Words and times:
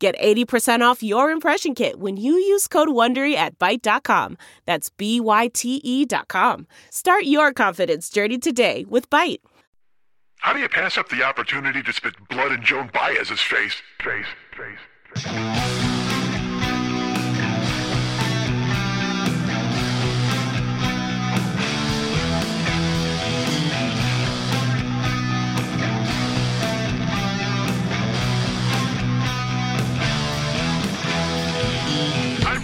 Get 0.00 0.18
80% 0.18 0.80
off 0.80 1.02
your 1.02 1.30
impression 1.30 1.74
kit 1.74 2.00
when 2.00 2.16
you 2.16 2.32
use 2.32 2.66
code 2.66 2.88
WONDERY 2.88 3.34
at 3.34 3.58
Byte.com. 3.58 4.38
That's 4.64 4.88
B-Y-T-E 4.88 6.06
dot 6.06 6.28
com. 6.28 6.66
Start 6.90 7.24
your 7.24 7.52
confidence 7.52 8.08
journey 8.08 8.38
today 8.38 8.86
with 8.88 9.10
Byte. 9.10 9.40
How 10.38 10.54
do 10.54 10.58
you 10.58 10.70
pass 10.70 10.96
up 10.96 11.10
the 11.10 11.22
opportunity 11.22 11.82
to 11.82 11.92
spit 11.92 12.14
blood 12.30 12.50
in 12.50 12.62
Joan 12.62 12.88
Baez's 12.94 13.42
face? 13.42 13.82
Face, 14.02 14.24
face, 14.56 14.78
face. 15.22 15.89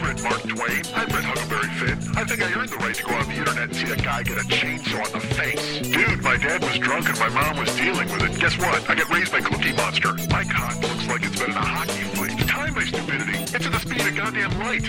Read 0.06 0.22
Mark 0.22 0.40
Twain. 0.42 0.82
I've 0.94 1.10
read 1.12 1.24
Huckleberry 1.24 1.68
Finn. 1.80 1.98
I 2.16 2.24
think 2.24 2.42
I 2.42 2.52
earned 2.58 2.68
the 2.70 2.76
right 2.76 2.94
to 2.94 3.02
go 3.02 3.14
on 3.14 3.26
the 3.28 3.34
internet 3.34 3.64
and 3.64 3.76
see 3.76 3.90
a 3.90 3.96
guy 3.96 4.22
get 4.22 4.38
a 4.38 4.44
chainsaw 4.46 5.06
in 5.06 5.12
the 5.12 5.20
face. 5.34 5.80
Dude, 5.82 6.22
my 6.22 6.36
dad 6.36 6.62
was 6.62 6.78
drunk 6.78 7.08
and 7.08 7.18
my 7.18 7.28
mom 7.28 7.56
was 7.58 7.74
dealing 7.76 8.08
with 8.10 8.22
it. 8.22 8.38
Guess 8.40 8.56
what? 8.58 8.88
I 8.88 8.94
got 8.94 9.08
raised 9.10 9.32
by 9.32 9.40
Cookie 9.40 9.72
Monster. 9.72 10.14
My 10.30 10.44
cock 10.44 10.80
looks 10.82 11.06
like 11.08 11.22
it's 11.24 11.38
been 11.38 11.50
in 11.50 11.56
a 11.56 11.60
hockey 11.60 12.04
fight. 12.14 12.38
Time 12.48 12.74
my 12.74 12.84
stupidity. 12.84 13.38
It's 13.54 13.66
at 13.66 13.72
the 13.72 13.80
speed 13.80 14.00
of 14.06 14.14
goddamn 14.16 14.58
light. 14.60 14.84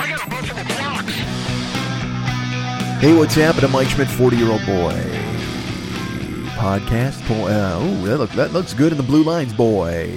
I 0.00 0.08
got 0.10 0.26
a 0.26 0.30
multiple 0.30 0.64
clocks. 0.74 1.12
Hey, 3.00 3.14
what's 3.16 3.34
happening, 3.34 3.70
Mike 3.72 3.88
Schmidt, 3.88 4.08
40 4.08 4.36
year 4.36 4.50
old 4.50 4.64
boy? 4.66 4.94
Podcast. 6.56 7.22
Po- 7.28 7.46
Uh, 7.46 7.78
oh, 7.80 8.04
that, 8.06 8.18
look, 8.18 8.30
that 8.32 8.52
looks 8.52 8.72
good 8.74 8.90
in 8.92 8.96
the 8.98 9.04
blue 9.04 9.22
lines, 9.22 9.52
boy. 9.52 10.10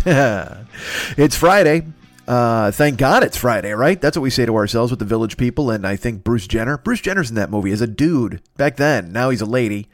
it's 1.16 1.36
Friday. 1.36 1.84
Uh, 2.28 2.70
thank 2.70 2.96
God 2.96 3.24
it's 3.24 3.36
Friday, 3.36 3.72
right? 3.72 4.00
That's 4.00 4.16
what 4.16 4.22
we 4.22 4.30
say 4.30 4.46
to 4.46 4.54
ourselves 4.54 4.92
with 4.92 5.00
the 5.00 5.04
village 5.04 5.36
people. 5.36 5.70
And 5.70 5.86
I 5.86 5.96
think 5.96 6.22
Bruce 6.22 6.46
Jenner. 6.46 6.78
Bruce 6.78 7.00
Jenner's 7.00 7.28
in 7.28 7.36
that 7.36 7.50
movie 7.50 7.72
as 7.72 7.80
a 7.80 7.86
dude 7.86 8.40
back 8.56 8.76
then. 8.76 9.12
Now 9.12 9.30
he's 9.30 9.40
a 9.40 9.46
lady. 9.46 9.88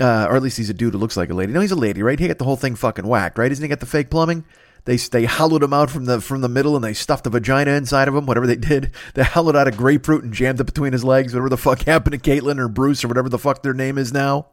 Uh, 0.00 0.26
or 0.28 0.36
at 0.36 0.42
least 0.42 0.56
he's 0.56 0.70
a 0.70 0.74
dude 0.74 0.94
who 0.94 0.98
looks 0.98 1.16
like 1.16 1.30
a 1.30 1.34
lady. 1.34 1.52
No, 1.52 1.60
he's 1.60 1.72
a 1.72 1.76
lady, 1.76 2.02
right? 2.02 2.18
He 2.18 2.28
got 2.28 2.38
the 2.38 2.44
whole 2.44 2.56
thing 2.56 2.74
fucking 2.74 3.06
whacked, 3.06 3.38
right? 3.38 3.50
Isn't 3.50 3.62
he 3.62 3.68
got 3.68 3.80
the 3.80 3.86
fake 3.86 4.10
plumbing? 4.10 4.44
They 4.84 4.96
they 4.96 5.24
hollowed 5.26 5.62
him 5.62 5.72
out 5.72 5.90
from 5.90 6.06
the 6.06 6.20
from 6.20 6.40
the 6.40 6.48
middle 6.48 6.74
and 6.74 6.82
they 6.82 6.94
stuffed 6.94 7.26
a 7.26 7.30
vagina 7.30 7.72
inside 7.72 8.08
of 8.08 8.14
him. 8.14 8.26
Whatever 8.26 8.46
they 8.46 8.56
did, 8.56 8.90
they 9.14 9.22
hollowed 9.22 9.54
out 9.54 9.68
a 9.68 9.70
grapefruit 9.70 10.24
and 10.24 10.32
jammed 10.32 10.60
it 10.60 10.64
between 10.64 10.92
his 10.92 11.04
legs. 11.04 11.32
Whatever 11.34 11.48
the 11.48 11.56
fuck 11.56 11.82
happened 11.86 12.20
to 12.20 12.30
Caitlyn 12.30 12.58
or 12.58 12.68
Bruce 12.68 13.04
or 13.04 13.08
whatever 13.08 13.28
the 13.28 13.38
fuck 13.38 13.62
their 13.62 13.74
name 13.74 13.98
is 13.98 14.12
now. 14.12 14.46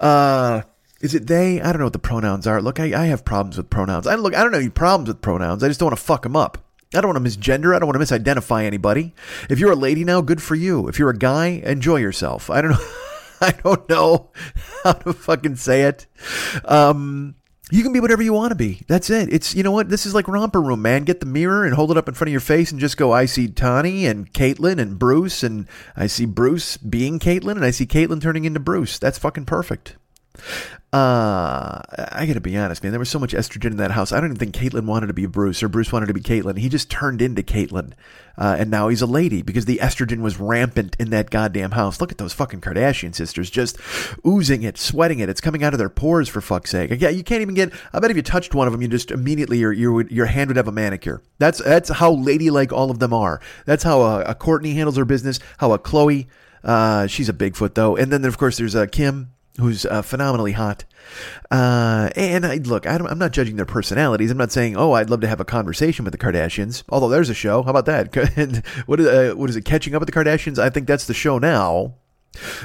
Uh, 0.00 0.62
is 1.02 1.14
it 1.14 1.26
they? 1.26 1.60
I 1.60 1.72
don't 1.72 1.78
know 1.78 1.86
what 1.86 1.92
the 1.92 1.98
pronouns 1.98 2.46
are. 2.46 2.62
Look, 2.62 2.78
I, 2.78 3.02
I 3.02 3.06
have 3.06 3.24
problems 3.24 3.56
with 3.56 3.68
pronouns. 3.68 4.06
I 4.06 4.14
look. 4.14 4.34
I 4.34 4.42
don't 4.42 4.52
have 4.52 4.62
any 4.62 4.70
problems 4.70 5.08
with 5.08 5.20
pronouns. 5.20 5.62
I 5.62 5.68
just 5.68 5.80
don't 5.80 5.88
want 5.88 5.98
to 5.98 6.04
fuck 6.04 6.22
them 6.22 6.36
up. 6.36 6.58
I 6.94 7.00
don't 7.00 7.12
want 7.12 7.24
to 7.24 7.30
misgender. 7.30 7.74
I 7.74 7.78
don't 7.78 7.88
want 7.88 8.00
to 8.00 8.18
misidentify 8.18 8.64
anybody. 8.64 9.12
If 9.50 9.58
you're 9.58 9.72
a 9.72 9.76
lady 9.76 10.04
now, 10.04 10.20
good 10.20 10.42
for 10.42 10.54
you. 10.54 10.88
If 10.88 10.98
you're 10.98 11.10
a 11.10 11.18
guy, 11.18 11.60
enjoy 11.64 11.96
yourself. 11.96 12.50
I 12.50 12.60
don't 12.60 12.72
know. 12.72 12.86
I 13.40 13.50
don't 13.50 13.88
know 13.88 14.30
how 14.84 14.92
to 14.92 15.12
fucking 15.12 15.56
say 15.56 15.82
it. 15.82 16.06
Um, 16.64 17.34
you 17.72 17.82
can 17.82 17.92
be 17.92 17.98
whatever 17.98 18.22
you 18.22 18.32
want 18.32 18.52
to 18.52 18.54
be. 18.54 18.82
That's 18.86 19.10
it. 19.10 19.32
It's 19.32 19.54
you 19.56 19.64
know 19.64 19.72
what? 19.72 19.88
This 19.88 20.06
is 20.06 20.14
like 20.14 20.28
romper 20.28 20.62
room, 20.62 20.82
man. 20.82 21.02
Get 21.02 21.18
the 21.18 21.26
mirror 21.26 21.64
and 21.64 21.74
hold 21.74 21.90
it 21.90 21.96
up 21.96 22.06
in 22.06 22.14
front 22.14 22.28
of 22.28 22.32
your 22.32 22.40
face 22.40 22.70
and 22.70 22.80
just 22.80 22.96
go. 22.96 23.10
I 23.10 23.24
see 23.24 23.48
Tawny 23.48 24.06
and 24.06 24.32
Caitlyn 24.32 24.78
and 24.78 24.98
Bruce, 24.98 25.42
and 25.42 25.66
I 25.96 26.06
see 26.06 26.26
Bruce 26.26 26.76
being 26.76 27.18
Caitlyn, 27.18 27.56
and 27.56 27.64
I 27.64 27.72
see 27.72 27.86
Caitlyn 27.86 28.20
turning 28.20 28.44
into 28.44 28.60
Bruce. 28.60 29.00
That's 29.00 29.18
fucking 29.18 29.46
perfect. 29.46 29.96
Uh, 30.92 31.80
I 31.96 32.26
gotta 32.26 32.42
be 32.42 32.54
honest, 32.54 32.82
man. 32.82 32.92
There 32.92 32.98
was 32.98 33.08
so 33.08 33.18
much 33.18 33.32
estrogen 33.32 33.70
in 33.70 33.76
that 33.78 33.92
house. 33.92 34.12
I 34.12 34.20
don't 34.20 34.34
even 34.34 34.36
think 34.36 34.54
Caitlyn 34.54 34.84
wanted 34.84 35.06
to 35.06 35.14
be 35.14 35.24
Bruce 35.24 35.62
or 35.62 35.68
Bruce 35.68 35.90
wanted 35.90 36.06
to 36.06 36.12
be 36.12 36.20
Caitlyn. 36.20 36.58
He 36.58 36.68
just 36.68 36.90
turned 36.90 37.22
into 37.22 37.42
Caitlyn, 37.42 37.94
uh, 38.36 38.56
and 38.58 38.70
now 38.70 38.88
he's 38.88 39.00
a 39.00 39.06
lady 39.06 39.40
because 39.40 39.64
the 39.64 39.78
estrogen 39.78 40.20
was 40.20 40.38
rampant 40.38 40.94
in 40.98 41.08
that 41.08 41.30
goddamn 41.30 41.70
house. 41.70 41.98
Look 41.98 42.12
at 42.12 42.18
those 42.18 42.34
fucking 42.34 42.60
Kardashian 42.60 43.14
sisters 43.14 43.48
just 43.48 43.78
oozing 44.26 44.64
it, 44.64 44.76
sweating 44.76 45.20
it. 45.20 45.30
It's 45.30 45.40
coming 45.40 45.64
out 45.64 45.72
of 45.72 45.78
their 45.78 45.88
pores 45.88 46.28
for 46.28 46.42
fuck's 46.42 46.68
sake. 46.68 46.90
Yeah, 47.00 47.08
you 47.08 47.24
can't 47.24 47.40
even 47.40 47.54
get. 47.54 47.72
I 47.94 47.98
bet 47.98 48.10
if 48.10 48.16
you 48.18 48.22
touched 48.22 48.54
one 48.54 48.66
of 48.66 48.74
them, 48.74 48.82
you 48.82 48.88
just 48.88 49.10
immediately 49.10 49.56
your 49.56 49.72
your 49.72 50.02
your 50.08 50.26
hand 50.26 50.48
would 50.48 50.58
have 50.58 50.68
a 50.68 50.72
manicure. 50.72 51.22
That's 51.38 51.62
that's 51.64 51.88
how 51.88 52.10
ladylike 52.10 52.70
all 52.70 52.90
of 52.90 52.98
them 52.98 53.14
are. 53.14 53.40
That's 53.64 53.82
how 53.84 54.02
a, 54.02 54.20
a 54.24 54.34
Kourtney 54.34 54.74
handles 54.74 54.98
her 54.98 55.06
business. 55.06 55.40
How 55.56 55.72
a 55.72 55.78
Khloe. 55.78 56.26
Uh, 56.62 57.06
she's 57.06 57.30
a 57.30 57.32
Bigfoot 57.32 57.74
though, 57.74 57.96
and 57.96 58.12
then 58.12 58.26
of 58.26 58.36
course 58.36 58.58
there's 58.58 58.74
a 58.74 58.86
Kim 58.86 59.31
who's 59.58 59.84
uh, 59.84 60.02
phenomenally 60.02 60.52
hot. 60.52 60.84
Uh, 61.50 62.10
and 62.16 62.46
I, 62.46 62.56
look, 62.56 62.86
I 62.86 62.94
am 62.94 63.18
not 63.18 63.32
judging 63.32 63.56
their 63.56 63.66
personalities. 63.66 64.30
I'm 64.30 64.38
not 64.38 64.52
saying, 64.52 64.76
oh, 64.76 64.92
I'd 64.92 65.10
love 65.10 65.20
to 65.20 65.28
have 65.28 65.40
a 65.40 65.44
conversation 65.44 66.04
with 66.04 66.12
the 66.12 66.18
Kardashians. 66.18 66.84
Although 66.88 67.08
there's 67.08 67.28
a 67.28 67.34
show. 67.34 67.62
How 67.62 67.70
about 67.70 67.86
that? 67.86 68.14
what, 68.86 69.00
is, 69.00 69.06
uh, 69.06 69.34
what 69.36 69.50
is 69.50 69.56
it? 69.56 69.64
Catching 69.64 69.94
up 69.94 70.00
with 70.00 70.10
the 70.10 70.18
Kardashians? 70.18 70.58
I 70.58 70.70
think 70.70 70.86
that's 70.86 71.06
the 71.06 71.14
show 71.14 71.38
now. 71.38 71.94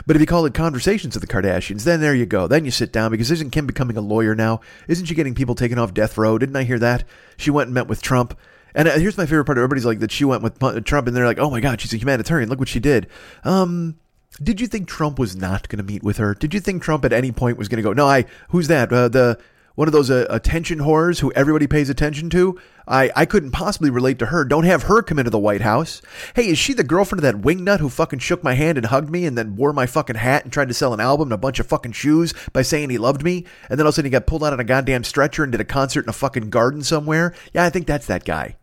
But 0.06 0.16
if 0.16 0.22
you 0.22 0.26
call 0.26 0.46
it 0.46 0.54
Conversations 0.54 1.16
with 1.16 1.28
the 1.28 1.34
Kardashians, 1.34 1.84
then 1.84 2.00
there 2.00 2.16
you 2.16 2.26
go. 2.26 2.48
Then 2.48 2.64
you 2.64 2.72
sit 2.72 2.94
down 2.94 3.12
because 3.12 3.32
isn't 3.32 3.52
Kim 3.52 3.68
becoming 3.68 3.98
a 3.98 4.02
lawyer 4.02 4.34
now? 4.34 4.62
Isn't 4.88 5.08
she 5.08 5.16
getting 5.16 5.36
people 5.36 5.56
taken 5.56 5.78
off 5.78 5.94
death 5.94 6.18
row? 6.18 6.38
Didn't 6.38 6.56
I 6.56 6.64
hear 6.64 6.80
that? 6.80 7.04
She 7.36 7.52
went 7.52 7.68
and 7.68 7.74
met 7.74 7.88
with 7.88 8.02
Trump. 8.02 8.38
And 8.74 8.88
uh, 8.88 8.98
here's 8.98 9.18
my 9.18 9.26
favorite 9.26 9.46
part. 9.46 9.58
Everybody's 9.58 9.86
like 9.86 10.00
that 10.00 10.12
she 10.12 10.24
went 10.24 10.44
with 10.44 10.86
Trump, 10.86 11.08
and 11.08 11.16
they're 11.16 11.26
like, 11.26 11.40
"Oh 11.40 11.50
my 11.50 11.62
God, 11.62 11.82
she's 11.82 11.94
a 11.94 11.98
humanitarian. 11.98 12.48
Look 12.48 12.60
what 12.60 12.68
she 12.68 12.80
did." 12.80 13.08
Um, 13.44 13.96
did 14.42 14.62
you 14.62 14.68
think 14.68 14.88
Trump 14.88 15.20
was 15.20 15.36
not 15.36 15.70
going 15.70 15.78
to 15.78 15.84
meet 15.84 16.04
with 16.04 16.18
her? 16.18 16.34
Did 16.34 16.54
you 16.54 16.60
think 16.60 16.84
Trump 16.84 17.06
at 17.06 17.14
any 17.14 17.32
point 17.32 17.58
was 17.58 17.68
going 17.68 17.78
to 17.78 17.84
go, 17.84 17.94
no, 17.94 18.08
I, 18.08 18.26
who's 18.50 18.68
that? 18.68 18.92
Uh, 18.92 19.08
the, 19.08 19.40
one 19.76 19.88
of 19.88 19.92
those 19.92 20.10
uh, 20.10 20.26
attention 20.32 20.80
whores 20.80 21.20
who 21.20 21.32
everybody 21.34 21.68
pays 21.68 21.88
attention 21.90 22.32
to? 22.32 22.60
I, 22.88 23.12
I 23.16 23.26
couldn't 23.26 23.52
possibly 23.52 23.92
relate 23.92 24.18
to 24.20 24.28
her. 24.28 24.44
Don't 24.44 24.64
have 24.64 24.84
her 24.84 25.04
come 25.04 25.20
into 25.20 25.30
the 25.30 25.38
White 25.38 25.62
House. 25.62 26.02
Hey, 26.36 26.48
is 26.48 26.58
she 26.58 26.74
the 26.74 26.84
girlfriend 26.84 27.24
of 27.24 27.24
that 27.24 27.44
wingnut 27.44 27.80
who 27.80 27.90
fucking 27.90 28.20
shook 28.20 28.44
my 28.44 28.56
hand 28.56 28.80
and 28.80 28.88
hugged 28.88 29.12
me 29.12 29.26
and 29.26 29.38
then 29.38 29.56
wore 29.56 29.74
my 29.74 29.86
fucking 29.86 30.16
hat 30.16 30.44
and 30.44 30.52
tried 30.52 30.70
to 30.70 30.74
sell 30.74 30.96
an 30.96 31.00
album 31.00 31.28
and 31.28 31.34
a 31.34 31.38
bunch 31.38 31.60
of 31.60 31.68
fucking 31.68 31.92
shoes 31.92 32.34
by 32.54 32.64
saying 32.64 32.90
he 32.90 32.98
loved 32.98 33.24
me? 33.24 33.46
And 33.70 33.78
then 33.78 33.86
all 33.86 33.90
of 33.90 33.94
a 33.94 33.96
sudden 33.98 34.08
he 34.08 34.12
got 34.12 34.26
pulled 34.26 34.44
out 34.44 34.54
on 34.54 34.60
a 34.60 34.64
goddamn 34.64 35.04
stretcher 35.04 35.44
and 35.44 35.52
did 35.52 35.62
a 35.62 35.66
concert 35.66 36.06
in 36.06 36.10
a 36.10 36.14
fucking 36.14 36.50
garden 36.50 36.82
somewhere? 36.82 37.36
Yeah, 37.54 37.64
I 37.64 37.70
think 37.70 37.86
that's 37.86 38.08
that 38.08 38.26
guy. 38.26 38.56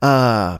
Uh, 0.00 0.58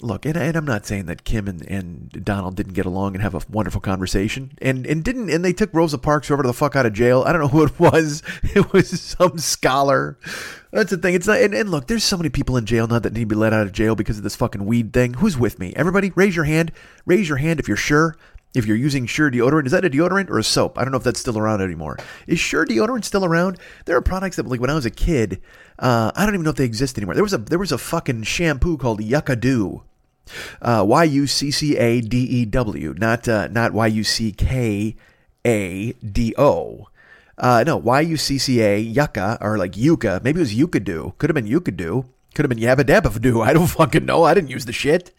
look, 0.00 0.26
and, 0.26 0.36
and, 0.36 0.56
I'm 0.56 0.64
not 0.64 0.86
saying 0.86 1.06
that 1.06 1.24
Kim 1.24 1.48
and, 1.48 1.62
and 1.62 2.24
Donald 2.24 2.56
didn't 2.56 2.74
get 2.74 2.86
along 2.86 3.14
and 3.14 3.22
have 3.22 3.34
a 3.34 3.40
wonderful 3.48 3.80
conversation, 3.80 4.52
and 4.60 4.86
and 4.86 5.02
didn't, 5.02 5.30
and 5.30 5.44
they 5.44 5.52
took 5.52 5.72
Rosa 5.72 5.98
Parks 5.98 6.28
to 6.28 6.36
the 6.36 6.52
fuck 6.52 6.76
out 6.76 6.86
of 6.86 6.92
jail. 6.92 7.22
I 7.26 7.32
don't 7.32 7.40
know 7.40 7.48
who 7.54 7.64
it 7.64 7.78
was. 7.78 8.22
It 8.42 8.72
was 8.72 9.00
some 9.00 9.38
scholar. 9.38 10.18
That's 10.70 10.90
the 10.90 10.96
thing. 10.96 11.14
It's 11.14 11.26
not. 11.26 11.40
And, 11.40 11.54
and 11.54 11.70
look, 11.70 11.86
there's 11.86 12.04
so 12.04 12.16
many 12.16 12.28
people 12.28 12.56
in 12.56 12.66
jail 12.66 12.86
now 12.86 12.98
that 12.98 13.12
need 13.12 13.20
to 13.20 13.26
be 13.26 13.36
let 13.36 13.52
out 13.52 13.66
of 13.66 13.72
jail 13.72 13.94
because 13.94 14.18
of 14.18 14.24
this 14.24 14.36
fucking 14.36 14.64
weed 14.64 14.92
thing. 14.92 15.14
Who's 15.14 15.38
with 15.38 15.58
me? 15.58 15.72
Everybody, 15.76 16.12
raise 16.16 16.34
your 16.34 16.44
hand. 16.44 16.72
Raise 17.06 17.28
your 17.28 17.38
hand 17.38 17.60
if 17.60 17.68
you're 17.68 17.76
sure. 17.76 18.16
If 18.54 18.66
you're 18.66 18.76
using 18.76 19.06
Sure 19.06 19.30
deodorant, 19.30 19.66
is 19.66 19.72
that 19.72 19.84
a 19.84 19.90
deodorant 19.90 20.30
or 20.30 20.38
a 20.38 20.44
soap? 20.44 20.78
I 20.78 20.84
don't 20.84 20.92
know 20.92 20.98
if 20.98 21.04
that's 21.04 21.18
still 21.18 21.36
around 21.36 21.60
anymore. 21.60 21.98
Is 22.28 22.38
Sure 22.38 22.64
deodorant 22.64 23.04
still 23.04 23.24
around? 23.24 23.58
There 23.84 23.96
are 23.96 24.00
products 24.00 24.36
that, 24.36 24.46
like 24.46 24.60
when 24.60 24.70
I 24.70 24.74
was 24.74 24.86
a 24.86 24.90
kid, 24.90 25.42
uh, 25.78 26.12
I 26.14 26.24
don't 26.24 26.34
even 26.34 26.44
know 26.44 26.50
if 26.50 26.56
they 26.56 26.64
exist 26.64 26.96
anymore. 26.96 27.14
There 27.14 27.24
was 27.24 27.32
a 27.32 27.38
there 27.38 27.58
was 27.58 27.72
a 27.72 27.78
fucking 27.78 28.22
shampoo 28.22 28.76
called 28.76 29.02
Yucca 29.02 29.36
Dew. 29.36 29.82
Uh, 30.62 30.84
Y 30.86 31.04
U 31.04 31.26
C 31.26 31.50
C 31.50 31.76
A 31.76 32.00
D 32.00 32.16
E 32.18 32.44
W, 32.46 32.94
not 32.96 33.28
uh, 33.28 33.48
not 33.48 33.72
Y 33.72 33.86
U 33.88 34.04
C 34.04 34.32
K 34.32 34.96
A 35.44 35.92
D 35.92 36.34
O. 36.38 36.88
Uh, 37.36 37.64
no, 37.66 37.76
Y 37.76 38.00
U 38.00 38.16
C 38.16 38.38
C 38.38 38.62
A 38.62 38.78
Yucca 38.78 39.36
or 39.40 39.58
like 39.58 39.76
Yucca. 39.76 40.20
Maybe 40.22 40.38
it 40.38 40.42
was 40.42 40.54
Yucca. 40.54 40.80
Could 40.80 41.28
have 41.28 41.34
been 41.34 41.46
Yucca. 41.46 42.04
Could 42.34 42.44
have 42.44 42.50
been 42.50 42.58
Yabba 42.58 42.82
Dabba 42.82 43.20
Do. 43.20 43.42
I 43.42 43.52
don't 43.52 43.66
fucking 43.68 44.04
know. 44.04 44.24
I 44.24 44.34
didn't 44.34 44.50
use 44.50 44.64
the 44.64 44.72
shit. 44.72 45.12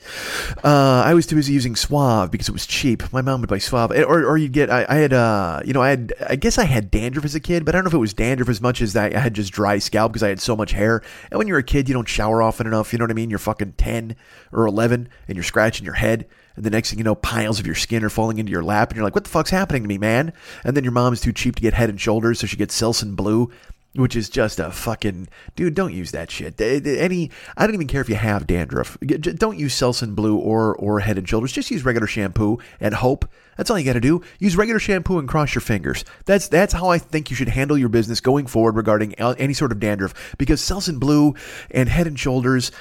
Uh, 0.63 1.01
I 1.05 1.13
was 1.13 1.25
too 1.25 1.35
busy 1.35 1.53
using 1.53 1.75
Suave 1.75 2.29
because 2.29 2.49
it 2.49 2.51
was 2.51 2.67
cheap. 2.67 3.11
My 3.13 3.21
mom 3.21 3.39
would 3.39 3.49
buy 3.49 3.57
Suave, 3.57 3.91
or 3.91 4.25
or 4.25 4.37
you'd 4.37 4.51
get. 4.51 4.69
I, 4.69 4.85
I 4.87 4.95
had 4.95 5.13
uh, 5.13 5.61
you 5.65 5.73
know, 5.73 5.81
I 5.81 5.89
had. 5.89 6.13
I 6.29 6.35
guess 6.35 6.57
I 6.57 6.65
had 6.65 6.91
dandruff 6.91 7.23
as 7.23 7.33
a 7.33 7.39
kid, 7.39 7.63
but 7.63 7.73
I 7.73 7.77
don't 7.77 7.85
know 7.85 7.89
if 7.89 7.93
it 7.93 7.99
was 7.99 8.13
dandruff 8.13 8.49
as 8.49 8.59
much 8.59 8.81
as 8.81 8.93
that. 8.93 9.15
I 9.15 9.19
had 9.19 9.33
just 9.33 9.53
dry 9.53 9.79
scalp 9.79 10.11
because 10.11 10.23
I 10.23 10.29
had 10.29 10.41
so 10.41 10.55
much 10.55 10.73
hair. 10.73 11.01
And 11.31 11.37
when 11.37 11.47
you're 11.47 11.57
a 11.57 11.63
kid, 11.63 11.87
you 11.87 11.93
don't 11.93 12.07
shower 12.07 12.41
often 12.41 12.67
enough. 12.67 12.91
You 12.91 12.99
know 12.99 13.05
what 13.05 13.11
I 13.11 13.15
mean? 13.15 13.29
You're 13.29 13.39
fucking 13.39 13.73
ten 13.73 14.17
or 14.51 14.65
eleven, 14.65 15.07
and 15.27 15.37
you're 15.37 15.43
scratching 15.43 15.85
your 15.85 15.95
head. 15.95 16.27
And 16.57 16.65
the 16.65 16.69
next 16.69 16.89
thing 16.89 16.99
you 16.99 17.03
know, 17.03 17.15
piles 17.15 17.59
of 17.59 17.65
your 17.65 17.75
skin 17.75 18.03
are 18.03 18.09
falling 18.09 18.37
into 18.39 18.51
your 18.51 18.63
lap, 18.63 18.89
and 18.89 18.97
you're 18.97 19.05
like, 19.05 19.15
"What 19.15 19.23
the 19.23 19.29
fuck's 19.29 19.49
happening 19.51 19.83
to 19.83 19.87
me, 19.87 19.97
man?" 19.97 20.33
And 20.63 20.75
then 20.75 20.83
your 20.83 20.93
mom 20.93 21.13
is 21.13 21.21
too 21.21 21.33
cheap 21.33 21.55
to 21.55 21.61
get 21.61 21.73
Head 21.73 21.89
and 21.89 21.99
Shoulders, 21.99 22.39
so 22.39 22.47
she 22.47 22.57
gets 22.57 22.79
Selsun 22.79 23.15
Blue 23.15 23.51
which 23.95 24.15
is 24.15 24.29
just 24.29 24.59
a 24.59 24.71
fucking 24.71 25.27
dude. 25.55 25.73
Don't 25.73 25.93
use 25.93 26.11
that 26.11 26.31
shit. 26.31 26.59
Any, 26.59 27.31
I 27.57 27.65
don't 27.65 27.73
even 27.73 27.87
care 27.87 28.01
if 28.01 28.09
you 28.09 28.15
have 28.15 28.47
dandruff. 28.47 28.97
Don't 28.99 29.57
use 29.57 29.75
Selsun 29.75 30.15
Blue 30.15 30.37
or 30.37 30.75
or 30.75 30.99
Head 30.99 31.17
and 31.17 31.27
Shoulders. 31.27 31.51
Just 31.51 31.71
use 31.71 31.85
regular 31.85 32.07
shampoo 32.07 32.59
and 32.79 32.93
hope. 32.93 33.29
That's 33.57 33.69
all 33.69 33.79
you 33.79 33.85
got 33.85 33.93
to 33.93 34.01
do. 34.01 34.21
Use 34.39 34.57
regular 34.57 34.79
shampoo 34.79 35.17
and 35.17 35.27
cross 35.27 35.55
your 35.55 35.61
fingers. 35.61 36.03
That's 36.25 36.47
that's 36.47 36.73
how 36.73 36.89
I 36.89 36.97
think 36.97 37.29
you 37.29 37.35
should 37.35 37.47
handle 37.47 37.77
your 37.77 37.89
business 37.89 38.19
going 38.19 38.47
forward 38.47 38.75
regarding 38.75 39.13
any 39.15 39.53
sort 39.53 39.71
of 39.71 39.79
dandruff. 39.79 40.35
Because 40.37 40.61
Selsun 40.61 40.99
Blue 40.99 41.35
and 41.71 41.87
Head 41.87 42.07
and 42.07 42.19
Shoulders 42.19 42.71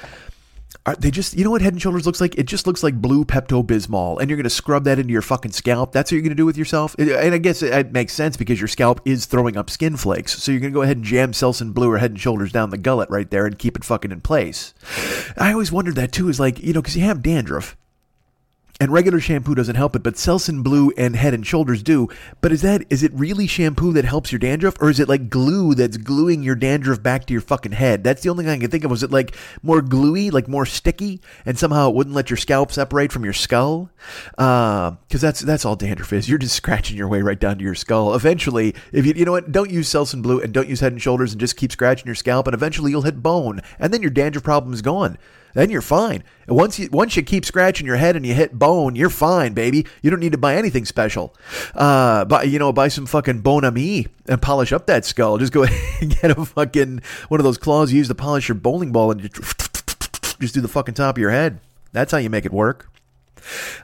are 0.86 0.94
they 0.96 1.10
just, 1.10 1.36
you 1.36 1.44
know 1.44 1.50
what 1.50 1.62
Head 1.62 1.72
and 1.72 1.80
Shoulders 1.80 2.04
looks 2.04 2.20
like? 2.20 2.36
It 2.36 2.44
just 2.44 2.66
looks 2.66 2.82
like 2.82 3.00
blue 3.00 3.24
Pepto 3.24 3.64
Bismol, 3.64 4.20
and 4.20 4.28
you're 4.28 4.36
going 4.36 4.44
to 4.44 4.50
scrub 4.50 4.84
that 4.84 4.98
into 4.98 5.12
your 5.12 5.22
fucking 5.22 5.52
scalp. 5.52 5.92
That's 5.92 6.10
what 6.10 6.16
you're 6.16 6.22
going 6.22 6.30
to 6.30 6.34
do 6.34 6.44
with 6.44 6.58
yourself. 6.58 6.94
And 6.98 7.10
I 7.12 7.38
guess 7.38 7.62
it, 7.62 7.92
makes 7.92 8.12
sense 8.12 8.36
because 8.36 8.60
your 8.60 8.68
scalp 8.68 9.00
is 9.04 9.24
throwing 9.24 9.56
up 9.56 9.70
skin 9.70 9.96
flakes. 9.96 10.42
So 10.42 10.52
you're 10.52 10.60
going 10.60 10.72
to 10.72 10.76
go 10.76 10.82
ahead 10.82 10.96
and 10.98 11.04
jam 11.04 11.32
Selsun 11.32 11.72
Blue 11.72 11.90
or 11.90 11.98
Head 11.98 12.10
and 12.10 12.20
Shoulders 12.20 12.52
down 12.52 12.70
the 12.70 12.78
gullet 12.78 13.08
right 13.08 13.30
there 13.30 13.46
and 13.46 13.58
keep 13.58 13.76
it 13.76 13.84
fucking 13.84 14.10
in 14.10 14.20
place. 14.20 14.74
I 15.38 15.52
always 15.52 15.72
wondered 15.72 15.94
that 15.96 16.12
too, 16.12 16.28
is 16.28 16.40
like, 16.40 16.60
you 16.60 16.72
know, 16.72 16.82
because 16.82 16.96
you 16.96 17.04
have 17.04 17.22
dandruff 17.22 17.76
and 18.80 18.92
regular 18.92 19.20
shampoo 19.20 19.54
doesn't 19.54 19.76
help 19.76 19.94
it, 19.94 20.02
but 20.02 20.14
Selsun 20.14 20.64
Blue 20.64 20.92
and 20.96 21.14
Head 21.14 21.32
and 21.32 21.46
Shoulders 21.46 21.80
do. 21.80 22.08
But 22.40 22.50
is 22.50 22.62
that 22.62 22.84
is 22.90 23.04
it 23.04 23.12
really 23.14 23.46
shampoo 23.46 23.92
that 23.92 24.04
helps 24.04 24.32
your 24.32 24.40
dandruff, 24.40 24.80
or 24.80 24.90
is 24.90 24.98
it 24.98 25.08
like 25.08 25.30
glue 25.30 25.76
that's 25.76 25.96
gluing 25.96 26.42
your 26.42 26.56
dandruff 26.56 27.00
back 27.00 27.24
to 27.26 27.32
your 27.32 27.40
fucking 27.40 27.72
head? 27.72 28.02
That's 28.02 28.22
the 28.22 28.30
only 28.30 28.44
thing 28.44 28.52
I 28.52 28.58
can 28.58 28.70
think 28.70 28.82
of. 28.82 28.90
Was 28.90 29.04
it 29.04 29.12
like 29.12 29.36
more 29.62 29.80
gluey, 29.80 30.30
like 30.30 30.48
more 30.48 30.66
sticky, 30.66 31.20
and 31.46 31.56
somehow 31.56 31.88
it 31.88 31.94
wouldn't 31.94 32.16
let 32.16 32.30
your 32.30 32.36
scalp 32.36 32.72
separate 32.72 33.12
from 33.12 33.22
your 33.22 33.32
skull? 33.32 33.90
Because 34.30 34.96
uh, 35.14 35.18
that's 35.18 35.40
that's 35.40 35.64
all 35.64 35.76
dandruff 35.76 36.12
is. 36.12 36.28
You're 36.28 36.38
just 36.38 36.56
scratching 36.64 36.96
your 36.96 37.08
way 37.08 37.22
right 37.22 37.38
down 37.38 37.58
to 37.58 37.64
your 37.64 37.76
skull. 37.76 38.14
Eventually, 38.14 38.74
if 38.90 39.06
you 39.06 39.14
you 39.14 39.24
know 39.24 39.32
what, 39.32 39.52
don't 39.52 39.70
use 39.70 39.88
Selsun 39.88 40.20
Blue 40.20 40.40
and 40.40 40.52
don't 40.52 40.68
use 40.68 40.80
Head 40.80 40.92
and 40.92 41.00
Shoulders, 41.00 41.30
and 41.30 41.40
just 41.40 41.56
keep 41.56 41.70
scratching 41.70 42.06
your 42.06 42.16
scalp, 42.16 42.48
and 42.48 42.54
eventually 42.54 42.90
you'll 42.90 43.02
hit 43.02 43.22
bone, 43.22 43.60
and 43.78 43.94
then 43.94 44.02
your 44.02 44.10
dandruff 44.10 44.42
problem 44.42 44.74
is 44.74 44.82
gone 44.82 45.16
then 45.54 45.70
you're 45.70 45.80
fine. 45.80 46.22
Once 46.46 46.78
you 46.78 46.88
once 46.92 47.16
you 47.16 47.22
keep 47.22 47.44
scratching 47.44 47.86
your 47.86 47.96
head 47.96 48.16
and 48.16 48.26
you 48.26 48.34
hit 48.34 48.58
bone, 48.58 48.94
you're 48.94 49.10
fine, 49.10 49.54
baby. 49.54 49.86
You 50.02 50.10
don't 50.10 50.20
need 50.20 50.32
to 50.32 50.38
buy 50.38 50.56
anything 50.56 50.84
special. 50.84 51.34
Uh, 51.74 52.24
buy 52.26 52.42
you 52.42 52.58
know 52.58 52.72
buy 52.72 52.88
some 52.88 53.06
fucking 53.06 53.40
Bon 53.40 53.64
Ami 53.64 54.08
and 54.26 54.42
polish 54.42 54.72
up 54.72 54.86
that 54.86 55.04
skull. 55.04 55.38
Just 55.38 55.52
go 55.52 55.64
and 56.00 56.20
get 56.20 56.30
a 56.30 56.44
fucking 56.44 57.00
one 57.28 57.40
of 57.40 57.44
those 57.44 57.58
claws 57.58 57.92
you 57.92 57.98
use 57.98 58.08
to 58.08 58.14
polish 58.14 58.48
your 58.48 58.56
bowling 58.56 58.92
ball 58.92 59.10
and 59.10 59.22
just 59.22 60.54
do 60.54 60.60
the 60.60 60.68
fucking 60.68 60.94
top 60.94 61.16
of 61.16 61.20
your 61.20 61.30
head. 61.30 61.60
That's 61.92 62.12
how 62.12 62.18
you 62.18 62.28
make 62.28 62.44
it 62.44 62.52
work. 62.52 62.90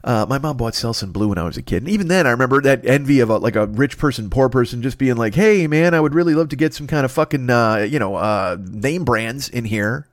Uh, 0.03 0.27
my 0.29 0.39
mom 0.39 0.57
bought 0.57 0.75
Selsun 0.75 1.13
Blue 1.13 1.29
when 1.29 1.39
I 1.39 1.45
was 1.45 1.57
a 1.57 1.63
kid, 1.63 1.83
and 1.83 1.91
even 1.91 2.09
then, 2.09 2.27
I 2.27 2.31
remember 2.31 2.61
that 2.63 2.85
envy 2.87 3.21
of 3.21 3.31
a, 3.31 3.39
like 3.39 3.57
a 3.57 3.67
rich 3.67 3.99
person, 3.99 4.31
poor 4.31 4.49
person, 4.49 4.83
just 4.83 4.99
being 4.99 5.17
like, 5.17 5.35
"Hey, 5.35 5.67
man, 5.67 5.95
I 5.95 6.01
would 6.01 6.15
really 6.15 6.35
love 6.35 6.49
to 6.51 6.57
get 6.57 6.75
some 6.75 6.87
kind 6.87 7.05
of 7.05 7.13
fucking 7.13 7.51
uh, 7.51 7.87
you 7.89 7.99
know 7.99 8.17
uh, 8.17 8.57
name 8.61 9.05
brands 9.05 9.49
in 9.49 9.65
here." 9.65 10.07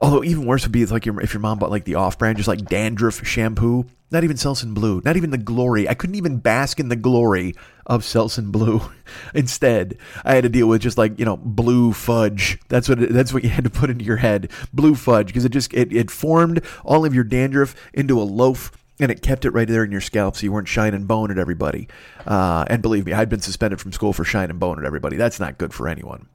Although 0.00 0.24
even 0.24 0.46
worse 0.46 0.64
would 0.64 0.72
be 0.72 0.86
like 0.86 1.06
your, 1.06 1.20
if 1.20 1.34
your 1.34 1.40
mom 1.40 1.58
bought 1.58 1.70
like 1.70 1.84
the 1.84 1.96
off-brand, 1.96 2.36
just 2.36 2.48
like 2.48 2.66
dandruff 2.66 3.26
shampoo. 3.26 3.86
Not 4.12 4.24
even 4.24 4.36
Selsun 4.36 4.74
Blue. 4.74 5.00
Not 5.04 5.16
even 5.16 5.30
the 5.30 5.38
glory. 5.38 5.88
I 5.88 5.94
couldn't 5.94 6.16
even 6.16 6.38
bask 6.38 6.80
in 6.80 6.88
the 6.88 6.96
glory 6.96 7.54
of 7.86 8.02
Selsun 8.02 8.50
Blue. 8.50 8.80
Instead, 9.34 9.98
I 10.24 10.34
had 10.34 10.42
to 10.42 10.48
deal 10.48 10.66
with 10.66 10.82
just 10.82 10.98
like 10.98 11.18
you 11.18 11.24
know 11.24 11.36
blue 11.36 11.92
fudge. 11.92 12.58
That's 12.68 12.88
what 12.88 13.00
it, 13.02 13.12
that's 13.12 13.32
what 13.32 13.44
you 13.44 13.50
had 13.50 13.64
to 13.64 13.70
put 13.70 13.90
into 13.90 14.04
your 14.04 14.16
head. 14.16 14.50
Blue 14.72 14.96
fudge 14.96 15.28
because 15.28 15.44
it 15.44 15.52
just 15.52 15.72
it, 15.74 15.92
it 15.92 16.10
formed 16.10 16.64
all 16.84 17.04
of 17.04 17.14
your 17.14 17.24
dandruff 17.24 17.74
into 17.94 18.20
a 18.20 18.24
loaf 18.24 18.72
and 19.00 19.10
it 19.10 19.22
kept 19.22 19.44
it 19.44 19.50
right 19.50 19.68
there 19.68 19.84
in 19.84 19.92
your 19.92 20.00
scalp 20.00 20.36
so 20.36 20.44
you 20.44 20.52
weren't 20.52 20.68
shining 20.68 21.04
bone 21.04 21.30
at 21.30 21.38
everybody. 21.38 21.88
Uh, 22.26 22.64
and 22.68 22.82
believe 22.82 23.06
me, 23.06 23.12
I'd 23.12 23.28
been 23.28 23.40
suspended 23.40 23.80
from 23.80 23.92
school 23.92 24.12
for 24.12 24.24
shining 24.24 24.58
bone 24.58 24.78
at 24.78 24.84
everybody. 24.84 25.16
That's 25.16 25.40
not 25.40 25.58
good 25.58 25.72
for 25.72 25.88
anyone. 25.88 26.28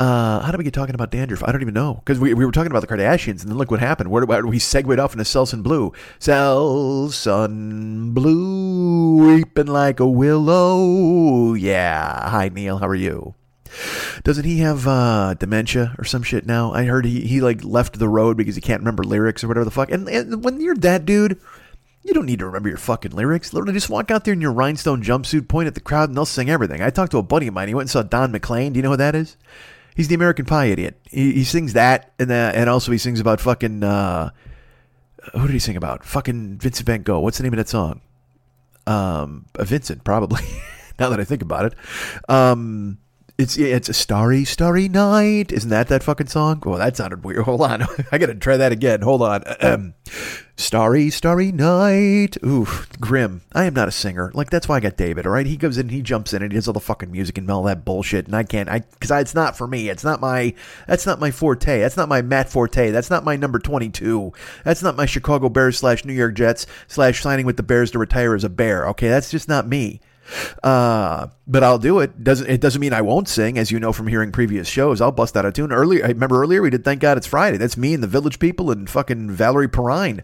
Uh, 0.00 0.40
how 0.40 0.50
did 0.50 0.58
we 0.58 0.64
get 0.64 0.74
talking 0.74 0.94
about 0.94 1.12
dandruff? 1.12 1.44
I 1.44 1.52
don't 1.52 1.62
even 1.62 1.74
know 1.74 1.94
because 2.04 2.18
we, 2.18 2.34
we 2.34 2.44
were 2.44 2.50
talking 2.50 2.72
about 2.72 2.80
the 2.80 2.88
Kardashians, 2.88 3.42
and 3.42 3.50
then 3.50 3.56
look 3.56 3.70
what 3.70 3.78
happened. 3.78 4.10
Where, 4.10 4.24
where 4.24 4.44
we 4.44 4.58
segued 4.58 4.98
off 4.98 5.12
into 5.12 5.22
Selsun 5.24 5.62
Blue. 5.62 5.92
Selsun 6.18 8.12
Blue, 8.12 9.36
weeping 9.36 9.66
like 9.66 10.00
a 10.00 10.06
willow. 10.06 11.54
Yeah. 11.54 12.28
Hi, 12.28 12.48
Neil. 12.48 12.78
How 12.78 12.88
are 12.88 12.94
you? 12.96 13.36
Doesn't 14.22 14.44
he 14.44 14.58
have 14.58 14.86
uh, 14.86 15.34
dementia 15.34 15.94
or 15.98 16.04
some 16.04 16.22
shit 16.22 16.46
now? 16.46 16.72
I 16.72 16.84
heard 16.84 17.04
he, 17.04 17.20
he 17.22 17.40
like 17.40 17.64
left 17.64 17.98
the 17.98 18.08
road 18.08 18.36
because 18.36 18.54
he 18.54 18.60
can't 18.60 18.80
remember 18.80 19.04
lyrics 19.04 19.42
or 19.42 19.48
whatever 19.48 19.64
the 19.64 19.70
fuck. 19.70 19.90
And, 19.90 20.08
and 20.08 20.44
when 20.44 20.60
you're 20.60 20.76
that 20.76 21.04
dude, 21.04 21.40
you 22.02 22.12
don't 22.12 22.26
need 22.26 22.38
to 22.40 22.46
remember 22.46 22.68
your 22.68 22.78
fucking 22.78 23.12
lyrics. 23.12 23.52
Literally, 23.52 23.72
just 23.72 23.88
walk 23.88 24.10
out 24.10 24.24
there 24.24 24.34
in 24.34 24.40
your 24.40 24.52
rhinestone 24.52 25.02
jumpsuit, 25.02 25.48
point 25.48 25.66
at 25.66 25.74
the 25.74 25.80
crowd, 25.80 26.10
and 26.10 26.16
they'll 26.16 26.26
sing 26.26 26.50
everything. 26.50 26.82
I 26.82 26.90
talked 26.90 27.12
to 27.12 27.18
a 27.18 27.22
buddy 27.22 27.46
of 27.46 27.54
mine. 27.54 27.68
He 27.68 27.74
went 27.74 27.84
and 27.84 27.90
saw 27.90 28.02
Don 28.02 28.30
McLean. 28.30 28.72
Do 28.72 28.78
you 28.78 28.82
know 28.82 28.90
who 28.90 28.96
that 28.98 29.14
is? 29.14 29.36
He's 29.94 30.08
the 30.08 30.14
American 30.14 30.44
Pie 30.44 30.66
idiot. 30.66 31.00
He, 31.04 31.32
he 31.32 31.44
sings 31.44 31.72
that, 31.72 32.12
and 32.18 32.30
uh, 32.30 32.52
and 32.54 32.68
also 32.68 32.92
he 32.92 32.98
sings 32.98 33.20
about 33.20 33.40
fucking. 33.40 33.82
Uh, 33.82 34.30
who 35.32 35.46
did 35.46 35.54
he 35.54 35.58
sing 35.58 35.76
about? 35.76 36.04
Fucking 36.04 36.58
Vincent 36.58 36.86
Van 36.86 37.02
Gogh. 37.02 37.20
What's 37.20 37.38
the 37.38 37.44
name 37.44 37.54
of 37.54 37.58
that 37.58 37.68
song? 37.68 38.02
Um, 38.86 39.46
Vincent, 39.58 40.04
probably. 40.04 40.42
now 40.98 41.08
that 41.08 41.20
I 41.20 41.24
think 41.24 41.42
about 41.42 41.64
it. 41.64 41.74
Um, 42.28 42.98
it's 43.36 43.58
it's 43.58 43.88
a 43.88 43.94
starry, 43.94 44.44
starry 44.44 44.88
night. 44.88 45.50
Isn't 45.50 45.70
that 45.70 45.88
that 45.88 46.04
fucking 46.04 46.28
song? 46.28 46.62
Well, 46.64 46.78
that 46.78 46.96
sounded 46.96 47.24
weird. 47.24 47.42
Hold 47.44 47.62
on, 47.62 47.82
I 48.12 48.18
gotta 48.18 48.34
try 48.34 48.56
that 48.56 48.70
again. 48.70 49.02
Hold 49.02 49.22
on. 49.22 49.42
Um, 49.60 49.94
starry, 50.56 51.10
starry 51.10 51.50
night. 51.50 52.36
Ooh, 52.44 52.68
grim. 53.00 53.42
I 53.52 53.64
am 53.64 53.74
not 53.74 53.88
a 53.88 53.92
singer. 53.92 54.30
Like 54.34 54.50
that's 54.50 54.68
why 54.68 54.76
I 54.76 54.80
got 54.80 54.96
David. 54.96 55.26
All 55.26 55.32
right, 55.32 55.46
he 55.46 55.56
goes 55.56 55.78
in, 55.78 55.88
he 55.88 56.00
jumps 56.00 56.32
in, 56.32 56.42
and 56.42 56.52
he 56.52 56.56
does 56.56 56.68
all 56.68 56.74
the 56.74 56.80
fucking 56.80 57.10
music 57.10 57.36
and 57.36 57.50
all 57.50 57.64
that 57.64 57.84
bullshit, 57.84 58.26
and 58.26 58.36
I 58.36 58.44
can't. 58.44 58.68
I 58.68 58.80
because 58.80 59.10
it's 59.10 59.34
not 59.34 59.58
for 59.58 59.66
me. 59.66 59.88
It's 59.88 60.04
not 60.04 60.20
my. 60.20 60.54
That's 60.86 61.06
not 61.06 61.18
my 61.18 61.32
forte. 61.32 61.80
That's 61.80 61.96
not 61.96 62.08
my 62.08 62.22
Matt 62.22 62.48
Forte. 62.48 62.92
That's 62.92 63.10
not 63.10 63.24
my 63.24 63.34
number 63.34 63.58
twenty 63.58 63.90
two. 63.90 64.32
That's 64.62 64.82
not 64.82 64.96
my 64.96 65.06
Chicago 65.06 65.48
Bears 65.48 65.78
slash 65.78 66.04
New 66.04 66.12
York 66.12 66.36
Jets 66.36 66.66
slash 66.86 67.20
signing 67.20 67.46
with 67.46 67.56
the 67.56 67.64
Bears 67.64 67.90
to 67.92 67.98
retire 67.98 68.36
as 68.36 68.44
a 68.44 68.48
Bear. 68.48 68.86
Okay, 68.90 69.08
that's 69.08 69.32
just 69.32 69.48
not 69.48 69.66
me. 69.66 70.00
Uh, 70.62 71.28
but 71.46 71.62
I'll 71.62 71.78
do 71.78 72.00
it. 72.00 72.24
Doesn't 72.24 72.48
it 72.48 72.60
doesn't 72.60 72.80
mean 72.80 72.92
I 72.92 73.02
won't 73.02 73.28
sing, 73.28 73.58
as 73.58 73.70
you 73.70 73.78
know 73.78 73.92
from 73.92 74.06
hearing 74.06 74.32
previous 74.32 74.68
shows. 74.68 75.00
I'll 75.00 75.12
bust 75.12 75.36
out 75.36 75.44
a 75.44 75.52
tune. 75.52 75.72
Earlier, 75.72 76.04
I 76.04 76.08
remember 76.08 76.40
earlier 76.42 76.62
we 76.62 76.70
did 76.70 76.84
"Thank 76.84 77.00
God 77.00 77.16
It's 77.16 77.26
Friday." 77.26 77.56
That's 77.56 77.76
me 77.76 77.94
and 77.94 78.02
the 78.02 78.08
Village 78.08 78.38
People 78.38 78.70
and 78.70 78.88
fucking 78.88 79.30
Valerie 79.30 79.68
Perrine 79.68 80.22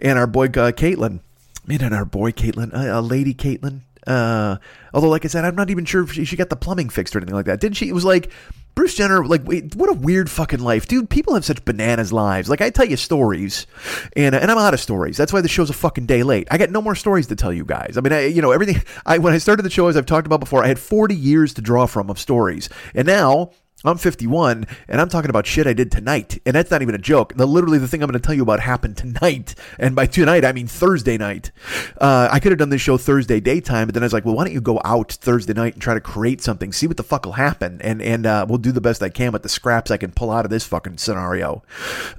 and 0.00 0.18
our 0.18 0.26
boy 0.26 0.46
uh, 0.46 0.72
Caitlyn. 0.72 1.20
Man, 1.66 1.82
and 1.82 1.94
our 1.94 2.06
boy 2.06 2.32
Caitlyn, 2.32 2.72
uh, 2.72 2.96
uh, 2.96 3.00
lady 3.02 3.34
Caitlyn. 3.34 3.82
Uh, 4.06 4.56
although, 4.94 5.10
like 5.10 5.26
I 5.26 5.28
said, 5.28 5.44
I'm 5.44 5.54
not 5.54 5.68
even 5.68 5.84
sure 5.84 6.02
if 6.02 6.12
she, 6.12 6.24
she 6.24 6.34
got 6.34 6.48
the 6.48 6.56
plumbing 6.56 6.88
fixed 6.88 7.14
or 7.14 7.18
anything 7.18 7.34
like 7.34 7.44
that. 7.44 7.60
Didn't 7.60 7.76
she? 7.76 7.90
It 7.90 7.92
was 7.92 8.06
like 8.06 8.32
Bruce 8.78 8.94
Jenner, 8.94 9.24
like, 9.24 9.44
wait, 9.44 9.74
what 9.74 9.90
a 9.90 9.92
weird 9.92 10.30
fucking 10.30 10.60
life, 10.60 10.86
dude. 10.86 11.10
People 11.10 11.34
have 11.34 11.44
such 11.44 11.64
bananas 11.64 12.12
lives. 12.12 12.48
Like, 12.48 12.60
I 12.60 12.70
tell 12.70 12.84
you 12.84 12.96
stories, 12.96 13.66
and 14.14 14.36
and 14.36 14.52
I'm 14.52 14.56
out 14.56 14.72
of 14.72 14.78
stories. 14.78 15.16
That's 15.16 15.32
why 15.32 15.40
the 15.40 15.48
show's 15.48 15.68
a 15.68 15.72
fucking 15.72 16.06
day 16.06 16.22
late. 16.22 16.46
I 16.48 16.58
got 16.58 16.70
no 16.70 16.80
more 16.80 16.94
stories 16.94 17.26
to 17.26 17.34
tell 17.34 17.52
you 17.52 17.64
guys. 17.64 17.96
I 17.96 18.02
mean, 18.02 18.12
I, 18.12 18.26
you 18.26 18.40
know, 18.40 18.52
everything. 18.52 18.80
I 19.04 19.18
when 19.18 19.32
I 19.32 19.38
started 19.38 19.64
the 19.64 19.70
show, 19.70 19.88
as 19.88 19.96
I've 19.96 20.06
talked 20.06 20.28
about 20.28 20.38
before, 20.38 20.62
I 20.62 20.68
had 20.68 20.78
40 20.78 21.12
years 21.12 21.54
to 21.54 21.60
draw 21.60 21.86
from 21.86 22.08
of 22.08 22.20
stories, 22.20 22.68
and 22.94 23.04
now 23.04 23.50
I'm 23.84 23.96
51 23.96 24.66
and 24.88 25.00
I'm 25.00 25.08
talking 25.08 25.30
about 25.30 25.46
shit 25.46 25.68
I 25.68 25.72
did 25.72 25.92
tonight. 25.92 26.40
And 26.44 26.54
that's 26.54 26.70
not 26.70 26.82
even 26.82 26.96
a 26.96 26.98
joke. 26.98 27.34
The, 27.34 27.46
literally, 27.46 27.78
the 27.78 27.86
thing 27.86 28.02
I'm 28.02 28.08
going 28.08 28.20
to 28.20 28.26
tell 28.26 28.34
you 28.34 28.42
about 28.42 28.60
happened 28.60 28.96
tonight. 28.96 29.54
And 29.78 29.94
by 29.94 30.06
tonight, 30.06 30.44
I 30.44 30.52
mean 30.52 30.66
Thursday 30.66 31.16
night. 31.16 31.52
Uh, 32.00 32.28
I 32.30 32.40
could 32.40 32.50
have 32.50 32.58
done 32.58 32.70
this 32.70 32.80
show 32.80 32.98
Thursday 32.98 33.38
daytime, 33.38 33.86
but 33.86 33.94
then 33.94 34.02
I 34.02 34.06
was 34.06 34.12
like, 34.12 34.24
well, 34.24 34.34
why 34.34 34.44
don't 34.44 34.52
you 34.52 34.60
go 34.60 34.80
out 34.84 35.12
Thursday 35.12 35.52
night 35.52 35.74
and 35.74 35.82
try 35.82 35.94
to 35.94 36.00
create 36.00 36.42
something, 36.42 36.72
see 36.72 36.88
what 36.88 36.96
the 36.96 37.04
fuck 37.04 37.24
will 37.24 37.32
happen. 37.32 37.80
And, 37.82 38.02
and, 38.02 38.26
uh, 38.26 38.46
we'll 38.48 38.58
do 38.58 38.72
the 38.72 38.80
best 38.80 39.02
I 39.02 39.10
can 39.10 39.32
with 39.32 39.44
the 39.44 39.48
scraps 39.48 39.90
I 39.90 39.96
can 39.96 40.10
pull 40.10 40.32
out 40.32 40.44
of 40.44 40.50
this 40.50 40.64
fucking 40.64 40.98
scenario. 40.98 41.62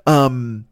Um, 0.08 0.69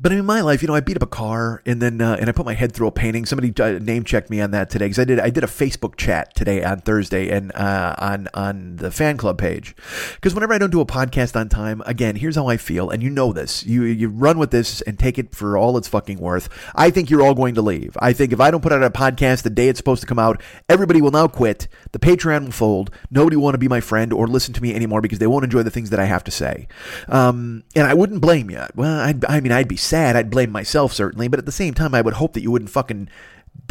but 0.00 0.12
in 0.12 0.24
my 0.24 0.40
life, 0.42 0.62
you 0.62 0.68
know, 0.68 0.74
I 0.74 0.80
beat 0.80 0.96
up 0.96 1.02
a 1.02 1.06
car 1.06 1.60
and 1.66 1.82
then 1.82 2.00
uh, 2.00 2.16
and 2.20 2.28
I 2.28 2.32
put 2.32 2.46
my 2.46 2.54
head 2.54 2.72
through 2.72 2.86
a 2.86 2.92
painting. 2.92 3.26
Somebody 3.26 3.52
uh, 3.60 3.78
name 3.80 4.04
checked 4.04 4.30
me 4.30 4.40
on 4.40 4.52
that 4.52 4.70
today 4.70 4.86
because 4.86 4.98
I 4.98 5.04
did 5.04 5.18
I 5.18 5.30
did 5.30 5.42
a 5.42 5.48
Facebook 5.48 5.96
chat 5.96 6.34
today 6.36 6.62
on 6.62 6.80
Thursday 6.80 7.30
and 7.30 7.54
uh, 7.56 7.96
on 7.98 8.28
on 8.32 8.76
the 8.76 8.92
fan 8.92 9.16
club 9.16 9.38
page. 9.38 9.74
Because 10.14 10.34
whenever 10.34 10.52
I 10.52 10.58
don't 10.58 10.70
do 10.70 10.80
a 10.80 10.86
podcast 10.86 11.34
on 11.34 11.48
time, 11.48 11.82
again, 11.84 12.16
here's 12.16 12.36
how 12.36 12.46
I 12.46 12.56
feel, 12.56 12.90
and 12.90 13.02
you 13.02 13.10
know 13.10 13.32
this. 13.32 13.66
You 13.66 13.82
you 13.82 14.08
run 14.08 14.38
with 14.38 14.52
this 14.52 14.80
and 14.82 14.98
take 14.98 15.18
it 15.18 15.34
for 15.34 15.58
all 15.58 15.76
it's 15.76 15.88
fucking 15.88 16.18
worth. 16.18 16.48
I 16.76 16.90
think 16.90 17.10
you're 17.10 17.22
all 17.22 17.34
going 17.34 17.56
to 17.56 17.62
leave. 17.62 17.96
I 18.00 18.12
think 18.12 18.32
if 18.32 18.40
I 18.40 18.52
don't 18.52 18.62
put 18.62 18.72
out 18.72 18.84
a 18.84 18.90
podcast 18.90 19.42
the 19.42 19.50
day 19.50 19.68
it's 19.68 19.78
supposed 19.78 20.02
to 20.02 20.06
come 20.06 20.18
out, 20.18 20.40
everybody 20.68 21.02
will 21.02 21.10
now 21.10 21.26
quit. 21.26 21.66
The 21.90 21.98
Patreon 21.98 22.44
will 22.44 22.52
fold. 22.52 22.90
Nobody 23.10 23.34
will 23.34 23.44
want 23.44 23.54
to 23.54 23.58
be 23.58 23.68
my 23.68 23.80
friend 23.80 24.12
or 24.12 24.28
listen 24.28 24.54
to 24.54 24.62
me 24.62 24.74
anymore 24.74 25.00
because 25.00 25.18
they 25.18 25.26
won't 25.26 25.44
enjoy 25.44 25.64
the 25.64 25.70
things 25.70 25.90
that 25.90 25.98
I 25.98 26.04
have 26.04 26.22
to 26.24 26.30
say. 26.30 26.68
Um, 27.08 27.64
and 27.74 27.86
I 27.86 27.94
wouldn't 27.94 28.20
blame 28.20 28.48
you. 28.48 28.62
Well, 28.76 29.00
I'd, 29.00 29.24
I 29.24 29.40
mean, 29.40 29.50
I'd 29.50 29.66
be 29.66 29.76
sad. 29.88 30.16
I'd 30.16 30.30
blame 30.30 30.50
myself 30.50 30.92
certainly, 30.92 31.28
but 31.28 31.38
at 31.38 31.46
the 31.46 31.52
same 31.52 31.74
time, 31.74 31.94
I 31.94 32.00
would 32.00 32.14
hope 32.14 32.34
that 32.34 32.42
you 32.42 32.50
wouldn't 32.50 32.70
fucking 32.70 33.08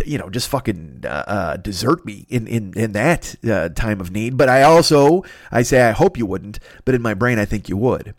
you 0.05 0.17
know, 0.17 0.29
just 0.29 0.49
fucking 0.49 1.03
uh, 1.05 1.23
uh, 1.27 1.57
desert 1.57 2.05
me 2.05 2.25
in 2.29 2.47
in 2.47 2.73
in 2.75 2.91
that 2.91 3.35
uh, 3.49 3.69
time 3.69 3.99
of 3.99 4.11
need. 4.11 4.37
But 4.37 4.49
I 4.49 4.63
also 4.63 5.23
I 5.51 5.63
say 5.63 5.81
I 5.81 5.91
hope 5.91 6.17
you 6.17 6.25
wouldn't, 6.25 6.59
but 6.85 6.95
in 6.95 7.01
my 7.01 7.13
brain 7.13 7.39
I 7.39 7.45
think 7.45 7.69
you 7.69 7.77
would. 7.77 8.13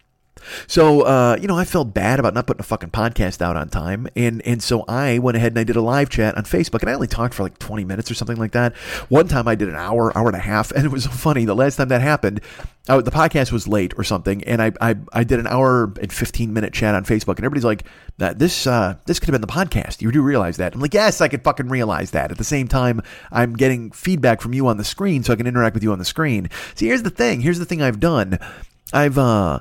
So, 0.66 1.02
uh, 1.02 1.36
you 1.40 1.46
know, 1.46 1.56
I 1.56 1.64
felt 1.64 1.94
bad 1.94 2.18
about 2.18 2.34
not 2.34 2.46
putting 2.46 2.60
a 2.60 2.64
fucking 2.64 2.90
podcast 2.90 3.42
out 3.42 3.56
on 3.56 3.68
time. 3.68 4.08
And, 4.16 4.42
and 4.46 4.62
so 4.62 4.84
I 4.88 5.18
went 5.18 5.36
ahead 5.36 5.52
and 5.52 5.58
I 5.58 5.64
did 5.64 5.76
a 5.76 5.82
live 5.82 6.08
chat 6.08 6.36
on 6.36 6.44
Facebook 6.44 6.80
and 6.80 6.90
I 6.90 6.94
only 6.94 7.06
talked 7.06 7.34
for 7.34 7.42
like 7.42 7.58
20 7.58 7.84
minutes 7.84 8.10
or 8.10 8.14
something 8.14 8.36
like 8.36 8.52
that. 8.52 8.76
One 9.08 9.28
time 9.28 9.48
I 9.48 9.54
did 9.54 9.68
an 9.68 9.76
hour, 9.76 10.16
hour 10.16 10.26
and 10.28 10.36
a 10.36 10.40
half. 10.40 10.72
And 10.78 10.86
it 10.86 10.92
was 10.92 11.04
so 11.04 11.10
funny. 11.10 11.44
The 11.44 11.56
last 11.56 11.74
time 11.74 11.88
that 11.88 12.02
happened, 12.02 12.40
I, 12.88 13.00
the 13.00 13.10
podcast 13.10 13.50
was 13.50 13.66
late 13.66 13.94
or 13.96 14.04
something. 14.04 14.44
And 14.44 14.62
I, 14.62 14.72
I, 14.80 14.94
I 15.12 15.24
did 15.24 15.40
an 15.40 15.48
hour 15.48 15.92
and 16.00 16.12
15 16.12 16.52
minute 16.52 16.72
chat 16.72 16.94
on 16.94 17.04
Facebook 17.04 17.36
and 17.36 17.40
everybody's 17.40 17.64
like, 17.64 17.82
this, 18.16 18.66
uh, 18.66 18.94
this 19.06 19.18
could 19.18 19.28
have 19.28 19.32
been 19.32 19.40
the 19.40 19.52
podcast. 19.52 20.00
You 20.00 20.12
do 20.12 20.22
realize 20.22 20.56
that. 20.58 20.74
I'm 20.74 20.80
like, 20.80 20.94
yes, 20.94 21.20
I 21.20 21.26
could 21.26 21.42
fucking 21.42 21.68
realize 21.68 22.12
that. 22.12 22.30
At 22.30 22.38
the 22.38 22.44
same 22.44 22.68
time, 22.68 23.02
I'm 23.32 23.54
getting 23.54 23.90
feedback 23.90 24.40
from 24.40 24.54
you 24.54 24.68
on 24.68 24.76
the 24.76 24.84
screen 24.84 25.24
so 25.24 25.32
I 25.32 25.36
can 25.36 25.48
interact 25.48 25.74
with 25.74 25.82
you 25.82 25.90
on 25.90 25.98
the 25.98 26.04
screen. 26.04 26.48
See, 26.76 26.86
here's 26.86 27.02
the 27.02 27.10
thing. 27.10 27.40
Here's 27.40 27.58
the 27.58 27.64
thing 27.64 27.82
I've 27.82 27.98
done. 27.98 28.38
I've, 28.92 29.18
uh, 29.18 29.60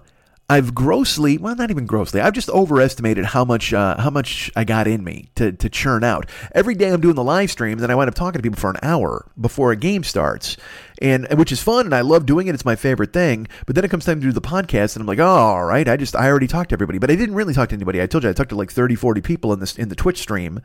I've 0.50 0.74
grossly, 0.74 1.38
well, 1.38 1.58
not 1.58 1.72
even 1.72 1.86
grossly. 1.86 2.22
I've 2.22 2.32
just 2.32 2.50
overestimated 2.50 3.26
how 3.26 3.44
much, 3.44 3.74
uh, 3.74 3.98
how 3.98 4.10
much 4.10 4.50
I 4.56 4.64
got 4.64 4.88
in 4.88 5.04
me 5.04 5.30
to, 5.36 5.52
to 5.52 5.70
churn 5.70 6.06
out. 6.06 6.30
Every 6.54 6.74
day 6.74 6.88
I'm 6.88 7.02
doing 7.02 7.16
the 7.16 7.24
live 7.24 7.52
streams, 7.52 7.82
and 7.84 7.92
I 7.92 7.96
wind 7.96 8.08
up 8.08 8.16
talking 8.16 8.40
to 8.40 8.44
people 8.44 8.60
for 8.60 8.70
an 8.70 8.78
hour 8.82 9.30
before 9.40 9.74
a 9.74 9.76
game 9.76 10.06
starts, 10.06 10.56
and 11.02 11.28
which 11.38 11.52
is 11.52 11.62
fun, 11.62 11.84
and 11.84 11.94
I 11.94 12.00
love 12.00 12.26
doing 12.26 12.48
it. 12.48 12.56
It's 12.56 12.64
my 12.64 12.78
favorite 12.78 13.12
thing. 13.12 13.50
But 13.66 13.76
then 13.76 13.84
it 13.84 13.92
comes 13.92 14.06
time 14.06 14.22
to 14.22 14.26
do 14.28 14.32
the 14.32 14.40
podcast, 14.40 14.96
and 14.96 15.02
I'm 15.02 15.08
like, 15.08 15.20
oh, 15.20 15.26
all 15.26 15.66
right, 15.66 15.86
I 15.86 15.98
just, 15.98 16.16
I 16.16 16.28
already 16.30 16.48
talked 16.48 16.70
to 16.70 16.76
everybody, 16.76 16.98
but 16.98 17.12
I 17.12 17.16
didn't 17.16 17.36
really 17.36 17.54
talk 17.54 17.68
to 17.70 17.76
anybody. 17.76 18.02
I 18.02 18.08
told 18.08 18.24
you 18.24 18.30
I 18.30 18.34
talked 18.34 18.52
to 18.52 18.56
like 18.56 18.72
30, 18.72 18.96
40 18.96 19.20
people 19.20 19.52
in 19.52 19.60
this 19.60 19.78
in 19.78 19.90
the 19.90 19.96
Twitch 19.96 20.20
stream, 20.20 20.62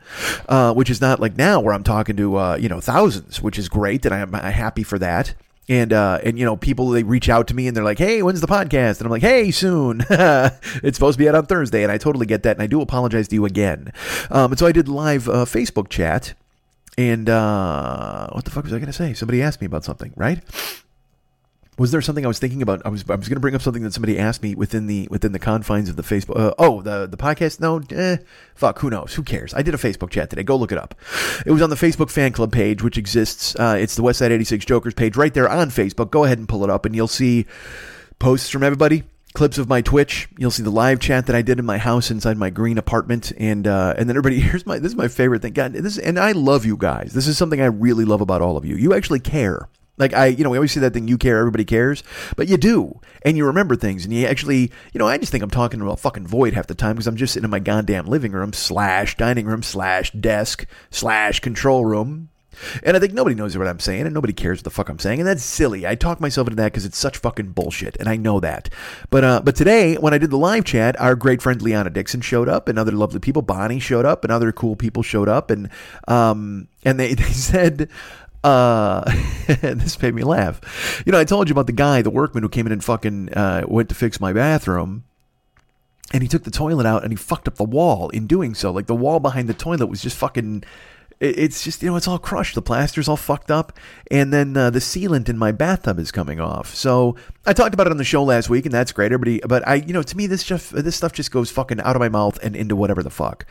uh, 0.47 0.73
which 0.73 0.89
is 0.89 1.01
not 1.01 1.19
like 1.19 1.35
now 1.35 1.59
where 1.59 1.73
I'm 1.73 1.83
talking 1.83 2.15
to, 2.15 2.37
uh, 2.37 2.55
you 2.55 2.69
know, 2.69 2.79
thousands, 2.79 3.41
which 3.41 3.59
is 3.59 3.67
great, 3.67 4.05
and 4.05 4.15
I'm, 4.15 4.33
I'm 4.33 4.53
happy 4.53 4.83
for 4.83 4.97
that 4.99 5.33
and 5.69 5.93
uh, 5.93 6.19
and 6.23 6.37
you 6.37 6.45
know 6.45 6.55
people 6.55 6.89
they 6.89 7.03
reach 7.03 7.29
out 7.29 7.47
to 7.47 7.55
me 7.55 7.67
and 7.67 7.75
they're 7.75 7.83
like 7.83 7.97
hey 7.97 8.21
when's 8.21 8.41
the 8.41 8.47
podcast? 8.47 8.97
And 8.97 9.05
i'm 9.05 9.11
like 9.11 9.21
hey 9.21 9.51
soon. 9.51 10.03
It's 10.83 10.97
supposed 10.97 11.17
to 11.17 11.23
be 11.23 11.29
out 11.29 11.35
on 11.35 11.45
thursday 11.45 11.83
and 11.83 11.91
i 11.91 11.97
totally 11.97 12.25
get 12.25 12.43
that 12.43 12.57
and 12.57 12.63
i 12.63 12.67
do 12.67 12.81
apologize 12.81 13.27
to 13.29 13.35
you 13.35 13.45
again. 13.45 13.91
Um, 14.29 14.51
and 14.51 14.59
so 14.59 14.65
i 14.65 14.71
did 14.71 14.87
live 14.87 15.29
uh, 15.29 15.45
facebook 15.45 15.89
chat 15.89 16.33
and 16.97 17.29
uh, 17.29 18.29
what 18.31 18.45
the 18.45 18.51
fuck 18.51 18.63
was 18.65 18.73
i 18.73 18.77
going 18.77 18.87
to 18.87 18.93
say? 18.93 19.13
Somebody 19.13 19.41
asked 19.41 19.61
me 19.61 19.65
about 19.65 19.83
something 19.83 20.13
right 20.15 20.41
was 21.77 21.91
there 21.91 22.01
something 22.01 22.23
I 22.23 22.27
was 22.27 22.39
thinking 22.39 22.61
about? 22.61 22.81
I 22.85 22.89
was 22.89 23.03
I 23.09 23.15
was 23.15 23.27
going 23.27 23.35
to 23.35 23.41
bring 23.41 23.55
up 23.55 23.61
something 23.61 23.83
that 23.83 23.93
somebody 23.93 24.19
asked 24.19 24.43
me 24.43 24.53
within 24.53 24.85
the 24.87 25.07
within 25.09 25.31
the 25.31 25.39
confines 25.39 25.89
of 25.89 25.95
the 25.95 26.03
Facebook. 26.03 26.39
Uh, 26.39 26.53
oh, 26.59 26.81
the 26.81 27.07
the 27.07 27.17
podcast? 27.17 27.59
No, 27.59 27.81
eh, 27.91 28.17
fuck. 28.53 28.79
Who 28.79 28.89
knows? 28.89 29.15
Who 29.15 29.23
cares? 29.23 29.53
I 29.53 29.63
did 29.63 29.73
a 29.73 29.77
Facebook 29.77 30.11
chat 30.11 30.29
today. 30.29 30.43
Go 30.43 30.55
look 30.55 30.71
it 30.71 30.77
up. 30.77 30.93
It 31.45 31.51
was 31.51 31.61
on 31.61 31.69
the 31.69 31.75
Facebook 31.75 32.11
fan 32.11 32.31
club 32.31 32.51
page, 32.51 32.83
which 32.83 32.97
exists. 32.97 33.55
Uh, 33.55 33.77
it's 33.79 33.95
the 33.95 34.03
Westside 34.03 34.31
eighty 34.31 34.43
six 34.43 34.65
Jokers 34.65 34.93
page 34.93 35.17
right 35.17 35.33
there 35.33 35.49
on 35.49 35.69
Facebook. 35.69 36.11
Go 36.11 36.25
ahead 36.25 36.37
and 36.37 36.47
pull 36.47 36.63
it 36.63 36.69
up, 36.69 36.85
and 36.85 36.95
you'll 36.95 37.07
see 37.07 37.45
posts 38.19 38.49
from 38.49 38.63
everybody. 38.63 39.03
Clips 39.33 39.57
of 39.57 39.67
my 39.67 39.81
Twitch. 39.81 40.29
You'll 40.37 40.51
see 40.51 40.61
the 40.61 40.69
live 40.69 40.99
chat 40.99 41.25
that 41.25 41.35
I 41.35 41.41
did 41.41 41.57
in 41.57 41.65
my 41.65 41.79
house 41.79 42.11
inside 42.11 42.37
my 42.37 42.51
green 42.51 42.77
apartment, 42.77 43.31
and 43.37 43.65
uh, 43.65 43.95
and 43.97 44.07
then 44.07 44.15
everybody. 44.15 44.39
Here's 44.41 44.67
my 44.67 44.77
this 44.77 44.91
is 44.91 44.95
my 44.95 45.07
favorite 45.07 45.41
thing. 45.41 45.53
God, 45.53 45.73
this 45.73 45.97
and 45.97 46.19
I 46.19 46.33
love 46.33 46.67
you 46.67 46.77
guys. 46.77 47.13
This 47.13 47.27
is 47.27 47.35
something 47.35 47.59
I 47.59 47.65
really 47.65 48.05
love 48.05 48.21
about 48.21 48.43
all 48.43 48.57
of 48.57 48.65
you. 48.65 48.75
You 48.75 48.93
actually 48.93 49.21
care. 49.21 49.67
Like 49.97 50.13
I, 50.13 50.27
you 50.27 50.43
know, 50.43 50.49
we 50.49 50.57
always 50.57 50.71
say 50.71 50.79
that 50.79 50.93
thing, 50.93 51.07
you 51.07 51.17
care, 51.17 51.37
everybody 51.37 51.65
cares, 51.65 52.03
but 52.35 52.47
you 52.47 52.57
do, 52.57 52.99
and 53.21 53.37
you 53.37 53.45
remember 53.45 53.75
things, 53.75 54.05
and 54.05 54.13
you 54.13 54.25
actually, 54.25 54.71
you 54.91 54.97
know, 54.99 55.07
I 55.07 55.17
just 55.19 55.31
think 55.31 55.43
I'm 55.43 55.51
talking 55.51 55.79
to 55.79 55.91
a 55.91 55.97
fucking 55.97 56.25
void 56.25 56.53
half 56.53 56.67
the 56.67 56.73
time 56.73 56.95
because 56.95 57.05
I'm 57.07 57.15
just 57.15 57.33
sitting 57.33 57.45
in 57.45 57.51
my 57.51 57.59
goddamn 57.59 58.07
living 58.07 58.31
room 58.31 58.53
slash 58.53 59.15
dining 59.17 59.45
room 59.45 59.61
slash 59.61 60.11
desk 60.11 60.65
slash 60.89 61.41
control 61.41 61.85
room, 61.85 62.29
and 62.83 62.95
I 62.95 62.99
think 62.99 63.13
nobody 63.13 63.35
knows 63.35 63.57
what 63.57 63.67
I'm 63.67 63.79
saying, 63.79 64.01
and 64.05 64.13
nobody 64.13 64.33
cares 64.33 64.59
what 64.59 64.63
the 64.65 64.69
fuck 64.71 64.89
I'm 64.89 64.99
saying, 64.99 65.19
and 65.19 65.27
that's 65.27 65.43
silly. 65.43 65.87
I 65.87 65.95
talk 65.95 66.19
myself 66.19 66.47
into 66.47 66.55
that 66.57 66.71
because 66.71 66.85
it's 66.85 66.97
such 66.97 67.17
fucking 67.17 67.51
bullshit, 67.51 67.97
and 67.97 68.07
I 68.07 68.15
know 68.15 68.39
that. 68.39 68.69
But 69.09 69.23
uh, 69.23 69.41
but 69.43 69.55
today, 69.55 69.95
when 69.95 70.13
I 70.13 70.17
did 70.17 70.29
the 70.29 70.37
live 70.37 70.65
chat, 70.65 70.99
our 70.99 71.15
great 71.15 71.41
friend 71.41 71.61
Liana 71.61 71.89
Dixon 71.89 72.21
showed 72.21 72.49
up, 72.49 72.67
and 72.67 72.77
other 72.77 72.91
lovely 72.91 73.19
people, 73.19 73.41
Bonnie 73.41 73.79
showed 73.79 74.05
up, 74.05 74.23
and 74.23 74.31
other 74.31 74.51
cool 74.51 74.75
people 74.75 75.03
showed 75.03 75.29
up, 75.29 75.51
and 75.51 75.69
um, 76.07 76.67
and 76.83 76.99
they 76.99 77.13
they 77.13 77.23
said. 77.23 77.89
Uh, 78.43 79.03
this 79.61 80.01
made 80.01 80.13
me 80.13 80.23
laugh. 80.23 81.03
You 81.05 81.11
know, 81.11 81.19
I 81.19 81.23
told 81.23 81.47
you 81.47 81.53
about 81.53 81.67
the 81.67 81.73
guy, 81.73 82.01
the 82.01 82.09
workman 82.09 82.43
who 82.43 82.49
came 82.49 82.65
in 82.65 82.73
and 82.73 82.83
fucking 82.83 83.33
uh, 83.33 83.63
went 83.67 83.89
to 83.89 83.95
fix 83.95 84.19
my 84.19 84.33
bathroom. 84.33 85.05
And 86.11 86.21
he 86.21 86.29
took 86.29 86.43
the 86.43 86.51
toilet 86.51 86.85
out 86.85 87.03
and 87.03 87.11
he 87.11 87.15
fucked 87.15 87.47
up 87.47 87.55
the 87.55 87.63
wall 87.63 88.09
in 88.09 88.27
doing 88.27 88.53
so. 88.53 88.71
Like 88.71 88.87
the 88.87 88.95
wall 88.95 89.19
behind 89.19 89.47
the 89.47 89.53
toilet 89.53 89.87
was 89.87 90.01
just 90.01 90.17
fucking. 90.17 90.63
It's 91.19 91.63
just, 91.63 91.81
you 91.81 91.89
know, 91.89 91.95
it's 91.95 92.07
all 92.07 92.19
crushed. 92.19 92.53
The 92.53 92.61
plaster's 92.61 93.07
all 93.07 93.15
fucked 93.15 93.49
up. 93.49 93.79
And 94.11 94.33
then 94.33 94.57
uh, 94.57 94.69
the 94.71 94.79
sealant 94.79 95.29
in 95.29 95.37
my 95.37 95.53
bathtub 95.53 95.97
is 95.97 96.11
coming 96.11 96.41
off. 96.41 96.75
So 96.75 97.15
I 97.45 97.53
talked 97.53 97.73
about 97.73 97.87
it 97.87 97.91
on 97.91 97.97
the 97.97 98.03
show 98.03 98.23
last 98.23 98.49
week, 98.49 98.65
and 98.65 98.73
that's 98.73 98.91
great. 98.91 99.13
Everybody, 99.13 99.39
but 99.47 99.65
I, 99.65 99.75
you 99.75 99.93
know, 99.93 100.03
to 100.03 100.17
me, 100.17 100.27
this 100.27 100.41
stuff, 100.41 100.71
this 100.71 100.97
stuff 100.97 101.13
just 101.13 101.31
goes 101.31 101.49
fucking 101.49 101.79
out 101.79 101.95
of 101.95 102.01
my 102.01 102.09
mouth 102.09 102.37
and 102.43 102.57
into 102.57 102.75
whatever 102.75 103.01
the 103.01 103.09
fuck. 103.09 103.45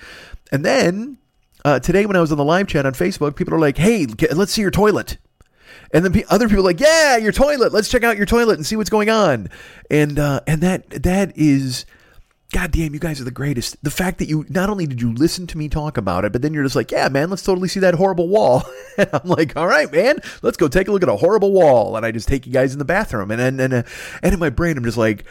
And 0.51 0.67
then 0.67 1.17
uh, 1.65 1.79
today, 1.79 2.07
when 2.07 2.17
I 2.17 2.21
was 2.21 2.33
on 2.33 2.39
the 2.39 2.45
live 2.45 2.67
chat 2.67 2.87
on 2.87 2.93
Facebook, 2.93 3.37
people 3.37 3.55
are 3.55 3.59
like, 3.59 3.79
"Hey, 3.79 4.07
let's 4.33 4.53
see 4.53 4.63
your 4.63 4.71
toilet," 4.71 5.19
and 5.93 6.05
then 6.05 6.25
other 6.29 6.49
people 6.49 6.65
are 6.65 6.69
like, 6.69 6.81
"Yeah, 6.81 7.17
your 7.17 7.33
toilet. 7.33 7.73
Let's 7.73 7.89
check 7.89 8.03
out 8.03 8.17
your 8.17 8.27
toilet 8.27 8.55
and 8.55 8.67
see 8.67 8.77
what's 8.77 8.91
going 8.91 9.11
on." 9.11 9.49
And 9.91 10.19
uh, 10.19 10.41
and 10.47 10.61
that 10.63 10.91
that 10.91 11.33
is, 11.37 11.87
goddamn, 12.53 12.95
you 12.95 13.01
guys 13.01 13.21
are 13.21 13.25
the 13.25 13.31
greatest. 13.31 13.83
The 13.85 13.91
fact 13.91 14.19
that 14.19 14.29
you 14.29 14.45
not 14.49 14.71
only 14.71 14.87
did 14.87 15.01
you 15.01 15.13
listen 15.13 15.47
to 15.49 15.59
me 15.59 15.69
talk 15.69 15.97
about 15.97 16.25
it, 16.25 16.33
but 16.33 16.43
then 16.43 16.53
you're 16.53 16.65
just 16.65 16.77
like, 16.77 16.91
"Yeah, 16.91 17.09
man, 17.09 17.31
let's 17.31 17.45
totally 17.45 17.69
see 17.69 17.81
that 17.81 17.95
horrible 17.95 18.29
wall." 18.29 18.65
and 18.99 19.09
I'm 19.13 19.29
like, 19.29 19.57
"All 19.57 19.69
right, 19.69 19.91
man, 19.93 20.19
let's 20.43 20.57
go 20.57 20.67
take 20.67 20.89
a 20.89 20.93
look 20.93 21.05
at 21.05 21.09
a 21.09 21.17
horrible 21.17 21.53
wall." 21.53 21.97
And 21.97 22.05
I 22.05 22.11
just 22.11 22.27
take 22.27 22.45
you 22.45 22.53
guys 22.53 22.73
in 22.73 22.81
the 22.81 22.85
bathroom, 22.85 23.31
and 23.31 23.41
and 23.41 23.61
and, 23.61 23.73
uh, 23.73 23.83
and 24.23 24.35
in 24.35 24.41
my 24.41 24.51
brain, 24.51 24.77
I'm 24.77 24.85
just 24.85 24.99
like, 24.99 25.25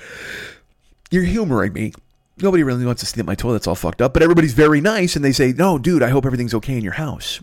"You're 1.10 1.24
humoring 1.24 1.74
me." 1.74 1.94
Nobody 2.42 2.64
really 2.64 2.86
wants 2.86 3.02
to 3.02 3.06
see 3.06 3.18
that 3.18 3.26
my 3.26 3.36
toilet's 3.36 3.68
all 3.68 3.76
fucked 3.76 4.02
up, 4.02 4.14
but 4.14 4.24
everybody's 4.24 4.54
very 4.54 4.82
nice 4.82 5.16
and 5.16 5.24
they 5.24 5.32
say, 5.32 5.54
"No, 5.54 5.78
dude, 5.78 6.04
I 6.04 6.10
hope 6.10 6.26
everything's 6.26 6.54
okay 6.56 6.78
in 6.78 6.84
your 6.84 6.94
house." 6.94 7.42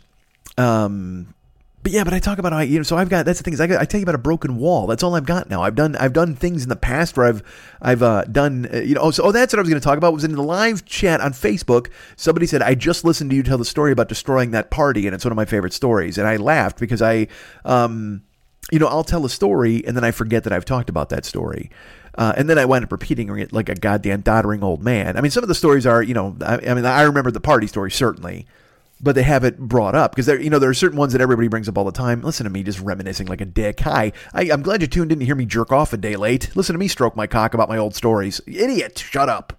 Um, 0.57 1.35
but 1.83 1.93
yeah, 1.93 2.05
but 2.05 2.12
I 2.12 2.19
talk 2.19 2.38
about 2.38 2.52
how 2.52 2.59
I, 2.59 2.62
you 2.64 2.78
know, 2.78 2.83
so 2.83 2.97
I've 2.97 3.09
got 3.09 3.25
that's 3.25 3.38
the 3.38 3.45
thing 3.45 3.55
is 3.55 3.61
I, 3.61 3.67
got, 3.67 3.81
I 3.81 3.85
tell 3.85 4.00
you 4.00 4.05
about 4.05 4.17
a 4.17 4.19
broken 4.19 4.57
wall. 4.57 4.87
That's 4.87 5.02
all 5.02 5.14
I've 5.14 5.26
got 5.26 5.49
now. 5.49 5.62
I've 5.62 5.76
done 5.76 5.97
I've 5.97 6.12
done 6.12 6.35
things 6.35 6.62
in 6.64 6.69
the 6.69 6.76
past 6.76 7.17
where 7.17 7.26
I've 7.26 7.43
I've 7.81 8.02
uh, 8.02 8.25
done 8.25 8.69
uh, 8.73 8.78
you 8.78 8.95
know. 8.95 9.02
Oh, 9.02 9.11
so 9.11 9.25
oh, 9.25 9.33
that's 9.33 9.52
what 9.52 9.59
I 9.59 9.62
was 9.62 9.71
going 9.71 9.81
to 9.81 9.85
talk 9.85 9.97
about. 9.97 10.12
Was 10.12 10.25
in 10.25 10.33
the 10.33 10.43
live 10.43 10.85
chat 10.85 11.21
on 11.21 11.33
Facebook. 11.33 11.90
Somebody 12.17 12.47
said 12.47 12.62
I 12.62 12.75
just 12.75 13.05
listened 13.05 13.31
to 13.31 13.37
you 13.37 13.43
tell 13.43 13.59
the 13.59 13.64
story 13.64 13.93
about 13.93 14.09
destroying 14.09 14.50
that 14.50 14.71
party, 14.71 15.07
and 15.07 15.14
it's 15.14 15.25
one 15.25 15.33
of 15.33 15.37
my 15.37 15.45
favorite 15.45 15.73
stories. 15.73 16.19
And 16.19 16.26
I 16.26 16.37
laughed 16.37 16.81
because 16.81 17.00
I, 17.00 17.28
um, 17.64 18.23
you 18.73 18.78
know, 18.78 18.88
I'll 18.88 19.05
tell 19.05 19.25
a 19.25 19.31
story 19.31 19.85
and 19.87 19.97
then 19.97 20.05
I 20.05 20.11
forget 20.11 20.45
that 20.45 20.52
I've 20.52 20.64
talked 20.64 20.90
about 20.90 21.11
that 21.11 21.25
story. 21.25 21.71
Uh, 22.19 22.33
and 22.37 22.51
then 22.51 22.59
I 22.59 22.65
wound 22.65 22.85
up 22.85 22.91
repeating 22.91 23.37
it 23.39 23.53
like 23.53 23.69
a 23.69 23.77
goddamn 23.77 24.23
doddering 24.23 24.65
old 24.65 24.83
man. 24.83 25.17
I 25.17 25.21
mean, 25.21 25.31
some 25.31 25.45
of 25.45 25.49
the 25.49 25.55
stories 25.55 25.87
are, 25.87 26.03
you 26.03 26.15
know, 26.15 26.37
I, 26.45 26.57
I 26.57 26.75
mean, 26.75 26.85
I 26.85 27.03
remember 27.03 27.31
the 27.31 27.41
party 27.41 27.69
story 27.69 27.93
certainly, 27.93 28.45
but 29.01 29.15
they 29.15 29.23
have 29.23 29.45
it 29.45 29.57
brought 29.57 29.95
up 29.95 30.11
because 30.11 30.27
there, 30.27 30.41
you 30.41 30.51
know, 30.51 30.59
there 30.59 30.69
are 30.69 30.75
certain 30.75 30.99
ones 30.99 31.13
that 31.13 31.23
everybody 31.23 31.47
brings 31.47 31.69
up 31.69 31.79
all 31.79 31.85
the 31.85 31.93
time. 31.93 32.21
Listen 32.23 32.43
to 32.43 32.51
me 32.51 32.65
just 32.65 32.81
reminiscing 32.81 33.29
like 33.29 33.41
a 33.41 33.45
dick. 33.45 33.79
Hi, 33.81 34.13
I, 34.35 34.47
am 34.47 34.63
glad 34.63 34.83
you 34.83 34.89
tuned 34.89 35.13
in 35.13 35.21
to 35.21 35.25
hear 35.25 35.37
me 35.37 35.47
jerk 35.47 35.71
off 35.71 35.93
a 35.93 35.97
day 35.97 36.17
late. 36.17 36.51
Listen 36.57 36.75
to 36.75 36.79
me 36.79 36.89
stroke 36.89 37.15
my 37.15 37.29
cock 37.29 37.55
about 37.55 37.69
my 37.69 37.79
old 37.79 37.95
stories. 37.95 38.41
Idiot, 38.49 38.99
shut 38.99 39.29
up. 39.29 39.58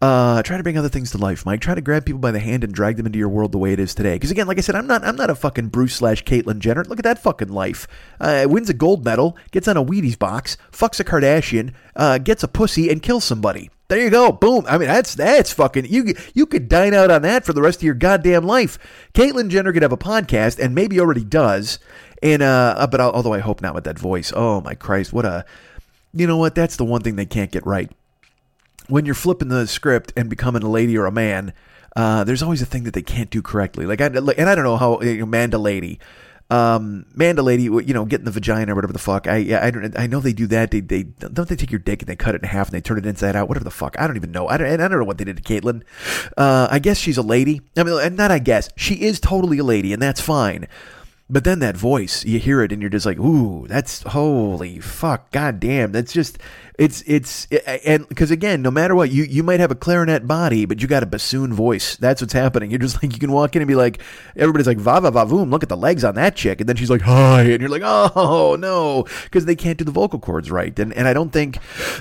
Uh, 0.00 0.42
try 0.42 0.56
to 0.56 0.62
bring 0.64 0.76
other 0.76 0.88
things 0.88 1.12
to 1.12 1.18
life, 1.18 1.46
Mike. 1.46 1.60
Try 1.60 1.76
to 1.76 1.80
grab 1.80 2.04
people 2.04 2.18
by 2.18 2.32
the 2.32 2.40
hand 2.40 2.64
and 2.64 2.74
drag 2.74 2.96
them 2.96 3.06
into 3.06 3.18
your 3.18 3.28
world 3.28 3.52
the 3.52 3.58
way 3.58 3.72
it 3.72 3.78
is 3.78 3.94
today. 3.94 4.14
Because 4.14 4.32
again, 4.32 4.48
like 4.48 4.58
I 4.58 4.60
said, 4.60 4.74
I'm 4.74 4.88
not 4.88 5.04
I'm 5.04 5.14
not 5.14 5.30
a 5.30 5.34
fucking 5.36 5.68
Bruce 5.68 5.94
slash 5.94 6.24
Caitlyn 6.24 6.58
Jenner. 6.58 6.84
Look 6.84 6.98
at 6.98 7.04
that 7.04 7.22
fucking 7.22 7.48
life. 7.48 7.86
Uh, 8.20 8.46
wins 8.48 8.68
a 8.68 8.74
gold 8.74 9.04
medal, 9.04 9.36
gets 9.52 9.68
on 9.68 9.76
a 9.76 9.84
Wheaties 9.84 10.18
box, 10.18 10.56
fucks 10.72 10.98
a 10.98 11.04
Kardashian, 11.04 11.72
uh, 11.94 12.18
gets 12.18 12.42
a 12.42 12.48
pussy, 12.48 12.90
and 12.90 13.00
kills 13.00 13.24
somebody. 13.24 13.70
There 13.86 14.00
you 14.00 14.10
go. 14.10 14.32
Boom. 14.32 14.64
I 14.68 14.78
mean, 14.78 14.88
that's 14.88 15.14
that's 15.14 15.52
fucking 15.52 15.86
you. 15.86 16.14
You 16.34 16.46
could 16.46 16.68
dine 16.68 16.94
out 16.94 17.12
on 17.12 17.22
that 17.22 17.44
for 17.44 17.52
the 17.52 17.62
rest 17.62 17.78
of 17.78 17.84
your 17.84 17.94
goddamn 17.94 18.44
life. 18.44 18.78
Caitlyn 19.14 19.50
Jenner 19.50 19.72
could 19.72 19.82
have 19.82 19.92
a 19.92 19.98
podcast, 19.98 20.58
and 20.58 20.74
maybe 20.74 20.98
already 20.98 21.24
does. 21.24 21.78
And 22.22 22.42
uh, 22.42 22.74
uh 22.76 22.86
but 22.88 23.00
although 23.00 23.34
I 23.34 23.38
hope 23.38 23.62
not 23.62 23.74
with 23.74 23.84
that 23.84 24.00
voice. 24.00 24.32
Oh 24.34 24.60
my 24.62 24.74
Christ, 24.74 25.12
what 25.12 25.24
a. 25.24 25.44
You 26.12 26.26
know 26.26 26.38
what? 26.38 26.54
That's 26.56 26.76
the 26.76 26.84
one 26.84 27.02
thing 27.02 27.16
they 27.16 27.24
can't 27.24 27.52
get 27.52 27.64
right 27.64 27.90
when 28.92 29.06
you're 29.06 29.14
flipping 29.14 29.48
the 29.48 29.66
script 29.66 30.12
and 30.18 30.28
becoming 30.28 30.62
a 30.62 30.68
lady 30.68 30.98
or 30.98 31.06
a 31.06 31.10
man, 31.10 31.54
uh, 31.96 32.24
there's 32.24 32.42
always 32.42 32.60
a 32.60 32.66
thing 32.66 32.82
that 32.82 32.92
they 32.92 33.00
can't 33.00 33.30
do 33.30 33.40
correctly. 33.40 33.86
Like, 33.86 34.02
I, 34.02 34.06
and 34.06 34.50
I 34.50 34.54
don't 34.54 34.64
know 34.64 34.76
how 34.76 35.00
you 35.00 35.16
know, 35.16 35.24
Manda 35.24 35.56
lady, 35.56 35.98
um, 36.50 37.06
Manda 37.14 37.42
lady, 37.42 37.62
you 37.62 37.94
know, 37.94 38.04
getting 38.04 38.26
the 38.26 38.30
vagina 38.30 38.72
or 38.72 38.74
whatever 38.74 38.92
the 38.92 38.98
fuck. 38.98 39.26
I, 39.26 39.66
I 39.66 39.70
don't, 39.70 39.98
I 39.98 40.06
know 40.06 40.20
they 40.20 40.34
do 40.34 40.46
that. 40.48 40.72
They, 40.72 40.80
they 40.80 41.04
don't 41.04 41.48
they 41.48 41.56
take 41.56 41.70
your 41.70 41.78
dick 41.78 42.02
and 42.02 42.08
they 42.10 42.16
cut 42.16 42.34
it 42.34 42.42
in 42.42 42.48
half 42.50 42.68
and 42.68 42.74
they 42.74 42.82
turn 42.82 42.98
it 42.98 43.06
inside 43.06 43.34
out. 43.34 43.48
Whatever 43.48 43.64
the 43.64 43.70
fuck. 43.70 43.98
I 43.98 44.06
don't 44.06 44.16
even 44.16 44.30
know. 44.30 44.46
I 44.46 44.58
don't, 44.58 44.66
and 44.66 44.82
I 44.82 44.88
don't 44.88 44.98
know 44.98 45.06
what 45.06 45.16
they 45.16 45.24
did 45.24 45.42
to 45.42 45.42
Caitlyn. 45.42 45.84
Uh, 46.36 46.68
I 46.70 46.78
guess 46.78 46.98
she's 46.98 47.16
a 47.16 47.22
lady. 47.22 47.62
I 47.78 47.84
mean, 47.84 47.98
and 47.98 48.14
not 48.14 48.30
I 48.30 48.40
guess 48.40 48.68
she 48.76 48.96
is 48.96 49.20
totally 49.20 49.56
a 49.56 49.64
lady, 49.64 49.94
and 49.94 50.02
that's 50.02 50.20
fine. 50.20 50.68
But 51.32 51.44
then 51.44 51.60
that 51.60 51.78
voice, 51.78 52.26
you 52.26 52.38
hear 52.38 52.60
it 52.60 52.72
and 52.72 52.82
you're 52.82 52.90
just 52.90 53.06
like, 53.06 53.18
ooh, 53.18 53.66
that's 53.66 54.02
holy 54.02 54.80
fuck, 54.80 55.30
god 55.30 55.60
damn. 55.60 55.90
That's 55.90 56.12
just, 56.12 56.38
it's, 56.78 57.02
it's, 57.06 57.46
and 57.86 58.06
because 58.06 58.30
again, 58.30 58.60
no 58.60 58.70
matter 58.70 58.94
what, 58.94 59.10
you, 59.10 59.24
you 59.24 59.42
might 59.42 59.58
have 59.58 59.70
a 59.70 59.74
clarinet 59.74 60.28
body, 60.28 60.66
but 60.66 60.82
you 60.82 60.88
got 60.88 61.02
a 61.02 61.06
bassoon 61.06 61.54
voice. 61.54 61.96
That's 61.96 62.20
what's 62.20 62.34
happening. 62.34 62.70
You're 62.70 62.80
just 62.80 62.96
like, 63.02 63.14
you 63.14 63.18
can 63.18 63.32
walk 63.32 63.56
in 63.56 63.62
and 63.62 63.66
be 63.68 63.74
like, 63.74 64.02
everybody's 64.36 64.66
like, 64.66 64.76
va 64.76 65.00
va 65.00 65.10
va 65.10 65.24
voom, 65.24 65.50
look 65.50 65.62
at 65.62 65.70
the 65.70 65.76
legs 65.76 66.04
on 66.04 66.16
that 66.16 66.36
chick. 66.36 66.60
And 66.60 66.68
then 66.68 66.76
she's 66.76 66.90
like, 66.90 67.00
hi. 67.00 67.44
And 67.44 67.62
you're 67.62 67.70
like, 67.70 67.82
oh, 67.82 68.56
no, 68.60 69.06
because 69.24 69.46
they 69.46 69.56
can't 69.56 69.78
do 69.78 69.84
the 69.84 69.90
vocal 69.90 70.18
cords 70.18 70.50
right. 70.50 70.78
And, 70.78 70.92
and 70.92 71.08
I 71.08 71.14
don't 71.14 71.32
think, 71.32 71.56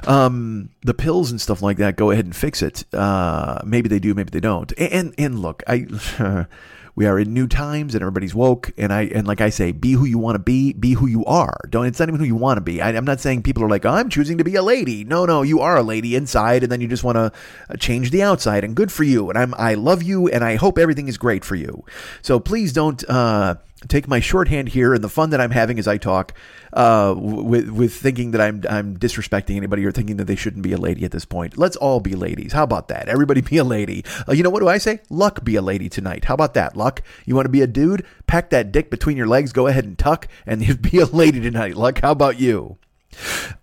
um, 0.09 0.71
the 0.81 0.93
pills 0.93 1.31
and 1.31 1.39
stuff 1.39 1.61
like 1.61 1.77
that 1.77 1.95
go 1.95 2.11
ahead 2.11 2.25
and 2.25 2.35
fix 2.35 2.61
it. 2.61 2.83
Uh, 2.93 3.61
maybe 3.63 3.87
they 3.87 3.99
do, 3.99 4.13
maybe 4.13 4.29
they 4.29 4.41
don't. 4.41 4.73
And, 4.77 5.15
and 5.17 5.39
look, 5.39 5.63
I, 5.67 5.87
we 6.95 7.05
are 7.05 7.19
in 7.19 7.33
new 7.33 7.47
times 7.47 7.95
and 7.95 8.01
everybody's 8.01 8.35
woke. 8.35 8.71
And 8.77 8.91
i 8.91 9.03
and 9.03 9.27
like 9.27 9.41
i 9.41 9.49
say 9.49 9.71
be 9.71 9.93
who 9.93 10.05
you 10.05 10.17
want 10.17 10.35
to 10.35 10.39
be 10.39 10.73
be 10.73 10.93
who 10.93 11.07
you 11.07 11.25
are. 11.25 11.59
Don't 11.69 11.85
it's 11.85 11.99
not 11.99 12.09
even 12.09 12.19
who 12.19 12.25
you 12.25 12.35
want 12.35 12.57
to 12.57 12.61
be. 12.61 12.81
I, 12.81 12.91
am 12.91 13.05
not 13.05 13.19
saying 13.19 13.43
people 13.43 13.63
are 13.63 13.69
like 13.69 13.85
oh, 13.85 13.89
i'm 13.89 14.09
choosing 14.09 14.37
to 14.37 14.43
be 14.43 14.55
a 14.55 14.63
lady. 14.63 15.03
No 15.03 15.25
no 15.25 15.41
you 15.41 15.59
are 15.61 15.77
a 15.77 15.83
lady 15.83 16.15
inside 16.15 16.63
and 16.63 16.71
then 16.71 16.81
you 16.81 16.87
just 16.87 17.03
want 17.03 17.15
to 17.15 17.31
uh, 17.69 17.75
change 17.77 18.11
the 18.11 18.23
outside 18.23 18.63
and 18.63 18.75
good 18.75 18.91
for 18.91 19.03
you 19.03 19.29
and 19.29 19.37
i'm 19.37 19.53
i 19.57 19.73
love 19.73 20.03
you 20.03 20.27
and 20.27 20.43
i 20.43 20.55
hope 20.55 20.77
everything 20.77 21.07
is 21.07 21.17
great 21.17 21.45
for 21.45 21.55
you. 21.55 21.83
So 22.21 22.39
please 22.39 22.73
don't 22.73 23.03
uh 23.09 23.55
take 23.87 24.07
my 24.07 24.19
shorthand 24.19 24.69
here 24.69 24.93
and 24.93 25.03
the 25.03 25.09
fun 25.09 25.31
that 25.31 25.41
I'm 25.41 25.51
having 25.51 25.79
as 25.79 25.87
I 25.87 25.97
talk, 25.97 26.33
uh, 26.73 27.13
with 27.17 27.69
with 27.69 27.93
thinking 27.93 28.31
that 28.31 28.41
I'm 28.41 28.63
I'm 28.69 28.97
disrespecting 28.97 29.55
anybody 29.55 29.85
or 29.85 29.91
thinking 29.91 30.17
that 30.17 30.25
they 30.25 30.35
shouldn't 30.35 30.63
be 30.63 30.73
a 30.73 30.77
lady 30.77 31.05
at 31.05 31.11
this 31.11 31.25
point. 31.25 31.57
Let's 31.57 31.75
all 31.75 31.99
be 31.99 32.15
ladies. 32.15 32.53
How 32.53 32.63
about 32.63 32.87
that? 32.89 33.07
Everybody 33.07 33.41
be 33.41 33.57
a 33.57 33.63
lady. 33.63 34.03
Uh, 34.27 34.33
you 34.33 34.43
know 34.43 34.49
what 34.49 34.59
do 34.59 34.67
I 34.67 34.77
say? 34.77 35.01
Luck 35.09 35.43
be 35.43 35.55
a 35.55 35.61
lady 35.61 35.89
tonight. 35.89 36.25
How 36.25 36.33
about 36.33 36.53
that? 36.53 36.75
Luck. 36.75 37.01
You 37.25 37.35
want 37.35 37.45
to 37.45 37.49
be 37.49 37.61
a 37.61 37.67
dude? 37.67 38.05
Pack 38.27 38.49
that 38.51 38.71
dick 38.71 38.89
between 38.89 39.17
your 39.17 39.27
legs. 39.27 39.51
Go 39.51 39.67
ahead 39.67 39.85
and 39.85 39.97
tuck 39.97 40.27
and 40.45 40.81
be 40.91 40.99
a 40.99 41.05
lady 41.05 41.39
tonight. 41.39 41.75
Luck. 41.75 41.99
How 42.01 42.11
about 42.11 42.39
you? 42.39 42.77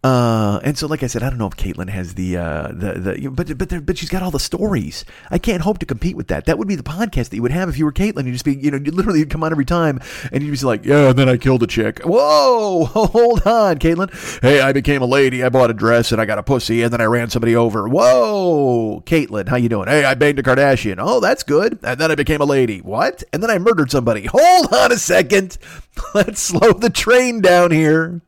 Uh, 0.04 0.60
and 0.62 0.78
so, 0.78 0.86
like 0.86 1.02
I 1.02 1.06
said, 1.06 1.22
I 1.22 1.30
don't 1.30 1.38
know 1.38 1.46
if 1.46 1.56
Caitlyn 1.56 1.88
has 1.88 2.14
the 2.14 2.36
uh, 2.36 2.68
the 2.68 2.92
the, 3.18 3.28
but 3.28 3.58
but 3.58 3.86
but 3.86 3.98
she's 3.98 4.08
got 4.08 4.22
all 4.22 4.30
the 4.30 4.38
stories. 4.38 5.04
I 5.30 5.38
can't 5.38 5.62
hope 5.62 5.78
to 5.78 5.86
compete 5.86 6.16
with 6.16 6.28
that. 6.28 6.46
That 6.46 6.58
would 6.58 6.68
be 6.68 6.76
the 6.76 6.82
podcast 6.82 7.30
that 7.30 7.36
you 7.36 7.42
would 7.42 7.52
have 7.52 7.68
if 7.68 7.78
you 7.78 7.84
were 7.84 7.92
Caitlyn. 7.92 8.24
You'd 8.26 8.32
just 8.32 8.44
be, 8.44 8.54
you 8.54 8.70
know, 8.70 8.78
you 8.78 8.92
literally 8.92 9.24
come 9.26 9.42
on 9.42 9.52
every 9.52 9.64
time, 9.64 10.00
and 10.30 10.42
you'd 10.42 10.58
be 10.58 10.66
like, 10.66 10.84
yeah, 10.84 11.10
and 11.10 11.18
then 11.18 11.28
I 11.28 11.36
killed 11.36 11.62
a 11.62 11.66
chick. 11.66 12.00
Whoa, 12.04 12.84
hold 12.86 13.46
on, 13.46 13.78
Caitlyn. 13.78 14.40
Hey, 14.40 14.60
I 14.60 14.72
became 14.72 15.02
a 15.02 15.06
lady. 15.06 15.42
I 15.42 15.48
bought 15.48 15.70
a 15.70 15.74
dress 15.74 16.12
and 16.12 16.20
I 16.20 16.24
got 16.24 16.38
a 16.38 16.42
pussy, 16.42 16.82
and 16.82 16.92
then 16.92 17.00
I 17.00 17.04
ran 17.04 17.30
somebody 17.30 17.56
over. 17.56 17.88
Whoa, 17.88 19.02
Caitlyn, 19.06 19.48
how 19.48 19.56
you 19.56 19.68
doing? 19.68 19.88
Hey, 19.88 20.04
I 20.04 20.14
banged 20.14 20.38
a 20.38 20.42
Kardashian. 20.42 20.96
Oh, 20.98 21.20
that's 21.20 21.42
good. 21.42 21.78
And 21.82 22.00
then 22.00 22.10
I 22.10 22.14
became 22.14 22.40
a 22.40 22.46
lady. 22.46 22.80
What? 22.80 23.24
And 23.32 23.42
then 23.42 23.50
I 23.50 23.58
murdered 23.58 23.90
somebody. 23.90 24.26
Hold 24.26 24.72
on 24.72 24.92
a 24.92 24.98
second. 24.98 25.58
Let's 26.14 26.40
slow 26.40 26.72
the 26.72 26.90
train 26.90 27.40
down 27.40 27.70
here. 27.70 28.20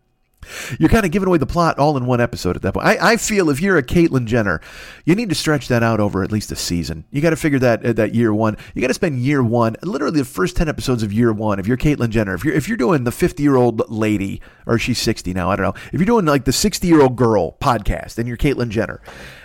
You're 0.78 0.88
kind 0.88 1.04
of 1.04 1.10
giving 1.10 1.28
away 1.28 1.38
the 1.38 1.46
plot 1.46 1.78
all 1.78 1.96
in 1.96 2.06
one 2.06 2.20
episode 2.20 2.56
at 2.56 2.62
that 2.62 2.74
point. 2.74 2.86
I, 2.86 3.12
I 3.12 3.16
feel 3.16 3.50
if 3.50 3.60
you're 3.60 3.76
a 3.76 3.82
Caitlyn 3.82 4.26
Jenner, 4.26 4.60
you 5.04 5.14
need 5.14 5.28
to 5.28 5.34
stretch 5.34 5.68
that 5.68 5.82
out 5.82 6.00
over 6.00 6.22
at 6.22 6.32
least 6.32 6.52
a 6.52 6.56
season. 6.56 7.04
You 7.10 7.20
got 7.20 7.30
to 7.30 7.36
figure 7.36 7.58
that 7.58 7.84
uh, 7.84 7.92
that 7.94 8.14
year 8.14 8.32
one. 8.32 8.56
You 8.74 8.80
got 8.80 8.88
to 8.88 8.94
spend 8.94 9.18
year 9.20 9.42
one, 9.42 9.76
literally 9.82 10.18
the 10.20 10.24
first 10.24 10.56
ten 10.56 10.68
episodes 10.68 11.02
of 11.02 11.12
year 11.12 11.32
one. 11.32 11.58
If 11.58 11.66
you're 11.66 11.76
Caitlyn 11.76 12.10
Jenner, 12.10 12.34
if 12.34 12.44
you're 12.44 12.54
if 12.54 12.68
you're 12.68 12.76
doing 12.76 13.04
the 13.04 13.12
50 13.12 13.42
year 13.42 13.56
old 13.56 13.82
lady, 13.90 14.40
or 14.66 14.78
she's 14.78 14.98
60 14.98 15.32
now, 15.34 15.50
I 15.50 15.56
don't 15.56 15.66
know. 15.66 15.80
If 15.92 15.94
you're 15.94 16.04
doing 16.04 16.24
like 16.26 16.44
the 16.44 16.52
60 16.52 16.86
year 16.86 17.02
old 17.02 17.16
girl 17.16 17.56
podcast, 17.60 18.18
and 18.18 18.28
you're 18.28 18.36
Caitlyn 18.36 18.68
Jenner 18.70 19.00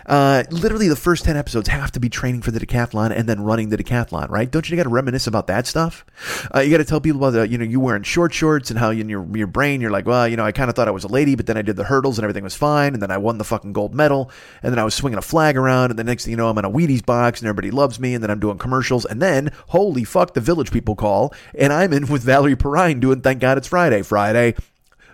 uh, 0.05 0.43
literally, 0.51 0.87
the 0.87 0.95
first 0.95 1.25
10 1.25 1.35
episodes 1.35 1.67
have 1.69 1.91
to 1.93 1.99
be 1.99 2.09
training 2.09 2.41
for 2.41 2.51
the 2.51 2.59
decathlon 2.59 3.11
and 3.11 3.27
then 3.27 3.41
running 3.41 3.69
the 3.69 3.77
decathlon, 3.77 4.29
right? 4.29 4.49
Don't 4.49 4.69
you 4.69 4.75
got 4.77 4.83
to 4.83 4.89
reminisce 4.89 5.27
about 5.27 5.47
that 5.47 5.65
stuff? 5.65 6.05
Uh, 6.53 6.59
you 6.59 6.71
got 6.71 6.77
to 6.77 6.85
tell 6.85 7.01
people 7.01 7.19
about 7.19 7.31
the, 7.31 7.47
you 7.47 7.57
know, 7.57 7.63
you 7.63 7.79
wearing 7.79 8.03
short 8.03 8.33
shorts 8.33 8.69
and 8.69 8.77
how 8.79 8.91
in 8.91 9.09
your, 9.09 9.25
your 9.35 9.47
brain 9.47 9.81
you're 9.81 9.91
like, 9.91 10.05
well, 10.05 10.27
you 10.27 10.37
know, 10.37 10.45
I 10.45 10.51
kind 10.51 10.69
of 10.69 10.75
thought 10.75 10.87
I 10.87 10.91
was 10.91 11.03
a 11.03 11.07
lady, 11.09 11.35
but 11.35 11.47
then 11.47 11.57
I 11.57 11.61
did 11.61 11.75
the 11.75 11.85
hurdles 11.85 12.17
and 12.17 12.23
everything 12.23 12.43
was 12.43 12.55
fine. 12.55 12.93
And 12.93 13.01
then 13.01 13.11
I 13.11 13.17
won 13.17 13.37
the 13.37 13.43
fucking 13.43 13.73
gold 13.73 13.95
medal. 13.95 14.29
And 14.61 14.71
then 14.71 14.79
I 14.79 14.83
was 14.83 14.93
swinging 14.93 15.17
a 15.17 15.23
flag 15.23 15.57
around. 15.57 15.89
And 15.89 15.99
the 15.99 16.03
next 16.03 16.25
thing 16.25 16.31
you 16.31 16.37
know, 16.37 16.49
I'm 16.49 16.57
in 16.57 16.65
a 16.65 16.69
Wheaties 16.69 17.05
box 17.05 17.41
and 17.41 17.47
everybody 17.47 17.71
loves 17.71 17.99
me. 17.99 18.13
And 18.13 18.23
then 18.23 18.29
I'm 18.29 18.39
doing 18.39 18.57
commercials. 18.57 19.05
And 19.05 19.21
then, 19.21 19.51
holy 19.67 20.03
fuck, 20.03 20.33
the 20.33 20.41
village 20.41 20.71
people 20.71 20.95
call. 20.95 21.33
And 21.57 21.73
I'm 21.73 21.93
in 21.93 22.07
with 22.07 22.23
Valerie 22.23 22.55
Perrine 22.55 22.99
doing 22.99 23.21
Thank 23.21 23.39
God 23.39 23.57
It's 23.57 23.67
Friday. 23.67 24.01
Friday. 24.03 24.55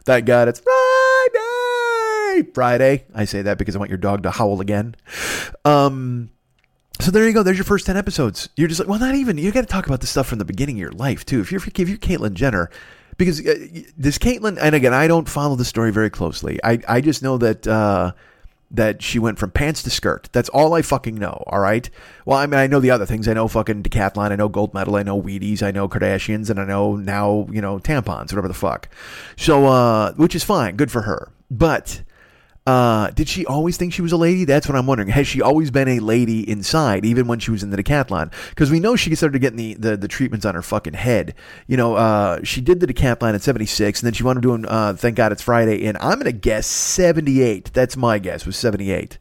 Thank 0.03 0.25
God 0.25 0.47
It's 0.47 0.59
Friday. 0.59 1.10
Friday. 2.53 3.05
I 3.13 3.25
say 3.25 3.41
that 3.41 3.57
because 3.57 3.75
I 3.75 3.79
want 3.79 3.89
your 3.89 3.97
dog 3.97 4.23
to 4.23 4.31
howl 4.31 4.61
again. 4.61 4.95
Um, 5.65 6.29
so 6.99 7.11
there 7.11 7.27
you 7.27 7.33
go. 7.33 7.43
There's 7.43 7.57
your 7.57 7.65
first 7.65 7.85
ten 7.85 7.97
episodes. 7.97 8.49
You're 8.55 8.67
just 8.67 8.79
like, 8.79 8.89
well, 8.89 8.99
not 8.99 9.15
even. 9.15 9.37
You 9.37 9.51
got 9.51 9.61
to 9.61 9.67
talk 9.67 9.87
about 9.87 10.01
the 10.01 10.07
stuff 10.07 10.27
from 10.27 10.39
the 10.39 10.45
beginning 10.45 10.75
of 10.75 10.79
your 10.79 10.91
life 10.91 11.25
too. 11.25 11.41
If 11.41 11.51
you're 11.51 11.61
if 11.61 11.89
you're 11.89 11.97
Caitlyn 11.97 12.33
Jenner, 12.33 12.69
because 13.17 13.39
uh, 13.45 13.67
this 13.97 14.17
Caitlyn, 14.17 14.57
and 14.61 14.75
again, 14.75 14.93
I 14.93 15.07
don't 15.07 15.27
follow 15.27 15.55
the 15.55 15.65
story 15.65 15.91
very 15.91 16.09
closely. 16.09 16.59
I 16.63 16.79
I 16.87 17.01
just 17.01 17.23
know 17.23 17.37
that. 17.37 17.67
Uh, 17.67 18.13
that 18.73 19.01
she 19.01 19.19
went 19.19 19.37
from 19.37 19.51
pants 19.51 19.83
to 19.83 19.89
skirt. 19.89 20.29
That's 20.31 20.49
all 20.49 20.73
I 20.73 20.81
fucking 20.81 21.15
know. 21.15 21.43
All 21.47 21.59
right. 21.59 21.89
Well, 22.25 22.37
I 22.37 22.45
mean, 22.45 22.59
I 22.59 22.67
know 22.67 22.79
the 22.79 22.91
other 22.91 23.05
things. 23.05 23.27
I 23.27 23.33
know 23.33 23.47
fucking 23.47 23.83
decathlon. 23.83 24.31
I 24.31 24.35
know 24.37 24.47
gold 24.47 24.73
medal. 24.73 24.95
I 24.95 25.03
know 25.03 25.21
Wheaties. 25.21 25.61
I 25.61 25.71
know 25.71 25.89
Kardashians, 25.89 26.49
and 26.49 26.59
I 26.59 26.63
know 26.65 26.95
now 26.95 27.47
you 27.51 27.61
know 27.61 27.79
tampons, 27.79 28.31
whatever 28.31 28.47
the 28.47 28.53
fuck. 28.53 28.87
So, 29.35 29.65
uh, 29.65 30.13
which 30.13 30.35
is 30.35 30.43
fine, 30.43 30.77
good 30.77 30.91
for 30.91 31.01
her. 31.01 31.31
But 31.49 32.01
uh, 32.71 33.09
did 33.09 33.27
she 33.27 33.45
always 33.45 33.75
think 33.75 33.91
she 33.91 34.01
was 34.01 34.13
a 34.13 34.17
lady? 34.17 34.45
That's 34.45 34.65
what 34.65 34.77
I'm 34.77 34.87
wondering. 34.87 35.09
Has 35.09 35.27
she 35.27 35.41
always 35.41 35.71
been 35.71 35.89
a 35.89 35.99
lady 35.99 36.49
inside, 36.49 37.03
even 37.03 37.27
when 37.27 37.39
she 37.39 37.51
was 37.51 37.63
in 37.63 37.69
the 37.69 37.75
decathlon? 37.75 38.31
Because 38.49 38.71
we 38.71 38.79
know 38.79 38.95
she 38.95 39.13
started 39.13 39.39
getting 39.39 39.57
the, 39.57 39.73
the, 39.73 39.97
the, 39.97 40.07
treatments 40.07 40.45
on 40.45 40.55
her 40.55 40.61
fucking 40.61 40.93
head. 40.93 41.35
You 41.67 41.75
know, 41.75 41.95
uh, 41.95 42.39
she 42.43 42.61
did 42.61 42.79
the 42.79 42.87
decathlon 42.87 43.35
at 43.35 43.41
76, 43.41 44.01
and 44.01 44.05
then 44.05 44.13
she 44.13 44.23
wound 44.23 44.37
up 44.37 44.43
doing 44.43 44.65
uh, 44.65 44.93
Thank 44.93 45.17
God 45.17 45.33
It's 45.33 45.41
Friday, 45.41 45.85
and 45.85 45.97
I'm 45.97 46.13
going 46.13 46.25
to 46.25 46.31
guess 46.31 46.65
78. 46.65 47.73
That's 47.73 47.97
my 47.97 48.19
guess, 48.19 48.45
was 48.45 48.55
78. 48.55 49.19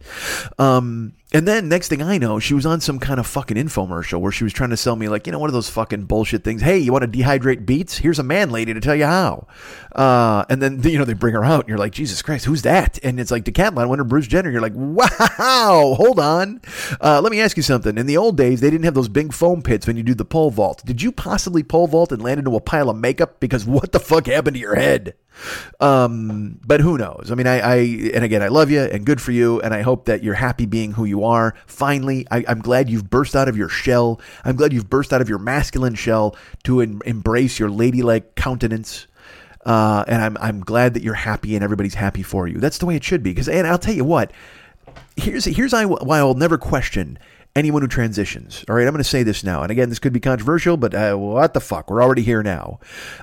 Um, 0.58 1.14
and 1.32 1.46
then 1.46 1.68
next 1.68 1.88
thing 1.88 2.02
I 2.02 2.18
know, 2.18 2.40
she 2.40 2.54
was 2.54 2.66
on 2.66 2.80
some 2.80 2.98
kind 2.98 3.20
of 3.20 3.26
fucking 3.26 3.56
infomercial 3.56 4.20
where 4.20 4.32
she 4.32 4.42
was 4.42 4.52
trying 4.52 4.70
to 4.70 4.76
sell 4.76 4.96
me 4.96 5.08
like, 5.08 5.26
you 5.26 5.32
know, 5.32 5.38
one 5.38 5.48
of 5.48 5.54
those 5.54 5.70
fucking 5.70 6.04
bullshit 6.04 6.42
things. 6.42 6.60
Hey, 6.60 6.78
you 6.78 6.92
want 6.92 7.02
to 7.02 7.18
dehydrate 7.18 7.64
beets? 7.64 7.98
Here's 7.98 8.18
a 8.18 8.24
man 8.24 8.50
lady 8.50 8.74
to 8.74 8.80
tell 8.80 8.96
you 8.96 9.06
how. 9.06 9.46
Uh, 9.94 10.44
and 10.48 10.60
then, 10.60 10.82
you 10.82 10.98
know, 10.98 11.04
they 11.04 11.12
bring 11.12 11.34
her 11.34 11.44
out 11.44 11.60
and 11.60 11.68
you're 11.68 11.78
like, 11.78 11.92
Jesus 11.92 12.20
Christ, 12.20 12.46
who's 12.46 12.62
that? 12.62 12.98
And 13.04 13.20
it's 13.20 13.30
like 13.30 13.44
Decathlon 13.44 13.88
winner 13.88 14.02
Bruce 14.02 14.26
Jenner. 14.26 14.50
You're 14.50 14.60
like, 14.60 14.74
wow, 14.74 15.94
hold 15.96 16.18
on. 16.18 16.60
Uh, 17.00 17.20
let 17.20 17.30
me 17.30 17.40
ask 17.40 17.56
you 17.56 17.62
something. 17.62 17.96
In 17.96 18.06
the 18.06 18.16
old 18.16 18.36
days, 18.36 18.60
they 18.60 18.70
didn't 18.70 18.84
have 18.84 18.94
those 18.94 19.08
big 19.08 19.32
foam 19.32 19.62
pits 19.62 19.86
when 19.86 19.96
you 19.96 20.02
do 20.02 20.14
the 20.14 20.24
pole 20.24 20.50
vault. 20.50 20.82
Did 20.84 21.00
you 21.00 21.12
possibly 21.12 21.62
pole 21.62 21.86
vault 21.86 22.10
and 22.10 22.22
land 22.22 22.38
into 22.38 22.56
a 22.56 22.60
pile 22.60 22.90
of 22.90 22.96
makeup? 22.96 23.38
Because 23.38 23.64
what 23.64 23.92
the 23.92 24.00
fuck 24.00 24.26
happened 24.26 24.54
to 24.54 24.60
your 24.60 24.74
head? 24.74 25.14
Um, 25.80 26.60
but 26.66 26.80
who 26.80 26.98
knows? 26.98 27.30
I 27.30 27.34
mean, 27.34 27.46
I, 27.46 27.60
I, 27.60 27.76
and 28.14 28.24
again, 28.24 28.42
I 28.42 28.48
love 28.48 28.70
you 28.70 28.80
and 28.80 29.04
good 29.06 29.20
for 29.20 29.32
you. 29.32 29.60
And 29.60 29.72
I 29.72 29.82
hope 29.82 30.06
that 30.06 30.22
you're 30.22 30.34
happy 30.34 30.66
being 30.66 30.92
who 30.92 31.04
you 31.04 31.24
are. 31.24 31.54
Finally, 31.66 32.26
I, 32.30 32.44
am 32.46 32.60
glad 32.60 32.90
you've 32.90 33.08
burst 33.10 33.34
out 33.34 33.48
of 33.48 33.56
your 33.56 33.68
shell. 33.68 34.20
I'm 34.44 34.56
glad 34.56 34.72
you've 34.72 34.90
burst 34.90 35.12
out 35.12 35.20
of 35.20 35.28
your 35.28 35.38
masculine 35.38 35.94
shell 35.94 36.36
to 36.64 36.80
em- 36.80 37.02
embrace 37.04 37.58
your 37.58 37.70
ladylike 37.70 38.34
countenance. 38.34 39.06
Uh, 39.64 40.04
and 40.08 40.22
I'm, 40.22 40.36
I'm 40.40 40.60
glad 40.60 40.94
that 40.94 41.02
you're 41.02 41.14
happy 41.14 41.54
and 41.54 41.62
everybody's 41.62 41.94
happy 41.94 42.22
for 42.22 42.46
you. 42.46 42.58
That's 42.58 42.78
the 42.78 42.86
way 42.86 42.96
it 42.96 43.04
should 43.04 43.22
be. 43.22 43.30
Because, 43.30 43.48
and 43.48 43.66
I'll 43.66 43.78
tell 43.78 43.94
you 43.94 44.04
what, 44.04 44.32
here's, 45.16 45.44
here's 45.44 45.72
why 45.72 46.18
I'll 46.18 46.34
never 46.34 46.58
question 46.58 47.18
anyone 47.56 47.82
who 47.82 47.88
transitions. 47.88 48.64
All 48.68 48.76
right, 48.76 48.86
I'm 48.86 48.92
going 48.92 49.02
to 49.02 49.08
say 49.08 49.22
this 49.22 49.42
now. 49.42 49.62
And 49.62 49.70
again, 49.70 49.88
this 49.88 49.98
could 49.98 50.12
be 50.12 50.20
controversial, 50.20 50.76
but 50.76 50.94
uh, 50.94 51.16
what 51.16 51.54
the 51.54 51.60
fuck? 51.60 51.90
We're 51.90 52.02
already 52.02 52.22
here 52.22 52.42
now. 52.42 52.78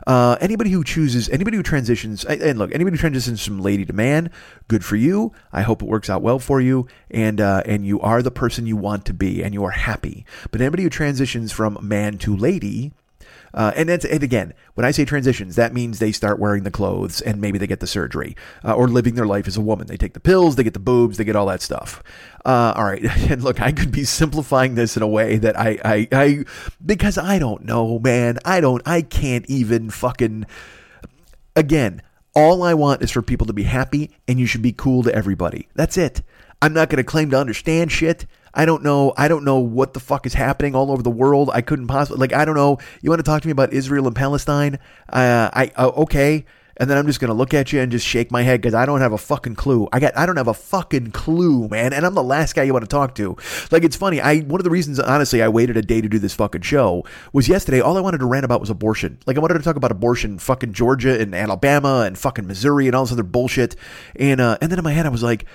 Uh, 0.06 0.38
anybody 0.42 0.70
who 0.70 0.84
chooses, 0.84 1.30
anybody 1.30 1.58
who 1.58 1.64
transitions, 1.64 2.26
and 2.26 2.60
look, 2.60 2.74
anybody 2.74 2.96
who 2.96 3.00
transitions 3.00 3.44
from 3.44 3.60
lady 3.60 3.86
to 3.86 3.94
man, 3.94 4.30
good 4.68 4.84
for 4.84 4.96
you. 4.96 5.32
I 5.52 5.62
hope 5.62 5.82
it 5.82 5.88
works 5.88 6.10
out 6.10 6.22
well 6.22 6.40
for 6.40 6.60
you, 6.60 6.88
and 7.10 7.40
uh, 7.40 7.64
and 7.66 7.86
you 7.86 8.00
are 8.02 8.22
the 8.22 8.32
person 8.32 8.68
you 8.68 8.78
want 8.78 9.06
to 9.06 9.14
be, 9.14 9.44
and 9.44 9.54
you 9.54 9.64
are 9.64 9.72
happy. 9.72 10.26
But 10.52 10.62
anybody 10.62 10.84
who 10.84 10.90
transitions 10.90 11.52
from 11.52 11.78
man 11.82 12.18
to 12.20 12.36
lady, 12.36 12.92
uh, 13.54 13.72
and, 13.76 13.90
and 13.90 14.24
again, 14.24 14.54
when 14.76 14.86
I 14.86 14.92
say 14.92 15.06
transitions, 15.06 15.56
that 15.56 15.74
means 15.74 16.00
they 16.00 16.12
start 16.12 16.40
wearing 16.40 16.64
the 16.64 16.72
clothes 16.72 17.22
and 17.22 17.42
maybe 17.42 17.58
they 17.58 17.68
get 17.68 17.80
the 17.80 17.88
surgery 17.88 18.36
uh, 18.64 18.74
or 18.74 18.88
living 18.88 19.16
their 19.16 19.26
life 19.26 19.48
as 19.48 19.58
a 19.58 19.62
woman. 19.62 19.88
They 19.88 19.98
take 19.98 20.14
the 20.14 20.20
pills, 20.20 20.56
they 20.56 20.64
get 20.64 20.74
the 20.74 20.80
boobs, 20.80 21.18
they 21.18 21.24
get 21.24 21.36
all 21.36 21.48
that 21.48 21.62
stuff. 21.62 22.04
Uh, 22.46 22.74
all 22.76 22.86
right. 22.86 23.04
And 23.28 23.44
look, 23.44 23.62
I 23.62 23.74
could 23.74 23.92
be 23.92 24.06
simplifying 24.06 24.76
this 24.76 24.96
in 24.96 25.04
a 25.04 25.08
way 25.08 25.38
that 25.38 25.60
I, 25.60 25.78
I, 25.84 26.08
I, 26.12 26.46
because 26.86 27.18
I 27.18 27.40
don't 27.40 27.66
know, 27.66 28.00
man. 28.00 28.38
I 28.46 28.62
don't, 28.62 28.82
I 28.88 29.02
can't 29.02 29.46
even 29.48 29.90
fucking, 29.90 30.46
again, 31.56 32.02
all 32.34 32.64
I 32.64 32.74
want 32.74 33.02
is 33.02 33.12
for 33.12 33.22
people 33.22 33.48
to 33.48 33.54
be 33.54 33.64
happy 33.64 34.12
and 34.28 34.40
you 34.40 34.46
should 34.46 34.62
be 34.62 34.72
cool 34.72 35.04
to 35.04 35.14
everybody. 35.14 35.68
That's 35.76 35.98
it. 35.98 36.22
I'm 36.62 36.74
not 36.74 36.90
going 36.90 36.98
to 36.98 37.04
claim 37.04 37.32
to 37.32 37.40
understand 37.40 37.92
shit. 37.92 38.26
I 38.58 38.66
don't 38.66 38.82
know. 38.82 39.14
I 39.16 39.28
don't 39.28 39.44
know 39.46 39.60
what 39.60 39.94
the 39.94 40.00
fuck 40.00 40.26
is 40.26 40.34
happening 40.34 40.74
all 40.76 40.92
over 40.92 41.04
the 41.04 41.12
world. 41.12 41.52
I 41.54 41.62
couldn't 41.62 41.86
possibly 41.86 42.20
like. 42.20 42.34
I 42.34 42.44
don't 42.44 42.56
know. 42.56 42.80
You 43.02 43.12
want 43.12 43.20
to 43.20 43.24
talk 43.24 43.44
to 43.44 43.48
me 43.48 43.52
about 43.52 43.72
Israel 43.72 44.08
and 44.08 44.16
Palestine? 44.16 44.80
Uh, 45.08 45.52
I 45.54 45.72
uh, 45.76 45.90
okay. 45.90 46.44
and 46.80 46.90
then 46.90 46.98
I'm 46.98 47.06
just 47.06 47.20
gonna 47.20 47.34
look 47.36 47.54
at 47.54 47.72
you 47.72 47.80
and 47.82 47.92
just 47.92 48.06
shake 48.06 48.32
my 48.32 48.42
head 48.42 48.62
because 48.62 48.74
I 48.74 48.88
don't 48.88 49.00
have 49.00 49.12
a 49.12 49.18
fucking 49.18 49.56
clue. 49.56 49.88
I 49.94 50.00
got 50.00 50.18
I 50.18 50.26
don't 50.26 50.38
have 50.38 50.48
a 50.48 50.56
fucking 50.56 51.12
clue, 51.12 51.68
man. 51.68 51.94
And 51.94 52.04
I'm 52.04 52.16
the 52.16 52.24
last 52.24 52.56
guy 52.56 52.64
you 52.64 52.74
want 52.74 52.84
to 52.84 52.90
talk 52.90 53.14
to. 53.16 53.38
Like 53.72 53.84
it's 53.84 53.96
funny. 53.96 54.20
I 54.22 54.40
one 54.40 54.60
of 54.60 54.64
the 54.64 54.72
reasons, 54.72 55.00
honestly, 55.00 55.44
I 55.44 55.50
waited 55.50 55.78
a 55.78 55.84
day 55.84 56.02
to 56.02 56.10
do 56.10 56.18
this 56.18 56.34
fucking 56.34 56.62
show 56.62 57.04
was 57.34 57.48
yesterday. 57.48 57.80
All 57.80 57.98
I 57.98 58.02
wanted 58.02 58.20
to 58.20 58.26
rant 58.26 58.46
about 58.46 58.60
was 58.60 58.72
abortion. 58.72 59.20
Like 59.28 59.38
I 59.38 59.40
wanted 59.40 59.56
to 59.56 59.64
talk 59.64 59.76
about 59.76 59.92
abortion, 59.92 60.40
fucking 60.40 60.74
Georgia 60.74 61.20
and 61.20 61.36
Alabama 61.36 62.06
and 62.08 62.18
fucking 62.18 62.48
Missouri 62.48 62.88
and 62.88 62.96
all 62.96 63.06
this 63.06 63.12
other 63.12 63.24
bullshit. 63.24 63.76
And 64.16 64.42
uh, 64.42 64.58
and 64.62 64.72
then 64.72 64.80
in 64.80 64.84
my 64.84 64.94
head 64.94 65.06
I 65.06 65.10
was 65.10 65.24
like, 65.24 65.46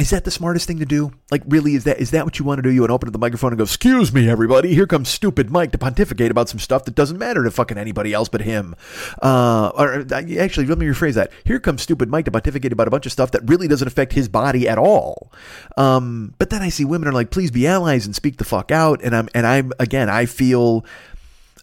is 0.00 0.08
that 0.08 0.24
the 0.24 0.30
smartest 0.30 0.66
thing 0.66 0.78
to 0.78 0.86
do? 0.86 1.12
Like, 1.30 1.42
really, 1.46 1.74
is 1.74 1.84
that 1.84 1.98
is 2.00 2.12
that 2.12 2.24
what 2.24 2.38
you 2.38 2.46
want 2.46 2.58
to 2.58 2.62
do? 2.62 2.70
You 2.70 2.80
want 2.80 2.88
to 2.88 2.94
open 2.94 3.08
up 3.10 3.12
the 3.12 3.18
microphone 3.18 3.52
and 3.52 3.58
go, 3.58 3.64
"Excuse 3.64 4.10
me, 4.10 4.26
everybody, 4.26 4.72
here 4.72 4.86
comes 4.86 5.10
stupid 5.10 5.50
Mike 5.50 5.70
to 5.72 5.78
pontificate 5.78 6.30
about 6.30 6.48
some 6.48 6.58
stuff 6.58 6.86
that 6.86 6.94
doesn't 6.94 7.18
matter 7.18 7.44
to 7.44 7.50
fucking 7.50 7.76
anybody 7.76 8.14
else 8.14 8.30
but 8.30 8.40
him." 8.40 8.74
Uh, 9.20 9.70
or 9.74 10.00
uh, 10.10 10.22
actually, 10.38 10.64
let 10.64 10.78
me 10.78 10.86
rephrase 10.86 11.12
that. 11.12 11.30
Here 11.44 11.60
comes 11.60 11.82
stupid 11.82 12.08
Mike 12.08 12.24
to 12.24 12.30
pontificate 12.30 12.72
about 12.72 12.88
a 12.88 12.90
bunch 12.90 13.04
of 13.04 13.12
stuff 13.12 13.32
that 13.32 13.46
really 13.46 13.68
doesn't 13.68 13.86
affect 13.86 14.14
his 14.14 14.30
body 14.30 14.66
at 14.66 14.78
all. 14.78 15.30
Um, 15.76 16.34
but 16.38 16.48
then 16.48 16.62
I 16.62 16.70
see 16.70 16.86
women 16.86 17.06
are 17.06 17.12
like, 17.12 17.30
"Please 17.30 17.50
be 17.50 17.66
allies 17.66 18.06
and 18.06 18.16
speak 18.16 18.38
the 18.38 18.44
fuck 18.44 18.70
out," 18.70 19.02
and 19.02 19.14
I'm 19.14 19.28
and 19.34 19.46
I'm 19.46 19.72
again, 19.78 20.08
I 20.08 20.24
feel 20.24 20.86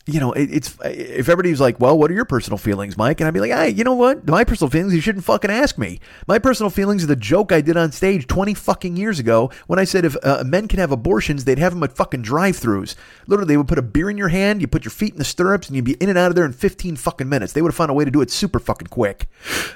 you 0.09 0.19
know, 0.19 0.31
it, 0.33 0.49
it's 0.51 0.77
if 0.83 1.29
everybody's 1.29 1.61
like, 1.61 1.79
"Well, 1.79 1.97
what 1.97 2.11
are 2.11 2.13
your 2.13 2.25
personal 2.25 2.57
feelings, 2.57 2.97
Mike?" 2.97 3.19
and 3.19 3.27
I'd 3.27 3.33
be 3.33 3.39
like, 3.39 3.51
"Hey, 3.51 3.69
you 3.69 3.83
know 3.83 3.93
what? 3.93 4.27
My 4.27 4.43
personal 4.43 4.69
feelings, 4.69 4.93
you 4.93 5.01
shouldn't 5.01 5.25
fucking 5.25 5.51
ask 5.51 5.77
me. 5.77 5.99
My 6.27 6.39
personal 6.39 6.69
feelings 6.69 7.03
are 7.03 7.07
the 7.07 7.15
joke 7.15 7.51
I 7.51 7.61
did 7.61 7.77
on 7.77 7.91
stage 7.91 8.27
20 8.27 8.53
fucking 8.53 8.97
years 8.97 9.19
ago 9.19 9.51
when 9.67 9.79
I 9.79 9.83
said 9.83 10.05
if 10.05 10.15
uh, 10.23 10.43
men 10.45 10.67
can 10.67 10.79
have 10.79 10.91
abortions, 10.91 11.45
they'd 11.45 11.59
have 11.59 11.73
them 11.73 11.83
at 11.83 11.95
fucking 11.95 12.21
drive-throughs. 12.21 12.95
Literally, 13.27 13.47
they 13.47 13.57
would 13.57 13.67
put 13.67 13.77
a 13.77 13.83
beer 13.83 14.09
in 14.09 14.17
your 14.17 14.29
hand, 14.29 14.61
you 14.61 14.67
put 14.67 14.85
your 14.85 14.91
feet 14.91 15.13
in 15.13 15.19
the 15.19 15.25
stirrups, 15.25 15.67
and 15.67 15.75
you'd 15.75 15.85
be 15.85 15.93
in 15.93 16.09
and 16.09 16.17
out 16.17 16.29
of 16.29 16.35
there 16.35 16.45
in 16.45 16.53
15 16.53 16.95
fucking 16.95 17.29
minutes. 17.29 17.53
They 17.53 17.61
would 17.61 17.69
have 17.69 17.75
found 17.75 17.91
a 17.91 17.93
way 17.93 18.05
to 18.05 18.11
do 18.11 18.21
it 18.21 18.31
super 18.31 18.59
fucking 18.59 18.87
quick. 18.87 19.27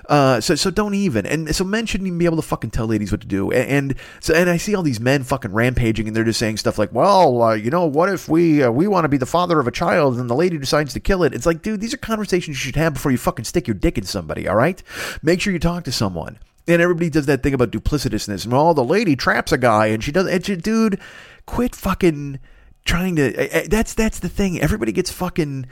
Uh, 0.10 0.42
so, 0.42 0.56
so 0.56 0.70
don't 0.72 0.94
even. 0.94 1.26
And 1.26 1.56
so 1.56 1.64
men 1.64 1.86
shouldn't 1.86 2.08
even 2.08 2.20
be 2.20 2.26
able 2.26 2.38
to 2.38 2.42
fucking 2.42 2.72
tell 2.72 2.88
ladies 2.88 3.12
what 3.12 3.22
to 3.22 3.28
do. 3.28 3.52
And, 3.52 3.70
and 3.70 3.96
so, 4.20 4.34
and 4.34 4.50
I 4.50 4.58
see 4.58 4.76
all 4.76 4.84
these 4.84 5.00
men 5.00 5.24
fucking 5.24 5.52
rampaging, 5.52 6.08
and 6.08 6.16
they're 6.16 6.24
just 6.24 6.40
saying 6.40 6.58
stuff 6.58 6.78
like, 6.78 6.94
"Well, 6.94 7.42
uh, 7.42 7.54
you 7.54 7.70
know, 7.70 7.86
what 7.86 8.10
if 8.10 8.30
we 8.30 8.64
uh, 8.64 8.72
we 8.72 8.88
want 8.88 9.06
to 9.06 9.10
be 9.10 9.18
the 9.18 9.26
father 9.26 9.60
of 9.60 9.68
a 9.68 9.72
child, 9.72 10.18
and 10.24 10.30
the 10.30 10.36
lady 10.36 10.58
decides 10.58 10.94
to 10.94 11.00
kill 11.00 11.24
it. 11.24 11.34
It's 11.34 11.46
like, 11.46 11.62
dude, 11.62 11.82
these 11.82 11.94
are 11.94 11.98
conversations 11.98 12.58
you 12.58 12.66
should 12.66 12.76
have 12.76 12.94
before 12.94 13.12
you 13.12 13.18
fucking 13.18 13.46
stick 13.46 13.68
your 13.68 13.76
dick 13.76 13.98
in 13.98 14.06
somebody, 14.06 14.48
all 14.48 14.56
right? 14.56 14.82
Make 15.22 15.42
sure 15.42 15.54
you 15.54 15.60
talk 15.60 15.84
to 15.84 15.92
someone. 15.92 16.40
And 16.68 16.82
everybody 16.82 17.10
does 17.10 17.26
that 17.26 17.44
thing 17.44 17.54
about 17.54 17.72
duplicitousness. 17.72 18.48
Well, 18.48 18.74
the 18.74 18.86
lady 18.86 19.16
traps 19.16 19.52
a 19.52 19.58
guy 19.58 19.88
and 19.88 20.04
she 20.04 20.14
does 20.14 20.28
it. 20.28 20.64
Dude, 20.64 21.00
quit 21.46 21.76
fucking 21.76 22.40
trying 22.86 23.18
to. 23.18 23.36
Eh, 23.36 23.48
eh, 23.52 23.68
that's 23.70 23.94
that's 23.94 24.20
the 24.20 24.30
thing. 24.30 24.62
Everybody 24.62 24.94
gets 24.94 25.12
fucking 25.12 25.66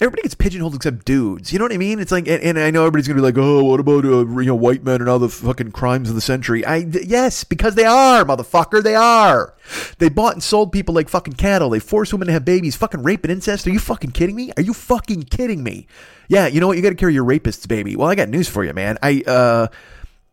everybody 0.00 0.22
gets 0.22 0.34
pigeonholed 0.34 0.74
except 0.74 1.04
dudes. 1.04 1.52
You 1.52 1.58
know 1.58 1.66
what 1.66 1.72
I 1.72 1.76
mean? 1.76 2.00
It's 2.00 2.10
like, 2.10 2.26
and, 2.26 2.42
and 2.42 2.58
I 2.58 2.70
know 2.70 2.82
everybody's 2.82 3.06
gonna 3.06 3.20
be 3.20 3.22
like, 3.22 3.36
oh, 3.36 3.64
what 3.64 3.80
about 3.80 4.04
uh, 4.04 4.26
you 4.26 4.46
know 4.46 4.54
white 4.54 4.82
men 4.82 5.00
and 5.00 5.10
all 5.10 5.18
the 5.18 5.28
fucking 5.28 5.72
crimes 5.72 6.08
of 6.08 6.14
the 6.14 6.20
century? 6.20 6.64
I 6.64 6.76
yes, 6.76 7.44
because 7.44 7.74
they 7.74 7.84
are, 7.84 8.24
motherfucker, 8.24 8.82
they 8.82 8.94
are. 8.94 9.54
They 9.98 10.08
bought 10.08 10.32
and 10.34 10.42
sold 10.42 10.72
people 10.72 10.94
like 10.94 11.08
fucking 11.08 11.34
cattle. 11.34 11.70
They 11.70 11.78
forced 11.78 12.12
women 12.12 12.26
to 12.26 12.32
have 12.32 12.44
babies. 12.44 12.76
Fucking 12.76 13.02
rape 13.02 13.24
and 13.24 13.30
incest. 13.30 13.66
Are 13.66 13.70
you 13.70 13.78
fucking 13.78 14.10
kidding 14.12 14.34
me? 14.34 14.52
Are 14.56 14.62
you 14.62 14.74
fucking 14.74 15.24
kidding 15.24 15.62
me? 15.62 15.86
Yeah, 16.28 16.46
you 16.46 16.60
know 16.60 16.66
what? 16.66 16.76
You 16.76 16.82
got 16.82 16.90
to 16.90 16.96
carry 16.96 17.14
your 17.14 17.24
rapist's 17.24 17.66
baby. 17.66 17.96
Well, 17.96 18.08
I 18.08 18.14
got 18.14 18.28
news 18.28 18.48
for 18.48 18.64
you, 18.64 18.72
man. 18.72 18.98
I 19.02 19.22
uh 19.26 19.66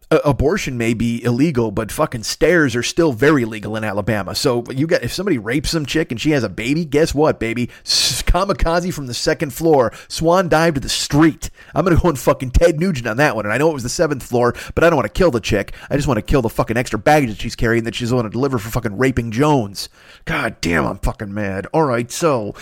abortion 0.09 0.77
may 0.77 0.93
be 0.93 1.23
illegal, 1.23 1.71
but 1.71 1.91
fucking 1.91 2.23
stairs 2.23 2.75
are 2.75 2.83
still 2.83 3.11
very 3.13 3.45
legal 3.45 3.75
in 3.75 3.83
Alabama. 3.83 4.35
So 4.35 4.63
you 4.71 4.87
got 4.87 5.03
if 5.03 5.13
somebody 5.13 5.37
rapes 5.37 5.71
some 5.71 5.85
chick 5.85 6.11
and 6.11 6.19
she 6.19 6.31
has 6.31 6.43
a 6.43 6.49
baby, 6.49 6.85
guess 6.85 7.13
what, 7.13 7.39
baby? 7.39 7.69
Kamikaze 7.83 8.93
from 8.93 9.07
the 9.07 9.13
second 9.13 9.53
floor, 9.53 9.91
swan 10.07 10.49
dive 10.49 10.75
to 10.75 10.79
the 10.79 10.89
street. 10.89 11.49
I'm 11.73 11.83
gonna 11.83 11.99
go 11.99 12.09
and 12.09 12.19
fucking 12.19 12.51
Ted 12.51 12.79
Nugent 12.79 13.07
on 13.07 13.17
that 13.17 13.35
one. 13.35 13.45
And 13.45 13.53
I 13.53 13.57
know 13.57 13.69
it 13.69 13.73
was 13.73 13.83
the 13.83 13.89
seventh 13.89 14.23
floor, 14.23 14.53
but 14.75 14.83
I 14.83 14.89
don't 14.89 14.97
want 14.97 15.13
to 15.13 15.17
kill 15.17 15.31
the 15.31 15.39
chick. 15.39 15.73
I 15.89 15.95
just 15.95 16.07
want 16.07 16.17
to 16.17 16.21
kill 16.21 16.41
the 16.41 16.49
fucking 16.49 16.77
extra 16.77 16.99
baggage 16.99 17.29
that 17.29 17.41
she's 17.41 17.55
carrying 17.55 17.83
that 17.85 17.95
she's 17.95 18.11
going 18.11 18.23
to 18.23 18.29
deliver 18.29 18.57
for 18.59 18.69
fucking 18.69 18.97
raping 18.97 19.31
Jones. 19.31 19.89
God 20.25 20.59
damn, 20.61 20.85
I'm 20.85 20.99
fucking 20.99 21.33
mad. 21.33 21.67
All 21.73 21.83
right, 21.83 22.11
so, 22.11 22.53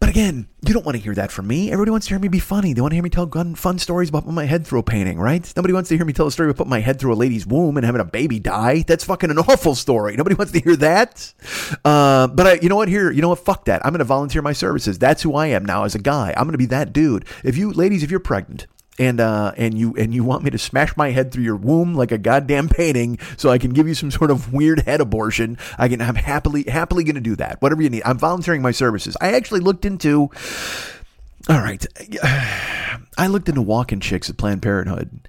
but 0.00 0.08
again, 0.08 0.48
you 0.68 0.74
don't 0.74 0.84
want 0.84 0.96
to 0.96 1.02
hear 1.02 1.14
that 1.14 1.30
from 1.32 1.46
me. 1.46 1.70
Everybody 1.70 1.90
wants 1.90 2.06
to 2.06 2.10
hear 2.10 2.18
me 2.18 2.28
be 2.28 2.38
funny. 2.38 2.72
They 2.72 2.80
want 2.80 2.92
to 2.92 2.96
hear 2.96 3.02
me 3.02 3.10
tell 3.10 3.28
fun 3.54 3.78
stories 3.78 4.08
about 4.08 4.22
putting 4.22 4.34
my 4.34 4.44
head 4.44 4.66
through 4.66 4.80
a 4.80 4.82
painting, 4.82 5.18
right? 5.18 5.52
Nobody 5.56 5.74
wants 5.74 5.88
to 5.88 5.96
hear 5.96 6.04
me 6.04 6.12
tell 6.12 6.26
a 6.26 6.30
story 6.30 6.48
about 6.48 6.58
putting 6.58 6.70
my 6.70 6.80
head 6.80 6.98
through 6.98 7.12
a 7.12 7.16
lady's 7.16 7.46
womb 7.46 7.76
and 7.76 7.84
having 7.84 8.00
a 8.00 8.04
baby 8.04 8.38
die. 8.38 8.82
That's 8.82 9.04
fucking 9.04 9.30
an 9.30 9.38
awful 9.48 9.74
story. 9.74 10.16
Nobody 10.16 10.36
wants 10.36 10.52
to 10.52 10.60
hear 10.60 10.76
that. 10.76 11.32
Uh, 11.84 12.28
but 12.28 12.46
I, 12.46 12.54
you 12.62 12.68
know 12.68 12.76
what? 12.76 12.88
Here, 12.88 13.10
you 13.10 13.22
know 13.22 13.30
what? 13.30 13.40
Fuck 13.40 13.64
that. 13.66 13.84
I'm 13.84 13.92
going 13.92 13.98
to 13.98 14.04
volunteer 14.04 14.42
my 14.42 14.52
services. 14.52 14.98
That's 14.98 15.22
who 15.22 15.34
I 15.34 15.48
am 15.48 15.64
now 15.64 15.84
as 15.84 15.94
a 15.94 15.98
guy. 15.98 16.32
I'm 16.36 16.44
going 16.44 16.52
to 16.52 16.58
be 16.58 16.66
that 16.66 16.92
dude. 16.92 17.24
If 17.42 17.56
you, 17.56 17.72
ladies, 17.72 18.02
if 18.02 18.10
you're 18.10 18.20
pregnant, 18.20 18.66
and 18.98 19.20
uh, 19.20 19.52
and 19.56 19.76
you 19.76 19.94
and 19.96 20.14
you 20.14 20.24
want 20.24 20.44
me 20.44 20.50
to 20.50 20.58
smash 20.58 20.96
my 20.96 21.10
head 21.10 21.32
through 21.32 21.44
your 21.44 21.56
womb 21.56 21.94
like 21.94 22.12
a 22.12 22.18
goddamn 22.18 22.68
painting 22.68 23.18
so 23.36 23.50
I 23.50 23.58
can 23.58 23.72
give 23.72 23.88
you 23.88 23.94
some 23.94 24.10
sort 24.10 24.30
of 24.30 24.52
weird 24.52 24.80
head 24.80 25.00
abortion. 25.00 25.58
I 25.78 25.88
can 25.88 26.00
I'm 26.00 26.14
happily 26.14 26.64
happily 26.64 27.04
going 27.04 27.16
to 27.16 27.20
do 27.20 27.36
that. 27.36 27.60
Whatever 27.60 27.82
you 27.82 27.90
need. 27.90 28.02
I'm 28.04 28.18
volunteering 28.18 28.62
my 28.62 28.70
services. 28.70 29.16
I 29.20 29.32
actually 29.32 29.60
looked 29.60 29.84
into 29.84 30.30
all 31.48 31.60
right. 31.60 31.84
I 33.16 33.28
looked 33.28 33.48
into 33.48 33.62
walking 33.62 34.00
chicks 34.00 34.28
at 34.30 34.36
Planned 34.36 34.62
Parenthood. 34.62 35.28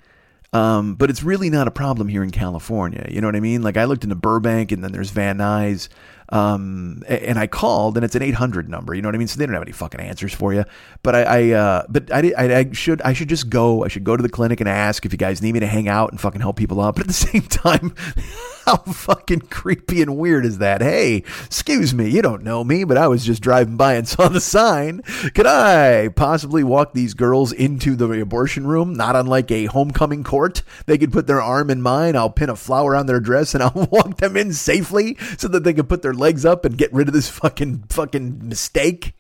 Um, 0.54 0.96
but 0.96 1.10
it's 1.10 1.22
really 1.22 1.50
not 1.50 1.68
a 1.68 1.72
problem 1.72 2.08
here 2.08 2.24
in 2.24 2.32
California. 2.32 3.06
You 3.12 3.20
know 3.20 3.28
what 3.28 3.36
I 3.36 3.42
mean? 3.42 3.62
Like 3.62 3.76
I 3.76 3.84
looked 3.84 4.06
into 4.06 4.16
Burbank 4.16 4.72
and 4.72 4.82
then 4.82 4.94
there's 4.94 5.10
Van 5.10 5.38
Nuys. 5.38 5.90
Um, 6.30 7.04
and 7.08 7.38
I 7.38 7.48
called, 7.48 7.98
and 7.98 8.04
it's 8.04 8.16
an 8.16 8.22
800 8.22 8.68
number. 8.70 8.96
You 8.96 9.02
know 9.02 9.08
what 9.08 9.16
I 9.16 9.18
mean? 9.18 9.28
So 9.28 9.38
they 9.38 9.46
don't 9.46 9.54
have 9.54 9.62
any 9.62 9.72
fucking 9.72 10.00
answers 10.00 10.34
for 10.34 10.54
you. 10.54 10.66
But 11.04 11.16
I, 11.16 11.24
I 11.24 11.50
uh, 11.52 11.86
but 11.88 12.12
I, 12.12 12.34
I, 12.38 12.56
I, 12.58 12.72
should, 12.72 13.02
I 13.02 13.14
should 13.14 13.30
just 13.30 13.50
go. 13.50 13.84
I 13.84 13.88
should 13.88 14.04
go 14.04 14.18
to 14.18 14.24
the 14.24 14.30
clinic 14.30 14.60
and 14.60 14.70
ask 14.70 15.06
if 15.06 15.12
you 15.12 15.18
guys 15.18 15.42
need 15.42 15.54
me 15.54 15.60
to 15.60 15.68
hang 15.68 15.88
out 15.88 16.12
and 16.12 16.20
fucking 16.20 16.42
help 16.42 16.56
people 16.58 16.82
out. 16.82 16.96
But 16.96 17.02
at 17.02 17.08
the 17.08 17.14
same 17.14 17.42
time, 17.42 17.94
how 18.66 18.78
fucking 18.78 19.42
creepy 19.42 20.02
and 20.02 20.18
weird 20.18 20.46
is 20.46 20.58
that? 20.58 20.82
Hey, 20.82 21.18
excuse 21.46 21.94
me, 21.94 22.10
you 22.10 22.22
don't 22.22 22.44
know 22.44 22.64
me, 22.64 22.84
but 22.84 22.98
I 22.98 23.08
was 23.08 23.24
just 23.24 23.42
driving 23.42 23.78
by 23.78 23.94
and 23.96 24.08
saw 24.08 24.28
the 24.28 24.40
sign. 24.40 25.02
Could 25.34 25.46
I 25.46 26.10
possibly 26.10 26.64
walk 26.64 26.94
these 26.94 27.14
girls 27.14 27.52
into 27.52 27.96
the 27.96 28.10
abortion 28.22 28.66
room? 28.66 28.94
Not 28.94 29.16
unlike 29.16 29.52
a 29.52 29.66
homecoming 29.66 30.24
court. 30.24 30.64
They 30.86 30.98
could 30.98 31.12
put 31.12 31.28
their 31.28 31.42
arm 31.42 31.70
in 31.70 31.82
mine. 31.82 32.16
I'll 32.16 32.30
pin 32.30 32.50
a 32.50 32.56
flower 32.56 32.96
on 32.96 33.06
their 33.06 33.20
dress 33.20 33.54
and 33.54 33.62
I'll 33.62 33.88
walk 33.92 34.18
them 34.18 34.36
in 34.36 34.54
safely 34.54 35.18
so 35.38 35.48
that 35.50 35.64
they 35.64 35.74
can 35.74 35.86
put 35.86 36.02
their 36.02 36.14
legs 36.18 36.46
up 36.46 36.66
and 36.66 36.78
get 36.78 36.94
rid 36.94 37.08
of 37.08 37.14
this 37.14 37.30
fucking 37.30 37.86
fucking 37.90 38.48
mistake. 38.48 39.14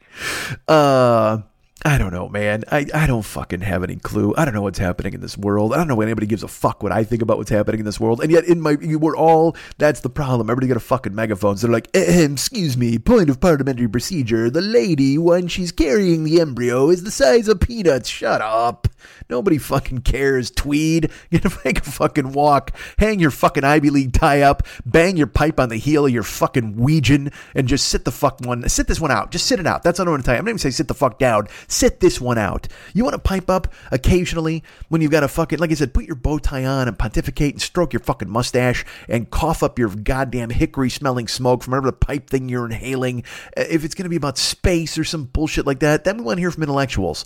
Uh 0.67 1.39
I 1.87 1.99
don't 1.99 2.11
know, 2.11 2.27
man. 2.27 2.63
I, 2.71 2.87
I 2.95 3.05
don't 3.05 3.21
fucking 3.21 3.61
have 3.61 3.83
any 3.83 3.97
clue. 3.97 4.33
I 4.35 4.43
don't 4.43 4.55
know 4.55 4.63
what's 4.63 4.79
happening 4.79 5.13
in 5.13 5.21
this 5.21 5.37
world. 5.37 5.71
I 5.71 5.77
don't 5.77 5.87
know 5.87 6.01
anybody 6.01 6.25
gives 6.25 6.41
a 6.41 6.47
fuck 6.47 6.81
what 6.81 6.91
I 6.91 7.03
think 7.03 7.21
about 7.21 7.37
what's 7.37 7.51
happening 7.51 7.77
in 7.77 7.85
this 7.85 7.99
world. 7.99 8.21
And 8.21 8.31
yet, 8.31 8.43
in 8.45 8.59
my, 8.59 8.75
we're 8.81 9.15
all, 9.15 9.55
that's 9.77 9.99
the 9.99 10.09
problem. 10.09 10.49
Everybody 10.49 10.67
got 10.67 10.77
a 10.77 10.79
fucking 10.79 11.13
megaphones. 11.13 11.61
They're 11.61 11.69
like, 11.69 11.89
excuse 11.93 12.75
me, 12.75 12.97
point 12.97 13.29
of 13.29 13.39
parliamentary 13.39 13.87
procedure. 13.87 14.49
The 14.49 14.61
lady, 14.61 15.19
when 15.19 15.47
she's 15.47 15.71
carrying 15.71 16.23
the 16.23 16.41
embryo, 16.41 16.89
is 16.89 17.03
the 17.03 17.11
size 17.11 17.47
of 17.47 17.59
peanuts. 17.59 18.09
Shut 18.09 18.41
up. 18.41 18.87
Nobody 19.29 19.57
fucking 19.57 20.01
cares. 20.01 20.51
Tweed, 20.51 21.11
you 21.29 21.39
know, 21.43 21.51
make 21.63 21.79
a 21.79 21.83
fucking 21.83 22.33
walk, 22.33 22.71
hang 22.97 23.19
your 23.19 23.31
fucking 23.31 23.63
Ivy 23.63 23.89
League 23.89 24.13
tie 24.13 24.41
up, 24.41 24.63
bang 24.85 25.17
your 25.17 25.27
pipe 25.27 25.59
on 25.59 25.69
the 25.69 25.77
heel 25.77 26.05
of 26.05 26.11
your 26.11 26.23
fucking 26.23 26.75
Ouija, 26.75 27.31
and 27.53 27.67
just 27.67 27.87
sit 27.87 28.05
the 28.05 28.11
fuck 28.11 28.39
one, 28.41 28.67
sit 28.67 28.87
this 28.87 28.99
one 28.99 29.11
out. 29.11 29.31
Just 29.31 29.45
sit 29.45 29.59
it 29.59 29.67
out. 29.67 29.83
That's 29.83 29.99
what 29.99 30.07
I 30.07 30.11
want 30.11 30.23
to 30.23 30.25
tell 30.25 30.35
you. 30.35 30.39
I'm 30.39 30.45
not 30.45 30.51
even 30.51 30.59
saying 30.59 30.73
sit 30.73 30.87
the 30.87 30.93
fuck 30.93 31.19
down. 31.19 31.47
Sit 31.67 31.99
this 31.99 32.19
one 32.19 32.37
out. 32.37 32.67
You 32.93 33.03
want 33.03 33.13
to 33.13 33.19
pipe 33.19 33.49
up 33.49 33.73
occasionally 33.91 34.63
when 34.89 35.01
you've 35.01 35.11
got 35.11 35.23
a 35.23 35.27
fucking, 35.27 35.59
like 35.59 35.71
I 35.71 35.75
said, 35.75 35.93
put 35.93 36.05
your 36.05 36.15
bow 36.15 36.39
tie 36.39 36.65
on 36.65 36.87
and 36.87 36.97
pontificate 36.97 37.53
and 37.53 37.61
stroke 37.61 37.93
your 37.93 38.01
fucking 38.01 38.29
mustache 38.29 38.85
and 39.07 39.29
cough 39.29 39.63
up 39.63 39.79
your 39.79 39.89
goddamn 39.89 40.49
hickory 40.49 40.89
smelling 40.89 41.27
smoke 41.27 41.63
from 41.63 41.71
whatever 41.71 41.87
the 41.87 41.93
pipe 41.93 42.29
thing 42.29 42.49
you're 42.49 42.65
inhaling. 42.65 43.23
Uh, 43.57 43.63
if 43.69 43.83
it's 43.83 43.95
going 43.95 44.03
to 44.03 44.09
be 44.09 44.15
about 44.15 44.37
space 44.37 44.97
or 44.97 45.03
some 45.03 45.25
bullshit 45.25 45.65
like 45.65 45.79
that, 45.79 46.03
then 46.03 46.17
we 46.17 46.23
want 46.23 46.37
to 46.37 46.41
hear 46.41 46.51
from 46.51 46.63
intellectuals. 46.63 47.25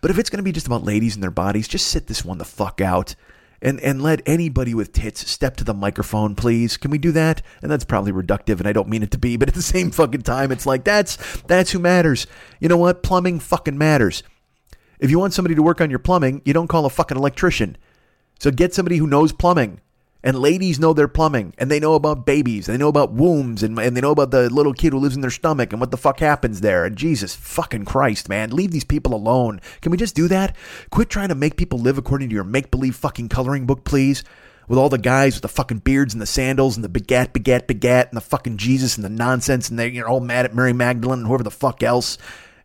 But 0.00 0.10
if 0.10 0.18
it's 0.18 0.30
going 0.30 0.38
to 0.38 0.44
be 0.44 0.52
just 0.52 0.66
about 0.66 0.84
ladies 0.84 1.14
and 1.14 1.22
their 1.22 1.30
bodies, 1.30 1.68
just 1.68 1.88
sit 1.88 2.06
this 2.06 2.24
one 2.24 2.38
the 2.38 2.44
fuck 2.44 2.80
out. 2.80 3.14
And, 3.62 3.78
and 3.80 4.02
let 4.02 4.22
anybody 4.24 4.72
with 4.72 4.94
tits 4.94 5.30
step 5.30 5.54
to 5.58 5.64
the 5.64 5.74
microphone, 5.74 6.34
please. 6.34 6.78
Can 6.78 6.90
we 6.90 6.96
do 6.96 7.12
that? 7.12 7.42
And 7.60 7.70
that's 7.70 7.84
probably 7.84 8.10
reductive, 8.10 8.58
and 8.58 8.66
I 8.66 8.72
don't 8.72 8.88
mean 8.88 9.02
it 9.02 9.10
to 9.10 9.18
be, 9.18 9.36
but 9.36 9.48
at 9.48 9.54
the 9.54 9.60
same 9.76 9.90
fucking 9.90 10.22
time, 10.22 10.50
it's 10.50 10.64
like 10.64 10.82
that's 10.82 11.18
that's 11.42 11.72
who 11.72 11.78
matters. 11.78 12.26
You 12.58 12.70
know 12.70 12.78
what? 12.78 13.02
Plumbing 13.02 13.38
fucking 13.38 13.76
matters. 13.76 14.22
If 14.98 15.10
you 15.10 15.18
want 15.18 15.34
somebody 15.34 15.54
to 15.54 15.62
work 15.62 15.82
on 15.82 15.90
your 15.90 15.98
plumbing, 15.98 16.40
you 16.46 16.54
don't 16.54 16.68
call 16.68 16.86
a 16.86 16.90
fucking 16.90 17.18
electrician. 17.18 17.76
So 18.38 18.50
get 18.50 18.72
somebody 18.72 18.96
who 18.96 19.06
knows 19.06 19.32
plumbing. 19.32 19.82
And 20.22 20.38
ladies 20.38 20.78
know 20.78 20.92
their 20.92 21.08
plumbing, 21.08 21.54
and 21.56 21.70
they 21.70 21.80
know 21.80 21.94
about 21.94 22.26
babies, 22.26 22.68
and 22.68 22.74
they 22.74 22.78
know 22.78 22.88
about 22.88 23.12
wombs, 23.12 23.62
and, 23.62 23.78
and 23.78 23.96
they 23.96 24.02
know 24.02 24.10
about 24.10 24.30
the 24.30 24.50
little 24.50 24.74
kid 24.74 24.92
who 24.92 24.98
lives 24.98 25.14
in 25.14 25.22
their 25.22 25.30
stomach 25.30 25.72
and 25.72 25.80
what 25.80 25.90
the 25.90 25.96
fuck 25.96 26.20
happens 26.20 26.60
there. 26.60 26.84
And 26.84 26.94
Jesus 26.94 27.34
fucking 27.34 27.86
Christ, 27.86 28.28
man, 28.28 28.50
leave 28.50 28.70
these 28.70 28.84
people 28.84 29.14
alone. 29.14 29.60
Can 29.80 29.92
we 29.92 29.96
just 29.96 30.14
do 30.14 30.28
that? 30.28 30.54
Quit 30.90 31.08
trying 31.08 31.30
to 31.30 31.34
make 31.34 31.56
people 31.56 31.78
live 31.78 31.96
according 31.96 32.28
to 32.28 32.34
your 32.34 32.44
make 32.44 32.70
believe 32.70 32.96
fucking 32.96 33.30
coloring 33.30 33.64
book, 33.64 33.84
please. 33.84 34.22
With 34.68 34.78
all 34.78 34.88
the 34.88 34.98
guys 34.98 35.34
with 35.34 35.42
the 35.42 35.48
fucking 35.48 35.78
beards 35.78 36.14
and 36.14 36.20
the 36.20 36.26
sandals 36.26 36.76
and 36.76 36.84
the 36.84 36.88
begat, 36.88 37.32
begat, 37.32 37.66
begat, 37.66 38.08
and 38.08 38.16
the 38.16 38.20
fucking 38.20 38.56
Jesus 38.56 38.96
and 38.96 39.04
the 39.04 39.08
nonsense, 39.08 39.68
and 39.68 39.78
they're 39.78 39.88
you 39.88 40.02
know, 40.02 40.06
all 40.06 40.20
mad 40.20 40.44
at 40.44 40.54
Mary 40.54 40.72
Magdalene 40.72 41.20
and 41.20 41.26
whoever 41.26 41.42
the 41.42 41.50
fuck 41.50 41.82
else. 41.82 42.18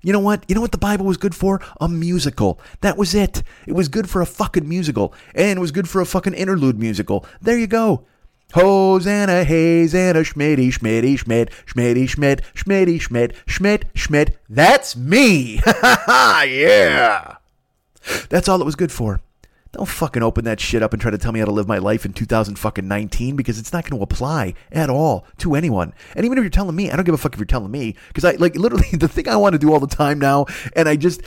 You 0.05 0.13
know 0.13 0.19
what? 0.19 0.45
You 0.47 0.53
know 0.53 0.61
what 0.61 0.71
the 0.71 0.77
Bible 0.77 1.03
was 1.07 1.17
good 1.17 1.33
for? 1.33 1.59
A 1.81 1.89
musical. 1.89 2.59
That 2.81 2.95
was 2.95 3.15
it. 3.15 3.41
It 3.65 3.73
was 3.73 3.87
good 3.87 4.07
for 4.07 4.21
a 4.21 4.27
fucking 4.27 4.69
musical. 4.69 5.15
And 5.33 5.57
it 5.57 5.59
was 5.59 5.71
good 5.71 5.89
for 5.89 5.99
a 5.99 6.05
fucking 6.05 6.35
interlude 6.35 6.77
musical. 6.77 7.25
There 7.41 7.57
you 7.57 7.65
go. 7.65 8.05
Hosanna, 8.53 9.43
Hosanna, 9.43 10.19
Schmitty, 10.19 10.67
Schmitty, 10.67 11.17
Schmidt, 11.17 11.49
Schmitty, 11.65 12.07
Schmidt, 12.07 12.43
Schmitty, 12.53 13.01
Schmidt, 13.01 13.33
Schmidt, 13.47 13.85
Schmidt. 13.95 14.37
That's 14.47 14.95
me. 14.95 15.59
yeah. 16.07 17.37
That's 18.29 18.47
all 18.47 18.61
it 18.61 18.65
was 18.65 18.75
good 18.75 18.91
for. 18.91 19.21
Don't 19.75 19.85
fucking 19.85 20.23
open 20.23 20.45
that 20.45 20.61
shit 20.61 20.81
up 20.81 20.93
and 20.93 21.01
try 21.01 21.11
to 21.11 21.17
tell 21.17 21.33
me 21.33 21.39
how 21.39 21.45
to 21.45 21.51
live 21.51 21.67
my 21.67 21.79
life 21.79 22.05
in 22.05 22.13
2019 22.13 23.35
because 23.35 23.59
it's 23.59 23.73
not 23.73 23.83
going 23.83 23.99
to 23.99 24.03
apply 24.03 24.53
at 24.71 24.89
all 24.89 25.27
to 25.39 25.53
anyone. 25.53 25.93
And 26.15 26.25
even 26.25 26.37
if 26.37 26.45
you're 26.45 26.49
telling 26.49 26.77
me, 26.77 26.89
I 26.89 26.95
don't 26.95 27.03
give 27.03 27.13
a 27.13 27.17
fuck 27.17 27.33
if 27.33 27.39
you're 27.39 27.45
telling 27.45 27.71
me 27.71 27.93
because 28.07 28.23
I 28.23 28.35
like 28.35 28.55
literally 28.55 28.87
the 28.93 29.09
thing 29.09 29.27
I 29.27 29.35
want 29.35 29.51
to 29.51 29.59
do 29.59 29.73
all 29.73 29.81
the 29.81 29.87
time 29.87 30.17
now, 30.17 30.45
and 30.77 30.87
I 30.87 30.95
just 30.95 31.23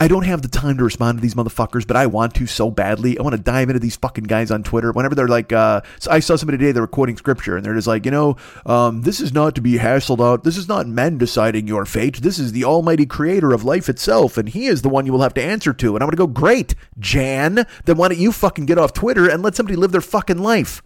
I 0.00 0.06
don't 0.06 0.24
have 0.24 0.42
the 0.42 0.48
time 0.48 0.76
to 0.78 0.84
respond 0.84 1.18
to 1.18 1.22
these 1.22 1.34
motherfuckers, 1.34 1.84
but 1.84 1.96
I 1.96 2.06
want 2.06 2.34
to 2.36 2.46
so 2.46 2.70
badly. 2.70 3.18
I 3.18 3.22
want 3.22 3.34
to 3.34 3.42
dive 3.42 3.68
into 3.68 3.80
these 3.80 3.96
fucking 3.96 4.24
guys 4.24 4.52
on 4.52 4.62
Twitter. 4.62 4.92
Whenever 4.92 5.16
they're 5.16 5.26
like, 5.26 5.52
uh, 5.52 5.80
so 5.98 6.12
I 6.12 6.20
saw 6.20 6.36
somebody 6.36 6.56
today, 6.56 6.70
they 6.70 6.80
were 6.80 6.86
quoting 6.86 7.16
scripture, 7.16 7.56
and 7.56 7.66
they're 7.66 7.74
just 7.74 7.88
like, 7.88 8.04
you 8.04 8.12
know, 8.12 8.36
um, 8.64 9.02
this 9.02 9.20
is 9.20 9.32
not 9.32 9.56
to 9.56 9.60
be 9.60 9.78
hassled 9.78 10.24
out. 10.24 10.44
This 10.44 10.56
is 10.56 10.68
not 10.68 10.86
men 10.86 11.18
deciding 11.18 11.66
your 11.66 11.84
fate. 11.84 12.22
This 12.22 12.38
is 12.38 12.52
the 12.52 12.64
almighty 12.64 13.06
creator 13.06 13.52
of 13.52 13.64
life 13.64 13.88
itself, 13.88 14.38
and 14.38 14.48
he 14.48 14.66
is 14.66 14.82
the 14.82 14.88
one 14.88 15.04
you 15.04 15.12
will 15.12 15.22
have 15.22 15.34
to 15.34 15.42
answer 15.42 15.72
to. 15.72 15.96
And 15.96 16.02
I'm 16.02 16.06
going 16.06 16.12
to 16.12 16.16
go, 16.16 16.28
great, 16.28 16.76
Jan. 17.00 17.66
Then 17.84 17.96
why 17.96 18.08
don't 18.08 18.18
you 18.18 18.30
fucking 18.30 18.66
get 18.66 18.78
off 18.78 18.92
Twitter 18.92 19.28
and 19.28 19.42
let 19.42 19.56
somebody 19.56 19.74
live 19.74 19.90
their 19.90 20.00
fucking 20.00 20.38
life? 20.38 20.80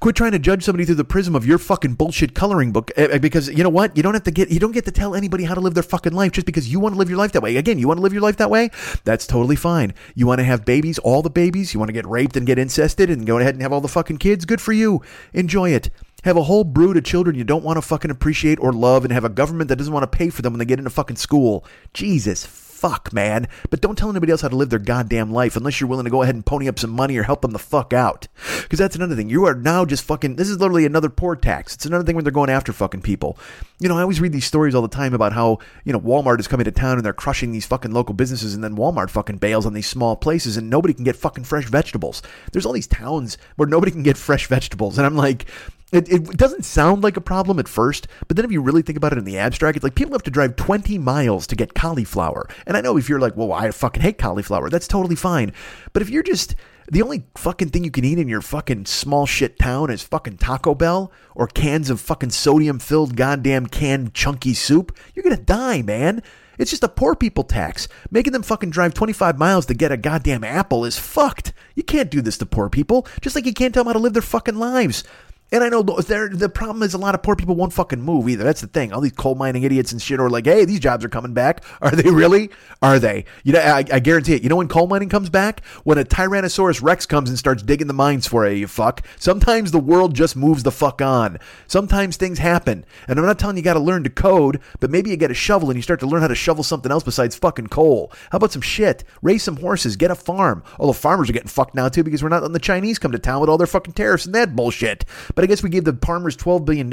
Quit 0.00 0.16
trying 0.16 0.32
to 0.32 0.40
judge 0.40 0.64
somebody 0.64 0.84
through 0.84 0.96
the 0.96 1.04
prism 1.04 1.36
of 1.36 1.46
your 1.46 1.58
fucking 1.58 1.94
bullshit 1.94 2.34
coloring 2.34 2.72
book, 2.72 2.90
eh, 2.96 3.06
eh, 3.12 3.18
because 3.18 3.48
you 3.48 3.62
know 3.62 3.70
what? 3.70 3.96
You 3.96 4.02
don't 4.02 4.14
have 4.14 4.24
to 4.24 4.32
get, 4.32 4.50
you 4.50 4.58
don't 4.58 4.72
get 4.72 4.86
to 4.86 4.90
tell 4.90 5.14
anybody 5.14 5.44
how 5.44 5.54
to 5.54 5.60
live 5.60 5.74
their 5.74 5.84
fucking 5.84 6.14
life 6.14 6.32
just 6.32 6.46
because 6.46 6.68
you 6.68 6.80
want 6.80 6.96
to 6.96 6.98
live 6.98 7.08
your 7.08 7.18
life 7.18 7.30
that 7.30 7.42
way. 7.44 7.56
Again, 7.56 7.78
you 7.78 7.86
want 7.86 7.98
to 7.98 8.02
live 8.02 8.12
your 8.12 8.22
life 8.22 8.38
that 8.38 8.50
way? 8.50 8.55
That's 9.04 9.26
totally 9.26 9.56
fine. 9.56 9.94
You 10.14 10.26
want 10.26 10.38
to 10.40 10.44
have 10.44 10.64
babies, 10.64 10.98
all 10.98 11.22
the 11.22 11.30
babies? 11.30 11.72
You 11.72 11.80
want 11.80 11.88
to 11.88 11.94
get 11.94 12.06
raped 12.06 12.36
and 12.36 12.46
get 12.46 12.58
incested 12.58 13.10
and 13.10 13.26
go 13.26 13.38
ahead 13.38 13.54
and 13.54 13.62
have 13.62 13.72
all 13.72 13.80
the 13.80 13.88
fucking 13.88 14.18
kids? 14.18 14.44
Good 14.44 14.60
for 14.60 14.72
you. 14.72 15.02
Enjoy 15.32 15.70
it. 15.70 15.90
Have 16.24 16.36
a 16.36 16.42
whole 16.42 16.64
brood 16.64 16.96
of 16.96 17.04
children 17.04 17.36
you 17.36 17.44
don't 17.44 17.64
want 17.64 17.76
to 17.76 17.82
fucking 17.82 18.10
appreciate 18.10 18.58
or 18.60 18.72
love 18.72 19.04
and 19.04 19.12
have 19.12 19.24
a 19.24 19.28
government 19.28 19.68
that 19.68 19.76
doesn't 19.76 19.92
want 19.92 20.10
to 20.10 20.18
pay 20.18 20.30
for 20.30 20.42
them 20.42 20.54
when 20.54 20.58
they 20.58 20.64
get 20.64 20.78
into 20.78 20.90
fucking 20.90 21.16
school. 21.16 21.64
Jesus 21.94 22.65
fuck, 22.76 23.12
man. 23.12 23.48
But 23.70 23.80
don't 23.80 23.96
tell 23.96 24.10
anybody 24.10 24.32
else 24.32 24.42
how 24.42 24.48
to 24.48 24.56
live 24.56 24.70
their 24.70 24.78
goddamn 24.78 25.32
life 25.32 25.56
unless 25.56 25.80
you're 25.80 25.88
willing 25.88 26.04
to 26.04 26.10
go 26.10 26.22
ahead 26.22 26.34
and 26.34 26.44
pony 26.44 26.68
up 26.68 26.78
some 26.78 26.90
money 26.90 27.16
or 27.16 27.22
help 27.22 27.40
them 27.42 27.52
the 27.52 27.58
fuck 27.58 27.92
out. 27.92 28.28
Because 28.62 28.78
that's 28.78 28.96
another 28.96 29.16
thing. 29.16 29.30
You 29.30 29.46
are 29.46 29.54
now 29.54 29.84
just 29.84 30.04
fucking. 30.04 30.36
This 30.36 30.48
is 30.48 30.58
literally 30.58 30.84
another 30.84 31.08
poor 31.08 31.34
tax. 31.34 31.74
It's 31.74 31.86
another 31.86 32.04
thing 32.04 32.14
when 32.14 32.24
they're 32.24 32.32
going 32.32 32.50
after 32.50 32.72
fucking 32.72 33.02
people. 33.02 33.38
You 33.78 33.88
know, 33.88 33.98
I 33.98 34.02
always 34.02 34.20
read 34.20 34.32
these 34.32 34.46
stories 34.46 34.74
all 34.74 34.82
the 34.82 34.88
time 34.88 35.14
about 35.14 35.32
how, 35.32 35.58
you 35.84 35.92
know, 35.92 36.00
Walmart 36.00 36.40
is 36.40 36.48
coming 36.48 36.64
to 36.64 36.70
town 36.70 36.96
and 36.96 37.04
they're 37.04 37.12
crushing 37.12 37.52
these 37.52 37.66
fucking 37.66 37.92
local 37.92 38.14
businesses 38.14 38.54
and 38.54 38.62
then 38.62 38.76
Walmart 38.76 39.10
fucking 39.10 39.38
bails 39.38 39.66
on 39.66 39.74
these 39.74 39.88
small 39.88 40.16
places 40.16 40.56
and 40.56 40.70
nobody 40.70 40.94
can 40.94 41.04
get 41.04 41.16
fucking 41.16 41.44
fresh 41.44 41.66
vegetables. 41.66 42.22
There's 42.52 42.66
all 42.66 42.72
these 42.72 42.86
towns 42.86 43.38
where 43.56 43.68
nobody 43.68 43.92
can 43.92 44.02
get 44.02 44.16
fresh 44.16 44.46
vegetables. 44.46 44.98
And 44.98 45.06
I'm 45.06 45.16
like, 45.16 45.46
it, 45.92 46.08
it 46.08 46.24
doesn't 46.36 46.64
sound 46.64 47.04
like 47.04 47.16
a 47.16 47.20
problem 47.20 47.60
at 47.60 47.68
first, 47.68 48.08
but 48.26 48.36
then 48.36 48.44
if 48.44 48.50
you 48.50 48.60
really 48.60 48.82
think 48.82 48.98
about 48.98 49.12
it 49.12 49.18
in 49.18 49.24
the 49.24 49.38
abstract, 49.38 49.76
it's 49.76 49.84
like 49.84 49.94
people 49.94 50.14
have 50.14 50.22
to 50.24 50.30
drive 50.30 50.56
20 50.56 50.98
miles 50.98 51.46
to 51.46 51.56
get 51.56 51.74
cauliflower. 51.74 52.48
And 52.66 52.76
I 52.76 52.80
know 52.80 52.96
if 52.96 53.08
you're 53.08 53.20
like, 53.20 53.36
well, 53.36 53.52
I 53.52 53.70
fucking 53.70 54.02
hate 54.02 54.18
cauliflower, 54.18 54.68
that's 54.68 54.88
totally 54.88 55.14
fine. 55.14 55.52
But 55.92 56.02
if 56.02 56.10
you're 56.10 56.24
just, 56.24 56.56
the 56.90 57.02
only 57.02 57.24
fucking 57.36 57.68
thing 57.68 57.84
you 57.84 57.92
can 57.92 58.04
eat 58.04 58.18
in 58.18 58.28
your 58.28 58.42
fucking 58.42 58.86
small 58.86 59.26
shit 59.26 59.60
town 59.60 59.90
is 59.90 60.02
fucking 60.02 60.38
Taco 60.38 60.74
Bell 60.74 61.12
or 61.36 61.46
cans 61.46 61.88
of 61.88 62.00
fucking 62.00 62.30
sodium 62.30 62.80
filled 62.80 63.16
goddamn 63.16 63.66
canned 63.66 64.12
chunky 64.12 64.54
soup, 64.54 64.96
you're 65.14 65.22
gonna 65.22 65.36
die, 65.36 65.82
man. 65.82 66.20
It's 66.58 66.70
just 66.70 66.84
a 66.84 66.88
poor 66.88 67.14
people 67.14 67.44
tax. 67.44 67.86
Making 68.10 68.32
them 68.32 68.42
fucking 68.42 68.70
drive 68.70 68.94
25 68.94 69.38
miles 69.38 69.66
to 69.66 69.74
get 69.74 69.92
a 69.92 69.96
goddamn 69.96 70.44
apple 70.44 70.84
is 70.84 70.98
fucked. 70.98 71.52
You 71.74 71.82
can't 71.82 72.10
do 72.10 72.22
this 72.22 72.38
to 72.38 72.46
poor 72.46 72.70
people, 72.70 73.06
just 73.20 73.36
like 73.36 73.46
you 73.46 73.52
can't 73.52 73.74
tell 73.74 73.84
them 73.84 73.90
how 73.90 73.94
to 73.94 73.98
live 74.02 74.14
their 74.14 74.22
fucking 74.22 74.56
lives. 74.56 75.04
And 75.52 75.62
I 75.62 75.68
know 75.68 75.82
there 75.82 76.28
the 76.28 76.48
problem 76.48 76.82
is 76.82 76.92
a 76.92 76.98
lot 76.98 77.14
of 77.14 77.22
poor 77.22 77.36
people 77.36 77.54
won't 77.54 77.72
fucking 77.72 78.00
move 78.00 78.28
either. 78.28 78.42
That's 78.42 78.62
the 78.62 78.66
thing. 78.66 78.92
All 78.92 79.00
these 79.00 79.12
coal 79.12 79.36
mining 79.36 79.62
idiots 79.62 79.92
and 79.92 80.02
shit 80.02 80.18
are 80.18 80.28
like, 80.28 80.44
hey, 80.44 80.64
these 80.64 80.80
jobs 80.80 81.04
are 81.04 81.08
coming 81.08 81.34
back. 81.34 81.62
Are 81.80 81.92
they 81.92 82.10
really? 82.10 82.50
Are 82.82 82.98
they? 82.98 83.26
You 83.44 83.52
know, 83.52 83.60
I, 83.60 83.84
I 83.92 84.00
guarantee 84.00 84.34
it. 84.34 84.42
You 84.42 84.48
know 84.48 84.56
when 84.56 84.66
coal 84.66 84.88
mining 84.88 85.08
comes 85.08 85.30
back? 85.30 85.64
When 85.84 85.98
a 85.98 86.04
Tyrannosaurus 86.04 86.82
Rex 86.82 87.06
comes 87.06 87.28
and 87.28 87.38
starts 87.38 87.62
digging 87.62 87.86
the 87.86 87.92
mines 87.92 88.26
for 88.26 88.48
you, 88.48 88.56
you 88.56 88.66
fuck. 88.66 89.06
Sometimes 89.18 89.70
the 89.70 89.78
world 89.78 90.16
just 90.16 90.34
moves 90.34 90.64
the 90.64 90.72
fuck 90.72 91.00
on. 91.00 91.38
Sometimes 91.68 92.16
things 92.16 92.38
happen. 92.38 92.84
And 93.06 93.18
I'm 93.18 93.24
not 93.24 93.38
telling 93.38 93.56
you, 93.56 93.62
got 93.62 93.74
to 93.74 93.80
learn 93.80 94.02
to 94.02 94.10
code, 94.10 94.60
but 94.80 94.90
maybe 94.90 95.10
you 95.10 95.16
get 95.16 95.30
a 95.30 95.34
shovel 95.34 95.70
and 95.70 95.76
you 95.76 95.82
start 95.82 96.00
to 96.00 96.06
learn 96.06 96.22
how 96.22 96.28
to 96.28 96.34
shovel 96.34 96.64
something 96.64 96.90
else 96.90 97.04
besides 97.04 97.36
fucking 97.36 97.68
coal. 97.68 98.10
How 98.32 98.38
about 98.38 98.52
some 98.52 98.62
shit? 98.62 99.04
Raise 99.22 99.44
some 99.44 99.58
horses, 99.58 99.94
get 99.94 100.10
a 100.10 100.16
farm. 100.16 100.64
All 100.80 100.88
the 100.88 100.92
farmers 100.92 101.30
are 101.30 101.34
getting 101.34 101.48
fucked 101.48 101.76
now 101.76 101.88
too 101.88 102.02
because 102.02 102.22
we're 102.22 102.30
not 102.30 102.42
letting 102.42 102.52
the 102.52 102.58
Chinese 102.58 102.98
come 102.98 103.12
to 103.12 103.18
town 103.18 103.40
with 103.40 103.48
all 103.48 103.58
their 103.58 103.66
fucking 103.68 103.92
tariffs 103.92 104.26
and 104.26 104.34
that 104.34 104.56
bullshit. 104.56 105.04
But 105.36 105.44
I 105.44 105.46
guess 105.46 105.62
we 105.62 105.70
gave 105.70 105.84
the 105.84 105.96
farmers 106.04 106.36
$12 106.36 106.64
billion. 106.64 106.90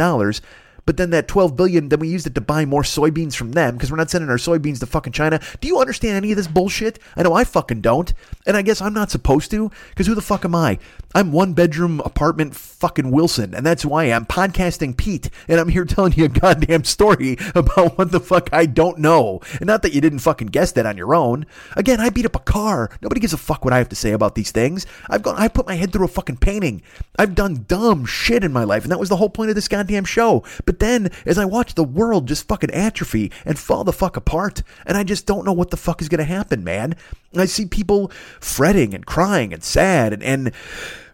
But 0.86 0.98
then 0.98 1.12
that 1.12 1.30
12 1.30 1.56
billion, 1.56 1.90
then 1.90 2.00
we 2.00 2.10
used 2.10 2.28
it 2.28 2.36
to 2.36 2.42
buy 2.42 2.66
more 2.66 2.82
soybeans 2.84 3.36
from 3.36 3.54
them 3.54 3.76
because 3.76 3.90
we're 3.90 3.98
not 3.98 4.10
sending 4.10 4.30
our 4.30 4.36
soybeans 4.36 4.80
to 4.82 4.86
fucking 4.86 5.14
China. 5.14 5.40
Do 5.62 5.68
you 5.68 5.80
understand 5.80 6.18
any 6.18 6.32
of 6.32 6.38
this 6.38 6.48
bullshit? 6.48 7.00
I 7.16 7.24
know 7.24 7.34
I 7.34 7.46
fucking 7.46 7.82
don't. 7.82 8.14
And 8.46 8.58
I 8.58 8.62
guess 8.62 8.82
I'm 8.82 8.94
not 8.94 9.10
supposed 9.10 9.50
to 9.52 9.72
because 9.90 10.08
who 10.08 10.16
the 10.16 10.22
fuck 10.22 10.44
am 10.44 10.56
I? 10.56 10.80
I'm 11.14 11.32
one 11.32 11.54
bedroom 11.54 12.00
apartment 12.02 12.56
fucking 12.56 13.12
Wilson. 13.12 13.54
And 13.54 13.66
that's 13.66 13.86
why 13.86 14.06
I'm 14.06 14.26
podcasting 14.26 14.98
Pete. 14.98 15.30
And 15.48 15.60
I'm 15.60 15.70
here 15.70 15.86
telling 15.86 16.14
you 16.14 16.26
a 16.26 16.30
goddamn 16.30 16.84
story 16.86 17.38
about 17.54 17.98
what 17.98 18.12
the 18.12 18.20
fuck 18.20 18.50
I 18.52 18.66
don't 18.66 18.98
know. 18.98 19.42
And 19.60 19.68
not 19.68 19.82
that 19.84 19.94
you 19.94 20.02
didn't 20.02 20.20
fucking 20.20 20.48
guess 20.48 20.72
that 20.72 20.86
on 20.86 20.98
your 20.98 21.14
own. 21.14 21.46
Again, 21.76 22.00
I 22.00 22.10
beat 22.10 22.26
up 22.26 22.36
a 22.36 22.40
car. 22.40 22.90
Nobody 23.02 23.22
gives 23.22 23.34
a 23.34 23.38
fuck 23.38 23.64
what 23.64 23.74
I 23.74 23.78
have 23.78 23.90
to 23.90 23.96
say 23.96 24.12
about 24.12 24.36
these 24.36 24.52
things. 24.52 24.86
I've 25.10 25.22
gone, 25.22 25.36
I 25.38 25.50
put 25.50 25.68
my 25.68 25.76
head 25.76 25.92
through 25.92 26.06
a 26.06 26.10
fucking 26.10 26.38
painting. 26.38 26.82
I've 27.20 27.36
done 27.36 27.66
dumb 27.68 28.06
shit 28.06 28.44
in 28.44 28.54
my 28.54 28.64
life. 28.64 28.84
And 28.84 28.92
that 28.92 29.00
was 29.00 29.10
the 29.10 29.18
whole 29.18 29.30
point 29.30 29.50
of 29.50 29.56
this 29.56 29.68
goddamn 29.68 30.06
show. 30.06 30.44
But 30.66 30.80
then, 30.80 31.12
as 31.26 31.38
I 31.38 31.46
watch 31.46 31.76
the 31.76 31.84
world 31.84 32.28
just 32.28 32.48
fucking 32.48 32.72
atrophy 32.72 33.32
and 33.46 33.60
fall 33.60 33.84
the 33.84 33.94
fuck 33.94 34.18
apart, 34.18 34.64
and 34.86 34.98
I 34.98 35.04
just 35.04 35.26
don't 35.26 35.46
know 35.46 35.54
what 35.54 35.70
the 35.70 35.78
fuck 35.78 36.02
is 36.02 36.10
to 36.18 36.34
happen, 36.34 36.64
man. 36.64 36.96
I 37.36 37.46
see 37.46 37.66
people 37.66 38.12
fretting 38.40 38.94
and 38.94 39.06
crying 39.06 39.54
and 39.54 39.64
sad, 39.64 40.14
and, 40.14 40.24
and 40.24 40.52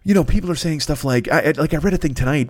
you 0.04 0.14
know, 0.14 0.24
people 0.24 0.50
are 0.52 0.56
saying 0.56 0.80
stuff 0.80 1.04
like, 1.04 1.28
I, 1.30 1.52
like 1.58 1.74
I 1.74 1.78
read 1.78 1.94
a 1.94 1.98
thing 1.98 2.14
tonight 2.14 2.50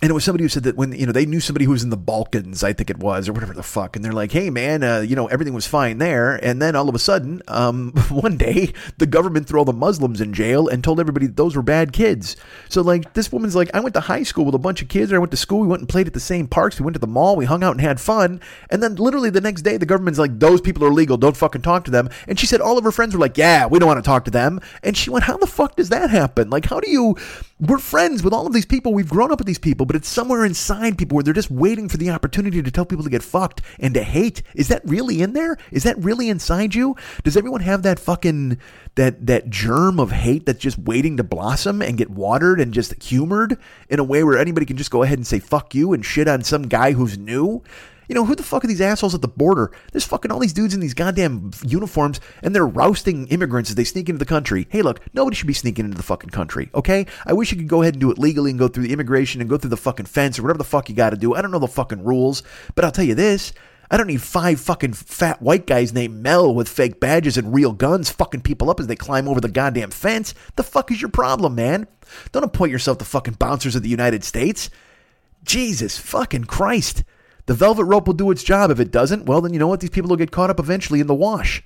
and 0.00 0.10
it 0.10 0.14
was 0.14 0.22
somebody 0.22 0.44
who 0.44 0.48
said 0.48 0.62
that 0.62 0.76
when 0.76 0.92
you 0.92 1.06
know 1.06 1.12
they 1.12 1.26
knew 1.26 1.40
somebody 1.40 1.64
who 1.64 1.72
was 1.72 1.82
in 1.82 1.90
the 1.90 1.96
Balkans, 1.96 2.62
I 2.62 2.72
think 2.72 2.88
it 2.88 2.98
was, 2.98 3.28
or 3.28 3.32
whatever 3.32 3.52
the 3.52 3.64
fuck, 3.64 3.96
and 3.96 4.04
they're 4.04 4.12
like, 4.12 4.30
"Hey, 4.30 4.48
man, 4.48 4.84
uh, 4.84 5.00
you 5.00 5.16
know 5.16 5.26
everything 5.26 5.54
was 5.54 5.66
fine 5.66 5.98
there," 5.98 6.36
and 6.36 6.62
then 6.62 6.76
all 6.76 6.88
of 6.88 6.94
a 6.94 7.00
sudden, 7.00 7.42
um, 7.48 7.92
one 8.10 8.36
day, 8.36 8.72
the 8.98 9.06
government 9.06 9.48
threw 9.48 9.58
all 9.58 9.64
the 9.64 9.72
Muslims 9.72 10.20
in 10.20 10.32
jail 10.32 10.68
and 10.68 10.84
told 10.84 11.00
everybody 11.00 11.26
that 11.26 11.36
those 11.36 11.56
were 11.56 11.62
bad 11.62 11.92
kids. 11.92 12.36
So 12.68 12.80
like, 12.80 13.12
this 13.14 13.32
woman's 13.32 13.56
like, 13.56 13.70
"I 13.74 13.80
went 13.80 13.94
to 13.94 14.00
high 14.00 14.22
school 14.22 14.44
with 14.44 14.54
a 14.54 14.58
bunch 14.58 14.82
of 14.82 14.88
kids, 14.88 15.10
or 15.10 15.16
I 15.16 15.18
went 15.18 15.32
to 15.32 15.36
school, 15.36 15.60
we 15.60 15.66
went 15.66 15.80
and 15.80 15.88
played 15.88 16.06
at 16.06 16.14
the 16.14 16.20
same 16.20 16.46
parks, 16.46 16.78
we 16.78 16.84
went 16.84 16.94
to 16.94 17.00
the 17.00 17.08
mall, 17.08 17.34
we 17.34 17.44
hung 17.44 17.64
out 17.64 17.72
and 17.72 17.80
had 17.80 18.00
fun," 18.00 18.40
and 18.70 18.80
then 18.80 18.94
literally 18.94 19.30
the 19.30 19.40
next 19.40 19.62
day, 19.62 19.76
the 19.76 19.86
government's 19.86 20.18
like, 20.18 20.38
"Those 20.38 20.60
people 20.60 20.84
are 20.84 20.88
illegal, 20.88 21.16
don't 21.16 21.36
fucking 21.36 21.62
talk 21.62 21.84
to 21.86 21.90
them," 21.90 22.08
and 22.28 22.38
she 22.38 22.46
said 22.46 22.60
all 22.60 22.78
of 22.78 22.84
her 22.84 22.92
friends 22.92 23.14
were 23.14 23.20
like, 23.20 23.36
"Yeah, 23.36 23.66
we 23.66 23.80
don't 23.80 23.88
want 23.88 24.02
to 24.02 24.08
talk 24.08 24.24
to 24.26 24.30
them," 24.30 24.60
and 24.84 24.96
she 24.96 25.10
went, 25.10 25.24
"How 25.24 25.36
the 25.36 25.46
fuck 25.48 25.74
does 25.74 25.88
that 25.88 26.10
happen? 26.10 26.50
Like, 26.50 26.66
how 26.66 26.78
do 26.78 26.88
you?" 26.88 27.16
We're 27.60 27.78
friends 27.78 28.22
with 28.22 28.32
all 28.32 28.46
of 28.46 28.52
these 28.52 28.64
people. 28.64 28.94
We've 28.94 29.08
grown 29.08 29.32
up 29.32 29.40
with 29.40 29.48
these 29.48 29.58
people, 29.58 29.84
but 29.84 29.96
it's 29.96 30.08
somewhere 30.08 30.44
inside 30.44 30.96
people 30.96 31.16
where 31.16 31.24
they're 31.24 31.34
just 31.34 31.50
waiting 31.50 31.88
for 31.88 31.96
the 31.96 32.10
opportunity 32.10 32.62
to 32.62 32.70
tell 32.70 32.86
people 32.86 33.02
to 33.02 33.10
get 33.10 33.20
fucked 33.20 33.62
and 33.80 33.94
to 33.94 34.02
hate. 34.04 34.44
Is 34.54 34.68
that 34.68 34.82
really 34.84 35.22
in 35.22 35.32
there? 35.32 35.56
Is 35.72 35.82
that 35.82 35.98
really 35.98 36.28
inside 36.28 36.76
you? 36.76 36.94
Does 37.24 37.36
everyone 37.36 37.62
have 37.62 37.82
that 37.82 37.98
fucking 37.98 38.58
that 38.94 39.26
that 39.26 39.50
germ 39.50 39.98
of 39.98 40.12
hate 40.12 40.46
that's 40.46 40.60
just 40.60 40.78
waiting 40.78 41.16
to 41.16 41.24
blossom 41.24 41.82
and 41.82 41.98
get 41.98 42.10
watered 42.10 42.60
and 42.60 42.72
just 42.72 43.02
humored 43.02 43.58
in 43.88 43.98
a 43.98 44.04
way 44.04 44.22
where 44.22 44.38
anybody 44.38 44.64
can 44.64 44.76
just 44.76 44.92
go 44.92 45.02
ahead 45.02 45.18
and 45.18 45.26
say 45.26 45.40
fuck 45.40 45.74
you 45.74 45.92
and 45.92 46.06
shit 46.06 46.28
on 46.28 46.44
some 46.44 46.62
guy 46.62 46.92
who's 46.92 47.18
new? 47.18 47.64
You 48.08 48.14
know, 48.14 48.24
who 48.24 48.34
the 48.34 48.42
fuck 48.42 48.64
are 48.64 48.68
these 48.68 48.80
assholes 48.80 49.14
at 49.14 49.20
the 49.20 49.28
border? 49.28 49.70
There's 49.92 50.06
fucking 50.06 50.30
all 50.30 50.38
these 50.38 50.54
dudes 50.54 50.72
in 50.72 50.80
these 50.80 50.94
goddamn 50.94 51.50
uniforms 51.62 52.20
and 52.42 52.54
they're 52.54 52.66
rousting 52.66 53.26
immigrants 53.28 53.70
as 53.70 53.76
they 53.76 53.84
sneak 53.84 54.08
into 54.08 54.18
the 54.18 54.24
country. 54.24 54.66
Hey, 54.70 54.80
look, 54.80 55.00
nobody 55.12 55.36
should 55.36 55.46
be 55.46 55.52
sneaking 55.52 55.84
into 55.84 55.96
the 55.96 56.02
fucking 56.02 56.30
country, 56.30 56.70
okay? 56.74 57.06
I 57.26 57.34
wish 57.34 57.52
you 57.52 57.58
could 57.58 57.68
go 57.68 57.82
ahead 57.82 57.94
and 57.94 58.00
do 58.00 58.10
it 58.10 58.18
legally 58.18 58.50
and 58.50 58.58
go 58.58 58.68
through 58.68 58.84
the 58.84 58.92
immigration 58.92 59.40
and 59.42 59.50
go 59.50 59.58
through 59.58 59.70
the 59.70 59.76
fucking 59.76 60.06
fence 60.06 60.38
or 60.38 60.42
whatever 60.42 60.58
the 60.58 60.64
fuck 60.64 60.88
you 60.88 60.94
got 60.94 61.10
to 61.10 61.16
do. 61.16 61.34
I 61.34 61.42
don't 61.42 61.50
know 61.50 61.58
the 61.58 61.68
fucking 61.68 62.02
rules, 62.02 62.42
but 62.74 62.84
I'll 62.84 62.90
tell 62.90 63.04
you 63.04 63.14
this. 63.14 63.52
I 63.90 63.96
don't 63.96 64.06
need 64.06 64.22
five 64.22 64.60
fucking 64.60 64.92
fat 64.92 65.40
white 65.40 65.66
guys 65.66 65.94
named 65.94 66.22
Mel 66.22 66.54
with 66.54 66.68
fake 66.68 67.00
badges 67.00 67.38
and 67.38 67.54
real 67.54 67.72
guns 67.72 68.10
fucking 68.10 68.42
people 68.42 68.68
up 68.70 68.80
as 68.80 68.86
they 68.86 68.96
climb 68.96 69.28
over 69.28 69.40
the 69.40 69.48
goddamn 69.48 69.90
fence. 69.90 70.34
The 70.56 70.62
fuck 70.62 70.90
is 70.90 71.00
your 71.00 71.10
problem, 71.10 71.54
man? 71.54 71.86
Don't 72.32 72.44
appoint 72.44 72.72
yourself 72.72 72.98
the 72.98 73.06
fucking 73.06 73.34
bouncers 73.34 73.76
of 73.76 73.82
the 73.82 73.88
United 73.88 74.24
States. 74.24 74.68
Jesus 75.42 75.98
fucking 75.98 76.44
Christ. 76.44 77.02
The 77.48 77.54
velvet 77.54 77.86
rope 77.86 78.06
will 78.06 78.14
do 78.14 78.30
its 78.30 78.44
job. 78.44 78.70
If 78.70 78.78
it 78.78 78.90
doesn't, 78.90 79.24
well, 79.24 79.40
then 79.40 79.54
you 79.54 79.58
know 79.58 79.68
what? 79.68 79.80
These 79.80 79.88
people 79.88 80.10
will 80.10 80.18
get 80.18 80.30
caught 80.30 80.50
up 80.50 80.60
eventually 80.60 81.00
in 81.00 81.06
the 81.06 81.14
wash. 81.14 81.64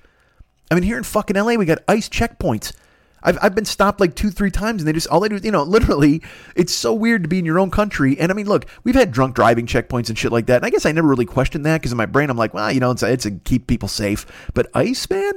I 0.71 0.75
mean, 0.75 0.83
here 0.85 0.97
in 0.97 1.03
fucking 1.03 1.35
LA, 1.35 1.55
we 1.55 1.65
got 1.65 1.83
ICE 1.89 2.07
checkpoints. 2.07 2.73
I've, 3.21 3.37
I've 3.41 3.53
been 3.53 3.65
stopped 3.65 3.99
like 3.99 4.15
two, 4.15 4.31
three 4.31 4.49
times, 4.49 4.81
and 4.81 4.87
they 4.87 4.93
just 4.93 5.07
all 5.07 5.19
they 5.19 5.27
do, 5.27 5.35
is, 5.35 5.43
you 5.43 5.51
know, 5.51 5.63
literally, 5.63 6.21
it's 6.55 6.73
so 6.73 6.93
weird 6.93 7.23
to 7.23 7.27
be 7.27 7.39
in 7.39 7.43
your 7.43 7.59
own 7.59 7.69
country. 7.69 8.17
And 8.17 8.31
I 8.31 8.33
mean, 8.33 8.47
look, 8.47 8.65
we've 8.85 8.95
had 8.95 9.11
drunk 9.11 9.35
driving 9.35 9.65
checkpoints 9.65 10.07
and 10.07 10.17
shit 10.17 10.31
like 10.31 10.45
that, 10.45 10.57
and 10.57 10.65
I 10.65 10.69
guess 10.69 10.85
I 10.85 10.93
never 10.93 11.09
really 11.09 11.25
questioned 11.25 11.65
that 11.65 11.81
because 11.81 11.91
in 11.91 11.97
my 11.97 12.05
brain 12.05 12.29
I'm 12.29 12.37
like, 12.37 12.53
well, 12.53 12.71
you 12.71 12.79
know, 12.79 12.91
it's 12.91 13.03
it's 13.03 13.23
to 13.23 13.31
keep 13.31 13.67
people 13.67 13.89
safe. 13.89 14.25
But 14.53 14.67
ICE, 14.73 15.09
man. 15.09 15.33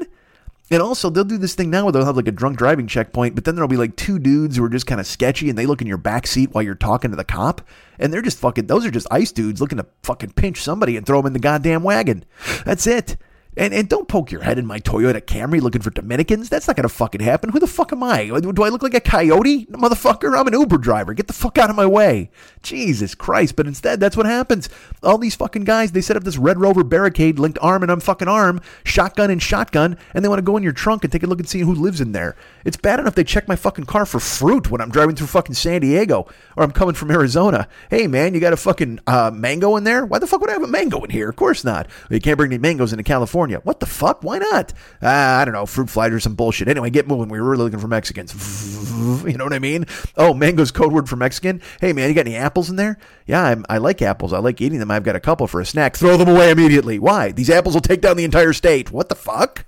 And 0.70 0.82
also, 0.82 1.10
they'll 1.10 1.24
do 1.24 1.38
this 1.38 1.54
thing 1.54 1.70
now 1.70 1.84
where 1.84 1.92
they'll 1.92 2.04
have 2.04 2.16
like 2.16 2.26
a 2.26 2.32
drunk 2.32 2.58
driving 2.58 2.88
checkpoint, 2.88 3.36
but 3.36 3.44
then 3.44 3.54
there'll 3.54 3.68
be 3.68 3.76
like 3.76 3.94
two 3.94 4.18
dudes 4.18 4.56
who 4.56 4.64
are 4.64 4.68
just 4.68 4.86
kind 4.86 5.00
of 5.00 5.06
sketchy 5.06 5.48
and 5.48 5.56
they 5.56 5.66
look 5.66 5.80
in 5.80 5.86
your 5.86 5.96
back 5.96 6.26
seat 6.26 6.50
while 6.52 6.62
you're 6.62 6.74
talking 6.74 7.10
to 7.10 7.16
the 7.16 7.24
cop. 7.24 7.60
And 7.98 8.12
they're 8.12 8.22
just 8.22 8.38
fucking, 8.38 8.66
those 8.66 8.84
are 8.84 8.90
just 8.90 9.06
ICE 9.10 9.30
dudes 9.30 9.60
looking 9.60 9.78
to 9.78 9.86
fucking 10.02 10.32
pinch 10.32 10.62
somebody 10.62 10.96
and 10.96 11.06
throw 11.06 11.18
them 11.18 11.28
in 11.28 11.32
the 11.34 11.38
goddamn 11.38 11.84
wagon. 11.84 12.24
That's 12.64 12.86
it. 12.86 13.16
And, 13.56 13.72
and 13.72 13.88
don't 13.88 14.06
poke 14.06 14.30
your 14.30 14.42
head 14.42 14.58
in 14.58 14.66
my 14.66 14.80
Toyota 14.80 15.20
Camry 15.20 15.62
looking 15.62 15.80
for 15.80 15.90
Dominicans. 15.90 16.50
That's 16.50 16.66
not 16.66 16.76
going 16.76 16.88
to 16.88 16.94
fucking 16.94 17.22
happen. 17.22 17.50
Who 17.50 17.58
the 17.58 17.66
fuck 17.66 17.90
am 17.92 18.02
I? 18.02 18.26
Do 18.26 18.62
I 18.62 18.68
look 18.68 18.82
like 18.82 18.92
a 18.92 19.00
coyote? 19.00 19.66
Motherfucker, 19.66 20.38
I'm 20.38 20.46
an 20.46 20.52
Uber 20.52 20.76
driver. 20.76 21.14
Get 21.14 21.26
the 21.26 21.32
fuck 21.32 21.56
out 21.56 21.70
of 21.70 21.76
my 21.76 21.86
way. 21.86 22.30
Jesus 22.62 23.14
Christ. 23.14 23.56
But 23.56 23.66
instead, 23.66 23.98
that's 23.98 24.16
what 24.16 24.26
happens. 24.26 24.68
All 25.02 25.16
these 25.16 25.34
fucking 25.34 25.64
guys, 25.64 25.92
they 25.92 26.02
set 26.02 26.16
up 26.16 26.24
this 26.24 26.36
Red 26.36 26.60
Rover 26.60 26.84
barricade 26.84 27.38
linked 27.38 27.58
arm 27.62 27.82
and 27.82 27.90
I'm 27.90 28.00
fucking 28.00 28.28
arm, 28.28 28.60
shotgun 28.84 29.30
and 29.30 29.42
shotgun, 29.42 29.96
and 30.12 30.22
they 30.22 30.28
want 30.28 30.38
to 30.38 30.44
go 30.44 30.58
in 30.58 30.62
your 30.62 30.72
trunk 30.72 31.04
and 31.04 31.12
take 31.12 31.22
a 31.22 31.26
look 31.26 31.38
and 31.38 31.48
see 31.48 31.60
who 31.60 31.74
lives 31.74 32.00
in 32.00 32.12
there. 32.12 32.36
It's 32.64 32.76
bad 32.76 33.00
enough 33.00 33.14
they 33.14 33.24
check 33.24 33.48
my 33.48 33.56
fucking 33.56 33.86
car 33.86 34.04
for 34.04 34.20
fruit 34.20 34.70
when 34.70 34.82
I'm 34.82 34.90
driving 34.90 35.16
through 35.16 35.28
fucking 35.28 35.54
San 35.54 35.80
Diego 35.80 36.26
or 36.56 36.64
I'm 36.64 36.72
coming 36.72 36.94
from 36.94 37.10
Arizona. 37.10 37.68
Hey, 37.88 38.06
man, 38.06 38.34
you 38.34 38.40
got 38.40 38.52
a 38.52 38.58
fucking 38.58 39.00
uh, 39.06 39.30
mango 39.32 39.76
in 39.76 39.84
there? 39.84 40.04
Why 40.04 40.18
the 40.18 40.26
fuck 40.26 40.42
would 40.42 40.50
I 40.50 40.54
have 40.54 40.62
a 40.62 40.66
mango 40.66 41.02
in 41.04 41.10
here? 41.10 41.30
Of 41.30 41.36
course 41.36 41.64
not. 41.64 41.86
You 42.10 42.20
can't 42.20 42.36
bring 42.36 42.52
any 42.52 42.58
mangoes 42.58 42.92
into 42.92 43.04
California. 43.04 43.45
What 43.54 43.80
the 43.80 43.86
fuck? 43.86 44.22
Why 44.22 44.38
not? 44.38 44.72
Uh, 45.02 45.08
I 45.08 45.44
don't 45.44 45.54
know. 45.54 45.66
Fruit 45.66 45.88
flies 45.88 46.12
or 46.12 46.20
some 46.20 46.34
bullshit. 46.34 46.68
Anyway, 46.68 46.90
get 46.90 47.06
moving. 47.06 47.28
We 47.28 47.40
were 47.40 47.50
really 47.50 47.64
looking 47.64 47.80
for 47.80 47.88
Mexicans. 47.88 48.34
You 48.96 49.36
know 49.36 49.44
what 49.44 49.52
I 49.52 49.58
mean? 49.58 49.84
Oh, 50.16 50.32
mango's 50.32 50.70
code 50.70 50.92
word 50.92 51.08
for 51.08 51.16
Mexican. 51.16 51.60
Hey, 51.80 51.92
man, 51.92 52.08
you 52.08 52.14
got 52.14 52.26
any 52.26 52.34
apples 52.34 52.70
in 52.70 52.76
there? 52.76 52.98
Yeah, 53.26 53.42
I'm, 53.42 53.64
I 53.68 53.78
like 53.78 54.00
apples. 54.00 54.32
I 54.32 54.38
like 54.38 54.60
eating 54.60 54.78
them. 54.78 54.90
I've 54.90 55.02
got 55.04 55.14
a 55.14 55.20
couple 55.20 55.46
for 55.46 55.60
a 55.60 55.66
snack. 55.66 55.96
Throw 55.96 56.16
them 56.16 56.28
away 56.28 56.50
immediately. 56.50 56.98
Why? 56.98 57.30
These 57.30 57.50
apples 57.50 57.74
will 57.74 57.82
take 57.82 58.00
down 58.00 58.16
the 58.16 58.24
entire 58.24 58.52
state. 58.52 58.90
What 58.90 59.08
the 59.08 59.14
fuck? 59.14 59.66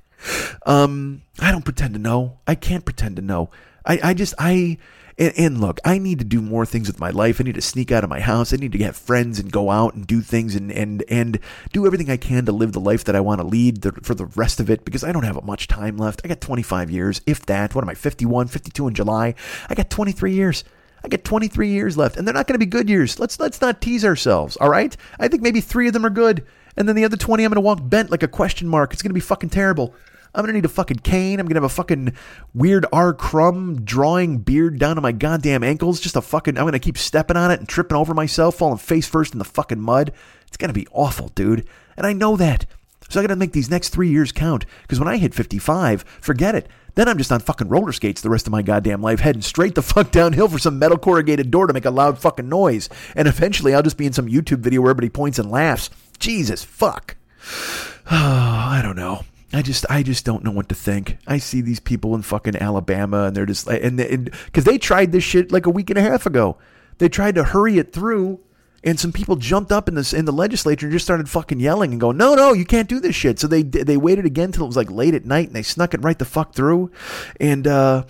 Um, 0.64 1.22
I 1.38 1.52
don't 1.52 1.64
pretend 1.64 1.94
to 1.94 2.00
know. 2.00 2.38
I 2.46 2.54
can't 2.54 2.84
pretend 2.84 3.16
to 3.16 3.22
know. 3.22 3.50
I, 3.84 4.00
I 4.02 4.14
just, 4.14 4.34
I, 4.38 4.78
and, 5.18 5.34
and, 5.36 5.60
look, 5.60 5.80
I 5.84 5.98
need 5.98 6.20
to 6.20 6.24
do 6.24 6.40
more 6.40 6.64
things 6.64 6.86
with 6.86 7.00
my 7.00 7.10
life. 7.10 7.40
I 7.40 7.44
need 7.44 7.56
to 7.56 7.60
sneak 7.60 7.90
out 7.90 8.04
of 8.04 8.10
my 8.10 8.20
house. 8.20 8.52
I 8.52 8.56
need 8.56 8.72
to 8.72 8.78
get 8.78 8.94
friends 8.94 9.40
and 9.40 9.50
go 9.50 9.70
out 9.70 9.94
and 9.94 10.06
do 10.06 10.20
things 10.20 10.54
and, 10.54 10.70
and, 10.70 11.02
and 11.08 11.40
do 11.72 11.86
everything 11.86 12.08
I 12.08 12.16
can 12.16 12.46
to 12.46 12.52
live 12.52 12.72
the 12.72 12.80
life 12.80 13.02
that 13.04 13.16
I 13.16 13.20
want 13.20 13.40
to 13.40 13.46
lead 13.46 13.82
the, 13.82 13.92
for 14.02 14.14
the 14.14 14.26
rest 14.26 14.60
of 14.60 14.70
it 14.70 14.84
because 14.84 15.02
I 15.02 15.10
don't 15.10 15.24
have 15.24 15.42
much 15.44 15.66
time 15.66 15.96
left. 15.96 16.20
I 16.24 16.28
got 16.28 16.40
25 16.40 16.90
years, 16.90 17.20
if 17.26 17.44
that. 17.46 17.74
What 17.74 17.82
am 17.82 17.90
I, 17.90 17.94
51, 17.94 18.46
52 18.46 18.88
in 18.88 18.94
July? 18.94 19.34
I 19.68 19.74
got 19.74 19.90
23 19.90 20.32
years. 20.32 20.62
I 21.02 21.08
got 21.08 21.24
23 21.24 21.68
years 21.68 21.96
left, 21.96 22.16
and 22.16 22.26
they're 22.26 22.34
not 22.34 22.46
going 22.46 22.54
to 22.54 22.64
be 22.64 22.66
good 22.66 22.88
years. 22.88 23.20
Let's 23.20 23.38
let's 23.38 23.60
not 23.60 23.80
tease 23.80 24.04
ourselves, 24.04 24.56
all 24.56 24.68
right? 24.68 24.96
I 25.20 25.28
think 25.28 25.42
maybe 25.42 25.60
three 25.60 25.86
of 25.86 25.92
them 25.92 26.04
are 26.04 26.10
good, 26.10 26.44
and 26.76 26.88
then 26.88 26.96
the 26.96 27.04
other 27.04 27.16
20, 27.16 27.44
I'm 27.44 27.50
going 27.50 27.56
to 27.56 27.60
walk 27.60 27.78
bent 27.82 28.10
like 28.10 28.24
a 28.24 28.28
question 28.28 28.66
mark. 28.66 28.92
It's 28.92 29.02
going 29.02 29.10
to 29.10 29.14
be 29.14 29.20
fucking 29.20 29.50
terrible. 29.50 29.94
I'm 30.34 30.42
gonna 30.42 30.52
need 30.52 30.64
a 30.64 30.68
fucking 30.68 30.98
cane. 30.98 31.40
I'm 31.40 31.46
gonna 31.46 31.56
have 31.56 31.64
a 31.64 31.68
fucking 31.68 32.12
weird 32.54 32.86
R. 32.92 33.12
Crumb 33.14 33.84
drawing 33.84 34.38
beard 34.38 34.78
down 34.78 34.96
to 34.96 35.00
my 35.02 35.12
goddamn 35.12 35.64
ankles. 35.64 36.00
Just 36.00 36.16
a 36.16 36.22
fucking. 36.22 36.58
I'm 36.58 36.64
gonna 36.64 36.78
keep 36.78 36.98
stepping 36.98 37.36
on 37.36 37.50
it 37.50 37.60
and 37.60 37.68
tripping 37.68 37.96
over 37.96 38.14
myself, 38.14 38.56
falling 38.56 38.78
face 38.78 39.06
first 39.06 39.32
in 39.32 39.38
the 39.38 39.44
fucking 39.44 39.80
mud. 39.80 40.12
It's 40.46 40.56
gonna 40.56 40.72
be 40.72 40.86
awful, 40.92 41.28
dude. 41.28 41.66
And 41.96 42.06
I 42.06 42.12
know 42.12 42.36
that. 42.36 42.66
So 43.08 43.18
I 43.18 43.22
gotta 43.22 43.36
make 43.36 43.52
these 43.52 43.70
next 43.70 43.88
three 43.88 44.10
years 44.10 44.32
count. 44.32 44.66
Because 44.82 44.98
when 44.98 45.08
I 45.08 45.16
hit 45.16 45.34
55, 45.34 46.02
forget 46.20 46.54
it. 46.54 46.68
Then 46.94 47.08
I'm 47.08 47.16
just 47.16 47.32
on 47.32 47.40
fucking 47.40 47.68
roller 47.68 47.92
skates 47.92 48.20
the 48.20 48.28
rest 48.28 48.46
of 48.46 48.50
my 48.50 48.60
goddamn 48.60 49.00
life, 49.00 49.20
heading 49.20 49.40
straight 49.40 49.74
the 49.74 49.82
fuck 49.94 50.10
downhill 50.10 50.48
for 50.48 50.58
some 50.58 50.78
metal 50.78 50.98
corrugated 50.98 51.50
door 51.50 51.66
to 51.66 51.72
make 51.72 51.84
a 51.84 51.90
loud 51.90 52.18
fucking 52.18 52.48
noise. 52.48 52.88
And 53.14 53.28
eventually 53.28 53.74
I'll 53.74 53.82
just 53.82 53.96
be 53.96 54.06
in 54.06 54.12
some 54.12 54.26
YouTube 54.26 54.58
video 54.58 54.82
where 54.82 54.90
everybody 54.90 55.08
points 55.08 55.38
and 55.38 55.50
laughs. 55.50 55.90
Jesus 56.18 56.64
fuck. 56.64 57.16
I 58.10 58.80
don't 58.82 58.96
know. 58.96 59.22
I 59.52 59.62
just 59.62 59.86
I 59.88 60.02
just 60.02 60.24
don't 60.24 60.44
know 60.44 60.50
what 60.50 60.68
to 60.68 60.74
think. 60.74 61.18
I 61.26 61.38
see 61.38 61.60
these 61.60 61.80
people 61.80 62.14
in 62.14 62.22
fucking 62.22 62.56
Alabama 62.56 63.24
and 63.24 63.36
they're 63.36 63.46
just 63.46 63.66
like 63.66 63.82
and 63.82 63.96
because 63.96 64.64
they, 64.64 64.72
they 64.72 64.78
tried 64.78 65.12
this 65.12 65.24
shit 65.24 65.50
like 65.50 65.66
a 65.66 65.70
week 65.70 65.90
and 65.90 65.98
a 65.98 66.02
half 66.02 66.26
ago. 66.26 66.58
They 66.98 67.08
tried 67.08 67.36
to 67.36 67.44
hurry 67.44 67.78
it 67.78 67.92
through 67.92 68.40
and 68.84 69.00
some 69.00 69.12
people 69.12 69.36
jumped 69.36 69.72
up 69.72 69.88
in 69.88 69.94
this 69.94 70.12
in 70.12 70.24
the 70.24 70.32
legislature 70.32 70.86
and 70.86 70.92
just 70.92 71.04
started 71.04 71.28
fucking 71.28 71.60
yelling 71.60 71.92
and 71.92 72.00
going, 72.00 72.16
"No, 72.16 72.34
no, 72.34 72.52
you 72.52 72.64
can't 72.64 72.88
do 72.88 73.00
this 73.00 73.16
shit." 73.16 73.38
So 73.38 73.46
they 73.46 73.62
they 73.62 73.96
waited 73.96 74.26
again 74.26 74.52
till 74.52 74.64
it 74.64 74.68
was 74.68 74.76
like 74.76 74.90
late 74.90 75.14
at 75.14 75.24
night 75.24 75.48
and 75.48 75.56
they 75.56 75.62
snuck 75.62 75.94
it 75.94 76.02
right 76.02 76.18
the 76.18 76.24
fuck 76.24 76.54
through. 76.54 76.90
And 77.40 77.66
uh 77.66 78.04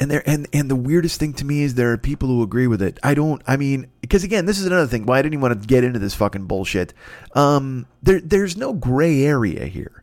and 0.00 0.10
there 0.10 0.22
and 0.26 0.48
and 0.52 0.70
the 0.70 0.76
weirdest 0.76 1.20
thing 1.20 1.32
to 1.34 1.44
me 1.44 1.62
is 1.62 1.74
there 1.74 1.92
are 1.92 1.98
people 1.98 2.28
who 2.28 2.42
agree 2.42 2.66
with 2.66 2.82
it. 2.82 2.98
I 3.02 3.14
don't. 3.14 3.42
I 3.46 3.56
mean, 3.56 3.90
because 4.00 4.24
again, 4.24 4.46
this 4.46 4.58
is 4.58 4.66
another 4.66 4.86
thing. 4.86 5.06
Why 5.06 5.18
I 5.18 5.22
didn't 5.22 5.34
even 5.34 5.42
want 5.42 5.60
to 5.60 5.66
get 5.66 5.84
into 5.84 5.98
this 5.98 6.14
fucking 6.14 6.46
bullshit. 6.46 6.92
Um, 7.34 7.86
there 8.02 8.20
there's 8.20 8.56
no 8.56 8.72
gray 8.72 9.24
area 9.24 9.66
here. 9.66 10.02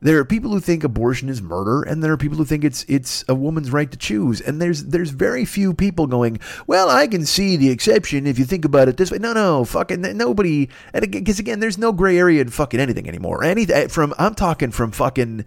There 0.00 0.18
are 0.18 0.24
people 0.24 0.52
who 0.52 0.60
think 0.60 0.84
abortion 0.84 1.28
is 1.28 1.42
murder, 1.42 1.82
and 1.82 2.02
there 2.02 2.12
are 2.12 2.16
people 2.16 2.38
who 2.38 2.44
think 2.44 2.64
it's 2.64 2.84
it's 2.88 3.24
a 3.28 3.34
woman's 3.34 3.70
right 3.72 3.90
to 3.90 3.98
choose. 3.98 4.40
And 4.40 4.62
there's 4.62 4.84
there's 4.84 5.10
very 5.10 5.44
few 5.44 5.74
people 5.74 6.06
going, 6.06 6.38
well, 6.66 6.88
I 6.88 7.06
can 7.06 7.26
see 7.26 7.56
the 7.56 7.70
exception 7.70 8.26
if 8.26 8.38
you 8.38 8.44
think 8.44 8.64
about 8.64 8.88
it 8.88 8.96
this 8.96 9.10
way. 9.10 9.18
No, 9.18 9.32
no, 9.32 9.64
fucking 9.64 10.00
nobody. 10.16 10.68
And 10.94 11.10
because 11.10 11.38
again, 11.38 11.60
there's 11.60 11.78
no 11.78 11.92
gray 11.92 12.16
area 12.16 12.40
in 12.40 12.48
fucking 12.48 12.80
anything 12.80 13.08
anymore. 13.08 13.42
Anything 13.42 13.88
from 13.88 14.14
I'm 14.18 14.34
talking 14.34 14.70
from 14.70 14.92
fucking 14.92 15.44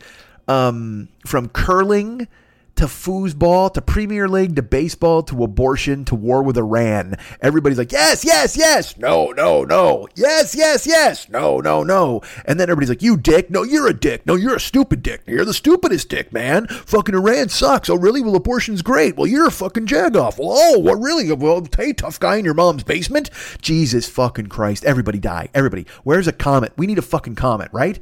um 0.48 1.08
from 1.26 1.48
curling 1.48 2.28
to 2.76 2.86
foosball 2.86 3.74
to 3.74 3.82
Premier 3.82 4.28
League 4.28 4.56
to 4.56 4.62
baseball 4.62 5.24
to 5.24 5.44
abortion 5.44 6.06
to 6.06 6.16
war 6.16 6.42
with 6.44 6.58
Iran. 6.58 7.16
Everybody's 7.42 7.78
like, 7.78 7.92
yes, 7.92 8.24
yes, 8.24 8.58
yes, 8.58 8.98
no, 8.98 9.28
no, 9.32 9.64
no, 9.64 10.08
yes, 10.16 10.56
yes, 10.56 10.88
yes, 10.88 11.30
no, 11.30 11.60
no, 11.60 11.84
no. 11.84 12.22
And 12.46 12.60
then 12.60 12.70
everybody's 12.70 12.90
like, 12.90 13.02
you 13.02 13.18
dick, 13.18 13.50
no, 13.50 13.64
you're 13.64 13.88
a 13.88 13.94
dick, 13.94 14.26
no, 14.26 14.36
you're 14.36 14.56
a 14.56 14.60
stupid 14.60 15.04
dick, 15.04 15.22
you're 15.28 15.46
the 15.46 15.54
stupidest 15.54 16.10
dick, 16.10 16.32
man. 16.34 16.68
Fucking 16.68 17.16
Iran 17.16 17.50
sucks. 17.50 17.90
Oh, 17.90 17.96
really? 17.96 18.22
Well, 18.22 18.36
abortion's 18.36 18.82
great. 18.82 19.18
Well, 19.18 19.28
you're 19.28 19.48
a 19.48 19.52
fucking 19.52 19.88
jagoff. 19.88 20.38
Well, 20.38 20.52
oh, 20.52 20.80
what 20.80 20.96
really? 20.96 21.32
Well, 21.32 21.68
hey, 21.76 21.94
tough 21.94 22.20
guy 22.20 22.38
in 22.38 22.46
your 22.46 22.54
mom's 22.54 22.84
basement. 22.84 23.30
Jesus 23.62 24.08
fucking 24.08 24.48
Christ. 24.48 24.86
Everybody 24.86 25.20
die. 25.20 25.50
Everybody. 25.54 25.86
Where's 26.04 26.28
a 26.28 26.34
comet? 26.34 26.74
We 26.78 26.88
need 26.88 26.98
a 26.98 27.04
fucking 27.04 27.36
comet, 27.36 27.70
right? 27.72 28.00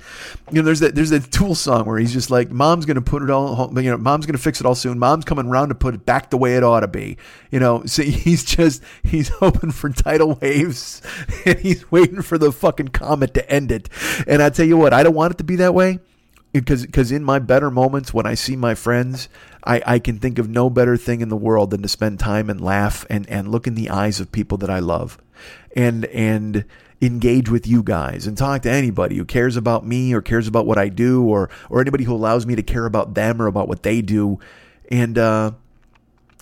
You 0.52 0.62
know, 0.62 0.66
there's 0.66 0.80
that 0.80 0.96
there's 0.96 1.10
that 1.10 1.32
Tool 1.32 1.56
song 1.56 1.86
where 1.86 2.00
he's 2.00 2.14
just 2.14 2.30
like, 2.30 2.50
mom's 2.50 2.86
gonna 2.86 3.02
put 3.02 3.22
it 3.22 3.30
all, 3.30 3.56
home. 3.56 3.78
you 3.78 3.90
know, 3.90 3.98
mom's 3.98 4.26
gonna 4.26 4.38
fix 4.38 4.59
it 4.60 4.66
all 4.66 4.76
soon. 4.76 5.00
Mom's 5.00 5.26
coming 5.26 5.48
around 5.48 5.70
to 5.70 5.76
put 5.76 5.94
it 5.94 6.06
back 6.06 6.30
the 6.30 6.38
way 6.38 6.56
it 6.56 6.64
ought 6.64 6.82
to 6.82 6.88
be. 6.88 7.18
You 7.52 7.60
know, 7.60 7.86
so 7.86 8.04
he's 8.04 8.44
just 8.44 8.84
he's 9.04 9.30
hoping 9.40 9.72
for 9.72 9.90
tidal 9.90 10.36
waves 10.36 11.02
and 11.46 11.60
he's 11.60 11.92
waiting 11.92 12.22
for 12.22 12.38
the 12.38 12.52
fucking 12.52 12.90
comet 12.90 13.34
to 13.36 13.50
end 13.50 13.72
it. 13.72 13.90
And 14.28 14.42
I 14.42 14.50
tell 14.50 14.66
you 14.66 14.78
what, 14.78 14.94
I 14.94 15.04
don't 15.04 15.16
want 15.16 15.34
it 15.34 15.38
to 15.40 15.44
be 15.44 15.56
that 15.58 15.74
way 15.74 16.00
because 16.52 16.86
because 16.86 17.12
in 17.12 17.24
my 17.24 17.40
better 17.40 17.70
moments 17.70 18.14
when 18.14 18.26
I 18.26 18.34
see 18.34 18.56
my 18.56 18.76
friends, 18.76 19.30
I, 19.64 19.82
I 19.86 20.00
can 20.00 20.20
think 20.20 20.40
of 20.40 20.50
no 20.50 20.70
better 20.70 20.98
thing 20.98 21.22
in 21.22 21.30
the 21.30 21.38
world 21.38 21.72
than 21.72 21.82
to 21.82 21.88
spend 21.88 22.20
time 22.20 22.50
and 22.50 22.60
laugh 22.60 23.06
and, 23.10 23.30
and 23.30 23.52
look 23.52 23.68
in 23.68 23.76
the 23.76 23.90
eyes 23.90 24.20
of 24.20 24.32
people 24.32 24.58
that 24.60 24.70
I 24.70 24.80
love. 24.80 25.18
And 25.76 26.06
and 26.06 26.66
engage 27.02 27.50
with 27.50 27.66
you 27.66 27.82
guys 27.82 28.28
and 28.28 28.38
talk 28.38 28.62
to 28.64 28.70
anybody 28.70 29.16
who 29.18 29.26
cares 29.26 29.56
about 29.56 29.86
me 29.86 30.14
or 30.14 30.22
cares 30.22 30.48
about 30.48 30.66
what 30.66 30.78
I 30.78 30.90
do 30.90 31.24
or 31.24 31.50
or 31.70 31.80
anybody 31.80 32.04
who 32.04 32.14
allows 32.14 32.46
me 32.46 32.56
to 32.56 32.64
care 32.64 32.86
about 32.86 33.14
them 33.14 33.42
or 33.42 33.48
about 33.48 33.68
what 33.68 33.84
they 33.84 34.02
do 34.02 34.40
and 34.92 35.18
uh, 35.18 35.52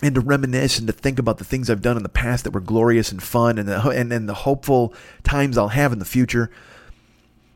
and 0.01 0.15
to 0.15 0.21
reminisce 0.21 0.79
and 0.79 0.87
to 0.87 0.93
think 0.93 1.19
about 1.19 1.37
the 1.37 1.43
things 1.43 1.69
I've 1.69 1.81
done 1.81 1.97
in 1.97 2.03
the 2.03 2.09
past 2.09 2.43
that 2.43 2.51
were 2.51 2.59
glorious 2.59 3.11
and 3.11 3.21
fun 3.21 3.57
and 3.57 3.67
the, 3.67 3.89
and, 3.89 4.11
and 4.11 4.29
the 4.29 4.33
hopeful 4.33 4.93
times 5.23 5.57
I'll 5.57 5.69
have 5.69 5.91
in 5.91 5.99
the 5.99 6.05
future. 6.05 6.51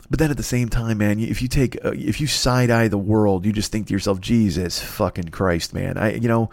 But 0.10 0.20
then 0.20 0.30
at 0.30 0.38
the 0.38 0.44
same 0.44 0.68
time, 0.68 0.98
man, 0.98 1.20
if 1.20 1.42
you 1.42 1.48
take 1.48 1.84
uh, 1.86 1.94
if 1.94 2.20
you 2.20 2.28
side 2.28 2.70
eye 2.70 2.88
the 2.88 2.98
world, 2.98 3.46
you 3.46 3.54
just 3.54 3.72
think 3.72 3.88
to 3.88 3.94
yourself, 3.94 4.20
Jesus 4.20 4.82
fucking 4.82 5.30
Christ, 5.30 5.74
man. 5.74 5.98
I 5.98 6.16
you 6.16 6.28
know 6.28 6.50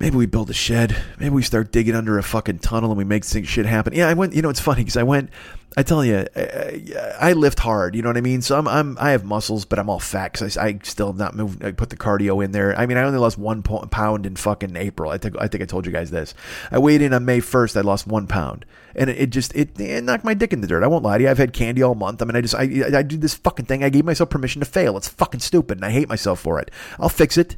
maybe 0.00 0.16
we 0.16 0.26
build 0.26 0.50
a 0.50 0.54
shed. 0.54 0.96
Maybe 1.18 1.34
we 1.34 1.42
start 1.42 1.70
digging 1.70 1.94
under 1.94 2.18
a 2.18 2.22
fucking 2.22 2.58
tunnel 2.58 2.90
and 2.90 2.98
we 2.98 3.04
make 3.04 3.24
shit 3.24 3.66
happen. 3.66 3.92
Yeah, 3.92 4.08
I 4.08 4.14
went. 4.14 4.34
You 4.34 4.42
know, 4.42 4.48
it's 4.48 4.60
funny 4.60 4.80
because 4.80 4.96
I 4.96 5.02
went. 5.04 5.30
I 5.76 5.84
tell 5.84 6.04
you, 6.04 6.26
I, 6.34 7.14
I, 7.20 7.32
lift 7.34 7.60
hard. 7.60 7.94
You 7.94 8.02
know 8.02 8.08
what 8.08 8.16
I 8.16 8.22
mean. 8.22 8.42
So 8.42 8.58
I'm, 8.58 8.66
I'm 8.66 8.98
I 8.98 9.12
have 9.12 9.22
muscles, 9.22 9.64
but 9.64 9.78
I'm 9.78 9.88
all 9.88 10.00
fat 10.00 10.32
because 10.32 10.56
I, 10.56 10.66
I, 10.66 10.78
still 10.82 11.06
have 11.08 11.16
not 11.16 11.36
moved. 11.36 11.64
I 11.64 11.70
put 11.70 11.90
the 11.90 11.96
cardio 11.96 12.44
in 12.44 12.50
there. 12.50 12.76
I 12.76 12.86
mean, 12.86 12.96
I 12.96 13.04
only 13.04 13.20
lost 13.20 13.38
one 13.38 13.62
pound 13.62 14.26
in 14.26 14.34
fucking 14.34 14.74
April. 14.74 15.12
I 15.12 15.18
think 15.18 15.36
I 15.38 15.46
think 15.46 15.62
I 15.62 15.66
told 15.66 15.86
you 15.86 15.92
guys 15.92 16.10
this. 16.10 16.34
I 16.72 16.78
weighed 16.78 17.02
in 17.02 17.14
on 17.14 17.24
May 17.24 17.38
first. 17.38 17.76
I 17.76 17.82
lost 17.82 18.08
one 18.08 18.26
pound, 18.26 18.64
and 18.96 19.10
it, 19.10 19.18
it 19.18 19.30
just 19.30 19.54
it, 19.54 19.78
it, 19.78 20.02
knocked 20.02 20.24
my 20.24 20.34
dick 20.34 20.52
in 20.52 20.60
the 20.60 20.66
dirt. 20.66 20.82
I 20.82 20.88
won't 20.88 21.04
lie 21.04 21.18
to 21.18 21.24
you. 21.24 21.30
I've 21.30 21.38
had 21.38 21.52
candy 21.52 21.82
all 21.82 21.94
month. 21.94 22.20
I 22.20 22.24
mean, 22.24 22.34
I 22.34 22.40
just 22.40 22.56
I 22.56 22.62
I 22.98 23.02
do 23.02 23.16
this 23.16 23.34
fucking 23.34 23.66
thing. 23.66 23.84
I 23.84 23.90
gave 23.90 24.04
myself 24.04 24.30
permission 24.30 24.60
to 24.60 24.66
fail. 24.66 24.96
It's 24.96 25.08
fucking 25.08 25.40
stupid, 25.40 25.78
and 25.78 25.84
I 25.84 25.90
hate 25.90 26.08
myself 26.08 26.40
for 26.40 26.58
it. 26.58 26.72
I'll 26.98 27.08
fix 27.08 27.38
it. 27.38 27.56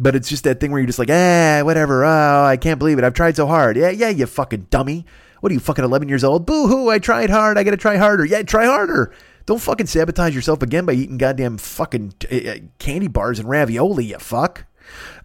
But 0.00 0.14
it's 0.14 0.28
just 0.28 0.44
that 0.44 0.60
thing 0.60 0.70
where 0.70 0.80
you're 0.80 0.86
just 0.86 1.00
like, 1.00 1.10
ah, 1.10 1.60
whatever. 1.64 2.04
Oh, 2.04 2.44
I 2.44 2.56
can't 2.56 2.78
believe 2.78 2.98
it. 2.98 3.04
I've 3.04 3.14
tried 3.14 3.34
so 3.36 3.48
hard. 3.48 3.76
Yeah, 3.76 3.90
yeah, 3.90 4.10
you 4.10 4.26
fucking 4.26 4.68
dummy. 4.70 5.04
What 5.40 5.50
are 5.50 5.54
you, 5.54 5.60
fucking 5.60 5.84
11 5.84 6.08
years 6.08 6.24
old? 6.24 6.46
Boo 6.46 6.68
hoo, 6.68 6.88
I 6.88 6.98
tried 6.98 7.30
hard. 7.30 7.58
I 7.58 7.64
got 7.64 7.72
to 7.72 7.76
try 7.76 7.96
harder. 7.96 8.24
Yeah, 8.24 8.42
try 8.42 8.66
harder. 8.66 9.12
Don't 9.44 9.60
fucking 9.60 9.86
sabotage 9.86 10.34
yourself 10.34 10.62
again 10.62 10.84
by 10.84 10.92
eating 10.92 11.18
goddamn 11.18 11.58
fucking 11.58 12.14
uh, 12.30 12.68
candy 12.78 13.08
bars 13.08 13.38
and 13.38 13.48
ravioli, 13.48 14.06
you 14.06 14.18
fuck. 14.18 14.66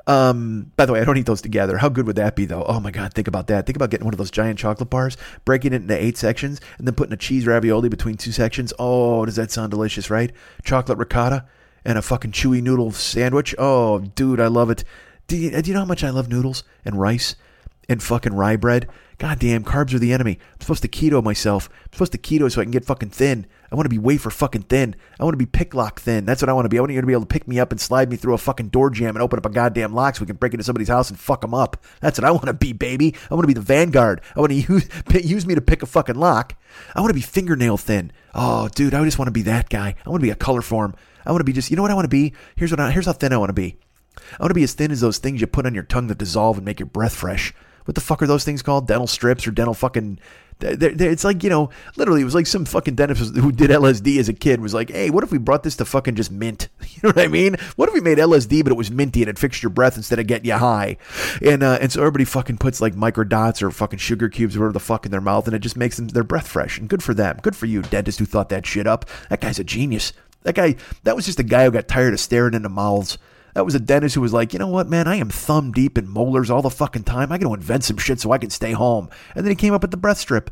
Um, 0.05 0.71
by 0.75 0.85
the 0.85 0.93
way, 0.93 1.01
I 1.01 1.05
don't 1.05 1.17
eat 1.17 1.25
those 1.25 1.41
together. 1.41 1.77
How 1.77 1.89
good 1.89 2.07
would 2.07 2.15
that 2.17 2.35
be, 2.35 2.45
though? 2.45 2.63
Oh 2.63 2.79
my 2.79 2.91
god, 2.91 3.13
think 3.13 3.27
about 3.27 3.47
that. 3.47 3.65
Think 3.65 3.75
about 3.75 3.89
getting 3.89 4.05
one 4.05 4.13
of 4.13 4.17
those 4.17 4.31
giant 4.31 4.59
chocolate 4.59 4.89
bars, 4.89 5.17
breaking 5.45 5.73
it 5.73 5.81
into 5.81 6.01
eight 6.01 6.17
sections, 6.17 6.59
and 6.77 6.87
then 6.87 6.95
putting 6.95 7.13
a 7.13 7.17
cheese 7.17 7.47
ravioli 7.47 7.89
between 7.89 8.17
two 8.17 8.31
sections. 8.31 8.73
Oh, 8.79 9.25
does 9.25 9.35
that 9.37 9.51
sound 9.51 9.71
delicious, 9.71 10.09
right? 10.09 10.31
Chocolate 10.63 10.97
ricotta 10.97 11.45
and 11.85 11.97
a 11.97 12.01
fucking 12.01 12.31
chewy 12.31 12.61
noodle 12.61 12.91
sandwich. 12.91 13.55
Oh, 13.57 13.99
dude, 13.99 14.39
I 14.39 14.47
love 14.47 14.69
it. 14.69 14.83
Do 15.27 15.37
you, 15.37 15.61
do 15.61 15.69
you 15.69 15.73
know 15.73 15.81
how 15.81 15.85
much 15.85 16.03
I 16.03 16.09
love 16.09 16.29
noodles 16.29 16.63
and 16.85 16.99
rice 16.99 17.35
and 17.89 18.01
fucking 18.01 18.33
rye 18.33 18.55
bread? 18.55 18.87
God 19.19 19.39
damn, 19.39 19.63
carbs 19.63 19.93
are 19.93 19.99
the 19.99 20.11
enemy. 20.11 20.37
I'm 20.53 20.61
supposed 20.61 20.81
to 20.81 20.87
keto 20.87 21.23
myself. 21.23 21.69
I'm 21.85 21.93
supposed 21.93 22.11
to 22.11 22.17
keto 22.17 22.51
so 22.51 22.59
I 22.59 22.65
can 22.65 22.71
get 22.71 22.83
fucking 22.83 23.11
thin. 23.11 23.45
I 23.71 23.75
want 23.75 23.85
to 23.85 23.89
be 23.89 23.97
wafer 23.97 24.29
fucking 24.29 24.63
thin. 24.63 24.95
I 25.19 25.23
want 25.23 25.33
to 25.33 25.37
be 25.37 25.45
picklock 25.45 25.99
thin. 25.99 26.25
That's 26.25 26.41
what 26.41 26.49
I 26.49 26.53
want 26.53 26.65
to 26.65 26.69
be. 26.69 26.77
I 26.77 26.81
want 26.81 26.91
you 26.91 26.99
to 26.99 27.07
be 27.07 27.13
able 27.13 27.21
to 27.21 27.27
pick 27.27 27.47
me 27.47 27.59
up 27.59 27.71
and 27.71 27.79
slide 27.79 28.09
me 28.09 28.17
through 28.17 28.33
a 28.33 28.37
fucking 28.37 28.67
door 28.67 28.89
jamb 28.89 29.15
and 29.15 29.23
open 29.23 29.39
up 29.39 29.45
a 29.45 29.49
goddamn 29.49 29.93
lock 29.93 30.15
so 30.15 30.21
we 30.21 30.27
can 30.27 30.35
break 30.35 30.53
into 30.53 30.63
somebody's 30.63 30.89
house 30.89 31.09
and 31.09 31.17
fuck 31.17 31.41
them 31.41 31.53
up. 31.53 31.83
That's 32.01 32.19
what 32.19 32.25
I 32.25 32.31
want 32.31 32.45
to 32.47 32.53
be, 32.53 32.73
baby. 32.73 33.15
I 33.31 33.33
want 33.33 33.43
to 33.43 33.47
be 33.47 33.53
the 33.53 33.61
vanguard. 33.61 34.21
I 34.35 34.39
want 34.39 34.51
to 34.51 34.57
use, 34.57 34.89
use 35.23 35.45
me 35.45 35.55
to 35.55 35.61
pick 35.61 35.83
a 35.83 35.85
fucking 35.85 36.15
lock. 36.15 36.55
I 36.95 36.99
want 36.99 37.11
to 37.11 37.15
be 37.15 37.21
fingernail 37.21 37.77
thin. 37.77 38.11
Oh, 38.35 38.67
dude, 38.69 38.93
I 38.93 39.03
just 39.05 39.17
want 39.17 39.27
to 39.27 39.31
be 39.31 39.43
that 39.43 39.69
guy. 39.69 39.95
I 40.05 40.09
want 40.09 40.21
to 40.21 40.25
be 40.25 40.31
a 40.31 40.35
color 40.35 40.61
form. 40.61 40.95
I 41.25 41.31
want 41.31 41.41
to 41.41 41.45
be 41.45 41.53
just, 41.53 41.69
you 41.69 41.75
know 41.75 41.81
what 41.81 41.91
I 41.91 41.95
want 41.95 42.05
to 42.05 42.09
be? 42.09 42.33
Here's 42.55 42.71
what 42.71 42.79
I, 42.79 42.91
here's 42.91 43.05
how 43.05 43.13
thin 43.13 43.33
I 43.33 43.37
want 43.37 43.49
to 43.49 43.53
be. 43.53 43.77
I 44.39 44.43
want 44.43 44.51
to 44.51 44.55
be 44.55 44.63
as 44.63 44.73
thin 44.73 44.91
as 44.91 45.01
those 45.01 45.17
things 45.17 45.41
you 45.41 45.47
put 45.47 45.65
on 45.65 45.73
your 45.73 45.83
tongue 45.83 46.07
that 46.07 46.17
dissolve 46.17 46.57
and 46.57 46.65
make 46.65 46.79
your 46.79 46.87
breath 46.87 47.15
fresh. 47.15 47.53
What 47.85 47.95
the 47.95 48.01
fuck 48.01 48.21
are 48.21 48.27
those 48.27 48.43
things 48.43 48.61
called? 48.61 48.87
Dental 48.87 49.07
strips 49.07 49.45
or 49.47 49.51
dental 49.51 49.73
fucking. 49.73 50.19
They're, 50.59 50.75
they're, 50.75 51.11
it's 51.11 51.25
like 51.25 51.43
you 51.43 51.49
know, 51.49 51.71
literally, 51.97 52.21
it 52.21 52.25
was 52.25 52.35
like 52.35 52.47
some 52.47 52.63
fucking 52.63 52.95
dentist 52.95 53.35
who 53.35 53.51
did 53.51 53.69
LSD 53.69 54.19
as 54.19 54.29
a 54.29 54.33
kid 54.33 54.61
was 54.61 54.73
like, 54.73 54.91
"Hey, 54.91 55.09
what 55.09 55.23
if 55.23 55.31
we 55.31 55.37
brought 55.37 55.63
this 55.63 55.75
to 55.77 55.85
fucking 55.85 56.15
just 56.15 56.31
mint? 56.31 56.69
You 56.93 57.09
know 57.09 57.09
what 57.09 57.25
I 57.25 57.27
mean? 57.27 57.57
What 57.75 57.89
if 57.89 57.93
we 57.95 57.99
made 57.99 58.19
LSD, 58.19 58.63
but 58.63 58.71
it 58.71 58.77
was 58.77 58.89
minty 58.89 59.23
and 59.23 59.29
it 59.29 59.39
fixed 59.39 59.61
your 59.61 59.71
breath 59.71 59.97
instead 59.97 60.19
of 60.19 60.27
getting 60.27 60.45
you 60.45 60.53
high?" 60.53 60.97
And 61.45 61.63
uh, 61.63 61.79
and 61.81 61.91
so 61.91 61.99
everybody 61.99 62.23
fucking 62.23 62.59
puts 62.59 62.79
like 62.79 62.95
micro 62.95 63.25
dots 63.25 63.61
or 63.61 63.71
fucking 63.71 63.99
sugar 63.99 64.29
cubes 64.29 64.55
or 64.55 64.59
whatever 64.59 64.73
the 64.73 64.79
fuck 64.79 65.05
in 65.05 65.11
their 65.11 65.19
mouth, 65.19 65.47
and 65.47 65.55
it 65.55 65.59
just 65.59 65.75
makes 65.75 65.97
them 65.97 66.07
their 66.07 66.23
breath 66.23 66.47
fresh. 66.47 66.77
And 66.77 66.87
good 66.87 67.03
for 67.03 67.13
them. 67.13 67.39
Good 67.41 67.55
for 67.55 67.65
you, 67.65 67.81
dentist 67.81 68.19
who 68.19 68.25
thought 68.25 68.49
that 68.49 68.65
shit 68.65 68.87
up. 68.87 69.05
That 69.29 69.41
guy's 69.41 69.59
a 69.59 69.65
genius. 69.65 70.13
That 70.43 70.55
guy, 70.55 70.75
that 71.03 71.15
was 71.15 71.25
just 71.25 71.39
a 71.39 71.43
guy 71.43 71.65
who 71.65 71.71
got 71.71 71.87
tired 71.87 72.13
of 72.13 72.19
staring 72.19 72.53
into 72.53 72.69
mouths. 72.69 73.17
That 73.53 73.65
was 73.65 73.75
a 73.75 73.79
dentist 73.79 74.15
who 74.15 74.21
was 74.21 74.33
like, 74.33 74.51
you 74.53 74.59
know 74.59 74.67
what, 74.67 74.87
man, 74.87 75.07
I 75.07 75.15
am 75.15 75.29
thumb 75.29 75.71
deep 75.71 75.97
in 75.97 76.09
molars 76.09 76.49
all 76.49 76.61
the 76.61 76.69
fucking 76.69 77.03
time. 77.03 77.31
I 77.31 77.37
got 77.37 77.47
to 77.47 77.53
invent 77.53 77.83
some 77.83 77.97
shit 77.97 78.19
so 78.19 78.31
I 78.31 78.39
can 78.39 78.49
stay 78.49 78.71
home. 78.71 79.09
And 79.35 79.45
then 79.45 79.51
he 79.51 79.55
came 79.55 79.73
up 79.73 79.83
with 79.83 79.91
the 79.91 79.97
breath 79.97 80.17
strip. 80.17 80.49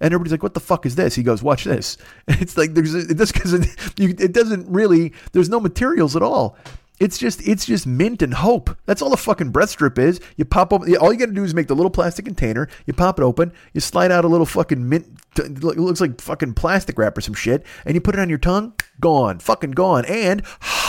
And 0.00 0.12
everybody's 0.12 0.32
like, 0.32 0.42
"What 0.42 0.54
the 0.54 0.60
fuck 0.60 0.86
is 0.86 0.96
this?" 0.96 1.14
He 1.14 1.22
goes, 1.22 1.42
"Watch 1.42 1.64
this." 1.64 1.96
It's 2.28 2.56
like 2.56 2.74
there's 2.74 2.92
this 2.92 3.30
because 3.30 3.54
it, 3.54 3.68
it 3.98 4.32
doesn't 4.32 4.68
really. 4.68 5.12
There's 5.32 5.48
no 5.48 5.60
materials 5.60 6.16
at 6.16 6.22
all. 6.22 6.58
It's 7.00 7.18
just 7.18 7.46
it's 7.46 7.66
just 7.66 7.86
mint 7.86 8.22
and 8.22 8.32
hope. 8.32 8.76
That's 8.86 9.02
all 9.02 9.10
the 9.10 9.16
fucking 9.16 9.50
breath 9.50 9.70
strip 9.70 9.98
is. 9.98 10.20
You 10.36 10.44
pop 10.44 10.72
open. 10.72 10.96
All 10.96 11.12
you 11.12 11.18
got 11.18 11.26
to 11.26 11.32
do 11.32 11.42
is 11.42 11.54
make 11.54 11.66
the 11.66 11.74
little 11.74 11.90
plastic 11.90 12.24
container. 12.24 12.68
You 12.86 12.92
pop 12.92 13.18
it 13.18 13.24
open. 13.24 13.52
You 13.72 13.80
slide 13.80 14.12
out 14.12 14.24
a 14.24 14.28
little 14.28 14.46
fucking 14.46 14.88
mint. 14.88 15.06
It 15.36 15.64
looks 15.64 16.00
like 16.00 16.20
fucking 16.20 16.54
plastic 16.54 16.96
wrap 16.96 17.18
or 17.18 17.20
some 17.20 17.34
shit, 17.34 17.66
and 17.84 17.96
you 17.96 18.00
put 18.00 18.14
it 18.14 18.20
on 18.20 18.28
your 18.28 18.38
tongue. 18.38 18.74
Gone, 19.00 19.40
fucking 19.40 19.72
gone, 19.72 20.04
and 20.04 20.42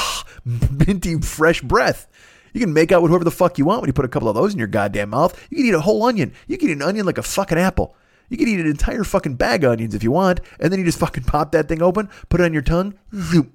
minty 0.46 1.20
fresh 1.22 1.62
breath. 1.62 2.08
You 2.54 2.62
can 2.62 2.72
make 2.72 2.92
out 2.92 3.02
with 3.02 3.10
whoever 3.10 3.26
the 3.26 3.32
fuck 3.32 3.58
you 3.58 3.66
want 3.66 3.82
when 3.82 3.90
you 3.90 3.94
put 3.94 4.06
a 4.06 4.10
couple 4.10 4.30
of 4.30 4.36
those 4.36 4.54
in 4.54 4.60
your 4.60 4.68
goddamn 4.68 5.10
mouth. 5.10 5.38
You 5.50 5.58
can 5.58 5.66
eat 5.66 5.74
a 5.74 5.82
whole 5.82 6.04
onion. 6.04 6.34
You 6.48 6.58
can 6.58 6.70
eat 6.70 6.74
an 6.74 6.84
onion 6.84 7.06
like 7.06 7.18
a 7.18 7.24
fucking 7.24 7.58
apple. 7.58 7.96
You 8.30 8.38
can 8.38 8.48
eat 8.48 8.60
an 8.60 8.68
entire 8.68 9.04
fucking 9.04 9.36
bag 9.36 9.64
of 9.64 9.72
onions 9.72 9.96
if 9.96 10.04
you 10.04 10.12
want, 10.12 10.42
and 10.60 10.72
then 10.72 10.80
you 10.80 10.86
just 10.86 11.00
fucking 11.00 11.24
pop 11.24 11.52
that 11.52 11.68
thing 11.68 11.82
open, 11.82 12.10
put 12.30 12.42
it 12.42 12.46
on 12.46 12.54
your 12.54 12.62
tongue, 12.62 12.96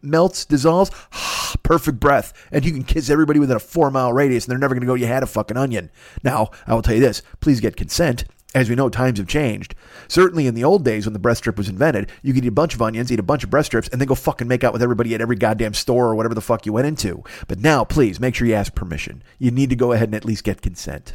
melts, 0.03 0.45
dissolves, 0.45 0.91
perfect 1.63 1.99
breath, 1.99 2.33
and 2.53 2.65
you 2.65 2.73
can 2.73 2.85
kiss 2.85 3.11
everybody 3.11 3.41
within 3.41 3.57
a 3.57 3.61
four 3.61 3.91
mile 3.91 4.13
radius, 4.13 4.45
and 4.45 4.53
they're 4.53 4.59
never 4.59 4.75
gonna 4.75 4.87
go, 4.87 4.95
you 4.95 5.07
had 5.07 5.23
a 5.23 5.27
fucking 5.27 5.57
onion. 5.57 5.91
Now, 6.23 6.51
I 6.67 6.75
will 6.75 6.83
tell 6.83 6.95
you 6.95 7.01
this 7.01 7.23
please 7.41 7.61
get 7.61 7.77
consent. 7.77 8.25
As 8.53 8.69
we 8.69 8.75
know, 8.75 8.89
times 8.89 9.21
have 9.21 9.29
changed. 9.29 9.77
Certainly 10.09 10.49
in 10.49 10.57
the 10.57 10.65
old 10.65 10.85
days 10.85 11.07
when 11.07 11.13
the 11.13 11.21
breast 11.21 11.39
strip 11.39 11.57
was 11.57 11.69
invented, 11.69 12.11
you 12.23 12.35
could 12.35 12.45
eat 12.45 12.49
a 12.49 12.53
bunch 12.53 12.75
of 12.75 12.83
onions, 12.83 13.13
eat 13.13 13.21
a 13.21 13.23
bunch 13.23 13.45
of 13.45 13.51
breast 13.51 13.67
strips, 13.67 13.87
and 13.89 14.01
then 14.01 14.09
go 14.09 14.17
fucking 14.17 14.49
make 14.49 14.65
out 14.65 14.73
with 14.73 14.83
everybody 14.83 15.15
at 15.15 15.21
every 15.21 15.37
goddamn 15.37 15.73
store 15.73 16.09
or 16.09 16.17
whatever 16.17 16.35
the 16.35 16.41
fuck 16.41 16.67
you 16.67 16.73
went 16.73 16.89
into. 16.89 17.23
But 17.47 17.61
now, 17.61 17.85
please, 17.85 18.19
make 18.19 18.35
sure 18.35 18.49
you 18.49 18.55
ask 18.55 18.75
permission. 18.75 19.23
You 19.39 19.53
need 19.53 19.71
to 19.71 19.77
go 19.77 19.93
ahead 19.93 20.09
and 20.09 20.17
at 20.17 20.25
least 20.25 20.43
get 20.43 20.63
consent. 20.63 21.15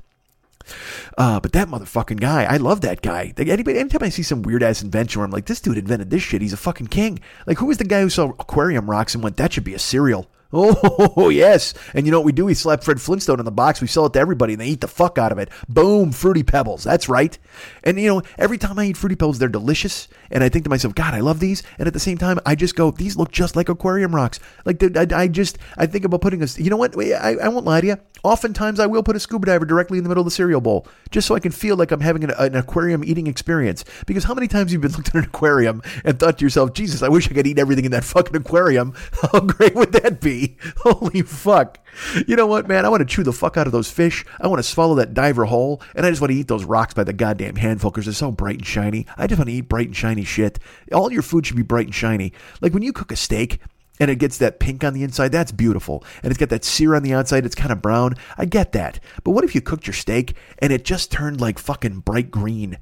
Uh, 1.18 1.40
but 1.40 1.54
that 1.54 1.68
motherfucking 1.68 2.20
guy, 2.20 2.44
I 2.44 2.58
love 2.58 2.82
that 2.82 3.02
guy. 3.02 3.34
Like 3.38 3.48
anybody, 3.48 3.80
anytime 3.80 4.04
I 4.04 4.10
see 4.10 4.24
some 4.24 4.42
weird 4.42 4.64
ass 4.64 4.82
invention 4.82 5.20
where 5.20 5.26
I'm 5.26 5.32
like, 5.32 5.46
this 5.46 5.62
dude 5.62 5.78
invented 5.78 6.10
this 6.10 6.24
shit, 6.24 6.42
he's 6.42 6.54
a 6.54 6.58
fucking 6.58 6.88
king. 6.88 7.20
Like, 7.46 7.58
who 7.58 7.66
was 7.66 7.78
the 7.78 7.84
guy 7.84 8.02
who 8.02 8.10
saw 8.10 8.30
aquarium 8.40 8.90
rocks 8.90 9.16
and 9.16 9.24
went, 9.24 9.38
that 9.38 9.54
should 9.54 9.64
be 9.64 9.74
a 9.74 9.80
cereal? 9.80 10.30
Oh, 10.54 11.30
yes. 11.30 11.74
And 11.94 12.06
you 12.06 12.12
know 12.12 12.20
what 12.20 12.26
we 12.26 12.32
do? 12.32 12.46
We 12.46 12.54
slap 12.54 12.84
Fred 12.84 13.02
Flintstone 13.02 13.40
in 13.40 13.46
the 13.46 13.52
box. 13.52 13.82
We 13.82 13.88
sell 13.88 14.06
it 14.06 14.14
to 14.14 14.20
everybody 14.20 14.54
and 14.54 14.62
they 14.62 14.68
eat 14.68 14.82
the 14.82 14.88
fuck 14.88 15.18
out 15.18 15.32
of 15.32 15.38
it. 15.38 15.50
Boom, 15.68 16.12
Fruity 16.12 16.44
Pebbles. 16.44 16.84
That's 16.84 17.10
right. 17.10 17.38
And, 17.84 18.00
you 18.00 18.08
know, 18.08 18.22
every 18.38 18.58
time 18.58 18.80
I 18.80 18.86
eat 18.86 18.98
Fruity 18.98 19.16
Pebbles, 19.16 19.40
they're 19.40 19.50
delicious. 19.50 20.08
And 20.32 20.44
I 20.44 20.50
think 20.50 20.64
to 20.66 20.70
myself, 20.70 20.96
God, 20.96 21.14
I 21.14 21.20
love 21.20 21.40
these. 21.40 21.64
And 21.78 21.88
at 21.88 21.94
the 21.94 22.00
same 22.00 22.18
time, 22.18 22.40
I 22.46 22.56
just 22.56 22.76
go, 22.76 22.92
these 22.92 23.18
look 23.18 23.32
just 23.32 23.56
like 23.56 23.70
aquarium 23.70 24.16
rocks. 24.16 24.40
Like, 24.66 24.82
I, 24.98 25.08
I 25.14 25.28
just, 25.28 25.58
I 25.78 25.86
think 25.86 26.06
about 26.06 26.22
putting 26.22 26.42
a, 26.42 26.48
you 26.58 26.70
know 26.70 26.78
what? 26.78 26.98
I, 26.98 27.36
I 27.42 27.48
won't 27.50 27.66
lie 27.66 27.82
to 27.82 27.88
you. 27.88 27.98
Oftentimes, 28.24 28.80
I 28.80 28.88
will 28.88 29.04
put 29.04 29.16
a 29.16 29.20
scuba 29.20 29.46
diver 29.46 29.66
directly 29.66 29.98
in 29.98 30.04
the 30.04 30.10
middle 30.10 30.22
of 30.22 30.26
the 30.26 30.32
cereal 30.32 30.62
bowl 30.62 30.88
just 31.12 31.28
so 31.28 31.36
I 31.36 31.40
can 31.40 31.52
feel 31.52 31.76
like 31.76 31.92
I'm 31.92 32.02
having 32.02 32.24
an, 32.24 32.32
an 32.32 32.56
aquarium 32.56 33.04
eating 33.04 33.28
experience. 33.28 33.86
Because 34.08 34.24
how 34.24 34.34
many 34.34 34.48
times 34.48 34.72
have 34.72 34.74
you 34.74 34.80
been 34.80 34.92
looked 34.94 35.10
at 35.10 35.16
an 35.16 35.24
aquarium 35.26 35.82
and 36.04 36.20
thought 36.20 36.40
to 36.40 36.46
yourself, 36.46 36.74
Jesus, 36.74 37.04
I 37.04 37.10
wish 37.10 37.30
I 37.30 37.34
could 37.34 37.48
eat 37.48 37.60
everything 37.60 37.86
in 37.86 37.92
that 37.92 38.04
fucking 38.04 38.36
aquarium? 38.36 38.94
How 39.22 39.40
great 39.40 39.76
would 39.76 39.92
that 39.94 40.22
be? 40.22 40.35
Holy 40.78 41.22
fuck. 41.22 41.80
You 42.28 42.36
know 42.36 42.48
what, 42.48 42.68
man? 42.68 42.86
I 42.86 42.90
want 42.90 43.02
to 43.02 43.06
chew 43.06 43.24
the 43.24 43.34
fuck 43.34 43.58
out 43.58 43.68
of 43.68 43.74
those 43.74 43.90
fish. 43.90 44.26
I 44.40 44.48
want 44.48 44.60
to 44.60 44.64
swallow 44.64 44.96
that 44.96 45.14
diver 45.14 45.46
whole. 45.46 45.82
And 45.96 46.06
I 46.06 46.10
just 46.10 46.22
want 46.22 46.32
to 46.32 46.38
eat 46.38 46.48
those 46.48 46.66
rocks 46.66 46.94
by 46.94 47.04
the 47.04 47.14
goddamn 47.14 47.56
handful 47.56 47.92
because 47.92 48.06
they're 48.06 48.14
so 48.14 48.32
bright 48.32 48.58
and 48.58 48.66
shiny. 48.66 49.06
I 49.18 49.28
just 49.28 49.40
want 49.40 49.50
to 49.50 49.56
eat 49.56 49.70
bright 49.70 49.88
and 49.88 49.96
shiny 49.96 50.24
shit. 50.24 50.60
All 50.94 51.12
your 51.12 51.22
food 51.22 51.46
should 51.46 51.58
be 51.58 51.64
bright 51.64 51.88
and 51.88 51.96
shiny. 51.96 52.34
Like 52.62 52.74
when 52.74 52.84
you 52.84 52.94
cook 52.94 53.12
a 53.12 53.16
steak, 53.16 53.60
and 54.00 54.12
it 54.12 54.18
gets 54.18 54.38
that 54.40 54.60
pink 54.60 54.84
on 54.84 54.94
the 54.94 55.04
inside, 55.04 55.32
that's 55.32 55.52
beautiful. 55.52 56.04
And 56.22 56.32
it's 56.32 56.40
got 56.40 56.50
that 56.50 56.66
sear 56.66 56.96
on 56.96 57.04
the 57.04 57.14
outside, 57.14 57.46
it's 57.46 57.56
kind 57.56 57.72
of 57.72 57.82
brown. 57.82 58.16
I 58.38 58.46
get 58.46 58.74
that. 58.74 59.00
But 59.24 59.32
what 59.32 59.46
if 59.46 59.56
you 59.56 59.62
cooked 59.62 59.88
your 59.88 59.94
steak 59.94 60.36
and 60.60 60.74
it 60.74 60.84
just 60.84 61.12
turned 61.12 61.40
like 61.40 61.60
fucking 61.60 62.00
bright 62.00 62.30
green? 62.30 62.78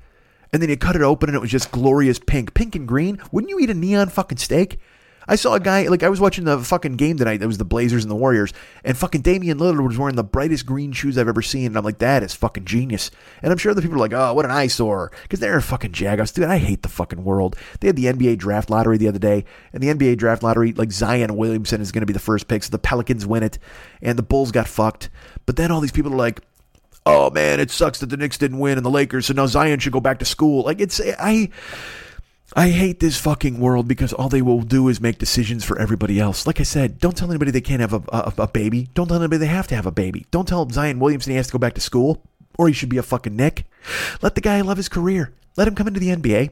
And 0.51 0.61
then 0.61 0.69
you 0.69 0.77
cut 0.77 0.95
it 0.95 1.01
open 1.01 1.29
and 1.29 1.35
it 1.35 1.41
was 1.41 1.51
just 1.51 1.71
glorious 1.71 2.19
pink. 2.19 2.53
Pink 2.53 2.75
and 2.75 2.87
green? 2.87 3.19
Wouldn't 3.31 3.49
you 3.49 3.59
eat 3.59 3.69
a 3.69 3.73
neon 3.73 4.09
fucking 4.09 4.37
steak? 4.37 4.79
I 5.27 5.35
saw 5.35 5.53
a 5.53 5.59
guy 5.59 5.87
like 5.87 6.03
I 6.03 6.09
was 6.09 6.19
watching 6.19 6.45
the 6.45 6.59
fucking 6.59 6.97
game 6.97 7.17
tonight. 7.17 7.37
That 7.37 7.47
was 7.47 7.57
the 7.57 7.65
Blazers 7.65 8.03
and 8.03 8.11
the 8.11 8.15
Warriors, 8.15 8.53
and 8.83 8.97
fucking 8.97 9.21
Damian 9.21 9.59
Lillard 9.59 9.87
was 9.87 9.97
wearing 9.97 10.15
the 10.15 10.23
brightest 10.23 10.65
green 10.65 10.91
shoes 10.91 11.17
I've 11.17 11.27
ever 11.27 11.41
seen. 11.41 11.67
And 11.67 11.77
I'm 11.77 11.83
like, 11.83 11.99
that 11.99 12.23
is 12.23 12.33
fucking 12.33 12.65
genius. 12.65 13.11
And 13.41 13.51
I'm 13.51 13.57
sure 13.57 13.71
other 13.71 13.81
people 13.81 13.95
are 13.95 13.99
like, 13.99 14.13
oh, 14.13 14.33
what 14.33 14.45
an 14.45 14.51
eyesore, 14.51 15.11
because 15.23 15.39
they're 15.39 15.57
a 15.57 15.61
fucking 15.61 15.91
Jaguars, 15.91 16.31
dude. 16.31 16.45
I 16.45 16.57
hate 16.57 16.83
the 16.83 16.89
fucking 16.89 17.23
world. 17.23 17.55
They 17.79 17.87
had 17.87 17.95
the 17.95 18.05
NBA 18.05 18.37
draft 18.37 18.69
lottery 18.69 18.97
the 18.97 19.07
other 19.07 19.19
day, 19.19 19.45
and 19.71 19.81
the 19.81 19.93
NBA 19.93 20.17
draft 20.17 20.43
lottery, 20.43 20.73
like 20.73 20.91
Zion 20.91 21.35
Williamson 21.37 21.81
is 21.81 21.91
going 21.91 22.01
to 22.01 22.07
be 22.07 22.13
the 22.13 22.19
first 22.19 22.47
pick, 22.47 22.63
so 22.63 22.69
the 22.69 22.79
Pelicans 22.79 23.25
win 23.25 23.43
it, 23.43 23.59
and 24.01 24.17
the 24.17 24.23
Bulls 24.23 24.51
got 24.51 24.67
fucked. 24.67 25.09
But 25.45 25.55
then 25.55 25.71
all 25.71 25.81
these 25.81 25.91
people 25.91 26.13
are 26.13 26.17
like, 26.17 26.41
oh 27.05 27.29
man, 27.29 27.59
it 27.59 27.71
sucks 27.71 27.99
that 27.99 28.09
the 28.09 28.17
Knicks 28.17 28.37
didn't 28.37 28.59
win 28.59 28.77
and 28.77 28.85
the 28.85 28.89
Lakers, 28.89 29.25
so 29.25 29.33
now 29.33 29.45
Zion 29.45 29.79
should 29.79 29.93
go 29.93 29.99
back 29.99 30.19
to 30.19 30.25
school. 30.25 30.63
Like 30.63 30.79
it's 30.79 31.01
I. 31.19 31.49
I 32.55 32.69
hate 32.69 32.99
this 32.99 33.19
fucking 33.19 33.59
world 33.59 33.87
because 33.87 34.13
all 34.13 34.29
they 34.29 34.41
will 34.41 34.61
do 34.61 34.87
is 34.87 35.01
make 35.01 35.17
decisions 35.17 35.63
for 35.63 35.79
everybody 35.79 36.19
else. 36.19 36.45
Like 36.45 36.59
I 36.59 36.63
said, 36.63 36.99
don't 36.99 37.17
tell 37.17 37.31
anybody 37.31 37.51
they 37.51 37.61
can't 37.61 37.81
have 37.81 37.93
a, 37.93 38.03
a, 38.09 38.33
a, 38.39 38.47
baby. 38.47 38.89
Don't 38.93 39.07
tell 39.07 39.17
anybody 39.17 39.39
they 39.39 39.47
have 39.47 39.67
to 39.67 39.75
have 39.75 39.87
a 39.87 39.91
baby. 39.91 40.27
Don't 40.29 40.47
tell 40.47 40.69
Zion 40.69 40.99
Williamson 40.99 41.31
he 41.31 41.37
has 41.37 41.47
to 41.47 41.53
go 41.53 41.57
back 41.57 41.73
to 41.75 41.81
school 41.81 42.21
or 42.57 42.67
he 42.67 42.73
should 42.73 42.89
be 42.89 42.97
a 42.97 43.03
fucking 43.03 43.35
Knick. 43.35 43.65
Let 44.21 44.35
the 44.35 44.41
guy 44.41 44.61
love 44.61 44.77
his 44.77 44.89
career. 44.89 45.33
Let 45.57 45.67
him 45.67 45.75
come 45.75 45.87
into 45.87 45.99
the 45.99 46.09
NBA, 46.09 46.51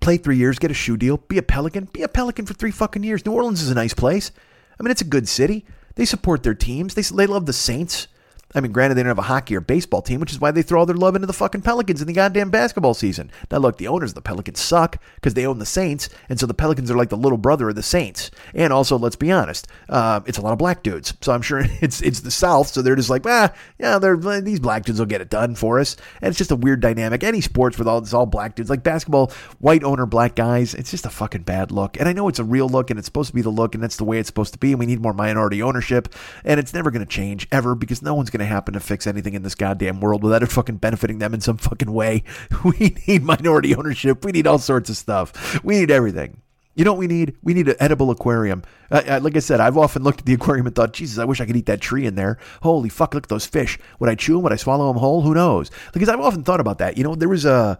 play 0.00 0.16
three 0.16 0.36
years, 0.36 0.58
get 0.58 0.70
a 0.70 0.74
shoe 0.74 0.96
deal, 0.96 1.16
be 1.16 1.38
a 1.38 1.42
Pelican, 1.42 1.86
be 1.92 2.02
a 2.02 2.08
Pelican 2.08 2.46
for 2.46 2.54
three 2.54 2.70
fucking 2.70 3.04
years. 3.04 3.24
New 3.24 3.32
Orleans 3.32 3.62
is 3.62 3.70
a 3.70 3.74
nice 3.74 3.94
place. 3.94 4.32
I 4.78 4.82
mean, 4.82 4.90
it's 4.90 5.00
a 5.00 5.06
good 5.06 5.28
city. 5.28 5.64
They 5.94 6.04
support 6.04 6.42
their 6.42 6.54
teams. 6.54 6.94
They, 6.94 7.02
they 7.02 7.26
love 7.26 7.46
the 7.46 7.52
Saints. 7.52 8.08
I 8.54 8.60
mean, 8.60 8.72
granted, 8.72 8.94
they 8.94 9.02
don't 9.02 9.08
have 9.08 9.18
a 9.18 9.22
hockey 9.22 9.56
or 9.56 9.60
baseball 9.60 10.02
team, 10.02 10.20
which 10.20 10.32
is 10.32 10.40
why 10.40 10.50
they 10.50 10.62
throw 10.62 10.80
all 10.80 10.86
their 10.86 10.96
love 10.96 11.14
into 11.14 11.26
the 11.26 11.32
fucking 11.32 11.62
Pelicans 11.62 12.00
in 12.00 12.06
the 12.06 12.12
goddamn 12.12 12.50
basketball 12.50 12.94
season. 12.94 13.30
Now, 13.50 13.58
look, 13.58 13.78
the 13.78 13.88
owners 13.88 14.10
of 14.10 14.14
the 14.14 14.22
Pelicans 14.22 14.60
suck 14.60 14.98
because 15.16 15.34
they 15.34 15.46
own 15.46 15.58
the 15.58 15.66
Saints, 15.66 16.08
and 16.28 16.38
so 16.38 16.46
the 16.46 16.54
Pelicans 16.54 16.90
are 16.90 16.96
like 16.96 17.08
the 17.08 17.16
little 17.16 17.38
brother 17.38 17.70
of 17.70 17.74
the 17.74 17.82
Saints. 17.82 18.30
And 18.54 18.72
also, 18.72 18.98
let's 18.98 19.16
be 19.16 19.32
honest, 19.32 19.68
uh, 19.88 20.20
it's 20.26 20.38
a 20.38 20.42
lot 20.42 20.52
of 20.52 20.58
black 20.58 20.82
dudes, 20.82 21.14
so 21.20 21.32
I'm 21.32 21.42
sure 21.42 21.62
it's 21.80 22.02
it's 22.02 22.20
the 22.20 22.30
South, 22.30 22.68
so 22.68 22.82
they're 22.82 22.96
just 22.96 23.10
like, 23.10 23.26
ah, 23.26 23.52
yeah, 23.78 23.98
they're 23.98 24.16
these 24.40 24.60
black 24.60 24.84
dudes 24.84 24.98
will 24.98 25.06
get 25.06 25.20
it 25.20 25.30
done 25.30 25.54
for 25.54 25.80
us. 25.80 25.96
And 26.20 26.28
it's 26.28 26.38
just 26.38 26.50
a 26.50 26.56
weird 26.56 26.80
dynamic. 26.80 27.24
Any 27.24 27.40
sports 27.40 27.78
with 27.78 27.88
all 27.88 27.98
it's 27.98 28.12
all 28.12 28.26
black 28.26 28.54
dudes, 28.54 28.70
like 28.70 28.82
basketball, 28.82 29.32
white 29.58 29.84
owner, 29.84 30.06
black 30.06 30.34
guys, 30.34 30.74
it's 30.74 30.90
just 30.90 31.06
a 31.06 31.10
fucking 31.10 31.42
bad 31.42 31.70
look. 31.70 31.98
And 31.98 32.08
I 32.08 32.12
know 32.12 32.28
it's 32.28 32.38
a 32.38 32.44
real 32.44 32.68
look, 32.68 32.90
and 32.90 32.98
it's 32.98 33.06
supposed 33.06 33.28
to 33.28 33.34
be 33.34 33.42
the 33.42 33.50
look, 33.50 33.74
and 33.74 33.82
that's 33.82 33.96
the 33.96 34.04
way 34.04 34.18
it's 34.18 34.28
supposed 34.28 34.52
to 34.52 34.58
be. 34.58 34.72
And 34.72 34.78
we 34.78 34.86
need 34.86 35.00
more 35.00 35.12
minority 35.12 35.62
ownership, 35.62 36.14
and 36.44 36.60
it's 36.60 36.74
never 36.74 36.90
going 36.90 37.04
to 37.04 37.10
change 37.10 37.48
ever 37.50 37.74
because 37.74 38.02
no 38.02 38.14
one's 38.14 38.30
going 38.30 38.40
to 38.40 38.41
happen 38.44 38.74
to 38.74 38.80
fix 38.80 39.06
anything 39.06 39.22
anything 39.22 39.34
in 39.34 39.42
this 39.42 39.54
goddamn 39.54 40.00
world 40.00 40.22
without 40.22 40.42
it 40.42 40.50
fucking 40.50 40.76
benefiting 40.76 41.18
them 41.18 41.34
in 41.34 41.40
some 41.40 41.56
fucking 41.56 41.92
way. 41.92 42.24
We 42.64 42.94
need 43.06 43.22
minority 43.22 43.74
ownership. 43.74 44.24
We 44.24 44.32
need 44.32 44.46
all 44.46 44.58
sorts 44.58 44.88
of 44.88 44.96
stuff. 44.96 45.62
We 45.64 45.78
need 45.78 45.90
everything. 45.90 46.40
You 46.74 46.84
know 46.84 46.92
what 46.92 47.00
we 47.00 47.06
need? 47.06 47.36
We 47.42 47.54
need 47.54 47.68
an 47.68 47.76
edible 47.80 48.10
aquarium. 48.10 48.62
Uh, 48.90 49.02
uh, 49.06 49.20
like 49.22 49.36
I 49.36 49.40
said, 49.40 49.60
I've 49.60 49.76
often 49.76 50.02
looked 50.02 50.20
at 50.20 50.26
the 50.26 50.34
aquarium 50.34 50.66
and 50.66 50.74
thought, 50.74 50.92
Jesus, 50.92 51.18
I 51.18 51.24
wish 51.24 51.40
I 51.40 51.44
could 51.44 51.56
eat 51.56 51.66
that 51.66 51.80
tree 51.80 52.06
in 52.06 52.14
there. 52.14 52.38
Holy 52.62 52.88
fuck, 52.88 53.14
look 53.14 53.24
at 53.24 53.28
those 53.28 53.46
fish. 53.46 53.78
Would 53.98 54.08
I 54.08 54.14
chew 54.14 54.34
them? 54.34 54.42
Would 54.44 54.52
I 54.52 54.56
swallow 54.56 54.86
them 54.86 54.98
whole? 54.98 55.22
Who 55.22 55.34
knows? 55.34 55.70
Because 55.92 56.08
I've 56.08 56.20
often 56.20 56.44
thought 56.44 56.60
about 56.60 56.78
that. 56.78 56.96
You 56.96 57.04
know, 57.04 57.14
there 57.14 57.28
was 57.28 57.44
a, 57.44 57.78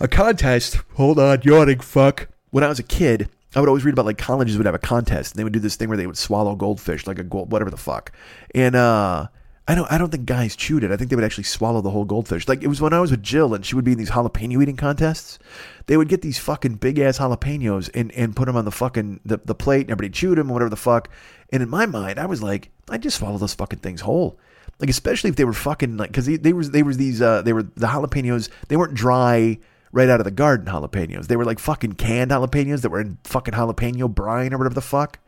a 0.00 0.08
contest. 0.08 0.78
Hold 0.94 1.18
on, 1.18 1.40
yawning 1.42 1.80
fuck. 1.80 2.28
When 2.50 2.64
I 2.64 2.68
was 2.68 2.78
a 2.78 2.82
kid, 2.82 3.30
I 3.54 3.60
would 3.60 3.68
always 3.68 3.84
read 3.84 3.94
about 3.94 4.06
like 4.06 4.18
colleges 4.18 4.56
would 4.56 4.66
have 4.66 4.74
a 4.74 4.78
contest 4.78 5.32
and 5.32 5.38
they 5.38 5.44
would 5.44 5.52
do 5.52 5.60
this 5.60 5.76
thing 5.76 5.88
where 5.88 5.96
they 5.96 6.06
would 6.06 6.18
swallow 6.18 6.54
goldfish, 6.54 7.06
like 7.06 7.18
a 7.18 7.24
gold, 7.24 7.50
whatever 7.50 7.70
the 7.70 7.76
fuck. 7.76 8.12
And, 8.54 8.74
uh, 8.74 9.28
I 9.68 9.74
don't. 9.74 9.92
I 9.92 9.98
don't 9.98 10.08
think 10.08 10.24
guys 10.24 10.56
chewed 10.56 10.82
it. 10.82 10.90
I 10.90 10.96
think 10.96 11.10
they 11.10 11.16
would 11.16 11.26
actually 11.26 11.44
swallow 11.44 11.82
the 11.82 11.90
whole 11.90 12.06
goldfish. 12.06 12.48
Like 12.48 12.62
it 12.62 12.68
was 12.68 12.80
when 12.80 12.94
I 12.94 13.00
was 13.00 13.10
with 13.10 13.22
Jill, 13.22 13.52
and 13.52 13.64
she 13.66 13.76
would 13.76 13.84
be 13.84 13.92
in 13.92 13.98
these 13.98 14.10
jalapeno 14.10 14.62
eating 14.62 14.78
contests. 14.78 15.38
They 15.86 15.98
would 15.98 16.08
get 16.08 16.22
these 16.22 16.38
fucking 16.38 16.76
big 16.76 16.98
ass 16.98 17.18
jalapenos 17.18 17.90
and, 17.92 18.10
and 18.12 18.34
put 18.34 18.46
them 18.46 18.56
on 18.56 18.64
the 18.64 18.70
fucking 18.72 19.20
the, 19.26 19.38
the 19.44 19.54
plate, 19.54 19.82
and 19.82 19.90
everybody 19.90 20.08
chewed 20.08 20.38
them, 20.38 20.48
whatever 20.48 20.70
the 20.70 20.76
fuck. 20.76 21.10
And 21.52 21.62
in 21.62 21.68
my 21.68 21.84
mind, 21.84 22.18
I 22.18 22.24
was 22.24 22.42
like, 22.42 22.70
I 22.88 22.96
just 22.96 23.18
swallow 23.18 23.36
those 23.36 23.52
fucking 23.52 23.80
things 23.80 24.00
whole. 24.00 24.38
Like 24.80 24.88
especially 24.88 25.28
if 25.28 25.36
they 25.36 25.44
were 25.44 25.52
fucking 25.52 25.98
like 25.98 26.10
because 26.10 26.24
they, 26.24 26.36
they 26.36 26.54
were 26.54 26.64
they 26.64 26.82
were 26.82 26.94
these 26.94 27.20
uh 27.20 27.42
they 27.42 27.52
were 27.52 27.64
the 27.64 27.88
jalapenos. 27.88 28.48
They 28.68 28.76
weren't 28.76 28.94
dry 28.94 29.58
right 29.92 30.08
out 30.08 30.20
of 30.20 30.24
the 30.24 30.30
garden 30.30 30.66
jalapenos. 30.66 31.26
They 31.26 31.36
were 31.36 31.44
like 31.44 31.58
fucking 31.58 31.94
canned 31.94 32.30
jalapenos 32.30 32.82
that 32.82 32.90
were 32.90 33.00
in 33.00 33.18
fucking 33.24 33.54
jalapeno 33.54 34.12
brine 34.12 34.52
or 34.52 34.58
whatever 34.58 34.74
the 34.74 34.80
fuck. 34.80 35.18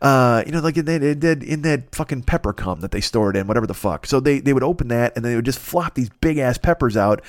Uh, 0.00 0.42
you 0.46 0.52
know, 0.52 0.60
like 0.60 0.76
in 0.76 0.84
that, 0.86 1.42
in 1.42 1.62
that 1.62 1.94
fucking 1.94 2.22
pepper 2.22 2.52
cum 2.52 2.80
that 2.80 2.90
they 2.90 3.00
stored 3.00 3.36
in, 3.36 3.46
whatever 3.46 3.66
the 3.66 3.74
fuck. 3.74 4.06
So 4.06 4.20
they, 4.20 4.40
they 4.40 4.52
would 4.52 4.62
open 4.62 4.88
that 4.88 5.16
and 5.16 5.24
they 5.24 5.36
would 5.36 5.44
just 5.44 5.58
flop 5.58 5.94
these 5.94 6.10
big 6.20 6.38
ass 6.38 6.58
peppers 6.58 6.96
out. 6.96 7.22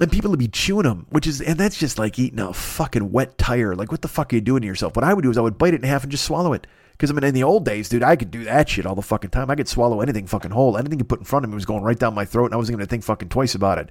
And 0.00 0.10
people 0.10 0.30
would 0.30 0.38
be 0.38 0.48
chewing 0.48 0.84
them, 0.84 1.06
which 1.10 1.26
is, 1.26 1.40
and 1.40 1.58
that's 1.58 1.76
just 1.76 1.98
like 1.98 2.18
eating 2.18 2.40
a 2.40 2.52
fucking 2.52 3.12
wet 3.12 3.36
tire. 3.38 3.76
Like, 3.76 3.92
what 3.92 4.02
the 4.02 4.08
fuck 4.08 4.32
are 4.32 4.36
you 4.36 4.40
doing 4.40 4.62
to 4.62 4.66
yourself? 4.66 4.96
What 4.96 5.04
I 5.04 5.12
would 5.14 5.22
do 5.22 5.30
is 5.30 5.38
I 5.38 5.42
would 5.42 5.58
bite 5.58 5.74
it 5.74 5.82
in 5.82 5.88
half 5.88 6.02
and 6.02 6.10
just 6.10 6.24
swallow 6.24 6.54
it. 6.54 6.66
Because 6.92 7.10
I 7.10 7.14
mean, 7.14 7.24
in 7.24 7.34
the 7.34 7.42
old 7.42 7.64
days, 7.64 7.88
dude, 7.88 8.02
I 8.02 8.16
could 8.16 8.30
do 8.30 8.44
that 8.44 8.68
shit 8.68 8.86
all 8.86 8.94
the 8.94 9.02
fucking 9.02 9.30
time. 9.30 9.50
I 9.50 9.54
could 9.54 9.68
swallow 9.68 10.00
anything 10.00 10.26
fucking 10.26 10.50
whole. 10.50 10.76
Anything 10.76 10.98
you 10.98 11.04
put 11.04 11.18
in 11.18 11.24
front 11.24 11.44
of 11.44 11.50
me 11.50 11.54
was 11.54 11.64
going 11.64 11.82
right 11.82 11.98
down 11.98 12.14
my 12.14 12.24
throat, 12.24 12.46
and 12.46 12.54
I 12.54 12.56
wasn't 12.56 12.78
going 12.78 12.86
to 12.86 12.90
think 12.90 13.04
fucking 13.04 13.28
twice 13.28 13.54
about 13.54 13.78
it. 13.78 13.90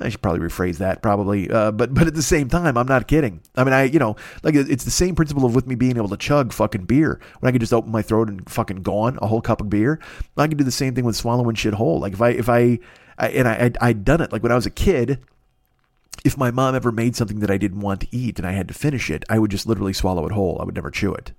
I 0.00 0.08
should 0.08 0.22
probably 0.22 0.46
rephrase 0.46 0.78
that, 0.78 1.02
probably. 1.02 1.50
Uh, 1.50 1.72
but 1.72 1.92
but 1.92 2.06
at 2.06 2.14
the 2.14 2.22
same 2.22 2.48
time, 2.48 2.76
I'm 2.76 2.86
not 2.86 3.08
kidding. 3.08 3.40
I 3.56 3.64
mean, 3.64 3.72
I 3.72 3.84
you 3.84 3.98
know, 3.98 4.16
like 4.42 4.54
it's 4.54 4.84
the 4.84 4.90
same 4.90 5.14
principle 5.14 5.44
of 5.44 5.54
with 5.54 5.66
me 5.66 5.74
being 5.74 5.96
able 5.96 6.08
to 6.08 6.16
chug 6.16 6.52
fucking 6.52 6.84
beer 6.84 7.20
when 7.40 7.48
I 7.48 7.52
could 7.52 7.60
just 7.60 7.72
open 7.72 7.90
my 7.90 8.02
throat 8.02 8.28
and 8.28 8.48
fucking 8.48 8.82
gone 8.82 9.18
a 9.20 9.26
whole 9.26 9.40
cup 9.40 9.60
of 9.60 9.70
beer. 9.70 10.00
I 10.36 10.46
can 10.46 10.56
do 10.56 10.64
the 10.64 10.70
same 10.70 10.94
thing 10.94 11.04
with 11.04 11.16
swallowing 11.16 11.56
shit 11.56 11.74
whole. 11.74 11.98
Like 12.00 12.12
if 12.12 12.22
I 12.22 12.30
if 12.30 12.48
I, 12.48 12.78
I 13.18 13.28
and 13.30 13.48
I 13.48 13.64
I'd, 13.64 13.78
I'd 13.80 14.04
done 14.04 14.20
it 14.20 14.32
like 14.32 14.42
when 14.42 14.52
I 14.52 14.56
was 14.56 14.66
a 14.66 14.70
kid 14.70 15.20
if 16.24 16.36
my 16.36 16.50
mom 16.50 16.74
ever 16.74 16.90
made 16.90 17.14
something 17.16 17.40
that 17.40 17.50
I 17.50 17.58
didn't 17.58 17.80
want 17.80 18.00
to 18.00 18.08
eat 18.10 18.38
and 18.38 18.46
I 18.46 18.52
had 18.52 18.68
to 18.68 18.74
finish 18.74 19.10
it, 19.10 19.24
I 19.28 19.38
would 19.38 19.50
just 19.50 19.66
literally 19.66 19.92
swallow 19.92 20.26
it 20.26 20.32
whole. 20.32 20.58
I 20.60 20.64
would 20.64 20.74
never 20.74 20.90
chew 20.90 21.14
it. 21.14 21.32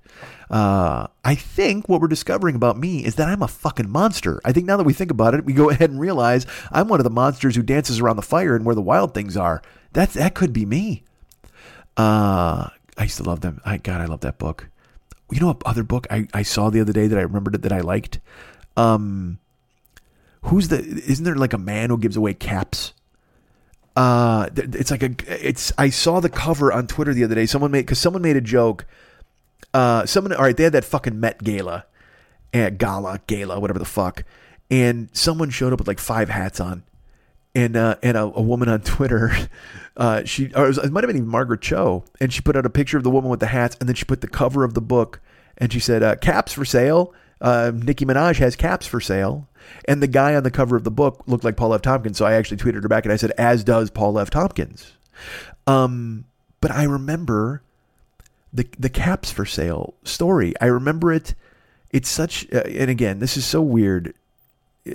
Uh, 0.49 1.07
I 1.23 1.35
think 1.35 1.89
what 1.89 2.01
we're 2.01 2.07
discovering 2.07 2.55
about 2.55 2.77
me 2.77 3.03
is 3.05 3.15
that 3.15 3.27
I'm 3.27 3.43
a 3.43 3.47
fucking 3.47 3.89
monster. 3.89 4.41
I 4.45 4.51
think 4.51 4.65
now 4.65 4.77
that 4.77 4.85
we 4.85 4.93
think 4.93 5.11
about 5.11 5.33
it, 5.33 5.45
we 5.45 5.53
go 5.53 5.69
ahead 5.69 5.89
and 5.89 5.99
realize 5.99 6.45
I'm 6.71 6.87
one 6.87 6.99
of 6.99 7.03
the 7.03 7.09
monsters 7.09 7.55
who 7.55 7.61
dances 7.61 7.99
around 7.99 8.15
the 8.15 8.21
fire 8.21 8.55
and 8.55 8.65
where 8.65 8.75
the 8.75 8.81
wild 8.81 9.13
things 9.13 9.35
are. 9.35 9.61
That's 9.93 10.13
that 10.13 10.35
could 10.35 10.53
be 10.53 10.65
me. 10.65 11.03
Uh, 11.97 12.69
I 12.97 13.03
used 13.03 13.17
to 13.17 13.23
love 13.23 13.41
them. 13.41 13.61
I 13.65 13.77
God, 13.77 14.01
I 14.01 14.05
love 14.05 14.21
that 14.21 14.37
book. 14.37 14.69
You 15.31 15.39
know 15.39 15.47
what 15.47 15.61
other 15.65 15.83
book 15.83 16.07
I, 16.09 16.27
I 16.33 16.43
saw 16.43 16.69
the 16.69 16.81
other 16.81 16.93
day 16.93 17.07
that 17.07 17.19
I 17.19 17.21
remembered 17.21 17.55
it 17.55 17.61
that 17.61 17.73
I 17.73 17.81
liked? 17.81 18.19
Um, 18.77 19.39
who's 20.43 20.69
the? 20.69 20.79
Isn't 20.79 21.25
there 21.25 21.35
like 21.35 21.53
a 21.53 21.57
man 21.57 21.89
who 21.89 21.97
gives 21.97 22.17
away 22.17 22.33
caps? 22.33 22.93
Uh, 23.95 24.49
it's 24.55 24.91
like 24.91 25.03
a 25.03 25.15
it's 25.27 25.71
I 25.77 25.89
saw 25.89 26.19
the 26.19 26.29
cover 26.29 26.71
on 26.71 26.87
Twitter 26.87 27.13
the 27.13 27.23
other 27.23 27.35
day. 27.35 27.45
Someone 27.45 27.71
made 27.71 27.81
because 27.81 27.99
someone 27.99 28.21
made 28.21 28.37
a 28.37 28.41
joke. 28.41 28.85
Uh, 29.73 30.05
someone 30.05 30.33
all 30.33 30.43
right, 30.43 30.55
they 30.55 30.63
had 30.63 30.73
that 30.73 30.85
fucking 30.85 31.19
Met 31.19 31.43
Gala, 31.43 31.85
and 32.53 32.77
gala 32.77 33.19
gala 33.27 33.59
whatever 33.59 33.79
the 33.79 33.85
fuck, 33.85 34.23
and 34.71 35.09
someone 35.13 35.49
showed 35.49 35.73
up 35.73 35.79
with 35.79 35.87
like 35.87 35.99
five 35.99 36.29
hats 36.29 36.59
on, 36.59 36.83
and 37.53 37.75
uh, 37.75 37.95
and 38.01 38.15
a, 38.15 38.21
a 38.21 38.41
woman 38.41 38.69
on 38.69 38.81
Twitter, 38.81 39.31
uh, 39.97 40.23
she 40.23 40.53
or 40.53 40.65
it, 40.65 40.67
was, 40.67 40.77
it 40.77 40.91
might 40.91 41.03
have 41.03 41.11
been 41.11 41.27
Margaret 41.27 41.61
Cho, 41.61 42.05
and 42.19 42.31
she 42.31 42.41
put 42.41 42.55
out 42.55 42.65
a 42.65 42.69
picture 42.69 42.97
of 42.97 43.03
the 43.03 43.09
woman 43.09 43.29
with 43.29 43.41
the 43.41 43.47
hats, 43.47 43.75
and 43.79 43.89
then 43.89 43.95
she 43.95 44.05
put 44.05 44.21
the 44.21 44.27
cover 44.27 44.63
of 44.63 44.75
the 44.75 44.81
book, 44.81 45.19
and 45.57 45.73
she 45.73 45.79
said 45.79 46.03
uh, 46.03 46.15
caps 46.15 46.53
for 46.53 46.63
sale. 46.63 47.13
Uh, 47.41 47.71
Nicki 47.73 48.05
Minaj 48.05 48.37
has 48.37 48.55
caps 48.55 48.85
for 48.87 49.01
sale. 49.01 49.48
And 49.85 50.01
the 50.01 50.07
guy 50.07 50.35
on 50.35 50.43
the 50.43 50.51
cover 50.51 50.75
of 50.75 50.83
the 50.83 50.91
book 50.91 51.23
looked 51.27 51.43
like 51.43 51.57
Paul 51.57 51.73
F. 51.73 51.81
Tompkins. 51.81 52.17
So 52.17 52.25
I 52.25 52.33
actually 52.33 52.57
tweeted 52.57 52.81
her 52.81 52.89
back 52.89 53.05
and 53.05 53.13
I 53.13 53.17
said, 53.17 53.31
as 53.37 53.63
does 53.63 53.89
Paul 53.89 54.19
F. 54.19 54.29
Tompkins. 54.29 54.93
Um, 55.67 56.25
but 56.61 56.71
I 56.71 56.83
remember 56.83 57.61
the 58.51 58.67
the 58.77 58.89
caps 58.89 59.31
for 59.31 59.45
sale 59.45 59.93
story. 60.03 60.53
I 60.59 60.65
remember 60.65 61.11
it. 61.13 61.35
It's 61.91 62.09
such, 62.09 62.45
uh, 62.53 62.63
and 62.65 62.89
again, 62.89 63.19
this 63.19 63.37
is 63.37 63.45
so 63.45 63.61
weird. 63.61 64.13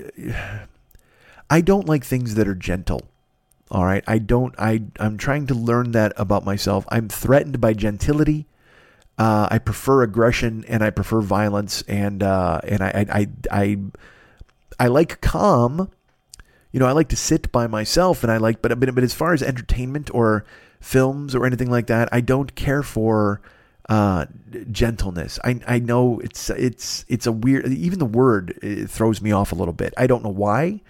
I 1.51 1.61
don't 1.61 1.89
like 1.89 2.05
things 2.05 2.35
that 2.35 2.49
are 2.49 2.55
gentle. 2.55 3.03
All 3.71 3.85
right, 3.85 4.05
I 4.07 4.19
don't. 4.19 4.55
I 4.59 4.83
I'm 4.99 5.17
trying 5.17 5.47
to 5.49 5.55
learn 5.55 5.93
that 5.93 6.13
about 6.17 6.45
myself. 6.45 6.85
I'm 6.91 7.09
threatened 7.09 7.61
by 7.61 7.75
gentility. 7.75 8.47
Uh, 9.17 9.49
I 9.51 9.59
prefer 9.59 10.03
aggression 10.03 10.65
and 10.67 10.83
I 10.83 10.91
prefer 10.91 11.21
violence 11.21 11.83
and 11.83 12.23
uh, 12.23 12.61
and 12.67 12.83
I, 12.83 13.07
I 13.13 13.27
I 13.51 13.79
I 14.79 14.89
like 14.89 15.21
calm. 15.21 15.91
You 16.73 16.81
know, 16.81 16.87
I 16.87 16.93
like 16.93 17.09
to 17.11 17.17
sit 17.17 17.53
by 17.53 17.67
myself, 17.67 18.23
and 18.23 18.33
I 18.33 18.39
like, 18.39 18.61
but 18.61 18.79
but 18.81 18.95
but 18.95 19.05
as 19.05 19.15
far 19.15 19.33
as 19.33 19.43
entertainment 19.43 20.13
or 20.13 20.45
films 20.81 21.35
or 21.35 21.47
anything 21.47 21.71
like 21.71 21.87
that, 21.87 22.09
I 22.13 22.21
don't 22.21 22.55
care 22.55 22.83
for 22.83 23.41
uh, 23.89 24.27
gentleness. 24.71 25.39
I 25.45 25.61
I 25.67 25.79
know 25.79 26.21
it's 26.21 26.51
it's 26.51 27.05
it's 27.09 27.27
a 27.27 27.33
weird. 27.33 27.67
Even 27.67 27.99
the 27.99 28.07
word 28.07 28.59
throws 28.89 29.23
me 29.23 29.31
off 29.33 29.53
a 29.53 29.55
little 29.55 29.75
bit. 29.75 29.95
I 29.97 30.07
don't 30.07 30.25
know 30.25 30.31
why. 30.31 30.81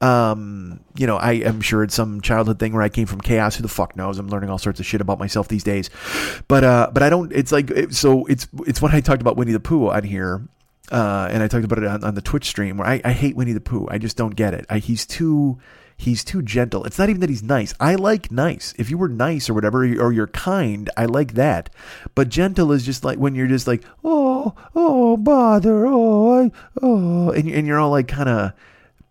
Um, 0.00 0.80
you 0.96 1.06
know, 1.06 1.16
I 1.16 1.32
am 1.32 1.62
sure 1.62 1.82
it's 1.82 1.94
some 1.94 2.20
childhood 2.20 2.58
thing 2.58 2.74
where 2.74 2.82
I 2.82 2.90
came 2.90 3.06
from 3.06 3.20
chaos. 3.20 3.56
Who 3.56 3.62
the 3.62 3.68
fuck 3.68 3.96
knows? 3.96 4.18
I'm 4.18 4.28
learning 4.28 4.50
all 4.50 4.58
sorts 4.58 4.78
of 4.78 4.86
shit 4.86 5.00
about 5.00 5.18
myself 5.18 5.48
these 5.48 5.64
days. 5.64 5.90
But 6.48 6.64
uh, 6.64 6.90
but 6.92 7.02
I 7.02 7.10
don't. 7.10 7.32
It's 7.32 7.52
like 7.52 7.70
so. 7.90 8.26
It's 8.26 8.46
it's 8.66 8.82
when 8.82 8.92
I 8.92 9.00
talked 9.00 9.22
about 9.22 9.36
Winnie 9.36 9.52
the 9.52 9.60
Pooh 9.60 9.88
on 9.88 10.04
here 10.04 10.46
uh, 10.90 11.28
and 11.30 11.42
I 11.42 11.48
talked 11.48 11.64
about 11.64 11.78
it 11.78 11.86
on, 11.86 12.04
on 12.04 12.14
the 12.14 12.22
Twitch 12.22 12.46
stream 12.46 12.78
where 12.78 12.86
I, 12.86 13.00
I, 13.04 13.12
hate 13.12 13.34
Winnie 13.36 13.52
the 13.52 13.60
Pooh. 13.60 13.88
I 13.90 13.98
just 13.98 14.16
don't 14.16 14.36
get 14.36 14.54
it. 14.54 14.66
I, 14.70 14.78
he's 14.78 15.04
too 15.04 15.58
he's 15.96 16.22
too 16.22 16.42
gentle. 16.42 16.84
It's 16.84 16.98
not 16.98 17.08
even 17.08 17.20
that 17.20 17.30
he's 17.30 17.42
nice. 17.42 17.74
I 17.80 17.94
like 17.94 18.30
nice. 18.30 18.74
If 18.78 18.90
you 18.90 18.98
were 18.98 19.08
nice 19.08 19.48
or 19.48 19.54
whatever, 19.54 19.84
or 20.00 20.12
you're 20.12 20.26
kind, 20.28 20.90
I 20.96 21.06
like 21.06 21.34
that. 21.34 21.70
But 22.14 22.28
gentle 22.28 22.72
is 22.72 22.84
just 22.84 23.04
like 23.04 23.18
when 23.18 23.34
you're 23.34 23.46
just 23.46 23.66
like, 23.66 23.82
oh, 24.04 24.54
oh, 24.74 25.16
bother, 25.16 25.86
oh, 25.86 26.44
I, 26.44 26.52
oh, 26.82 27.30
and, 27.30 27.48
and 27.48 27.66
you're 27.66 27.78
all 27.78 27.90
like 27.90 28.08
kind 28.08 28.28
of 28.28 28.52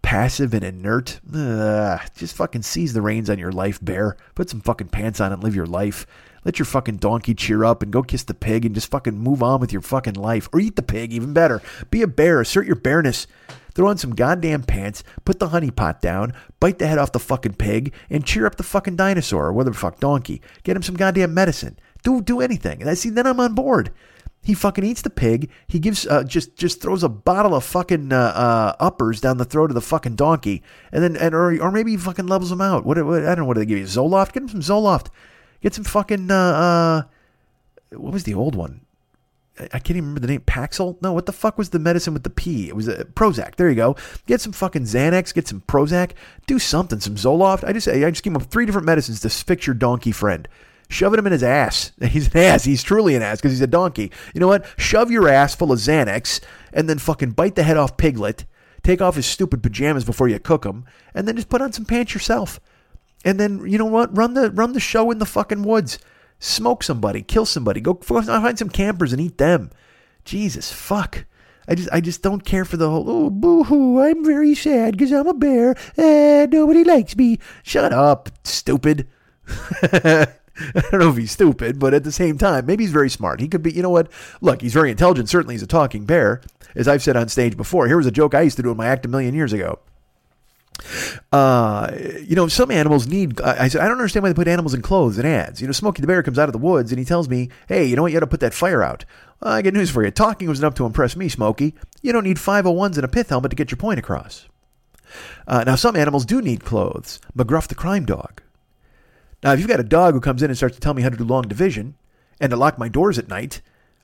passive 0.02 0.54
and 0.54 0.64
inert. 0.64 1.20
Ugh, 1.34 2.00
just 2.16 2.36
fucking 2.36 2.62
seize 2.62 2.94
the 2.94 3.02
reins 3.02 3.30
on 3.30 3.40
your 3.40 3.52
life, 3.52 3.84
bear. 3.84 4.16
Put 4.36 4.50
some 4.50 4.62
fucking 4.62 4.90
pants 4.90 5.20
on 5.20 5.34
and 5.34 5.44
live 5.44 5.56
your 5.56 5.66
life. 5.66 6.06
Let 6.46 6.60
your 6.60 6.68
fucking 6.68 6.98
donkey 6.98 7.34
cheer 7.34 7.66
up 7.66 7.82
and 7.82 7.92
go 7.92 8.04
kiss 8.04 8.24
the 8.24 8.36
pig 8.36 8.66
and 8.66 8.76
just 8.76 8.92
fucking 8.92 9.18
move 9.18 9.42
on 9.42 9.60
with 9.60 9.74
your 9.74 9.82
fucking 9.82 10.14
life. 10.14 10.48
Or 10.54 10.60
eat 10.60 10.76
the 10.76 10.84
pig, 10.84 11.12
even 11.12 11.34
better. 11.34 11.62
Be 11.90 12.04
a 12.04 12.08
bear, 12.08 12.40
assert 12.40 12.68
your 12.68 12.76
bareness. 12.76 13.26
Throw 13.74 13.90
on 13.90 13.98
some 13.98 14.16
goddamn 14.16 14.64
pants, 14.64 15.04
put 15.26 15.40
the 15.40 15.50
honey 15.50 15.70
pot 15.70 16.02
down, 16.02 16.34
bite 16.62 16.80
the 16.80 16.88
head 16.88 16.98
off 16.98 17.12
the 17.12 17.20
fucking 17.20 17.56
pig, 17.56 17.94
and 18.10 18.26
cheer 18.26 18.46
up 18.46 18.56
the 18.56 18.64
fucking 18.64 18.96
dinosaur 18.96 19.48
or 19.48 19.54
whatever 19.54 19.74
the 19.74 19.80
fuck 19.80 20.00
donkey. 20.00 20.42
Get 20.64 20.78
him 20.78 20.84
some 20.84 20.96
goddamn 20.96 21.34
medicine. 21.34 21.78
Do 22.04 22.22
do 22.22 22.40
anything. 22.40 22.80
And 22.80 22.90
I 22.90 22.94
see 22.94 23.10
then 23.10 23.28
I'm 23.28 23.40
on 23.40 23.54
board. 23.54 23.92
He 24.44 24.54
fucking 24.54 24.84
eats 24.84 25.02
the 25.02 25.10
pig. 25.10 25.50
He 25.68 25.80
gives 25.80 26.06
uh, 26.06 26.24
just 26.24 26.56
just 26.56 26.80
throws 26.80 27.04
a 27.04 27.10
bottle 27.10 27.56
of 27.56 27.66
fucking 27.66 28.14
uh, 28.14 28.16
uh, 28.16 28.76
uppers 28.80 29.20
down 29.20 29.40
the 29.40 29.46
throat 29.46 29.72
of 29.72 29.76
the 29.76 29.82
fucking 29.82 30.16
donkey, 30.16 30.62
and 30.92 31.04
then 31.04 31.18
and 31.18 31.34
or 31.34 31.60
or 31.62 31.72
maybe 31.72 31.92
he 31.92 31.98
fucking 31.98 32.28
levels 32.28 32.52
him 32.52 32.62
out. 32.62 32.86
What, 32.86 33.04
what 33.04 33.24
I 33.24 33.34
don't 33.34 33.40
know 33.40 33.46
what 33.46 33.56
do 33.56 33.62
they 33.62 33.66
give 33.66 33.80
you 33.80 33.86
Zoloft? 33.86 34.34
Get 34.34 34.44
him 34.44 34.50
some 34.50 34.62
Zoloft. 34.62 35.08
Get 35.66 35.74
some 35.74 35.84
fucking 35.84 36.30
uh, 36.30 36.36
uh 36.36 37.02
what 37.98 38.14
was 38.14 38.24
the 38.24 38.36
old 38.36 38.54
one? 38.54 38.82
I 39.60 39.80
can't 39.80 39.98
even 39.98 40.04
remember 40.04 40.20
the 40.20 40.28
name. 40.28 40.42
Paxil? 40.42 41.02
No, 41.02 41.12
what 41.12 41.26
the 41.26 41.32
fuck 41.32 41.58
was 41.58 41.72
the 41.72 41.80
medicine 41.80 42.14
with 42.14 42.22
the 42.22 42.30
P? 42.30 42.68
It 42.68 42.76
was 42.76 42.88
a 42.88 43.00
uh, 43.00 43.04
Prozac. 43.06 43.56
There 43.56 43.68
you 43.68 43.76
go. 43.76 43.96
Get 44.28 44.42
some 44.42 44.52
fucking 44.52 44.84
Xanax. 44.84 45.34
Get 45.34 45.48
some 45.48 45.62
Prozac. 45.62 46.12
Do 46.46 46.60
something. 46.60 47.00
Some 47.00 47.16
Zoloft. 47.16 47.64
I 47.64 47.74
just 47.74 47.88
I 47.88 48.08
just 48.12 48.22
gave 48.22 48.36
him 48.36 48.42
three 48.42 48.68
different 48.68 48.86
medicines 48.86 49.22
to 49.22 49.30
fix 49.32 49.66
your 49.66 49.74
donkey 49.74 50.12
friend. 50.12 50.48
Shoving 50.88 51.18
him 51.18 51.26
in 51.26 51.32
his 51.32 51.42
ass. 51.42 51.94
He's 52.10 52.28
an 52.28 52.38
ass. 52.38 52.66
He's 52.66 52.84
truly 52.84 53.16
an 53.16 53.24
ass 53.24 53.38
because 53.38 53.54
he's 53.54 53.62
a 53.62 53.66
donkey. 53.66 54.12
You 54.36 54.42
know 54.42 54.48
what? 54.48 54.68
Shove 54.78 55.10
your 55.10 55.28
ass 55.28 55.56
full 55.56 55.72
of 55.72 55.80
Xanax 55.80 56.42
and 56.74 56.88
then 56.88 57.00
fucking 57.00 57.32
bite 57.32 57.56
the 57.56 57.64
head 57.64 57.78
off 57.78 57.98
Piglet. 57.98 58.46
Take 58.84 59.02
off 59.02 59.16
his 59.16 59.26
stupid 59.26 59.64
pajamas 59.64 60.06
before 60.06 60.28
you 60.28 60.38
cook 60.38 60.64
him, 60.64 60.86
and 61.16 61.28
then 61.28 61.36
just 61.36 61.50
put 61.50 61.64
on 61.64 61.74
some 61.74 61.86
pants 61.86 62.14
yourself. 62.14 62.60
And 63.26 63.40
then 63.40 63.68
you 63.68 63.80
know 63.80 63.86
what? 63.86 64.16
Run 64.16 64.36
the 64.36 64.52
run 64.52 64.74
the 64.74 64.80
show 64.80 65.10
in 65.12 65.18
the 65.18 65.26
fucking 65.26 65.64
woods. 65.64 65.98
Smoke 66.40 66.84
somebody, 66.84 67.24
kill 67.24 67.46
somebody, 67.46 67.82
go 67.82 67.96
find 67.96 68.60
some 68.60 68.70
campers 68.70 69.12
and 69.12 69.22
eat 69.22 69.40
them. 69.40 69.72
Jesus 70.24 70.72
fuck. 70.72 71.26
I 71.68 71.74
just 71.74 71.90
I 71.92 72.02
just 72.02 72.22
don't 72.22 72.46
care 72.46 72.66
for 72.66 72.78
the 72.78 72.90
whole 72.90 73.10
oh 73.10 73.30
boo 73.32 73.64
hoo 73.64 74.00
I'm 74.00 74.24
very 74.24 74.54
sad 74.54 74.94
because 74.94 75.12
I'm 75.12 75.28
a 75.28 75.34
bear 75.34 75.76
and 75.98 76.54
nobody 76.54 76.84
likes 76.84 77.18
me. 77.18 77.40
Shut 77.64 77.92
up, 77.92 78.30
stupid. 78.44 79.08
I 80.58 80.82
don't 80.92 81.02
know 81.02 81.10
if 81.10 81.18
he's 81.18 81.32
stupid, 81.32 81.80
but 81.80 81.94
at 81.94 82.04
the 82.04 82.12
same 82.12 82.38
time, 82.38 82.66
maybe 82.66 82.84
he's 82.84 82.94
very 82.94 83.10
smart. 83.10 83.42
He 83.42 83.48
could 83.48 83.62
be, 83.62 83.74
you 83.74 83.82
know 83.82 83.90
what? 83.90 84.10
Look, 84.40 84.62
he's 84.62 84.74
very 84.74 84.90
intelligent. 84.90 85.28
Certainly, 85.28 85.56
he's 85.56 85.64
a 85.64 85.68
talking 85.68 86.06
bear. 86.06 86.42
As 86.76 86.88
I've 86.88 87.04
said 87.04 87.18
on 87.18 87.28
stage 87.28 87.58
before, 87.58 87.88
here 87.88 87.98
was 87.98 88.06
a 88.06 88.12
joke 88.12 88.34
I 88.34 88.42
used 88.42 88.56
to 88.58 88.64
do 88.64 88.72
in 88.72 88.78
my 88.78 88.88
act 88.88 89.06
a 89.06 89.10
million 89.10 89.34
years 89.34 89.52
ago. 89.52 89.80
Uh, 91.32 91.92
you 92.22 92.36
know, 92.36 92.48
some 92.48 92.72
animals 92.72 93.08
need. 93.08 93.42
I 93.42 93.68
said 93.68 93.82
I 93.82 93.86
don't 93.86 93.98
understand 93.98 94.24
why 94.24 94.30
they 94.30 94.36
put 94.36 94.48
animals 94.48 94.74
in 94.74 94.82
clothes 94.82 95.18
in 95.18 95.26
ads. 95.26 95.62
You 95.62 95.68
know, 95.68 95.74
Smokey 95.74 96.02
the 96.02 96.08
Bear 96.08 96.24
comes 96.24 96.40
out 96.40 96.50
of 96.50 96.54
the 96.54 96.60
woods 96.60 96.92
and 96.92 97.00
he 97.00 97.06
tells 97.06 97.30
me, 97.30 97.50
"Hey, 97.68 97.86
you 97.86 97.96
know 97.96 98.04
what? 98.04 98.12
You 98.12 98.18
got 98.20 98.26
to 98.26 98.28
put 98.28 98.40
that 98.42 98.54
fire 98.54 98.84
out." 98.84 99.06
Uh, 99.44 99.50
I 99.50 99.62
get 99.62 99.74
news 99.74 99.90
for 99.90 100.04
you. 100.04 100.12
Talking 100.12 100.48
was 100.48 100.60
enough 100.60 100.76
to 100.76 100.86
impress 100.86 101.16
me, 101.16 101.30
Smokey. 101.30 101.76
You 102.02 102.14
don't 102.14 102.24
need 102.24 102.38
501s 102.38 102.96
and 102.96 103.04
a 103.04 103.08
pith 103.08 103.30
helmet 103.30 103.52
to 103.52 103.56
get 103.56 103.70
your 103.70 103.78
point 103.78 104.00
across. 104.00 104.48
Uh, 105.48 105.64
now, 105.66 105.76
some 105.76 105.96
animals 105.96 106.26
do 106.26 106.42
need 106.42 106.64
clothes. 106.64 107.20
McGruff 107.38 107.68
the 107.68 107.76
crime 107.76 108.06
dog. 108.06 108.42
Now, 109.44 109.54
if 109.54 109.60
you've 109.60 109.68
got 109.68 109.80
a 109.80 109.84
dog 109.84 110.14
who 110.14 110.22
comes 110.22 110.42
in 110.42 110.50
and 110.50 110.58
starts 110.58 110.76
to 110.76 110.82
tell 110.82 110.94
me 110.94 111.02
how 111.02 111.10
to 111.10 111.18
do 111.18 111.24
long 111.24 111.44
division 111.44 111.96
and 112.40 112.50
to 112.50 112.56
lock 112.56 112.80
my 112.80 112.90
doors 112.90 113.20
at 113.20 113.28
night, 113.28 113.62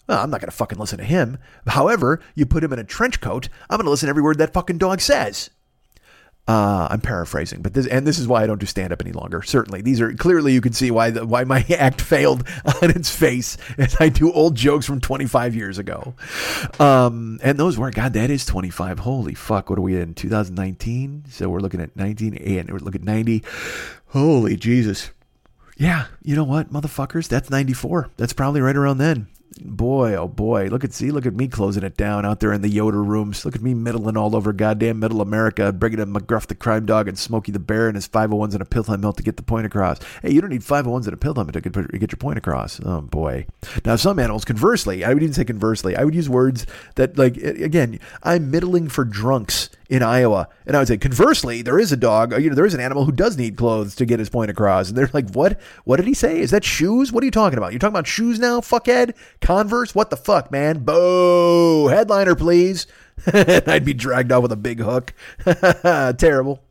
well, 0.07 0.21
I'm 0.21 0.29
not 0.29 0.41
going 0.41 0.51
to 0.51 0.55
fucking 0.55 0.77
listen 0.77 0.97
to 0.99 1.03
him. 1.03 1.37
However, 1.67 2.21
you 2.35 2.45
put 2.45 2.63
him 2.63 2.73
in 2.73 2.79
a 2.79 2.83
trench 2.83 3.21
coat, 3.21 3.49
I'm 3.69 3.77
going 3.77 3.85
to 3.85 3.89
listen 3.89 4.07
to 4.07 4.11
every 4.11 4.21
word 4.21 4.37
that 4.37 4.53
fucking 4.53 4.77
dog 4.77 5.01
says. 5.01 5.49
Uh, 6.51 6.85
I'm 6.91 6.99
paraphrasing, 6.99 7.61
but 7.61 7.73
this 7.73 7.87
and 7.87 8.05
this 8.05 8.19
is 8.19 8.27
why 8.27 8.43
I 8.43 8.45
don't 8.45 8.59
do 8.59 8.65
stand 8.65 8.91
up 8.91 8.99
any 8.99 9.13
longer. 9.13 9.41
Certainly, 9.41 9.83
these 9.83 10.01
are 10.01 10.13
clearly 10.13 10.51
you 10.51 10.59
can 10.59 10.73
see 10.73 10.91
why 10.91 11.09
the, 11.09 11.25
why 11.25 11.45
my 11.45 11.65
act 11.79 12.01
failed 12.01 12.45
on 12.81 12.89
its 12.89 13.09
face 13.09 13.55
as 13.77 13.95
I 14.01 14.09
do 14.09 14.33
old 14.33 14.55
jokes 14.55 14.85
from 14.85 14.99
25 14.99 15.55
years 15.55 15.77
ago. 15.77 16.13
Um, 16.77 17.39
and 17.41 17.57
those 17.57 17.77
were 17.77 17.89
God, 17.89 18.11
that 18.13 18.29
is 18.29 18.45
25. 18.45 18.99
Holy 18.99 19.33
fuck, 19.33 19.69
what 19.69 19.79
are 19.79 19.81
we 19.81 19.95
in 19.95 20.13
2019? 20.13 21.23
So 21.29 21.47
we're 21.47 21.61
looking 21.61 21.79
at 21.79 21.95
19 21.95 22.35
and 22.35 22.69
we're 22.69 22.79
looking 22.79 23.03
at 23.03 23.07
90. 23.07 23.45
Holy 24.07 24.57
Jesus. 24.57 25.11
Yeah, 25.77 26.07
you 26.21 26.35
know 26.35 26.43
what, 26.43 26.69
motherfuckers? 26.69 27.29
That's 27.29 27.49
94. 27.49 28.09
That's 28.17 28.33
probably 28.33 28.59
right 28.59 28.75
around 28.75 28.97
then 28.97 29.29
boy, 29.63 30.15
oh 30.15 30.27
boy, 30.27 30.67
look 30.67 30.83
at 30.83 30.93
see, 30.93 31.11
look 31.11 31.25
at 31.25 31.33
me 31.33 31.47
closing 31.47 31.83
it 31.83 31.97
down 31.97 32.25
out 32.25 32.39
there 32.39 32.53
in 32.53 32.61
the 32.61 32.69
Yoder 32.69 33.03
rooms. 33.03 33.45
Look 33.45 33.55
at 33.55 33.61
me 33.61 33.73
middling 33.73 34.17
all 34.17 34.35
over 34.35 34.53
goddamn 34.53 34.99
middle 34.99 35.21
America, 35.21 35.71
bringing 35.71 35.99
in 35.99 36.13
McGruff 36.13 36.47
the 36.47 36.55
crime 36.55 36.85
dog 36.85 37.07
and 37.07 37.17
Smokey 37.17 37.51
the 37.51 37.59
bear 37.59 37.87
and 37.87 37.95
his 37.95 38.07
501s 38.07 38.53
and 38.53 38.61
a 38.61 38.65
pill 38.65 38.83
milk 38.97 39.17
to 39.17 39.23
get 39.23 39.37
the 39.37 39.43
point 39.43 39.65
across. 39.65 39.99
Hey, 40.21 40.31
you 40.31 40.41
don't 40.41 40.49
need 40.49 40.61
501s 40.61 41.05
and 41.05 41.13
a 41.13 41.17
pith 41.17 41.35
helmet 41.35 41.53
to 41.53 41.61
get, 41.61 41.73
get 41.73 42.11
your 42.11 42.17
point 42.17 42.37
across. 42.37 42.79
Oh 42.83 43.01
boy. 43.01 43.45
Now 43.85 43.95
some 43.95 44.19
animals, 44.19 44.45
conversely, 44.45 45.03
I 45.03 45.13
would 45.13 45.23
even 45.23 45.33
say 45.33 45.45
conversely, 45.45 45.95
I 45.95 46.03
would 46.03 46.15
use 46.15 46.29
words 46.29 46.65
that 46.95 47.17
like 47.17 47.37
again, 47.37 47.99
I'm 48.23 48.51
middling 48.51 48.89
for 48.89 49.05
drunks 49.05 49.69
in 49.91 50.01
Iowa. 50.01 50.47
And 50.65 50.75
I 50.75 50.79
would 50.79 50.87
say, 50.87 50.97
conversely, 50.97 51.61
there 51.61 51.77
is 51.77 51.91
a 51.91 51.97
dog, 51.97 52.31
you 52.41 52.49
know, 52.49 52.55
there 52.55 52.65
is 52.65 52.73
an 52.73 52.79
animal 52.79 53.03
who 53.03 53.11
does 53.11 53.37
need 53.37 53.57
clothes 53.57 53.93
to 53.95 54.05
get 54.05 54.19
his 54.19 54.29
point 54.29 54.49
across. 54.49 54.87
And 54.87 54.97
they're 54.97 55.09
like, 55.11 55.29
what? 55.31 55.59
What 55.83 55.97
did 55.97 56.07
he 56.07 56.13
say? 56.13 56.39
Is 56.39 56.51
that 56.51 56.63
shoes? 56.63 57.11
What 57.11 57.21
are 57.23 57.25
you 57.25 57.31
talking 57.31 57.57
about? 57.57 57.73
You're 57.73 57.79
talking 57.79 57.93
about 57.93 58.07
shoes 58.07 58.39
now, 58.39 58.61
fuckhead? 58.61 59.17
Converse? 59.41 59.93
What 59.93 60.09
the 60.09 60.15
fuck, 60.15 60.49
man? 60.49 60.85
Boo! 60.85 61.87
Headliner, 61.87 62.35
please. 62.35 62.87
I'd 63.33 63.83
be 63.83 63.93
dragged 63.93 64.31
off 64.31 64.43
with 64.43 64.53
a 64.53 64.55
big 64.55 64.79
hook. 64.79 65.13
Terrible. 66.17 66.63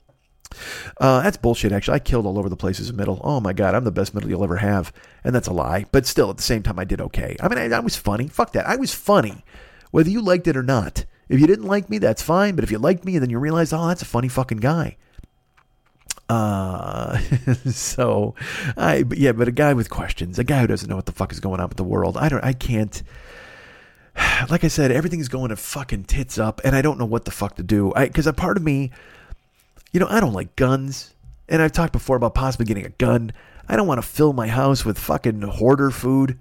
Uh, 0.98 1.20
that's 1.20 1.36
bullshit, 1.36 1.72
actually. 1.72 1.96
I 1.96 1.98
killed 1.98 2.24
all 2.24 2.38
over 2.38 2.48
the 2.48 2.56
place 2.56 2.80
as 2.80 2.88
a 2.88 2.94
middle. 2.94 3.20
Oh 3.22 3.38
my 3.38 3.52
God, 3.52 3.74
I'm 3.74 3.84
the 3.84 3.92
best 3.92 4.14
middle 4.14 4.30
you'll 4.30 4.42
ever 4.42 4.56
have. 4.56 4.94
And 5.24 5.34
that's 5.34 5.46
a 5.46 5.52
lie. 5.52 5.84
But 5.92 6.06
still, 6.06 6.30
at 6.30 6.38
the 6.38 6.42
same 6.42 6.62
time, 6.62 6.78
I 6.78 6.84
did 6.84 7.02
okay. 7.02 7.36
I 7.38 7.48
mean, 7.48 7.58
I, 7.58 7.76
I 7.76 7.80
was 7.80 7.96
funny. 7.96 8.28
Fuck 8.28 8.52
that. 8.52 8.66
I 8.66 8.76
was 8.76 8.94
funny, 8.94 9.44
whether 9.90 10.08
you 10.08 10.22
liked 10.22 10.48
it 10.48 10.56
or 10.56 10.62
not. 10.62 11.04
If 11.30 11.40
you 11.40 11.46
didn't 11.46 11.66
like 11.66 11.88
me, 11.88 11.98
that's 11.98 12.22
fine. 12.22 12.56
But 12.56 12.64
if 12.64 12.70
you 12.70 12.78
liked 12.78 13.04
me 13.04 13.18
then 13.18 13.30
you 13.30 13.38
realize, 13.38 13.72
oh, 13.72 13.86
that's 13.86 14.02
a 14.02 14.06
funny 14.06 14.28
fucking 14.28 14.58
guy. 14.58 14.96
Uh, 16.28 17.18
so 17.70 18.34
I, 18.76 19.04
but 19.04 19.16
yeah, 19.16 19.32
but 19.32 19.48
a 19.48 19.52
guy 19.52 19.72
with 19.72 19.90
questions, 19.90 20.38
a 20.38 20.44
guy 20.44 20.60
who 20.60 20.66
doesn't 20.66 20.90
know 20.90 20.96
what 20.96 21.06
the 21.06 21.12
fuck 21.12 21.32
is 21.32 21.40
going 21.40 21.60
on 21.60 21.68
with 21.68 21.76
the 21.76 21.84
world. 21.84 22.16
I 22.16 22.28
don't, 22.28 22.44
I 22.44 22.52
can't, 22.52 23.02
like 24.50 24.64
I 24.64 24.68
said, 24.68 24.90
everything's 24.90 25.28
going 25.28 25.50
to 25.50 25.56
fucking 25.56 26.04
tits 26.04 26.36
up 26.36 26.60
and 26.64 26.74
I 26.74 26.82
don't 26.82 26.98
know 26.98 27.06
what 27.06 27.24
the 27.24 27.30
fuck 27.30 27.56
to 27.56 27.62
do. 27.62 27.92
I, 27.94 28.08
cause 28.08 28.26
a 28.26 28.32
part 28.32 28.56
of 28.56 28.64
me, 28.64 28.90
you 29.92 30.00
know, 30.00 30.08
I 30.10 30.20
don't 30.20 30.32
like 30.32 30.56
guns. 30.56 31.14
And 31.48 31.60
I've 31.60 31.72
talked 31.72 31.92
before 31.92 32.14
about 32.14 32.34
possibly 32.34 32.66
getting 32.66 32.86
a 32.86 32.90
gun. 32.90 33.32
I 33.68 33.74
don't 33.74 33.88
want 33.88 34.00
to 34.00 34.06
fill 34.06 34.32
my 34.32 34.46
house 34.46 34.84
with 34.84 34.98
fucking 34.98 35.42
hoarder 35.42 35.90
food. 35.90 36.38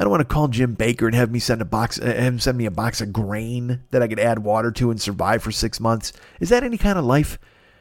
I 0.00 0.02
don't 0.02 0.12
want 0.12 0.26
to 0.26 0.34
call 0.34 0.48
Jim 0.48 0.74
Bakker 0.74 1.04
and 1.04 1.14
have 1.14 1.30
me 1.30 1.38
send 1.38 1.60
a 1.60 1.66
box, 1.66 2.00
uh, 2.00 2.06
him 2.06 2.38
send 2.38 2.56
me 2.56 2.64
a 2.64 2.70
box 2.70 3.02
of 3.02 3.12
grain 3.12 3.82
that 3.90 4.02
I 4.02 4.08
could 4.08 4.18
add 4.18 4.38
water 4.38 4.70
to 4.72 4.90
and 4.90 4.98
survive 4.98 5.42
for 5.42 5.52
six 5.52 5.78
months. 5.78 6.14
Is 6.40 6.48
that 6.48 6.64
any 6.64 6.78
kind 6.78 6.98
of 6.98 7.04
life? 7.04 7.38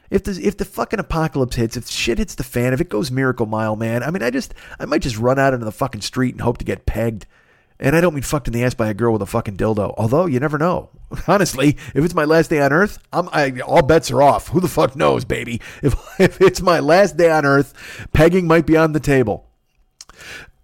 If 0.09 0.26
the 0.26 0.32
if 0.32 0.57
the 0.57 0.65
fucking 0.65 0.99
apocalypse 0.99 1.55
hits, 1.55 1.78
if 1.78 1.88
shit 1.88 2.17
hits 2.17 2.36
the 2.36 2.43
fan, 2.43 2.74
if 2.74 2.82
it 2.82 2.89
goes 2.89 3.09
Miracle 3.09 3.45
Mile, 3.45 3.78
man, 3.78 4.03
I 4.03 4.11
mean, 4.11 4.22
I 4.22 4.32
just 4.32 4.53
I 4.78 4.84
might 4.84 5.01
just 5.01 5.17
run 5.17 5.39
out 5.39 5.53
into 5.53 5.63
the 5.63 5.72
fucking 5.72 6.01
street 6.01 6.34
and 6.34 6.41
hope 6.41 6.57
to 6.57 6.65
get 6.65 6.86
pegged. 6.86 7.26
And 7.80 7.95
I 7.95 8.01
don't 8.01 8.13
mean 8.13 8.24
fucked 8.24 8.47
in 8.47 8.53
the 8.53 8.65
ass 8.65 8.74
by 8.74 8.89
a 8.89 8.93
girl 8.93 9.13
with 9.13 9.22
a 9.22 9.26
fucking 9.26 9.55
dildo. 9.55 9.93
Although 9.97 10.26
you 10.26 10.41
never 10.41 10.57
know. 10.57 10.89
Honestly, 11.28 11.78
if 11.95 12.03
it's 12.03 12.13
my 12.13 12.26
last 12.26 12.49
day 12.49 12.59
on 12.59 12.74
Earth, 12.74 12.99
I'm 13.13 13.30
I, 13.32 13.61
all 13.61 13.82
bets 13.82 14.11
are 14.11 14.22
off. 14.22 14.49
Who 14.49 14.59
the 14.59 14.67
fuck 14.67 14.93
knows, 14.93 15.24
baby? 15.24 15.61
If 15.82 15.95
if 16.20 16.41
it's 16.41 16.61
my 16.61 16.82
last 16.82 17.15
day 17.15 17.32
on 17.32 17.45
Earth, 17.45 17.74
pegging 18.11 18.45
might 18.45 18.65
be 18.65 18.76
on 18.76 18.91
the 18.91 18.99
table. 18.99 19.45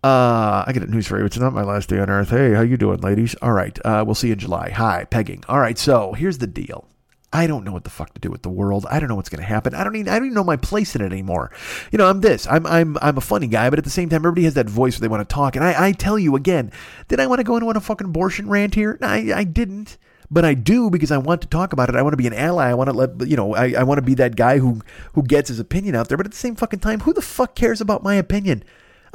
Uh, 0.05 0.63
I 0.67 0.71
get 0.71 0.83
a 0.83 0.85
news 0.85 1.07
for 1.07 1.17
you. 1.17 1.25
It's 1.25 1.39
not 1.39 1.51
my 1.51 1.63
last 1.63 1.89
day 1.89 1.97
on 1.97 2.11
Earth. 2.11 2.29
Hey, 2.29 2.53
how 2.53 2.61
you 2.61 2.77
doing, 2.77 2.99
ladies? 3.01 3.33
All 3.41 3.53
right, 3.53 3.75
uh, 3.83 4.03
we'll 4.05 4.13
see 4.13 4.27
you 4.27 4.33
in 4.33 4.39
July. 4.39 4.69
Hi, 4.69 5.03
pegging. 5.05 5.43
All 5.49 5.59
right, 5.59 5.79
so 5.79 6.13
here's 6.13 6.37
the 6.37 6.45
deal. 6.45 6.87
I 7.33 7.47
don't 7.47 7.63
know 7.63 7.71
what 7.71 7.85
the 7.85 7.89
fuck 7.89 8.13
to 8.13 8.21
do 8.21 8.29
with 8.29 8.43
the 8.43 8.51
world. 8.51 8.85
I 8.87 8.99
don't 8.99 9.09
know 9.09 9.15
what's 9.15 9.29
going 9.29 9.41
to 9.41 9.47
happen. 9.47 9.73
I 9.73 9.83
don't 9.83 9.95
even 9.95 10.07
I 10.07 10.19
don't 10.19 10.27
even 10.27 10.35
know 10.35 10.43
my 10.43 10.57
place 10.57 10.95
in 10.95 11.01
it 11.01 11.11
anymore. 11.11 11.49
You 11.91 11.97
know, 11.97 12.07
I'm 12.07 12.21
this. 12.21 12.45
I'm 12.45 12.67
I'm 12.67 12.99
I'm 13.01 13.17
a 13.17 13.21
funny 13.21 13.47
guy, 13.47 13.67
but 13.71 13.79
at 13.79 13.83
the 13.83 13.89
same 13.89 14.09
time, 14.09 14.17
everybody 14.17 14.43
has 14.43 14.53
that 14.53 14.69
voice 14.69 14.93
where 14.93 15.01
they 15.01 15.11
want 15.11 15.27
to 15.27 15.33
talk. 15.33 15.55
And 15.55 15.65
I, 15.65 15.87
I 15.87 15.91
tell 15.91 16.19
you 16.19 16.35
again, 16.35 16.71
did 17.07 17.19
I 17.19 17.25
want 17.25 17.39
to 17.39 17.43
go 17.43 17.57
into 17.57 17.67
a 17.67 17.79
fucking 17.79 18.05
abortion 18.05 18.47
rant 18.47 18.75
here? 18.75 18.99
I 19.01 19.33
I 19.33 19.43
didn't. 19.43 19.97
But 20.29 20.45
I 20.45 20.53
do 20.53 20.91
because 20.91 21.11
I 21.11 21.17
want 21.17 21.41
to 21.41 21.47
talk 21.47 21.73
about 21.73 21.89
it. 21.89 21.95
I 21.95 22.03
want 22.03 22.13
to 22.13 22.17
be 22.17 22.27
an 22.27 22.33
ally. 22.33 22.69
I 22.69 22.75
want 22.75 22.91
to 22.91 22.95
let 22.95 23.27
you 23.27 23.37
know. 23.37 23.55
I, 23.55 23.71
I 23.71 23.83
want 23.83 23.97
to 23.97 24.03
be 24.03 24.13
that 24.15 24.35
guy 24.35 24.59
who 24.59 24.81
who 25.13 25.23
gets 25.23 25.49
his 25.49 25.59
opinion 25.59 25.95
out 25.95 26.09
there. 26.09 26.17
But 26.17 26.27
at 26.27 26.31
the 26.31 26.37
same 26.37 26.55
fucking 26.55 26.79
time, 26.79 26.99
who 26.99 27.11
the 27.13 27.23
fuck 27.23 27.55
cares 27.55 27.81
about 27.81 28.03
my 28.03 28.13
opinion? 28.13 28.63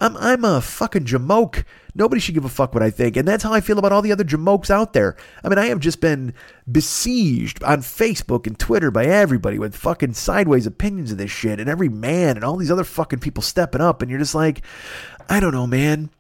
I'm 0.01 0.17
I'm 0.17 0.45
a 0.45 0.61
fucking 0.61 1.05
jamoke. 1.05 1.65
Nobody 1.95 2.21
should 2.21 2.35
give 2.35 2.45
a 2.45 2.49
fuck 2.49 2.73
what 2.73 2.83
I 2.83 2.91
think. 2.91 3.17
And 3.17 3.29
that's 3.29 3.45
how 3.45 3.53
I 3.53 3.61
feel 3.61 3.79
about 3.79 3.93
all 3.93 4.01
the 4.01 4.13
other 4.13 4.25
jamokes 4.25 4.71
out 4.71 4.95
there. 4.95 5.17
I 5.45 5.49
mean, 5.49 5.59
I 5.59 5.67
have 5.67 5.81
just 5.81 6.01
been 6.01 6.33
besieged 6.71 7.63
on 7.63 7.81
Facebook 7.81 8.47
and 8.47 8.59
Twitter 8.59 8.91
by 8.91 9.05
everybody 9.05 9.59
with 9.59 9.77
fucking 9.77 10.15
sideways 10.15 10.67
opinions 10.67 11.13
of 11.13 11.19
this 11.19 11.31
shit 11.31 11.61
and 11.61 11.69
every 11.69 11.89
man 11.89 12.37
and 12.37 12.45
all 12.45 12.57
these 12.57 12.71
other 12.71 12.85
fucking 12.85 13.19
people 13.19 13.43
stepping 13.43 13.81
up 13.83 14.01
and 14.01 14.11
you're 14.11 14.21
just 14.21 14.35
like, 14.35 14.63
I 15.29 15.39
don't 15.39 15.53
know, 15.53 15.67
man. 15.67 16.11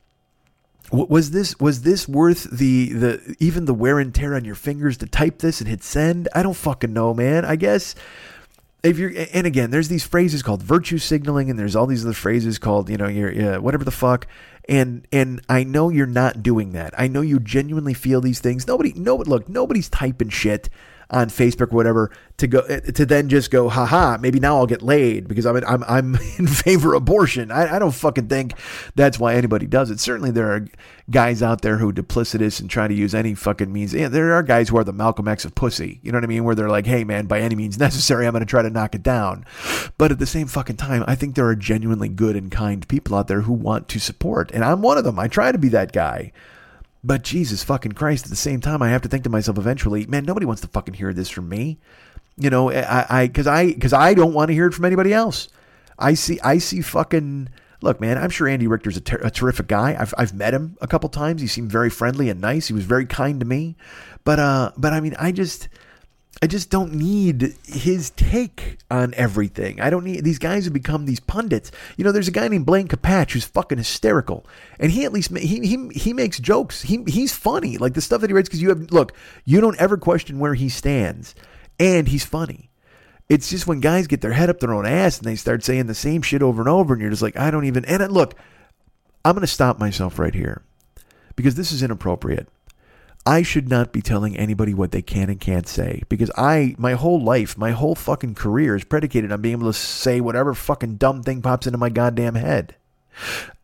Was 0.93 1.31
this 1.31 1.59
was 1.61 1.83
this 1.83 2.09
worth 2.09 2.51
the 2.51 2.93
the 2.93 3.37
even 3.39 3.65
the 3.65 3.75
wear 3.75 4.01
and 4.01 4.13
tear 4.13 4.35
on 4.35 4.45
your 4.45 4.57
fingers 4.57 4.97
to 4.99 5.07
type 5.07 5.39
this 5.39 5.61
and 5.61 5.71
hit 5.71 5.85
send? 5.85 6.29
I 6.35 6.43
don't 6.43 6.57
fucking 6.57 6.93
know, 6.93 7.15
man. 7.15 7.45
I 7.45 7.55
guess 7.55 7.95
if 8.83 8.99
you're 8.99 9.13
and 9.33 9.47
again 9.47 9.71
there's 9.71 9.89
these 9.89 10.05
phrases 10.05 10.43
called 10.43 10.63
virtue 10.63 10.99
signaling 10.99 11.51
and 11.51 11.59
there's 11.59 11.77
all 11.77 11.87
these 11.87 12.05
other 12.05 12.15
phrases 12.15 12.59
called 12.59 12.89
you 12.89 12.97
know 12.97 13.09
you're 13.09 13.55
uh, 13.55 13.61
whatever 13.61 13.85
the 13.85 13.91
fuck 13.91 14.27
and 14.71 15.07
and 15.11 15.41
I 15.49 15.65
know 15.65 15.89
you're 15.89 16.07
not 16.07 16.43
doing 16.43 16.73
that. 16.73 16.95
I 16.97 17.09
know 17.09 17.23
you 17.23 17.41
genuinely 17.41 17.93
feel 17.93 18.21
these 18.21 18.39
things. 18.39 18.67
Nobody 18.67 18.93
no 18.95 19.17
look, 19.17 19.49
nobody's 19.49 19.89
typing 19.89 20.29
shit 20.29 20.69
on 21.11 21.29
Facebook 21.29 21.73
or 21.73 21.77
whatever 21.77 22.11
to 22.37 22.47
go 22.47 22.63
to 22.63 23.07
then 23.07 23.29
just 23.29 23.51
go, 23.51 23.69
haha, 23.69 24.17
maybe 24.19 24.41
now 24.41 24.57
I'll 24.57 24.67
get 24.67 24.83
laid 24.83 25.29
because 25.29 25.45
I'm 25.45 25.57
I'm 25.65 25.85
I'm 25.85 26.15
in 26.39 26.47
favor 26.47 26.95
of 26.95 27.03
abortion. 27.03 27.51
I, 27.51 27.77
I 27.77 27.79
don't 27.79 27.95
fucking 27.95 28.29
think 28.29 28.55
that's 28.95 29.19
why 29.19 29.35
anybody 29.35 29.67
does 29.67 29.91
it. 29.91 30.01
Certainly 30.01 30.33
there 30.33 30.51
are 30.51 30.67
guys 31.11 31.43
out 31.43 31.63
there 31.63 31.79
who 31.79 31.91
are 31.91 31.93
duplicitous 31.93 32.61
and 32.61 32.71
try 32.71 32.87
to 32.87 32.95
use 32.95 33.15
any 33.15 33.35
fucking 33.35 33.73
means. 33.73 33.93
Yeah, 33.93 34.09
there 34.09 34.33
are 34.33 34.43
guys 34.43 34.69
who 34.69 34.79
are 34.79 34.85
the 34.85 34.93
Malcolm 34.93 35.29
X 35.29 35.45
of 35.45 35.55
pussy. 35.55 36.01
You 36.03 36.13
know 36.13 36.19
what 36.19 36.25
I 36.25 36.29
mean? 36.29 36.45
Where 36.45 36.55
they're 36.55 36.69
like, 36.69 36.87
hey 36.87 37.05
man, 37.05 37.27
by 37.27 37.41
any 37.41 37.55
means 37.55 37.79
necessary, 37.79 38.27
I'm 38.27 38.33
gonna 38.33 38.47
try 38.47 38.63
to 38.63 38.71
knock 38.71 38.95
it 38.95 39.03
down. 39.03 39.45
But 39.99 40.13
at 40.13 40.19
the 40.19 40.27
same 40.27 40.47
fucking 40.47 40.77
time, 40.77 41.05
I 41.07 41.15
think 41.15 41.35
there 41.35 41.47
are 41.47 41.57
genuinely 41.57 42.09
good 42.09 42.37
and 42.37 42.51
kind 42.51 42.87
people 42.89 43.17
out 43.17 43.29
there 43.29 43.43
who 43.43 43.53
want 43.53 43.89
to 43.89 43.99
support. 43.99 44.51
And 44.53 44.65
I'm 44.65 44.83
one 44.83 44.99
of 44.99 45.05
them. 45.05 45.19
I 45.19 45.29
try 45.29 45.53
to 45.53 45.59
be 45.59 45.69
that 45.71 45.93
guy. 45.93 46.33
But 47.03 47.23
Jesus 47.23 47.65
fucking 47.65 47.93
Christ, 47.93 48.25
at 48.25 48.31
the 48.31 48.37
same 48.37 48.61
time, 48.61 48.83
I 48.83 48.91
have 48.91 49.03
to 49.03 49.09
think 49.09 49.25
to 49.25 49.31
myself 49.31 49.57
eventually, 49.57 50.07
man, 50.07 50.25
nobody 50.25 50.47
wants 50.47 50.61
to 50.63 50.69
fucking 50.69 50.95
hear 50.95 51.13
this 51.13 51.31
from 51.31 51.49
me. 51.49 51.79
You 52.37 52.51
know, 52.51 52.71
I, 52.71 53.23
I, 53.23 53.29
cause 53.29 53.47
I, 53.47 53.73
cause 53.73 53.93
I 53.93 54.15
don't 54.15 54.35
want 54.35 54.49
to 54.49 54.55
hear 54.55 54.67
it 54.67 54.75
from 54.75 54.85
anybody 54.85 55.13
else. 55.13 55.49
I 55.99 56.15
see, 56.15 56.39
I 56.41 56.59
see 56.59 56.81
fucking, 56.81 57.49
look, 57.83 58.01
man, 58.01 58.19
I'm 58.19 58.31
sure 58.31 58.49
Andy 58.49 58.67
Richter's 58.67 58.97
a, 58.97 59.01
ter- 59.01 59.21
a 59.23 59.31
terrific 59.31 59.67
guy. 59.67 59.97
I've, 59.99 60.15
I've 60.17 60.35
met 60.35 60.55
him 60.55 60.77
a 60.81 60.87
couple 60.87 61.09
times. 61.09 61.41
He 61.41 61.47
seemed 61.47 61.71
very 61.71 61.91
friendly 61.91 62.29
and 62.29 62.41
nice. 62.41 62.69
He 62.69 62.75
was 62.75 62.85
very 62.85 63.07
kind 63.07 63.41
to 63.41 63.47
me. 63.47 63.77
But, 64.25 64.39
uh, 64.39 64.73
but 64.77 64.93
I 64.93 65.01
mean, 65.01 65.15
I 65.19 65.33
just, 65.33 65.69
I 66.43 66.47
just 66.47 66.71
don't 66.71 66.95
need 66.95 67.55
his 67.67 68.11
take 68.11 68.79
on 68.91 69.13
everything. 69.15 69.81
I 69.81 69.91
don't 69.91 70.05
need 70.05 70.25
these 70.25 70.39
guys 70.39 70.65
have 70.65 70.73
become 70.73 71.05
these 71.05 71.21
pundits. 71.21 71.71
You 71.97 72.05
know, 72.05 72.13
there's 72.13 72.29
a 72.29 72.33
guy 72.33 72.49
named 72.49 72.65
Blaine 72.65 72.89
Capatch 72.89 73.33
who's 73.33 73.45
fucking 73.45 73.77
hysterical, 73.77 74.47
and 74.79 74.91
he 74.91 75.05
at 75.05 75.13
least 75.13 75.37
he 75.37 75.67
he 75.67 75.89
he 75.89 76.13
makes 76.15 76.39
jokes. 76.39 76.83
He 76.83 77.05
he's 77.07 77.35
funny, 77.35 77.77
like 77.77 77.93
the 77.93 78.01
stuff 78.01 78.23
that 78.23 78.31
he 78.31 78.35
writes. 78.35 78.49
Because 78.49 78.63
you 78.63 78.71
have 78.71 78.91
look, 78.91 79.13
you 79.45 79.61
don't 79.61 79.79
ever 79.79 79.99
question 79.99 80.39
where 80.39 80.55
he 80.55 80.71
stands, 80.71 81.35
and 81.79 82.09
he's 82.09 82.25
funny. 82.25 82.71
It's 83.29 83.51
just 83.51 83.67
when 83.67 83.81
guys 83.81 84.07
get 84.07 84.23
their 84.23 84.33
head 84.33 84.51
up 84.51 84.61
their 84.61 84.75
own 84.75 84.87
ass 84.87 85.19
and 85.19 85.27
they 85.27 85.37
start 85.37 85.63
saying 85.63 85.87
the 85.87 85.95
same 85.95 86.23
shit 86.23 86.43
over 86.43 86.63
and 86.63 86.69
over, 86.69 86.95
and 86.95 87.03
you're 87.03 87.11
just 87.11 87.23
like, 87.23 87.37
I 87.37 87.51
don't 87.51 87.67
even. 87.67 87.85
And 87.85 88.11
look, 88.11 88.35
I'm 89.25 89.39
to 89.39 89.47
stop 89.47 89.79
myself 89.79 90.19
right 90.19 90.35
here 90.35 90.63
because 91.37 91.55
this 91.55 91.71
is 91.71 91.83
inappropriate. 91.83 92.49
I 93.27 93.43
should 93.43 93.69
not 93.69 93.93
be 93.93 94.01
telling 94.01 94.37
anybody 94.37 94.73
what 94.73 94.93
they 94.93 95.03
can 95.03 95.29
and 95.29 95.39
can't 95.39 95.69
say 95.69 96.03
because 96.09 96.31
I, 96.37 96.75
my 96.79 96.95
whole 96.95 97.23
life, 97.23 97.59
my 97.59 97.73
whole 97.73 97.95
fucking 97.95 98.35
career 98.35 98.75
is 98.75 98.85
predicated 98.85 99.31
on 99.31 99.43
being 99.43 99.59
able 99.59 99.71
to 99.73 99.79
say 99.79 100.21
whatever 100.21 100.55
fucking 100.55 100.97
dumb 100.97 101.23
thing 101.23 101.43
pops 101.43 101.67
into 101.67 101.79
my 101.79 101.91
goddamn 101.91 102.35
head. 102.35 102.77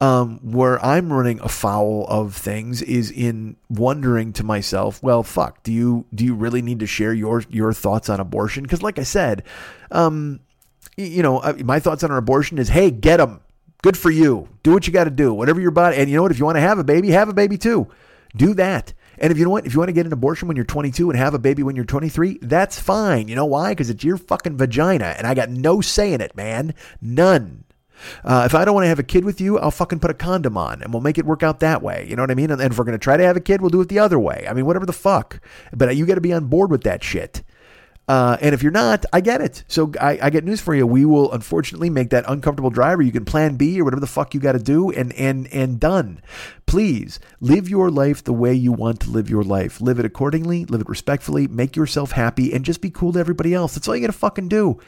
Um, 0.00 0.38
where 0.42 0.84
I'm 0.84 1.10
running 1.10 1.40
afoul 1.40 2.06
of 2.08 2.34
things 2.34 2.82
is 2.82 3.10
in 3.10 3.56
wondering 3.70 4.34
to 4.34 4.44
myself, 4.44 5.02
well, 5.02 5.22
fuck, 5.22 5.62
do 5.62 5.72
you 5.72 6.04
do 6.14 6.24
you 6.24 6.34
really 6.34 6.60
need 6.60 6.80
to 6.80 6.86
share 6.86 7.14
your 7.14 7.42
your 7.48 7.72
thoughts 7.72 8.10
on 8.10 8.20
abortion? 8.20 8.64
Because, 8.64 8.82
like 8.82 8.98
I 8.98 9.04
said, 9.04 9.44
um, 9.90 10.40
you 10.98 11.22
know, 11.22 11.40
my 11.64 11.80
thoughts 11.80 12.04
on 12.04 12.10
abortion 12.10 12.58
is, 12.58 12.68
hey, 12.68 12.90
get 12.90 13.16
them. 13.18 13.40
Good 13.82 13.96
for 13.96 14.10
you. 14.10 14.48
Do 14.62 14.72
what 14.72 14.86
you 14.86 14.92
got 14.92 15.04
to 15.04 15.10
do. 15.10 15.32
Whatever 15.32 15.60
your 15.60 15.70
body. 15.70 15.96
And 15.96 16.10
you 16.10 16.16
know 16.16 16.22
what? 16.22 16.32
If 16.32 16.38
you 16.38 16.44
want 16.44 16.56
to 16.56 16.62
have 16.62 16.78
a 16.78 16.84
baby, 16.84 17.10
have 17.10 17.28
a 17.28 17.34
baby 17.34 17.56
too. 17.56 17.88
Do 18.34 18.52
that. 18.54 18.92
And 19.18 19.32
if 19.32 19.38
you 19.38 19.44
know 19.44 19.50
what, 19.50 19.66
if 19.66 19.72
you 19.72 19.78
want 19.78 19.88
to 19.88 19.94
get 19.94 20.06
an 20.06 20.12
abortion 20.12 20.48
when 20.48 20.56
you're 20.56 20.64
22 20.64 21.10
and 21.10 21.18
have 21.18 21.34
a 21.34 21.38
baby 21.38 21.62
when 21.62 21.76
you're 21.76 21.84
23, 21.84 22.38
that's 22.42 22.78
fine. 22.78 23.28
You 23.28 23.34
know 23.34 23.46
why? 23.46 23.72
Because 23.72 23.90
it's 23.90 24.04
your 24.04 24.16
fucking 24.16 24.56
vagina, 24.56 25.14
and 25.16 25.26
I 25.26 25.34
got 25.34 25.50
no 25.50 25.80
say 25.80 26.12
in 26.12 26.20
it, 26.20 26.36
man. 26.36 26.74
None. 27.00 27.64
Uh, 28.24 28.44
if 28.46 28.54
I 28.54 28.64
don't 28.64 28.74
want 28.74 28.84
to 28.84 28.88
have 28.88 28.98
a 28.98 29.04
kid 29.04 29.24
with 29.24 29.40
you, 29.40 29.58
I'll 29.58 29.70
fucking 29.70 30.00
put 30.00 30.10
a 30.10 30.14
condom 30.14 30.56
on 30.56 30.82
and 30.82 30.92
we'll 30.92 31.02
make 31.02 31.18
it 31.18 31.24
work 31.24 31.42
out 31.42 31.60
that 31.60 31.82
way. 31.82 32.06
You 32.08 32.16
know 32.16 32.22
what 32.22 32.30
I 32.30 32.34
mean? 32.34 32.50
And, 32.50 32.60
and 32.60 32.72
if 32.72 32.78
we're 32.78 32.84
going 32.84 32.98
to 32.98 33.02
try 33.02 33.16
to 33.16 33.24
have 33.24 33.36
a 33.36 33.40
kid, 33.40 33.60
we'll 33.60 33.70
do 33.70 33.80
it 33.80 33.88
the 33.88 33.98
other 33.98 34.18
way. 34.18 34.46
I 34.48 34.52
mean, 34.52 34.66
whatever 34.66 34.86
the 34.86 34.92
fuck. 34.92 35.40
But 35.72 35.96
you 35.96 36.06
got 36.06 36.16
to 36.16 36.20
be 36.20 36.32
on 36.32 36.46
board 36.46 36.70
with 36.70 36.82
that 36.84 37.02
shit. 37.02 37.42
Uh, 38.08 38.36
and 38.40 38.54
if 38.54 38.62
you're 38.62 38.70
not, 38.70 39.04
I 39.12 39.20
get 39.20 39.40
it. 39.40 39.64
So 39.66 39.90
I, 40.00 40.18
I, 40.22 40.30
get 40.30 40.44
news 40.44 40.60
for 40.60 40.76
you. 40.76 40.86
We 40.86 41.04
will 41.04 41.32
unfortunately 41.32 41.90
make 41.90 42.10
that 42.10 42.24
uncomfortable 42.28 42.70
driver. 42.70 43.02
You 43.02 43.10
can 43.10 43.24
plan 43.24 43.56
B 43.56 43.80
or 43.80 43.84
whatever 43.84 44.00
the 44.00 44.06
fuck 44.06 44.32
you 44.32 44.38
got 44.38 44.52
to 44.52 44.60
do, 44.60 44.92
and 44.92 45.12
and 45.14 45.48
and 45.48 45.80
done. 45.80 46.22
Please 46.66 47.18
live 47.40 47.68
your 47.68 47.90
life 47.90 48.22
the 48.22 48.32
way 48.32 48.54
you 48.54 48.70
want 48.70 49.00
to 49.00 49.10
live 49.10 49.28
your 49.28 49.42
life. 49.42 49.80
Live 49.80 49.98
it 49.98 50.04
accordingly. 50.04 50.64
Live 50.66 50.82
it 50.82 50.88
respectfully. 50.88 51.48
Make 51.48 51.74
yourself 51.74 52.12
happy, 52.12 52.52
and 52.52 52.64
just 52.64 52.80
be 52.80 52.90
cool 52.90 53.12
to 53.12 53.18
everybody 53.18 53.52
else. 53.52 53.74
That's 53.74 53.88
all 53.88 53.96
you 53.96 54.02
got 54.02 54.12
to 54.12 54.18
fucking 54.18 54.48
do. 54.48 54.78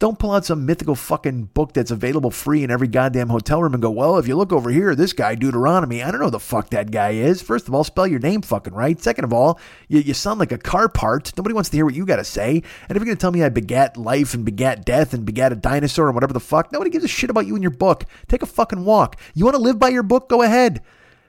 Don't 0.00 0.18
pull 0.18 0.32
out 0.32 0.46
some 0.46 0.64
mythical 0.64 0.94
fucking 0.94 1.50
book 1.52 1.74
that's 1.74 1.90
available 1.90 2.30
free 2.30 2.64
in 2.64 2.70
every 2.70 2.88
goddamn 2.88 3.28
hotel 3.28 3.62
room 3.62 3.74
and 3.74 3.82
go, 3.82 3.90
well, 3.90 4.16
if 4.16 4.26
you 4.26 4.34
look 4.34 4.50
over 4.50 4.70
here, 4.70 4.94
this 4.94 5.12
guy, 5.12 5.34
Deuteronomy, 5.34 6.02
I 6.02 6.10
don't 6.10 6.22
know 6.22 6.30
the 6.30 6.40
fuck 6.40 6.70
that 6.70 6.90
guy 6.90 7.10
is. 7.10 7.42
First 7.42 7.68
of 7.68 7.74
all, 7.74 7.84
spell 7.84 8.06
your 8.06 8.18
name 8.18 8.40
fucking 8.40 8.72
right. 8.72 8.98
Second 8.98 9.24
of 9.24 9.34
all, 9.34 9.60
you, 9.88 10.00
you 10.00 10.14
sound 10.14 10.40
like 10.40 10.52
a 10.52 10.58
car 10.58 10.88
part. 10.88 11.36
Nobody 11.36 11.52
wants 11.52 11.68
to 11.68 11.76
hear 11.76 11.84
what 11.84 11.92
you 11.92 12.06
got 12.06 12.16
to 12.16 12.24
say. 12.24 12.62
And 12.88 12.96
if 12.96 12.96
you're 12.96 13.04
going 13.04 13.16
to 13.18 13.20
tell 13.20 13.30
me 13.30 13.44
I 13.44 13.50
begat 13.50 13.98
life 13.98 14.32
and 14.32 14.42
begat 14.42 14.86
death 14.86 15.12
and 15.12 15.26
begat 15.26 15.52
a 15.52 15.56
dinosaur 15.56 16.06
and 16.06 16.14
whatever 16.14 16.32
the 16.32 16.40
fuck, 16.40 16.72
nobody 16.72 16.90
gives 16.90 17.04
a 17.04 17.08
shit 17.08 17.28
about 17.28 17.46
you 17.46 17.54
and 17.54 17.62
your 17.62 17.70
book. 17.70 18.06
Take 18.26 18.40
a 18.40 18.46
fucking 18.46 18.86
walk. 18.86 19.20
You 19.34 19.44
want 19.44 19.56
to 19.56 19.62
live 19.62 19.78
by 19.78 19.90
your 19.90 20.02
book? 20.02 20.30
Go 20.30 20.40
ahead. 20.40 20.80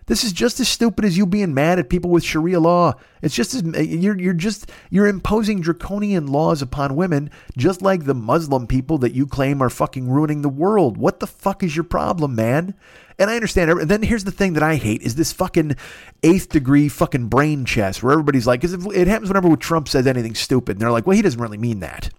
This 0.08 0.24
is 0.24 0.34
just 0.34 0.60
as 0.60 0.68
stupid 0.68 1.06
as 1.06 1.18
you 1.18 1.26
being 1.26 1.54
mad 1.54 1.80
at 1.80 1.90
people 1.90 2.10
with 2.10 2.24
Sharia 2.24 2.60
law. 2.60 2.94
It's 3.22 3.36
just 3.36 3.54
as 3.54 3.64
you're 3.88 4.20
you're 4.20 4.34
just 4.34 4.72
you're 4.90 5.08
imposing 5.08 5.62
draconian 5.62 6.28
laws 6.28 6.62
upon 6.62 6.96
women, 6.96 7.30
just 7.58 7.82
like 7.82 8.06
the 8.06 8.16
Muslim 8.16 8.68
people 8.68 8.98
that 9.00 9.14
you 9.14 9.28
claim 9.28 9.62
are 9.62 9.70
fucking 9.70 10.10
ruining 10.10 10.42
the 10.42 10.50
world. 10.50 10.98
What 10.98 11.20
the 11.20 11.28
fuck 11.28 11.64
is 11.64 11.76
your 11.76 11.84
problem, 11.84 12.36
man? 12.36 12.74
And 13.20 13.30
I 13.30 13.36
understand. 13.36 13.70
And 13.70 13.90
then 13.90 14.02
here's 14.02 14.24
the 14.24 14.32
thing 14.32 14.54
that 14.54 14.64
I 14.64 14.76
hate 14.76 15.04
is 15.04 15.16
this 15.16 15.32
fucking 15.32 15.76
eighth 16.24 16.50
degree 16.50 16.90
fucking 16.90 17.28
brain 17.28 17.66
chess 17.66 18.02
where 18.02 18.14
everybody's 18.14 18.48
like, 18.48 18.62
because 18.62 18.74
it 18.96 19.08
happens 19.08 19.30
whenever 19.30 19.56
Trump 19.56 19.88
says 19.88 20.08
anything 20.08 20.34
stupid, 20.34 20.78
and 20.78 20.82
they're 20.82 20.92
like, 20.92 21.06
well, 21.06 21.16
he 21.16 21.22
doesn't 21.22 21.40
really 21.40 21.58
mean 21.58 21.82
that. 21.82 22.10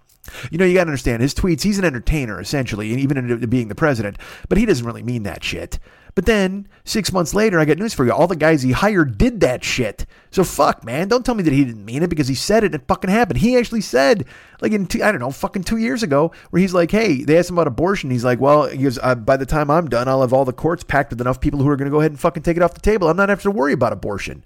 You 0.53 0.59
know, 0.59 0.65
you 0.65 0.75
got 0.75 0.85
to 0.85 0.91
understand 0.91 1.21
his 1.21 1.35
tweets. 1.35 1.63
He's 1.63 1.81
an 1.81 1.85
entertainer 1.85 2.41
essentially, 2.41 2.93
and 2.93 3.01
even 3.01 3.17
in 3.17 3.51
being 3.51 3.67
the 3.67 3.75
president, 3.75 4.19
but 4.49 4.57
he 4.57 4.65
doesn't 4.65 4.87
really 4.87 5.03
mean 5.03 5.25
that 5.25 5.43
shit. 5.43 5.81
But 6.15 6.27
then 6.27 6.69
six 6.85 7.13
months 7.13 7.33
later, 7.33 7.59
I 7.59 7.65
got 7.65 7.79
news 7.79 7.95
for 7.95 8.05
you. 8.05 8.13
All 8.13 8.27
the 8.27 8.37
guys 8.37 8.63
he 8.63 8.73
hired 8.73 9.17
did 9.17 9.41
that 9.41 9.65
shit. 9.65 10.05
So 10.31 10.45
fuck, 10.45 10.85
man. 10.85 11.09
Don't 11.09 11.25
tell 11.25 11.35
me 11.35 11.43
that 11.43 11.53
he 11.53 11.65
didn't 11.65 11.85
mean 11.85 12.03
it 12.03 12.11
because 12.11 12.29
he 12.29 12.35
said 12.35 12.65
it. 12.65 12.67
And 12.67 12.77
it 12.77 12.89
fucking 12.89 13.11
happened. 13.11 13.41
He 13.41 13.57
actually 13.57 13.81
said, 13.83 14.27
like 14.63 14.73
in 14.73 14.87
two, 14.87 15.03
I 15.03 15.11
don't 15.11 15.21
know, 15.21 15.31
fucking 15.31 15.65
two 15.65 15.77
years 15.77 16.03
ago, 16.03 16.33
where 16.51 16.61
he's 16.61 16.73
like, 16.73 16.91
hey, 16.91 17.23
they 17.23 17.37
asked 17.37 17.51
him 17.51 17.57
about 17.57 17.67
abortion. 17.67 18.11
He's 18.11 18.25
like, 18.25 18.41
well, 18.41 18.69
he 18.69 18.85
goes, 18.85 18.99
uh, 19.03 19.15
by 19.15 19.37
the 19.37 19.45
time 19.45 19.71
I'm 19.71 19.89
done, 19.89 20.09
I'll 20.09 20.21
have 20.21 20.33
all 20.33 20.45
the 20.45 20.53
courts 20.53 20.85
packed 20.85 21.11
with 21.11 21.21
enough 21.21 21.41
people 21.41 21.61
who 21.61 21.69
are 21.69 21.77
going 21.77 21.91
to 21.91 21.91
go 21.91 22.01
ahead 22.01 22.13
and 22.13 22.21
fucking 22.21 22.43
take 22.43 22.57
it 22.57 22.63
off 22.63 22.75
the 22.75 22.81
table. 22.81 23.09
I'm 23.09 23.17
not 23.17 23.29
have 23.29 23.43
to 23.43 23.51
worry 23.51 23.73
about 23.73 23.93
abortion. 23.93 24.45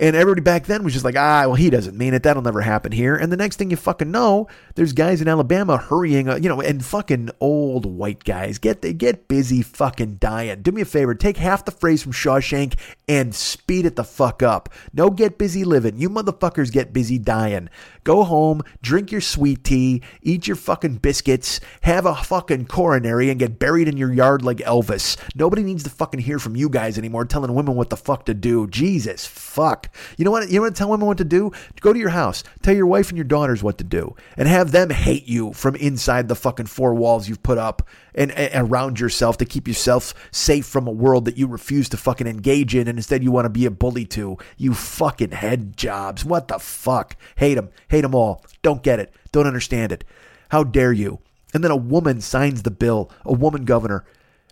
And 0.00 0.16
everybody 0.16 0.40
back 0.40 0.66
then 0.66 0.82
was 0.82 0.92
just 0.92 1.04
like, 1.04 1.16
ah, 1.16 1.42
well, 1.46 1.54
he 1.54 1.70
doesn't 1.70 1.96
mean 1.96 2.14
it. 2.14 2.22
That'll 2.22 2.42
never 2.42 2.62
happen 2.62 2.92
here. 2.92 3.14
And 3.14 3.30
the 3.30 3.36
next 3.36 3.56
thing 3.56 3.70
you 3.70 3.76
fucking 3.76 4.10
know, 4.10 4.48
there's 4.74 4.92
guys 4.92 5.20
in 5.20 5.28
Alabama 5.28 5.76
hurrying, 5.76 6.28
uh, 6.28 6.36
you 6.36 6.48
know, 6.48 6.60
and 6.60 6.84
fucking 6.84 7.30
old 7.40 7.86
white 7.86 8.24
guys 8.24 8.58
get 8.58 8.82
they 8.82 8.92
get 8.92 9.28
busy 9.28 9.62
fucking 9.62 10.16
dying. 10.16 10.62
Do 10.62 10.72
me 10.72 10.82
a 10.82 10.86
favor, 10.86 11.07
take 11.14 11.36
half 11.36 11.64
the 11.64 11.70
phrase 11.70 12.02
from 12.02 12.12
Shawshank 12.12 12.78
and 13.08 13.34
speed 13.34 13.86
it 13.86 13.96
the 13.96 14.04
fuck 14.04 14.42
up. 14.42 14.68
No 14.92 15.10
get 15.10 15.38
busy 15.38 15.64
living. 15.64 15.98
You 15.98 16.10
motherfuckers 16.10 16.72
get 16.72 16.92
busy 16.92 17.18
dying. 17.18 17.68
Go 18.08 18.24
home, 18.24 18.62
drink 18.80 19.12
your 19.12 19.20
sweet 19.20 19.64
tea, 19.64 20.00
eat 20.22 20.46
your 20.46 20.56
fucking 20.56 20.94
biscuits, 20.94 21.60
have 21.82 22.06
a 22.06 22.14
fucking 22.14 22.64
coronary, 22.64 23.28
and 23.28 23.38
get 23.38 23.58
buried 23.58 23.86
in 23.86 23.98
your 23.98 24.10
yard 24.10 24.42
like 24.42 24.56
Elvis. 24.60 25.18
Nobody 25.34 25.62
needs 25.62 25.82
to 25.82 25.90
fucking 25.90 26.20
hear 26.20 26.38
from 26.38 26.56
you 26.56 26.70
guys 26.70 26.96
anymore 26.96 27.26
telling 27.26 27.52
women 27.52 27.74
what 27.74 27.90
the 27.90 27.98
fuck 27.98 28.24
to 28.24 28.32
do. 28.32 28.66
Jesus 28.66 29.26
fuck. 29.26 29.94
You 30.16 30.24
know 30.24 30.30
what? 30.30 30.50
You 30.50 30.62
want 30.62 30.74
to 30.74 30.78
tell 30.78 30.88
women 30.88 31.06
what 31.06 31.18
to 31.18 31.24
do? 31.24 31.52
Go 31.82 31.92
to 31.92 31.98
your 31.98 32.08
house, 32.08 32.44
tell 32.62 32.74
your 32.74 32.86
wife 32.86 33.10
and 33.10 33.18
your 33.18 33.24
daughters 33.24 33.62
what 33.62 33.76
to 33.76 33.84
do, 33.84 34.16
and 34.38 34.48
have 34.48 34.72
them 34.72 34.88
hate 34.88 35.28
you 35.28 35.52
from 35.52 35.76
inside 35.76 36.28
the 36.28 36.34
fucking 36.34 36.64
four 36.64 36.94
walls 36.94 37.28
you've 37.28 37.42
put 37.42 37.58
up 37.58 37.86
and, 38.14 38.32
and 38.32 38.70
around 38.70 38.98
yourself 38.98 39.38
to 39.38 39.44
keep 39.44 39.68
yourself 39.68 40.12
safe 40.32 40.66
from 40.66 40.86
a 40.86 40.92
world 40.92 41.24
that 41.26 41.38
you 41.38 41.46
refuse 41.46 41.88
to 41.90 41.96
fucking 41.96 42.26
engage 42.26 42.74
in 42.74 42.88
and 42.88 42.98
instead 42.98 43.22
you 43.22 43.30
want 43.30 43.44
to 43.44 43.50
be 43.50 43.64
a 43.64 43.70
bully 43.70 44.04
to. 44.06 44.36
You 44.56 44.74
fucking 44.74 45.30
head 45.30 45.76
jobs. 45.76 46.24
What 46.24 46.48
the 46.48 46.58
fuck? 46.58 47.16
Hate 47.36 47.54
them. 47.54 47.70
Hate 47.88 47.97
them 48.02 48.14
all. 48.14 48.44
Don't 48.62 48.82
get 48.82 49.00
it. 49.00 49.12
Don't 49.32 49.46
understand 49.46 49.92
it. 49.92 50.04
How 50.50 50.64
dare 50.64 50.92
you? 50.92 51.20
And 51.54 51.64
then 51.64 51.70
a 51.70 51.76
woman 51.76 52.20
signs 52.20 52.62
the 52.62 52.70
bill, 52.70 53.10
a 53.24 53.32
woman 53.32 53.64
governor, 53.64 54.04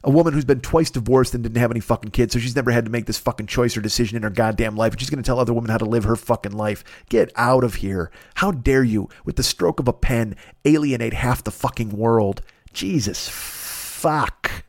a 0.05 0.11
woman 0.11 0.33
who's 0.33 0.45
been 0.45 0.61
twice 0.61 0.91
divorced 0.91 1.35
and 1.35 1.43
didn't 1.43 1.57
have 1.57 1.71
any 1.71 1.81
fucking 1.81 2.13
kids, 2.13 2.33
so 2.33 2.39
she's 2.39 2.55
never 2.55 2.71
had 2.71 2.85
to 2.85 2.91
make 2.91 3.07
this 3.07 3.19
fucking 3.19 3.47
choice 3.47 3.77
or 3.77 3.81
decision 3.81 4.17
in 4.17 4.23
her 4.23 4.31
goddamn 4.31 4.77
life. 4.77 4.93
And 4.93 5.01
she's 5.01 5.11
going 5.11 5.23
to 5.23 5.27
tell 5.27 5.41
other 5.41 5.53
women 5.53 5.71
how 5.71 5.79
to 5.79 5.85
live 5.85 6.05
her 6.05 6.17
fucking 6.17 6.53
life. 6.53 6.85
Get 7.09 7.33
out 7.35 7.65
of 7.65 7.77
here. 7.77 8.11
How 8.37 8.53
dare 8.53 8.85
you, 8.85 9.09
with 9.25 9.37
the 9.37 9.43
stroke 9.43 9.81
of 9.81 9.89
a 9.89 9.93
pen, 9.93 10.37
alienate 10.65 11.15
half 11.15 11.43
the 11.43 11.51
fucking 11.51 11.91
world? 11.91 12.43
Jesus 12.73 13.29
fuck. 13.29 14.66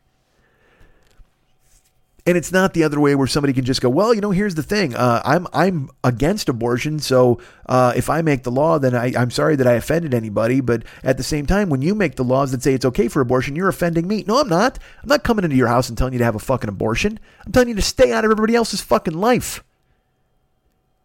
And 2.28 2.36
it's 2.36 2.52
not 2.52 2.74
the 2.74 2.84
other 2.84 3.00
way 3.00 3.14
where 3.14 3.26
somebody 3.26 3.54
can 3.54 3.64
just 3.64 3.80
go, 3.80 3.88
well, 3.88 4.12
you 4.12 4.20
know, 4.20 4.32
here's 4.32 4.54
the 4.54 4.62
thing. 4.62 4.94
Uh, 4.94 5.22
I'm 5.24 5.46
I'm 5.54 5.88
against 6.04 6.50
abortion, 6.50 6.98
so 6.98 7.40
uh, 7.64 7.94
if 7.96 8.10
I 8.10 8.20
make 8.20 8.42
the 8.42 8.50
law, 8.50 8.78
then 8.78 8.94
I, 8.94 9.14
I'm 9.16 9.30
sorry 9.30 9.56
that 9.56 9.66
I 9.66 9.72
offended 9.72 10.12
anybody. 10.12 10.60
But 10.60 10.82
at 11.02 11.16
the 11.16 11.22
same 11.22 11.46
time, 11.46 11.70
when 11.70 11.80
you 11.80 11.94
make 11.94 12.16
the 12.16 12.24
laws 12.24 12.52
that 12.52 12.62
say 12.62 12.74
it's 12.74 12.84
okay 12.84 13.08
for 13.08 13.22
abortion, 13.22 13.56
you're 13.56 13.70
offending 13.70 14.06
me. 14.06 14.24
No, 14.28 14.42
I'm 14.42 14.48
not. 14.50 14.78
I'm 15.02 15.08
not 15.08 15.24
coming 15.24 15.42
into 15.42 15.56
your 15.56 15.68
house 15.68 15.88
and 15.88 15.96
telling 15.96 16.12
you 16.12 16.18
to 16.18 16.24
have 16.26 16.34
a 16.34 16.38
fucking 16.38 16.68
abortion. 16.68 17.18
I'm 17.46 17.52
telling 17.52 17.70
you 17.70 17.76
to 17.76 17.80
stay 17.80 18.12
out 18.12 18.26
of 18.26 18.30
everybody 18.30 18.54
else's 18.54 18.82
fucking 18.82 19.14
life. 19.14 19.64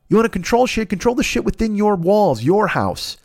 You 0.10 0.18
want 0.18 0.26
to 0.26 0.30
control 0.30 0.68
shit? 0.68 0.90
Control 0.90 1.16
the 1.16 1.24
shit 1.24 1.46
within 1.46 1.78
your 1.78 1.96
walls, 1.96 2.44
your 2.44 2.68
house. 2.68 3.16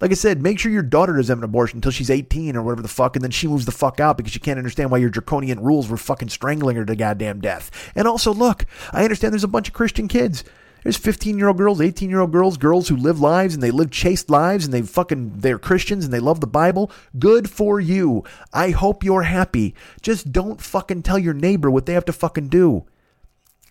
Like 0.00 0.12
I 0.12 0.14
said, 0.14 0.40
make 0.40 0.58
sure 0.58 0.72
your 0.72 0.82
daughter 0.82 1.14
doesn't 1.14 1.30
have 1.30 1.38
an 1.38 1.44
abortion 1.44 1.76
until 1.76 1.92
she's 1.92 2.10
18 2.10 2.56
or 2.56 2.62
whatever 2.62 2.82
the 2.82 2.88
fuck, 2.88 3.16
and 3.16 3.22
then 3.22 3.30
she 3.30 3.46
moves 3.46 3.66
the 3.66 3.72
fuck 3.72 4.00
out 4.00 4.16
because 4.16 4.32
she 4.32 4.38
can't 4.38 4.58
understand 4.58 4.90
why 4.90 4.98
your 4.98 5.10
draconian 5.10 5.60
rules 5.60 5.88
were 5.88 5.98
fucking 5.98 6.30
strangling 6.30 6.76
her 6.76 6.86
to 6.86 6.96
goddamn 6.96 7.40
death. 7.40 7.70
And 7.94 8.08
also, 8.08 8.32
look, 8.32 8.64
I 8.92 9.02
understand 9.02 9.32
there's 9.32 9.44
a 9.44 9.48
bunch 9.48 9.68
of 9.68 9.74
Christian 9.74 10.08
kids. 10.08 10.42
There's 10.82 10.96
15 10.96 11.36
year 11.36 11.48
old 11.48 11.58
girls, 11.58 11.80
18 11.82 12.08
year 12.08 12.20
old 12.20 12.32
girls, 12.32 12.56
girls 12.56 12.88
who 12.88 12.96
live 12.96 13.20
lives 13.20 13.52
and 13.52 13.62
they 13.62 13.70
live 13.70 13.90
chaste 13.90 14.30
lives 14.30 14.64
and 14.64 14.72
they 14.72 14.80
fucking, 14.80 15.34
they're 15.36 15.58
Christians 15.58 16.06
and 16.06 16.14
they 16.14 16.20
love 16.20 16.40
the 16.40 16.46
Bible. 16.46 16.90
Good 17.18 17.50
for 17.50 17.78
you. 17.78 18.24
I 18.52 18.70
hope 18.70 19.04
you're 19.04 19.22
happy. 19.22 19.74
Just 20.00 20.32
don't 20.32 20.60
fucking 20.60 21.02
tell 21.02 21.18
your 21.18 21.34
neighbor 21.34 21.70
what 21.70 21.84
they 21.84 21.92
have 21.92 22.06
to 22.06 22.12
fucking 22.14 22.48
do. 22.48 22.86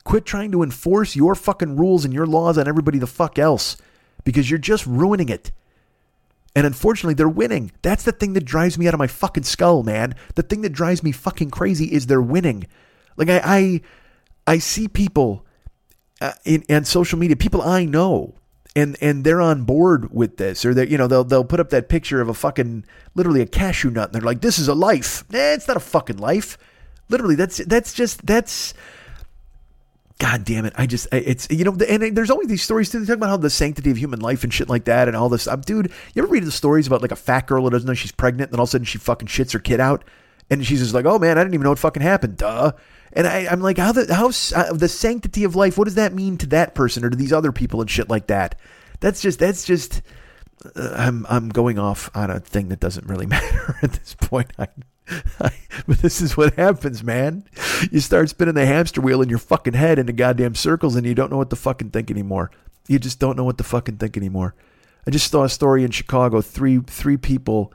Quit 0.04 0.26
trying 0.26 0.52
to 0.52 0.62
enforce 0.62 1.16
your 1.16 1.34
fucking 1.34 1.78
rules 1.78 2.06
and 2.06 2.14
your 2.14 2.28
laws 2.28 2.58
on 2.60 2.68
everybody 2.68 3.00
the 3.00 3.08
fuck 3.08 3.40
else 3.40 3.78
because 4.24 4.50
you're 4.50 4.60
just 4.60 4.86
ruining 4.86 5.30
it. 5.30 5.52
And 6.56 6.66
unfortunately, 6.66 7.14
they're 7.14 7.30
winning. 7.30 7.72
That's 7.82 8.04
the 8.04 8.12
thing 8.12 8.34
that 8.34 8.44
drives 8.46 8.78
me 8.78 8.88
out 8.88 8.94
of 8.94 9.00
my 9.00 9.08
fucking 9.08 9.44
skull, 9.44 9.84
man. 9.84 10.16
The 10.36 10.44
thing 10.44 10.62
that 10.62 10.72
drives 10.72 11.04
me 11.04 11.12
fucking 11.12 11.52
crazy 11.52 11.86
is 11.86 12.08
they're 12.08 12.22
winning. 12.22 12.66
Like 13.18 13.30
I, 13.30 13.42
I, 13.44 13.82
I 14.48 14.58
see 14.58 14.88
people 14.88 15.46
uh, 16.22 16.34
in 16.46 16.64
and 16.68 16.88
social 16.88 17.20
media, 17.20 17.36
people 17.36 17.62
I 17.62 17.86
know, 17.86 18.36
and 18.76 18.98
and 19.02 19.24
they're 19.24 19.42
on 19.42 19.64
board 19.64 20.12
with 20.14 20.38
this, 20.38 20.66
or 20.66 20.74
they, 20.74 20.88
you 20.88 20.98
know, 20.98 21.08
they'll 21.08 21.24
they'll 21.24 21.46
put 21.46 21.60
up 21.60 21.70
that 21.70 21.90
picture 21.90 22.22
of 22.22 22.30
a 22.30 22.34
fucking 22.34 22.86
literally 23.16 23.42
a 23.42 23.46
cashew 23.46 23.90
nut, 23.90 24.10
and 24.10 24.16
they're 24.16 24.26
like, 24.26 24.42
"This 24.42 24.60
is 24.60 24.68
a 24.68 24.74
life." 24.74 25.24
It's 25.32 25.68
not 25.68 25.78
a 25.78 25.82
fucking 25.82 26.18
life. 26.18 26.58
Literally, 27.10 27.36
that's 27.36 27.58
that's 27.66 27.94
just 27.94 28.26
that's 28.26 28.74
God 30.20 30.44
damn 30.44 30.66
it! 30.66 30.74
I 30.76 30.86
just 30.86 31.08
it's 31.14 31.48
you 31.50 31.64
know 31.64 31.76
and 31.88 32.16
there's 32.16 32.30
always 32.30 32.50
these 32.50 32.62
stories 32.62 32.90
too. 32.90 33.00
They 33.00 33.06
talk 33.06 33.16
about 33.16 33.30
how 33.30 33.38
the 33.38 33.50
sanctity 33.50 33.90
of 33.90 33.98
human 33.98 34.20
life 34.20 34.44
and 34.44 34.54
shit 34.54 34.68
like 34.68 34.84
that 34.86 35.08
and 35.08 35.16
all 35.16 35.30
this. 35.30 35.48
Um, 35.48 35.62
dude, 35.62 35.92
you 36.14 36.22
ever 36.22 36.32
read 36.32 36.44
the 36.44 36.52
stories 36.52 36.88
about 36.88 37.02
like 37.02 37.14
a 37.14 37.16
fat 37.16 37.48
girl 37.48 37.64
who 37.64 37.70
doesn't 37.70 37.88
know 37.88 37.94
she's 37.94 38.12
pregnant 38.12 38.50
and 38.50 38.54
then 38.54 38.60
all 38.60 38.66
of 38.66 38.70
a 38.70 38.72
sudden 38.72 38.86
she 38.86 38.98
fucking 38.98 39.30
shits 39.30 39.54
her 39.54 39.60
kid 39.60 39.80
out 39.80 40.04
And 40.50 40.66
she's 40.66 40.80
just 40.80 40.94
like, 40.94 41.06
oh 41.06 41.20
man, 41.20 41.38
I 41.38 41.42
didn't 41.42 41.54
even 41.54 41.64
know 41.64 41.70
what 41.70 41.80
fucking 41.80 42.04
happened. 42.04 42.38
Duh. 42.38 42.74
And 43.14 43.26
I, 43.28 43.48
I'm 43.48 43.62
like, 43.62 43.78
how 43.78 43.92
the 43.92 44.14
how 44.14 44.28
uh, 44.56 44.74
the 44.74 44.88
sanctity 44.88 45.44
of 45.44 45.56
life? 45.56 45.78
What 45.78 45.86
does 45.86 45.96
that 45.96 46.14
mean 46.14 46.38
to 46.40 46.48
that 46.48 46.76
person 46.76 47.04
or 47.04 47.10
to 47.10 47.18
these 47.18 47.34
other 47.34 47.52
people 47.52 47.82
and 47.82 47.90
shit 47.90 48.10
like 48.10 48.28
that? 48.28 48.60
That's 49.00 49.22
just 49.22 49.40
that's 49.40 49.64
just. 49.64 50.02
Uh, 50.76 50.94
I'm 50.96 51.26
I'm 51.30 51.50
going 51.50 51.80
off 51.80 52.10
on 52.14 52.30
a 52.30 52.40
thing 52.40 52.68
that 52.70 52.80
doesn't 52.80 53.08
really 53.08 53.26
matter 53.36 53.78
at 53.82 53.94
this 53.94 54.16
point. 54.16 54.52
I, 54.60 54.68
but 55.40 55.98
this 56.00 56.22
is 56.22 56.38
what 56.38 56.56
happens, 56.56 57.04
man. 57.04 57.44
You 57.92 58.00
start 58.00 58.30
spinning 58.30 58.56
the 58.56 58.66
hamster 58.66 59.02
wheel 59.02 59.22
in 59.22 59.30
your 59.30 59.40
fucking 59.40 59.74
head 59.74 60.00
into 60.00 60.14
goddamn 60.14 60.56
circles, 60.56 60.96
and 60.96 61.06
you 61.06 61.16
don't 61.16 61.32
know 61.32 61.38
what 61.38 61.50
to 61.50 61.56
fucking 61.56 61.92
think 61.92 62.12
anymore. 62.12 62.52
You 62.88 63.00
just 63.00 63.20
don't 63.20 63.38
know 63.38 63.44
what 63.44 63.58
to 63.58 63.64
fucking 63.64 63.98
think 63.98 64.18
anymore. 64.18 64.56
I 65.08 65.12
just 65.12 65.32
saw 65.32 65.44
a 65.44 65.50
story 65.50 65.84
in 65.84 65.92
Chicago. 65.92 66.42
Three 66.42 66.80
three 66.80 67.18
people 67.18 67.74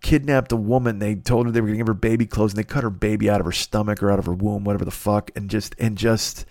kidnapped 0.00 0.52
a 0.52 0.56
woman. 0.56 0.98
They 0.98 1.14
told 1.14 1.46
her 1.46 1.52
they 1.52 1.60
were 1.60 1.68
going 1.68 1.78
to 1.78 1.84
give 1.84 1.86
her 1.88 1.94
baby 1.94 2.26
clothes, 2.26 2.52
and 2.52 2.58
they 2.58 2.64
cut 2.64 2.82
her 2.82 2.90
baby 2.90 3.28
out 3.28 3.40
of 3.40 3.46
her 3.46 3.52
stomach 3.52 4.02
or 4.02 4.10
out 4.10 4.18
of 4.18 4.26
her 4.26 4.34
womb, 4.34 4.64
whatever 4.64 4.84
the 4.84 4.90
fuck, 4.90 5.30
and 5.34 5.48
just 5.50 5.74
and 5.78 5.96
just. 5.96 6.44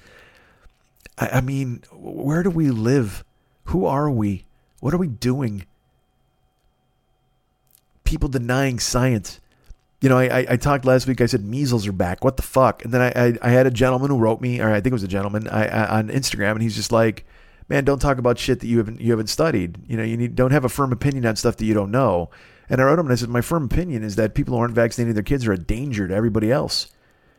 I, 1.18 1.30
I 1.34 1.42
mean, 1.42 1.84
where 1.92 2.44
do 2.44 2.50
we 2.50 2.70
live? 2.70 3.24
Who 3.66 3.86
are 3.86 4.10
we? 4.10 4.46
What 4.80 4.94
are 4.94 4.98
we 4.98 5.08
doing? 5.08 5.66
People 8.04 8.30
denying 8.30 8.80
science. 8.80 9.40
You 10.02 10.08
know, 10.08 10.18
I, 10.18 10.46
I, 10.50 10.56
talked 10.56 10.86
last 10.86 11.08
week. 11.08 11.20
I 11.20 11.26
said 11.26 11.44
measles 11.44 11.86
are 11.86 11.92
back. 11.92 12.24
What 12.24 12.38
the 12.38 12.44
fuck? 12.44 12.86
And 12.86 12.94
then 12.94 13.02
I, 13.02 13.28
I, 13.28 13.38
I 13.42 13.50
had 13.50 13.68
a 13.68 13.72
gentleman 13.72 14.10
who 14.10 14.18
wrote 14.18 14.40
me, 14.40 14.62
or 14.62 14.70
I 14.70 14.76
think 14.76 14.88
it 14.88 14.94
was 14.94 15.04
a 15.04 15.10
gentleman, 15.10 15.50
I, 15.50 15.68
I, 15.68 15.98
on 16.00 16.08
Instagram, 16.08 16.54
and 16.54 16.62
he's 16.62 16.78
just 16.78 16.94
like, 16.94 17.26
"Man, 17.68 17.84
don't 17.84 18.00
talk 18.00 18.18
about 18.18 18.40
shit 18.40 18.62
that 18.62 18.68
you 18.68 18.78
haven't 18.78 19.02
you 19.02 19.12
haven't 19.12 19.28
studied. 19.28 19.78
You 19.88 19.98
know, 19.98 20.04
you 20.04 20.16
need 20.16 20.36
don't 20.36 20.52
have 20.52 20.64
a 20.64 20.70
firm 20.70 20.94
opinion 20.94 21.26
on 21.26 21.36
stuff 21.36 21.58
that 21.58 21.66
you 21.66 21.74
don't 21.74 21.92
know." 21.92 22.30
And 22.70 22.80
I 22.80 22.84
wrote 22.84 23.00
him 23.00 23.08
and 23.08 23.14
I 23.14 23.16
said, 23.16 23.30
My 23.30 23.42
firm 23.42 23.66
opinion 23.66 24.04
is 24.04 24.16
that 24.16 24.36
people 24.36 24.54
who 24.54 24.62
aren't 24.62 24.76
vaccinating 24.76 25.16
their 25.16 25.24
kids 25.24 25.48
are 25.48 25.54
a 25.54 25.58
danger 25.58 26.08
to 26.08 26.14
everybody 26.14 26.52
else. 26.52 26.88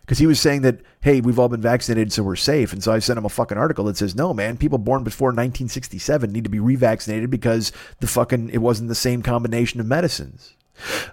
Because 0.00 0.18
he 0.18 0.26
was 0.26 0.40
saying 0.40 0.62
that, 0.62 0.80
hey, 1.02 1.20
we've 1.20 1.38
all 1.38 1.48
been 1.48 1.60
vaccinated, 1.60 2.12
so 2.12 2.24
we're 2.24 2.34
safe. 2.34 2.72
And 2.72 2.82
so 2.82 2.90
I 2.90 2.98
sent 2.98 3.16
him 3.16 3.24
a 3.24 3.28
fucking 3.28 3.56
article 3.56 3.84
that 3.84 3.96
says, 3.96 4.16
no, 4.16 4.34
man, 4.34 4.56
people 4.56 4.78
born 4.78 5.04
before 5.04 5.28
1967 5.28 6.32
need 6.32 6.42
to 6.42 6.50
be 6.50 6.58
revaccinated 6.58 7.30
because 7.30 7.70
the 8.00 8.08
fucking, 8.08 8.50
it 8.50 8.58
wasn't 8.58 8.88
the 8.88 8.96
same 8.96 9.22
combination 9.22 9.78
of 9.78 9.86
medicines. 9.86 10.56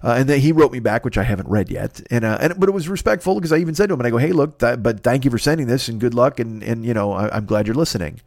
Uh, 0.04 0.16
and 0.20 0.30
then 0.30 0.40
he 0.40 0.52
wrote 0.52 0.72
me 0.72 0.80
back, 0.80 1.06
which 1.06 1.18
I 1.18 1.24
haven't 1.24 1.50
read 1.50 1.70
yet. 1.70 2.02
And, 2.10 2.26
uh, 2.26 2.38
and 2.42 2.60
but 2.60 2.70
it 2.70 2.74
was 2.74 2.88
respectful 2.88 3.36
because 3.36 3.52
I 3.52 3.58
even 3.58 3.76
said 3.76 3.88
to 3.88 3.94
him, 3.94 4.00
and 4.00 4.08
I 4.08 4.10
go, 4.10 4.18
hey, 4.18 4.32
look, 4.32 4.60
th- 4.60 4.82
but 4.82 5.02
thank 5.02 5.26
you 5.26 5.32
for 5.32 5.38
sending 5.38 5.68
this 5.68 5.88
and 5.88 6.00
good 6.00 6.14
luck. 6.14 6.40
And, 6.40 6.64
and 6.64 6.86
you 6.86 6.94
know, 6.94 7.12
I, 7.12 7.38
am 7.38 7.46
glad 7.46 7.68
you're 7.68 7.76
listening. 7.76 8.22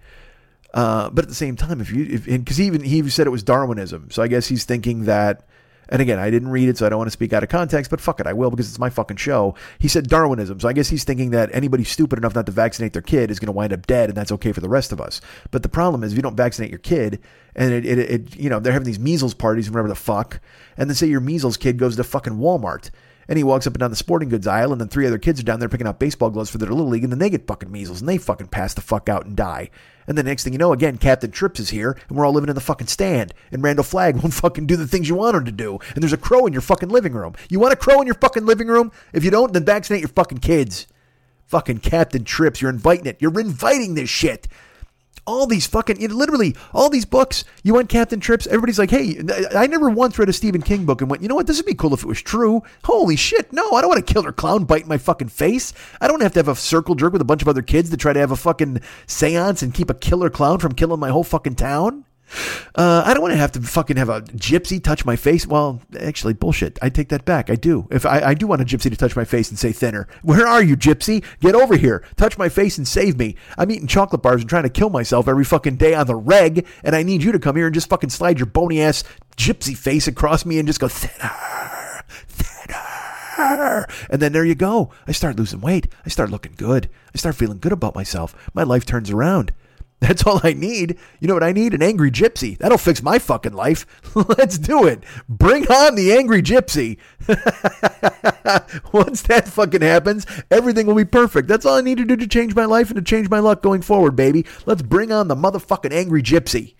Uh, 0.72 1.10
but 1.10 1.24
at 1.24 1.28
the 1.28 1.34
same 1.34 1.56
time, 1.56 1.80
if 1.80 1.90
you, 1.90 2.18
because 2.18 2.56
he 2.56 2.66
even, 2.66 2.82
he 2.82 3.08
said 3.10 3.26
it 3.26 3.30
was 3.30 3.42
Darwinism. 3.42 4.10
So 4.10 4.22
I 4.22 4.28
guess 4.28 4.46
he's 4.46 4.64
thinking 4.64 5.04
that, 5.04 5.46
and 5.88 6.00
again, 6.00 6.20
I 6.20 6.30
didn't 6.30 6.50
read 6.50 6.68
it, 6.68 6.78
so 6.78 6.86
I 6.86 6.88
don't 6.88 6.98
want 6.98 7.08
to 7.08 7.12
speak 7.12 7.32
out 7.32 7.42
of 7.42 7.48
context, 7.48 7.90
but 7.90 8.00
fuck 8.00 8.20
it, 8.20 8.26
I 8.28 8.32
will 8.32 8.50
because 8.50 8.68
it's 8.68 8.78
my 8.78 8.90
fucking 8.90 9.16
show. 9.16 9.56
He 9.80 9.88
said 9.88 10.08
Darwinism, 10.08 10.60
so 10.60 10.68
I 10.68 10.72
guess 10.72 10.88
he's 10.88 11.02
thinking 11.02 11.30
that 11.30 11.50
anybody 11.52 11.82
stupid 11.82 12.18
enough 12.18 12.36
not 12.36 12.46
to 12.46 12.52
vaccinate 12.52 12.92
their 12.92 13.02
kid 13.02 13.30
is 13.30 13.40
going 13.40 13.46
to 13.46 13.52
wind 13.52 13.72
up 13.72 13.86
dead, 13.86 14.08
and 14.08 14.16
that's 14.16 14.30
okay 14.32 14.52
for 14.52 14.60
the 14.60 14.68
rest 14.68 14.92
of 14.92 15.00
us. 15.00 15.20
But 15.50 15.64
the 15.64 15.68
problem 15.68 16.04
is, 16.04 16.12
if 16.12 16.16
you 16.16 16.22
don't 16.22 16.36
vaccinate 16.36 16.70
your 16.70 16.78
kid, 16.78 17.20
and 17.54 17.72
it, 17.72 17.84
it, 17.86 17.98
it 17.98 18.36
you 18.36 18.48
know, 18.48 18.60
they're 18.60 18.72
having 18.72 18.86
these 18.86 18.98
measles 18.98 19.34
parties, 19.34 19.66
and 19.66 19.74
whatever 19.74 19.88
the 19.88 19.94
fuck, 19.94 20.40
and 20.76 20.88
then 20.88 20.94
say 20.94 21.06
your 21.06 21.20
measles 21.20 21.56
kid 21.56 21.78
goes 21.78 21.96
to 21.96 22.04
fucking 22.04 22.34
Walmart 22.34 22.90
and 23.30 23.36
he 23.36 23.44
walks 23.44 23.64
up 23.64 23.74
and 23.74 23.80
down 23.80 23.90
the 23.90 23.96
sporting 23.96 24.28
goods 24.28 24.48
aisle, 24.48 24.72
and 24.72 24.80
then 24.80 24.88
three 24.88 25.06
other 25.06 25.16
kids 25.16 25.38
are 25.38 25.44
down 25.44 25.60
there 25.60 25.68
picking 25.68 25.86
out 25.86 26.00
baseball 26.00 26.30
gloves 26.30 26.50
for 26.50 26.58
their 26.58 26.68
little 26.68 26.88
league, 26.88 27.04
and 27.04 27.12
then 27.12 27.20
they 27.20 27.30
get 27.30 27.46
fucking 27.46 27.70
measles, 27.70 28.00
and 28.00 28.08
they 28.08 28.18
fucking 28.18 28.48
pass 28.48 28.74
the 28.74 28.80
fuck 28.80 29.08
out 29.08 29.24
and 29.24 29.36
die. 29.36 29.70
And 30.08 30.18
the 30.18 30.24
next 30.24 30.42
thing 30.42 30.52
you 30.52 30.58
know, 30.58 30.72
again, 30.72 30.98
Captain 30.98 31.30
Trips 31.30 31.60
is 31.60 31.70
here, 31.70 31.96
and 32.08 32.18
we're 32.18 32.26
all 32.26 32.32
living 32.32 32.48
in 32.48 32.56
the 32.56 32.60
fucking 32.60 32.88
stand, 32.88 33.32
and 33.52 33.62
Randall 33.62 33.84
Flagg 33.84 34.16
won't 34.20 34.34
fucking 34.34 34.66
do 34.66 34.74
the 34.74 34.88
things 34.88 35.08
you 35.08 35.14
want 35.14 35.36
him 35.36 35.44
to 35.44 35.52
do, 35.52 35.78
and 35.94 36.02
there's 36.02 36.12
a 36.12 36.18
crow 36.18 36.44
in 36.46 36.52
your 36.52 36.60
fucking 36.60 36.88
living 36.88 37.12
room. 37.12 37.34
You 37.48 37.60
want 37.60 37.72
a 37.72 37.76
crow 37.76 38.00
in 38.00 38.06
your 38.08 38.16
fucking 38.16 38.46
living 38.46 38.66
room? 38.66 38.90
If 39.12 39.22
you 39.24 39.30
don't, 39.30 39.52
then 39.52 39.64
vaccinate 39.64 40.00
your 40.00 40.08
fucking 40.08 40.38
kids. 40.38 40.88
Fucking 41.46 41.78
Captain 41.78 42.24
Trips, 42.24 42.60
you're 42.60 42.70
inviting 42.70 43.06
it. 43.06 43.18
You're 43.20 43.38
inviting 43.38 43.94
this 43.94 44.10
shit 44.10 44.48
all 45.30 45.46
these 45.46 45.66
fucking, 45.66 45.96
literally 46.08 46.56
all 46.74 46.90
these 46.90 47.04
books. 47.04 47.44
You 47.62 47.74
want 47.74 47.88
Captain 47.88 48.18
Trips? 48.20 48.46
Everybody's 48.48 48.78
like, 48.78 48.90
hey, 48.90 49.20
I 49.54 49.66
never 49.66 49.88
once 49.88 50.18
read 50.18 50.28
a 50.28 50.32
Stephen 50.32 50.62
King 50.62 50.84
book 50.84 51.00
and 51.00 51.10
went, 51.10 51.22
you 51.22 51.28
know 51.28 51.36
what? 51.36 51.46
This 51.46 51.56
would 51.58 51.66
be 51.66 51.74
cool 51.74 51.94
if 51.94 52.02
it 52.02 52.06
was 52.06 52.20
true. 52.20 52.62
Holy 52.84 53.16
shit. 53.16 53.52
No, 53.52 53.72
I 53.72 53.80
don't 53.80 53.88
want 53.88 54.00
a 54.00 54.12
killer 54.12 54.32
clown 54.32 54.64
bite 54.64 54.86
my 54.86 54.98
fucking 54.98 55.28
face. 55.28 55.72
I 56.00 56.08
don't 56.08 56.22
have 56.22 56.32
to 56.32 56.40
have 56.40 56.48
a 56.48 56.56
circle 56.56 56.94
jerk 56.96 57.12
with 57.12 57.22
a 57.22 57.26
bunch 57.26 57.42
of 57.42 57.48
other 57.48 57.62
kids 57.62 57.90
to 57.90 57.96
try 57.96 58.12
to 58.12 58.20
have 58.20 58.32
a 58.32 58.36
fucking 58.36 58.80
seance 59.06 59.62
and 59.62 59.72
keep 59.72 59.88
a 59.88 59.94
killer 59.94 60.30
clown 60.30 60.58
from 60.58 60.72
killing 60.72 61.00
my 61.00 61.10
whole 61.10 61.24
fucking 61.24 61.54
town. 61.54 62.04
Uh, 62.74 63.02
I 63.04 63.12
don't 63.12 63.22
want 63.22 63.32
to 63.32 63.38
have 63.38 63.52
to 63.52 63.60
fucking 63.60 63.96
have 63.96 64.08
a 64.08 64.22
gypsy 64.22 64.82
touch 64.82 65.04
my 65.04 65.16
face. 65.16 65.46
Well, 65.46 65.82
actually, 65.98 66.34
bullshit. 66.34 66.78
I 66.80 66.88
take 66.88 67.08
that 67.08 67.24
back. 67.24 67.50
I 67.50 67.56
do. 67.56 67.88
If 67.90 68.06
I, 68.06 68.20
I 68.20 68.34
do 68.34 68.46
want 68.46 68.62
a 68.62 68.64
gypsy 68.64 68.90
to 68.90 68.96
touch 68.96 69.16
my 69.16 69.24
face 69.24 69.50
and 69.50 69.58
say 69.58 69.72
thinner, 69.72 70.06
where 70.22 70.46
are 70.46 70.62
you, 70.62 70.76
gypsy? 70.76 71.24
Get 71.40 71.54
over 71.54 71.76
here. 71.76 72.04
Touch 72.16 72.38
my 72.38 72.48
face 72.48 72.78
and 72.78 72.86
save 72.86 73.18
me. 73.18 73.36
I'm 73.58 73.70
eating 73.70 73.86
chocolate 73.86 74.22
bars 74.22 74.42
and 74.42 74.50
trying 74.50 74.62
to 74.62 74.70
kill 74.70 74.90
myself 74.90 75.28
every 75.28 75.44
fucking 75.44 75.76
day 75.76 75.94
on 75.94 76.06
the 76.06 76.16
reg, 76.16 76.66
and 76.84 76.94
I 76.94 77.02
need 77.02 77.22
you 77.22 77.32
to 77.32 77.38
come 77.38 77.56
here 77.56 77.66
and 77.66 77.74
just 77.74 77.88
fucking 77.88 78.10
slide 78.10 78.38
your 78.38 78.46
bony 78.46 78.80
ass 78.80 79.04
gypsy 79.36 79.76
face 79.76 80.06
across 80.06 80.46
me 80.46 80.58
and 80.58 80.66
just 80.66 80.80
go 80.80 80.88
thinner, 80.88 82.04
thinner. 82.28 83.86
And 84.10 84.20
then 84.20 84.32
there 84.32 84.44
you 84.44 84.54
go. 84.54 84.90
I 85.06 85.12
start 85.12 85.36
losing 85.36 85.60
weight. 85.60 85.88
I 86.04 86.08
start 86.10 86.30
looking 86.30 86.54
good. 86.56 86.88
I 87.14 87.18
start 87.18 87.34
feeling 87.36 87.58
good 87.58 87.72
about 87.72 87.94
myself. 87.94 88.34
My 88.54 88.62
life 88.62 88.84
turns 88.84 89.10
around. 89.10 89.52
That's 90.10 90.26
all 90.26 90.40
I 90.42 90.54
need. 90.54 90.98
You 91.20 91.28
know 91.28 91.34
what 91.34 91.42
I 91.42 91.52
need? 91.52 91.74
An 91.74 91.82
angry 91.82 92.10
gypsy. 92.10 92.56
That'll 92.56 92.78
fix 92.78 93.02
my 93.02 93.18
fucking 93.18 93.52
life. 93.52 93.86
Let's 94.14 94.56
do 94.56 94.86
it. 94.86 95.04
Bring 95.28 95.66
on 95.70 95.94
the 95.94 96.12
angry 96.12 96.42
gypsy. 96.42 96.96
Once 98.92 99.22
that 99.22 99.46
fucking 99.46 99.82
happens, 99.82 100.26
everything 100.50 100.86
will 100.86 100.94
be 100.94 101.04
perfect. 101.04 101.48
That's 101.48 101.66
all 101.66 101.76
I 101.76 101.82
need 101.82 101.98
to 101.98 102.06
do 102.06 102.16
to 102.16 102.26
change 102.26 102.54
my 102.54 102.64
life 102.64 102.88
and 102.88 102.96
to 102.96 103.02
change 103.02 103.28
my 103.28 103.40
luck 103.40 103.62
going 103.62 103.82
forward, 103.82 104.16
baby. 104.16 104.46
Let's 104.64 104.82
bring 104.82 105.12
on 105.12 105.28
the 105.28 105.36
motherfucking 105.36 105.92
angry 105.92 106.22
gypsy. 106.22 106.74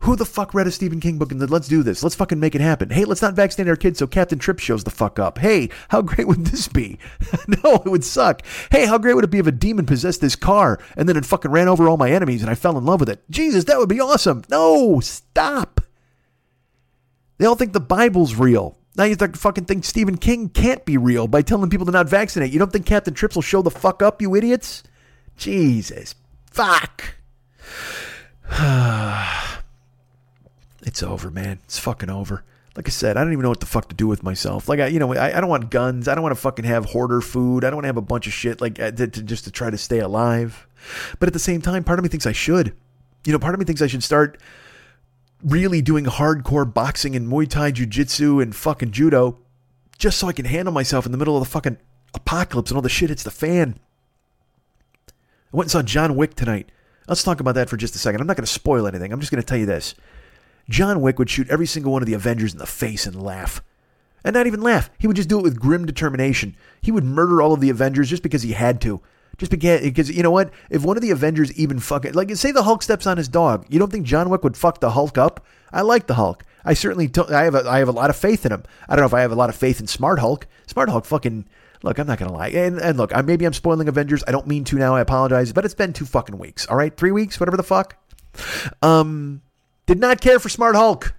Who 0.00 0.16
the 0.16 0.26
fuck 0.26 0.52
read 0.52 0.66
a 0.66 0.70
Stephen 0.70 1.00
King 1.00 1.16
book 1.16 1.32
and 1.32 1.40
said, 1.40 1.50
let's 1.50 1.68
do 1.68 1.82
this? 1.82 2.02
Let's 2.02 2.14
fucking 2.14 2.38
make 2.38 2.54
it 2.54 2.60
happen. 2.60 2.90
Hey, 2.90 3.06
let's 3.06 3.22
not 3.22 3.34
vaccinate 3.34 3.70
our 3.70 3.76
kids 3.76 3.98
so 3.98 4.06
Captain 4.06 4.38
Trip 4.38 4.58
shows 4.58 4.84
the 4.84 4.90
fuck 4.90 5.18
up. 5.18 5.38
Hey, 5.38 5.70
how 5.88 6.02
great 6.02 6.28
would 6.28 6.44
this 6.46 6.68
be? 6.68 6.98
no, 7.48 7.76
it 7.76 7.86
would 7.86 8.04
suck. 8.04 8.42
Hey, 8.70 8.84
how 8.84 8.98
great 8.98 9.14
would 9.14 9.24
it 9.24 9.30
be 9.30 9.38
if 9.38 9.46
a 9.46 9.52
demon 9.52 9.86
possessed 9.86 10.20
this 10.20 10.36
car 10.36 10.78
and 10.96 11.08
then 11.08 11.16
it 11.16 11.24
fucking 11.24 11.50
ran 11.50 11.68
over 11.68 11.88
all 11.88 11.96
my 11.96 12.10
enemies 12.10 12.42
and 12.42 12.50
I 12.50 12.54
fell 12.54 12.76
in 12.76 12.84
love 12.84 13.00
with 13.00 13.08
it? 13.08 13.22
Jesus, 13.30 13.64
that 13.64 13.78
would 13.78 13.88
be 13.88 14.00
awesome. 14.00 14.42
No, 14.50 15.00
stop. 15.00 15.80
They 17.38 17.46
all 17.46 17.56
think 17.56 17.72
the 17.72 17.80
Bible's 17.80 18.34
real. 18.34 18.76
Now 18.96 19.04
you 19.04 19.16
fucking 19.16 19.64
think 19.64 19.84
Stephen 19.84 20.18
King 20.18 20.50
can't 20.50 20.84
be 20.84 20.98
real 20.98 21.26
by 21.26 21.42
telling 21.42 21.70
people 21.70 21.86
to 21.86 21.92
not 21.92 22.08
vaccinate. 22.08 22.52
You 22.52 22.58
don't 22.58 22.70
think 22.70 22.86
Captain 22.86 23.14
Trips 23.14 23.34
will 23.34 23.42
show 23.42 23.62
the 23.62 23.70
fuck 23.70 24.02
up, 24.02 24.20
you 24.20 24.36
idiots? 24.36 24.82
Jesus. 25.36 26.14
Fuck. 26.52 27.14
it's 30.86 31.02
over, 31.02 31.30
man. 31.30 31.60
It's 31.64 31.78
fucking 31.78 32.10
over. 32.10 32.44
Like 32.76 32.88
I 32.88 32.90
said, 32.90 33.16
I 33.16 33.22
don't 33.22 33.32
even 33.32 33.44
know 33.44 33.50
what 33.50 33.60
the 33.60 33.66
fuck 33.66 33.88
to 33.88 33.94
do 33.94 34.06
with 34.06 34.22
myself. 34.22 34.68
Like 34.68 34.80
I, 34.80 34.88
you 34.88 34.98
know, 34.98 35.14
I, 35.14 35.36
I 35.36 35.40
don't 35.40 35.48
want 35.48 35.70
guns. 35.70 36.08
I 36.08 36.14
don't 36.14 36.22
want 36.22 36.34
to 36.34 36.40
fucking 36.40 36.64
have 36.64 36.86
hoarder 36.86 37.20
food. 37.20 37.64
I 37.64 37.70
don't 37.70 37.76
want 37.76 37.84
to 37.84 37.88
have 37.88 37.96
a 37.96 38.02
bunch 38.02 38.26
of 38.26 38.32
shit 38.32 38.60
like 38.60 38.80
uh, 38.80 38.90
to, 38.90 39.06
to, 39.06 39.22
just 39.22 39.44
to 39.44 39.52
try 39.52 39.70
to 39.70 39.78
stay 39.78 40.00
alive. 40.00 40.66
But 41.20 41.28
at 41.28 41.32
the 41.32 41.38
same 41.38 41.62
time, 41.62 41.84
part 41.84 41.98
of 41.98 42.02
me 42.02 42.08
thinks 42.08 42.26
I 42.26 42.32
should. 42.32 42.74
You 43.24 43.32
know, 43.32 43.38
part 43.38 43.54
of 43.54 43.60
me 43.60 43.64
thinks 43.64 43.80
I 43.80 43.86
should 43.86 44.02
start 44.02 44.38
really 45.44 45.82
doing 45.82 46.06
hardcore 46.06 46.72
boxing 46.72 47.14
and 47.14 47.28
Muay 47.28 47.48
Thai 47.48 47.70
Jiu 47.70 47.86
Jitsu 47.86 48.40
and 48.40 48.54
fucking 48.54 48.90
judo, 48.90 49.38
just 49.98 50.18
so 50.18 50.26
I 50.26 50.32
can 50.32 50.46
handle 50.46 50.74
myself 50.74 51.06
in 51.06 51.12
the 51.12 51.18
middle 51.18 51.36
of 51.36 51.44
the 51.44 51.50
fucking 51.50 51.78
apocalypse 52.12 52.70
and 52.70 52.76
all 52.76 52.82
the 52.82 52.88
shit 52.88 53.10
hits 53.10 53.22
the 53.22 53.30
fan. 53.30 53.78
I 55.08 55.12
went 55.56 55.66
and 55.66 55.70
saw 55.70 55.82
John 55.82 56.16
Wick 56.16 56.34
tonight. 56.34 56.70
Let's 57.06 57.22
talk 57.22 57.38
about 57.38 57.54
that 57.54 57.68
for 57.68 57.76
just 57.76 57.94
a 57.94 57.98
second. 57.98 58.20
I'm 58.20 58.26
not 58.26 58.36
going 58.36 58.46
to 58.46 58.52
spoil 58.52 58.86
anything. 58.86 59.12
I'm 59.12 59.20
just 59.20 59.30
going 59.30 59.42
to 59.42 59.46
tell 59.46 59.58
you 59.58 59.66
this. 59.66 59.94
John 60.68 61.00
Wick 61.00 61.18
would 61.18 61.30
shoot 61.30 61.48
every 61.50 61.66
single 61.66 61.92
one 61.92 62.02
of 62.02 62.06
the 62.06 62.14
Avengers 62.14 62.52
in 62.52 62.58
the 62.58 62.66
face 62.66 63.06
and 63.06 63.22
laugh. 63.22 63.62
And 64.24 64.34
not 64.34 64.46
even 64.46 64.62
laugh. 64.62 64.90
He 64.98 65.06
would 65.06 65.16
just 65.16 65.28
do 65.28 65.38
it 65.38 65.42
with 65.42 65.60
grim 65.60 65.84
determination. 65.84 66.56
He 66.80 66.90
would 66.90 67.04
murder 67.04 67.42
all 67.42 67.52
of 67.52 67.60
the 67.60 67.70
Avengers 67.70 68.08
just 68.08 68.22
because 68.22 68.42
he 68.42 68.52
had 68.52 68.80
to. 68.82 69.00
Just 69.36 69.50
because, 69.50 70.10
you 70.10 70.22
know 70.22 70.30
what? 70.30 70.50
If 70.70 70.84
one 70.84 70.96
of 70.96 71.02
the 71.02 71.10
Avengers 71.10 71.52
even 71.52 71.80
fucking 71.80 72.14
like, 72.14 72.34
say 72.36 72.52
the 72.52 72.62
Hulk 72.62 72.82
steps 72.82 73.06
on 73.06 73.16
his 73.16 73.28
dog, 73.28 73.66
you 73.68 73.78
don't 73.78 73.90
think 73.90 74.06
John 74.06 74.30
Wick 74.30 74.44
would 74.44 74.56
fuck 74.56 74.80
the 74.80 74.90
Hulk 74.90 75.18
up? 75.18 75.44
I 75.72 75.82
like 75.82 76.06
the 76.06 76.14
Hulk. 76.14 76.44
I 76.64 76.74
certainly, 76.74 77.10
I 77.30 77.42
have, 77.42 77.54
a, 77.54 77.68
I 77.68 77.78
have 77.78 77.88
a 77.88 77.92
lot 77.92 78.10
of 78.10 78.16
faith 78.16 78.46
in 78.46 78.52
him. 78.52 78.62
I 78.88 78.94
don't 78.94 79.02
know 79.02 79.06
if 79.06 79.14
I 79.14 79.20
have 79.20 79.32
a 79.32 79.36
lot 79.36 79.50
of 79.50 79.56
faith 79.56 79.80
in 79.80 79.86
Smart 79.86 80.20
Hulk. 80.20 80.46
Smart 80.66 80.88
Hulk 80.88 81.04
fucking 81.04 81.46
look. 81.82 81.98
I'm 81.98 82.06
not 82.06 82.18
gonna 82.18 82.32
lie, 82.32 82.48
and, 82.48 82.78
and 82.78 82.96
look, 82.96 83.14
I, 83.14 83.20
maybe 83.22 83.44
I'm 83.44 83.52
spoiling 83.52 83.88
Avengers. 83.88 84.24
I 84.26 84.32
don't 84.32 84.46
mean 84.46 84.64
to 84.64 84.76
now. 84.76 84.94
I 84.94 85.00
apologize, 85.00 85.52
but 85.52 85.64
it's 85.64 85.74
been 85.74 85.92
two 85.92 86.06
fucking 86.06 86.38
weeks. 86.38 86.66
All 86.66 86.76
right, 86.76 86.96
three 86.96 87.12
weeks, 87.12 87.38
whatever 87.38 87.56
the 87.56 87.62
fuck. 87.62 87.96
Um, 88.82 89.42
did 89.86 90.00
not 90.00 90.20
care 90.20 90.38
for 90.38 90.48
Smart 90.48 90.76
Hulk. 90.76 91.14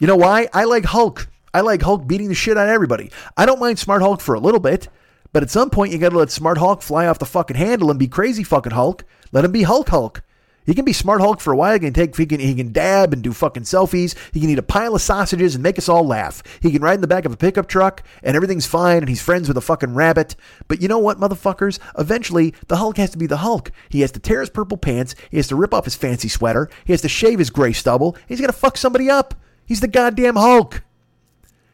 You 0.00 0.06
know 0.06 0.16
why? 0.16 0.48
I 0.52 0.64
like 0.64 0.84
Hulk. 0.84 1.28
I 1.52 1.60
like 1.60 1.82
Hulk 1.82 2.06
beating 2.06 2.28
the 2.28 2.34
shit 2.34 2.56
out 2.56 2.68
of 2.68 2.72
everybody. 2.72 3.10
I 3.36 3.46
don't 3.46 3.60
mind 3.60 3.78
Smart 3.78 4.02
Hulk 4.02 4.20
for 4.20 4.34
a 4.34 4.40
little 4.40 4.60
bit, 4.60 4.88
but 5.32 5.42
at 5.42 5.50
some 5.50 5.70
point 5.70 5.92
you 5.92 5.98
got 5.98 6.10
to 6.10 6.18
let 6.18 6.30
Smart 6.30 6.58
Hulk 6.58 6.82
fly 6.82 7.06
off 7.06 7.18
the 7.18 7.26
fucking 7.26 7.56
handle 7.56 7.90
and 7.90 7.98
be 7.98 8.08
crazy 8.08 8.42
fucking 8.42 8.72
Hulk. 8.72 9.04
Let 9.32 9.44
him 9.44 9.52
be 9.52 9.62
Hulk 9.62 9.88
Hulk. 9.88 10.22
He 10.64 10.74
can 10.74 10.84
be 10.84 10.92
Smart 10.92 11.20
Hulk 11.20 11.40
for 11.40 11.52
a 11.52 11.56
while. 11.56 11.74
He 11.74 11.80
can 11.80 11.92
take, 11.92 12.16
he 12.16 12.26
can, 12.26 12.40
he 12.40 12.54
can 12.54 12.72
dab 12.72 13.12
and 13.12 13.22
do 13.22 13.32
fucking 13.32 13.64
selfies. 13.64 14.14
He 14.32 14.40
can 14.40 14.50
eat 14.50 14.58
a 14.58 14.62
pile 14.62 14.94
of 14.94 15.02
sausages 15.02 15.54
and 15.54 15.62
make 15.62 15.78
us 15.78 15.88
all 15.88 16.06
laugh. 16.06 16.42
He 16.60 16.70
can 16.70 16.82
ride 16.82 16.94
in 16.94 17.00
the 17.00 17.06
back 17.06 17.24
of 17.24 17.32
a 17.32 17.36
pickup 17.36 17.66
truck 17.66 18.02
and 18.22 18.34
everything's 18.34 18.66
fine 18.66 18.98
and 18.98 19.08
he's 19.08 19.22
friends 19.22 19.48
with 19.48 19.56
a 19.56 19.62
fucking 19.62 19.94
rabbit. 19.94 20.36
But 20.68 20.80
you 20.80 20.88
know 20.88 20.98
what, 20.98 21.18
motherfuckers? 21.18 21.78
Eventually, 21.98 22.54
the 22.68 22.76
Hulk 22.76 22.96
has 22.96 23.10
to 23.10 23.18
be 23.18 23.26
the 23.26 23.38
Hulk. 23.38 23.70
He 23.88 24.00
has 24.00 24.12
to 24.12 24.20
tear 24.20 24.40
his 24.40 24.50
purple 24.50 24.78
pants. 24.78 25.14
He 25.30 25.36
has 25.36 25.48
to 25.48 25.56
rip 25.56 25.74
off 25.74 25.84
his 25.84 25.96
fancy 25.96 26.28
sweater. 26.28 26.70
He 26.84 26.92
has 26.92 27.02
to 27.02 27.08
shave 27.08 27.38
his 27.38 27.50
gray 27.50 27.72
stubble. 27.72 28.16
He's 28.26 28.40
gonna 28.40 28.52
fuck 28.52 28.76
somebody 28.76 29.10
up. 29.10 29.34
He's 29.66 29.80
the 29.80 29.88
goddamn 29.88 30.36
Hulk. 30.36 30.82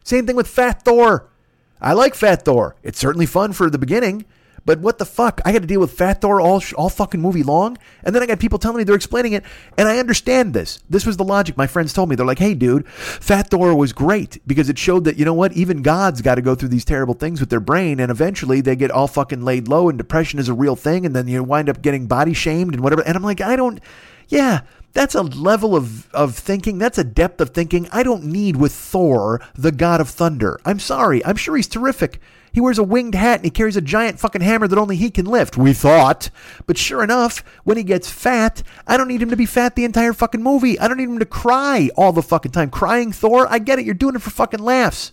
Same 0.05 0.27
thing 0.27 0.37
with 0.37 0.49
Fat 0.49 0.85
Thor. 0.85 1.29
I 1.81 1.93
like 1.93 2.15
Fat 2.15 2.45
Thor. 2.45 2.77
It's 2.83 2.99
certainly 2.99 3.27
fun 3.27 3.53
for 3.53 3.71
the 3.71 3.79
beginning. 3.79 4.25
But 4.65 4.81
what 4.81 4.99
the 4.99 5.07
fuck? 5.07 5.41
I 5.45 5.53
got 5.53 5.61
to 5.61 5.67
deal 5.67 5.81
with 5.81 5.93
Fat 5.93 6.21
Thor 6.21 6.41
all 6.41 6.63
all 6.77 6.91
fucking 6.91 7.21
movie 7.21 7.43
long, 7.43 7.79
and 8.05 8.15
then 8.15 8.23
I 8.23 8.27
got 8.27 8.39
people 8.39 8.59
telling 8.59 8.79
me 8.79 8.85
they're 8.85 8.95
explaining 8.95 9.33
it, 9.33 9.45
and 9.79 9.89
I 9.89 9.99
understand 9.99 10.55
this. 10.55 10.83
This 10.89 11.07
was 11.07 11.17
the 11.17 11.25
logic 11.25 11.57
my 11.57 11.67
friends 11.67 11.93
told 11.93 12.09
me. 12.09 12.17
They're 12.17 12.27
like, 12.27 12.39
"Hey, 12.39 12.55
dude, 12.55 12.87
Fat 12.89 13.51
Thor 13.51 13.75
was 13.75 13.93
great 13.93 14.39
because 14.47 14.69
it 14.69 14.79
showed 14.79 15.05
that 15.05 15.19
you 15.19 15.25
know 15.25 15.35
what? 15.35 15.53
Even 15.53 15.83
gods 15.83 16.23
got 16.23 16.37
to 16.37 16.43
go 16.43 16.55
through 16.55 16.69
these 16.69 16.85
terrible 16.85 17.15
things 17.15 17.41
with 17.41 17.51
their 17.51 17.61
brain, 17.61 18.01
and 18.01 18.11
eventually 18.11 18.61
they 18.61 18.77
get 18.77 18.91
all 18.91 19.09
fucking 19.09 19.43
laid 19.43 19.69
low, 19.69 19.89
and 19.89 19.99
depression 19.99 20.39
is 20.39 20.49
a 20.49 20.55
real 20.55 20.77
thing, 20.77 21.07
and 21.07 21.17
then 21.17 21.27
you 21.27 21.43
wind 21.43 21.69
up 21.69 21.83
getting 21.83 22.07
body 22.07 22.35
shamed 22.35 22.75
and 22.75 22.83
whatever." 22.83 23.03
And 23.03 23.17
I'm 23.17 23.23
like, 23.23 23.41
I 23.41 23.57
don't. 23.57 23.81
Yeah, 24.29 24.61
that's 24.93 25.15
a 25.15 25.23
level 25.23 25.77
of, 25.77 26.13
of 26.13 26.37
thinking. 26.37 26.79
That's 26.79 26.99
a 26.99 27.05
depth 27.05 27.41
of 27.41 27.51
thinking 27.51 27.89
I 27.93 28.03
don't 28.03 28.25
need 28.25 28.57
with 28.57 28.73
Thor, 28.73 29.41
the 29.55 29.73
god 29.73 30.01
of 30.01 30.09
thunder. 30.09 30.59
I'm 30.65 30.79
sorry. 30.79 31.25
I'm 31.25 31.37
sure 31.37 31.57
he's 31.57 31.69
terrific. 31.69 32.21
He 32.53 32.61
wears 32.61 32.79
a 32.79 32.83
winged 32.83 33.15
hat 33.15 33.37
and 33.37 33.45
he 33.45 33.51
carries 33.51 33.77
a 33.77 33.81
giant 33.81 34.19
fucking 34.19 34.41
hammer 34.41 34.67
that 34.69 34.79
only 34.79 34.97
he 34.97 35.11
can 35.11 35.27
lift. 35.27 35.57
We 35.57 35.73
thought. 35.73 36.31
But 36.67 36.79
sure 36.79 37.03
enough, 37.03 37.45
when 37.65 37.77
he 37.77 37.83
gets 37.83 38.11
fat, 38.11 38.63
I 38.87 38.97
don't 38.97 39.09
need 39.09 39.23
him 39.23 39.31
to 39.31 39.37
be 39.37 39.47
fat 39.47 39.77
the 39.77 39.85
entire 39.85 40.13
fucking 40.13 40.43
movie. 40.43 40.79
I 40.79 40.89
don't 40.89 40.97
need 40.97 41.09
him 41.09 41.19
to 41.19 41.27
cry 41.27 41.91
all 41.97 42.13
the 42.13 42.23
fucking 42.23 42.53
time. 42.53 42.71
Crying 42.71 43.13
Thor, 43.13 43.47
I 43.51 43.59
get 43.59 43.79
it. 43.79 43.85
You're 43.85 43.95
doing 43.95 44.17
it 44.17 44.23
for 44.23 44.31
fucking 44.31 44.61
laughs. 44.61 45.13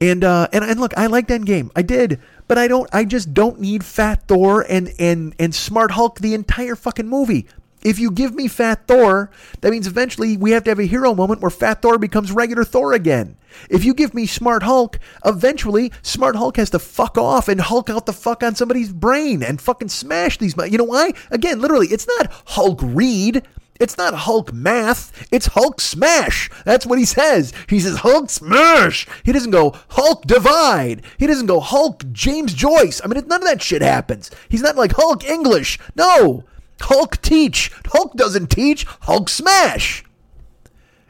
And 0.00 0.24
uh 0.24 0.48
and, 0.52 0.64
and 0.64 0.80
look, 0.80 0.96
I 0.96 1.06
liked 1.06 1.28
Endgame. 1.30 1.70
I 1.76 1.82
did. 1.82 2.20
But 2.48 2.58
I 2.58 2.66
don't 2.66 2.88
I 2.92 3.04
just 3.04 3.34
don't 3.34 3.60
need 3.60 3.84
Fat 3.84 4.26
Thor 4.26 4.64
and 4.68 4.92
and 4.98 5.34
and 5.38 5.54
Smart 5.54 5.92
Hulk 5.92 6.20
the 6.20 6.34
entire 6.34 6.74
fucking 6.74 7.08
movie. 7.08 7.46
If 7.82 7.98
you 7.98 8.10
give 8.10 8.34
me 8.34 8.46
Fat 8.46 8.86
Thor, 8.86 9.30
that 9.60 9.70
means 9.70 9.86
eventually 9.86 10.36
we 10.36 10.50
have 10.50 10.64
to 10.64 10.70
have 10.70 10.78
a 10.78 10.84
hero 10.84 11.14
moment 11.14 11.40
where 11.40 11.50
Fat 11.50 11.80
Thor 11.80 11.98
becomes 11.98 12.30
regular 12.30 12.64
Thor 12.64 12.92
again. 12.92 13.36
If 13.68 13.84
you 13.84 13.94
give 13.94 14.12
me 14.14 14.26
Smart 14.26 14.62
Hulk, 14.62 14.98
eventually 15.24 15.90
Smart 16.02 16.36
Hulk 16.36 16.56
has 16.56 16.70
to 16.70 16.78
fuck 16.78 17.16
off 17.16 17.48
and 17.48 17.60
Hulk 17.60 17.88
out 17.88 18.06
the 18.06 18.12
fuck 18.12 18.42
on 18.42 18.54
somebody's 18.54 18.92
brain 18.92 19.42
and 19.42 19.60
fucking 19.60 19.88
smash 19.88 20.38
these. 20.38 20.54
You 20.56 20.78
know 20.78 20.84
why? 20.84 21.12
Again, 21.30 21.60
literally, 21.60 21.88
it's 21.88 22.06
not 22.06 22.30
Hulk 22.46 22.80
Read. 22.82 23.46
It's 23.80 23.96
not 23.96 24.12
Hulk 24.12 24.52
math. 24.52 25.26
It's 25.32 25.46
Hulk 25.46 25.80
smash. 25.80 26.50
That's 26.66 26.84
what 26.84 26.98
he 26.98 27.06
says. 27.06 27.54
He 27.66 27.80
says 27.80 28.00
Hulk 28.00 28.28
smash. 28.28 29.08
He 29.24 29.32
doesn't 29.32 29.52
go 29.52 29.74
Hulk 29.88 30.26
divide. 30.26 31.02
He 31.16 31.26
doesn't 31.26 31.46
go 31.46 31.60
Hulk 31.60 32.04
James 32.12 32.52
Joyce. 32.52 33.00
I 33.02 33.06
mean, 33.08 33.26
none 33.26 33.40
of 33.40 33.48
that 33.48 33.62
shit 33.62 33.80
happens. 33.80 34.30
He's 34.50 34.60
not 34.60 34.76
like 34.76 34.92
Hulk 34.92 35.24
English. 35.24 35.78
No. 35.96 36.44
Hulk 36.80 37.20
teach. 37.22 37.70
Hulk 37.86 38.14
doesn't 38.14 38.50
teach. 38.50 38.84
Hulk 39.02 39.28
smash. 39.28 40.04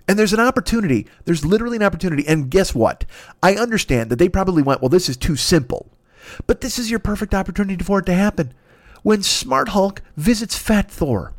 And 0.08 0.18
there's 0.18 0.32
an 0.32 0.40
opportunity. 0.40 1.06
There's 1.24 1.44
literally 1.44 1.76
an 1.76 1.82
opportunity. 1.82 2.26
And 2.26 2.50
guess 2.50 2.74
what? 2.74 3.04
I 3.42 3.54
understand 3.54 4.10
that 4.10 4.16
they 4.16 4.28
probably 4.28 4.62
went, 4.62 4.82
well, 4.82 4.88
this 4.88 5.08
is 5.08 5.16
too 5.16 5.36
simple. 5.36 5.90
But 6.46 6.60
this 6.60 6.78
is 6.78 6.90
your 6.90 6.98
perfect 6.98 7.34
opportunity 7.34 7.82
for 7.84 8.00
it 8.00 8.06
to 8.06 8.14
happen. 8.14 8.52
When 9.02 9.22
Smart 9.22 9.70
Hulk 9.70 10.02
visits 10.16 10.58
Fat 10.58 10.90
Thor, 10.90 11.32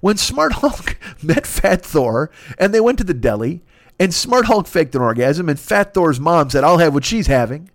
when 0.00 0.16
Smart 0.16 0.54
Hulk 0.54 0.98
met 1.22 1.46
Fat 1.46 1.82
Thor 1.82 2.30
and 2.58 2.72
they 2.74 2.80
went 2.80 2.98
to 2.98 3.04
the 3.04 3.14
deli, 3.14 3.62
and 3.98 4.14
Smart 4.14 4.46
Hulk 4.46 4.66
faked 4.66 4.94
an 4.94 5.02
orgasm, 5.02 5.48
and 5.48 5.60
Fat 5.60 5.92
Thor's 5.92 6.18
mom 6.18 6.48
said, 6.48 6.64
I'll 6.64 6.78
have 6.78 6.94
what 6.94 7.04
she's 7.04 7.26
having. 7.26 7.70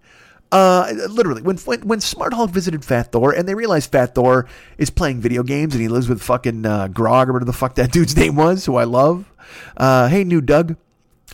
Uh, 0.52 0.94
literally, 1.10 1.42
when, 1.42 1.58
when 1.58 1.82
when 1.82 2.00
Smart 2.00 2.34
Hulk 2.34 2.52
visited 2.52 2.86
Fat 2.86 3.12
Thor 3.12 3.34
and 3.34 3.48
they 3.48 3.56
realized 3.56 3.92
Fat 3.92 4.16
Thor 4.16 4.48
is 4.78 4.90
playing 4.90 5.20
video 5.20 5.44
games 5.44 5.74
and 5.74 5.82
he 5.82 5.88
lives 5.88 6.08
with 6.08 6.22
fucking 6.22 6.66
uh, 6.66 6.88
Grog 6.88 7.30
or 7.30 7.34
whatever 7.34 7.46
the 7.46 7.54
fuck 7.54 7.76
that 7.76 7.92
dude's 7.92 8.16
name 8.16 8.36
was, 8.36 8.66
who 8.66 8.76
I 8.76 8.84
love. 8.84 9.32
Uh, 9.76 10.08
hey, 10.08 10.24
new 10.24 10.42
Doug. 10.42 10.78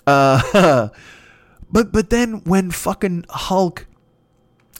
Uh, 0.07 0.89
but 1.71 1.91
but 1.91 2.09
then 2.09 2.41
when 2.45 2.71
fucking 2.71 3.25
Hulk, 3.29 3.85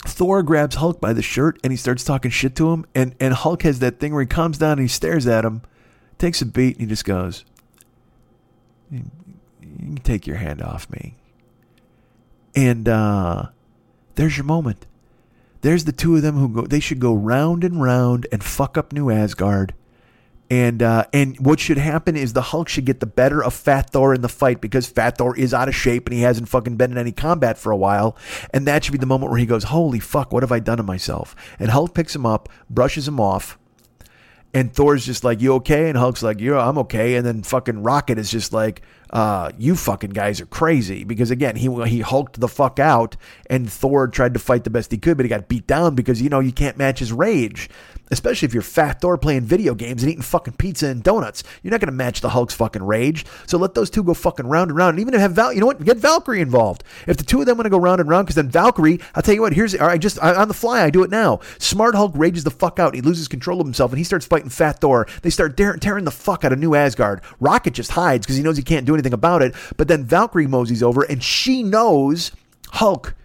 Thor 0.05 0.43
grabs 0.43 0.75
Hulk 0.75 1.01
by 1.01 1.13
the 1.13 1.21
shirt 1.21 1.59
and 1.63 1.71
he 1.71 1.77
starts 1.77 2.03
talking 2.03 2.31
shit 2.31 2.55
to 2.55 2.71
him, 2.71 2.85
and 2.95 3.15
and 3.19 3.33
Hulk 3.33 3.63
has 3.63 3.79
that 3.79 3.99
thing 3.99 4.13
where 4.13 4.21
he 4.21 4.27
calms 4.27 4.57
down 4.57 4.73
and 4.73 4.81
he 4.81 4.87
stares 4.87 5.27
at 5.27 5.43
him, 5.43 5.61
takes 6.17 6.41
a 6.41 6.45
beat, 6.45 6.77
and 6.77 6.81
he 6.81 6.87
just 6.87 7.05
goes, 7.05 7.43
"You 8.89 9.03
can 9.59 9.99
take 10.03 10.25
your 10.25 10.37
hand 10.37 10.61
off 10.61 10.89
me." 10.89 11.15
And 12.55 12.87
uh 12.87 13.47
there's 14.21 14.37
your 14.37 14.45
moment. 14.45 14.85
There's 15.61 15.85
the 15.85 15.91
two 15.91 16.15
of 16.15 16.21
them 16.21 16.35
who 16.35 16.47
go. 16.47 16.61
They 16.61 16.79
should 16.79 16.99
go 16.99 17.11
round 17.11 17.63
and 17.63 17.81
round 17.81 18.27
and 18.31 18.43
fuck 18.43 18.77
up 18.77 18.93
New 18.93 19.09
Asgard. 19.09 19.73
And 20.47 20.83
uh, 20.83 21.05
and 21.11 21.39
what 21.39 21.59
should 21.59 21.79
happen 21.79 22.15
is 22.15 22.33
the 22.33 22.41
Hulk 22.43 22.69
should 22.69 22.85
get 22.85 22.99
the 22.99 23.07
better 23.07 23.43
of 23.43 23.55
Fat 23.55 23.89
Thor 23.89 24.13
in 24.13 24.21
the 24.21 24.29
fight 24.29 24.61
because 24.61 24.85
Fat 24.85 25.17
Thor 25.17 25.35
is 25.35 25.55
out 25.55 25.69
of 25.69 25.75
shape 25.75 26.05
and 26.05 26.13
he 26.13 26.21
hasn't 26.21 26.49
fucking 26.49 26.75
been 26.75 26.91
in 26.91 26.99
any 26.99 27.11
combat 27.11 27.57
for 27.57 27.71
a 27.71 27.77
while. 27.77 28.15
And 28.53 28.67
that 28.67 28.83
should 28.83 28.91
be 28.91 28.99
the 28.99 29.07
moment 29.07 29.31
where 29.31 29.39
he 29.39 29.47
goes, 29.47 29.63
"Holy 29.63 29.99
fuck, 29.99 30.31
what 30.31 30.43
have 30.43 30.51
I 30.51 30.59
done 30.59 30.77
to 30.77 30.83
myself?" 30.83 31.35
And 31.57 31.71
Hulk 31.71 31.95
picks 31.95 32.15
him 32.15 32.25
up, 32.27 32.47
brushes 32.69 33.07
him 33.07 33.19
off, 33.19 33.57
and 34.53 34.71
Thor's 34.71 35.03
just 35.03 35.23
like, 35.23 35.41
"You 35.41 35.53
okay?" 35.55 35.89
And 35.89 35.97
Hulk's 35.97 36.21
like, 36.21 36.39
"Yeah, 36.39 36.59
I'm 36.59 36.77
okay." 36.79 37.15
And 37.15 37.25
then 37.25 37.41
fucking 37.41 37.81
Rocket 37.81 38.19
is 38.19 38.29
just 38.29 38.53
like, 38.53 38.83
uh, 39.11 39.51
"You 39.57 39.75
fucking 39.75 40.11
guys 40.11 40.41
are 40.41 40.45
crazy." 40.45 41.03
Because 41.03 41.31
again, 41.31 41.55
he 41.55 41.69
he 41.85 42.01
hulked 42.01 42.39
the 42.39 42.47
fuck 42.47 42.79
out, 42.79 43.15
and 43.49 43.71
Thor 43.71 44.07
tried 44.07 44.33
to 44.33 44.39
fight 44.39 44.63
the 44.63 44.69
best 44.69 44.91
he 44.91 44.97
could, 44.97 45.17
but 45.17 45.25
he 45.25 45.29
got 45.29 45.47
beat 45.47 45.67
down 45.67 45.95
because 45.95 46.21
you 46.21 46.29
know 46.29 46.39
you 46.39 46.51
can't 46.51 46.77
match 46.77 46.99
his 46.99 47.13
rage 47.13 47.69
especially 48.11 48.45
if 48.45 48.53
you're 48.53 48.61
fat 48.61 49.01
Thor 49.01 49.17
playing 49.17 49.41
video 49.41 49.73
games 49.73 50.03
and 50.03 50.11
eating 50.11 50.21
fucking 50.21 50.55
pizza 50.55 50.87
and 50.87 51.01
donuts. 51.01 51.43
You're 51.63 51.71
not 51.71 51.79
to 51.81 51.91
match 51.91 52.21
the 52.21 52.29
Hulk's 52.29 52.53
fucking 52.53 52.83
rage. 52.83 53.25
So 53.47 53.57
let 53.57 53.73
those 53.73 53.89
two 53.89 54.03
go 54.03 54.13
fucking 54.13 54.45
round 54.45 54.69
and 54.69 54.77
round. 54.77 54.91
And 54.91 54.99
even 54.99 55.19
have 55.19 55.31
Val, 55.31 55.53
you 55.53 55.61
know 55.61 55.65
what? 55.65 55.83
Get 55.83 55.97
Valkyrie 55.97 56.41
involved. 56.41 56.83
If 57.07 57.17
the 57.17 57.23
two 57.23 57.39
of 57.39 57.45
them 57.45 57.57
want 57.57 57.65
to 57.65 57.69
go 57.69 57.79
round 57.79 58.01
and 58.01 58.09
round, 58.09 58.27
because 58.27 58.35
then 58.35 58.49
Valkyrie, 58.49 58.99
I'll 59.15 59.23
tell 59.23 59.33
you 59.33 59.41
what. 59.41 59.53
Here's 59.53 59.73
I 59.75 59.97
just 59.97 60.21
I, 60.21 60.35
on 60.35 60.49
the 60.49 60.53
fly. 60.53 60.83
I 60.83 60.89
do 60.89 61.03
it 61.03 61.09
now. 61.09 61.39
Smart 61.57 61.95
Hulk 61.95 62.11
rages 62.15 62.43
the 62.43 62.51
fuck 62.51 62.77
out. 62.77 62.93
He 62.93 63.01
loses 63.01 63.27
control 63.27 63.61
of 63.61 63.65
himself 63.65 63.91
and 63.91 63.97
he 63.97 64.03
starts 64.03 64.25
fighting 64.25 64.49
Fat 64.49 64.81
Thor. 64.81 65.07
They 65.21 65.29
start 65.29 65.57
tearing 65.57 66.03
the 66.03 66.11
fuck 66.11 66.43
out 66.43 66.53
of 66.53 66.59
New 66.59 66.75
Asgard. 66.75 67.21
Rocket 67.39 67.73
just 67.73 67.91
hides 67.91 68.25
because 68.25 68.35
he 68.35 68.43
knows 68.43 68.57
he 68.57 68.63
can't 68.63 68.85
do 68.85 68.93
anything 68.93 69.00
about 69.13 69.41
it. 69.41 69.55
But 69.77 69.87
then 69.87 70.03
Valkyrie 70.03 70.47
moseys 70.47 70.83
over 70.83 71.03
and 71.03 71.23
she 71.23 71.63
knows 71.63 72.31
Hulk 72.73 73.15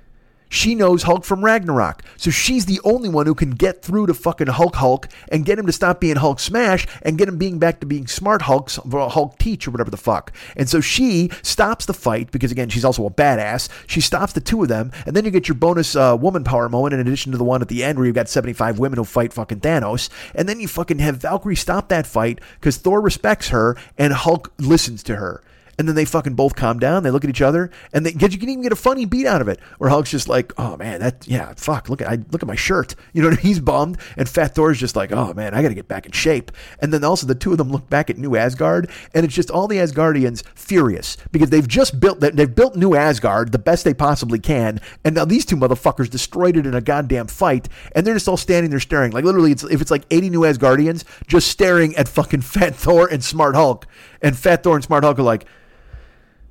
she 0.49 0.75
knows 0.75 1.03
Hulk 1.03 1.25
from 1.25 1.45
Ragnarok. 1.45 2.03
So 2.17 2.31
she's 2.31 2.67
the 2.67 2.81
only 2.85 3.09
one 3.09 3.27
who 3.27 3.35
can 3.35 3.51
get 3.51 3.83
through 3.83 4.07
to 4.07 4.15
fucking 4.15 4.47
Hulk 4.47 4.77
Hulk 4.77 5.09
and 5.29 5.45
get 5.45 5.59
him 5.59 5.67
to 5.67 5.73
stop 5.73 6.01
being 6.01 6.17
Hulk 6.17 6.41
Smash 6.41 6.87
and 7.03 7.19
get 7.19 7.29
him 7.29 7.39
being 7.39 7.59
back 7.59 7.81
to 7.81 7.87
being 7.87 8.07
smart 8.07 8.43
Hulk, 8.43 8.71
Hulk 8.71 9.39
Teach 9.39 9.67
or 9.67 9.71
whatever 9.71 9.91
the 9.91 9.97
fuck. 9.97 10.33
And 10.57 10.69
so 10.69 10.81
she 10.81 11.31
stops 11.43 11.87
the 11.87 11.95
fight 11.95 12.31
because, 12.31 12.53
again, 12.53 12.69
she's 12.69 12.85
also 12.85 13.07
a 13.07 13.11
badass. 13.11 13.69
She 13.87 14.01
stops 14.01 14.33
the 14.33 14.41
two 14.41 14.63
of 14.63 14.69
them. 14.69 14.93
And 15.05 15.17
then 15.17 15.25
you 15.25 15.31
get 15.31 15.49
your 15.49 15.57
bonus 15.57 15.97
uh, 15.97 16.17
woman 16.19 16.45
power 16.45 16.69
moment 16.69 16.95
in 16.95 17.01
addition 17.01 17.33
to 17.33 17.39
the 17.39 17.45
one 17.45 17.63
at 17.63 17.69
the 17.69 17.83
end 17.83 17.99
where 17.99 18.07
you've 18.07 18.15
got 18.15 18.29
75 18.29 18.79
women 18.79 18.99
who 18.99 19.05
fight 19.05 19.33
fucking 19.33 19.61
Thanos. 19.61 20.09
And 20.35 20.49
then 20.49 20.61
you 20.61 20.69
fucking 20.69 21.01
have 21.01 21.17
Valkyrie 21.17 21.57
stop 21.57 21.89
that 21.89 22.07
fight 22.07 22.41
because 22.61 22.77
Thor 22.77 23.01
respects 23.01 23.49
her 23.49 23.77
and 23.99 24.13
Hulk 24.13 24.53
listens 24.59 25.03
to 25.05 25.17
her 25.17 25.43
and 25.79 25.89
then 25.89 25.95
they 25.95 26.05
fucking 26.05 26.35
both 26.35 26.55
calm 26.55 26.79
down. 26.79 27.03
They 27.03 27.11
look 27.11 27.25
at 27.25 27.31
each 27.31 27.43
other, 27.43 27.71
and 27.93 28.05
they 28.05 28.11
you 28.11 28.39
can 28.39 28.49
even 28.49 28.63
get 28.63 28.73
a 28.73 28.77
funny 28.77 29.05
beat 29.05 29.27
out 29.27 29.41
of 29.41 29.49
it. 29.49 29.61
Where 29.79 29.91
Hulk's 29.91 30.11
just 30.11 30.29
like, 30.29 30.53
"Oh 30.59 30.77
man, 30.77 31.01
that 31.01 31.27
yeah, 31.27 31.53
fuck, 31.57 31.89
look 31.89 32.01
at 32.01 32.09
I 32.09 32.19
look 32.31 32.43
at 32.43 32.49
my 32.49 32.57
shirt." 32.57 32.95
You 33.17 33.23
know, 33.23 33.31
what? 33.31 33.39
he's 33.39 33.61
bummed, 33.61 33.97
and 34.19 34.29
Fat 34.29 34.55
Thor's 34.55 34.79
just 34.79 34.95
like, 34.95 35.11
"Oh 35.11 35.33
man, 35.33 35.55
I 35.55 35.63
got 35.63 35.69
to 35.69 35.75
get 35.75 35.89
back 35.89 36.05
in 36.05 36.13
shape." 36.13 36.53
And 36.81 36.93
then 36.93 37.03
also 37.03 37.27
the 37.27 37.35
two 37.35 37.53
of 37.53 37.57
them 37.57 37.71
look 37.71 37.89
back 37.89 38.11
at 38.11 38.19
New 38.19 38.37
Asgard, 38.37 38.91
and 39.15 39.25
it's 39.25 39.35
just 39.35 39.51
all 39.51 39.67
the 39.67 39.79
Asgardians 39.79 40.43
furious 40.55 41.17
because 41.33 41.49
they've 41.49 41.67
just 41.67 41.99
built 41.99 42.21
they've 42.21 42.55
built 42.55 42.77
New 42.77 42.95
Asgard 42.95 43.53
the 43.53 43.59
best 43.59 43.85
they 43.85 43.95
possibly 43.95 44.39
can, 44.39 44.81
and 45.03 45.15
now 45.15 45.25
these 45.25 45.47
two 45.47 45.57
motherfuckers 45.57 46.11
destroyed 46.11 46.59
it 46.59 46.67
in 46.67 46.75
a 46.75 46.83
goddamn 46.83 47.27
fight, 47.27 47.71
and 47.93 48.07
they're 48.07 48.15
just 48.15 48.29
all 48.29 48.37
standing 48.37 48.69
there 48.71 48.81
staring 48.81 49.13
like 49.13 49.25
literally, 49.25 49.53
it's 49.53 49.65
if 49.65 49.81
it's 49.81 49.91
like 49.91 50.05
eighty 50.11 50.29
New 50.29 50.41
Asgardians 50.41 51.05
just 51.27 51.49
staring 51.49 51.97
at 51.97 52.07
fucking 52.07 52.41
Fat 52.43 52.77
Thor 52.77 53.09
and 53.09 53.25
Smart 53.25 53.55
Hulk, 53.55 53.87
and 54.21 54.37
Fat 54.37 54.63
Thor 54.63 54.77
and 54.77 54.85
Smart 54.85 55.05
Hulk 55.05 55.19
are 55.19 55.23
like. 55.23 55.47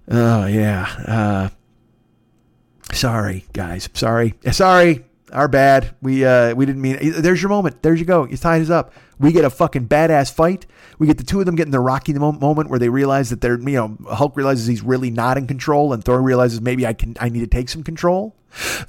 Oh 0.09 0.45
yeah. 0.45 0.83
Uh, 1.07 2.93
sorry, 2.93 3.45
guys. 3.53 3.89
Sorry. 3.93 4.35
Sorry. 4.51 5.05
Our 5.31 5.47
bad. 5.47 5.95
We 6.01 6.23
uh, 6.23 6.53
we 6.53 6.65
didn't 6.65 6.81
mean. 6.81 6.97
It. 7.01 7.11
There's 7.21 7.41
your 7.41 7.49
moment. 7.49 7.81
There 7.81 7.93
you 7.93 8.05
go. 8.05 8.25
You 8.25 8.37
tied 8.37 8.61
us 8.61 8.69
up. 8.69 8.93
We 9.19 9.31
get 9.31 9.45
a 9.45 9.49
fucking 9.49 9.87
badass 9.87 10.31
fight. 10.33 10.65
We 10.99 11.07
get 11.07 11.17
the 11.17 11.23
two 11.23 11.39
of 11.39 11.45
them 11.45 11.55
getting 11.55 11.71
the 11.71 11.79
Rocky 11.79 12.13
moment 12.13 12.69
where 12.69 12.79
they 12.79 12.89
realize 12.89 13.31
that 13.31 13.41
they're 13.41 13.59
you 13.59 13.75
know 13.75 13.97
Hulk 14.07 14.37
realizes 14.37 14.67
he's 14.67 14.81
really 14.81 15.09
not 15.09 15.37
in 15.37 15.47
control, 15.47 15.93
and 15.93 16.03
Thor 16.03 16.21
realizes 16.21 16.61
maybe 16.61 16.85
I 16.85 16.93
can 16.93 17.15
I 17.19 17.29
need 17.29 17.41
to 17.41 17.47
take 17.47 17.69
some 17.69 17.83
control. 17.83 18.35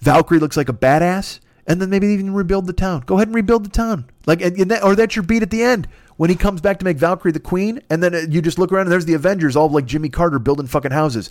Valkyrie 0.00 0.38
looks 0.38 0.56
like 0.56 0.68
a 0.68 0.74
badass 0.74 1.40
and 1.66 1.80
then 1.80 1.90
maybe 1.90 2.06
even 2.06 2.32
rebuild 2.32 2.66
the 2.66 2.72
town. 2.72 3.02
Go 3.06 3.16
ahead 3.16 3.28
and 3.28 3.34
rebuild 3.34 3.64
the 3.64 3.70
town, 3.70 4.08
like, 4.24 4.40
or 4.84 4.94
that's 4.94 5.16
your 5.16 5.24
beat 5.24 5.42
at 5.42 5.50
the 5.50 5.64
end 5.64 5.88
when 6.16 6.30
he 6.30 6.36
comes 6.36 6.60
back 6.60 6.78
to 6.78 6.84
make 6.84 6.96
Valkyrie 6.96 7.32
the 7.32 7.40
queen, 7.40 7.80
and 7.90 8.02
then 8.02 8.14
uh, 8.14 8.22
you 8.28 8.40
just 8.40 8.58
look 8.58 8.72
around 8.72 8.82
and 8.82 8.92
there's 8.92 9.04
the 9.04 9.14
Avengers, 9.14 9.56
all 9.56 9.68
like 9.68 9.86
Jimmy 9.86 10.08
Carter 10.08 10.38
building 10.38 10.66
fucking 10.66 10.92
houses, 10.92 11.30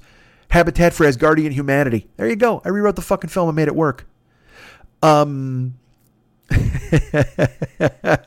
Habitat 0.50 0.94
for 0.94 1.06
Asgardian 1.06 1.52
humanity. 1.52 2.08
There 2.18 2.30
you 2.30 2.36
go. 2.36 2.62
I 2.64 2.70
rewrote 2.70 2.96
the 2.96 3.02
fucking 3.02 3.30
film 3.30 3.50
and 3.50 3.56
made 3.56 3.68
it 3.68 3.76
work. 3.76 4.08
Um. 5.02 5.76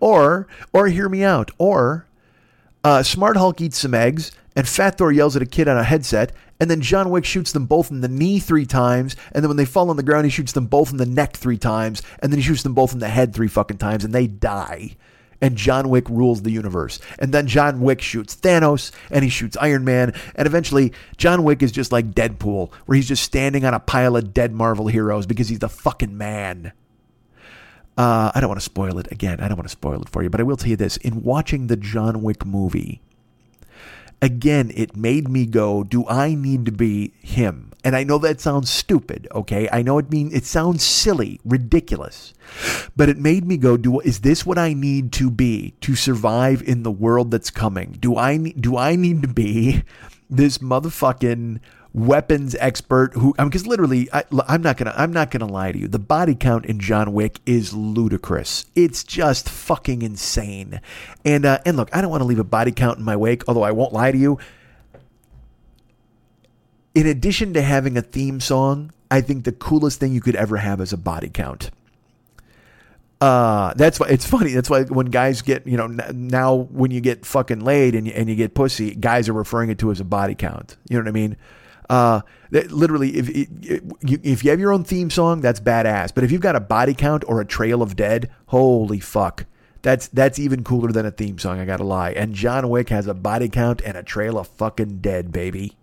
or, 0.00 0.48
or 0.72 0.86
hear 0.88 1.08
me 1.08 1.22
out. 1.22 1.50
Or, 1.58 2.06
uh, 2.82 3.02
Smart 3.02 3.36
Hulk 3.36 3.60
eats 3.60 3.78
some 3.78 3.94
eggs, 3.94 4.32
and 4.56 4.68
Fat 4.68 4.98
Thor 4.98 5.12
yells 5.12 5.36
at 5.36 5.42
a 5.42 5.46
kid 5.46 5.68
on 5.68 5.78
a 5.78 5.84
headset, 5.84 6.32
and 6.60 6.70
then 6.70 6.80
John 6.80 7.10
Wick 7.10 7.24
shoots 7.24 7.52
them 7.52 7.66
both 7.66 7.90
in 7.90 8.00
the 8.00 8.08
knee 8.08 8.38
three 8.38 8.66
times, 8.66 9.16
and 9.32 9.42
then 9.42 9.48
when 9.48 9.56
they 9.56 9.64
fall 9.64 9.90
on 9.90 9.96
the 9.96 10.02
ground, 10.02 10.24
he 10.24 10.30
shoots 10.30 10.52
them 10.52 10.66
both 10.66 10.90
in 10.90 10.98
the 10.98 11.06
neck 11.06 11.36
three 11.36 11.58
times, 11.58 12.02
and 12.20 12.32
then 12.32 12.38
he 12.38 12.44
shoots 12.44 12.62
them 12.62 12.74
both 12.74 12.92
in 12.92 12.98
the 12.98 13.08
head 13.08 13.32
three 13.34 13.48
fucking 13.48 13.78
times, 13.78 14.04
and 14.04 14.14
they 14.14 14.26
die. 14.26 14.96
And 15.44 15.56
John 15.56 15.90
Wick 15.90 16.08
rules 16.08 16.40
the 16.40 16.50
universe. 16.50 16.98
And 17.18 17.30
then 17.30 17.46
John 17.46 17.82
Wick 17.82 18.00
shoots 18.00 18.34
Thanos, 18.34 18.92
and 19.10 19.22
he 19.22 19.28
shoots 19.28 19.58
Iron 19.60 19.84
Man, 19.84 20.14
and 20.34 20.46
eventually 20.46 20.94
John 21.18 21.44
Wick 21.44 21.62
is 21.62 21.70
just 21.70 21.92
like 21.92 22.12
Deadpool, 22.12 22.72
where 22.86 22.96
he's 22.96 23.08
just 23.08 23.22
standing 23.22 23.66
on 23.66 23.74
a 23.74 23.78
pile 23.78 24.16
of 24.16 24.32
dead 24.32 24.54
Marvel 24.54 24.86
heroes 24.86 25.26
because 25.26 25.50
he's 25.50 25.58
the 25.58 25.68
fucking 25.68 26.16
man. 26.16 26.72
Uh, 27.98 28.32
I 28.34 28.40
don't 28.40 28.48
want 28.48 28.58
to 28.62 28.64
spoil 28.64 28.98
it 28.98 29.12
again. 29.12 29.38
I 29.40 29.48
don't 29.48 29.58
want 29.58 29.68
to 29.68 29.72
spoil 29.72 30.00
it 30.00 30.08
for 30.08 30.22
you, 30.22 30.30
but 30.30 30.40
I 30.40 30.44
will 30.44 30.56
tell 30.56 30.70
you 30.70 30.76
this: 30.76 30.96
in 30.96 31.22
watching 31.22 31.66
the 31.66 31.76
John 31.76 32.22
Wick 32.22 32.46
movie, 32.46 33.02
again, 34.22 34.72
it 34.74 34.96
made 34.96 35.28
me 35.28 35.44
go, 35.44 35.84
"Do 35.84 36.08
I 36.08 36.34
need 36.34 36.64
to 36.64 36.72
be 36.72 37.12
him?" 37.20 37.73
And 37.84 37.94
I 37.94 38.02
know 38.02 38.16
that 38.18 38.40
sounds 38.40 38.70
stupid. 38.70 39.28
Okay, 39.32 39.68
I 39.70 39.82
know 39.82 39.98
it 39.98 40.10
mean 40.10 40.30
it 40.32 40.46
sounds 40.46 40.82
silly, 40.82 41.38
ridiculous, 41.44 42.32
but 42.96 43.10
it 43.10 43.18
made 43.18 43.46
me 43.46 43.58
go, 43.58 43.76
"Do 43.76 44.00
is 44.00 44.20
this 44.20 44.46
what 44.46 44.58
I 44.58 44.72
need 44.72 45.12
to 45.12 45.30
be 45.30 45.74
to 45.82 45.94
survive 45.94 46.62
in 46.62 46.82
the 46.82 46.90
world 46.90 47.30
that's 47.30 47.50
coming? 47.50 47.98
Do 48.00 48.16
I 48.16 48.38
do 48.38 48.78
I 48.78 48.96
need 48.96 49.20
to 49.22 49.28
be 49.28 49.84
this 50.30 50.58
motherfucking?" 50.58 51.60
weapons 51.94 52.56
expert 52.58 53.14
who 53.14 53.32
because 53.38 53.68
literally 53.68 54.08
I, 54.12 54.24
am 54.48 54.62
not 54.62 54.76
gonna 54.76 54.92
I'm 54.96 55.12
not 55.12 55.30
gonna 55.30 55.46
lie 55.46 55.70
to 55.70 55.78
you 55.78 55.86
the 55.86 56.00
body 56.00 56.34
count 56.34 56.66
in 56.66 56.80
John 56.80 57.12
Wick 57.12 57.38
is 57.46 57.72
ludicrous 57.72 58.66
it's 58.74 59.04
just 59.04 59.48
fucking 59.48 60.02
insane 60.02 60.80
and 61.24 61.46
uh, 61.46 61.60
and 61.64 61.76
look 61.76 61.94
I 61.94 62.00
don't 62.00 62.10
want 62.10 62.22
to 62.22 62.26
leave 62.26 62.40
a 62.40 62.44
body 62.44 62.72
count 62.72 62.98
in 62.98 63.04
my 63.04 63.14
wake 63.14 63.44
although 63.46 63.62
I 63.62 63.70
won't 63.70 63.92
lie 63.92 64.10
to 64.10 64.18
you 64.18 64.40
in 66.94 67.06
addition 67.06 67.52
to 67.54 67.62
having 67.62 67.96
a 67.96 68.02
theme 68.02 68.40
song 68.40 68.90
I 69.10 69.20
think 69.20 69.44
the 69.44 69.52
coolest 69.52 70.00
thing 70.00 70.12
you 70.12 70.20
could 70.20 70.36
ever 70.36 70.56
have 70.56 70.80
is 70.80 70.92
a 70.92 70.96
body 70.96 71.28
count 71.28 71.70
uh, 73.24 73.72
that's 73.74 73.98
why 73.98 74.08
it's 74.08 74.26
funny. 74.26 74.52
That's 74.52 74.68
why 74.68 74.82
when 74.82 75.06
guys 75.06 75.40
get, 75.40 75.66
you 75.66 75.78
know, 75.78 75.86
now 75.86 76.54
when 76.54 76.90
you 76.90 77.00
get 77.00 77.24
fucking 77.24 77.60
laid 77.60 77.94
and 77.94 78.06
you, 78.06 78.12
and 78.12 78.28
you 78.28 78.34
get 78.34 78.54
pussy, 78.54 78.94
guys 78.94 79.30
are 79.30 79.32
referring 79.32 79.70
it 79.70 79.78
to 79.78 79.90
as 79.90 79.98
a 79.98 80.04
body 80.04 80.34
count. 80.34 80.76
You 80.90 80.98
know 80.98 81.04
what 81.04 81.08
I 81.08 81.12
mean? 81.12 81.36
Uh, 81.88 82.20
literally, 82.50 83.10
if 83.16 83.30
if 84.02 84.44
you 84.44 84.50
have 84.50 84.60
your 84.60 84.72
own 84.72 84.84
theme 84.84 85.08
song, 85.08 85.40
that's 85.40 85.60
badass. 85.60 86.14
But 86.14 86.24
if 86.24 86.32
you've 86.32 86.42
got 86.42 86.56
a 86.56 86.60
body 86.60 86.92
count 86.92 87.24
or 87.26 87.40
a 87.40 87.46
trail 87.46 87.82
of 87.82 87.96
dead, 87.96 88.30
holy 88.46 89.00
fuck, 89.00 89.46
that's 89.80 90.08
that's 90.08 90.38
even 90.38 90.64
cooler 90.64 90.92
than 90.92 91.06
a 91.06 91.10
theme 91.10 91.38
song. 91.38 91.58
I 91.58 91.64
gotta 91.64 91.84
lie. 91.84 92.10
And 92.10 92.34
John 92.34 92.68
Wick 92.68 92.90
has 92.90 93.06
a 93.06 93.14
body 93.14 93.48
count 93.48 93.80
and 93.84 93.96
a 93.96 94.02
trail 94.02 94.38
of 94.38 94.48
fucking 94.48 94.98
dead, 94.98 95.32
baby. 95.32 95.76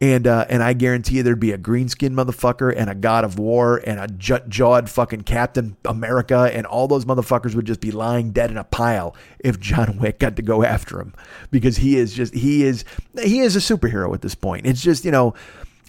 And 0.00 0.26
uh, 0.26 0.46
and 0.48 0.62
I 0.62 0.72
guarantee 0.72 1.16
you 1.16 1.22
there'd 1.22 1.38
be 1.38 1.52
a 1.52 1.58
green 1.58 1.88
skin 1.88 2.14
motherfucker 2.14 2.74
and 2.76 2.90
a 2.90 2.94
God 2.94 3.24
of 3.24 3.38
War 3.38 3.80
and 3.86 4.00
a 4.00 4.08
jut 4.08 4.48
jawed 4.48 4.90
fucking 4.90 5.22
Captain 5.22 5.76
America 5.84 6.50
and 6.52 6.66
all 6.66 6.88
those 6.88 7.04
motherfuckers 7.04 7.54
would 7.54 7.66
just 7.66 7.80
be 7.80 7.90
lying 7.90 8.32
dead 8.32 8.50
in 8.50 8.56
a 8.56 8.64
pile 8.64 9.14
if 9.38 9.60
John 9.60 9.98
Wick 9.98 10.18
got 10.18 10.36
to 10.36 10.42
go 10.42 10.64
after 10.64 11.00
him 11.00 11.14
because 11.50 11.76
he 11.76 11.96
is 11.96 12.12
just 12.12 12.34
he 12.34 12.64
is 12.64 12.84
he 13.22 13.40
is 13.40 13.56
a 13.56 13.60
superhero 13.60 14.12
at 14.14 14.22
this 14.22 14.34
point. 14.34 14.66
It's 14.66 14.82
just 14.82 15.04
you 15.04 15.10
know 15.10 15.34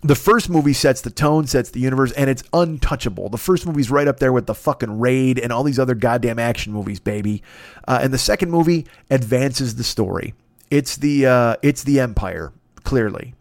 the 0.06 0.16
first 0.16 0.50
movie 0.50 0.74
sets 0.74 1.02
the 1.02 1.10
tone, 1.10 1.48
sets 1.48 1.72
the 1.72 1.80
universe, 1.80 2.12
and 2.12 2.30
it's 2.30 2.44
untouchable. 2.54 3.30
The 3.30 3.38
first 3.38 3.66
movie's 3.66 3.90
right 3.90 4.08
up 4.08 4.20
there 4.20 4.32
with 4.32 4.46
the 4.46 4.54
fucking 4.54 5.00
Raid 5.00 5.40
and 5.40 5.52
all 5.52 5.64
these 5.64 5.80
other 5.80 5.96
goddamn 5.96 6.38
action 6.38 6.74
movies, 6.74 7.00
baby. 7.00 7.42
Uh, 7.88 8.00
and 8.04 8.14
the 8.14 8.20
second 8.20 8.52
movie 8.52 8.86
advances 9.10 9.76
the 9.76 9.84
story. 9.84 10.36
It's 10.70 10.98
the 10.98 11.26
uh, 11.26 11.56
it's 11.62 11.84
the 11.84 12.00
Empire, 12.00 12.52
clearly. 12.84 13.35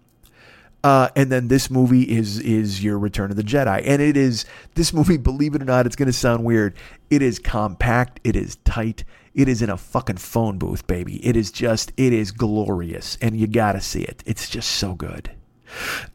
Uh, 0.84 1.08
and 1.16 1.32
then 1.32 1.48
this 1.48 1.70
movie 1.70 2.02
is 2.02 2.38
is 2.40 2.84
your 2.84 2.98
Return 2.98 3.30
of 3.30 3.38
the 3.38 3.42
Jedi, 3.42 3.82
and 3.86 4.02
it 4.02 4.18
is 4.18 4.44
this 4.74 4.92
movie. 4.92 5.16
Believe 5.24 5.54
it 5.54 5.62
or 5.62 5.64
not, 5.64 5.86
it's 5.86 5.96
going 5.96 6.06
to 6.06 6.12
sound 6.12 6.44
weird. 6.44 6.76
It 7.08 7.22
is 7.22 7.38
compact. 7.38 8.20
It 8.22 8.36
is 8.36 8.56
tight. 8.64 9.02
It 9.34 9.48
is 9.48 9.62
in 9.62 9.70
a 9.70 9.78
fucking 9.78 10.18
phone 10.18 10.58
booth, 10.58 10.86
baby. 10.86 11.26
It 11.26 11.36
is 11.36 11.50
just 11.50 11.90
it 11.96 12.12
is 12.12 12.32
glorious, 12.32 13.16
and 13.22 13.34
you 13.34 13.46
got 13.46 13.72
to 13.72 13.80
see 13.80 14.02
it. 14.02 14.22
It's 14.26 14.50
just 14.50 14.72
so 14.72 14.94
good. 14.94 15.30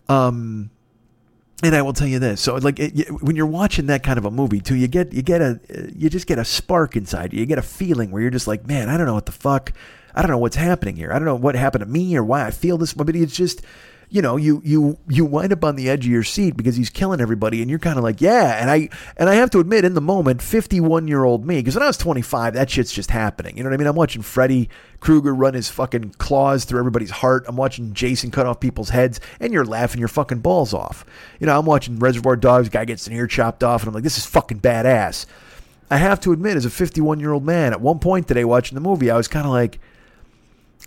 Um, 0.07 0.70
and 1.63 1.76
I 1.76 1.82
will 1.82 1.93
tell 1.93 2.07
you 2.07 2.20
this. 2.20 2.39
So, 2.39 2.53
like, 2.57 2.80
it, 2.80 3.09
when 3.24 3.36
you're 3.36 3.47
watching 3.47 3.88
that 3.88 4.03
kind 4.03 4.20
of 4.20 4.26
a 4.26 4.32
movie, 4.32 4.61
too, 4.61 4.76
you 4.76 4.88
get 4.88 5.11
you 5.13 5.24
get 5.24 5.41
a 5.41 5.59
you 5.95 6.11
just 6.11 6.28
get 6.28 6.38
a 6.38 6.45
spark 6.45 6.95
inside 6.95 7.34
you. 7.34 7.39
You 7.39 7.47
get 7.47 7.57
a 7.57 7.63
feeling 7.63 8.11
where 8.11 8.22
you're 8.22 8.30
just 8.30 8.47
like, 8.47 8.67
man, 8.67 8.88
I 8.88 8.97
don't 8.97 9.07
know 9.07 9.15
what 9.15 9.26
the 9.26 9.32
fuck. 9.32 9.74
I 10.13 10.22
don't 10.22 10.30
know 10.30 10.38
what's 10.38 10.55
happening 10.55 10.95
here. 10.95 11.11
I 11.11 11.15
don't 11.15 11.26
know 11.26 11.36
what 11.36 11.55
happened 11.55 11.84
to 11.84 11.89
me 11.89 12.15
or 12.15 12.24
why 12.24 12.45
I 12.45 12.51
feel 12.51 12.78
this. 12.78 12.93
But 12.93 13.09
it's 13.15 13.36
just 13.36 13.63
you 14.12 14.24
know, 14.24 14.38
you 14.38 14.62
you 14.66 14.97
you 15.07 15.24
wind 15.24 15.53
up 15.53 15.64
on 15.64 15.76
the 15.76 15.88
edge 15.88 16.05
of 16.05 16.12
your 16.12 16.24
seat 16.24 16.57
because 16.57 16.76
he's 16.76 16.89
killing 16.89 17.22
everybody, 17.22 17.62
and 17.62 17.70
you're 17.70 17.80
kind 17.80 17.97
of 17.97 18.03
like, 18.03 18.22
yeah. 18.22 18.60
And 18.60 18.72
I 18.72 18.89
and 19.18 19.30
I 19.30 19.36
have 19.36 19.51
to 19.51 19.60
admit, 19.60 19.86
in 19.86 19.93
the 19.93 20.01
moment, 20.01 20.41
51 20.41 21.07
year 21.07 21.24
old 21.24 21.45
me, 21.45 21.57
because 21.57 21.76
when 21.76 21.84
I 21.84 21.88
was 21.88 21.97
25, 21.97 22.55
that 22.55 22.72
shit's 22.72 22.91
just 22.91 23.12
happening. 23.12 23.55
You 23.55 23.64
know 23.64 23.70
what 23.70 23.76
I 23.76 23.78
mean? 23.78 23.88
I'm 23.88 23.95
watching 23.95 24.24
Freddy 24.24 24.68
Krueger 24.99 25.34
run 25.36 25.53
his 25.53 25.70
fucking 25.70 26.16
claws 26.18 26.66
through 26.66 26.80
everybody's 26.80 27.12
heart. 27.12 27.45
I'm 27.47 27.55
watching 27.55 27.93
Jason 27.93 28.32
cut 28.32 28.47
off 28.47 28.60
people's 28.60 28.89
heads, 28.89 29.20
and 29.39 29.53
you're 29.53 29.66
laughing 29.66 29.99
your 29.99 30.07
fucking 30.07 30.39
balls 30.39 30.74
off. 30.74 31.05
You 31.39 31.45
know, 31.45 31.57
I'm 31.57 31.66
watching 31.66 31.99
Reservoir 31.99 32.36
Dogs, 32.36 32.70
guy 32.70 32.86
gets 32.86 33.05
an 33.05 33.14
ear 33.14 33.28
chopped 33.28 33.64
off, 33.64 33.82
and 33.82 33.89
I'm 33.89 33.93
like, 33.93 34.03
this 34.03 34.18
is 34.18 34.26
fucking 34.26 34.62
badass. 34.62 35.28
I 35.91 35.97
have 35.97 36.20
to 36.22 36.32
admit, 36.32 36.57
as 36.57 36.66
a 36.66 36.70
51 36.72 37.20
year 37.20 37.32
old 37.32 37.45
man, 37.45 37.74
at 37.74 37.82
one 37.82 37.99
point 37.99 38.28
today 38.28 38.43
watching 38.43 38.76
the 38.76 38.82
movie, 38.82 39.12
I 39.12 39.18
was 39.18 39.28
kind 39.28 39.45
of 39.45 39.51
like 39.51 39.80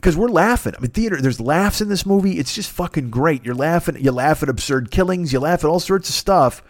because 0.03 0.16
we're 0.16 0.28
laughing. 0.28 0.74
I 0.76 0.80
mean, 0.80 0.90
theater. 0.90 1.20
There's 1.20 1.40
laughs 1.40 1.80
in 1.80 1.88
this 1.88 2.05
movie. 2.05 2.40
It's 2.40 2.57
just 2.57 2.72
fucking 2.72 3.11
great. 3.11 3.44
You're 3.44 3.55
laughing. 3.55 3.96
You 4.00 4.11
laugh 4.11 4.42
at 4.42 4.48
absurd 4.48 4.90
killings. 4.90 5.32
You 5.32 5.38
laugh 5.38 5.62
at 5.62 5.70
all 5.70 5.78
sorts 5.78 6.09
of 6.09 6.16
stuff, 6.16 6.61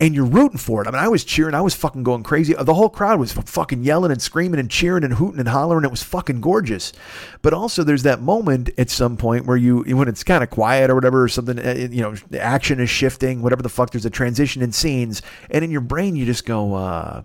and 0.00 0.14
you're 0.14 0.24
rooting 0.24 0.56
for 0.56 0.80
it. 0.80 0.88
I 0.88 0.90
mean, 0.90 0.98
I 0.98 1.08
was 1.08 1.22
cheering. 1.22 1.54
I 1.54 1.60
was 1.60 1.74
fucking 1.74 2.04
going 2.04 2.22
crazy. 2.22 2.54
The 2.54 2.72
whole 2.72 2.88
crowd 2.88 3.20
was 3.20 3.34
fucking 3.34 3.84
yelling 3.84 4.10
and 4.10 4.22
screaming 4.22 4.58
and 4.58 4.70
cheering 4.70 5.04
and 5.04 5.12
hooting 5.12 5.40
and 5.40 5.48
hollering. 5.48 5.84
It 5.84 5.90
was 5.90 6.02
fucking 6.02 6.40
gorgeous. 6.40 6.94
But 7.42 7.52
also, 7.52 7.84
there's 7.84 8.04
that 8.04 8.22
moment 8.22 8.70
at 8.78 8.88
some 8.88 9.18
point 9.18 9.44
where 9.44 9.58
you, 9.58 9.82
when 9.82 10.08
it's 10.08 10.24
kind 10.24 10.42
of 10.42 10.48
quiet 10.48 10.88
or 10.88 10.94
whatever, 10.94 11.22
or 11.22 11.28
something, 11.28 11.58
uh, 11.58 11.74
you 11.90 12.00
know, 12.00 12.14
the 12.30 12.40
action 12.40 12.80
is 12.80 12.88
shifting, 12.88 13.42
whatever 13.42 13.60
the 13.60 13.68
fuck. 13.68 13.90
There's 13.90 14.06
a 14.06 14.10
transition 14.10 14.62
in 14.62 14.72
scenes, 14.72 15.20
and 15.50 15.62
in 15.62 15.70
your 15.70 15.82
brain, 15.82 16.16
you 16.16 16.24
just 16.24 16.46
go. 16.46 16.74
uh 16.74 17.22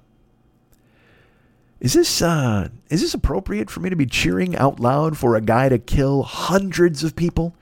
is 1.86 1.94
this 1.94 2.24
uh, 2.24 2.70
is 2.90 3.02
this 3.02 3.14
appropriate 3.14 3.70
for 3.70 3.80
me 3.80 3.92
to 3.92 3.96
be 3.96 4.08
cheering 4.08 4.56
out 4.56 4.80
loud 4.80 5.20
for 5.20 5.36
a 5.36 5.42
guy 5.42 5.70
to 5.70 5.78
kill 5.78 6.24
hundreds 6.24 7.04
of 7.04 7.16
people? 7.16 7.56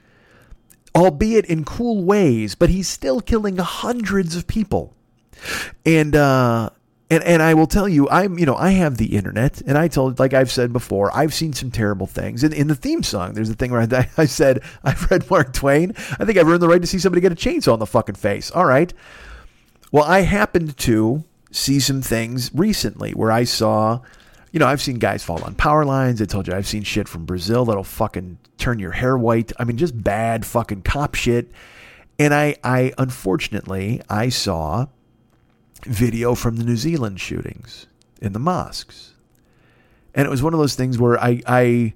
Albeit 0.95 1.43
in 1.47 1.65
cool 1.65 2.05
ways, 2.05 2.55
but 2.55 2.69
he's 2.69 2.87
still 2.87 3.19
killing 3.19 3.57
hundreds 3.57 4.37
of 4.37 4.47
people. 4.47 4.93
And 5.85 6.15
uh, 6.15 6.69
and 7.09 7.21
and 7.25 7.43
I 7.43 7.53
will 7.53 7.67
tell 7.67 7.89
you, 7.89 8.07
I'm 8.07 8.39
you 8.39 8.45
know 8.45 8.55
I 8.55 8.71
have 8.71 8.95
the 8.95 9.17
internet, 9.17 9.59
and 9.59 9.77
I 9.77 9.89
told 9.89 10.19
like 10.19 10.33
I've 10.33 10.53
said 10.53 10.71
before, 10.71 11.13
I've 11.13 11.33
seen 11.33 11.51
some 11.51 11.69
terrible 11.69 12.07
things. 12.07 12.45
In, 12.45 12.53
in 12.53 12.69
the 12.69 12.75
theme 12.75 13.03
song, 13.03 13.33
there's 13.33 13.49
a 13.49 13.55
thing 13.55 13.71
where 13.71 13.81
I, 13.81 14.09
I 14.17 14.23
said 14.23 14.61
I've 14.85 15.11
read 15.11 15.29
Mark 15.29 15.51
Twain. 15.51 15.91
I 16.17 16.23
think 16.23 16.37
I've 16.37 16.47
earned 16.47 16.61
the 16.61 16.69
right 16.69 16.79
to 16.79 16.87
see 16.87 16.99
somebody 16.99 17.19
get 17.19 17.33
a 17.33 17.35
chainsaw 17.35 17.73
in 17.73 17.79
the 17.79 17.85
fucking 17.85 18.15
face. 18.15 18.51
All 18.51 18.65
right. 18.65 18.93
Well, 19.91 20.05
I 20.05 20.21
happened 20.21 20.77
to 20.77 21.25
see 21.53 21.79
some 21.79 22.01
things 22.01 22.51
recently 22.53 23.11
where 23.11 23.31
I 23.31 23.43
saw, 23.43 24.01
you 24.51 24.59
know, 24.59 24.67
I've 24.67 24.81
seen 24.81 24.99
guys 24.99 25.23
fall 25.23 25.43
on 25.43 25.55
power 25.55 25.85
lines. 25.85 26.21
I 26.21 26.25
told 26.25 26.47
you 26.47 26.53
I've 26.53 26.67
seen 26.67 26.83
shit 26.83 27.07
from 27.07 27.25
Brazil 27.25 27.65
that'll 27.65 27.83
fucking 27.83 28.39
turn 28.57 28.79
your 28.79 28.91
hair 28.91 29.17
white. 29.17 29.51
I 29.57 29.63
mean, 29.63 29.77
just 29.77 30.03
bad 30.03 30.45
fucking 30.45 30.81
cop 30.81 31.15
shit. 31.15 31.51
And 32.19 32.33
I, 32.33 32.57
I 32.63 32.93
unfortunately, 32.97 34.01
I 34.09 34.29
saw 34.29 34.87
video 35.83 36.35
from 36.35 36.57
the 36.57 36.63
New 36.63 36.77
Zealand 36.77 37.19
shootings 37.19 37.87
in 38.21 38.33
the 38.33 38.39
mosques. 38.39 39.13
And 40.15 40.25
it 40.25 40.29
was 40.29 40.43
one 40.43 40.53
of 40.53 40.59
those 40.59 40.75
things 40.75 40.99
where 40.99 41.19
I, 41.19 41.41
I, 41.47 41.93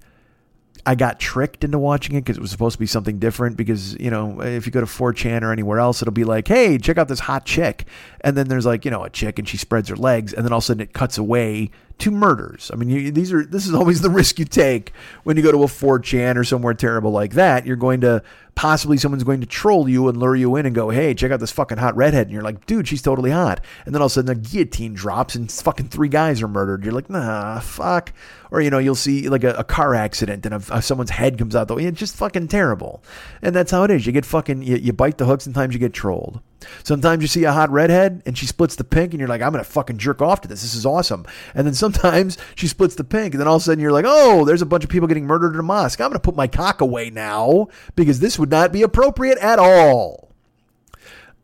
I 0.87 0.95
got 0.95 1.19
tricked 1.19 1.65
into 1.65 1.77
watching 1.77 2.15
it 2.15 2.21
because 2.21 2.37
it 2.37 2.41
was 2.41 2.49
supposed 2.49 2.75
to 2.75 2.79
be 2.79 2.87
something 2.87 3.19
different. 3.19 3.57
Because, 3.57 3.99
you 3.99 4.09
know, 4.09 4.41
if 4.41 4.65
you 4.65 4.71
go 4.71 4.79
to 4.79 4.87
4chan 4.87 5.41
or 5.41 5.51
anywhere 5.51 5.79
else, 5.79 6.01
it'll 6.01 6.13
be 6.13 6.23
like, 6.23 6.47
hey, 6.47 6.77
check 6.77 6.97
out 6.97 7.09
this 7.09 7.19
hot 7.19 7.45
chick. 7.45 7.85
And 8.21 8.37
then 8.37 8.47
there's 8.47 8.65
like, 8.65 8.85
you 8.85 8.91
know, 8.91 9.03
a 9.03 9.09
chick 9.09 9.37
and 9.37 9.47
she 9.47 9.57
spreads 9.57 9.89
her 9.89 9.97
legs. 9.97 10.33
And 10.33 10.45
then 10.45 10.53
all 10.53 10.59
of 10.59 10.63
a 10.63 10.65
sudden 10.65 10.81
it 10.81 10.93
cuts 10.93 11.17
away 11.17 11.71
to 11.99 12.11
murders. 12.11 12.69
I 12.71 12.75
mean, 12.75 12.89
you, 12.89 13.11
these 13.11 13.33
are 13.33 13.43
this 13.43 13.65
is 13.65 13.73
always 13.73 14.01
the 14.01 14.09
risk 14.11 14.39
you 14.39 14.45
take 14.45 14.93
when 15.23 15.37
you 15.37 15.43
go 15.43 15.51
to 15.51 15.63
a 15.63 15.67
4chan 15.67 16.35
or 16.35 16.43
somewhere 16.43 16.73
terrible 16.73 17.11
like 17.11 17.33
that. 17.33 17.65
You're 17.65 17.75
going 17.75 18.01
to 18.01 18.21
possibly 18.55 18.97
someone's 18.97 19.23
going 19.23 19.41
to 19.41 19.47
troll 19.47 19.87
you 19.87 20.07
and 20.07 20.17
lure 20.17 20.35
you 20.35 20.55
in 20.55 20.65
and 20.65 20.75
go, 20.75 20.89
"Hey, 20.89 21.13
check 21.13 21.31
out 21.31 21.39
this 21.39 21.51
fucking 21.51 21.77
hot 21.77 21.95
redhead," 21.95 22.27
and 22.27 22.33
you're 22.33 22.43
like, 22.43 22.65
"Dude, 22.65 22.87
she's 22.87 23.01
totally 23.01 23.31
hot." 23.31 23.61
And 23.85 23.95
then 23.95 24.01
all 24.01 24.07
of 24.07 24.11
a 24.11 24.13
sudden, 24.13 24.27
the 24.27 24.49
guillotine 24.49 24.93
drops 24.93 25.35
and 25.35 25.51
fucking 25.51 25.89
three 25.89 26.09
guys 26.09 26.41
are 26.41 26.47
murdered. 26.47 26.83
You're 26.83 26.93
like, 26.93 27.09
"Nah, 27.09 27.59
fuck." 27.59 28.13
Or 28.51 28.61
you 28.61 28.69
know, 28.69 28.79
you'll 28.79 28.95
see 28.95 29.27
like 29.29 29.43
a, 29.43 29.53
a 29.53 29.63
car 29.63 29.95
accident 29.95 30.45
and 30.45 30.55
a, 30.55 30.61
a, 30.71 30.81
someone's 30.81 31.09
head 31.09 31.37
comes 31.37 31.55
out 31.55 31.69
way. 31.69 31.85
It's 31.85 31.99
just 31.99 32.15
fucking 32.15 32.47
terrible. 32.47 33.03
And 33.41 33.55
that's 33.55 33.71
how 33.71 33.83
it 33.83 33.91
is. 33.91 34.05
You 34.05 34.11
get 34.11 34.25
fucking 34.25 34.63
you, 34.63 34.77
you 34.77 34.93
bite 34.93 35.17
the 35.17 35.25
hook. 35.25 35.41
Sometimes 35.41 35.73
you 35.73 35.79
get 35.79 35.93
trolled. 35.93 36.41
Sometimes 36.83 37.21
you 37.21 37.27
see 37.27 37.43
a 37.43 37.51
hot 37.51 37.69
redhead 37.69 38.23
and 38.25 38.37
she 38.37 38.45
splits 38.45 38.75
the 38.75 38.83
pink 38.83 39.13
and 39.13 39.19
you're 39.19 39.29
like, 39.29 39.41
I'm 39.41 39.51
gonna 39.51 39.63
fucking 39.63 39.97
jerk 39.97 40.21
off 40.21 40.41
to 40.41 40.47
this. 40.47 40.61
This 40.61 40.75
is 40.75 40.85
awesome. 40.85 41.25
And 41.53 41.67
then 41.67 41.73
sometimes 41.73 42.37
she 42.55 42.67
splits 42.67 42.95
the 42.95 43.03
pink 43.03 43.33
and 43.33 43.41
then 43.41 43.47
all 43.47 43.55
of 43.55 43.61
a 43.61 43.65
sudden 43.65 43.81
you're 43.81 43.91
like, 43.91 44.05
oh, 44.07 44.45
there's 44.45 44.61
a 44.61 44.65
bunch 44.65 44.83
of 44.83 44.89
people 44.89 45.07
getting 45.07 45.25
murdered 45.25 45.53
in 45.53 45.59
a 45.59 45.63
mosque. 45.63 46.01
I'm 46.01 46.09
gonna 46.09 46.19
put 46.19 46.35
my 46.35 46.47
cock 46.47 46.81
away 46.81 47.09
now 47.09 47.67
because 47.95 48.19
this 48.19 48.39
would 48.39 48.49
not 48.49 48.71
be 48.71 48.81
appropriate 48.81 49.37
at 49.39 49.59
all. 49.59 50.26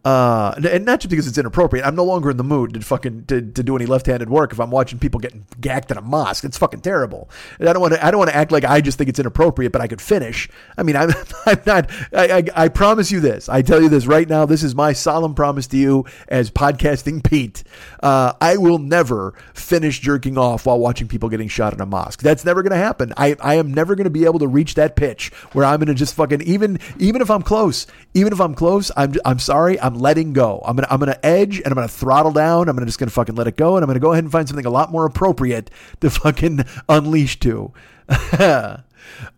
Uh, 0.06 0.54
and 0.70 0.84
not 0.84 1.00
just 1.00 1.10
because 1.10 1.28
it's 1.28 1.38
inappropriate. 1.38 1.86
I'm 1.86 1.96
no 1.96 2.04
longer 2.04 2.30
in 2.30 2.36
the 2.36 2.44
mood 2.44 2.74
to 2.74 2.82
fucking 2.82 3.26
to, 3.26 3.42
to 3.42 3.64
do 3.64 3.76
any 3.78 3.86
left-handed 3.86 4.30
work 4.30 4.52
if 4.52 4.60
I'm 4.60 4.70
watching 4.70 5.00
people 5.00 5.22
getting 5.22 5.46
gacked 5.62 5.92
in 5.92 5.98
a 5.98 6.02
mosque. 6.02 6.44
It's 6.44 6.58
fucking 6.58 6.82
terrible. 6.82 7.30
And 7.58 7.70
I 7.70 7.74
don't 7.74 7.82
want 7.82 7.94
to. 7.94 8.06
I 8.06 8.12
don't 8.12 8.18
want 8.18 8.30
to 8.30 8.36
act 8.36 8.52
like 8.52 8.66
I 8.66 8.82
just 8.82 8.98
think 8.98 9.10
it's 9.10 9.20
inappropriate, 9.20 9.72
but 9.72 9.82
I 9.82 9.88
could 9.88 10.02
finish. 10.02 10.50
I 10.78 10.84
mean, 10.84 10.98
I'm, 10.98 11.12
I'm 11.46 11.62
not. 11.66 11.90
I, 12.12 12.32
I, 12.32 12.44
I 12.66 12.68
promise 12.68 13.12
you 13.12 13.22
this. 13.22 13.48
I 13.48 13.62
tell 13.62 13.82
you 13.82 13.88
this 13.88 14.06
right 14.06 14.28
now. 14.28 14.46
This 14.46 14.62
is 14.62 14.76
my 14.76 14.92
solemn 14.92 15.36
promise 15.36 15.68
to 15.68 15.78
you 15.78 16.06
as 16.28 16.52
podcasting 16.52 17.24
Pete. 17.24 17.64
Uh, 18.02 18.34
I 18.42 18.58
will 18.58 18.80
never 18.80 19.36
finish 19.54 20.00
jerking 20.00 20.38
off 20.38 20.66
while 20.66 20.80
watching 20.80 21.08
people 21.08 21.30
getting 21.30 21.48
shot 21.48 21.74
in 21.74 21.80
a 21.80 21.86
mosque. 21.86 22.22
That's 22.22 22.44
never 22.44 22.62
going 22.62 22.72
to 22.72 22.78
happen. 22.78 23.14
I 23.16 23.38
I 23.40 23.56
am 23.56 23.74
never 23.74 23.96
going 23.96 24.04
to 24.04 24.10
be 24.10 24.26
able 24.26 24.40
to 24.40 24.48
reach 24.48 24.74
that 24.76 24.98
pitch 24.98 25.32
where 25.54 25.64
I'm 25.64 25.80
going 25.80 25.88
to 25.88 25.94
just 25.94 26.14
fucking 26.14 26.42
even 26.42 26.80
even 27.00 27.22
if 27.22 27.32
I'm 27.32 27.42
close, 27.42 27.88
even 28.14 28.34
if 28.34 28.42
I'm 28.42 28.54
close, 28.54 28.92
I'm 28.98 29.14
I'm 29.24 29.40
sorry. 29.40 29.80
I'm 29.80 29.93
I'm 29.94 30.00
letting 30.00 30.34
go. 30.34 30.62
I'm 30.66 30.76
gonna 30.76 30.88
I'm 30.90 31.00
gonna 31.00 31.20
edge 31.24 31.58
and 31.58 31.68
I'm 31.68 31.76
gonna 31.76 31.88
throttle 31.88 32.32
down. 32.32 32.68
I'm 32.68 32.76
gonna 32.76 32.86
just 32.86 33.00
gonna 33.00 33.12
fucking 33.12 33.36
let 33.36 33.48
it 33.48 33.56
go, 33.56 33.76
and 33.76 33.84
I'm 33.84 33.88
gonna 33.88 34.00
go 34.00 34.12
ahead 34.12 34.24
and 34.24 34.32
find 34.32 34.48
something 34.48 34.66
a 34.66 34.72
lot 34.72 34.92
more 34.92 35.06
appropriate 35.06 35.70
to 36.02 36.10
fucking 36.10 36.66
unleash 36.90 37.40
to. 37.42 37.72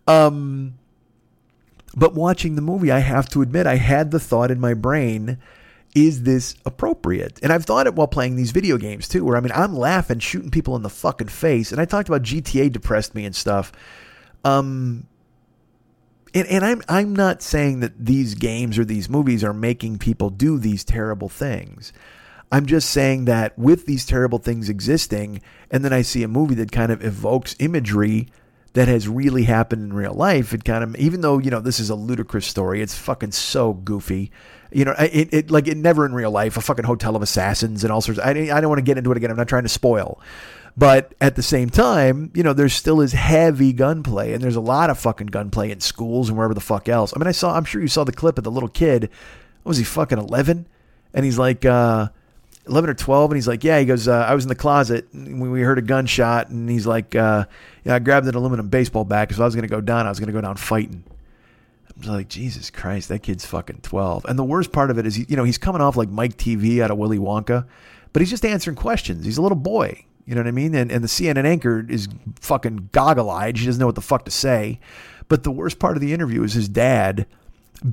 um, 0.06 0.74
but 1.94 2.14
watching 2.14 2.54
the 2.56 2.62
movie, 2.62 2.90
I 2.90 2.98
have 3.00 3.28
to 3.30 3.42
admit, 3.42 3.66
I 3.66 3.76
had 3.76 4.10
the 4.10 4.20
thought 4.20 4.50
in 4.50 4.60
my 4.60 4.74
brain. 4.74 5.38
Is 5.94 6.24
this 6.24 6.56
appropriate? 6.66 7.40
And 7.42 7.50
I've 7.50 7.64
thought 7.64 7.86
it 7.86 7.94
while 7.94 8.06
playing 8.06 8.36
these 8.36 8.50
video 8.50 8.76
games 8.76 9.08
too, 9.08 9.24
where 9.24 9.36
I 9.36 9.40
mean, 9.40 9.52
I'm 9.54 9.74
laughing, 9.74 10.18
shooting 10.18 10.50
people 10.50 10.76
in 10.76 10.82
the 10.82 10.90
fucking 10.90 11.28
face. 11.28 11.72
And 11.72 11.80
I 11.80 11.86
talked 11.86 12.08
about 12.08 12.22
GTA 12.22 12.70
depressed 12.70 13.14
me 13.14 13.24
and 13.24 13.34
stuff. 13.34 13.72
Um, 14.44 15.06
and, 16.36 16.46
and 16.48 16.64
I'm 16.64 16.82
I'm 16.86 17.16
not 17.16 17.40
saying 17.40 17.80
that 17.80 17.92
these 17.98 18.34
games 18.34 18.78
or 18.78 18.84
these 18.84 19.08
movies 19.08 19.42
are 19.42 19.54
making 19.54 19.98
people 19.98 20.28
do 20.28 20.58
these 20.58 20.84
terrible 20.84 21.30
things. 21.30 21.94
I'm 22.52 22.66
just 22.66 22.90
saying 22.90 23.24
that 23.24 23.58
with 23.58 23.86
these 23.86 24.04
terrible 24.04 24.38
things 24.38 24.68
existing, 24.68 25.40
and 25.70 25.82
then 25.82 25.94
I 25.94 26.02
see 26.02 26.22
a 26.22 26.28
movie 26.28 26.54
that 26.56 26.70
kind 26.70 26.92
of 26.92 27.02
evokes 27.02 27.56
imagery 27.58 28.28
that 28.74 28.86
has 28.86 29.08
really 29.08 29.44
happened 29.44 29.84
in 29.84 29.92
real 29.94 30.12
life. 30.12 30.52
It 30.52 30.62
kind 30.62 30.84
of, 30.84 30.94
even 30.96 31.22
though 31.22 31.38
you 31.38 31.50
know 31.50 31.60
this 31.60 31.80
is 31.80 31.88
a 31.88 31.94
ludicrous 31.94 32.46
story, 32.46 32.82
it's 32.82 32.96
fucking 32.96 33.32
so 33.32 33.72
goofy. 33.72 34.30
You 34.70 34.84
know, 34.84 34.94
it, 34.98 35.32
it 35.32 35.50
like 35.50 35.68
it 35.68 35.78
never 35.78 36.04
in 36.04 36.12
real 36.12 36.30
life. 36.30 36.58
A 36.58 36.60
fucking 36.60 36.84
hotel 36.84 37.16
of 37.16 37.22
assassins 37.22 37.82
and 37.82 37.90
all 37.90 38.02
sorts. 38.02 38.20
I 38.20 38.30
I 38.30 38.60
don't 38.60 38.68
want 38.68 38.78
to 38.78 38.84
get 38.84 38.98
into 38.98 39.10
it 39.10 39.16
again. 39.16 39.30
I'm 39.30 39.38
not 39.38 39.48
trying 39.48 39.62
to 39.62 39.70
spoil, 39.70 40.20
but 40.76 41.14
at 41.20 41.36
the 41.36 41.42
same 41.42 41.70
time, 41.70 42.30
you 42.34 42.42
know, 42.42 42.52
there 42.52 42.68
still 42.68 43.00
is 43.00 43.12
heavy 43.12 43.72
gunplay, 43.72 44.32
and 44.32 44.42
there's 44.42 44.56
a 44.56 44.60
lot 44.60 44.90
of 44.90 44.98
fucking 44.98 45.28
gunplay 45.28 45.70
in 45.70 45.80
schools 45.80 46.28
and 46.28 46.36
wherever 46.36 46.54
the 46.54 46.60
fuck 46.60 46.88
else. 46.88 47.12
I 47.14 47.18
mean, 47.18 47.26
I 47.26 47.32
saw, 47.32 47.56
I'm 47.56 47.64
sure 47.64 47.80
you 47.80 47.88
saw 47.88 48.04
the 48.04 48.12
clip 48.12 48.36
of 48.36 48.44
the 48.44 48.50
little 48.50 48.68
kid. 48.68 49.10
was 49.64 49.78
he 49.78 49.84
fucking 49.84 50.18
11? 50.18 50.66
And 51.14 51.24
he's 51.24 51.38
like, 51.38 51.64
uh, 51.64 52.08
11 52.68 52.90
or 52.90 52.94
12 52.94 53.30
and 53.30 53.36
he's 53.36 53.46
like 53.46 53.62
yeah 53.62 53.78
he 53.78 53.84
goes 53.84 54.08
uh, 54.08 54.26
i 54.28 54.34
was 54.34 54.44
in 54.44 54.48
the 54.48 54.54
closet 54.54 55.06
when 55.12 55.50
we 55.52 55.60
heard 55.60 55.78
a 55.78 55.82
gunshot 55.82 56.48
and 56.48 56.68
he's 56.68 56.86
like 56.86 57.14
uh, 57.14 57.44
yeah 57.84 57.94
i 57.94 57.98
grabbed 57.98 58.26
an 58.26 58.34
aluminum 58.34 58.68
baseball 58.68 59.04
bat 59.04 59.28
because 59.28 59.40
i 59.40 59.44
was 59.44 59.54
going 59.54 59.62
to 59.62 59.68
go 59.68 59.80
down 59.80 60.04
i 60.06 60.08
was 60.08 60.18
going 60.18 60.26
to 60.26 60.32
go 60.32 60.40
down 60.40 60.56
fighting 60.56 61.04
i'm 61.94 62.02
just 62.02 62.12
like 62.12 62.28
jesus 62.28 62.70
christ 62.70 63.08
that 63.08 63.22
kid's 63.22 63.46
fucking 63.46 63.78
12 63.82 64.24
and 64.24 64.38
the 64.38 64.44
worst 64.44 64.72
part 64.72 64.90
of 64.90 64.98
it 64.98 65.06
is 65.06 65.16
you 65.30 65.36
know 65.36 65.44
he's 65.44 65.58
coming 65.58 65.80
off 65.80 65.96
like 65.96 66.08
Mike 66.08 66.36
Teavee 66.36 66.82
out 66.82 66.90
of 66.90 66.98
willy 66.98 67.18
wonka 67.18 67.66
but 68.12 68.20
he's 68.20 68.30
just 68.30 68.44
answering 68.44 68.76
questions 68.76 69.24
he's 69.24 69.38
a 69.38 69.42
little 69.42 69.54
boy 69.54 70.04
you 70.26 70.34
know 70.34 70.40
what 70.40 70.48
I 70.48 70.52
mean? 70.52 70.74
And, 70.74 70.90
and 70.90 71.02
the 71.02 71.08
CNN 71.08 71.44
anchor 71.44 71.86
is 71.88 72.08
fucking 72.40 72.90
goggle 72.92 73.30
eyed. 73.30 73.58
She 73.58 73.66
doesn't 73.66 73.78
know 73.78 73.86
what 73.86 73.94
the 73.94 74.00
fuck 74.00 74.24
to 74.24 74.30
say. 74.30 74.80
But 75.28 75.44
the 75.44 75.52
worst 75.52 75.78
part 75.78 75.96
of 75.96 76.00
the 76.00 76.12
interview 76.12 76.42
is 76.42 76.52
his 76.52 76.68
dad 76.68 77.26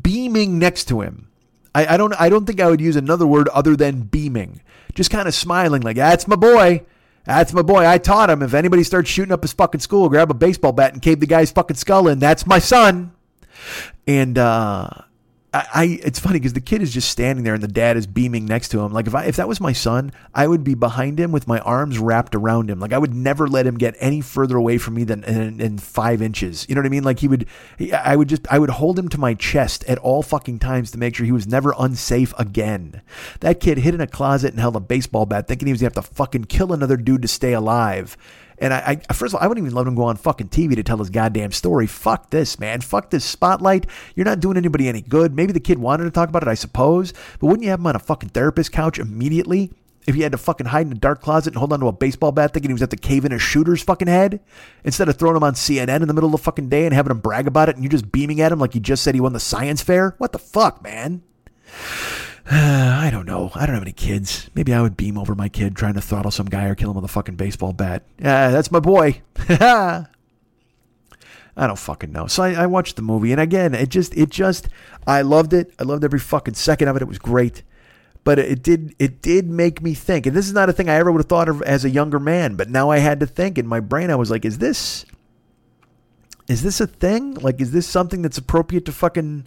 beaming 0.02 0.58
next 0.60 0.86
to 0.86 1.02
him. 1.02 1.30
I, 1.76 1.94
I 1.94 1.98
don't 1.98 2.14
I 2.20 2.30
don't 2.30 2.46
think 2.46 2.60
I 2.60 2.70
would 2.70 2.82
use 2.82 2.96
another 2.96 3.26
word 3.26 3.48
other 3.50 3.76
than 3.76 4.02
beaming. 4.02 4.62
Just 4.96 5.12
kind 5.12 5.28
of 5.28 5.34
smiling 5.34 5.82
like, 5.82 5.96
that's 5.96 6.28
my 6.28 6.36
boy. 6.36 6.84
That's 7.26 7.54
my 7.54 7.62
boy. 7.62 7.88
I 7.88 8.00
taught 8.00 8.30
him 8.30 8.42
if 8.42 8.54
anybody 8.54 8.84
starts 8.84 9.10
shooting 9.10 9.32
up 9.32 9.44
his 9.44 9.54
fucking 9.54 9.80
school, 9.82 10.10
grab 10.10 10.30
a 10.30 10.36
baseball 10.36 10.72
bat 10.72 10.94
and 10.94 11.02
cave 11.02 11.20
the 11.20 11.26
guy's 11.26 11.52
fucking 11.52 11.78
skull 11.78 12.08
in. 12.08 12.20
That's 12.20 12.46
my 12.46 12.60
son. 12.60 13.14
And 14.08 14.38
uh 14.38 14.90
I, 15.54 15.68
I 15.74 15.84
it's 16.04 16.20
funny 16.20 16.40
because 16.40 16.54
the 16.54 16.62
kid 16.62 16.82
is 16.82 16.94
just 16.94 17.10
standing 17.10 17.44
there 17.46 17.54
and 17.54 17.62
the 17.62 17.68
dad 17.68 17.96
is 17.96 18.08
beaming 18.08 18.46
next 18.46 18.70
to 18.70 18.80
him. 18.80 18.92
Like 18.92 19.08
if 19.08 19.14
I 19.14 19.26
if 19.26 19.36
that 19.36 19.48
was 19.48 19.62
my 19.62 19.72
son, 19.72 20.12
I 20.34 20.48
would 20.48 20.64
be 20.64 20.74
behind 20.74 21.20
him 21.20 21.32
with 21.32 21.48
my 21.48 21.60
arms 21.60 22.00
wrapped 22.00 22.36
around 22.36 22.70
him. 22.70 22.80
Like 22.80 22.94
I 22.94 22.98
would 22.98 23.14
never 23.14 23.48
let 23.48 23.68
him 23.68 23.78
get 23.78 23.96
any 24.00 24.22
further 24.22 24.58
away 24.58 24.78
from 24.78 24.96
me 24.96 25.04
than 25.04 25.78
five 25.78 26.22
inches. 26.22 26.66
You 26.68 26.76
know 26.76 26.82
what 26.82 26.88
I 26.88 26.90
mean? 26.90 27.04
Like 27.04 27.20
he 27.20 27.28
would, 27.28 27.48
he, 27.78 27.94
I 27.94 28.16
would 28.16 28.30
just 28.30 28.48
I 28.52 28.58
would 28.58 28.72
hold 28.72 28.98
him 28.98 29.10
to 29.10 29.20
my 29.20 29.36
chest 29.36 29.84
at 29.86 30.00
all 30.00 30.24
fucking 30.24 30.60
times 30.60 30.92
to 30.92 30.98
make 30.98 31.16
sure 31.16 31.26
he 31.26 31.32
was 31.32 31.48
never 31.48 31.74
unsafe 31.78 32.34
again. 32.40 33.02
That 33.42 33.60
kid 33.60 33.78
hid 33.78 33.94
in 33.94 34.02
a 34.02 34.08
closet 34.08 34.52
and 34.52 34.60
held 34.60 34.76
a 34.76 34.80
baseball 34.80 35.26
bat, 35.26 35.48
thinking 35.48 35.68
he 35.68 35.74
was 35.74 35.82
gonna 35.82 35.94
have 35.96 36.06
to 36.06 36.14
fucking 36.14 36.46
kill 36.46 36.74
another 36.74 36.98
dude 36.98 37.22
to 37.22 37.28
stay 37.28 37.54
alive. 37.54 38.18
And 38.64 38.74
I, 38.74 39.02
I, 39.10 39.14
first 39.14 39.34
of 39.34 39.36
all, 39.36 39.44
I 39.44 39.48
wouldn't 39.48 39.68
even 39.68 39.76
let 39.76 39.86
him 39.86 39.94
go 39.94 40.04
on 40.04 40.16
fucking 40.16 40.48
TV 40.48 40.74
to 40.76 40.84
tell 40.84 40.98
his 40.98 41.10
goddamn 41.10 41.52
story. 41.52 41.86
Fuck 41.86 42.30
this, 42.30 42.58
man. 42.58 42.80
Fuck 42.80 43.10
this 43.10 43.26
spotlight. 43.26 43.88
You're 44.16 44.24
not 44.24 44.40
doing 44.40 44.56
anybody 44.56 44.88
any 44.88 45.02
good. 45.02 45.36
Maybe 45.36 45.52
the 45.52 45.60
kid 45.60 45.80
wanted 45.80 46.06
to 46.06 46.12
talk 46.12 46.30
about 46.30 46.44
it, 46.44 46.48
I 46.48 46.54
suppose. 46.54 47.12
But 47.40 47.48
wouldn't 47.48 47.66
you 47.66 47.72
have 47.72 47.82
him 47.82 47.88
on 47.88 47.98
a 47.98 48.00
fucking 48.00 48.30
therapist 48.30 48.72
couch 48.72 49.00
immediately? 49.00 49.74
If 50.08 50.16
he 50.16 50.22
had 50.22 50.32
to 50.32 50.38
fucking 50.38 50.68
hide 50.68 50.88
in 50.88 50.94
a 50.94 50.96
dark 50.96 51.22
closet 51.22 51.52
and 51.52 51.58
hold 51.58 51.74
onto 51.74 51.88
a 51.88 51.92
baseball 51.92 52.32
bat 52.32 52.54
thinking 52.54 52.70
he 52.70 52.74
was 52.74 52.82
at 52.82 52.90
the 52.90 52.96
cave 52.96 53.26
in 53.26 53.34
a 53.34 53.38
shooter's 53.38 53.84
fucking 53.84 54.08
head? 54.08 54.40
Instead 54.86 55.10
of 55.10 55.18
throwing 55.18 55.36
him 55.36 55.44
on 55.44 55.56
CNN 55.56 56.02
in 56.02 56.08
the 56.08 56.14
middle 56.14 56.34
of 56.34 56.40
the 56.40 56.46
fucking 56.46 56.70
day 56.70 56.86
and 56.86 56.94
having 56.94 57.12
him 57.12 57.20
brag 57.20 57.48
about 57.48 57.68
it 57.68 57.76
and 57.76 57.84
you 57.84 57.90
just 57.90 58.14
beaming 58.14 58.40
at 58.40 58.54
him 58.54 58.60
like 58.60 58.72
he 58.72 58.80
just 58.80 59.04
said 59.04 59.14
he 59.14 59.20
won 59.20 59.34
the 59.34 59.42
science 59.42 59.82
fair? 59.82 60.16
What 60.20 60.32
the 60.32 60.40
fuck, 60.40 60.82
man? 60.82 61.22
I 62.52 63.10
don't 63.10 63.26
know. 63.26 63.52
I 63.56 63.66
don't 63.66 63.76
have 63.76 63.84
any 63.84 63.94
kids. 63.94 64.50
Maybe 64.54 64.74
I 64.74 64.82
would 64.82 64.98
beam 64.98 65.18
over 65.18 65.34
my 65.34 65.48
kid 65.48 65.76
trying 65.76 65.94
to 65.94 66.02
throttle 66.02 66.32
some 66.32 66.48
guy 66.48 66.66
or 66.66 66.76
kill 66.76 66.90
him 66.90 66.96
with 66.96 67.06
a 67.06 67.10
fucking 67.10 67.36
baseball 67.36 67.72
bat. 67.72 68.04
Yeah, 68.20 68.50
that's 68.50 68.72
my 68.72 68.80
boy. 68.80 69.22
I 71.56 71.68
don't 71.68 71.80
fucking 71.80 72.12
know. 72.12 72.28
So 72.28 72.44
I, 72.44 72.54
I, 72.54 72.66
watched 72.66 72.96
the 72.96 73.02
movie, 73.02 73.32
and 73.32 73.40
again, 73.40 73.74
it 73.76 73.90
just, 73.90 74.18
it 74.18 74.30
just, 74.30 74.68
I 75.06 75.22
loved 75.22 75.54
it. 75.54 75.72
I 75.80 75.84
loved 75.84 76.04
every 76.04 76.20
fucking 76.20 76.56
second 76.56 76.88
of 76.88 76.96
it. 76.96 77.02
It 77.04 77.08
was 77.08 77.20
great, 77.20 77.62
but 78.24 78.40
it 78.40 78.64
did, 78.64 78.96
it 78.98 79.22
did 79.22 79.48
make 79.48 79.82
me 79.82 79.94
think. 79.94 80.26
And 80.26 80.36
this 80.36 80.48
is 80.48 80.54
not 80.54 80.68
a 80.68 80.74
thing 80.74 80.90
I 80.90 80.96
ever 80.96 81.12
would 81.12 81.20
have 81.20 81.30
thought 81.30 81.50
of 81.50 81.62
as 81.62 81.86
a 81.86 81.92
younger 81.92 82.20
man, 82.20 82.56
but 82.56 82.70
now 82.70 82.90
I 82.90 82.98
had 82.98 83.20
to 83.20 83.28
think. 83.28 83.58
In 83.60 83.68
my 83.68 83.80
brain, 83.80 84.10
I 84.10 84.16
was 84.16 84.32
like, 84.32 84.46
is 84.46 84.58
this, 84.58 85.06
is 86.48 86.64
this 86.64 86.82
a 86.82 86.88
thing? 86.88 87.36
Like, 87.36 87.62
is 87.62 87.72
this 87.72 87.88
something 87.88 88.24
that's 88.24 88.40
appropriate 88.40 88.86
to 88.86 88.92
fucking 88.92 89.46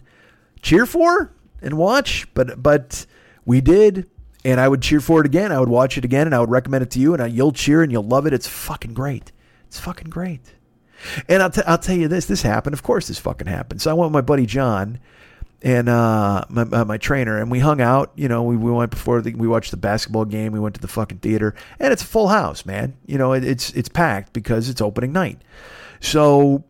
cheer 0.61 0.85
for? 0.85 1.33
And 1.61 1.77
watch, 1.77 2.27
but 2.33 2.61
but 2.61 3.05
we 3.45 3.61
did, 3.61 4.09
and 4.43 4.59
I 4.59 4.67
would 4.67 4.81
cheer 4.81 4.99
for 4.99 5.21
it 5.21 5.25
again. 5.25 5.51
I 5.51 5.59
would 5.59 5.69
watch 5.69 5.97
it 5.97 6.05
again, 6.05 6.27
and 6.27 6.35
I 6.35 6.39
would 6.39 6.49
recommend 6.49 6.83
it 6.83 6.91
to 6.91 6.99
you, 6.99 7.13
and 7.13 7.21
I, 7.21 7.27
you'll 7.27 7.51
cheer 7.51 7.81
and 7.83 7.91
you'll 7.91 8.03
love 8.03 8.25
it. 8.25 8.33
It's 8.33 8.47
fucking 8.47 8.93
great. 8.93 9.31
It's 9.67 9.79
fucking 9.79 10.09
great. 10.09 10.53
And 11.29 11.43
I'll, 11.43 11.49
t- 11.49 11.61
I'll 11.67 11.77
tell 11.77 11.95
you 11.95 12.07
this: 12.07 12.25
this 12.25 12.41
happened. 12.41 12.73
Of 12.73 12.83
course, 12.83 13.07
this 13.07 13.19
fucking 13.19 13.47
happened. 13.47 13.81
So 13.81 13.91
I 13.91 13.93
went 13.93 14.09
with 14.11 14.13
my 14.13 14.21
buddy 14.21 14.45
John 14.45 14.99
and 15.61 15.89
uh, 15.89 16.45
my 16.49 16.63
uh, 16.63 16.85
my 16.85 16.97
trainer, 16.97 17.37
and 17.37 17.49
we 17.49 17.59
hung 17.59 17.81
out. 17.81 18.11
You 18.15 18.27
know, 18.27 18.43
we, 18.43 18.55
we 18.55 18.71
went 18.71 18.91
before 18.91 19.21
the, 19.21 19.33
we 19.33 19.47
watched 19.47 19.71
the 19.71 19.77
basketball 19.77 20.25
game. 20.25 20.51
We 20.51 20.59
went 20.59 20.75
to 20.75 20.81
the 20.81 20.87
fucking 20.87 21.19
theater, 21.19 21.55
and 21.79 21.91
it's 21.91 22.03
a 22.03 22.05
full 22.05 22.27
house, 22.27 22.65
man. 22.65 22.95
You 23.05 23.17
know, 23.17 23.33
it, 23.33 23.43
it's 23.43 23.71
it's 23.71 23.89
packed 23.89 24.33
because 24.33 24.69
it's 24.69 24.81
opening 24.81 25.13
night. 25.13 25.41
So 25.99 26.63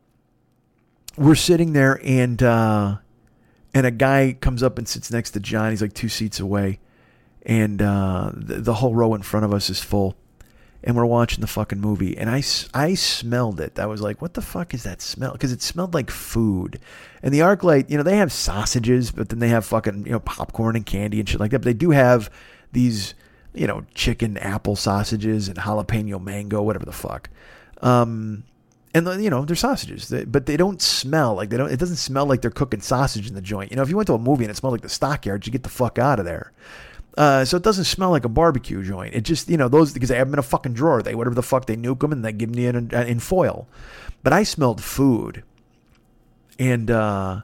we're 1.18 1.36
sitting 1.36 1.74
there, 1.74 2.00
and 2.04 2.42
uh, 2.42 2.98
and 3.78 3.86
a 3.86 3.92
guy 3.92 4.36
comes 4.40 4.64
up 4.64 4.80
and 4.80 4.88
sits 4.88 5.12
next 5.12 5.32
to 5.32 5.40
John. 5.40 5.70
He's 5.70 5.82
like 5.82 5.94
two 5.94 6.10
seats 6.10 6.40
away, 6.40 6.80
and 7.46 7.82
uh, 7.82 8.32
the, 8.34 8.56
the, 8.56 8.74
whole 8.74 8.96
row 8.96 9.14
in 9.14 9.22
front 9.22 9.46
of 9.46 9.54
us 9.54 9.70
is 9.70 9.82
full. 9.82 10.16
And 10.84 10.96
we're 10.96 11.06
watching 11.06 11.42
the 11.42 11.48
fucking 11.48 11.80
movie, 11.80 12.18
and 12.18 12.30
I, 12.30 12.42
I 12.74 12.94
smelled 12.94 13.60
it. 13.60 13.78
I 13.78 13.86
was 13.86 14.02
like, 14.02 14.22
"What 14.22 14.34
the 14.34 14.42
fuck 14.42 14.74
is 14.74 14.84
that 14.84 15.02
smell?" 15.02 15.34
Because 15.34 15.52
it 15.52 15.62
smelled 15.62 15.94
like 15.94 16.10
food. 16.10 16.80
And 17.22 17.34
the 17.34 17.40
ArcLight, 17.40 17.90
you 17.90 17.98
know, 17.98 18.04
they 18.04 18.18
have 18.18 18.32
sausages, 18.32 19.12
but 19.12 19.30
then 19.30 19.40
they 19.40 19.50
have 19.50 19.66
fucking 19.66 20.06
you 20.06 20.12
know 20.12 20.20
popcorn 20.20 20.76
and 20.76 20.86
candy 20.86 21.20
and 21.20 21.30
shit 21.30 21.40
like 21.40 21.52
that. 21.52 21.60
But 21.60 21.66
they 21.66 21.74
do 21.74 21.92
have 21.92 22.32
these 22.72 23.14
you 23.54 23.68
know, 23.68 23.86
chicken 23.96 24.38
apple 24.38 24.76
sausages 24.76 25.48
and 25.48 25.58
jalapeno 25.58 26.24
mango, 26.24 26.62
whatever 26.62 26.86
the 26.86 26.92
fuck. 26.92 27.30
Um, 27.82 28.44
and 28.94 29.24
you 29.24 29.30
know 29.30 29.46
they're 29.46 29.56
sausages, 29.56 30.14
but 30.28 30.46
they 30.46 30.58
don't 30.58 30.82
smell 30.82 31.36
like 31.36 31.50
they 31.50 31.58
don't. 31.58 31.72
It 31.72 31.80
doesn't 31.80 31.98
smell 31.98 32.26
like 32.26 32.42
they're 32.42 32.52
cooking 32.52 32.82
sausage 32.82 33.28
in 33.28 33.36
the 33.36 33.42
joint. 33.42 33.72
You 33.72 33.78
know, 33.78 33.84
if 33.84 33.90
you 33.90 33.96
went 33.96 34.08
to 34.08 34.14
a 34.14 34.20
movie 34.20 34.44
and 34.44 34.52
it 34.52 34.56
smelled 34.56 34.74
like 34.74 34.82
the 34.82 34.90
stockyards, 34.90 35.46
you 35.46 35.52
get 35.52 35.64
the 35.64 35.70
fuck 35.70 35.98
out 36.00 36.20
of 36.20 36.26
there. 36.26 36.52
Uh, 37.18 37.44
so 37.44 37.58
it 37.58 37.64
doesn't 37.64 37.86
smell 37.86 38.12
like 38.12 38.26
a 38.26 38.30
barbecue 38.30 38.84
joint. 38.84 39.16
It 39.16 39.22
just 39.22 39.50
you 39.50 39.58
know 39.58 39.68
those 39.68 39.92
because 39.92 40.10
they 40.10 40.18
have 40.18 40.28
them 40.28 40.36
in 40.36 40.40
a 40.40 40.44
fucking 40.44 40.74
drawer. 40.74 41.02
They 41.02 41.16
whatever 41.16 41.36
the 41.36 41.44
fuck 41.44 41.66
they 41.66 41.76
nuke 41.76 42.00
them 42.00 42.12
and 42.12 42.24
they 42.24 42.32
give 42.32 42.54
them 42.54 42.76
in 42.76 42.94
in 42.94 43.20
foil. 43.20 43.68
But 44.24 44.34
I 44.34 44.44
smelled 44.44 44.84
food, 44.84 45.44
and 46.60 46.90
uh, 46.90 47.42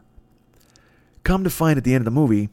come 1.23 1.43
to 1.43 1.49
find 1.49 1.77
at 1.77 1.83
the 1.83 1.93
end 1.93 2.01
of 2.01 2.05
the 2.05 2.11
movie, 2.11 2.49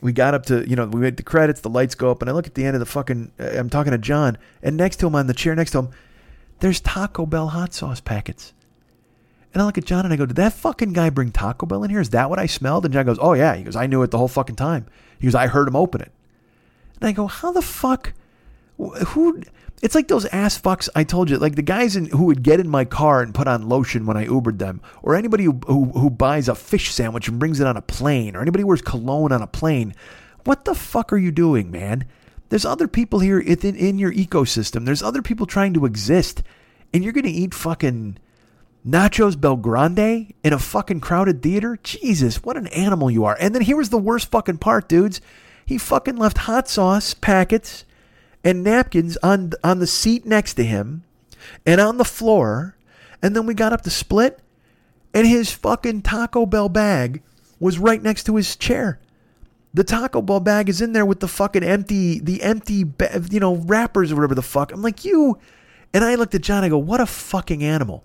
we 0.00 0.12
got 0.12 0.34
up 0.34 0.46
to 0.46 0.68
you 0.68 0.76
know 0.76 0.86
we 0.86 1.00
made 1.00 1.16
the 1.16 1.22
credits, 1.22 1.60
the 1.60 1.70
lights 1.70 1.94
go 1.94 2.10
up, 2.10 2.22
and 2.22 2.30
I 2.30 2.32
look 2.32 2.46
at 2.46 2.54
the 2.54 2.64
end 2.64 2.76
of 2.76 2.80
the 2.80 2.86
fucking. 2.86 3.32
Uh, 3.38 3.50
I'm 3.54 3.68
talking 3.68 3.92
to 3.92 3.98
John, 3.98 4.38
and 4.62 4.76
next 4.76 4.96
to 4.96 5.06
him 5.06 5.16
on 5.16 5.26
the 5.26 5.34
chair 5.34 5.54
next 5.54 5.72
to 5.72 5.80
him 5.80 5.88
there's 6.62 6.80
Taco 6.80 7.26
Bell 7.26 7.48
hot 7.48 7.74
sauce 7.74 8.00
packets. 8.00 8.54
And 9.52 9.60
I 9.60 9.66
look 9.66 9.78
at 9.78 9.84
John 9.84 10.04
and 10.04 10.14
I 10.14 10.16
go, 10.16 10.26
Did 10.26 10.36
that 10.36 10.52
fucking 10.52 10.92
guy 10.92 11.10
bring 11.10 11.32
Taco 11.32 11.66
Bell 11.66 11.82
in 11.82 11.90
here? 11.90 12.00
Is 12.00 12.10
that 12.10 12.30
what 12.30 12.38
I 12.38 12.46
smelled? 12.46 12.84
And 12.84 12.94
John 12.94 13.04
goes, 13.04 13.18
Oh, 13.20 13.34
yeah. 13.34 13.56
He 13.56 13.64
goes, 13.64 13.74
I 13.74 13.88
knew 13.88 14.02
it 14.02 14.12
the 14.12 14.18
whole 14.18 14.28
fucking 14.28 14.54
time. 14.54 14.86
He 15.18 15.26
goes, 15.26 15.34
I 15.34 15.48
heard 15.48 15.66
him 15.66 15.74
open 15.74 16.00
it. 16.00 16.12
And 17.00 17.08
I 17.08 17.12
go, 17.12 17.26
How 17.26 17.50
the 17.50 17.62
fuck? 17.62 18.14
Who? 18.78 19.42
It's 19.82 19.96
like 19.96 20.06
those 20.06 20.24
ass 20.26 20.58
fucks 20.58 20.88
I 20.94 21.02
told 21.02 21.28
you, 21.28 21.36
like 21.38 21.56
the 21.56 21.62
guys 21.62 21.96
in, 21.96 22.06
who 22.06 22.26
would 22.26 22.44
get 22.44 22.60
in 22.60 22.68
my 22.68 22.84
car 22.84 23.22
and 23.22 23.34
put 23.34 23.48
on 23.48 23.68
lotion 23.68 24.06
when 24.06 24.16
I 24.16 24.26
Ubered 24.26 24.58
them, 24.58 24.80
or 25.02 25.16
anybody 25.16 25.42
who, 25.42 25.58
who, 25.66 25.86
who 25.86 26.08
buys 26.08 26.48
a 26.48 26.54
fish 26.54 26.92
sandwich 26.92 27.26
and 27.26 27.40
brings 27.40 27.58
it 27.58 27.66
on 27.66 27.76
a 27.76 27.82
plane, 27.82 28.36
or 28.36 28.40
anybody 28.40 28.62
who 28.62 28.68
wears 28.68 28.82
cologne 28.82 29.32
on 29.32 29.42
a 29.42 29.48
plane. 29.48 29.92
What 30.44 30.64
the 30.64 30.76
fuck 30.76 31.12
are 31.12 31.18
you 31.18 31.32
doing, 31.32 31.72
man? 31.72 32.04
There's 32.52 32.66
other 32.66 32.86
people 32.86 33.20
here 33.20 33.40
in, 33.40 33.56
in 33.76 33.98
your 33.98 34.12
ecosystem. 34.12 34.84
There's 34.84 35.02
other 35.02 35.22
people 35.22 35.46
trying 35.46 35.72
to 35.72 35.86
exist. 35.86 36.42
And 36.92 37.02
you're 37.02 37.14
to 37.14 37.30
eat 37.30 37.54
fucking 37.54 38.18
nachos 38.86 39.36
BellGrande 39.36 40.34
in 40.44 40.52
a 40.52 40.58
fucking 40.58 41.00
crowded 41.00 41.42
theater? 41.42 41.78
Jesus, 41.82 42.44
what 42.44 42.58
an 42.58 42.66
animal 42.66 43.10
you 43.10 43.24
are. 43.24 43.38
And 43.40 43.54
then 43.54 43.62
here 43.62 43.78
was 43.78 43.88
the 43.88 43.96
worst 43.96 44.30
fucking 44.30 44.58
part, 44.58 44.86
dudes. 44.86 45.22
He 45.64 45.78
fucking 45.78 46.16
left 46.16 46.36
hot 46.36 46.68
sauce 46.68 47.14
packets 47.14 47.86
and 48.44 48.62
napkins 48.62 49.16
on 49.22 49.52
on 49.64 49.78
the 49.78 49.86
seat 49.86 50.26
next 50.26 50.52
to 50.54 50.64
him 50.64 51.04
and 51.64 51.80
on 51.80 51.96
the 51.96 52.04
floor. 52.04 52.76
And 53.22 53.34
then 53.34 53.46
we 53.46 53.54
got 53.54 53.72
up 53.72 53.80
to 53.80 53.90
split 53.90 54.40
and 55.14 55.26
his 55.26 55.50
fucking 55.50 56.02
Taco 56.02 56.44
Bell 56.44 56.68
bag 56.68 57.22
was 57.58 57.78
right 57.78 58.02
next 58.02 58.24
to 58.24 58.36
his 58.36 58.56
chair. 58.56 58.98
The 59.74 59.84
Taco 59.84 60.20
Bell 60.20 60.40
bag 60.40 60.68
is 60.68 60.80
in 60.82 60.92
there 60.92 61.06
with 61.06 61.20
the 61.20 61.28
fucking 61.28 61.62
empty, 61.64 62.20
the 62.20 62.42
empty, 62.42 62.84
you 63.30 63.40
know, 63.40 63.56
wrappers 63.56 64.12
or 64.12 64.16
whatever 64.16 64.34
the 64.34 64.42
fuck. 64.42 64.72
I'm 64.72 64.82
like, 64.82 65.04
you. 65.04 65.38
And 65.94 66.04
I 66.04 66.14
looked 66.14 66.34
at 66.34 66.42
John. 66.42 66.64
I 66.64 66.68
go, 66.68 66.78
what 66.78 67.00
a 67.00 67.06
fucking 67.06 67.62
animal. 67.62 68.04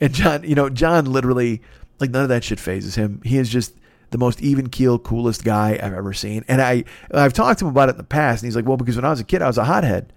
And 0.00 0.12
John, 0.12 0.44
you 0.44 0.54
know, 0.54 0.68
John 0.68 1.06
literally, 1.06 1.62
like, 2.00 2.10
none 2.10 2.22
of 2.22 2.28
that 2.28 2.44
shit 2.44 2.60
fazes 2.60 2.94
him. 2.94 3.20
He 3.24 3.38
is 3.38 3.48
just 3.48 3.74
the 4.10 4.18
most 4.18 4.40
even 4.40 4.68
keel, 4.68 4.98
coolest 4.98 5.44
guy 5.44 5.78
I've 5.80 5.92
ever 5.92 6.12
seen. 6.12 6.44
And 6.48 6.62
I, 6.62 6.84
I've 7.12 7.32
talked 7.32 7.58
to 7.60 7.66
him 7.66 7.70
about 7.70 7.88
it 7.88 7.92
in 7.92 7.98
the 7.98 8.04
past. 8.04 8.42
And 8.42 8.48
he's 8.48 8.56
like, 8.56 8.66
well, 8.66 8.76
because 8.76 8.96
when 8.96 9.04
I 9.04 9.10
was 9.10 9.20
a 9.20 9.24
kid, 9.24 9.42
I 9.42 9.46
was 9.46 9.58
a 9.58 9.64
hothead 9.64 10.12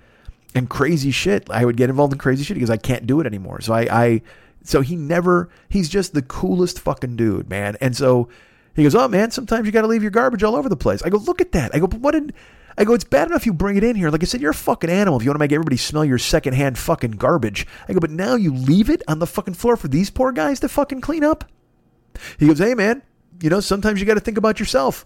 and 0.56 0.70
crazy 0.70 1.12
shit. 1.12 1.49
I 1.49 1.66
would 1.66 1.78
get 1.78 1.90
involved 1.90 2.14
in 2.14 2.20
crazy 2.20 2.44
shit 2.44 2.56
because 2.56 2.70
I 2.70 2.78
can't 2.78 3.06
do 3.06 3.20
it 3.20 3.28
anymore. 3.28 3.62
So 3.62 3.74
I, 3.74 3.82
I, 3.82 4.22
so 4.64 4.82
he 4.82 4.95
never, 4.95 5.49
he's 5.70 5.90
just 5.90 6.14
the 6.14 6.22
coolest 6.22 6.80
fucking 6.80 7.16
dude, 7.16 7.49
man. 7.49 7.78
And 7.82 7.95
so 7.95 8.30
he 8.76 8.84
goes, 8.84 8.95
"Oh 8.95 9.07
man, 9.07 9.31
sometimes 9.31 9.65
you 9.65 9.72
got 9.72 9.81
to 9.81 9.88
leave 9.88 10.02
your 10.02 10.11
garbage 10.11 10.43
all 10.43 10.56
over 10.56 10.69
the 10.69 10.76
place." 10.76 11.02
I 11.03 11.10
go, 11.10 11.18
"Look 11.18 11.41
at 11.41 11.52
that." 11.53 11.73
I 11.73 11.80
go, 11.80 11.88
"But 11.88 11.99
what 11.99 12.11
did?" 12.11 12.34
I 12.77 12.85
go, 12.85 12.93
"It's 12.93 13.03
bad 13.03 13.27
enough 13.27 13.45
you 13.45 13.53
bring 13.53 13.76
it 13.77 13.84
in 13.84 13.95
here. 13.95 14.10
Like 14.10 14.23
I 14.23 14.26
said, 14.26 14.41
you're 14.41 14.52
a 14.52 14.56
fucking 14.56 14.89
animal. 14.89 15.19
If 15.19 15.23
you 15.23 15.30
want 15.30 15.35
to 15.35 15.43
make 15.43 15.52
everybody 15.52 15.77
smell 15.77 16.06
your 16.06 16.18
secondhand 16.18 16.77
fucking 16.77 17.11
garbage." 17.11 17.68
I 17.88 17.93
go, 17.93 17.99
"But 17.99 18.11
now 18.11 18.35
you 18.35 18.53
leave 18.53 18.89
it 18.89 19.03
on 19.07 19.19
the 19.19 19.27
fucking 19.27 19.56
floor 19.56 19.76
for 19.76 19.88
these 19.88 20.10
poor 20.10 20.31
guys 20.31 20.60
to 20.61 20.69
fucking 20.69 21.02
clean 21.02 21.23
up." 21.23 21.45
He 22.38 22.48
goes, 22.48 22.60
"Hey 22.60 22.73
man, 22.76 23.02
you 23.41 23.49
know, 23.49 23.60
sometimes 23.60 23.99
you 23.99 24.06
got 24.06 24.14
to 24.15 24.19
think 24.19 24.38
about 24.38 24.60
yourself." 24.60 25.06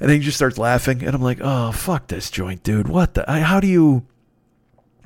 And 0.00 0.08
then 0.08 0.18
he 0.18 0.24
just 0.24 0.36
starts 0.36 0.58
laughing, 0.58 1.04
and 1.04 1.14
I'm 1.14 1.22
like, 1.22 1.40
"Oh 1.42 1.72
fuck 1.72 2.08
this 2.08 2.30
joint, 2.30 2.62
dude. 2.62 2.88
What 2.88 3.14
the? 3.14 3.24
How 3.26 3.60
do 3.60 3.66
you?" 3.66 4.04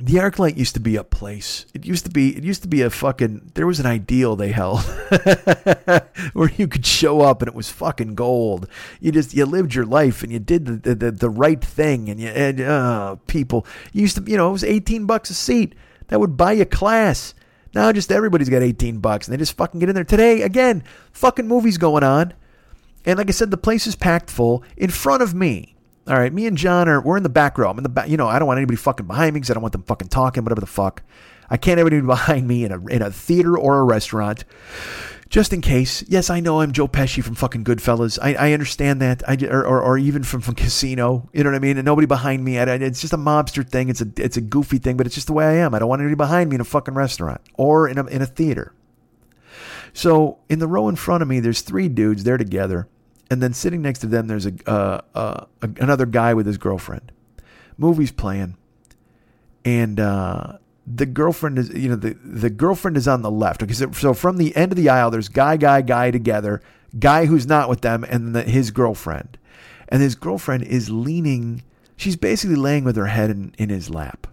The 0.00 0.14
ArcLight 0.14 0.56
used 0.56 0.74
to 0.74 0.80
be 0.80 0.94
a 0.94 1.02
place. 1.02 1.66
It 1.74 1.84
used 1.84 2.04
to 2.04 2.10
be. 2.10 2.36
It 2.36 2.44
used 2.44 2.62
to 2.62 2.68
be 2.68 2.82
a 2.82 2.90
fucking. 2.90 3.50
There 3.54 3.66
was 3.66 3.80
an 3.80 3.86
ideal 3.86 4.36
they 4.36 4.52
held 4.52 4.80
where 6.32 6.50
you 6.56 6.68
could 6.68 6.86
show 6.86 7.20
up 7.20 7.42
and 7.42 7.48
it 7.48 7.54
was 7.54 7.68
fucking 7.68 8.14
gold. 8.14 8.68
You 9.00 9.10
just 9.10 9.34
you 9.34 9.44
lived 9.44 9.74
your 9.74 9.86
life 9.86 10.22
and 10.22 10.30
you 10.30 10.38
did 10.38 10.66
the 10.66 10.94
the, 10.94 11.10
the 11.10 11.30
right 11.30 11.62
thing 11.62 12.08
and 12.08 12.20
you 12.20 12.28
and 12.28 12.60
uh, 12.60 13.16
people 13.26 13.66
you 13.92 14.02
used 14.02 14.16
to 14.16 14.30
you 14.30 14.36
know 14.36 14.50
it 14.50 14.52
was 14.52 14.64
eighteen 14.64 15.06
bucks 15.06 15.30
a 15.30 15.34
seat 15.34 15.74
that 16.08 16.20
would 16.20 16.36
buy 16.36 16.52
you 16.52 16.64
class. 16.64 17.34
Now 17.74 17.90
just 17.90 18.12
everybody's 18.12 18.48
got 18.48 18.62
eighteen 18.62 18.98
bucks 19.00 19.26
and 19.26 19.32
they 19.32 19.38
just 19.38 19.56
fucking 19.56 19.80
get 19.80 19.88
in 19.88 19.96
there. 19.96 20.04
Today 20.04 20.42
again, 20.42 20.84
fucking 21.12 21.48
movies 21.48 21.76
going 21.76 22.04
on, 22.04 22.34
and 23.04 23.18
like 23.18 23.28
I 23.28 23.32
said, 23.32 23.50
the 23.50 23.56
place 23.56 23.88
is 23.88 23.96
packed 23.96 24.30
full 24.30 24.62
in 24.76 24.90
front 24.90 25.24
of 25.24 25.34
me. 25.34 25.74
All 26.08 26.18
right, 26.18 26.32
me 26.32 26.46
and 26.46 26.56
John 26.56 26.88
are 26.88 27.02
we're 27.02 27.18
in 27.18 27.22
the 27.22 27.28
back 27.28 27.58
row. 27.58 27.68
I'm 27.70 27.76
in 27.76 27.82
the 27.82 27.90
back. 27.90 28.08
You 28.08 28.16
know, 28.16 28.28
I 28.28 28.38
don't 28.38 28.48
want 28.48 28.56
anybody 28.56 28.76
fucking 28.76 29.06
behind 29.06 29.34
me 29.34 29.40
because 29.40 29.50
I 29.50 29.54
don't 29.54 29.62
want 29.62 29.72
them 29.72 29.82
fucking 29.82 30.08
talking, 30.08 30.42
whatever 30.42 30.62
the 30.62 30.66
fuck. 30.66 31.02
I 31.50 31.58
can't 31.58 31.76
have 31.76 31.86
anybody 31.86 32.06
behind 32.06 32.48
me 32.48 32.64
in 32.64 32.72
a 32.72 32.86
in 32.86 33.02
a 33.02 33.10
theater 33.10 33.58
or 33.58 33.78
a 33.78 33.84
restaurant, 33.84 34.44
just 35.28 35.52
in 35.52 35.60
case. 35.60 36.02
Yes, 36.08 36.30
I 36.30 36.40
know 36.40 36.62
I'm 36.62 36.72
Joe 36.72 36.88
Pesci 36.88 37.22
from 37.22 37.34
fucking 37.34 37.62
Goodfellas. 37.62 38.18
I, 38.22 38.32
I 38.34 38.52
understand 38.52 39.02
that. 39.02 39.22
I 39.28 39.36
or, 39.50 39.66
or, 39.66 39.82
or 39.82 39.98
even 39.98 40.22
from 40.22 40.40
from 40.40 40.54
Casino. 40.54 41.28
You 41.34 41.44
know 41.44 41.50
what 41.50 41.56
I 41.56 41.60
mean? 41.60 41.76
And 41.76 41.84
nobody 41.84 42.06
behind 42.06 42.42
me. 42.42 42.58
I, 42.58 42.62
it's 42.62 43.02
just 43.02 43.12
a 43.12 43.18
mobster 43.18 43.68
thing. 43.68 43.90
It's 43.90 44.00
a 44.00 44.08
it's 44.16 44.38
a 44.38 44.42
goofy 44.42 44.78
thing, 44.78 44.96
but 44.96 45.04
it's 45.04 45.14
just 45.14 45.26
the 45.26 45.34
way 45.34 45.44
I 45.44 45.56
am. 45.56 45.74
I 45.74 45.78
don't 45.78 45.90
want 45.90 46.00
anybody 46.00 46.16
behind 46.16 46.48
me 46.48 46.54
in 46.54 46.62
a 46.62 46.64
fucking 46.64 46.94
restaurant 46.94 47.42
or 47.58 47.86
in 47.86 47.98
a 47.98 48.06
in 48.06 48.22
a 48.22 48.26
theater. 48.26 48.72
So 49.92 50.38
in 50.48 50.58
the 50.58 50.68
row 50.68 50.88
in 50.88 50.96
front 50.96 51.22
of 51.22 51.28
me, 51.28 51.40
there's 51.40 51.60
three 51.60 51.88
dudes. 51.90 52.24
They're 52.24 52.38
together 52.38 52.88
and 53.30 53.42
then 53.42 53.52
sitting 53.52 53.82
next 53.82 53.98
to 54.00 54.06
them, 54.06 54.26
there's 54.26 54.46
a, 54.46 54.52
uh, 54.66 55.00
uh, 55.14 55.46
another 55.60 56.06
guy 56.06 56.34
with 56.34 56.46
his 56.46 56.58
girlfriend. 56.58 57.12
Movie's 57.76 58.10
playing, 58.10 58.56
and 59.64 60.00
uh, 60.00 60.58
the 60.86 61.06
girlfriend 61.06 61.58
is 61.58 61.70
you 61.70 61.88
know 61.88 61.96
the 61.96 62.14
the 62.14 62.50
girlfriend 62.50 62.96
is 62.96 63.06
on 63.06 63.22
the 63.22 63.30
left. 63.30 63.62
Okay, 63.62 63.72
so, 63.72 63.92
so 63.92 64.14
from 64.14 64.36
the 64.36 64.56
end 64.56 64.72
of 64.72 64.76
the 64.76 64.88
aisle, 64.88 65.10
there's 65.10 65.28
guy, 65.28 65.56
guy, 65.56 65.82
guy 65.82 66.10
together, 66.10 66.60
guy 66.98 67.26
who's 67.26 67.46
not 67.46 67.68
with 67.68 67.82
them, 67.82 68.04
and 68.04 68.34
the, 68.34 68.42
his 68.42 68.70
girlfriend, 68.70 69.38
and 69.88 70.02
his 70.02 70.14
girlfriend 70.14 70.64
is 70.64 70.90
leaning. 70.90 71.62
She's 71.96 72.16
basically 72.16 72.56
laying 72.56 72.84
with 72.84 72.96
her 72.96 73.06
head 73.06 73.30
in, 73.30 73.54
in 73.58 73.68
his 73.68 73.90
lap. 73.90 74.26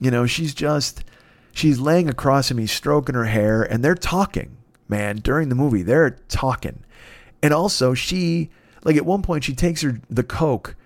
You 0.00 0.10
know, 0.10 0.26
she's 0.26 0.54
just 0.54 1.04
she's 1.52 1.80
laying 1.80 2.08
across 2.08 2.50
him. 2.50 2.58
He's 2.58 2.72
stroking 2.72 3.14
her 3.14 3.24
hair, 3.24 3.62
and 3.62 3.82
they're 3.84 3.94
talking. 3.94 4.58
Man, 4.88 5.16
during 5.16 5.48
the 5.48 5.54
movie, 5.54 5.82
they're 5.82 6.18
talking 6.28 6.84
and 7.42 7.52
also, 7.52 7.94
she 7.94 8.50
like 8.84 8.96
at 8.96 9.06
one 9.06 9.22
point 9.22 9.44
she 9.44 9.54
takes 9.54 9.82
her 9.82 10.00
the 10.10 10.22
coke 10.22 10.76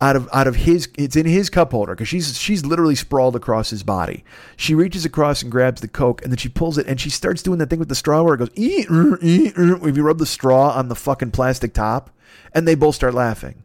out 0.00 0.16
of 0.16 0.28
out 0.32 0.46
of 0.46 0.56
his 0.56 0.88
it's 0.98 1.16
in 1.16 1.26
his 1.26 1.48
cup 1.48 1.70
holder 1.70 1.94
because 1.94 2.08
she's 2.08 2.38
she's 2.38 2.64
literally 2.64 2.94
sprawled 2.94 3.36
across 3.36 3.70
his 3.70 3.82
body. 3.82 4.24
She 4.56 4.74
reaches 4.74 5.04
across 5.04 5.42
and 5.42 5.50
grabs 5.50 5.80
the 5.80 5.88
coke 5.88 6.22
and 6.22 6.32
then 6.32 6.36
she 6.36 6.48
pulls 6.48 6.78
it 6.78 6.86
and 6.86 7.00
she 7.00 7.10
starts 7.10 7.42
doing 7.42 7.58
that 7.58 7.70
thing 7.70 7.78
with 7.78 7.88
the 7.88 7.94
straw 7.94 8.22
where 8.22 8.34
it 8.34 8.38
goes 8.38 8.48
er, 8.50 9.18
ee, 9.22 9.52
er, 9.56 9.88
if 9.88 9.96
you 9.96 10.02
rub 10.02 10.18
the 10.18 10.26
straw 10.26 10.70
on 10.70 10.88
the 10.88 10.94
fucking 10.94 11.30
plastic 11.30 11.74
top 11.74 12.10
and 12.52 12.66
they 12.66 12.74
both 12.74 12.94
start 12.94 13.14
laughing. 13.14 13.62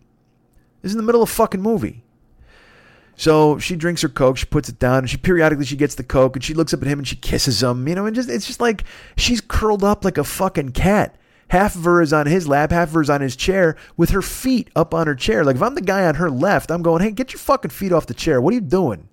This 0.81 0.91
is 0.91 0.95
in 0.95 0.97
the 0.97 1.05
middle 1.05 1.21
of 1.21 1.29
a 1.29 1.31
fucking 1.31 1.61
movie. 1.61 2.03
So 3.15 3.59
she 3.59 3.75
drinks 3.75 4.01
her 4.01 4.07
coke, 4.07 4.37
she 4.37 4.45
puts 4.45 4.69
it 4.69 4.79
down, 4.79 4.99
and 4.99 5.09
she 5.09 5.17
periodically 5.17 5.65
she 5.65 5.75
gets 5.75 5.95
the 5.95 6.05
coke 6.05 6.37
and 6.37 6.43
she 6.43 6.53
looks 6.53 6.73
up 6.73 6.81
at 6.81 6.87
him 6.87 6.99
and 6.99 7.07
she 7.07 7.17
kisses 7.17 7.61
him, 7.61 7.85
you 7.85 7.95
know, 7.95 8.05
and 8.05 8.15
just 8.15 8.29
it's 8.29 8.47
just 8.47 8.61
like 8.61 8.85
she's 9.17 9.41
curled 9.41 9.83
up 9.83 10.05
like 10.05 10.17
a 10.17 10.23
fucking 10.23 10.71
cat. 10.71 11.15
Half 11.49 11.75
of 11.75 11.83
her 11.83 12.01
is 12.01 12.13
on 12.13 12.27
his 12.27 12.47
lap, 12.47 12.71
half 12.71 12.89
of 12.89 12.93
her 12.93 13.01
is 13.01 13.09
on 13.09 13.21
his 13.21 13.35
chair 13.35 13.75
with 13.97 14.11
her 14.11 14.21
feet 14.21 14.69
up 14.75 14.93
on 14.93 15.07
her 15.07 15.15
chair. 15.15 15.43
Like 15.43 15.55
if 15.55 15.61
I'm 15.61 15.75
the 15.75 15.81
guy 15.81 16.05
on 16.05 16.15
her 16.15 16.29
left, 16.29 16.71
I'm 16.71 16.81
going, 16.81 17.01
hey, 17.01 17.11
get 17.11 17.33
your 17.33 17.39
fucking 17.39 17.71
feet 17.71 17.91
off 17.91 18.05
the 18.05 18.13
chair. 18.13 18.39
What 18.39 18.51
are 18.51 18.55
you 18.55 18.61
doing? 18.61 19.09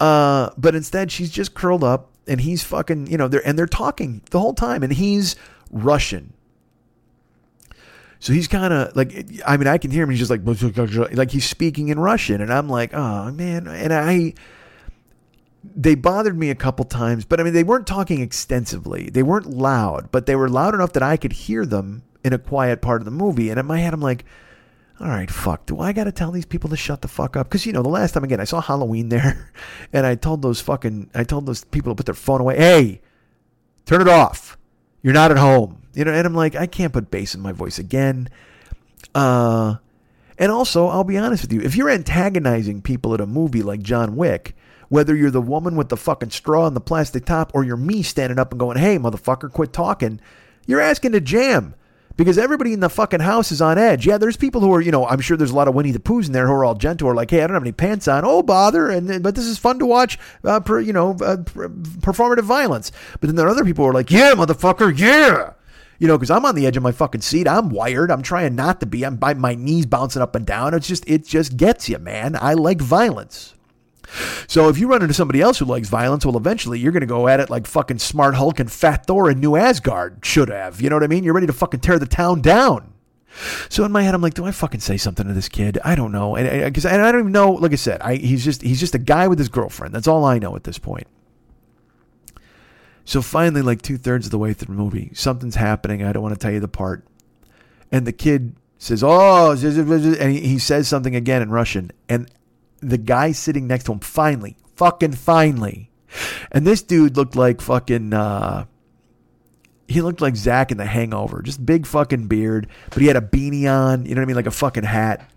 Uh, 0.00 0.50
but 0.58 0.74
instead, 0.74 1.12
she's 1.12 1.30
just 1.30 1.54
curled 1.54 1.84
up 1.84 2.10
and 2.26 2.40
he's 2.40 2.64
fucking, 2.64 3.06
you 3.06 3.16
know, 3.16 3.28
they're 3.28 3.46
and 3.46 3.58
they're 3.58 3.66
talking 3.66 4.22
the 4.30 4.40
whole 4.40 4.54
time, 4.54 4.82
and 4.82 4.92
he's 4.92 5.36
Russian. 5.70 6.32
So 8.18 8.32
he's 8.32 8.48
kind 8.48 8.72
of 8.72 8.96
like, 8.96 9.12
I 9.46 9.56
mean, 9.56 9.66
I 9.66 9.76
can 9.76 9.90
hear 9.90 10.04
him. 10.04 10.10
He's 10.10 10.26
just 10.26 10.30
like, 10.30 10.40
like 11.14 11.30
he's 11.30 11.44
speaking 11.44 11.88
in 11.88 12.00
Russian, 12.00 12.40
and 12.40 12.52
I'm 12.52 12.68
like, 12.68 12.94
oh 12.94 13.30
man, 13.30 13.68
and 13.68 13.92
I 13.92 14.34
they 15.74 15.94
bothered 15.94 16.36
me 16.38 16.50
a 16.50 16.54
couple 16.54 16.84
times, 16.84 17.24
but 17.24 17.40
I 17.40 17.42
mean, 17.42 17.54
they 17.54 17.64
weren't 17.64 17.86
talking 17.86 18.20
extensively. 18.20 19.10
They 19.10 19.22
weren't 19.22 19.50
loud, 19.50 20.10
but 20.10 20.26
they 20.26 20.36
were 20.36 20.48
loud 20.48 20.74
enough 20.74 20.92
that 20.92 21.02
I 21.02 21.16
could 21.16 21.32
hear 21.32 21.64
them 21.64 22.02
in 22.22 22.32
a 22.32 22.38
quiet 22.38 22.82
part 22.82 23.00
of 23.00 23.04
the 23.04 23.10
movie. 23.10 23.50
And 23.50 23.58
in 23.58 23.66
my 23.66 23.78
head, 23.78 23.94
I'm 23.94 24.00
like, 24.00 24.24
all 25.00 25.08
right, 25.08 25.30
fuck, 25.30 25.66
do 25.66 25.80
I 25.80 25.92
got 25.92 26.04
to 26.04 26.12
tell 26.12 26.30
these 26.30 26.46
people 26.46 26.70
to 26.70 26.76
shut 26.76 27.02
the 27.02 27.08
fuck 27.08 27.36
up? 27.36 27.48
Because, 27.48 27.66
you 27.66 27.72
know, 27.72 27.82
the 27.82 27.88
last 27.88 28.12
time, 28.12 28.24
again, 28.24 28.40
I 28.40 28.44
saw 28.44 28.60
Halloween 28.60 29.08
there, 29.10 29.50
and 29.92 30.06
I 30.06 30.14
told 30.14 30.42
those 30.42 30.60
fucking, 30.60 31.10
I 31.14 31.24
told 31.24 31.46
those 31.46 31.64
people 31.64 31.92
to 31.92 31.96
put 31.96 32.06
their 32.06 32.14
phone 32.14 32.40
away, 32.40 32.56
hey, 32.56 33.00
turn 33.86 34.00
it 34.00 34.08
off. 34.08 34.56
You're 35.02 35.14
not 35.14 35.30
at 35.30 35.38
home. 35.38 35.82
You 35.94 36.04
know, 36.04 36.12
and 36.12 36.26
I'm 36.26 36.34
like, 36.34 36.54
I 36.54 36.66
can't 36.66 36.92
put 36.92 37.10
bass 37.10 37.34
in 37.34 37.40
my 37.40 37.52
voice 37.52 37.78
again. 37.78 38.28
Uh, 39.14 39.76
And 40.38 40.50
also, 40.50 40.88
I'll 40.88 41.04
be 41.04 41.18
honest 41.18 41.42
with 41.44 41.52
you, 41.52 41.60
if 41.60 41.76
you're 41.76 41.90
antagonizing 41.90 42.82
people 42.82 43.14
at 43.14 43.20
a 43.20 43.26
movie 43.26 43.62
like 43.62 43.82
John 43.82 44.16
Wick, 44.16 44.56
whether 44.94 45.16
you're 45.16 45.28
the 45.28 45.42
woman 45.42 45.74
with 45.74 45.88
the 45.88 45.96
fucking 45.96 46.30
straw 46.30 46.68
and 46.68 46.76
the 46.76 46.80
plastic 46.80 47.24
top 47.24 47.50
or 47.52 47.64
you're 47.64 47.76
me 47.76 48.00
standing 48.00 48.38
up 48.38 48.52
and 48.52 48.60
going, 48.60 48.78
hey, 48.78 48.96
motherfucker, 48.96 49.50
quit 49.50 49.72
talking, 49.72 50.20
you're 50.68 50.80
asking 50.80 51.10
to 51.10 51.20
jam 51.20 51.74
because 52.16 52.38
everybody 52.38 52.72
in 52.72 52.78
the 52.78 52.88
fucking 52.88 53.18
house 53.18 53.50
is 53.50 53.60
on 53.60 53.76
edge. 53.76 54.06
Yeah, 54.06 54.18
there's 54.18 54.36
people 54.36 54.60
who 54.60 54.72
are, 54.72 54.80
you 54.80 54.92
know, 54.92 55.04
I'm 55.04 55.18
sure 55.18 55.36
there's 55.36 55.50
a 55.50 55.56
lot 55.56 55.66
of 55.66 55.74
Winnie 55.74 55.90
the 55.90 55.98
Poohs 55.98 56.28
in 56.28 56.32
there 56.32 56.46
who 56.46 56.52
are 56.52 56.64
all 56.64 56.76
gentle, 56.76 57.08
or 57.08 57.14
like, 57.16 57.32
hey, 57.32 57.42
I 57.42 57.48
don't 57.48 57.54
have 57.54 57.64
any 57.64 57.72
pants 57.72 58.06
on. 58.06 58.24
Oh, 58.24 58.40
bother. 58.40 58.88
And 58.88 59.20
but 59.20 59.34
this 59.34 59.46
is 59.46 59.58
fun 59.58 59.80
to 59.80 59.86
watch, 59.86 60.16
uh, 60.44 60.60
per, 60.60 60.78
you 60.78 60.92
know, 60.92 61.10
uh, 61.10 61.38
performative 61.38 62.44
violence. 62.44 62.92
But 63.18 63.26
then 63.26 63.34
there 63.34 63.48
are 63.48 63.50
other 63.50 63.64
people 63.64 63.84
who 63.84 63.90
are 63.90 63.94
like, 63.94 64.12
yeah, 64.12 64.34
motherfucker, 64.34 64.96
yeah. 64.96 65.54
You 65.98 66.06
know, 66.06 66.16
because 66.16 66.30
I'm 66.30 66.44
on 66.44 66.54
the 66.54 66.68
edge 66.68 66.76
of 66.76 66.84
my 66.84 66.92
fucking 66.92 67.22
seat. 67.22 67.48
I'm 67.48 67.68
wired. 67.68 68.12
I'm 68.12 68.22
trying 68.22 68.54
not 68.54 68.78
to 68.78 68.86
be. 68.86 69.04
I'm 69.04 69.16
by 69.16 69.34
my 69.34 69.56
knees 69.56 69.86
bouncing 69.86 70.22
up 70.22 70.36
and 70.36 70.46
down. 70.46 70.72
It's 70.72 70.86
just, 70.86 71.02
it 71.08 71.26
just 71.26 71.56
gets 71.56 71.88
you, 71.88 71.98
man. 71.98 72.36
I 72.40 72.54
like 72.54 72.80
violence. 72.80 73.54
So 74.46 74.68
if 74.68 74.78
you 74.78 74.88
run 74.88 75.02
into 75.02 75.14
somebody 75.14 75.40
else 75.40 75.58
who 75.58 75.64
likes 75.64 75.88
violence, 75.88 76.24
well, 76.24 76.36
eventually 76.36 76.78
you're 76.78 76.92
going 76.92 77.00
to 77.00 77.06
go 77.06 77.28
at 77.28 77.40
it 77.40 77.50
like 77.50 77.66
fucking 77.66 77.98
Smart 77.98 78.34
Hulk 78.34 78.60
and 78.60 78.70
Fat 78.70 79.06
Thor 79.06 79.30
and 79.30 79.40
New 79.40 79.56
Asgard 79.56 80.24
should 80.24 80.48
have. 80.48 80.80
You 80.80 80.90
know 80.90 80.96
what 80.96 81.02
I 81.02 81.08
mean? 81.08 81.24
You're 81.24 81.34
ready 81.34 81.46
to 81.46 81.52
fucking 81.52 81.80
tear 81.80 81.98
the 81.98 82.06
town 82.06 82.40
down. 82.40 82.94
So 83.68 83.84
in 83.84 83.92
my 83.92 84.02
head, 84.02 84.14
I'm 84.14 84.22
like, 84.22 84.34
do 84.34 84.44
I 84.44 84.52
fucking 84.52 84.80
say 84.80 84.96
something 84.96 85.26
to 85.26 85.32
this 85.32 85.48
kid? 85.48 85.78
I 85.84 85.94
don't 85.94 86.12
know, 86.12 86.36
and 86.36 86.64
because 86.64 86.86
I, 86.86 86.94
I, 86.94 87.12
don't 87.12 87.20
even 87.20 87.32
know. 87.32 87.52
Like 87.52 87.72
I 87.72 87.76
said, 87.76 88.00
I, 88.00 88.14
he's 88.14 88.44
just 88.44 88.62
he's 88.62 88.78
just 88.78 88.94
a 88.94 88.98
guy 88.98 89.26
with 89.26 89.38
his 89.38 89.48
girlfriend. 89.48 89.94
That's 89.94 90.06
all 90.06 90.24
I 90.24 90.38
know 90.38 90.54
at 90.54 90.64
this 90.64 90.78
point. 90.78 91.06
So 93.04 93.20
finally, 93.20 93.60
like 93.60 93.82
two 93.82 93.98
thirds 93.98 94.26
of 94.26 94.30
the 94.30 94.38
way 94.38 94.52
through 94.52 94.74
the 94.74 94.80
movie, 94.80 95.10
something's 95.14 95.56
happening. 95.56 96.02
I 96.02 96.12
don't 96.12 96.22
want 96.22 96.34
to 96.34 96.40
tell 96.40 96.52
you 96.52 96.60
the 96.60 96.68
part, 96.68 97.04
and 97.90 98.06
the 98.06 98.12
kid 98.12 98.54
says, 98.78 99.02
"Oh," 99.04 99.50
and 99.50 100.32
he 100.32 100.58
says 100.58 100.86
something 100.86 101.16
again 101.16 101.42
in 101.42 101.50
Russian, 101.50 101.90
and 102.08 102.30
the 102.88 102.98
guy 102.98 103.32
sitting 103.32 103.66
next 103.66 103.84
to 103.84 103.92
him 103.92 104.00
finally, 104.00 104.56
fucking 104.76 105.12
finally. 105.12 105.90
And 106.52 106.66
this 106.66 106.82
dude 106.82 107.16
looked 107.16 107.36
like 107.36 107.60
fucking 107.60 108.12
uh 108.12 108.66
he 109.86 110.00
looked 110.00 110.20
like 110.20 110.36
Zach 110.36 110.70
in 110.70 110.78
the 110.78 110.86
hangover. 110.86 111.42
Just 111.42 111.64
big 111.64 111.86
fucking 111.86 112.26
beard, 112.26 112.68
but 112.90 113.02
he 113.02 113.06
had 113.06 113.16
a 113.16 113.20
beanie 113.20 113.70
on, 113.70 114.06
you 114.06 114.14
know 114.14 114.20
what 114.20 114.24
I 114.24 114.26
mean, 114.26 114.36
like 114.36 114.46
a 114.46 114.50
fucking 114.50 114.84
hat. 114.84 115.30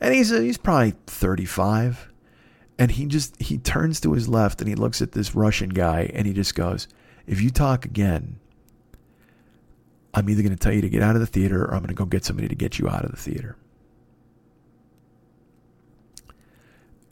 And 0.00 0.12
he's 0.14 0.30
he's 0.30 0.58
probably 0.58 0.94
35. 1.06 2.08
And 2.78 2.90
he 2.90 3.06
just 3.06 3.40
he 3.40 3.58
turns 3.58 4.00
to 4.00 4.12
his 4.12 4.28
left 4.28 4.60
and 4.60 4.68
he 4.68 4.74
looks 4.74 5.00
at 5.00 5.12
this 5.12 5.34
Russian 5.34 5.70
guy 5.70 6.10
and 6.12 6.26
he 6.26 6.32
just 6.32 6.54
goes, 6.54 6.88
"If 7.26 7.40
you 7.40 7.50
talk 7.50 7.84
again, 7.84 8.40
I'm 10.14 10.28
either 10.28 10.42
going 10.42 10.56
to 10.56 10.58
tell 10.58 10.72
you 10.72 10.80
to 10.80 10.88
get 10.88 11.02
out 11.02 11.14
of 11.14 11.20
the 11.20 11.26
theater 11.26 11.62
or 11.62 11.74
I'm 11.74 11.80
going 11.80 11.88
to 11.88 11.94
go 11.94 12.06
get 12.06 12.24
somebody 12.24 12.48
to 12.48 12.54
get 12.56 12.78
you 12.78 12.88
out 12.88 13.04
of 13.04 13.12
the 13.12 13.16
theater." 13.16 13.56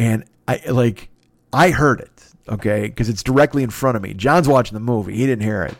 And 0.01 0.25
I 0.49 0.63
like 0.71 1.11
I 1.53 1.71
heard 1.71 2.01
it, 2.01 2.25
okay, 2.49 2.83
because 2.83 3.09
it's 3.09 3.23
directly 3.23 3.63
in 3.63 3.71
front 3.71 3.97
of 3.97 4.03
me. 4.03 4.15
John's 4.15 4.49
watching 4.49 4.75
the 4.75 4.81
movie; 4.81 5.15
he 5.15 5.27
didn't 5.27 5.45
hear 5.45 5.63
it, 5.63 5.77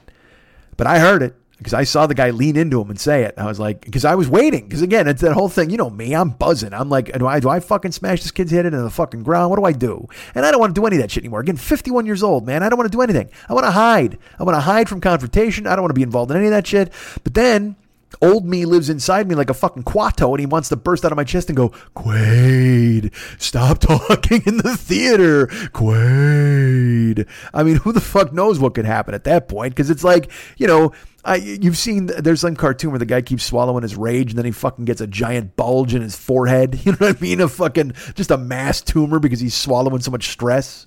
but 0.77 0.87
I 0.87 0.99
heard 0.99 1.23
it 1.23 1.35
because 1.57 1.73
I 1.73 1.85
saw 1.85 2.07
the 2.07 2.15
guy 2.15 2.31
lean 2.31 2.57
into 2.57 2.81
him 2.81 2.91
and 2.91 3.01
say 3.01 3.25
it. 3.25 3.35
I 3.39 3.47
was 3.47 3.59
like, 3.59 3.81
because 3.81 4.05
I 4.05 4.15
was 4.15 4.29
waiting. 4.29 4.65
Because 4.65 4.83
again, 4.83 5.09
it's 5.09 5.23
that 5.23 5.33
whole 5.33 5.49
thing. 5.49 5.71
You 5.71 5.79
know 5.79 5.91
me, 5.91 6.15
I'm 6.15 6.31
buzzing. 6.31 6.75
I'm 6.75 6.91
like, 6.91 7.11
do 7.19 7.27
I 7.27 7.41
do 7.41 7.49
I 7.49 7.61
fucking 7.61 7.93
smash 7.93 8.23
this 8.23 8.31
kid's 8.31 8.51
head 8.51 8.67
into 8.67 8.81
the 8.83 8.91
fucking 8.91 9.23
ground? 9.23 9.51
What 9.51 9.59
do 9.59 9.65
I 9.65 9.73
do? 9.73 10.07
And 10.35 10.45
I 10.45 10.51
don't 10.51 10.61
want 10.61 10.75
to 10.75 10.81
do 10.81 10.87
any 10.87 10.97
of 10.97 11.03
that 11.03 11.11
shit 11.11 11.23
anymore. 11.23 11.41
Again, 11.41 11.57
51 11.57 12.05
years 12.05 12.23
old, 12.23 12.47
man. 12.47 12.63
I 12.63 12.69
don't 12.69 12.79
want 12.79 12.93
to 12.93 12.97
do 12.97 13.01
anything. 13.01 13.31
I 13.49 13.55
want 13.55 13.65
to 13.65 13.71
hide. 13.71 14.19
I 14.39 14.45
want 14.45 14.55
to 14.55 14.61
hide 14.61 14.89
from 14.89 15.01
confrontation. 15.01 15.67
I 15.67 15.77
don't 15.77 15.83
want 15.83 15.91
to 15.91 15.99
be 15.99 16.03
involved 16.03 16.31
in 16.31 16.37
any 16.37 16.47
of 16.47 16.53
that 16.53 16.67
shit. 16.67 16.93
But 17.25 17.33
then 17.33 17.77
Old 18.21 18.45
me 18.45 18.65
lives 18.65 18.91
inside 18.91 19.29
me 19.29 19.35
like 19.35 19.51
a 19.51 19.55
fucking 19.55 19.85
Kuato, 19.85 20.31
and 20.31 20.41
he 20.41 20.47
wants 20.47 20.69
to 20.71 20.77
burst 20.77 21.05
out 21.05 21.13
of 21.13 21.17
my 21.17 21.25
chest 21.25 21.49
and 21.49 21.57
go, 21.57 21.71
Quaid, 21.95 23.15
stop 23.41 23.79
talking 23.81 24.43
in 24.47 24.59
the 24.59 24.77
theater. 24.77 25.47
Quaid. 25.47 27.27
I 27.55 27.63
mean, 27.63 27.77
who 27.77 27.93
the 27.93 28.01
fuck 28.01 28.33
knows 28.33 28.59
what 28.59 28.75
could 28.75 28.85
happen 28.85 29.15
at 29.15 29.25
that 29.25 29.49
point? 29.49 29.75
Because 29.75 29.91
it's 29.91 30.05
like, 30.05 30.31
you 30.57 30.67
know, 30.67 30.93
I, 31.23 31.37
you've 31.37 31.77
seen 31.77 32.07
there's 32.07 32.41
some 32.41 32.57
cartoon 32.57 32.91
where 32.91 32.99
the 32.99 33.05
guy 33.05 33.21
keeps 33.21 33.45
swallowing 33.45 33.83
his 33.83 33.95
rage 33.95 34.31
and 34.31 34.39
then 34.39 34.47
he 34.47 34.53
fucking 34.53 34.87
gets 34.87 35.03
a 35.03 35.07
giant 35.07 35.55
bulge 35.55 35.95
in 35.95 36.03
his 36.03 36.17
forehead. 36.17 36.81
You 36.91 36.93
know 36.93 36.99
what 37.09 37.19
I 37.19 37.21
mean? 37.21 37.41
A 37.41 37.49
fucking 37.49 37.93
just 38.15 38.31
a 38.31 38.39
mass 38.39 38.81
tumor 38.81 39.19
because 39.19 39.39
he's 39.39 39.55
swallowing 39.55 40.01
so 40.01 40.11
much 40.11 40.31
stress. 40.31 40.87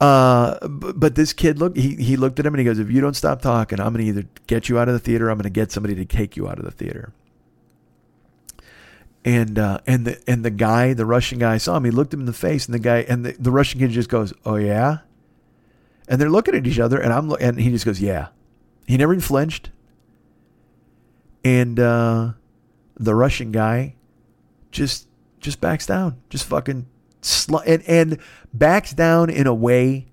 Uh, 0.00 0.66
but 0.68 1.16
this 1.16 1.32
kid 1.32 1.58
look 1.58 1.76
he 1.76 1.96
he 1.96 2.16
looked 2.16 2.38
at 2.38 2.46
him 2.46 2.54
and 2.54 2.60
he 2.60 2.64
goes, 2.64 2.78
"If 2.78 2.90
you 2.90 3.00
don't 3.00 3.16
stop 3.16 3.42
talking, 3.42 3.80
I'm 3.80 3.92
gonna 3.92 4.04
either 4.04 4.24
get 4.46 4.68
you 4.68 4.78
out 4.78 4.88
of 4.88 4.94
the 4.94 5.00
theater, 5.00 5.28
I'm 5.28 5.38
gonna 5.38 5.50
get 5.50 5.72
somebody 5.72 5.94
to 5.96 6.04
take 6.04 6.36
you 6.36 6.48
out 6.48 6.58
of 6.58 6.64
the 6.64 6.70
theater." 6.70 7.12
And 9.24 9.58
uh, 9.58 9.80
and 9.86 10.06
the 10.06 10.22
and 10.30 10.44
the 10.44 10.50
guy, 10.50 10.94
the 10.94 11.06
Russian 11.06 11.38
guy, 11.38 11.58
saw 11.58 11.76
him. 11.76 11.84
He 11.84 11.90
looked 11.90 12.14
him 12.14 12.20
in 12.20 12.26
the 12.26 12.32
face, 12.32 12.66
and 12.66 12.74
the 12.74 12.78
guy 12.78 12.98
and 13.08 13.26
the, 13.26 13.32
the 13.32 13.50
Russian 13.50 13.80
kid 13.80 13.90
just 13.90 14.08
goes, 14.08 14.32
"Oh 14.46 14.56
yeah," 14.56 14.98
and 16.08 16.20
they're 16.20 16.30
looking 16.30 16.54
at 16.54 16.66
each 16.66 16.78
other, 16.78 17.00
and 17.00 17.12
I'm 17.12 17.32
and 17.32 17.58
he 17.58 17.70
just 17.70 17.84
goes, 17.84 18.00
"Yeah." 18.00 18.28
He 18.86 18.96
never 18.96 19.12
even 19.12 19.20
flinched. 19.20 19.70
And 21.44 21.78
uh, 21.78 22.32
the 22.96 23.14
Russian 23.14 23.52
guy 23.52 23.96
just 24.70 25.08
just 25.40 25.60
backs 25.60 25.86
down, 25.86 26.16
just 26.30 26.44
fucking 26.46 26.86
sl- 27.20 27.58
and 27.66 27.82
and 27.86 28.18
backs 28.52 28.92
down 28.92 29.30
in 29.30 29.46
a 29.46 29.54
way 29.54 30.06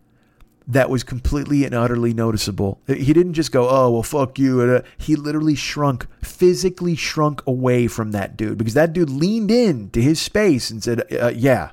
that 0.67 0.89
was 0.89 1.03
completely 1.03 1.65
and 1.65 1.73
utterly 1.73 2.13
noticeable. 2.13 2.79
He 2.87 3.13
didn't 3.13 3.33
just 3.33 3.51
go, 3.51 3.67
"Oh, 3.69 3.91
well, 3.91 4.03
fuck 4.03 4.37
you." 4.37 4.61
Uh, 4.61 4.81
he 4.97 5.15
literally 5.15 5.55
shrunk, 5.55 6.07
physically 6.23 6.95
shrunk 6.95 7.45
away 7.47 7.87
from 7.87 8.11
that 8.11 8.37
dude 8.37 8.57
because 8.57 8.73
that 8.73 8.93
dude 8.93 9.09
leaned 9.09 9.51
in 9.51 9.89
to 9.91 10.01
his 10.01 10.19
space 10.19 10.69
and 10.69 10.83
said, 10.83 11.03
uh, 11.13 11.31
"Yeah," 11.35 11.71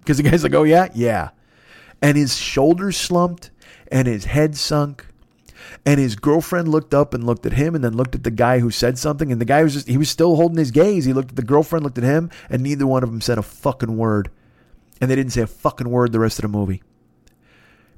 because 0.00 0.16
the 0.16 0.22
guy's 0.24 0.42
like, 0.42 0.54
"Oh 0.54 0.64
yeah, 0.64 0.88
yeah," 0.94 1.30
and 2.02 2.16
his 2.16 2.36
shoulders 2.36 2.96
slumped 2.96 3.50
and 3.90 4.06
his 4.06 4.26
head 4.26 4.56
sunk 4.56 5.06
and 5.86 6.00
his 6.00 6.16
girlfriend 6.16 6.68
looked 6.68 6.94
up 6.94 7.14
and 7.14 7.24
looked 7.24 7.46
at 7.46 7.52
him 7.52 7.74
and 7.74 7.84
then 7.84 7.96
looked 7.96 8.14
at 8.14 8.24
the 8.24 8.30
guy 8.30 8.58
who 8.58 8.70
said 8.70 8.98
something. 8.98 9.30
And 9.30 9.40
the 9.40 9.46
guy 9.46 9.62
was 9.62 9.74
just, 9.74 9.88
he 9.88 9.98
was 9.98 10.10
still 10.10 10.36
holding 10.36 10.58
his 10.58 10.70
gaze. 10.70 11.04
He 11.04 11.12
looked 11.12 11.30
at 11.30 11.36
the 11.36 11.42
girlfriend, 11.42 11.84
looked 11.84 11.98
at 11.98 12.04
him, 12.04 12.30
and 12.48 12.62
neither 12.62 12.86
one 12.86 13.02
of 13.02 13.10
them 13.10 13.20
said 13.20 13.38
a 13.38 13.42
fucking 13.42 13.96
word. 13.96 14.30
And 15.00 15.10
they 15.10 15.16
didn't 15.16 15.32
say 15.32 15.42
a 15.42 15.46
fucking 15.46 15.88
word 15.88 16.12
the 16.12 16.20
rest 16.20 16.38
of 16.38 16.42
the 16.42 16.48
movie. 16.48 16.82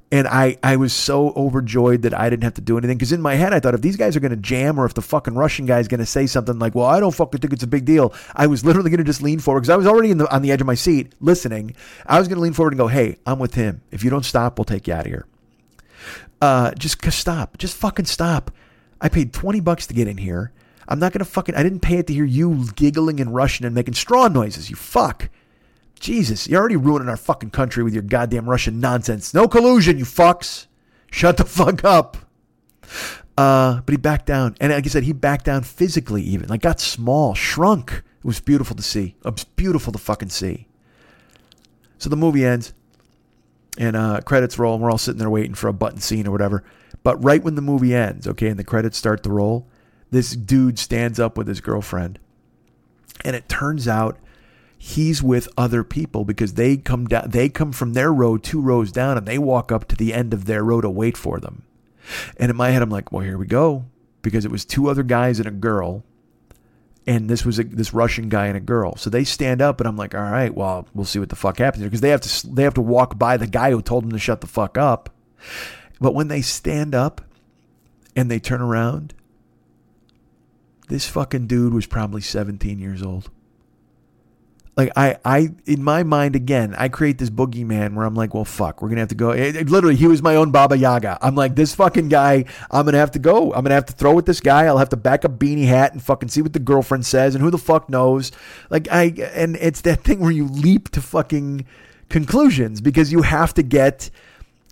And 0.09 0.25
I, 0.25 0.57
I 0.63 0.77
was 0.77 0.93
so 0.93 1.33
overjoyed 1.35 2.03
that 2.03 2.13
I 2.13 2.29
didn't 2.29 2.43
have 2.43 2.53
to 2.53 2.61
do 2.61 2.77
anything. 2.77 2.97
Because 2.97 3.11
in 3.11 3.21
my 3.21 3.35
head, 3.35 3.53
I 3.53 3.59
thought 3.59 3.73
if 3.73 3.81
these 3.81 3.97
guys 3.97 4.15
are 4.15 4.21
going 4.21 4.31
to 4.31 4.37
jam 4.37 4.79
or 4.79 4.85
if 4.85 4.93
the 4.93 5.01
fucking 5.01 5.35
Russian 5.35 5.65
guy 5.65 5.79
is 5.79 5.89
going 5.89 5.99
to 5.99 6.05
say 6.05 6.27
something 6.27 6.57
like, 6.57 6.75
well, 6.75 6.85
I 6.85 7.01
don't 7.01 7.13
fucking 7.13 7.41
think 7.41 7.51
it's 7.51 7.63
a 7.63 7.67
big 7.67 7.83
deal, 7.83 8.13
I 8.33 8.47
was 8.47 8.63
literally 8.63 8.89
going 8.89 8.99
to 8.99 9.03
just 9.03 9.21
lean 9.21 9.39
forward 9.39 9.61
because 9.61 9.69
I 9.69 9.75
was 9.75 9.85
already 9.85 10.13
the, 10.13 10.33
on 10.33 10.41
the 10.41 10.51
edge 10.51 10.61
of 10.61 10.67
my 10.67 10.75
seat 10.75 11.13
listening. 11.19 11.75
I 12.05 12.19
was 12.19 12.29
going 12.29 12.37
to 12.37 12.41
lean 12.41 12.53
forward 12.53 12.73
and 12.73 12.79
go, 12.79 12.87
hey, 12.87 13.17
I'm 13.25 13.37
with 13.37 13.55
him. 13.55 13.81
If 13.91 14.03
you 14.03 14.09
don't 14.09 14.23
stop, 14.23 14.57
we'll 14.57 14.65
take 14.65 14.87
you 14.87 14.93
out 14.93 15.01
of 15.01 15.07
here 15.07 15.27
uh, 16.41 16.71
just 16.73 17.03
stop. 17.11 17.57
Just 17.57 17.75
fucking 17.75 18.05
stop. 18.05 18.51
I 18.99 19.09
paid 19.09 19.33
20 19.33 19.59
bucks 19.59 19.87
to 19.87 19.93
get 19.93 20.07
in 20.07 20.17
here. 20.17 20.51
I'm 20.87 20.99
not 20.99 21.11
going 21.11 21.19
to 21.19 21.25
fucking, 21.25 21.55
I 21.55 21.63
didn't 21.63 21.81
pay 21.81 21.97
it 21.97 22.07
to 22.07 22.13
hear 22.13 22.25
you 22.25 22.67
giggling 22.75 23.19
and 23.19 23.33
Russian 23.33 23.65
and 23.65 23.75
making 23.75 23.95
straw 23.95 24.27
noises, 24.27 24.69
you 24.69 24.75
fuck. 24.75 25.29
Jesus, 25.99 26.47
you're 26.47 26.59
already 26.59 26.75
ruining 26.75 27.09
our 27.09 27.17
fucking 27.17 27.49
country 27.49 27.83
with 27.83 27.93
your 27.93 28.03
goddamn 28.03 28.47
Russian 28.47 28.79
nonsense. 28.79 29.33
No 29.33 29.47
collusion, 29.47 29.97
you 29.97 30.05
fucks. 30.05 30.67
Shut 31.11 31.37
the 31.37 31.45
fuck 31.45 31.83
up. 31.83 32.17
Uh, 33.37 33.81
but 33.81 33.93
he 33.93 33.97
backed 33.97 34.25
down. 34.25 34.55
And 34.61 34.71
like 34.71 34.85
I 34.85 34.89
said, 34.89 35.03
he 35.03 35.13
backed 35.13 35.45
down 35.45 35.63
physically 35.63 36.21
even. 36.23 36.49
Like 36.49 36.61
got 36.61 36.79
small, 36.79 37.33
shrunk. 37.33 37.91
It 37.91 38.25
was 38.25 38.39
beautiful 38.39 38.75
to 38.75 38.83
see. 38.83 39.15
It 39.23 39.31
was 39.31 39.43
beautiful 39.43 39.91
to 39.93 39.99
fucking 39.99 40.29
see. 40.29 40.67
So 41.97 42.09
the 42.09 42.15
movie 42.15 42.45
ends 42.45 42.73
and 43.77 43.95
uh, 43.95 44.21
credits 44.21 44.57
roll, 44.57 44.73
and 44.73 44.83
we're 44.83 44.91
all 44.91 44.97
sitting 44.97 45.19
there 45.19 45.29
waiting 45.29 45.53
for 45.53 45.67
a 45.67 45.73
button 45.73 45.99
scene 45.99 46.27
or 46.27 46.31
whatever. 46.31 46.63
But 47.03 47.23
right 47.23 47.43
when 47.43 47.55
the 47.55 47.61
movie 47.61 47.95
ends, 47.95 48.27
okay, 48.27 48.47
and 48.47 48.59
the 48.59 48.63
credits 48.63 48.97
start 48.97 49.23
to 49.23 49.29
roll, 49.29 49.67
this 50.11 50.31
dude 50.35 50.79
stands 50.79 51.19
up 51.19 51.37
with 51.37 51.47
his 51.47 51.61
girlfriend, 51.61 52.19
and 53.23 53.35
it 53.35 53.47
turns 53.47 53.87
out 53.87 54.17
he's 54.77 55.23
with 55.23 55.47
other 55.57 55.83
people 55.83 56.23
because 56.25 56.53
they 56.53 56.77
come 56.77 57.07
down, 57.07 57.29
they 57.29 57.49
come 57.49 57.71
from 57.71 57.93
their 57.93 58.13
row 58.13 58.37
two 58.37 58.61
rows 58.61 58.91
down, 58.91 59.17
and 59.17 59.27
they 59.27 59.37
walk 59.37 59.71
up 59.71 59.87
to 59.87 59.95
the 59.95 60.13
end 60.13 60.33
of 60.33 60.45
their 60.45 60.63
row 60.63 60.81
to 60.81 60.89
wait 60.89 61.17
for 61.17 61.39
them. 61.39 61.63
And 62.37 62.49
in 62.49 62.55
my 62.55 62.69
head, 62.69 62.81
I'm 62.81 62.89
like, 62.89 63.11
well, 63.11 63.23
here 63.23 63.37
we 63.37 63.47
go, 63.47 63.85
because 64.21 64.45
it 64.45 64.51
was 64.51 64.65
two 64.65 64.89
other 64.89 65.03
guys 65.03 65.39
and 65.39 65.47
a 65.47 65.51
girl 65.51 66.03
and 67.07 67.29
this 67.29 67.45
was 67.45 67.57
a, 67.57 67.63
this 67.63 67.93
Russian 67.93 68.27
guy 68.27 68.47
and 68.47 68.57
a 68.57 68.59
girl. 68.59 68.97
So 68.97 69.09
they 69.09 69.23
stand 69.23 69.61
up, 69.61 69.79
and 69.79 69.87
I'm 69.87 69.95
like, 69.95 70.13
all 70.13 70.21
right, 70.21 70.53
well, 70.53 70.87
we'll 70.93 71.05
see 71.05 71.19
what 71.19 71.29
the 71.29 71.37
fuck 71.37 71.57
happens 71.57 71.85
because 71.85 72.01
they 72.01 72.09
have 72.09 72.21
to 72.21 72.47
they 72.53 72.63
have 72.63 72.73
to 72.75 72.81
walk 72.81 73.17
by 73.17 73.37
the 73.37 73.47
guy 73.47 73.71
who 73.71 73.81
told 73.81 74.03
them 74.03 74.11
to 74.11 74.19
shut 74.19 74.41
the 74.41 74.47
fuck 74.47 74.77
up. 74.77 75.09
But 76.01 76.13
when 76.13 76.27
they 76.27 76.41
stand 76.41 76.93
up 76.93 77.21
and 78.15 78.29
they 78.29 78.39
turn 78.39 78.61
around, 78.61 79.13
this 80.89 81.07
fucking 81.07 81.47
dude 81.47 81.73
was 81.73 81.85
probably 81.85 82.21
17 82.21 82.77
years 82.77 83.01
old. 83.01 83.31
Like 84.77 84.91
I, 84.95 85.17
I, 85.25 85.49
in 85.65 85.83
my 85.83 86.03
mind, 86.03 86.35
again, 86.35 86.75
I 86.77 86.87
create 86.87 87.17
this 87.17 87.31
boogeyman 87.31 87.95
where 87.95 88.05
I'm 88.05 88.13
like, 88.13 88.35
well, 88.35 88.45
fuck, 88.45 88.79
we're 88.81 88.89
gonna 88.89 89.01
have 89.01 89.09
to 89.09 89.15
go. 89.15 89.31
It, 89.31 89.55
it- 89.55 89.69
literally, 89.71 89.95
he 89.95 90.05
was 90.07 90.21
my 90.21 90.35
own 90.35 90.51
Baba 90.51 90.77
Yaga. 90.77 91.17
I'm 91.19 91.33
like, 91.33 91.55
this 91.55 91.73
fucking 91.73 92.09
guy, 92.09 92.45
I'm 92.69 92.85
gonna 92.85 92.99
have 92.99 93.09
to 93.11 93.19
go. 93.19 93.51
I'm 93.53 93.63
gonna 93.63 93.73
have 93.73 93.87
to 93.87 93.93
throw 93.93 94.13
with 94.13 94.27
this 94.27 94.39
guy. 94.39 94.65
I'll 94.65 94.77
have 94.77 94.89
to 94.89 94.95
back 94.97 95.25
up 95.25 95.39
beanie 95.39 95.65
hat 95.65 95.93
and 95.93 96.03
fucking 96.03 96.29
see 96.29 96.43
what 96.43 96.53
the 96.53 96.59
girlfriend 96.59 97.07
says 97.07 97.33
and 97.33 97.43
who 97.43 97.49
the 97.49 97.57
fuck 97.57 97.89
knows. 97.89 98.31
Like 98.69 98.87
I, 98.91 99.05
and 99.33 99.55
it's 99.55 99.81
that 99.81 100.03
thing 100.03 100.19
where 100.19 100.29
you 100.31 100.45
leap 100.45 100.89
to 100.91 101.01
fucking 101.01 101.65
conclusions 102.09 102.79
because 102.79 103.11
you 103.11 103.23
have 103.23 103.53
to 103.55 103.63
get 103.63 104.09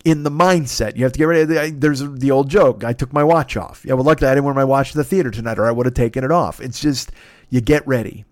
in 0.04 0.22
the 0.22 0.30
mindset. 0.32 0.96
You 0.96 1.04
have 1.06 1.14
to 1.14 1.18
get 1.18 1.26
ready. 1.26 1.46
The- 1.46 1.76
There's 1.76 2.02
the 2.02 2.30
old 2.30 2.48
joke. 2.50 2.84
I 2.84 2.94
took 2.94 3.12
my 3.12 3.24
watch 3.24 3.58
off. 3.58 3.84
Yeah, 3.84 3.94
well, 3.96 4.04
luckily 4.06 4.30
I 4.30 4.36
didn't 4.36 4.46
wear 4.46 4.54
my 4.54 4.64
watch 4.66 4.92
to 4.92 4.98
the 4.98 5.04
theater 5.04 5.32
tonight, 5.32 5.58
or 5.58 5.66
I 5.66 5.72
would 5.72 5.88
have 5.88 5.96
taken 5.96 6.24
it 6.24 6.32
off. 6.32 6.62
It's 6.62 6.80
just 6.80 7.12
you 7.50 7.60
get 7.60 7.86
ready. 7.88 8.24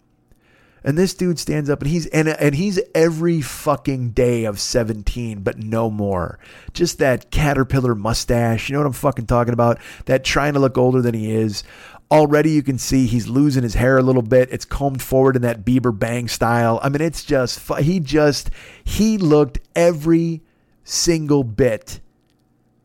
And 0.84 0.98
this 0.98 1.14
dude 1.14 1.40
stands 1.40 1.70
up 1.70 1.82
and 1.82 1.90
he's 1.90 2.08
and 2.08 2.28
and 2.28 2.56
he's 2.56 2.80
every 2.94 3.42
fucking 3.42 4.12
day 4.12 4.44
of 4.44 4.60
17, 4.60 5.42
but 5.42 5.58
no 5.58 5.90
more. 5.90 6.40
Just 6.74 6.98
that 7.00 7.32
caterpillar 7.32 7.96
mustache. 7.96 8.70
You 8.70 8.74
know 8.74 8.80
what 8.80 8.88
I'm 8.88 8.94
fucking 8.94 9.28
talking 9.28 9.54
about? 9.54 9.80
That 10.06 10.24
trying 10.24 10.54
to 10.54 10.60
look 10.60 10.78
older 10.78 11.02
than 11.02 11.14
he 11.14 11.32
is. 11.34 11.64
Already 12.12 12.52
you 12.52 12.62
can 12.62 12.78
see 12.78 13.08
he's 13.08 13.28
losing 13.28 13.64
his 13.64 13.74
hair 13.74 13.98
a 13.98 14.04
little 14.04 14.22
bit. 14.22 14.50
It's 14.52 14.66
combed 14.66 15.02
forward 15.02 15.36
in 15.36 15.42
that 15.42 15.66
Bieber 15.66 15.98
bang 15.98 16.28
style. 16.28 16.80
I 16.84 16.90
mean, 16.90 17.02
it's 17.02 17.24
just 17.24 17.60
he 17.80 18.00
just 18.00 18.50
he 18.84 19.18
looked 19.18 19.60
every 19.76 20.42
single 20.84 21.44
bit 21.44 22.02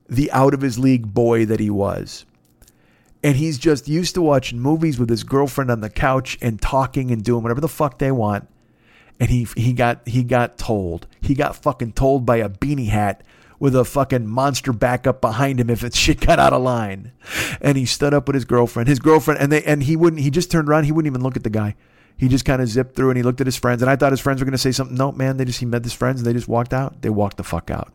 the 0.09 0.31
out 0.33 0.55
of 0.55 0.63
his 0.63 0.79
league 0.79 1.13
boy 1.13 1.45
that 1.45 1.61
he 1.61 1.69
was 1.69 2.25
and 3.23 3.37
he's 3.37 3.59
just 3.59 3.89
used 3.89 4.15
to 4.15 4.23
watching 4.23 4.61
movies 4.61 4.99
with 4.99 5.11
his 5.11 5.25
girlfriend 5.25 5.71
on 5.71 5.81
the 5.81 5.91
couch 5.91 6.39
and 6.41 6.61
talking 6.61 7.11
and 7.11 7.25
doing 7.25 7.43
whatever 7.43 7.61
the 7.61 7.69
fuck 7.69 7.99
they 7.99 8.13
want. 8.13 8.49
And 9.21 9.29
he 9.29 9.49
he 9.57 9.73
got 9.73 10.07
he 10.07 10.23
got 10.23 10.59
told. 10.59 11.09
He 11.21 11.35
got 11.35 11.57
fucking 11.57 11.93
told 11.93 12.25
by 12.25 12.37
a 12.37 12.49
beanie 12.49 12.89
hat 12.89 13.25
with 13.59 13.75
a 13.75 13.85
fucking 13.85 14.29
monster 14.29 14.73
backup 14.73 15.21
behind 15.21 15.59
him 15.59 15.69
if 15.69 15.83
it's 15.83 15.97
shit 15.99 16.21
got 16.21 16.39
out 16.39 16.53
of 16.53 16.63
line. 16.63 17.11
And 17.61 17.77
he 17.77 17.85
stood 17.85 18.15
up 18.15 18.29
with 18.29 18.35
his 18.35 18.45
girlfriend. 18.45 18.89
His 18.89 19.01
girlfriend 19.01 19.41
and 19.41 19.51
they 19.51 19.65
and 19.65 19.83
he 19.83 19.97
wouldn't 19.97 20.23
he 20.23 20.31
just 20.31 20.51
turned 20.51 20.69
around, 20.69 20.85
he 20.85 20.93
wouldn't 20.93 21.11
even 21.11 21.23
look 21.23 21.37
at 21.37 21.43
the 21.43 21.51
guy. 21.51 21.75
He 22.17 22.29
just 22.29 22.45
kind 22.45 22.63
of 22.63 22.69
zipped 22.69 22.95
through 22.95 23.11
and 23.11 23.17
he 23.17 23.23
looked 23.25 23.41
at 23.41 23.47
his 23.47 23.57
friends. 23.57 23.83
And 23.83 23.91
I 23.91 23.97
thought 23.97 24.13
his 24.13 24.21
friends 24.21 24.41
were 24.41 24.45
gonna 24.45 24.59
say 24.59 24.73
something. 24.73 24.97
No, 24.97 25.11
man, 25.11 25.37
they 25.37 25.45
just 25.45 25.59
he 25.59 25.67
met 25.67 25.83
his 25.83 25.93
friends 25.93 26.21
and 26.21 26.27
they 26.27 26.33
just 26.33 26.49
walked 26.49 26.73
out. 26.73 27.03
They 27.03 27.11
walked 27.11 27.39
the 27.39 27.45
fuck 27.45 27.71
out. 27.73 27.93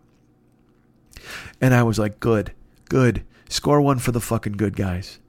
And 1.62 1.74
I 1.74 1.84
was 1.84 1.98
like, 1.98 2.20
good, 2.20 2.52
good. 2.90 3.24
Score 3.54 3.82
one 3.82 4.00
for 4.00 4.12
the 4.12 4.20
fucking 4.20 4.54
good 4.54 4.76
guys. 4.76 5.20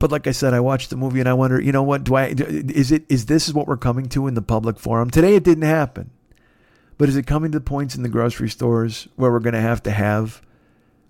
But 0.00 0.10
like 0.10 0.26
I 0.26 0.32
said, 0.32 0.54
I 0.54 0.58
watched 0.58 0.90
the 0.90 0.96
movie 0.96 1.20
and 1.20 1.28
I 1.28 1.34
wonder, 1.34 1.60
you 1.60 1.70
know 1.70 1.84
what? 1.84 2.02
Do 2.02 2.16
I 2.16 2.34
is 2.36 2.90
it 2.90 3.04
is 3.08 3.26
this 3.26 3.46
is 3.46 3.54
what 3.54 3.68
we're 3.68 3.76
coming 3.76 4.08
to 4.08 4.26
in 4.26 4.34
the 4.34 4.42
public 4.42 4.76
forum 4.76 5.08
today? 5.08 5.36
It 5.36 5.44
didn't 5.44 5.62
happen, 5.62 6.10
but 6.96 7.08
is 7.08 7.14
it 7.14 7.28
coming 7.28 7.52
to 7.52 7.60
the 7.60 7.64
points 7.64 7.94
in 7.94 8.02
the 8.02 8.08
grocery 8.08 8.48
stores 8.48 9.06
where 9.14 9.30
we're 9.30 9.38
going 9.38 9.54
to 9.54 9.60
have 9.60 9.84
to 9.84 9.92
have 9.92 10.42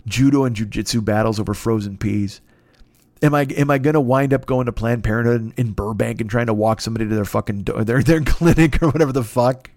judo 0.05 0.45
and 0.45 0.55
jujitsu 0.55 1.03
battles 1.03 1.41
over 1.41 1.55
frozen 1.55 1.97
peas? 1.97 2.43
Am 3.23 3.35
I 3.35 3.45
am 3.45 3.71
I 3.71 3.79
going 3.79 3.95
to 3.95 4.01
wind 4.01 4.35
up 4.35 4.45
going 4.45 4.67
to 4.67 4.73
Planned 4.73 5.05
Parenthood 5.05 5.41
in, 5.41 5.55
in 5.57 5.73
Burbank 5.73 6.21
and 6.21 6.29
trying 6.29 6.49
to 6.49 6.55
walk 6.55 6.83
somebody 6.83 7.09
to 7.09 7.15
their 7.15 7.25
fucking 7.25 7.63
do- 7.63 7.85
their 7.85 8.03
their 8.03 8.21
clinic 8.27 8.83
or 8.83 8.91
whatever 8.91 9.13
the 9.13 9.25
fuck? 9.25 9.71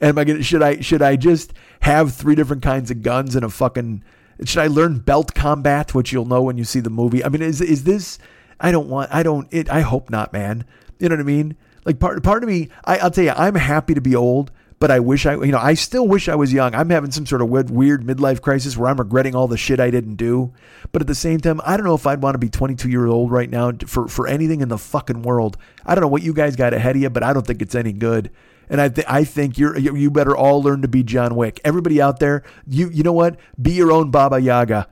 Am 0.00 0.16
I 0.16 0.24
gonna 0.24 0.42
should 0.42 0.62
I 0.62 0.80
should 0.80 1.02
I 1.02 1.16
just 1.16 1.52
have 1.80 2.14
three 2.14 2.36
different 2.36 2.62
kinds 2.62 2.90
of 2.90 3.02
guns 3.02 3.36
and 3.36 3.44
a 3.44 3.50
fucking 3.50 4.02
should 4.44 4.62
I 4.62 4.66
learn 4.66 4.98
belt 4.98 5.34
combat, 5.34 5.94
which 5.94 6.12
you'll 6.12 6.24
know 6.24 6.42
when 6.42 6.58
you 6.58 6.64
see 6.64 6.80
the 6.80 6.90
movie? 6.90 7.24
I 7.24 7.28
mean, 7.28 7.42
is 7.42 7.60
is 7.60 7.84
this? 7.84 8.18
I 8.60 8.72
don't 8.72 8.88
want. 8.88 9.12
I 9.12 9.22
don't. 9.22 9.46
It. 9.52 9.70
I 9.70 9.80
hope 9.80 10.10
not, 10.10 10.32
man. 10.32 10.64
You 10.98 11.08
know 11.08 11.16
what 11.16 11.20
I 11.20 11.24
mean? 11.24 11.56
Like 11.84 12.00
part 12.00 12.22
part 12.22 12.42
of 12.42 12.48
me. 12.48 12.70
I, 12.84 12.98
I'll 12.98 13.10
tell 13.10 13.24
you, 13.24 13.32
I'm 13.32 13.54
happy 13.54 13.94
to 13.94 14.00
be 14.00 14.16
old, 14.16 14.50
but 14.78 14.90
I 14.90 15.00
wish 15.00 15.26
I. 15.26 15.34
You 15.34 15.52
know, 15.52 15.58
I 15.58 15.74
still 15.74 16.08
wish 16.08 16.28
I 16.28 16.34
was 16.34 16.52
young. 16.52 16.74
I'm 16.74 16.90
having 16.90 17.10
some 17.10 17.26
sort 17.26 17.42
of 17.42 17.48
weird, 17.48 17.70
weird 17.70 18.04
midlife 18.04 18.40
crisis 18.40 18.76
where 18.76 18.88
I'm 18.88 18.96
regretting 18.96 19.34
all 19.34 19.48
the 19.48 19.56
shit 19.56 19.80
I 19.80 19.90
didn't 19.90 20.16
do. 20.16 20.52
But 20.92 21.02
at 21.02 21.08
the 21.08 21.14
same 21.14 21.40
time, 21.40 21.60
I 21.64 21.76
don't 21.76 21.86
know 21.86 21.94
if 21.94 22.06
I'd 22.06 22.22
want 22.22 22.34
to 22.34 22.38
be 22.38 22.48
22 22.48 22.88
years 22.88 23.10
old 23.10 23.30
right 23.30 23.50
now 23.50 23.72
for 23.86 24.08
for 24.08 24.26
anything 24.26 24.60
in 24.60 24.68
the 24.68 24.78
fucking 24.78 25.22
world. 25.22 25.56
I 25.84 25.94
don't 25.94 26.02
know 26.02 26.08
what 26.08 26.22
you 26.22 26.32
guys 26.32 26.56
got 26.56 26.74
ahead 26.74 26.96
of 26.96 27.02
you, 27.02 27.10
but 27.10 27.22
I 27.22 27.32
don't 27.32 27.46
think 27.46 27.62
it's 27.62 27.74
any 27.74 27.92
good. 27.92 28.30
And 28.68 28.80
I, 28.80 28.88
th- 28.88 29.06
I 29.08 29.24
think 29.24 29.58
you're 29.58 29.78
you 29.78 30.10
better 30.10 30.36
all 30.36 30.62
learn 30.62 30.82
to 30.82 30.88
be 30.88 31.02
John 31.02 31.34
Wick. 31.34 31.60
Everybody 31.64 32.00
out 32.00 32.18
there, 32.18 32.42
you 32.66 32.88
you 32.90 33.02
know 33.02 33.12
what? 33.12 33.38
Be 33.60 33.72
your 33.72 33.92
own 33.92 34.10
Baba 34.10 34.40
Yaga, 34.40 34.88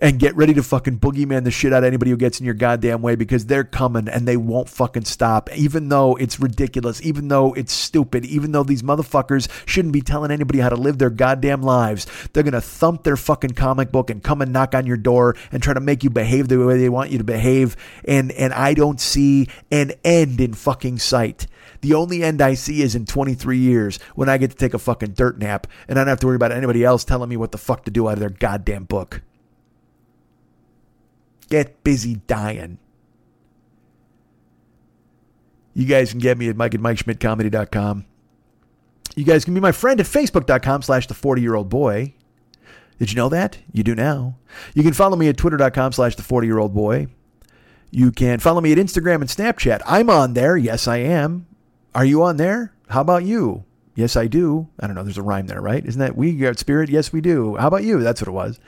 and 0.00 0.18
get 0.18 0.34
ready 0.34 0.54
to 0.54 0.62
fucking 0.62 0.98
boogeyman 0.98 1.44
the 1.44 1.50
shit 1.50 1.72
out 1.72 1.82
of 1.82 1.86
anybody 1.86 2.10
who 2.10 2.16
gets 2.16 2.40
in 2.40 2.46
your 2.46 2.54
goddamn 2.54 3.02
way 3.02 3.14
because 3.14 3.46
they're 3.46 3.64
coming 3.64 4.08
and 4.08 4.26
they 4.26 4.36
won't 4.36 4.68
fucking 4.68 5.04
stop. 5.04 5.50
Even 5.54 5.88
though 5.88 6.16
it's 6.16 6.40
ridiculous, 6.40 7.02
even 7.02 7.28
though 7.28 7.52
it's 7.54 7.72
stupid, 7.72 8.24
even 8.24 8.52
though 8.52 8.62
these 8.62 8.82
motherfuckers 8.82 9.48
shouldn't 9.66 9.92
be 9.92 10.00
telling 10.00 10.30
anybody 10.30 10.58
how 10.58 10.70
to 10.70 10.76
live 10.76 10.98
their 10.98 11.10
goddamn 11.10 11.62
lives, 11.62 12.06
they're 12.32 12.42
gonna 12.42 12.60
thump 12.60 13.04
their 13.04 13.16
fucking 13.16 13.50
comic 13.50 13.92
book 13.92 14.10
and 14.10 14.22
come 14.22 14.40
and 14.40 14.52
knock 14.52 14.74
on 14.74 14.86
your 14.86 14.96
door 14.96 15.36
and 15.52 15.62
try 15.62 15.74
to 15.74 15.80
make 15.80 16.02
you 16.02 16.10
behave 16.10 16.48
the 16.48 16.58
way 16.64 16.78
they 16.78 16.88
want 16.88 17.10
you 17.10 17.18
to 17.18 17.24
behave. 17.24 17.76
And 18.04 18.32
and 18.32 18.52
I 18.52 18.74
don't 18.74 19.00
see 19.00 19.48
an 19.70 19.92
end 20.04 20.40
in 20.40 20.54
fucking 20.54 20.98
sight. 20.98 21.46
The 21.80 21.94
only 21.94 22.22
end 22.22 22.42
I 22.42 22.54
see 22.54 22.82
is 22.82 22.94
in 22.94 23.06
23 23.06 23.58
years 23.58 23.98
when 24.14 24.28
I 24.28 24.38
get 24.38 24.50
to 24.50 24.56
take 24.56 24.74
a 24.74 24.78
fucking 24.78 25.12
dirt 25.12 25.38
nap 25.38 25.66
and 25.88 25.98
I 25.98 26.02
don't 26.02 26.08
have 26.08 26.20
to 26.20 26.26
worry 26.26 26.36
about 26.36 26.52
anybody 26.52 26.84
else 26.84 27.04
telling 27.04 27.28
me 27.28 27.36
what 27.36 27.52
the 27.52 27.58
fuck 27.58 27.84
to 27.84 27.90
do 27.90 28.08
out 28.08 28.14
of 28.14 28.20
their 28.20 28.30
goddamn 28.30 28.84
book. 28.84 29.22
Get 31.48 31.82
busy 31.82 32.16
dying. 32.26 32.78
You 35.74 35.86
guys 35.86 36.10
can 36.10 36.20
get 36.20 36.36
me 36.36 36.48
at 36.48 36.56
Mike 36.56 36.74
at 36.74 36.80
MikeSchmidtComedy.com. 36.80 38.04
You 39.16 39.24
guys 39.24 39.44
can 39.44 39.54
be 39.54 39.60
my 39.60 39.72
friend 39.72 39.98
at 40.00 40.06
Facebook.com 40.06 40.82
slash 40.82 41.06
the 41.06 41.14
40 41.14 41.42
year 41.42 41.54
old 41.54 41.68
boy. 41.68 42.14
Did 42.98 43.10
you 43.10 43.16
know 43.16 43.30
that? 43.30 43.58
You 43.72 43.82
do 43.82 43.94
now. 43.94 44.36
You 44.74 44.82
can 44.82 44.92
follow 44.92 45.16
me 45.16 45.28
at 45.28 45.38
Twitter.com 45.38 45.92
slash 45.92 46.16
the 46.16 46.22
40 46.22 46.46
year 46.46 46.58
old 46.58 46.74
boy. 46.74 47.06
You 47.90 48.12
can 48.12 48.38
follow 48.38 48.60
me 48.60 48.72
at 48.72 48.78
Instagram 48.78 49.16
and 49.16 49.24
Snapchat. 49.24 49.80
I'm 49.86 50.10
on 50.10 50.34
there. 50.34 50.56
Yes, 50.56 50.86
I 50.86 50.98
am. 50.98 51.46
Are 51.94 52.04
you 52.04 52.22
on 52.22 52.36
there? 52.36 52.72
How 52.88 53.00
about 53.00 53.24
you? 53.24 53.64
Yes, 53.96 54.16
I 54.16 54.28
do. 54.28 54.68
I 54.78 54.86
don't 54.86 54.94
know. 54.94 55.02
There's 55.02 55.18
a 55.18 55.22
rhyme 55.22 55.46
there, 55.46 55.60
right? 55.60 55.84
Isn't 55.84 55.98
that 55.98 56.16
we 56.16 56.34
got 56.34 56.58
spirit? 56.58 56.88
Yes, 56.88 57.12
we 57.12 57.20
do. 57.20 57.56
How 57.56 57.66
about 57.66 57.82
you? 57.82 58.00
That's 58.00 58.20
what 58.20 58.28
it 58.28 58.32
was. 58.32 58.60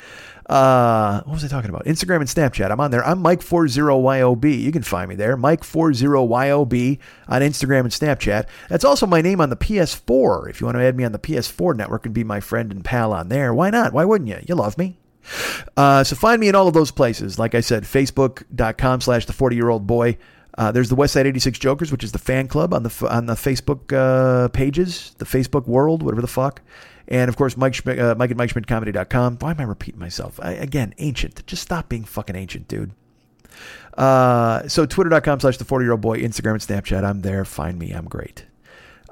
Uh, 0.46 1.22
what 1.22 1.34
was 1.34 1.44
I 1.44 1.48
talking 1.48 1.70
about? 1.70 1.84
Instagram 1.84 2.16
and 2.16 2.28
Snapchat. 2.28 2.70
I'm 2.70 2.80
on 2.80 2.90
there. 2.90 3.06
I'm 3.06 3.22
Mike40YOB. 3.22 4.60
You 4.60 4.72
can 4.72 4.82
find 4.82 5.08
me 5.08 5.14
there. 5.14 5.36
Mike40YOB 5.36 6.98
on 7.28 7.40
Instagram 7.40 7.80
and 7.80 7.90
Snapchat. 7.90 8.46
That's 8.68 8.84
also 8.84 9.06
my 9.06 9.22
name 9.22 9.40
on 9.40 9.50
the 9.50 9.56
PS4. 9.56 10.50
If 10.50 10.60
you 10.60 10.66
want 10.66 10.76
to 10.76 10.82
add 10.82 10.96
me 10.96 11.04
on 11.04 11.12
the 11.12 11.18
PS4 11.20 11.76
network 11.76 12.04
and 12.04 12.14
be 12.14 12.24
my 12.24 12.40
friend 12.40 12.72
and 12.72 12.84
pal 12.84 13.12
on 13.12 13.28
there, 13.28 13.54
why 13.54 13.70
not? 13.70 13.92
Why 13.92 14.04
wouldn't 14.04 14.28
you? 14.28 14.40
You 14.46 14.56
love 14.56 14.76
me. 14.76 14.98
Uh, 15.76 16.02
so 16.02 16.16
find 16.16 16.40
me 16.40 16.48
in 16.48 16.56
all 16.56 16.66
of 16.66 16.74
those 16.74 16.90
places. 16.90 17.38
Like 17.38 17.54
I 17.54 17.60
said, 17.60 17.84
facebook.com 17.84 19.00
slash 19.00 19.26
the 19.26 19.32
40 19.32 19.54
year 19.54 19.68
old 19.68 19.86
boy. 19.86 20.18
Uh, 20.58 20.70
there's 20.70 20.88
the 20.88 20.96
Westside 20.96 21.24
86 21.24 21.58
Jokers, 21.58 21.90
which 21.90 22.04
is 22.04 22.12
the 22.12 22.18
fan 22.18 22.46
club 22.46 22.74
on 22.74 22.82
the 22.82 23.08
on 23.10 23.26
the 23.26 23.34
Facebook 23.34 23.92
uh, 23.92 24.48
pages, 24.48 25.14
the 25.18 25.24
Facebook 25.24 25.66
world, 25.66 26.02
whatever 26.02 26.20
the 26.20 26.26
fuck. 26.26 26.60
And 27.08 27.28
of 27.28 27.36
course, 27.36 27.56
Mike, 27.56 27.74
Schmidt, 27.74 27.98
uh, 27.98 28.14
Mike 28.16 28.30
at 28.30 28.36
MikeSchmidtComedy.com. 28.36 29.38
Why 29.40 29.50
am 29.50 29.60
I 29.60 29.64
repeating 29.64 30.00
myself? 30.00 30.38
I, 30.42 30.52
again, 30.52 30.94
ancient. 30.98 31.44
Just 31.46 31.62
stop 31.62 31.88
being 31.88 32.04
fucking 32.04 32.36
ancient, 32.36 32.68
dude. 32.68 32.92
Uh, 33.96 34.66
so 34.68 34.86
twitter.com 34.86 35.40
slash 35.40 35.58
the 35.58 35.64
40 35.64 35.84
year 35.84 35.92
old 35.92 36.00
boy, 36.00 36.18
Instagram 36.18 36.52
and 36.52 36.60
Snapchat. 36.60 37.04
I'm 37.04 37.20
there. 37.20 37.44
Find 37.44 37.78
me. 37.78 37.92
I'm 37.92 38.06
great. 38.06 38.46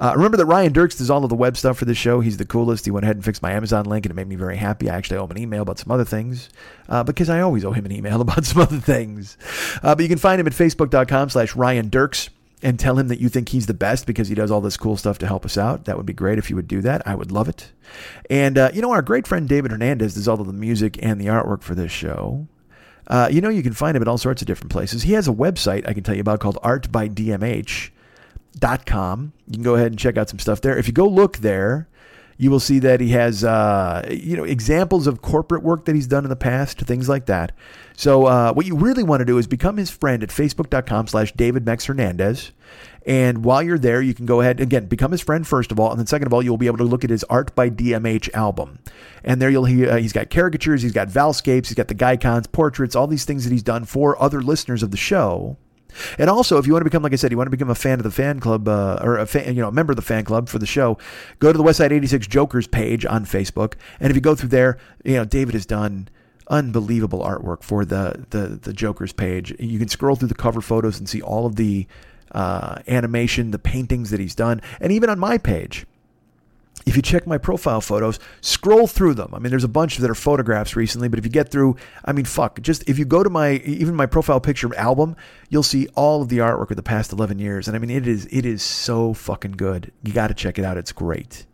Uh, 0.01 0.15
remember 0.17 0.39
that 0.39 0.47
Ryan 0.47 0.73
Dirks 0.73 0.97
does 0.97 1.11
all 1.11 1.23
of 1.23 1.29
the 1.29 1.37
web 1.37 1.59
stuff 1.59 1.77
for 1.77 1.85
the 1.85 1.95
show. 1.95 2.21
He's 2.21 2.39
the 2.39 2.47
coolest. 2.47 2.87
He 2.87 2.91
went 2.91 3.05
ahead 3.05 3.17
and 3.17 3.25
fixed 3.25 3.43
my 3.43 3.53
Amazon 3.53 3.85
link, 3.85 4.07
and 4.07 4.11
it 4.11 4.15
made 4.15 4.29
me 4.29 4.37
very 4.37 4.57
happy. 4.57 4.89
I 4.89 4.97
actually 4.97 5.19
owe 5.19 5.25
him 5.25 5.33
an 5.33 5.39
email 5.39 5.63
about 5.63 5.79
some 5.79 5.93
other 5.93 6.07
things 6.07 6.49
uh, 6.89 7.05
because 7.05 7.29
I 7.29 7.41
always 7.41 7.65
owe 7.65 7.73
him 7.73 7.85
an 7.85 7.93
email 7.93 8.21
about 8.21 8.47
some 8.47 8.63
other 8.63 8.79
things. 8.79 9.37
Uh, 9.83 9.95
but 9.95 10.03
you 10.03 10.09
can 10.09 10.19
find 10.19 10.41
him 10.41 10.47
at 10.47 10.55
facebook.com 10.55 11.29
slash 11.29 11.55
Ryan 11.55 11.91
Dirks 11.91 12.31
and 12.63 12.79
tell 12.79 12.99
him 12.99 13.09
that 13.09 13.21
you 13.21 13.29
think 13.29 13.51
he's 13.51 13.67
the 13.67 13.75
best 13.75 14.07
because 14.07 14.29
he 14.29 14.35
does 14.35 14.51
all 14.51 14.61
this 14.61 14.77
cool 14.77 14.97
stuff 14.97 15.19
to 15.19 15.27
help 15.27 15.45
us 15.45 15.57
out. 15.57 15.85
That 15.85 15.97
would 15.97 16.07
be 16.07 16.13
great 16.13 16.39
if 16.39 16.51
you 16.51 16.57
would 16.57 16.69
do 16.69 16.81
that. 16.83 17.07
I 17.07 17.15
would 17.15 17.33
love 17.33 17.49
it. 17.49 17.73
And, 18.29 18.59
uh, 18.59 18.71
you 18.73 18.83
know, 18.83 18.93
our 18.93 19.03
great 19.03 19.27
friend 19.27 19.49
David 19.49 19.71
Hernandez 19.71 20.15
does 20.15 20.29
all 20.29 20.41
of 20.41 20.47
the 20.47 20.53
music 20.53 20.99
and 21.03 21.21
the 21.21 21.27
artwork 21.27 21.63
for 21.63 21.75
this 21.75 21.93
show. 21.93 22.47
Uh, 23.07 23.29
you 23.31 23.41
know, 23.41 23.49
you 23.49 23.63
can 23.63 23.73
find 23.73 23.97
him 23.97 24.03
at 24.03 24.09
all 24.09 24.19
sorts 24.19 24.43
of 24.43 24.47
different 24.47 24.71
places. 24.71 25.03
He 25.03 25.15
has 25.15 25.27
a 25.27 25.33
website 25.33 25.89
I 25.89 25.95
can 25.95 26.05
tell 26.05 26.15
you 26.15 26.21
about 26.21 26.41
called 26.41 26.59
Art 26.63 26.93
by 26.93 27.09
DMH 27.09 27.91
dot 28.59 28.87
com. 28.87 29.33
You 29.47 29.55
can 29.55 29.63
go 29.63 29.75
ahead 29.75 29.89
and 29.89 29.99
check 29.99 30.17
out 30.17 30.29
some 30.29 30.39
stuff 30.39 30.61
there. 30.61 30.77
If 30.77 30.87
you 30.87 30.93
go 30.93 31.07
look 31.07 31.39
there, 31.39 31.89
you 32.41 32.51
will 32.51 32.61
see 32.61 32.79
that 32.79 33.01
he 33.01 33.11
has 33.11 33.45
uh, 33.45 34.07
you 34.11 34.35
know 34.37 34.45
examples 34.45 35.07
of 35.07 35.21
corporate 35.21 35.63
work 35.63 35.85
that 35.85 35.95
he's 35.95 36.07
done 36.07 36.25
in 36.25 36.31
the 36.31 36.37
past, 36.37 36.81
things 36.81 37.09
like 37.09 37.27
that. 37.27 37.53
So 37.97 38.25
uh, 38.25 38.55
what 38.55 38.65
you 38.65 38.77
really 38.77 39.03
want 39.03 39.21
to 39.21 39.27
do 39.27 39.37
is 39.37 39.47
become 39.47 39.77
his 39.77 39.91
friend 39.91 40.23
at 40.23 40.31
facebook.com 40.31 41.09
slash 41.09 41.33
David 41.33 41.67
Mex 41.67 41.85
Hernandez. 41.85 42.53
And 43.07 43.45
while 43.45 43.63
you're 43.63 43.79
there, 43.79 44.01
you 44.01 44.15
can 44.15 44.25
go 44.25 44.41
ahead 44.41 44.59
again 44.61 44.87
become 44.87 45.13
his 45.13 45.21
friend 45.21 45.47
first 45.47 45.71
of 45.71 45.79
all, 45.79 45.91
and 45.91 45.99
then 45.99 46.07
second 46.07 46.27
of 46.27 46.33
all, 46.33 46.43
you'll 46.43 46.57
be 46.57 46.67
able 46.67 46.79
to 46.79 46.85
look 46.85 47.05
at 47.05 47.11
his 47.11 47.25
Art 47.25 47.55
by 47.55 47.69
DMH 47.69 48.33
album. 48.33 48.79
And 49.23 49.41
there 49.41 49.51
you'll 49.51 49.67
hear 49.67 49.91
uh, 49.91 49.97
he's 49.97 50.15
got 50.15 50.31
caricatures, 50.31 50.81
he's 50.81 50.93
got 50.93 51.09
valscapes, 51.09 51.67
he's 51.67 51.75
got 51.75 51.89
the 51.89 51.95
Gycons, 51.95 52.51
portraits, 52.51 52.97
all 52.97 53.07
these 53.07 53.27
things 53.27 53.45
that 53.45 53.53
he's 53.53 53.63
done 53.63 53.85
for 53.85 54.21
other 54.23 54.41
listeners 54.43 54.83
of 54.83 54.91
the 54.91 54.97
show. 54.97 55.59
And 56.19 56.31
also, 56.31 56.59
if 56.59 56.67
you 56.67 56.73
want 56.73 56.83
to 56.83 56.91
become, 56.91 57.03
like 57.03 57.13
I 57.13 57.17
said, 57.17 57.31
you 57.31 57.37
want 57.37 57.47
to 57.47 57.57
become 57.57 57.71
a 57.71 57.75
fan 57.75 57.99
of 57.99 58.05
the 58.05 58.11
fan 58.11 58.41
club 58.41 58.69
uh, 58.69 58.99
or 59.03 59.19
a 59.19 59.27
fan, 59.27 59.55
you 59.55 59.63
know, 59.63 59.69
a 59.69 59.73
member 59.73 59.93
of 59.93 59.97
the 59.97 60.03
fan 60.03 60.25
club 60.25 60.49
for 60.49 60.59
the 60.59 60.67
show, 60.67 60.99
go 61.39 61.53
to 61.53 61.59
the 61.59 61.65
Westside 61.65 61.93
86 61.93 62.27
Jokers 62.27 62.67
page 62.67 63.05
on 63.05 63.25
Facebook. 63.25 63.75
And 63.99 64.11
if 64.11 64.17
you 64.17 64.21
go 64.21 64.35
through 64.35 64.51
there, 64.51 64.79
you 65.05 65.15
know, 65.15 65.25
David 65.25 65.55
has 65.55 65.67
done 65.67 66.09
unbelievable 66.49 67.21
artwork 67.21 67.63
for 67.63 67.85
the, 67.85 68.27
the, 68.31 68.59
the 68.61 68.73
Jokers 68.73 69.13
page. 69.13 69.55
You 69.59 69.79
can 69.79 69.89
scroll 69.89 70.17
through 70.17 70.29
the 70.29 70.35
cover 70.35 70.61
photos 70.61 70.99
and 70.99 71.09
see 71.09 71.23
all 71.23 71.47
of 71.47 71.57
the 71.57 71.87
uh, 72.33 72.81
animation, 72.89 73.51
the 73.53 73.59
paintings 73.59 74.11
that 74.11 74.21
he's 74.21 74.35
done. 74.35 74.61
And 74.81 74.93
even 74.93 75.09
on 75.09 75.19
my 75.19 75.39
page, 75.39 75.87
if 76.87 76.97
you 76.97 77.03
check 77.03 77.27
my 77.27 77.39
profile 77.39 77.81
photos, 77.81 78.19
scroll 78.41 78.87
through 78.87 79.15
them. 79.15 79.35
I 79.35 79.39
mean, 79.39 79.51
there's 79.51 79.65
a 79.65 79.69
bunch 79.69 79.99
that 79.99 80.11
are 80.11 80.15
photographs 80.15 80.77
recently, 80.77 81.09
but 81.09 81.19
if 81.19 81.25
you 81.25 81.31
get 81.31 81.51
through, 81.51 81.77
I 82.05 82.13
mean, 82.13 82.25
fuck, 82.25 82.61
just 82.63 82.89
if 82.89 82.99
you 82.99 83.05
go 83.05 83.23
to 83.23 83.31
my 83.31 83.55
even 83.65 83.95
my 83.95 84.07
profile 84.07 84.41
picture 84.41 84.75
album, 84.77 85.17
you'll 85.49 85.63
see 85.63 85.89
all 85.95 86.23
of 86.23 86.29
the 86.29 86.39
artwork 86.39 86.71
of 86.71 86.77
the 86.77 86.83
past 86.83 87.13
11 87.13 87.39
years, 87.39 87.69
and 87.69 87.77
I 87.77 87.81
mean, 87.81 87.91
it 87.91 88.07
is 88.07 88.27
it 88.31 88.47
is 88.47 88.63
so 88.63 89.15
fucking 89.15 89.53
good. 89.53 89.93
You 90.05 90.13
got 90.13 90.29
to 90.29 90.35
check 90.35 90.59
it 90.59 90.65
out. 90.65 90.77
It's 90.77 90.93
great. 90.93 91.47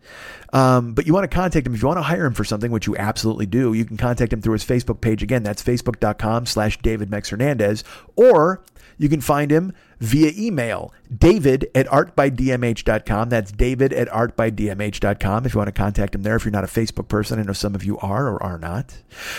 Um, 0.53 0.94
but 0.94 1.07
you 1.07 1.12
want 1.12 1.28
to 1.28 1.35
contact 1.35 1.66
him 1.66 1.74
if 1.74 1.82
you 1.82 1.89
want 1.89 1.98
to 1.98 2.03
hire 2.03 2.24
him 2.24 2.32
for 2.32 2.44
something, 2.44 2.70
which 2.70 2.86
you 2.86 2.97
absolutely 2.97 3.47
do. 3.47 3.73
You 3.73 3.85
can 3.85 3.97
contact 3.97 4.32
him 4.32 4.40
through 4.40 4.53
his 4.53 4.65
Facebook 4.65 5.01
page. 5.01 5.23
Again, 5.23 5.43
that's 5.43 5.62
facebook.com 5.62 6.47
slash 6.47 6.78
David 6.78 7.12
Hernandez, 7.12 7.82
or 8.15 8.62
you 8.98 9.09
can 9.09 9.20
find 9.20 9.51
him 9.51 9.73
via 10.01 10.32
email, 10.36 10.93
david 11.16 11.70
at 11.74 11.86
artbydmh.com. 11.86 13.28
That's 13.28 13.52
david 13.52 13.93
at 13.93 14.09
artbydmh.com 14.09 15.47
if 15.47 15.55
you 15.55 15.59
want 15.59 15.68
to 15.68 15.73
contact 15.73 16.14
him 16.14 16.23
there 16.23 16.36
if 16.36 16.44
you're 16.44 16.52
not 16.52 16.64
a 16.64 16.68
Facebook 16.68 17.09
person. 17.09 17.39
I 17.39 17.43
know 17.43 17.52
some 17.52 17.74
of 17.74 17.85
you 17.85 17.98
are 17.98 18.28
or 18.28 18.43
are 18.43 18.59
not. 18.59 18.97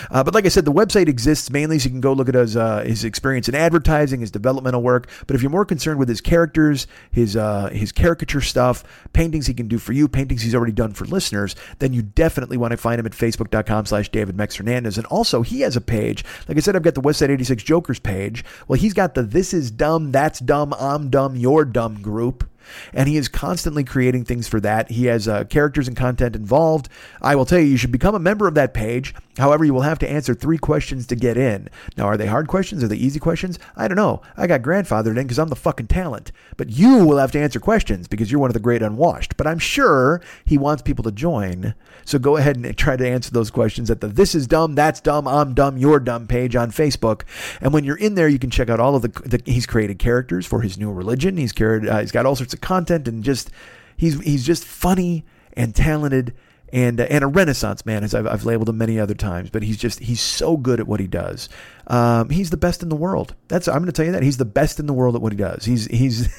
Uh, 0.10 0.24
but 0.24 0.34
like 0.34 0.46
I 0.46 0.50
said, 0.50 0.66
the 0.66 0.72
website 0.72 1.08
exists 1.08 1.50
mainly 1.50 1.80
so 1.80 1.86
you 1.86 1.92
can 1.92 2.02
go 2.02 2.14
look 2.14 2.30
at 2.30 2.36
his, 2.36 2.58
uh, 2.58 2.82
his 2.82 3.04
experience 3.04 3.48
in 3.48 3.56
advertising, 3.56 4.22
his 4.22 4.32
developmental 4.32 4.82
work. 4.82 5.10
But 5.28 5.36
if 5.36 5.42
you're 5.42 5.52
more 5.52 5.66
concerned 5.66 6.00
with 6.00 6.10
his 6.10 6.22
characters, 6.22 6.88
his, 7.12 7.36
uh, 7.36 7.70
his 7.70 7.92
caricature 7.92 8.42
stuff, 8.42 8.84
paintings 9.14 9.48
he 9.48 9.54
can 9.54 9.68
do 9.68 9.78
for 9.78 9.94
you, 9.94 10.08
paintings 10.08 10.42
he's 10.42 10.56
already 10.56 10.72
done 10.72 10.94
for 10.94 11.06
listeners, 11.06 11.56
then 11.80 11.94
you 11.94 12.02
definitely 12.02 12.58
want 12.58 12.72
to 12.72 12.78
find 12.78 13.00
him 13.00 13.06
at 13.06 13.12
facebook.com 13.12 13.86
slash 13.86 14.10
David 14.10 14.36
Mex 14.36 14.56
Hernandez. 14.56 14.98
And 14.98 15.06
also, 15.08 15.42
he 15.42 15.62
has 15.62 15.76
a 15.76 15.82
page. 15.82 16.24
Like 16.48 16.58
I 16.58 16.62
said, 16.62 16.76
I've 16.76 16.84
got 16.84 16.96
the 16.96 17.02
Westside 17.02 17.30
86 17.30 17.64
Jokers 17.64 18.00
page. 18.00 18.44
Well, 18.68 18.80
he's 18.80 18.94
got 18.94 19.14
the 19.14 19.24
This 19.24 19.54
Is 19.54 19.72
Dumb, 19.72 20.12
That's 20.12 20.40
Dumb, 20.48 20.74
I'm 20.80 21.10
Dumb, 21.10 21.36
You're 21.36 21.66
Dumb 21.66 22.02
group 22.02 22.50
and 22.94 23.08
he 23.08 23.18
is 23.18 23.28
constantly 23.28 23.84
creating 23.84 24.26
things 24.26 24.48
for 24.48 24.60
that. 24.62 24.92
He 24.92 25.06
has 25.06 25.28
uh, 25.28 25.44
characters 25.46 25.88
and 25.88 25.98
content 25.98 26.36
involved. 26.36 26.90
I 27.22 27.36
will 27.36 27.46
tell 27.46 27.60
you, 27.60 27.66
you 27.66 27.78
should 27.78 27.92
become 27.92 28.16
a 28.16 28.20
member 28.20 28.48
of 28.48 28.56
that 28.56 28.74
page. 28.74 29.14
However, 29.38 29.64
you 29.64 29.74
will 29.74 29.82
have 29.82 30.00
to 30.00 30.10
answer 30.10 30.34
three 30.34 30.58
questions 30.58 31.06
to 31.08 31.16
get 31.16 31.38
in. 31.38 31.70
Now, 31.96 32.06
are 32.06 32.18
they 32.18 32.26
hard 32.26 32.48
questions? 32.48 32.84
Are 32.84 32.88
they 32.88 32.96
easy 32.96 33.20
questions? 33.20 33.60
I 33.76 33.88
don't 33.88 33.98
know. 33.98 34.22
I 34.36 34.48
got 34.48 34.62
grandfathered 34.62 35.18
in 35.18 35.28
because 35.28 35.38
I'm 35.38 35.50
the 35.50 35.56
fucking 35.56 35.88
talent. 35.88 36.32
But 36.58 36.72
you 36.72 37.06
will 37.06 37.18
have 37.18 37.32
to 37.34 37.40
answer 37.40 37.60
questions 37.60 38.08
because 38.08 38.32
you're 38.32 38.42
one 38.42 38.50
of 38.50 38.56
the 38.56 38.60
great 38.60 38.82
unwashed. 38.82 39.38
But 39.38 39.46
I'm 39.46 39.60
sure 39.60 40.22
he 40.46 40.58
wants 40.58 40.82
people 40.82 41.04
to 41.04 41.12
join. 41.12 41.76
So 42.04 42.18
go 42.18 42.38
ahead 42.38 42.56
and 42.56 42.76
try 42.78 42.98
to 42.98 43.08
answer 43.08 43.32
those 43.32 43.52
questions 43.52 43.92
at 43.92 44.02
the 44.02 44.08
This 44.08 44.34
Is 44.34 44.48
Dumb, 44.48 44.76
That's 44.76 45.02
Dumb, 45.02 45.28
I'm 45.28 45.54
Dumb, 45.54 45.78
You're 45.78 46.00
Dumb 46.00 46.26
page 46.26 46.56
on 46.56 46.72
Facebook. 46.72 47.22
And 47.62 47.74
when 47.74 47.84
you're 47.84 47.98
in 47.98 48.16
there, 48.16 48.28
you 48.28 48.40
can 48.40 48.50
check 48.50 48.70
out 48.70 48.80
all 48.80 48.96
of 48.96 49.02
the, 49.04 49.10
the 49.26 49.42
he's 49.46 49.66
created 49.68 50.00
characters 50.00 50.46
for 50.46 50.62
his 50.62 50.78
new 50.78 50.92
religion. 50.92 51.38
He's, 51.38 51.52
carried, 51.52 51.88
uh, 51.88 52.00
he's 52.00 52.12
got 52.12 52.26
all 52.26 52.36
sorts 52.36 52.54
of 52.54 52.57
content 52.58 53.08
and 53.08 53.24
just 53.24 53.50
he's 53.96 54.20
he's 54.22 54.46
just 54.46 54.64
funny 54.64 55.26
and 55.54 55.76
talented 55.76 56.34
and 56.72 57.00
uh, 57.00 57.08
and 57.10 57.24
a 57.24 57.28
renaissance 57.28 57.86
man 57.86 58.04
as 58.04 58.14
I've, 58.14 58.28
I've 58.28 58.46
labeled 58.46 58.70
him 58.70 58.78
many 58.78 59.00
other 59.00 59.14
times 59.14 59.50
but 59.50 59.64
he's 59.64 59.78
just 59.78 60.00
he's 60.00 60.22
so 60.22 60.58
good 60.58 60.80
at 60.80 60.88
what 60.88 61.00
he 61.00 61.08
does. 61.08 61.50
Um, 61.88 62.30
he's 62.30 62.50
the 62.50 62.58
best 62.58 62.84
in 62.84 62.90
the 62.90 62.96
world. 62.96 63.36
That's 63.48 63.68
I'm 63.68 63.80
going 63.80 63.88
to 63.88 63.92
tell 63.92 64.06
you 64.06 64.12
that. 64.12 64.24
He's 64.24 64.38
the 64.38 64.46
best 64.46 64.80
in 64.80 64.86
the 64.86 64.94
world 64.94 65.16
at 65.16 65.22
what 65.22 65.32
he 65.32 65.38
does. 65.38 65.66
He's 65.66 65.86
he's 65.88 66.30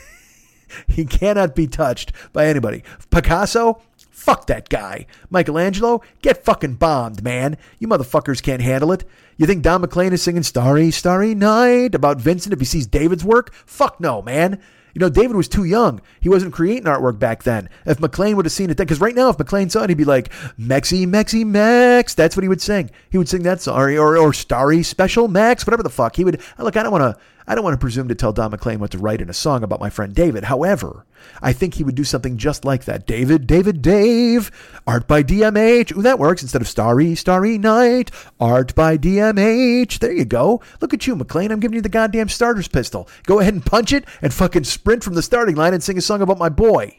he 0.88 1.04
cannot 1.04 1.54
be 1.54 1.66
touched 1.66 2.12
by 2.32 2.46
anybody. 2.46 2.82
Picasso? 3.10 3.82
Fuck 4.10 4.48
that 4.48 4.68
guy. 4.68 5.06
Michelangelo? 5.30 6.02
Get 6.22 6.44
fucking 6.44 6.74
bombed 6.74 7.22
man. 7.22 7.56
You 7.78 7.88
motherfuckers 7.88 8.42
can't 8.42 8.60
handle 8.60 8.92
it. 8.92 9.04
You 9.36 9.46
think 9.46 9.62
Don 9.62 9.80
McLean 9.80 10.12
is 10.12 10.22
singing 10.22 10.42
Starry 10.42 10.90
Starry 10.90 11.34
Night 11.34 11.94
about 11.94 12.20
Vincent 12.20 12.52
if 12.52 12.58
he 12.58 12.64
sees 12.64 12.86
David's 12.86 13.24
work? 13.24 13.54
Fuck 13.54 14.00
no 14.00 14.20
man 14.20 14.60
you 14.98 15.04
know, 15.04 15.10
David 15.10 15.36
was 15.36 15.46
too 15.46 15.62
young. 15.62 16.00
He 16.18 16.28
wasn't 16.28 16.52
creating 16.52 16.82
artwork 16.82 17.20
back 17.20 17.44
then. 17.44 17.68
If 17.86 18.00
McLean 18.00 18.34
would 18.34 18.46
have 18.46 18.52
seen 18.52 18.68
it 18.68 18.76
then, 18.76 18.84
because 18.84 19.00
right 19.00 19.14
now, 19.14 19.28
if 19.28 19.38
McLean 19.38 19.70
saw 19.70 19.84
it, 19.84 19.90
he'd 19.90 19.96
be 19.96 20.04
like, 20.04 20.32
Mexi, 20.58 21.06
Mexi, 21.06 21.46
Mex. 21.46 22.14
That's 22.14 22.36
what 22.36 22.42
he 22.42 22.48
would 22.48 22.60
sing. 22.60 22.90
He 23.08 23.16
would 23.16 23.28
sing 23.28 23.44
that 23.44 23.60
song, 23.60 23.78
or, 23.78 23.92
or, 23.92 24.18
or 24.18 24.32
Starry 24.32 24.82
Special 24.82 25.28
Max, 25.28 25.64
whatever 25.64 25.84
the 25.84 25.88
fuck. 25.88 26.16
He 26.16 26.24
would, 26.24 26.40
look, 26.58 26.76
I 26.76 26.82
don't 26.82 26.90
want 26.90 27.16
to, 27.16 27.22
I 27.48 27.54
don't 27.54 27.64
want 27.64 27.72
to 27.72 27.78
presume 27.78 28.08
to 28.08 28.14
tell 28.14 28.34
Don 28.34 28.50
McLean 28.50 28.78
what 28.78 28.90
to 28.90 28.98
write 28.98 29.22
in 29.22 29.30
a 29.30 29.34
song 29.34 29.62
about 29.62 29.80
my 29.80 29.88
friend 29.88 30.14
David. 30.14 30.44
However, 30.44 31.06
I 31.40 31.54
think 31.54 31.74
he 31.74 31.82
would 31.82 31.94
do 31.94 32.04
something 32.04 32.36
just 32.36 32.62
like 32.66 32.84
that. 32.84 33.06
David, 33.06 33.46
David, 33.46 33.80
Dave, 33.80 34.50
art 34.86 35.08
by 35.08 35.22
DMH. 35.22 35.96
Ooh, 35.96 36.02
that 36.02 36.18
works. 36.18 36.42
Instead 36.42 36.60
of 36.60 36.68
Starry, 36.68 37.14
Starry 37.14 37.56
Night, 37.56 38.10
art 38.38 38.74
by 38.74 38.98
DMH. 38.98 39.98
There 39.98 40.12
you 40.12 40.26
go. 40.26 40.60
Look 40.82 40.92
at 40.92 41.06
you, 41.06 41.16
McLean. 41.16 41.50
I'm 41.50 41.60
giving 41.60 41.76
you 41.76 41.80
the 41.80 41.88
goddamn 41.88 42.28
starter's 42.28 42.68
pistol. 42.68 43.08
Go 43.24 43.40
ahead 43.40 43.54
and 43.54 43.64
punch 43.64 43.94
it 43.94 44.04
and 44.20 44.34
fucking 44.34 44.64
sprint 44.64 45.02
from 45.02 45.14
the 45.14 45.22
starting 45.22 45.56
line 45.56 45.72
and 45.72 45.82
sing 45.82 45.96
a 45.96 46.02
song 46.02 46.20
about 46.20 46.38
my 46.38 46.50
boy. 46.50 46.98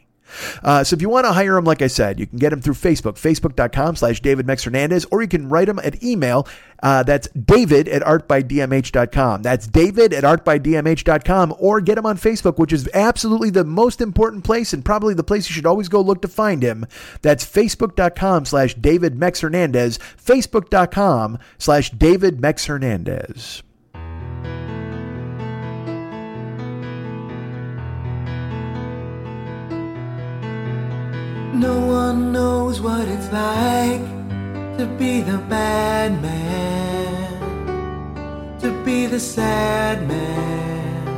Uh, 0.62 0.84
so 0.84 0.94
if 0.94 1.02
you 1.02 1.08
want 1.08 1.26
to 1.26 1.32
hire 1.32 1.56
him, 1.56 1.64
like 1.64 1.82
I 1.82 1.86
said, 1.86 2.20
you 2.20 2.26
can 2.26 2.38
get 2.38 2.52
him 2.52 2.60
through 2.60 2.74
Facebook, 2.74 3.14
facebook.com 3.14 3.96
slash 3.96 4.20
David 4.20 4.46
Mex 4.46 4.64
Hernandez, 4.64 5.06
or 5.10 5.22
you 5.22 5.28
can 5.28 5.48
write 5.48 5.68
him 5.68 5.78
at 5.80 6.02
email. 6.02 6.46
Uh, 6.82 7.02
that's 7.02 7.28
david 7.28 7.88
at 7.88 8.02
artbydmh.com. 8.02 9.42
That's 9.42 9.66
david 9.66 10.14
at 10.14 10.24
artbydmh.com, 10.24 11.54
or 11.58 11.80
get 11.80 11.98
him 11.98 12.06
on 12.06 12.16
Facebook, 12.16 12.58
which 12.58 12.72
is 12.72 12.88
absolutely 12.94 13.50
the 13.50 13.64
most 13.64 14.00
important 14.00 14.44
place 14.44 14.72
and 14.72 14.84
probably 14.84 15.14
the 15.14 15.24
place 15.24 15.48
you 15.48 15.54
should 15.54 15.66
always 15.66 15.88
go 15.88 16.00
look 16.00 16.22
to 16.22 16.28
find 16.28 16.62
him. 16.62 16.86
That's 17.22 17.44
facebook.com 17.44 18.46
slash 18.46 18.74
David 18.74 19.16
Mex 19.16 19.40
Hernandez, 19.40 19.98
facebook.com 19.98 21.38
slash 21.58 21.90
David 21.90 22.40
Mex 22.40 22.66
Hernandez. 22.66 23.62
No 31.52 31.80
one 31.80 32.32
knows 32.32 32.80
what 32.80 33.08
it's 33.08 33.30
like 33.32 34.00
to 34.78 34.86
be 34.96 35.20
the 35.20 35.38
bad 35.48 36.22
man, 36.22 37.40
to 38.60 38.70
be 38.84 39.06
the 39.06 39.18
sad 39.18 40.06
man 40.06 41.10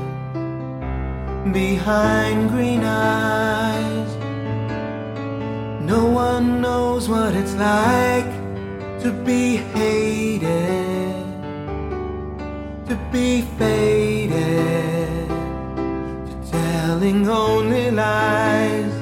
behind 1.52 2.48
green 2.48 2.82
eyes. 2.82 4.16
No 5.82 6.06
one 6.06 6.62
knows 6.62 7.10
what 7.10 7.34
it's 7.34 7.54
like 7.54 8.32
to 9.02 9.12
be 9.26 9.56
hated, 9.56 11.26
to 12.88 12.96
be 13.12 13.42
faded, 13.58 15.28
to 15.28 16.50
telling 16.50 17.28
only 17.28 17.90
lies. 17.90 19.01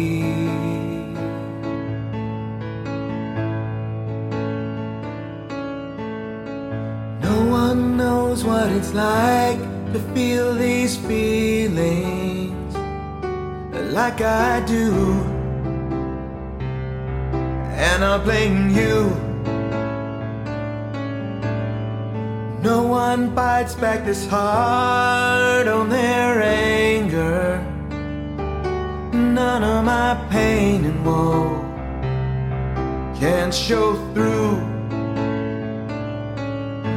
No 7.31 7.45
one 7.45 7.95
knows 7.95 8.43
what 8.43 8.69
it's 8.77 8.93
like 8.93 9.59
to 9.93 9.99
feel 10.13 10.53
these 10.53 10.97
feelings 10.97 12.75
like 13.99 14.19
I 14.19 14.59
do. 14.65 14.91
And 17.87 18.03
I 18.03 18.17
blame 18.17 18.69
you. 18.79 18.97
No 22.69 22.83
one 22.83 23.33
bites 23.33 23.75
back 23.75 24.03
this 24.03 24.27
hard 24.27 25.69
on 25.69 25.87
their 25.87 26.41
anger. 26.41 27.65
None 29.13 29.63
of 29.63 29.85
my 29.85 30.11
pain 30.29 30.83
and 30.83 31.05
woe 31.05 31.61
can 33.21 33.53
show 33.53 33.95
through. 34.13 34.70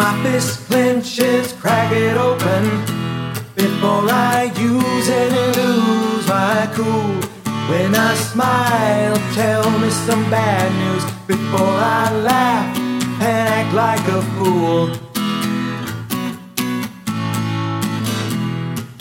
My 0.00 0.22
fist 0.22 0.66
clenches, 0.66 1.52
crack 1.52 1.92
it 1.92 2.16
open 2.16 2.62
before 3.54 4.06
I 4.08 4.50
use 4.56 5.08
it 5.20 5.30
and 5.40 5.50
lose 5.60 6.26
my 6.26 6.60
cool. 6.76 7.12
When 7.70 7.94
I 7.94 8.14
smile, 8.14 9.16
tell 9.34 9.66
me 9.78 9.90
some 10.06 10.24
bad 10.30 10.68
news 10.82 11.04
before 11.26 11.76
I 12.00 12.04
laugh 12.30 12.78
and 13.30 13.44
act 13.58 13.72
like 13.84 14.04
a 14.18 14.22
fool. 14.34 14.84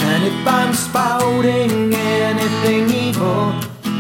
And 0.10 0.22
if 0.32 0.40
I'm 0.60 0.74
spouting 0.74 1.94
anything 1.94 2.84
evil, 3.06 3.54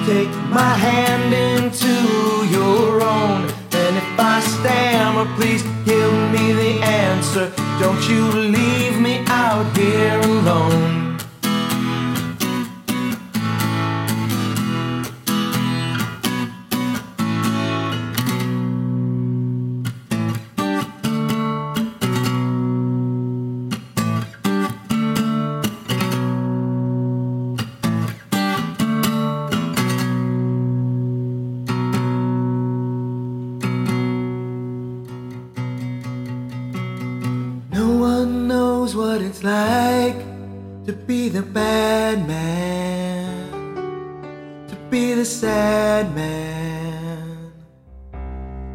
take 0.06 0.34
my 0.60 0.74
hand 0.88 1.32
into 1.48 1.94
your 2.58 3.02
own. 3.02 3.42
And 3.90 3.98
if 3.98 4.20
I 4.20 4.40
stammer, 4.42 5.26
please 5.36 5.64
give 5.86 6.14
me 6.34 6.54
the 6.54 6.72
Don't 7.36 8.10
you 8.10 8.26
leave 8.32 9.00
me 9.00 9.24
out 9.28 9.78
here 9.78 10.20
alone. 10.22 10.99
Bad 42.16 42.28
man, 42.28 43.48
to 44.68 44.76
be 44.90 45.14
the 45.14 45.24
sad 45.26 46.16
man 46.16 47.52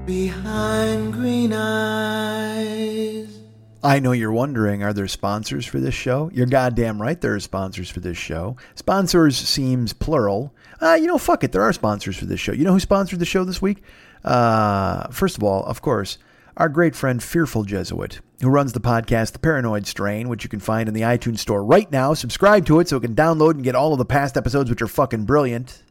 behind 0.07 1.13
green 1.13 1.53
eyes. 1.53 3.37
I 3.83 3.99
know 3.99 4.13
you're 4.13 4.31
wondering, 4.31 4.85
are 4.85 4.93
there 4.93 5.09
sponsors 5.09 5.67
for 5.67 5.81
this 5.81 5.95
show? 5.95 6.31
You're 6.33 6.47
goddamn 6.47 7.03
right 7.03 7.21
there 7.21 7.35
are 7.35 7.41
sponsors 7.41 7.91
for 7.91 7.99
this 7.99 8.17
show. 8.17 8.57
Sponsors 8.77 9.37
seems 9.37 9.93
plural. 9.93 10.55
Uh, 10.81 10.97
you 11.01 11.09
know, 11.09 11.19
fuck 11.19 11.43
it. 11.43 11.51
There 11.51 11.63
are 11.63 11.73
sponsors 11.73 12.17
for 12.17 12.27
this 12.27 12.39
show. 12.39 12.53
You 12.53 12.65
know 12.65 12.73
who 12.73 12.81
sponsored 12.81 13.19
the 13.19 13.27
show 13.27 13.43
this 13.43 13.61
week? 13.61 13.83
Uh, 14.23 15.09
first 15.09 15.37
of 15.37 15.43
all, 15.43 15.65
of 15.65 15.83
course, 15.83 16.19
our 16.57 16.69
great 16.69 16.95
friend 16.95 17.21
Fearful 17.21 17.65
Jesuit, 17.65 18.21
who 18.41 18.49
runs 18.49 18.73
the 18.73 18.81
podcast 18.81 19.33
The 19.33 19.39
Paranoid 19.39 19.87
Strain, 19.87 20.29
which 20.29 20.45
you 20.45 20.51
can 20.51 20.61
find 20.61 20.89
in 20.89 20.95
the 20.95 21.03
iTunes 21.03 21.39
store 21.39 21.65
right 21.65 21.91
now. 21.91 22.15
Subscribe 22.15 22.67
to 22.67 22.81
it 22.81 22.89
so 22.89 22.97
it 22.97 23.03
can 23.03 23.15
download 23.15 23.53
and 23.53 23.65
get 23.65 23.75
all 23.75 23.93
of 23.93 23.99
the 23.99 24.05
past 24.05 24.37
episodes, 24.37 24.71
which 24.71 24.83
are 24.83 24.89
fucking 24.89 25.25
brilliant. 25.25 25.83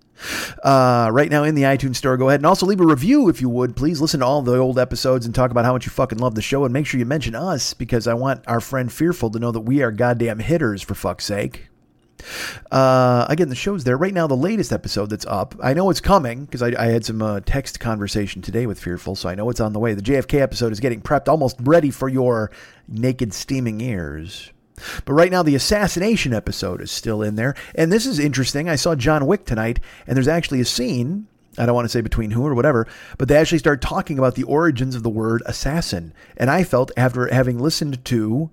Uh, 0.63 1.09
right 1.11 1.31
now 1.31 1.43
in 1.43 1.55
the 1.55 1.63
iTunes 1.63 1.95
store, 1.95 2.17
go 2.17 2.29
ahead 2.29 2.39
and 2.39 2.45
also 2.45 2.65
leave 2.65 2.79
a 2.79 2.85
review 2.85 3.29
if 3.29 3.41
you 3.41 3.49
would. 3.49 3.75
Please 3.75 3.99
listen 3.99 4.19
to 4.19 4.25
all 4.25 4.41
the 4.41 4.57
old 4.57 4.77
episodes 4.77 5.25
and 5.25 5.33
talk 5.33 5.51
about 5.51 5.65
how 5.65 5.73
much 5.73 5.85
you 5.85 5.91
fucking 5.91 6.19
love 6.19 6.35
the 6.35 6.41
show, 6.41 6.63
and 6.63 6.73
make 6.73 6.85
sure 6.85 6.99
you 6.99 7.05
mention 7.05 7.35
us 7.35 7.73
because 7.73 8.07
I 8.07 8.13
want 8.13 8.43
our 8.47 8.61
friend 8.61 8.91
Fearful 8.91 9.31
to 9.31 9.39
know 9.39 9.51
that 9.51 9.61
we 9.61 9.81
are 9.81 9.91
goddamn 9.91 10.39
hitters 10.39 10.81
for 10.81 10.93
fuck's 10.93 11.25
sake. 11.25 11.69
Uh, 12.71 13.25
again, 13.29 13.49
the 13.49 13.55
show's 13.55 13.83
there 13.83 13.97
right 13.97 14.13
now. 14.13 14.27
The 14.27 14.35
latest 14.35 14.71
episode 14.71 15.09
that's 15.09 15.25
up, 15.25 15.55
I 15.61 15.73
know 15.73 15.89
it's 15.89 16.01
coming 16.01 16.45
because 16.45 16.61
I, 16.61 16.73
I 16.77 16.87
had 16.87 17.05
some 17.05 17.21
uh, 17.21 17.41
text 17.45 17.79
conversation 17.79 18.41
today 18.41 18.65
with 18.65 18.79
Fearful, 18.79 19.15
so 19.15 19.29
I 19.29 19.35
know 19.35 19.49
it's 19.49 19.59
on 19.59 19.73
the 19.73 19.79
way. 19.79 19.93
The 19.93 20.01
JFK 20.01 20.39
episode 20.41 20.71
is 20.71 20.79
getting 20.79 21.01
prepped, 21.01 21.27
almost 21.27 21.57
ready 21.61 21.91
for 21.91 22.09
your 22.09 22.51
naked, 22.87 23.33
steaming 23.33 23.81
ears. 23.81 24.51
But 25.05 25.13
right 25.13 25.31
now, 25.31 25.43
the 25.43 25.55
assassination 25.55 26.33
episode 26.33 26.81
is 26.81 26.91
still 26.91 27.21
in 27.21 27.35
there, 27.35 27.55
and 27.75 27.91
this 27.91 28.05
is 28.05 28.19
interesting. 28.19 28.67
I 28.67 28.75
saw 28.75 28.95
John 28.95 29.27
Wick 29.27 29.45
tonight, 29.45 29.79
and 30.07 30.15
there's 30.15 30.27
actually 30.27 30.61
a 30.61 30.65
scene. 30.65 31.27
I 31.57 31.65
don't 31.65 31.75
want 31.75 31.85
to 31.85 31.89
say 31.89 32.01
between 32.01 32.31
who 32.31 32.45
or 32.45 32.55
whatever, 32.55 32.87
but 33.19 33.27
they 33.27 33.37
actually 33.37 33.59
start 33.59 33.81
talking 33.81 34.17
about 34.17 34.33
the 34.35 34.43
origins 34.43 34.95
of 34.95 35.03
the 35.03 35.09
word 35.09 35.43
assassin. 35.45 36.13
And 36.35 36.49
I 36.49 36.63
felt 36.63 36.91
after 36.97 37.31
having 37.31 37.59
listened 37.59 38.03
to 38.05 38.49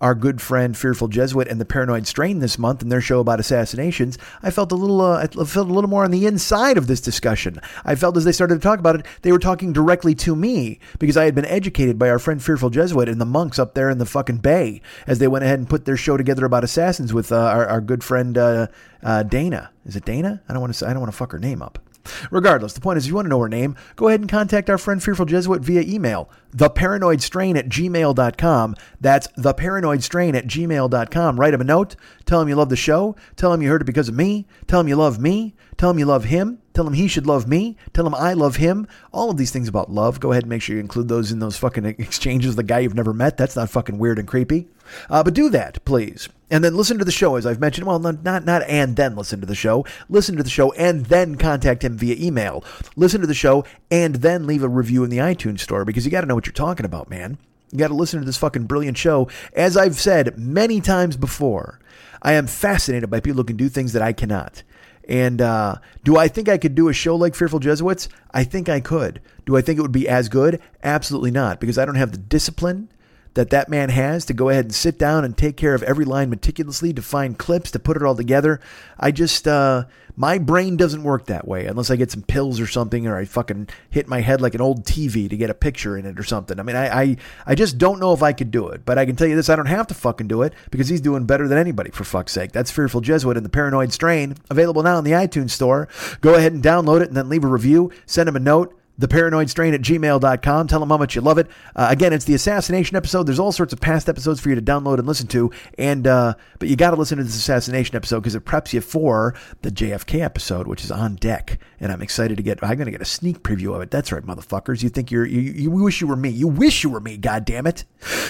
our 0.00 0.14
good 0.14 0.40
friend 0.40 0.76
Fearful 0.76 1.08
Jesuit 1.08 1.48
and 1.48 1.60
the 1.60 1.64
Paranoid 1.64 2.06
Strain 2.06 2.40
this 2.40 2.58
month 2.58 2.82
and 2.82 2.90
their 2.90 3.00
show 3.00 3.20
about 3.20 3.40
assassinations, 3.40 4.18
I 4.42 4.50
felt 4.50 4.72
a 4.72 4.74
little, 4.74 5.00
uh, 5.00 5.22
I 5.22 5.26
felt 5.26 5.68
a 5.68 5.72
little 5.72 5.90
more 5.90 6.04
on 6.04 6.10
the 6.10 6.26
inside 6.26 6.76
of 6.76 6.86
this 6.86 7.00
discussion. 7.00 7.60
I 7.84 7.94
felt 7.94 8.16
as 8.16 8.24
they 8.24 8.32
started 8.32 8.56
to 8.56 8.60
talk 8.60 8.78
about 8.78 8.96
it, 8.96 9.06
they 9.22 9.32
were 9.32 9.38
talking 9.38 9.72
directly 9.72 10.14
to 10.16 10.34
me 10.34 10.80
because 10.98 11.16
I 11.16 11.24
had 11.24 11.34
been 11.34 11.46
educated 11.46 11.98
by 11.98 12.10
our 12.10 12.18
friend 12.18 12.42
Fearful 12.42 12.70
Jesuit 12.70 13.08
and 13.08 13.20
the 13.20 13.26
monks 13.26 13.58
up 13.58 13.74
there 13.74 13.90
in 13.90 13.98
the 13.98 14.06
fucking 14.06 14.38
bay 14.38 14.80
as 15.06 15.18
they 15.18 15.28
went 15.28 15.44
ahead 15.44 15.58
and 15.58 15.68
put 15.68 15.84
their 15.84 15.96
show 15.96 16.16
together 16.16 16.44
about 16.44 16.64
assassins 16.64 17.12
with 17.12 17.30
uh, 17.32 17.36
our, 17.36 17.66
our 17.66 17.80
good 17.80 18.02
friend 18.02 18.36
uh, 18.38 18.66
uh, 19.02 19.22
Dana. 19.22 19.70
Is 19.86 19.96
it 19.96 20.04
Dana? 20.04 20.42
I 20.48 20.52
don't 20.52 20.62
want 20.62 20.74
to 20.74 20.86
I 20.86 20.90
don't 20.90 21.00
want 21.00 21.12
to 21.12 21.16
fuck 21.16 21.32
her 21.32 21.38
name 21.38 21.62
up. 21.62 21.83
Regardless, 22.30 22.72
the 22.72 22.80
point 22.80 22.98
is, 22.98 23.04
if 23.04 23.08
you 23.08 23.14
want 23.14 23.26
to 23.26 23.30
know 23.30 23.40
her 23.40 23.48
name, 23.48 23.76
go 23.96 24.08
ahead 24.08 24.20
and 24.20 24.28
contact 24.28 24.70
our 24.70 24.78
friend 24.78 25.02
Fearful 25.02 25.26
Jesuit 25.26 25.62
via 25.62 25.82
email, 25.82 26.30
theparanoidstrain 26.56 27.56
at 27.56 27.68
gmail.com. 27.68 28.76
That's 29.00 29.28
theparanoidstrain 29.28 30.34
at 30.34 30.46
gmail.com. 30.46 31.40
Write 31.40 31.54
him 31.54 31.60
a 31.60 31.64
note. 31.64 31.96
Tell 32.26 32.40
him 32.40 32.48
you 32.48 32.56
love 32.56 32.68
the 32.68 32.76
show. 32.76 33.16
Tell 33.36 33.52
him 33.52 33.62
you 33.62 33.68
heard 33.68 33.82
it 33.82 33.86
because 33.86 34.08
of 34.08 34.14
me. 34.14 34.46
Tell 34.66 34.80
him 34.80 34.88
you 34.88 34.96
love 34.96 35.18
me. 35.18 35.54
Tell 35.76 35.90
him 35.90 35.98
you 35.98 36.06
love 36.06 36.24
him. 36.24 36.58
Tell 36.72 36.86
him 36.86 36.94
he 36.94 37.08
should 37.08 37.26
love 37.26 37.46
me. 37.46 37.76
Tell 37.92 38.06
him 38.06 38.14
I 38.14 38.32
love 38.32 38.56
him. 38.56 38.86
All 39.12 39.30
of 39.30 39.36
these 39.36 39.50
things 39.50 39.68
about 39.68 39.90
love. 39.90 40.20
Go 40.20 40.32
ahead 40.32 40.44
and 40.44 40.50
make 40.50 40.62
sure 40.62 40.74
you 40.74 40.80
include 40.80 41.08
those 41.08 41.30
in 41.30 41.38
those 41.38 41.56
fucking 41.56 41.84
exchanges 41.98 42.56
the 42.56 42.62
guy 42.62 42.80
you've 42.80 42.94
never 42.94 43.12
met. 43.12 43.36
That's 43.36 43.56
not 43.56 43.70
fucking 43.70 43.98
weird 43.98 44.18
and 44.18 44.28
creepy. 44.28 44.68
Uh, 45.08 45.22
but 45.22 45.34
do 45.34 45.48
that, 45.50 45.84
please. 45.84 46.28
And 46.50 46.62
then 46.62 46.76
listen 46.76 46.98
to 46.98 47.04
the 47.04 47.10
show, 47.10 47.36
as 47.36 47.46
I've 47.46 47.60
mentioned. 47.60 47.86
Well, 47.86 47.98
not, 47.98 48.22
not 48.22 48.62
and 48.68 48.96
then 48.96 49.16
listen 49.16 49.40
to 49.40 49.46
the 49.46 49.54
show. 49.54 49.84
Listen 50.08 50.36
to 50.36 50.42
the 50.42 50.50
show 50.50 50.72
and 50.72 51.06
then 51.06 51.36
contact 51.36 51.82
him 51.82 51.96
via 51.96 52.16
email. 52.18 52.62
Listen 52.96 53.20
to 53.20 53.26
the 53.26 53.34
show 53.34 53.64
and 53.90 54.16
then 54.16 54.46
leave 54.46 54.62
a 54.62 54.68
review 54.68 55.04
in 55.04 55.10
the 55.10 55.18
iTunes 55.18 55.60
store 55.60 55.84
because 55.84 56.04
you 56.04 56.10
got 56.10 56.20
to 56.20 56.26
know 56.26 56.34
what 56.34 56.46
you're 56.46 56.52
talking 56.52 56.86
about, 56.86 57.08
man. 57.08 57.38
You 57.72 57.78
got 57.78 57.88
to 57.88 57.94
listen 57.94 58.20
to 58.20 58.26
this 58.26 58.36
fucking 58.36 58.64
brilliant 58.64 58.98
show. 58.98 59.28
As 59.54 59.76
I've 59.76 59.98
said 59.98 60.38
many 60.38 60.80
times 60.80 61.16
before, 61.16 61.80
I 62.22 62.34
am 62.34 62.46
fascinated 62.46 63.10
by 63.10 63.20
people 63.20 63.38
who 63.38 63.44
can 63.44 63.56
do 63.56 63.68
things 63.68 63.92
that 63.94 64.02
I 64.02 64.12
cannot. 64.12 64.62
And 65.08 65.40
uh, 65.42 65.76
do 66.02 66.16
I 66.16 66.28
think 66.28 66.48
I 66.48 66.58
could 66.58 66.74
do 66.74 66.88
a 66.88 66.92
show 66.92 67.16
like 67.16 67.34
Fearful 67.34 67.58
Jesuits? 67.58 68.08
I 68.32 68.44
think 68.44 68.68
I 68.68 68.80
could. 68.80 69.20
Do 69.44 69.56
I 69.56 69.60
think 69.60 69.78
it 69.78 69.82
would 69.82 69.92
be 69.92 70.08
as 70.08 70.28
good? 70.28 70.60
Absolutely 70.82 71.30
not, 71.30 71.60
because 71.60 71.78
I 71.78 71.84
don't 71.84 71.96
have 71.96 72.12
the 72.12 72.18
discipline 72.18 72.90
that 73.34 73.50
that 73.50 73.68
man 73.68 73.90
has 73.90 74.24
to 74.26 74.34
go 74.34 74.48
ahead 74.48 74.64
and 74.64 74.74
sit 74.74 74.98
down 74.98 75.24
and 75.24 75.36
take 75.36 75.56
care 75.56 75.74
of 75.74 75.82
every 75.82 76.04
line 76.04 76.30
meticulously 76.30 76.92
to 76.92 77.02
find 77.02 77.38
clips 77.38 77.70
to 77.72 77.78
put 77.78 77.96
it 77.96 78.02
all 78.02 78.14
together. 78.14 78.60
I 78.98 79.10
just 79.10 79.46
uh, 79.46 79.84
my 80.16 80.38
brain 80.38 80.76
doesn't 80.76 81.02
work 81.02 81.26
that 81.26 81.46
way 81.46 81.66
unless 81.66 81.90
I 81.90 81.96
get 81.96 82.12
some 82.12 82.22
pills 82.22 82.60
or 82.60 82.66
something 82.66 83.06
or 83.06 83.16
I 83.16 83.24
fucking 83.24 83.68
hit 83.90 84.06
my 84.06 84.20
head 84.20 84.40
like 84.40 84.54
an 84.54 84.60
old 84.60 84.84
TV 84.84 85.28
to 85.28 85.36
get 85.36 85.50
a 85.50 85.54
picture 85.54 85.98
in 85.98 86.06
it 86.06 86.18
or 86.18 86.22
something. 86.22 86.58
I 86.58 86.62
mean, 86.62 86.76
I 86.76 87.02
I, 87.02 87.16
I 87.46 87.54
just 87.54 87.78
don't 87.78 88.00
know 88.00 88.12
if 88.12 88.22
I 88.22 88.32
could 88.32 88.50
do 88.50 88.68
it. 88.68 88.84
But 88.84 88.98
I 88.98 89.06
can 89.06 89.16
tell 89.16 89.26
you 89.26 89.36
this: 89.36 89.48
I 89.48 89.56
don't 89.56 89.66
have 89.66 89.88
to 89.88 89.94
fucking 89.94 90.28
do 90.28 90.42
it 90.42 90.54
because 90.70 90.88
he's 90.88 91.00
doing 91.00 91.26
better 91.26 91.48
than 91.48 91.58
anybody. 91.58 91.90
For 91.90 92.04
fuck's 92.04 92.32
sake, 92.32 92.52
that's 92.52 92.70
Fearful 92.70 93.00
Jesuit 93.00 93.36
and 93.36 93.44
the 93.44 93.50
Paranoid 93.50 93.92
Strain, 93.92 94.36
available 94.50 94.82
now 94.82 94.98
in 94.98 95.04
the 95.04 95.12
iTunes 95.12 95.50
store. 95.50 95.88
Go 96.20 96.34
ahead 96.34 96.52
and 96.52 96.62
download 96.62 97.00
it 97.00 97.08
and 97.08 97.16
then 97.16 97.28
leave 97.28 97.44
a 97.44 97.48
review. 97.48 97.90
Send 98.06 98.28
him 98.28 98.36
a 98.36 98.40
note 98.40 98.78
theparanoidstrain 99.00 99.74
at 99.74 99.80
gmail.com. 99.80 100.66
Tell 100.66 100.80
them 100.80 100.88
how 100.88 100.96
much 100.96 101.14
you 101.14 101.20
love 101.20 101.38
it. 101.38 101.48
Uh, 101.74 101.88
again, 101.90 102.12
it's 102.12 102.24
the 102.24 102.34
assassination 102.34 102.96
episode. 102.96 103.24
There's 103.24 103.38
all 103.38 103.52
sorts 103.52 103.72
of 103.72 103.80
past 103.80 104.08
episodes 104.08 104.40
for 104.40 104.48
you 104.48 104.54
to 104.54 104.62
download 104.62 104.98
and 104.98 105.06
listen 105.06 105.26
to. 105.28 105.50
And, 105.78 106.06
uh, 106.06 106.34
but 106.58 106.68
you 106.68 106.76
got 106.76 106.90
to 106.90 106.96
listen 106.96 107.18
to 107.18 107.24
this 107.24 107.36
assassination 107.36 107.96
episode 107.96 108.20
because 108.20 108.34
it 108.34 108.44
preps 108.44 108.72
you 108.72 108.80
for 108.80 109.34
the 109.62 109.70
JFK 109.70 110.20
episode, 110.20 110.66
which 110.66 110.84
is 110.84 110.90
on 110.90 111.16
deck. 111.16 111.58
And 111.80 111.90
I'm 111.90 112.02
excited 112.02 112.36
to 112.36 112.42
get, 112.42 112.62
I'm 112.62 112.76
going 112.76 112.86
to 112.86 112.92
get 112.92 113.02
a 113.02 113.06
sneak 113.06 113.42
preview 113.42 113.74
of 113.74 113.82
it. 113.82 113.90
That's 113.90 114.12
right, 114.12 114.22
motherfuckers. 114.22 114.82
You 114.82 114.88
think 114.88 115.10
you're, 115.10 115.26
you, 115.26 115.40
you 115.40 115.70
wish 115.70 116.00
you 116.00 116.06
were 116.06 116.16
me. 116.16 116.30
You 116.30 116.48
wish 116.48 116.84
you 116.84 116.90
were 116.90 117.00
me, 117.00 117.16
God 117.16 117.44
damn 117.44 117.66
it, 117.66 117.84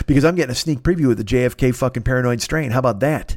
Because 0.07 0.25
I'm 0.25 0.35
getting 0.35 0.53
a 0.53 0.57
sneak 0.57 0.81
preview 0.81 1.11
of 1.11 1.17
the 1.17 1.25
JFK 1.25 1.75
fucking 1.75 2.03
paranoid 2.03 2.41
strain. 2.41 2.71
How 2.71 2.79
about 2.79 3.01
that? 3.01 3.37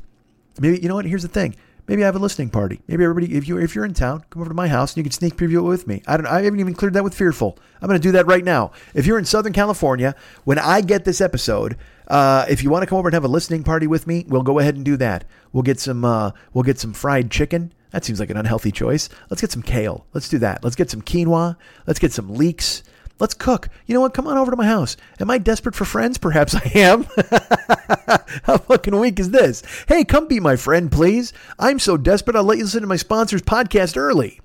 Maybe, 0.59 0.79
you 0.79 0.87
know 0.87 0.95
what? 0.95 1.05
Here's 1.05 1.23
the 1.23 1.27
thing. 1.27 1.55
Maybe 1.87 2.03
I 2.03 2.05
have 2.05 2.15
a 2.15 2.19
listening 2.19 2.49
party. 2.49 2.81
Maybe 2.87 3.03
everybody, 3.03 3.33
if 3.35 3.47
you 3.47 3.57
if 3.57 3.73
you're 3.73 3.85
in 3.85 3.93
town, 3.93 4.23
come 4.29 4.41
over 4.41 4.49
to 4.49 4.55
my 4.55 4.67
house 4.67 4.91
and 4.91 4.97
you 4.97 5.03
can 5.03 5.11
sneak 5.11 5.37
preview 5.37 5.59
it 5.59 5.61
with 5.61 5.87
me. 5.87 6.03
I 6.05 6.17
don't. 6.17 6.25
I 6.25 6.41
haven't 6.41 6.59
even 6.59 6.73
cleared 6.73 6.93
that 6.95 7.03
with 7.03 7.13
Fearful. 7.13 7.57
I'm 7.81 7.87
going 7.87 7.99
to 7.99 8.05
do 8.05 8.11
that 8.11 8.27
right 8.27 8.43
now. 8.43 8.71
If 8.93 9.05
you're 9.05 9.17
in 9.17 9.25
Southern 9.25 9.53
California, 9.53 10.13
when 10.43 10.59
I 10.59 10.81
get 10.81 11.05
this 11.05 11.21
episode, 11.21 11.77
uh, 12.09 12.45
if 12.49 12.61
you 12.61 12.69
want 12.69 12.83
to 12.83 12.87
come 12.87 12.97
over 12.97 13.07
and 13.07 13.13
have 13.13 13.23
a 13.23 13.29
listening 13.29 13.63
party 13.63 13.87
with 13.87 14.05
me, 14.05 14.25
we'll 14.27 14.43
go 14.43 14.59
ahead 14.59 14.75
and 14.75 14.83
do 14.83 14.97
that. 14.97 15.23
We'll 15.53 15.63
get 15.63 15.79
some. 15.79 16.03
Uh, 16.03 16.31
we'll 16.53 16.65
get 16.65 16.77
some 16.77 16.91
fried 16.91 17.31
chicken. 17.31 17.71
That 17.91 18.03
seems 18.03 18.19
like 18.19 18.29
an 18.29 18.37
unhealthy 18.37 18.71
choice. 18.71 19.07
Let's 19.29 19.39
get 19.39 19.51
some 19.51 19.63
kale. 19.63 20.05
Let's 20.13 20.27
do 20.27 20.39
that. 20.39 20.63
Let's 20.63 20.75
get 20.75 20.91
some 20.91 21.01
quinoa. 21.01 21.55
Let's 21.85 21.99
get 21.99 22.11
some 22.11 22.33
leeks. 22.33 22.83
Let's 23.19 23.33
cook. 23.33 23.69
You 23.85 23.93
know 23.93 24.01
what? 24.01 24.13
Come 24.13 24.27
on 24.27 24.37
over 24.37 24.51
to 24.51 24.57
my 24.57 24.65
house. 24.65 24.95
Am 25.19 25.31
I 25.31 25.37
desperate 25.37 25.75
for 25.75 25.85
friends? 25.85 26.17
Perhaps 26.17 26.55
I 26.55 26.71
am. 26.75 27.03
How 28.43 28.57
fucking 28.57 28.99
weak 28.99 29.19
is 29.19 29.31
this? 29.31 29.63
Hey, 29.87 30.03
come 30.03 30.27
be 30.27 30.39
my 30.39 30.55
friend, 30.55 30.91
please. 30.91 31.33
I'm 31.57 31.79
so 31.79 31.97
desperate, 31.97 32.35
I'll 32.35 32.43
let 32.43 32.57
you 32.57 32.65
listen 32.65 32.81
to 32.81 32.87
my 32.87 32.95
sponsor's 32.95 33.41
podcast 33.41 33.97
early. 33.97 34.39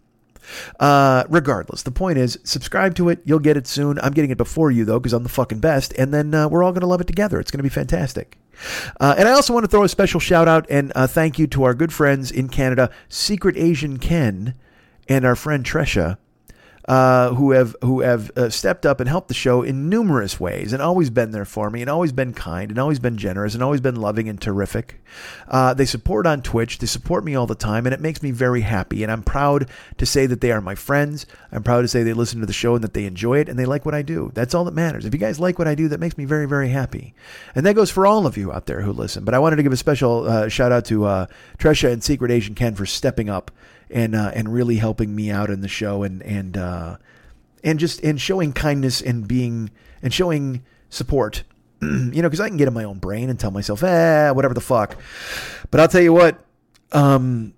Uh, 0.80 1.24
regardless, 1.28 1.82
the 1.82 1.90
point 1.90 2.18
is, 2.18 2.38
subscribe 2.44 2.94
to 2.96 3.08
it. 3.08 3.20
You'll 3.24 3.38
get 3.38 3.56
it 3.56 3.66
soon. 3.66 3.98
I'm 4.00 4.12
getting 4.12 4.30
it 4.30 4.38
before 4.38 4.70
you, 4.70 4.84
though, 4.84 4.98
because 4.98 5.12
I'm 5.12 5.22
the 5.22 5.28
fucking 5.28 5.60
best. 5.60 5.92
And 5.94 6.12
then 6.12 6.34
uh, 6.34 6.48
we're 6.48 6.64
all 6.64 6.72
going 6.72 6.80
to 6.80 6.86
love 6.86 7.00
it 7.00 7.06
together. 7.06 7.38
It's 7.38 7.50
going 7.50 7.58
to 7.58 7.62
be 7.62 7.68
fantastic. 7.68 8.38
Uh, 9.00 9.14
and 9.16 9.28
I 9.28 9.32
also 9.32 9.52
want 9.52 9.64
to 9.64 9.70
throw 9.70 9.84
a 9.84 9.88
special 9.88 10.20
shout 10.20 10.48
out 10.48 10.66
and 10.68 10.92
uh, 10.94 11.06
thank 11.06 11.38
you 11.38 11.46
to 11.48 11.64
our 11.64 11.74
good 11.74 11.92
friends 11.92 12.30
in 12.30 12.48
Canada, 12.48 12.90
Secret 13.08 13.56
Asian 13.56 13.98
Ken 13.98 14.54
and 15.08 15.24
our 15.24 15.36
friend 15.36 15.64
Tresha 15.64 16.18
uh, 16.86 17.32
who 17.34 17.52
have 17.52 17.76
who 17.82 18.00
have 18.00 18.30
uh, 18.36 18.50
stepped 18.50 18.84
up 18.84 18.98
and 18.98 19.08
helped 19.08 19.28
the 19.28 19.34
show 19.34 19.62
in 19.62 19.88
numerous 19.88 20.40
ways 20.40 20.72
and 20.72 20.82
always 20.82 21.10
been 21.10 21.30
there 21.30 21.44
for 21.44 21.70
me 21.70 21.80
and 21.80 21.88
always 21.88 22.12
been 22.12 22.32
kind 22.32 22.70
and 22.70 22.78
always 22.78 22.98
been 22.98 23.16
generous 23.16 23.54
and 23.54 23.62
always 23.62 23.80
been 23.80 23.96
loving 23.96 24.28
and 24.28 24.40
terrific. 24.40 25.00
Uh, 25.48 25.74
they 25.74 25.84
support 25.84 26.26
on 26.26 26.42
Twitch. 26.42 26.78
They 26.78 26.86
support 26.86 27.24
me 27.24 27.34
all 27.34 27.46
the 27.46 27.54
time, 27.54 27.86
and 27.86 27.94
it 27.94 28.00
makes 28.00 28.22
me 28.22 28.30
very 28.30 28.62
happy. 28.62 29.02
And 29.02 29.12
I'm 29.12 29.22
proud 29.22 29.68
to 29.98 30.06
say 30.06 30.26
that 30.26 30.40
they 30.40 30.50
are 30.50 30.60
my 30.60 30.74
friends. 30.74 31.26
I'm 31.52 31.62
proud 31.62 31.82
to 31.82 31.88
say 31.88 32.02
they 32.02 32.14
listen 32.14 32.40
to 32.40 32.46
the 32.46 32.52
show 32.52 32.74
and 32.74 32.82
that 32.82 32.94
they 32.94 33.04
enjoy 33.04 33.38
it 33.38 33.48
and 33.48 33.58
they 33.58 33.66
like 33.66 33.84
what 33.84 33.94
I 33.94 34.02
do. 34.02 34.32
That's 34.34 34.54
all 34.54 34.64
that 34.64 34.74
matters. 34.74 35.04
If 35.04 35.12
you 35.12 35.20
guys 35.20 35.38
like 35.38 35.58
what 35.58 35.68
I 35.68 35.74
do, 35.74 35.88
that 35.88 36.00
makes 36.00 36.18
me 36.18 36.24
very 36.24 36.46
very 36.46 36.70
happy. 36.70 37.14
And 37.54 37.64
that 37.66 37.74
goes 37.74 37.90
for 37.90 38.06
all 38.06 38.26
of 38.26 38.36
you 38.36 38.52
out 38.52 38.66
there 38.66 38.80
who 38.80 38.92
listen. 38.92 39.24
But 39.24 39.34
I 39.34 39.38
wanted 39.38 39.56
to 39.56 39.62
give 39.62 39.72
a 39.72 39.76
special 39.76 40.28
uh, 40.28 40.48
shout 40.48 40.72
out 40.72 40.84
to 40.86 41.04
uh, 41.04 41.26
Tresha 41.58 41.92
and 41.92 42.02
Secret 42.02 42.30
Asian 42.30 42.54
Ken 42.54 42.74
for 42.74 42.86
stepping 42.86 43.28
up 43.28 43.50
and 43.92 44.14
uh, 44.14 44.32
and 44.34 44.52
really 44.52 44.76
helping 44.76 45.14
me 45.14 45.30
out 45.30 45.50
in 45.50 45.60
the 45.60 45.68
show 45.68 46.02
and 46.02 46.22
and 46.22 46.56
uh, 46.56 46.96
and 47.62 47.78
just 47.78 48.02
and 48.02 48.20
showing 48.20 48.52
kindness 48.52 49.00
and 49.00 49.28
being 49.28 49.70
and 50.02 50.12
showing 50.12 50.64
support. 50.88 51.44
you 51.82 51.88
know, 52.22 52.28
because 52.28 52.40
I 52.40 52.48
can 52.48 52.56
get 52.56 52.68
in 52.68 52.74
my 52.74 52.84
own 52.84 52.98
brain 52.98 53.28
and 53.28 53.38
tell 53.38 53.50
myself, 53.50 53.82
eh, 53.82 54.30
whatever 54.30 54.54
the 54.54 54.60
fuck. 54.60 54.96
But 55.70 55.80
I'll 55.80 55.88
tell 55.88 56.02
you 56.02 56.12
what, 56.12 56.44
um, 56.92 57.54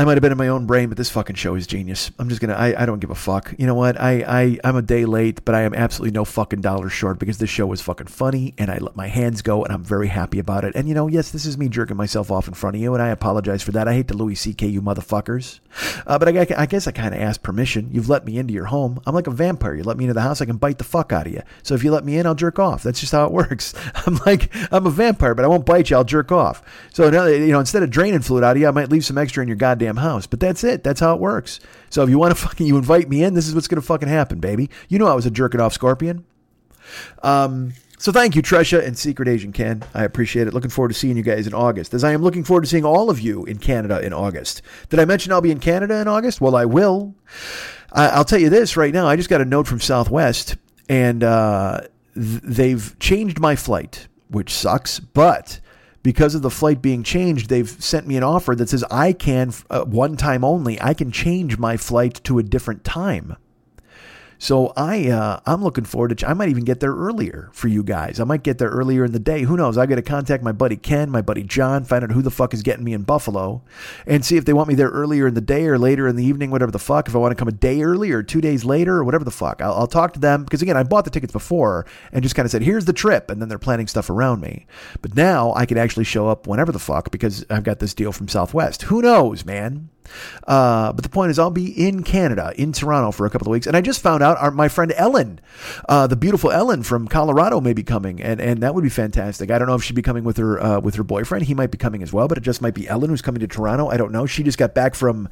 I 0.00 0.04
might 0.04 0.14
have 0.14 0.22
been 0.22 0.32
in 0.32 0.38
my 0.38 0.48
own 0.48 0.64
brain, 0.64 0.88
but 0.88 0.96
this 0.96 1.10
fucking 1.10 1.36
show 1.36 1.56
is 1.56 1.66
genius. 1.66 2.10
I'm 2.18 2.30
just 2.30 2.40
gonna. 2.40 2.54
I, 2.54 2.84
I 2.84 2.86
don't 2.86 3.00
give 3.00 3.10
a 3.10 3.14
fuck. 3.14 3.54
You 3.58 3.66
know 3.66 3.74
what? 3.74 4.00
I, 4.00 4.24
I 4.26 4.58
I'm 4.64 4.74
a 4.74 4.80
day 4.80 5.04
late, 5.04 5.44
but 5.44 5.54
I 5.54 5.60
am 5.60 5.74
absolutely 5.74 6.14
no 6.14 6.24
fucking 6.24 6.62
dollar 6.62 6.88
short 6.88 7.18
because 7.18 7.36
this 7.36 7.50
show 7.50 7.66
was 7.66 7.82
fucking 7.82 8.06
funny, 8.06 8.54
and 8.56 8.70
I 8.70 8.78
let 8.78 8.96
my 8.96 9.08
hands 9.08 9.42
go, 9.42 9.62
and 9.62 9.70
I'm 9.70 9.84
very 9.84 10.08
happy 10.08 10.38
about 10.38 10.64
it. 10.64 10.74
And 10.74 10.88
you 10.88 10.94
know, 10.94 11.06
yes, 11.06 11.30
this 11.30 11.44
is 11.44 11.58
me 11.58 11.68
jerking 11.68 11.98
myself 11.98 12.30
off 12.30 12.48
in 12.48 12.54
front 12.54 12.76
of 12.76 12.80
you, 12.80 12.94
and 12.94 13.02
I 13.02 13.08
apologize 13.08 13.62
for 13.62 13.72
that. 13.72 13.88
I 13.88 13.92
hate 13.92 14.08
the 14.08 14.16
Louis 14.16 14.36
C.K. 14.36 14.68
you 14.68 14.80
motherfuckers, 14.80 15.60
uh, 16.06 16.18
but 16.18 16.34
I, 16.34 16.46
I 16.56 16.64
guess 16.64 16.86
I 16.86 16.92
kind 16.92 17.14
of 17.14 17.20
asked 17.20 17.42
permission. 17.42 17.90
You've 17.92 18.08
let 18.08 18.24
me 18.24 18.38
into 18.38 18.54
your 18.54 18.64
home. 18.64 19.02
I'm 19.06 19.14
like 19.14 19.26
a 19.26 19.32
vampire. 19.32 19.74
You 19.74 19.82
let 19.82 19.98
me 19.98 20.04
into 20.04 20.14
the 20.14 20.22
house, 20.22 20.40
I 20.40 20.46
can 20.46 20.56
bite 20.56 20.78
the 20.78 20.84
fuck 20.84 21.12
out 21.12 21.26
of 21.26 21.34
you. 21.34 21.42
So 21.62 21.74
if 21.74 21.84
you 21.84 21.90
let 21.90 22.06
me 22.06 22.16
in, 22.16 22.24
I'll 22.24 22.34
jerk 22.34 22.58
off. 22.58 22.82
That's 22.82 23.00
just 23.00 23.12
how 23.12 23.26
it 23.26 23.32
works. 23.32 23.74
I'm 24.06 24.18
like 24.24 24.50
I'm 24.72 24.86
a 24.86 24.90
vampire, 24.90 25.34
but 25.34 25.44
I 25.44 25.48
won't 25.48 25.66
bite 25.66 25.90
you. 25.90 25.96
I'll 25.96 26.04
jerk 26.04 26.32
off. 26.32 26.62
So 26.94 27.10
now, 27.10 27.26
you 27.26 27.52
know, 27.52 27.60
instead 27.60 27.82
of 27.82 27.90
draining 27.90 28.22
fluid 28.22 28.44
out 28.44 28.56
of 28.56 28.62
you, 28.62 28.66
I 28.66 28.70
might 28.70 28.88
leave 28.88 29.04
some 29.04 29.18
extra 29.18 29.42
in 29.42 29.48
your 29.48 29.58
goddamn 29.58 29.89
house. 29.96 30.26
But 30.26 30.40
that's 30.40 30.64
it. 30.64 30.82
That's 30.84 31.00
how 31.00 31.14
it 31.14 31.20
works. 31.20 31.60
So 31.90 32.02
if 32.02 32.10
you 32.10 32.18
want 32.18 32.36
to 32.36 32.40
fucking 32.46 32.66
you 32.66 32.76
invite 32.76 33.08
me 33.08 33.22
in, 33.22 33.34
this 33.34 33.48
is 33.48 33.54
what's 33.54 33.68
gonna 33.68 33.82
fucking 33.82 34.08
happen, 34.08 34.40
baby. 34.40 34.70
You 34.88 34.98
know 34.98 35.06
I 35.06 35.14
was 35.14 35.26
a 35.26 35.30
jerking 35.30 35.60
off 35.60 35.72
scorpion. 35.72 36.24
Um. 37.22 37.72
So 37.98 38.12
thank 38.12 38.34
you, 38.34 38.40
Tresha 38.40 38.82
and 38.82 38.96
Secret 38.96 39.28
Asian 39.28 39.52
Ken. 39.52 39.82
I 39.92 40.04
appreciate 40.04 40.46
it. 40.46 40.54
Looking 40.54 40.70
forward 40.70 40.88
to 40.88 40.94
seeing 40.94 41.18
you 41.18 41.22
guys 41.22 41.46
in 41.46 41.52
August, 41.52 41.92
as 41.92 42.02
I 42.02 42.12
am 42.12 42.22
looking 42.22 42.44
forward 42.44 42.62
to 42.62 42.66
seeing 42.66 42.84
all 42.86 43.10
of 43.10 43.20
you 43.20 43.44
in 43.44 43.58
Canada 43.58 44.00
in 44.00 44.14
August. 44.14 44.62
Did 44.88 44.98
I 45.00 45.04
mention 45.04 45.32
I'll 45.32 45.42
be 45.42 45.50
in 45.50 45.60
Canada 45.60 45.96
in 46.00 46.08
August? 46.08 46.40
Well, 46.40 46.56
I 46.56 46.64
will. 46.64 47.14
I- 47.92 48.08
I'll 48.08 48.24
tell 48.24 48.38
you 48.38 48.48
this 48.48 48.74
right 48.74 48.94
now. 48.94 49.06
I 49.06 49.16
just 49.16 49.28
got 49.28 49.42
a 49.42 49.44
note 49.44 49.66
from 49.66 49.80
Southwest, 49.80 50.56
and 50.88 51.22
uh, 51.22 51.82
th- 52.14 52.40
they've 52.42 52.98
changed 53.00 53.38
my 53.38 53.54
flight, 53.54 54.08
which 54.30 54.50
sucks, 54.54 54.98
but 54.98 55.60
because 56.02 56.34
of 56.34 56.42
the 56.42 56.50
flight 56.50 56.80
being 56.80 57.02
changed, 57.02 57.48
they've 57.48 57.68
sent 57.68 58.06
me 58.06 58.16
an 58.16 58.22
offer 58.22 58.54
that 58.54 58.68
says 58.68 58.84
I 58.90 59.12
can, 59.12 59.52
uh, 59.68 59.84
one 59.84 60.16
time 60.16 60.44
only, 60.44 60.80
I 60.80 60.94
can 60.94 61.12
change 61.12 61.58
my 61.58 61.76
flight 61.76 62.20
to 62.24 62.38
a 62.38 62.42
different 62.42 62.84
time. 62.84 63.36
So 64.40 64.72
I 64.74 65.10
uh, 65.10 65.40
I'm 65.44 65.62
looking 65.62 65.84
forward 65.84 66.16
to. 66.16 66.26
I 66.26 66.32
might 66.32 66.48
even 66.48 66.64
get 66.64 66.80
there 66.80 66.94
earlier 66.94 67.50
for 67.52 67.68
you 67.68 67.82
guys. 67.82 68.18
I 68.18 68.24
might 68.24 68.42
get 68.42 68.56
there 68.56 68.70
earlier 68.70 69.04
in 69.04 69.12
the 69.12 69.18
day. 69.18 69.42
Who 69.42 69.54
knows? 69.54 69.76
I 69.76 69.84
got 69.84 69.96
to 69.96 70.02
contact 70.02 70.42
my 70.42 70.50
buddy 70.50 70.76
Ken, 70.76 71.10
my 71.10 71.20
buddy 71.20 71.42
John, 71.42 71.84
find 71.84 72.02
out 72.02 72.12
who 72.12 72.22
the 72.22 72.30
fuck 72.30 72.54
is 72.54 72.62
getting 72.62 72.82
me 72.82 72.94
in 72.94 73.02
Buffalo, 73.02 73.62
and 74.06 74.24
see 74.24 74.38
if 74.38 74.46
they 74.46 74.54
want 74.54 74.68
me 74.68 74.74
there 74.74 74.88
earlier 74.88 75.26
in 75.26 75.34
the 75.34 75.42
day 75.42 75.66
or 75.66 75.78
later 75.78 76.08
in 76.08 76.16
the 76.16 76.24
evening, 76.24 76.50
whatever 76.50 76.72
the 76.72 76.78
fuck. 76.78 77.06
If 77.06 77.14
I 77.14 77.18
want 77.18 77.32
to 77.32 77.36
come 77.36 77.48
a 77.48 77.52
day 77.52 77.82
early 77.82 78.12
or 78.12 78.22
two 78.22 78.40
days 78.40 78.64
later 78.64 78.96
or 78.96 79.04
whatever 79.04 79.24
the 79.24 79.30
fuck, 79.30 79.60
I'll, 79.60 79.74
I'll 79.74 79.86
talk 79.86 80.14
to 80.14 80.20
them 80.20 80.44
because 80.44 80.62
again, 80.62 80.78
I 80.78 80.84
bought 80.84 81.04
the 81.04 81.10
tickets 81.10 81.34
before 81.34 81.84
and 82.10 82.22
just 82.22 82.34
kind 82.34 82.46
of 82.46 82.50
said, 82.50 82.62
"Here's 82.62 82.86
the 82.86 82.94
trip," 82.94 83.30
and 83.30 83.42
then 83.42 83.50
they're 83.50 83.58
planning 83.58 83.88
stuff 83.88 84.08
around 84.08 84.40
me. 84.40 84.66
But 85.02 85.14
now 85.14 85.52
I 85.54 85.66
can 85.66 85.76
actually 85.76 86.04
show 86.04 86.28
up 86.28 86.46
whenever 86.46 86.72
the 86.72 86.78
fuck 86.78 87.10
because 87.10 87.44
I've 87.50 87.64
got 87.64 87.78
this 87.78 87.92
deal 87.92 88.10
from 88.10 88.28
Southwest. 88.28 88.84
Who 88.84 89.02
knows, 89.02 89.44
man? 89.44 89.90
Uh, 90.46 90.92
but 90.92 91.02
the 91.02 91.08
point 91.08 91.30
is, 91.30 91.38
I'll 91.38 91.50
be 91.50 91.70
in 91.70 92.02
Canada, 92.02 92.52
in 92.56 92.72
Toronto 92.72 93.10
for 93.10 93.26
a 93.26 93.30
couple 93.30 93.48
of 93.48 93.52
weeks, 93.52 93.66
and 93.66 93.76
I 93.76 93.80
just 93.80 94.00
found 94.00 94.22
out 94.22 94.36
our, 94.38 94.50
my 94.50 94.68
friend 94.68 94.92
Ellen, 94.96 95.40
uh, 95.88 96.06
the 96.06 96.16
beautiful 96.16 96.50
Ellen 96.50 96.82
from 96.82 97.08
Colorado, 97.08 97.60
may 97.60 97.72
be 97.72 97.82
coming, 97.82 98.20
and 98.22 98.40
and 98.40 98.62
that 98.62 98.74
would 98.74 98.84
be 98.84 98.90
fantastic. 98.90 99.50
I 99.50 99.58
don't 99.58 99.68
know 99.68 99.74
if 99.74 99.82
she'd 99.82 99.96
be 99.96 100.02
coming 100.02 100.24
with 100.24 100.36
her 100.36 100.62
uh, 100.62 100.80
with 100.80 100.94
her 100.96 101.04
boyfriend. 101.04 101.46
He 101.46 101.54
might 101.54 101.70
be 101.70 101.78
coming 101.78 102.02
as 102.02 102.12
well, 102.12 102.28
but 102.28 102.38
it 102.38 102.42
just 102.42 102.62
might 102.62 102.74
be 102.74 102.88
Ellen 102.88 103.10
who's 103.10 103.22
coming 103.22 103.40
to 103.40 103.46
Toronto. 103.46 103.88
I 103.88 103.96
don't 103.96 104.12
know. 104.12 104.26
She 104.26 104.42
just 104.42 104.58
got 104.58 104.74
back 104.74 104.94
from 104.94 105.28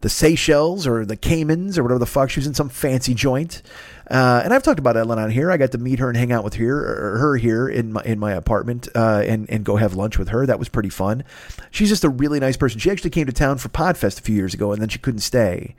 the 0.00 0.08
Seychelles 0.08 0.86
or 0.86 1.04
the 1.04 1.16
Caymans 1.16 1.78
or 1.78 1.82
whatever 1.82 1.98
the 1.98 2.06
fuck. 2.06 2.30
She 2.30 2.40
was 2.40 2.46
in 2.46 2.54
some 2.54 2.68
fancy 2.68 3.14
joint. 3.14 3.62
Uh, 4.10 4.40
and 4.42 4.52
I've 4.52 4.62
talked 4.62 4.80
about 4.80 4.96
Ellen 4.96 5.18
on 5.18 5.30
here. 5.30 5.52
I 5.52 5.56
got 5.56 5.70
to 5.72 5.78
meet 5.78 6.00
her 6.00 6.08
and 6.08 6.16
hang 6.16 6.32
out 6.32 6.42
with 6.42 6.54
her, 6.54 7.18
her 7.18 7.36
here 7.36 7.68
in 7.68 7.92
my 7.92 8.02
in 8.02 8.18
my 8.18 8.32
apartment 8.32 8.88
uh, 8.94 9.22
and 9.24 9.48
and 9.48 9.64
go 9.64 9.76
have 9.76 9.94
lunch 9.94 10.18
with 10.18 10.30
her. 10.30 10.46
That 10.46 10.58
was 10.58 10.68
pretty 10.68 10.88
fun. 10.88 11.22
She's 11.70 11.88
just 11.88 12.02
a 12.02 12.08
really 12.08 12.40
nice 12.40 12.56
person. 12.56 12.80
She 12.80 12.90
actually 12.90 13.10
came 13.10 13.26
to 13.26 13.32
town 13.32 13.58
for 13.58 13.68
Podfest 13.68 14.18
a 14.18 14.22
few 14.22 14.34
years 14.34 14.52
ago, 14.52 14.72
and 14.72 14.82
then 14.82 14.88
she 14.88 14.98
couldn't 14.98 15.20
stay. 15.20 15.76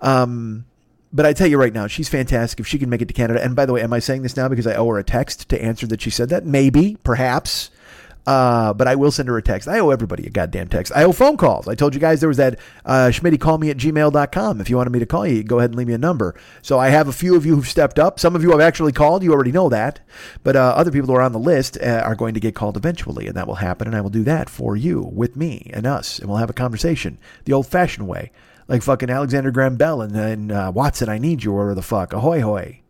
Um, 0.00 0.64
but 1.12 1.26
I 1.26 1.32
tell 1.32 1.48
you 1.48 1.58
right 1.58 1.74
now, 1.74 1.88
she's 1.88 2.08
fantastic. 2.08 2.60
If 2.60 2.68
she 2.68 2.78
can 2.78 2.88
make 2.88 3.02
it 3.02 3.08
to 3.08 3.14
Canada, 3.14 3.42
and 3.42 3.56
by 3.56 3.66
the 3.66 3.72
way, 3.72 3.82
am 3.82 3.92
I 3.92 3.98
saying 3.98 4.22
this 4.22 4.36
now 4.36 4.48
because 4.48 4.66
I 4.66 4.76
owe 4.76 4.88
her 4.88 4.98
a 4.98 5.04
text 5.04 5.48
to 5.48 5.60
answer 5.60 5.86
that 5.88 6.00
she 6.00 6.10
said 6.10 6.28
that? 6.28 6.46
Maybe, 6.46 6.96
perhaps. 7.02 7.70
Uh, 8.26 8.72
but 8.72 8.86
I 8.86 8.94
will 8.94 9.10
send 9.10 9.28
her 9.28 9.36
a 9.36 9.42
text. 9.42 9.66
I 9.66 9.80
owe 9.80 9.90
everybody 9.90 10.26
a 10.26 10.30
goddamn 10.30 10.68
text. 10.68 10.92
I 10.94 11.02
owe 11.02 11.12
phone 11.12 11.36
calls. 11.36 11.66
I 11.66 11.74
told 11.74 11.94
you 11.94 12.00
guys 12.00 12.20
there 12.20 12.28
was 12.28 12.36
that 12.36 12.58
uh, 12.84 13.10
Schmitty 13.12 13.40
call 13.40 13.58
me 13.58 13.70
at 13.70 13.76
gmail.com. 13.76 14.60
If 14.60 14.70
you 14.70 14.76
wanted 14.76 14.90
me 14.90 15.00
to 15.00 15.06
call 15.06 15.26
you, 15.26 15.42
go 15.42 15.58
ahead 15.58 15.70
and 15.70 15.76
leave 15.76 15.88
me 15.88 15.94
a 15.94 15.98
number. 15.98 16.34
So 16.62 16.78
I 16.78 16.90
have 16.90 17.08
a 17.08 17.12
few 17.12 17.34
of 17.34 17.44
you 17.44 17.56
who've 17.56 17.68
stepped 17.68 17.98
up. 17.98 18.20
Some 18.20 18.36
of 18.36 18.42
you 18.42 18.52
have 18.52 18.60
actually 18.60 18.92
called. 18.92 19.24
You 19.24 19.32
already 19.32 19.52
know 19.52 19.68
that. 19.70 20.00
But 20.44 20.54
uh, 20.54 20.74
other 20.76 20.92
people 20.92 21.08
who 21.08 21.14
are 21.14 21.22
on 21.22 21.32
the 21.32 21.38
list 21.38 21.78
uh, 21.82 22.02
are 22.04 22.14
going 22.14 22.34
to 22.34 22.40
get 22.40 22.54
called 22.54 22.76
eventually, 22.76 23.26
and 23.26 23.36
that 23.36 23.46
will 23.46 23.56
happen. 23.56 23.88
And 23.88 23.96
I 23.96 24.00
will 24.00 24.10
do 24.10 24.24
that 24.24 24.48
for 24.48 24.76
you, 24.76 25.02
with 25.02 25.36
me 25.36 25.70
and 25.72 25.86
us. 25.86 26.18
And 26.18 26.28
we'll 26.28 26.38
have 26.38 26.50
a 26.50 26.54
conversation 26.54 27.18
the 27.44 27.52
old 27.52 27.66
fashioned 27.66 28.06
way. 28.06 28.30
Like 28.68 28.82
fucking 28.82 29.10
Alexander 29.10 29.50
Graham 29.50 29.76
Bell 29.76 30.00
and, 30.00 30.14
and 30.14 30.52
uh, 30.52 30.70
Watson, 30.72 31.08
I 31.08 31.18
need 31.18 31.42
you, 31.42 31.52
or 31.52 31.74
the 31.74 31.82
fuck. 31.82 32.12
Ahoy, 32.12 32.40
hoy. 32.40 32.81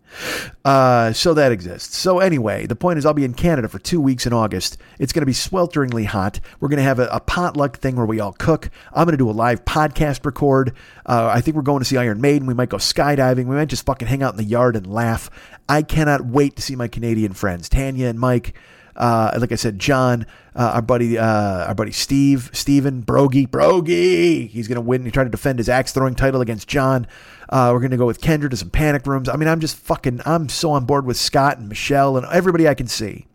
Uh, 0.65 1.13
so 1.13 1.35
that 1.35 1.53
exists. 1.53 1.97
So 1.97 2.21
anyway, 2.21 2.67
the 2.67 2.77
point 2.77 2.99
is, 2.99 3.07
I'll 3.07 3.15
be 3.15 3.25
in 3.25 3.35
Canada 3.35 3.69
for 3.69 3.79
two 3.79 4.01
weeks 4.01 4.27
in 4.27 4.33
August. 4.33 4.79
It's 4.99 5.13
going 5.13 5.23
to 5.23 5.27
be 5.27 5.33
swelteringly 5.33 6.07
hot. 6.07 6.41
We're 6.61 6.69
going 6.69 6.79
to 6.79 6.85
have 6.85 6.99
a, 6.99 7.09
a, 7.09 7.21
potluck 7.21 7.79
thing 7.79 7.97
where 7.97 8.07
we 8.07 8.21
all 8.21 8.33
cook. 8.33 8.71
I'm 8.93 9.05
going 9.05 9.13
to 9.13 9.17
do 9.17 9.31
a 9.31 9.33
live 9.33 9.65
podcast 9.65 10.25
record. 10.25 10.75
Uh, 11.07 11.31
I 11.33 11.41
think 11.41 11.57
we're 11.57 11.63
going 11.63 11.81
to 11.81 11.85
see 11.85 11.97
Iron 11.97 12.21
Maiden. 12.21 12.47
We 12.47 12.55
might 12.55 12.69
go 12.69 12.77
skydiving. 12.77 13.47
We 13.47 13.57
might 13.57 13.69
just 13.69 13.87
fucking 13.87 14.09
hang 14.09 14.23
out 14.23 14.35
in 14.35 14.39
the 14.39 14.45
yard 14.45 14.77
and 14.77 14.87
laugh. 14.87 15.31
I 15.69 15.83
cannot 15.83 16.25
wait 16.27 16.57
to 16.57 16.63
see 16.63 16.77
my 16.77 16.89
Canadian 16.89 17.33
friends, 17.33 17.69
Tanya 17.69 18.09
and 18.09 18.21
Mike. 18.21 18.55
Uh, 18.97 19.37
like 19.39 19.53
I 19.53 19.57
said, 19.57 19.79
John, 19.79 20.27
uh, 20.55 20.73
our 20.75 20.83
buddy, 20.83 21.19
uh, 21.19 21.67
our 21.67 21.75
buddy 21.75 21.93
Steve, 21.93 22.51
Steven, 22.53 23.03
Brogy, 23.03 23.47
Brogy. 23.49 24.49
He's 24.49 24.69
going 24.69 24.77
to 24.77 24.83
win. 24.83 25.05
He 25.05 25.11
tried 25.11 25.25
to 25.25 25.31
defend 25.31 25.59
his 25.59 25.69
axe 25.69 25.93
throwing 25.93 26.15
title 26.15 26.41
against 26.41 26.69
John. 26.69 27.07
Uh, 27.49 27.71
we're 27.73 27.81
going 27.81 27.91
to 27.91 27.97
go 27.97 28.07
with 28.07 28.21
Kendra 28.21 28.51
to 28.51 28.57
some 28.57 28.71
panic 28.71 29.07
rooms. 29.07 29.29
I 29.29 29.37
mean, 29.37 29.49
I'm 29.49 29.61
just 29.61 29.77
fucking, 29.77 30.21
I'm 30.25 30.49
so 30.49 30.71
on 30.73 30.85
board 30.85 31.07
with 31.07 31.17
Scott 31.17 31.59
and 31.59 31.69
Michelle 31.69 32.17
and 32.17 32.27
everybody 32.27 32.69
I 32.69 32.75
can 32.75 32.87
see. 32.87 33.27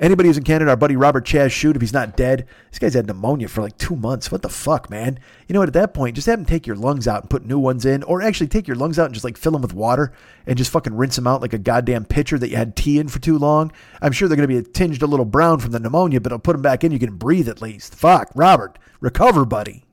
Anybody 0.00 0.28
who's 0.28 0.38
in 0.38 0.44
Canada, 0.44 0.70
our 0.70 0.76
buddy 0.76 0.96
Robert 0.96 1.26
Chaz 1.26 1.50
Shoot, 1.50 1.76
if 1.76 1.82
he's 1.82 1.92
not 1.92 2.16
dead, 2.16 2.46
this 2.70 2.78
guy's 2.78 2.94
had 2.94 3.06
pneumonia 3.06 3.48
for 3.48 3.62
like 3.62 3.76
two 3.78 3.96
months. 3.96 4.30
What 4.30 4.42
the 4.42 4.48
fuck, 4.48 4.90
man? 4.90 5.18
You 5.46 5.52
know 5.52 5.60
what? 5.60 5.68
At 5.68 5.74
that 5.74 5.94
point, 5.94 6.16
just 6.16 6.26
have 6.26 6.38
him 6.38 6.44
take 6.44 6.66
your 6.66 6.76
lungs 6.76 7.06
out 7.06 7.22
and 7.22 7.30
put 7.30 7.44
new 7.44 7.58
ones 7.58 7.84
in, 7.84 8.02
or 8.04 8.22
actually 8.22 8.48
take 8.48 8.66
your 8.66 8.76
lungs 8.76 8.98
out 8.98 9.06
and 9.06 9.14
just 9.14 9.24
like 9.24 9.36
fill 9.36 9.52
them 9.52 9.62
with 9.62 9.74
water 9.74 10.12
and 10.46 10.58
just 10.58 10.70
fucking 10.70 10.94
rinse 10.94 11.16
them 11.16 11.26
out 11.26 11.42
like 11.42 11.52
a 11.52 11.58
goddamn 11.58 12.04
pitcher 12.04 12.38
that 12.38 12.50
you 12.50 12.56
had 12.56 12.76
tea 12.76 12.98
in 12.98 13.08
for 13.08 13.18
too 13.18 13.38
long. 13.38 13.72
I'm 14.00 14.12
sure 14.12 14.28
they're 14.28 14.36
going 14.36 14.48
to 14.48 14.62
be 14.62 14.70
tinged 14.70 15.02
a 15.02 15.06
little 15.06 15.24
brown 15.24 15.60
from 15.60 15.72
the 15.72 15.80
pneumonia, 15.80 16.20
but 16.20 16.32
I'll 16.32 16.38
put 16.38 16.52
them 16.52 16.62
back 16.62 16.84
in. 16.84 16.92
You 16.92 16.98
can 16.98 17.16
breathe 17.16 17.48
at 17.48 17.62
least. 17.62 17.94
Fuck, 17.94 18.30
Robert, 18.34 18.78
recover, 19.00 19.44
buddy. 19.44 19.84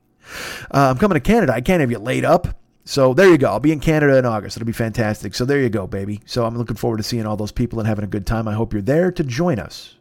Uh, 0.70 0.90
I'm 0.90 0.98
coming 0.98 1.16
to 1.16 1.20
Canada. 1.20 1.52
I 1.52 1.60
can't 1.60 1.80
have 1.80 1.90
you 1.90 1.98
laid 1.98 2.24
up. 2.24 2.59
So 2.90 3.14
there 3.14 3.28
you 3.28 3.38
go. 3.38 3.46
I'll 3.46 3.60
be 3.60 3.70
in 3.70 3.78
Canada 3.78 4.18
in 4.18 4.26
August. 4.26 4.56
It'll 4.56 4.66
be 4.66 4.72
fantastic. 4.72 5.36
So 5.36 5.44
there 5.44 5.60
you 5.60 5.68
go, 5.68 5.86
baby. 5.86 6.22
So 6.26 6.44
I'm 6.44 6.58
looking 6.58 6.74
forward 6.74 6.96
to 6.96 7.04
seeing 7.04 7.24
all 7.24 7.36
those 7.36 7.52
people 7.52 7.78
and 7.78 7.86
having 7.86 8.04
a 8.04 8.08
good 8.08 8.26
time. 8.26 8.48
I 8.48 8.54
hope 8.54 8.72
you're 8.72 8.82
there 8.82 9.12
to 9.12 9.22
join 9.22 9.60
us. 9.60 9.94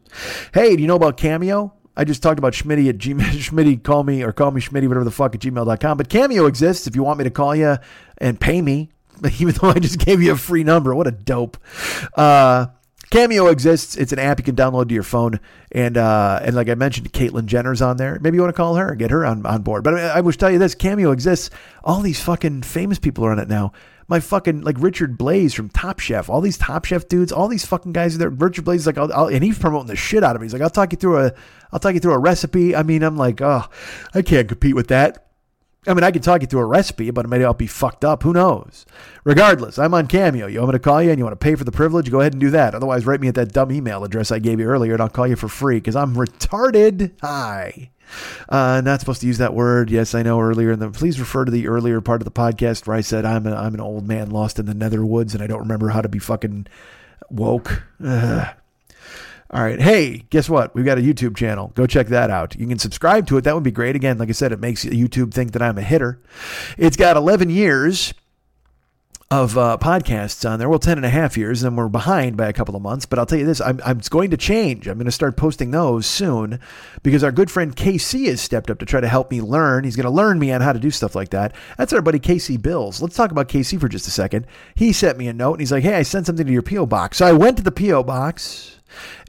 Hey, 0.55 0.75
do 0.75 0.81
you 0.81 0.87
know 0.87 0.95
about 0.95 1.15
Cameo? 1.15 1.71
I 1.95 2.03
just 2.03 2.23
talked 2.23 2.39
about 2.39 2.53
Schmitty 2.53 2.89
at 2.89 2.97
gmail. 2.97 3.19
Schmitty, 3.21 3.83
call 3.83 4.03
me 4.03 4.23
or 4.23 4.31
call 4.31 4.49
me 4.49 4.59
Schmitty, 4.59 4.87
whatever 4.87 5.03
the 5.03 5.11
fuck 5.11 5.35
at 5.35 5.41
gmail.com. 5.41 5.97
But 5.97 6.09
Cameo 6.09 6.47
exists 6.47 6.87
if 6.87 6.95
you 6.95 7.03
want 7.03 7.19
me 7.19 7.25
to 7.25 7.29
call 7.29 7.55
you 7.55 7.77
and 8.17 8.39
pay 8.39 8.59
me, 8.59 8.89
even 9.39 9.53
though 9.53 9.69
I 9.69 9.77
just 9.77 9.99
gave 9.99 10.23
you 10.23 10.31
a 10.31 10.35
free 10.35 10.63
number. 10.63 10.95
What 10.95 11.05
a 11.05 11.11
dope. 11.11 11.57
Uh, 12.15 12.65
Cameo 13.09 13.47
exists. 13.47 13.97
It's 13.97 14.13
an 14.13 14.19
app 14.19 14.39
you 14.39 14.43
can 14.43 14.55
download 14.55 14.89
to 14.89 14.93
your 14.93 15.03
phone, 15.03 15.39
and 15.71 15.97
uh, 15.97 16.39
and 16.43 16.55
like 16.55 16.69
I 16.69 16.75
mentioned, 16.75 17.11
Caitlyn 17.11 17.45
Jenner's 17.45 17.81
on 17.81 17.97
there. 17.97 18.19
Maybe 18.21 18.35
you 18.35 18.41
want 18.41 18.53
to 18.53 18.57
call 18.57 18.75
her, 18.75 18.93
get 18.93 19.09
her 19.09 19.25
on, 19.25 19.45
on 19.47 19.63
board. 19.63 19.83
But 19.83 19.95
I, 19.95 20.07
I 20.09 20.21
will 20.21 20.31
tell 20.31 20.51
you 20.51 20.59
this: 20.59 20.75
Cameo 20.75 21.11
exists. 21.11 21.49
All 21.83 22.01
these 22.01 22.21
fucking 22.21 22.61
famous 22.61 22.99
people 22.99 23.25
are 23.25 23.31
on 23.31 23.39
it 23.39 23.47
now. 23.47 23.71
My 24.07 24.19
fucking 24.19 24.61
like 24.61 24.75
Richard 24.79 25.17
Blais 25.17 25.53
from 25.53 25.69
Top 25.69 25.99
Chef, 25.99 26.29
all 26.29 26.41
these 26.41 26.57
Top 26.57 26.85
Chef 26.85 27.07
dudes, 27.07 27.31
all 27.31 27.47
these 27.47 27.65
fucking 27.65 27.93
guys 27.93 28.15
are 28.15 28.19
there. 28.19 28.29
Richard 28.29 28.65
Blais 28.65 28.75
is 28.75 28.87
like, 28.87 28.97
I'll, 28.97 29.11
I'll, 29.13 29.27
and 29.27 29.43
he's 29.43 29.57
promoting 29.57 29.87
the 29.87 29.95
shit 29.95 30.23
out 30.23 30.35
of 30.35 30.41
me. 30.41 30.45
He's 30.45 30.53
like, 30.53 30.63
I'll 30.63 30.69
talk 30.69 30.91
you 30.91 30.97
through 30.97 31.25
a, 31.25 31.31
I'll 31.71 31.79
talk 31.79 31.93
you 31.93 31.99
through 31.99 32.13
a 32.13 32.19
recipe. 32.19 32.75
I 32.75 32.83
mean, 32.83 33.03
I'm 33.03 33.17
like, 33.17 33.39
oh, 33.41 33.65
I 34.13 34.21
can't 34.23 34.47
compete 34.47 34.75
with 34.75 34.87
that. 34.87 35.28
I 35.87 35.93
mean, 35.93 36.03
I 36.03 36.11
can 36.11 36.21
talk 36.21 36.41
you 36.41 36.47
through 36.47 36.59
a 36.59 36.65
recipe, 36.65 37.09
but 37.09 37.27
maybe 37.29 37.45
I'll 37.45 37.53
be 37.53 37.65
fucked 37.65 38.03
up. 38.03 38.23
Who 38.23 38.33
knows? 38.33 38.85
Regardless, 39.23 39.79
I'm 39.79 39.93
on 39.93 40.07
Cameo. 40.07 40.45
You 40.47 40.59
want 40.59 40.73
me 40.73 40.73
to 40.73 40.79
call 40.79 41.01
you 41.01 41.09
and 41.09 41.17
you 41.17 41.23
want 41.23 41.39
to 41.39 41.43
pay 41.43 41.55
for 41.55 41.63
the 41.63 41.71
privilege? 41.71 42.11
Go 42.11 42.19
ahead 42.19 42.33
and 42.33 42.41
do 42.41 42.49
that. 42.49 42.75
Otherwise, 42.75 43.05
write 43.05 43.21
me 43.21 43.29
at 43.29 43.35
that 43.35 43.53
dumb 43.53 43.71
email 43.71 44.03
address 44.03 44.29
I 44.29 44.39
gave 44.39 44.59
you 44.59 44.65
earlier 44.65 44.93
and 44.93 45.01
I'll 45.01 45.09
call 45.09 45.27
you 45.27 45.37
for 45.37 45.47
free 45.47 45.77
because 45.77 45.95
I'm 45.95 46.15
retarded. 46.15 47.13
Hi. 47.21 47.91
Uh, 48.49 48.81
not 48.83 48.99
supposed 48.99 49.21
to 49.21 49.27
use 49.27 49.37
that 49.37 49.53
word. 49.53 49.89
Yes, 49.89 50.13
I 50.13 50.21
know 50.21 50.41
earlier 50.41 50.75
the, 50.75 50.89
please 50.89 51.19
refer 51.19 51.45
to 51.45 51.51
the 51.51 51.67
earlier 51.67 52.01
part 52.01 52.21
of 52.21 52.25
the 52.25 52.31
podcast 52.31 52.85
where 52.85 52.97
I 52.97 53.01
said 53.01 53.23
I'm, 53.23 53.47
a, 53.47 53.55
I'm 53.55 53.73
an 53.73 53.79
old 53.79 54.07
man 54.07 54.31
lost 54.31 54.59
in 54.59 54.65
the 54.65 54.73
nether 54.73 55.05
woods 55.05 55.33
and 55.33 55.41
I 55.41 55.47
don't 55.47 55.59
remember 55.59 55.89
how 55.89 56.01
to 56.01 56.09
be 56.09 56.19
fucking 56.19 56.67
woke. 57.29 57.83
Ugh. 58.03 58.47
All 59.51 59.63
right. 59.63 59.81
Hey, 59.81 60.25
guess 60.29 60.47
what? 60.47 60.75
We've 60.75 60.85
got 60.85 60.99
a 60.99 61.01
YouTube 61.01 61.35
channel. 61.35 61.71
Go 61.73 61.87
check 61.87 62.07
that 62.07 62.29
out. 62.29 62.55
You 62.55 62.67
can 62.67 62.77
subscribe 62.77 63.25
to 63.27 63.37
it. 63.37 63.45
That 63.45 63.55
would 63.55 63.63
be 63.63 63.71
great. 63.71 63.95
Again, 63.95 64.19
like 64.19 64.29
I 64.29 64.33
said, 64.33 64.51
it 64.51 64.59
makes 64.59 64.85
YouTube 64.85 65.33
think 65.33 65.53
that 65.53 65.61
I'm 65.61 65.77
a 65.79 65.81
hitter. 65.81 66.21
It's 66.77 66.95
got 66.95 67.17
11 67.17 67.49
years 67.49 68.13
of 69.31 69.57
uh, 69.57 69.77
podcasts 69.79 70.49
on 70.49 70.57
there. 70.57 70.69
Well, 70.69 70.79
10 70.79 70.97
and 70.97 71.05
a 71.05 71.09
half 71.09 71.37
years, 71.37 71.61
and 71.61 71.77
we're 71.77 71.87
behind 71.87 72.35
by 72.35 72.47
a 72.47 72.53
couple 72.53 72.75
of 72.75 72.81
months. 72.81 73.05
But 73.05 73.19
I'll 73.19 73.25
tell 73.25 73.37
you 73.37 73.45
this 73.45 73.61
I'm, 73.61 73.79
I'm 73.85 73.99
going 74.09 74.31
to 74.31 74.37
change. 74.37 74.87
I'm 74.87 74.97
going 74.97 75.05
to 75.05 75.11
start 75.11 75.37
posting 75.37 75.71
those 75.71 76.05
soon 76.05 76.59
because 77.03 77.23
our 77.23 77.31
good 77.31 77.51
friend 77.51 77.75
KC 77.75 78.27
has 78.27 78.41
stepped 78.41 78.71
up 78.71 78.79
to 78.79 78.85
try 78.85 79.01
to 79.01 79.07
help 79.07 79.29
me 79.29 79.41
learn. 79.41 79.83
He's 79.83 79.95
going 79.95 80.05
to 80.05 80.11
learn 80.11 80.39
me 80.39 80.51
on 80.51 80.61
how 80.61 80.73
to 80.73 80.79
do 80.79 80.89
stuff 80.91 81.15
like 81.15 81.29
that. 81.29 81.55
That's 81.77 81.93
our 81.93 82.01
buddy 82.01 82.19
KC 82.19 82.61
Bills. 82.61 83.01
Let's 83.01 83.15
talk 83.15 83.31
about 83.31 83.49
KC 83.49 83.79
for 83.79 83.87
just 83.87 84.07
a 84.07 84.11
second. 84.11 84.47
He 84.73 84.93
sent 84.93 85.17
me 85.17 85.27
a 85.27 85.33
note 85.33 85.53
and 85.53 85.61
he's 85.61 85.71
like, 85.71 85.83
Hey, 85.83 85.95
I 85.95 86.03
sent 86.03 86.25
something 86.25 86.45
to 86.45 86.53
your 86.53 86.63
P.O. 86.63 86.87
box. 86.87 87.17
So 87.17 87.25
I 87.25 87.31
went 87.31 87.57
to 87.57 87.63
the 87.63 87.71
P.O. 87.71 88.03
box. 88.03 88.78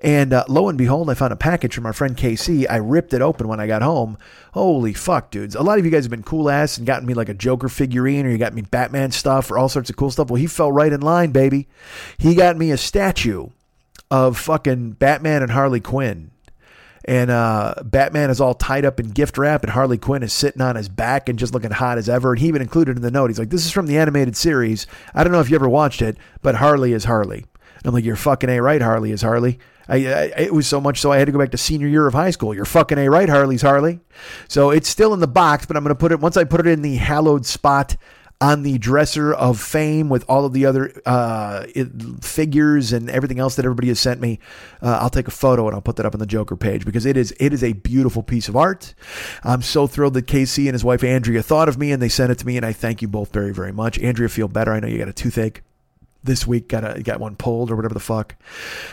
And 0.02 0.32
uh, 0.32 0.44
lo 0.48 0.68
and 0.68 0.78
behold, 0.78 1.10
I 1.10 1.14
found 1.14 1.32
a 1.32 1.36
package 1.36 1.74
from 1.74 1.86
our 1.86 1.92
friend 1.92 2.16
KC. 2.16 2.66
I 2.68 2.76
ripped 2.76 3.12
it 3.12 3.22
open 3.22 3.48
when 3.48 3.60
I 3.60 3.66
got 3.66 3.82
home. 3.82 4.18
Holy 4.52 4.92
fuck, 4.92 5.30
dudes. 5.30 5.55
A 5.55 5.62
lot 5.62 5.78
of 5.78 5.84
you 5.84 5.90
guys 5.90 6.05
have 6.05 6.10
been 6.10 6.22
cool 6.22 6.51
ass 6.51 6.78
and 6.78 6.86
gotten 6.86 7.06
me 7.06 7.14
like 7.14 7.28
a 7.28 7.34
Joker 7.34 7.68
figurine 7.68 8.26
or 8.26 8.30
you 8.30 8.38
got 8.38 8.55
me 8.55 8.62
Batman 8.62 9.10
stuff 9.10 9.51
or 9.51 9.59
all 9.59 9.68
sorts 9.68 9.90
of 9.90 9.97
cool 9.97 10.10
stuff. 10.10 10.30
Well, 10.30 10.40
he 10.40 10.47
fell 10.47 10.72
right 10.72 10.92
in 10.92 11.01
line, 11.01 11.30
baby. 11.30 11.68
He 12.18 12.34
got 12.34 12.56
me 12.56 12.70
a 12.70 12.76
statue 12.76 13.48
of 14.10 14.38
fucking 14.38 14.92
Batman 14.92 15.42
and 15.42 15.52
Harley 15.52 15.80
Quinn. 15.80 16.30
And 17.05 17.30
uh, 17.30 17.74
Batman 17.82 18.30
is 18.30 18.40
all 18.40 18.55
tied 18.55 18.84
up 18.84 19.01
in 19.01 19.10
gift 19.10 19.38
wrap, 19.38 19.62
and 19.62 19.72
Harley 19.72 19.97
Quinn 19.97 20.22
is 20.22 20.32
sitting 20.32 20.60
on 20.60 20.76
his 20.76 20.88
back 20.88 21.28
and 21.28 21.38
just 21.38 21.55
looking 21.55 21.70
hot 21.70 21.97
as 21.97 22.09
ever. 22.09 22.32
And 22.32 22.40
he 22.40 22.48
even 22.48 22.60
included 22.60 22.97
in 22.97 23.02
the 23.02 23.10
note, 23.10 23.30
he's 23.30 23.38
like, 23.38 23.51
This 23.51 23.64
is 23.64 23.72
from 23.72 23.86
the 23.86 23.97
animated 23.97 24.36
series. 24.36 24.86
I 25.14 25.24
don't 25.24 25.32
know 25.32 25.40
if 25.40 25.48
you 25.48 25.56
ever 25.56 25.68
watched 25.68 26.02
it, 26.02 26.18
but 26.42 26.56
Harley 26.56 26.92
is 26.92 27.05
Harley. 27.05 27.47
And 27.81 27.89
I'm 27.89 27.94
like, 27.94 28.05
You're 28.05 28.16
fucking 28.16 28.51
A 28.51 28.61
right, 28.61 28.81
Harley 28.81 29.12
is 29.12 29.23
Harley. 29.23 29.59
I, 29.89 30.07
I, 30.07 30.23
it 30.36 30.55
was 30.55 30.69
so 30.69 30.81
much 30.81 31.01
so 31.01 31.11
I 31.11 31.19
had 31.19 31.27
to 31.27 31.32
go 31.32 31.39
back 31.39 31.51
to 31.51 31.59
senior 31.59 31.89
year 31.89 32.07
of 32.07 32.15
high 32.15 32.31
school. 32.31 32.55
You're 32.55 32.65
fucking 32.65 32.97
a 32.98 33.09
right, 33.09 33.28
Harley's 33.28 33.62
Harley. 33.62 33.98
So 34.47 34.70
it's 34.70 34.89
still 34.89 35.12
in 35.15 35.20
the 35.20 35.27
box, 35.27 35.66
but 35.66 35.77
I'm 35.77 35.82
going 35.82 35.94
to 35.94 35.98
put 35.98 36.12
it 36.12 36.20
once 36.20 36.36
I 36.36 36.44
put 36.44 36.61
it 36.61 36.66
in 36.66 36.82
the 36.82 36.97
hallowed 36.97 37.44
spot 37.44 37.97
on 38.40 38.62
the 38.62 38.78
dresser 38.78 39.35
of 39.35 39.61
fame 39.61 40.09
with 40.09 40.24
all 40.27 40.47
of 40.47 40.55
the 40.55 40.65
other 40.65 40.93
uh, 41.05 41.66
it, 41.74 41.89
figures 42.23 42.93
and 42.93 43.11
everything 43.11 43.39
else 43.39 43.57
that 43.57 43.66
everybody 43.66 43.89
has 43.89 44.01
sent 44.01 44.20
me. 44.20 44.39
Uh, 44.81 44.98
I'll 45.02 45.11
take 45.11 45.28
a 45.28 45.32
photo 45.32 45.66
and 45.66 45.74
I'll 45.74 45.82
put 45.82 45.97
that 45.97 46.07
up 46.07 46.15
on 46.15 46.20
the 46.20 46.27
Joker 46.27 46.57
page 46.57 46.86
because 46.86 47.05
it 47.05 47.16
is 47.16 47.35
it 47.39 47.52
is 47.52 47.62
a 47.62 47.74
beautiful 47.74 48.23
piece 48.23 48.48
of 48.48 48.57
art. 48.57 48.94
I'm 49.44 49.61
so 49.61 49.86
thrilled 49.86 50.15
that 50.15 50.27
Casey 50.27 50.69
and 50.69 50.74
his 50.74 50.85
wife 50.85 51.05
Andrea 51.05 51.43
thought 51.43 51.69
of 51.69 51.77
me 51.77 51.93
and 51.93 52.01
they 52.01 52.09
sent 52.09 52.32
it 52.32 52.39
to 52.39 52.47
me, 52.47 52.57
and 52.57 52.65
I 52.65 52.73
thank 52.73 53.02
you 53.02 53.09
both 53.09 53.32
very 53.32 53.52
very 53.52 53.73
much. 53.73 53.98
Andrea, 53.98 54.28
feel 54.28 54.48
better. 54.48 54.73
I 54.73 54.81
know 54.81 54.89
you 54.89 54.98
got 54.98 55.09
a 55.09 55.12
toothache 55.12 55.62
this 56.22 56.47
week 56.47 56.68
got 56.68 56.84
a, 56.84 57.02
got 57.02 57.20
one 57.20 57.36
pulled 57.36 57.70
or 57.70 57.76
whatever 57.76 57.94
the 57.94 58.01
fuck. 58.01 58.36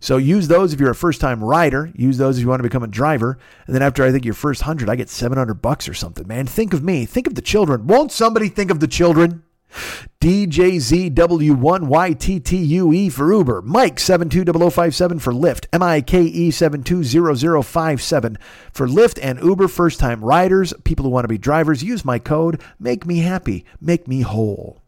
So 0.00 0.18
use 0.18 0.48
those 0.48 0.74
if 0.74 0.80
you're 0.80 0.90
a 0.90 0.94
first 0.94 1.20
time 1.20 1.42
rider. 1.42 1.90
Use 1.94 2.18
those 2.18 2.36
if 2.36 2.42
you 2.42 2.48
want 2.48 2.58
to 2.58 2.68
become 2.68 2.82
a 2.82 2.88
driver. 2.88 3.38
And 3.66 3.74
then 3.74 3.80
after 3.80 4.04
I 4.04 4.12
think 4.12 4.24
your 4.24 4.34
first 4.34 4.62
hundred, 4.62 4.90
I 4.90 4.96
get 4.96 5.08
700 5.08 5.54
bucks 5.54 5.88
or 5.88 5.94
something, 5.94 6.28
man. 6.28 6.46
Think 6.46 6.74
of 6.74 6.82
me. 6.82 7.06
Think 7.06 7.26
of 7.26 7.36
the 7.36 7.40
children. 7.40 7.86
Won't 7.86 8.12
somebody 8.12 8.48
think 8.48 8.70
of 8.70 8.80
the 8.80 8.86
children? 8.86 9.44
DJZW1YTTUE 10.20 13.12
for 13.12 13.32
Uber. 13.32 13.62
Mike 13.62 13.98
720057 13.98 15.18
for 15.20 15.32
Lyft. 15.32 15.66
M-I-K-E 15.72 16.50
720057 16.50 18.38
for 18.72 18.86
Lyft 18.86 19.18
and 19.22 19.42
Uber 19.42 19.68
first 19.68 20.00
time 20.00 20.22
riders. 20.22 20.74
People 20.84 21.06
who 21.06 21.10
want 21.10 21.24
to 21.24 21.28
be 21.28 21.38
drivers, 21.38 21.82
use 21.82 22.04
my 22.04 22.18
code. 22.18 22.60
Make 22.78 23.06
me 23.06 23.20
happy. 23.20 23.64
Make 23.80 24.06
me 24.06 24.20
whole. 24.20 24.83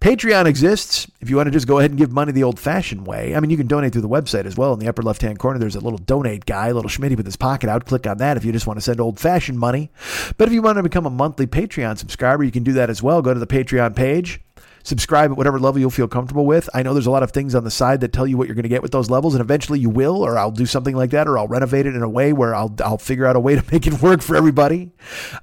Patreon 0.00 0.46
exists. 0.46 1.10
If 1.20 1.30
you 1.30 1.36
want 1.36 1.46
to 1.46 1.50
just 1.50 1.66
go 1.66 1.78
ahead 1.78 1.90
and 1.90 1.98
give 1.98 2.12
money 2.12 2.32
the 2.32 2.44
old 2.44 2.58
fashioned 2.58 3.06
way, 3.06 3.34
I 3.34 3.40
mean, 3.40 3.50
you 3.50 3.56
can 3.56 3.66
donate 3.66 3.92
through 3.92 4.02
the 4.02 4.08
website 4.08 4.44
as 4.44 4.56
well. 4.56 4.72
In 4.72 4.78
the 4.78 4.88
upper 4.88 5.02
left 5.02 5.22
hand 5.22 5.38
corner, 5.38 5.58
there's 5.58 5.76
a 5.76 5.80
little 5.80 5.98
donate 5.98 6.46
guy, 6.46 6.68
a 6.68 6.74
little 6.74 6.90
Schmitty 6.90 7.16
with 7.16 7.26
his 7.26 7.36
pocket 7.36 7.68
out. 7.68 7.86
Click 7.86 8.06
on 8.06 8.18
that 8.18 8.36
if 8.36 8.44
you 8.44 8.52
just 8.52 8.66
want 8.66 8.78
to 8.78 8.82
send 8.82 9.00
old 9.00 9.18
fashioned 9.18 9.58
money. 9.58 9.90
But 10.36 10.48
if 10.48 10.54
you 10.54 10.62
want 10.62 10.76
to 10.76 10.82
become 10.82 11.06
a 11.06 11.10
monthly 11.10 11.46
Patreon 11.46 11.98
subscriber, 11.98 12.44
you 12.44 12.52
can 12.52 12.62
do 12.62 12.72
that 12.74 12.90
as 12.90 13.02
well. 13.02 13.22
Go 13.22 13.34
to 13.34 13.40
the 13.40 13.46
Patreon 13.46 13.96
page. 13.96 14.40
Subscribe 14.84 15.30
at 15.30 15.36
whatever 15.36 15.58
level 15.58 15.80
you'll 15.80 15.90
feel 15.90 16.08
comfortable 16.08 16.46
with. 16.46 16.70
I 16.72 16.82
know 16.82 16.94
there's 16.94 17.06
a 17.06 17.10
lot 17.10 17.22
of 17.22 17.30
things 17.30 17.54
on 17.54 17.64
the 17.64 17.70
side 17.70 18.00
that 18.00 18.12
tell 18.12 18.26
you 18.26 18.36
what 18.36 18.46
you're 18.46 18.54
going 18.54 18.62
to 18.62 18.68
get 18.68 18.82
with 18.82 18.92
those 18.92 19.10
levels, 19.10 19.34
and 19.34 19.40
eventually 19.40 19.78
you 19.78 19.90
will, 19.90 20.22
or 20.22 20.38
I'll 20.38 20.50
do 20.50 20.66
something 20.66 20.94
like 20.94 21.10
that, 21.10 21.26
or 21.26 21.38
I'll 21.38 21.48
renovate 21.48 21.86
it 21.86 21.94
in 21.94 22.02
a 22.02 22.08
way 22.08 22.32
where 22.32 22.54
I'll 22.54 22.74
I'll 22.82 22.98
figure 22.98 23.26
out 23.26 23.36
a 23.36 23.40
way 23.40 23.54
to 23.54 23.64
make 23.72 23.86
it 23.86 24.00
work 24.02 24.22
for 24.22 24.36
everybody. 24.36 24.90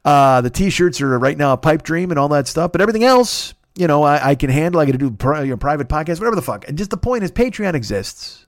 Uh, 0.04 0.42
the 0.42 0.50
t-shirts 0.50 1.02
are 1.02 1.20
right 1.20 1.38
now 1.38 1.54
a 1.54 1.58
pipe 1.58 1.84
dream 1.84 2.12
and 2.12 2.20
all 2.20 2.30
that 2.30 2.48
stuff, 2.48 2.72
but 2.72 2.82
everything 2.82 3.04
else 3.04 3.54
you 3.76 3.88
know, 3.88 4.04
I, 4.04 4.30
I 4.30 4.36
can 4.36 4.50
handle. 4.50 4.82
I 4.82 4.86
can 4.86 4.98
do 4.98 5.12
pri- 5.12 5.54
private 5.56 5.88
podcast, 5.88 6.20
whatever 6.20 6.36
the 6.36 6.42
fuck. 6.42 6.68
And 6.68 6.78
just 6.78 6.92
the 6.92 6.98
point 6.98 7.24
is, 7.24 7.32
Patreon 7.32 7.74
exists. 7.74 8.46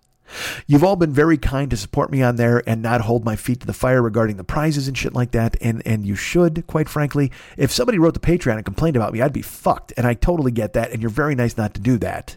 You've 0.66 0.84
all 0.84 0.96
been 0.96 1.14
very 1.14 1.38
kind 1.38 1.70
to 1.72 1.78
support 1.78 2.12
me 2.12 2.22
on 2.22 2.36
there 2.36 2.62
and 2.68 2.82
not 2.82 3.02
hold 3.02 3.24
my 3.24 3.36
feet 3.36 3.62
to 3.62 3.68
the 3.68 3.74
fire 3.74 4.02
regarding 4.02 4.38
the 4.38 4.44
prizes 4.44 4.88
and 4.88 4.98
shit 4.98 5.14
like 5.14 5.32
that. 5.32 5.56
And 5.62 5.82
and 5.86 6.06
you 6.06 6.16
should, 6.16 6.68
quite 6.68 6.90
frankly. 6.90 7.32
If 7.56 7.72
somebody 7.72 7.98
wrote 7.98 8.14
the 8.14 8.20
Patreon 8.20 8.56
and 8.56 8.66
complained 8.66 8.96
about 8.96 9.14
me, 9.14 9.22
I'd 9.22 9.34
be 9.34 9.42
fucked. 9.42 9.94
And 9.96 10.06
I 10.06 10.14
totally 10.14 10.52
get 10.52 10.74
that. 10.74 10.92
And 10.92 11.02
you're 11.02 11.10
very 11.10 11.36
nice 11.36 11.58
not 11.58 11.74
to 11.76 11.82
do 11.82 11.98
that. 12.00 12.36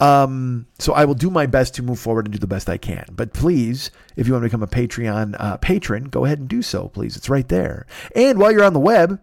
Um, 0.00 0.66
so 0.78 0.92
I 0.92 1.04
will 1.04 1.14
do 1.14 1.30
my 1.30 1.46
best 1.46 1.74
to 1.74 1.82
move 1.82 1.98
forward 1.98 2.26
and 2.26 2.32
do 2.32 2.38
the 2.38 2.46
best 2.46 2.68
I 2.68 2.78
can. 2.78 3.06
But 3.12 3.32
please, 3.32 3.90
if 4.16 4.26
you 4.26 4.32
want 4.32 4.44
to 4.44 4.46
become 4.46 4.62
a 4.62 4.66
Patreon 4.66 5.36
uh, 5.38 5.56
patron, 5.58 6.04
go 6.04 6.24
ahead 6.24 6.38
and 6.38 6.48
do 6.48 6.62
so, 6.62 6.88
please. 6.88 7.16
It's 7.16 7.28
right 7.28 7.48
there. 7.48 7.86
And 8.14 8.38
while 8.38 8.52
you're 8.52 8.64
on 8.64 8.72
the 8.72 8.80
web, 8.80 9.20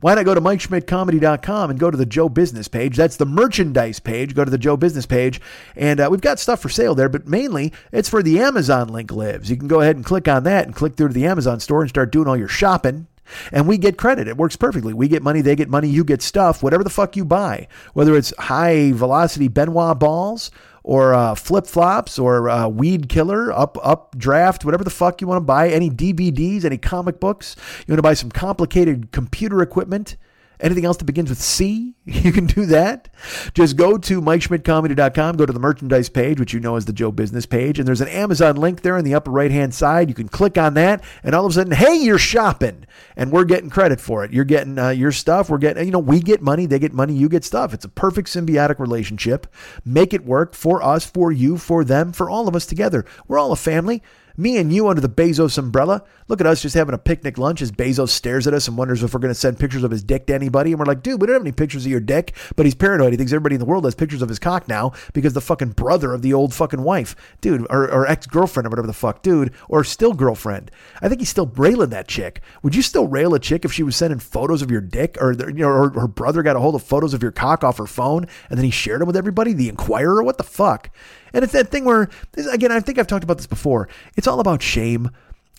why 0.00 0.14
not 0.14 0.24
go 0.24 0.34
to 0.34 0.40
MikeSchmidtComedy.com 0.40 1.70
and 1.70 1.78
go 1.78 1.90
to 1.90 1.96
the 1.96 2.06
Joe 2.06 2.28
Business 2.28 2.68
page? 2.68 2.96
That's 2.96 3.16
the 3.16 3.26
merchandise 3.26 4.00
page. 4.00 4.34
Go 4.34 4.44
to 4.44 4.50
the 4.50 4.58
Joe 4.58 4.76
Business 4.76 5.06
page. 5.06 5.40
And 5.76 6.00
uh, 6.00 6.08
we've 6.10 6.20
got 6.20 6.38
stuff 6.38 6.60
for 6.60 6.68
sale 6.68 6.94
there, 6.94 7.08
but 7.08 7.26
mainly 7.26 7.72
it's 7.92 8.08
for 8.08 8.22
the 8.22 8.38
Amazon 8.40 8.88
link 8.88 9.12
lives. 9.12 9.50
You 9.50 9.56
can 9.56 9.68
go 9.68 9.80
ahead 9.80 9.96
and 9.96 10.04
click 10.04 10.28
on 10.28 10.44
that 10.44 10.66
and 10.66 10.74
click 10.74 10.96
through 10.96 11.08
to 11.08 11.14
the 11.14 11.26
Amazon 11.26 11.60
store 11.60 11.82
and 11.82 11.90
start 11.90 12.12
doing 12.12 12.28
all 12.28 12.36
your 12.36 12.48
shopping. 12.48 13.06
And 13.52 13.68
we 13.68 13.78
get 13.78 13.96
credit. 13.96 14.28
It 14.28 14.36
works 14.36 14.56
perfectly. 14.56 14.92
We 14.92 15.08
get 15.08 15.22
money, 15.22 15.40
they 15.40 15.56
get 15.56 15.68
money, 15.68 15.88
you 15.88 16.04
get 16.04 16.22
stuff, 16.22 16.62
whatever 16.62 16.84
the 16.84 16.90
fuck 16.90 17.16
you 17.16 17.24
buy. 17.24 17.68
Whether 17.94 18.16
it's 18.16 18.34
high 18.38 18.92
velocity 18.92 19.48
Ben 19.48 19.72
Wa 19.72 19.94
balls 19.94 20.50
or 20.82 21.14
uh, 21.14 21.34
flip 21.34 21.66
flops 21.66 22.18
or 22.18 22.48
uh, 22.48 22.68
weed 22.68 23.08
killer, 23.08 23.52
up 23.52 23.78
up 23.82 24.16
draft, 24.18 24.64
whatever 24.64 24.84
the 24.84 24.90
fuck 24.90 25.20
you 25.20 25.26
want 25.26 25.36
to 25.36 25.44
buy. 25.44 25.68
Any 25.68 25.90
DVDs, 25.90 26.64
any 26.64 26.78
comic 26.78 27.20
books. 27.20 27.56
You 27.86 27.92
want 27.92 27.98
to 27.98 28.02
buy 28.02 28.14
some 28.14 28.30
complicated 28.30 29.12
computer 29.12 29.62
equipment. 29.62 30.16
Anything 30.60 30.84
else 30.84 30.98
that 30.98 31.04
begins 31.04 31.30
with 31.30 31.40
C, 31.40 31.94
you 32.04 32.32
can 32.32 32.46
do 32.46 32.66
that. 32.66 33.08
Just 33.54 33.76
go 33.76 33.96
to 33.98 34.20
MikeSchmidtComedy.com, 34.20 35.36
go 35.36 35.46
to 35.46 35.52
the 35.52 35.60
merchandise 35.60 36.08
page, 36.08 36.38
which 36.38 36.52
you 36.52 36.60
know 36.60 36.76
is 36.76 36.84
the 36.84 36.92
Joe 36.92 37.10
Business 37.10 37.46
page, 37.46 37.78
and 37.78 37.88
there's 37.88 38.00
an 38.00 38.08
Amazon 38.08 38.56
link 38.56 38.82
there 38.82 38.96
in 38.98 39.04
the 39.04 39.14
upper 39.14 39.30
right 39.30 39.50
hand 39.50 39.74
side. 39.74 40.08
You 40.08 40.14
can 40.14 40.28
click 40.28 40.58
on 40.58 40.74
that, 40.74 41.02
and 41.22 41.34
all 41.34 41.46
of 41.46 41.50
a 41.50 41.54
sudden, 41.54 41.72
hey, 41.72 41.94
you're 41.94 42.18
shopping, 42.18 42.86
and 43.16 43.32
we're 43.32 43.44
getting 43.44 43.70
credit 43.70 44.00
for 44.00 44.24
it. 44.24 44.32
You're 44.32 44.44
getting 44.44 44.78
uh, 44.78 44.90
your 44.90 45.12
stuff. 45.12 45.50
We're 45.50 45.58
getting, 45.58 45.84
you 45.84 45.92
know, 45.92 45.98
we 45.98 46.20
get 46.20 46.42
money, 46.42 46.66
they 46.66 46.78
get 46.78 46.92
money, 46.92 47.14
you 47.14 47.28
get 47.28 47.44
stuff. 47.44 47.72
It's 47.74 47.84
a 47.84 47.88
perfect 47.88 48.28
symbiotic 48.28 48.78
relationship. 48.78 49.46
Make 49.84 50.12
it 50.12 50.24
work 50.24 50.54
for 50.54 50.82
us, 50.82 51.04
for 51.04 51.32
you, 51.32 51.58
for 51.58 51.84
them, 51.84 52.12
for 52.12 52.28
all 52.28 52.48
of 52.48 52.56
us 52.56 52.66
together. 52.66 53.04
We're 53.28 53.38
all 53.38 53.52
a 53.52 53.56
family. 53.56 54.02
Me 54.40 54.56
and 54.56 54.72
you 54.72 54.88
under 54.88 55.02
the 55.02 55.08
Bezos 55.08 55.58
umbrella. 55.58 56.02
Look 56.28 56.40
at 56.40 56.46
us 56.46 56.62
just 56.62 56.74
having 56.74 56.94
a 56.94 56.98
picnic 56.98 57.36
lunch 57.36 57.60
as 57.60 57.70
Bezos 57.70 58.08
stares 58.08 58.46
at 58.46 58.54
us 58.54 58.68
and 58.68 58.78
wonders 58.78 59.02
if 59.02 59.12
we're 59.12 59.20
going 59.20 59.34
to 59.34 59.38
send 59.38 59.58
pictures 59.58 59.84
of 59.84 59.90
his 59.90 60.02
dick 60.02 60.26
to 60.28 60.34
anybody. 60.34 60.70
And 60.70 60.78
we're 60.78 60.86
like, 60.86 61.02
dude, 61.02 61.20
we 61.20 61.26
don't 61.26 61.34
have 61.34 61.42
any 61.42 61.52
pictures 61.52 61.84
of 61.84 61.90
your 61.90 62.00
dick. 62.00 62.34
But 62.56 62.64
he's 62.64 62.74
paranoid. 62.74 63.12
He 63.12 63.18
thinks 63.18 63.32
everybody 63.34 63.56
in 63.56 63.58
the 63.58 63.66
world 63.66 63.84
has 63.84 63.94
pictures 63.94 64.22
of 64.22 64.30
his 64.30 64.38
cock 64.38 64.66
now 64.66 64.92
because 65.12 65.34
the 65.34 65.42
fucking 65.42 65.72
brother 65.72 66.14
of 66.14 66.22
the 66.22 66.32
old 66.32 66.54
fucking 66.54 66.82
wife, 66.82 67.14
dude, 67.42 67.66
or, 67.68 67.90
or 67.90 68.06
ex 68.06 68.26
girlfriend 68.26 68.66
or 68.66 68.70
whatever 68.70 68.86
the 68.86 68.94
fuck, 68.94 69.20
dude, 69.20 69.52
or 69.68 69.84
still 69.84 70.14
girlfriend. 70.14 70.70
I 71.02 71.10
think 71.10 71.20
he's 71.20 71.28
still 71.28 71.52
railing 71.56 71.90
that 71.90 72.08
chick. 72.08 72.40
Would 72.62 72.74
you 72.74 72.80
still 72.80 73.08
rail 73.08 73.34
a 73.34 73.38
chick 73.38 73.66
if 73.66 73.74
she 73.74 73.82
was 73.82 73.94
sending 73.94 74.20
photos 74.20 74.62
of 74.62 74.70
your 74.70 74.80
dick 74.80 75.18
or, 75.20 75.32
you 75.32 75.52
know, 75.52 75.68
or 75.68 75.90
her 75.90 76.08
brother 76.08 76.42
got 76.42 76.56
a 76.56 76.60
hold 76.60 76.76
of 76.76 76.82
photos 76.82 77.12
of 77.12 77.22
your 77.22 77.32
cock 77.32 77.62
off 77.62 77.76
her 77.76 77.86
phone 77.86 78.26
and 78.48 78.56
then 78.56 78.64
he 78.64 78.70
shared 78.70 79.02
them 79.02 79.06
with 79.06 79.16
everybody? 79.18 79.52
The 79.52 79.68
Inquirer? 79.68 80.22
What 80.22 80.38
the 80.38 80.44
fuck? 80.44 80.88
And 81.32 81.44
it's 81.44 81.52
that 81.52 81.68
thing 81.68 81.84
where, 81.84 82.08
again, 82.50 82.72
I 82.72 82.80
think 82.80 82.98
I've 82.98 83.06
talked 83.06 83.24
about 83.24 83.38
this 83.38 83.46
before. 83.46 83.88
It's 84.16 84.26
all 84.26 84.40
about 84.40 84.62
shame. 84.62 85.10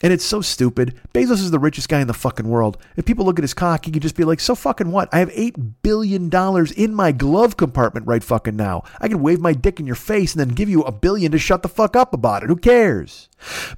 And 0.04 0.12
it's 0.12 0.26
so 0.26 0.42
stupid. 0.42 1.00
Bezos 1.14 1.34
is 1.34 1.52
the 1.52 1.60
richest 1.60 1.88
guy 1.88 2.02
in 2.02 2.08
the 2.08 2.14
fucking 2.14 2.48
world. 2.48 2.78
If 2.96 3.06
people 3.06 3.24
look 3.24 3.38
at 3.38 3.44
his 3.44 3.54
cock, 3.54 3.86
he 3.86 3.92
could 3.92 4.02
just 4.02 4.16
be 4.16 4.24
like, 4.24 4.40
so 4.40 4.56
fucking 4.56 4.92
what? 4.92 5.10
I 5.14 5.20
have 5.20 5.30
$8 5.30 5.74
billion 5.84 6.32
in 6.76 6.96
my 6.96 7.12
glove 7.12 7.56
compartment 7.56 8.08
right 8.08 8.24
fucking 8.24 8.56
now. 8.56 8.84
I 9.00 9.08
can 9.08 9.22
wave 9.22 9.40
my 9.40 9.54
dick 9.54 9.80
in 9.80 9.86
your 9.86 9.96
face 9.96 10.34
and 10.34 10.40
then 10.40 10.56
give 10.56 10.70
you 10.70 10.82
a 10.82 10.92
billion 10.92 11.32
to 11.34 11.38
shut 11.38 11.62
the 11.62 11.70
fuck 11.70 11.96
up 11.96 12.16
about 12.16 12.42
it. 12.42 12.48
Who 12.48 12.56
cares? 12.56 13.30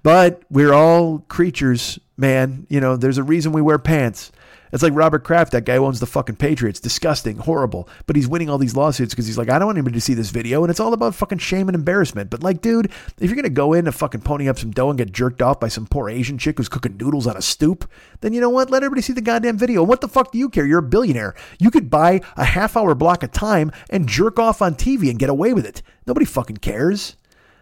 But 0.01 0.43
we're 0.49 0.71
all 0.71 1.19
creatures, 1.27 1.99
man. 2.15 2.67
You 2.69 2.79
know, 2.79 2.95
there's 2.95 3.17
a 3.17 3.23
reason 3.23 3.51
we 3.51 3.61
wear 3.61 3.77
pants. 3.77 4.31
It's 4.73 4.81
like 4.81 4.95
Robert 4.95 5.23
Kraft, 5.23 5.51
that 5.51 5.65
guy 5.65 5.77
owns 5.77 5.99
the 5.99 6.07
fucking 6.07 6.37
Patriots. 6.37 6.79
Disgusting, 6.79 7.37
horrible. 7.37 7.87
But 8.07 8.15
he's 8.15 8.27
winning 8.27 8.49
all 8.49 8.57
these 8.57 8.75
lawsuits 8.75 9.13
because 9.13 9.27
he's 9.27 9.37
like, 9.37 9.49
I 9.49 9.59
don't 9.59 9.67
want 9.67 9.77
anybody 9.77 9.93
to 9.93 10.01
see 10.01 10.15
this 10.15 10.31
video. 10.31 10.63
And 10.63 10.71
it's 10.71 10.79
all 10.79 10.93
about 10.93 11.13
fucking 11.13 11.37
shame 11.37 11.69
and 11.69 11.75
embarrassment. 11.75 12.31
But 12.31 12.41
like, 12.41 12.59
dude, 12.59 12.87
if 13.19 13.29
you're 13.29 13.35
going 13.35 13.43
to 13.43 13.51
go 13.51 13.73
in 13.73 13.85
and 13.85 13.93
fucking 13.93 14.21
pony 14.21 14.49
up 14.49 14.57
some 14.57 14.71
dough 14.71 14.89
and 14.89 14.97
get 14.97 15.11
jerked 15.11 15.43
off 15.43 15.59
by 15.59 15.67
some 15.67 15.85
poor 15.85 16.09
Asian 16.09 16.39
chick 16.39 16.57
who's 16.57 16.69
cooking 16.69 16.97
noodles 16.97 17.27
on 17.27 17.37
a 17.37 17.41
stoop, 17.41 17.87
then 18.21 18.33
you 18.33 18.41
know 18.41 18.49
what? 18.49 18.71
Let 18.71 18.81
everybody 18.81 19.03
see 19.03 19.13
the 19.13 19.21
goddamn 19.21 19.59
video. 19.59 19.83
What 19.83 20.01
the 20.01 20.07
fuck 20.07 20.31
do 20.31 20.39
you 20.39 20.49
care? 20.49 20.65
You're 20.65 20.79
a 20.79 20.83
billionaire. 20.83 21.35
You 21.59 21.69
could 21.69 21.91
buy 21.91 22.21
a 22.35 22.43
half 22.43 22.75
hour 22.75 22.95
block 22.95 23.21
of 23.21 23.31
time 23.31 23.71
and 23.91 24.09
jerk 24.09 24.39
off 24.39 24.59
on 24.59 24.73
TV 24.73 25.07
and 25.11 25.19
get 25.19 25.29
away 25.29 25.53
with 25.53 25.67
it. 25.67 25.83
Nobody 26.07 26.25
fucking 26.25 26.57
cares. 26.57 27.15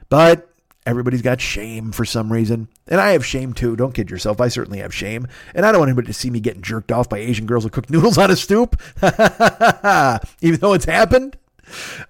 But 0.07 0.51
Everybody's 0.83 1.21
got 1.21 1.39
shame 1.39 1.91
for 1.91 2.05
some 2.05 2.33
reason. 2.33 2.67
And 2.87 2.99
I 2.99 3.11
have 3.11 3.23
shame 3.23 3.53
too. 3.53 3.75
Don't 3.75 3.93
kid 3.93 4.09
yourself. 4.09 4.41
I 4.41 4.47
certainly 4.47 4.79
have 4.79 4.93
shame. 4.93 5.27
And 5.53 5.63
I 5.63 5.71
don't 5.71 5.79
want 5.79 5.89
anybody 5.89 6.07
to 6.07 6.13
see 6.13 6.31
me 6.31 6.39
getting 6.39 6.63
jerked 6.63 6.91
off 6.91 7.07
by 7.07 7.19
Asian 7.19 7.45
girls 7.45 7.63
who 7.63 7.69
cook 7.69 7.89
noodles 7.89 8.17
on 8.17 8.31
a 8.31 8.35
stoop, 8.35 8.81
even 10.41 10.59
though 10.59 10.73
it's 10.73 10.85
happened. 10.85 11.37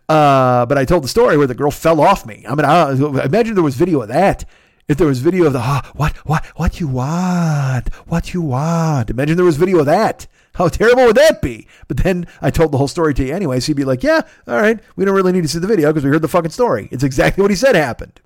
Uh, 0.08 0.66
but 0.66 0.78
I 0.78 0.86
told 0.86 1.04
the 1.04 1.10
story 1.10 1.38
where 1.38 1.48
the 1.48 1.54
girl 1.56 1.70
fell 1.70 2.00
off 2.00 2.26
me. 2.26 2.46
I 2.48 2.56
mean, 2.56 2.66
I, 2.66 2.92
imagine 3.26 3.56
there 3.56 3.64
was 3.64 3.76
video 3.76 4.02
of 4.02 4.08
that. 4.08 4.46
If 4.88 4.98
there 4.98 5.08
was 5.08 5.20
video 5.20 5.46
of 5.46 5.54
the 5.54 5.62
oh, 5.62 5.82
what 5.96 6.18
what 6.26 6.46
what 6.58 6.80
you 6.80 6.88
want, 6.88 7.94
what 8.08 8.34
you 8.34 8.42
want. 8.42 9.10
Imagine 9.10 9.36
there 9.36 9.46
was 9.46 9.58
video 9.58 9.80
of 9.80 9.86
that. 9.86 10.28
How 10.56 10.68
terrible 10.68 11.06
would 11.06 11.16
that 11.16 11.42
be? 11.42 11.68
But 11.88 11.98
then 11.98 12.26
I 12.42 12.52
told 12.52 12.72
the 12.72 12.78
whole 12.78 12.90
story 12.90 13.14
to 13.14 13.24
you 13.26 13.34
anyway, 13.34 13.60
so 13.60 13.70
you'd 13.70 13.78
be 13.78 13.86
like, 13.86 14.04
yeah, 14.04 14.22
all 14.48 14.58
right, 14.58 14.80
we 14.96 15.06
don't 15.06 15.16
really 15.16 15.32
need 15.32 15.44
to 15.44 15.48
see 15.48 15.60
the 15.60 15.68
video 15.68 15.90
because 15.90 16.04
we 16.04 16.10
heard 16.10 16.22
the 16.22 16.28
fucking 16.28 16.52
story. 16.52 16.90
It's 16.92 17.04
exactly 17.04 17.42
what 17.42 17.52
he 17.52 17.56
said 17.56 17.76
happened 17.76 18.20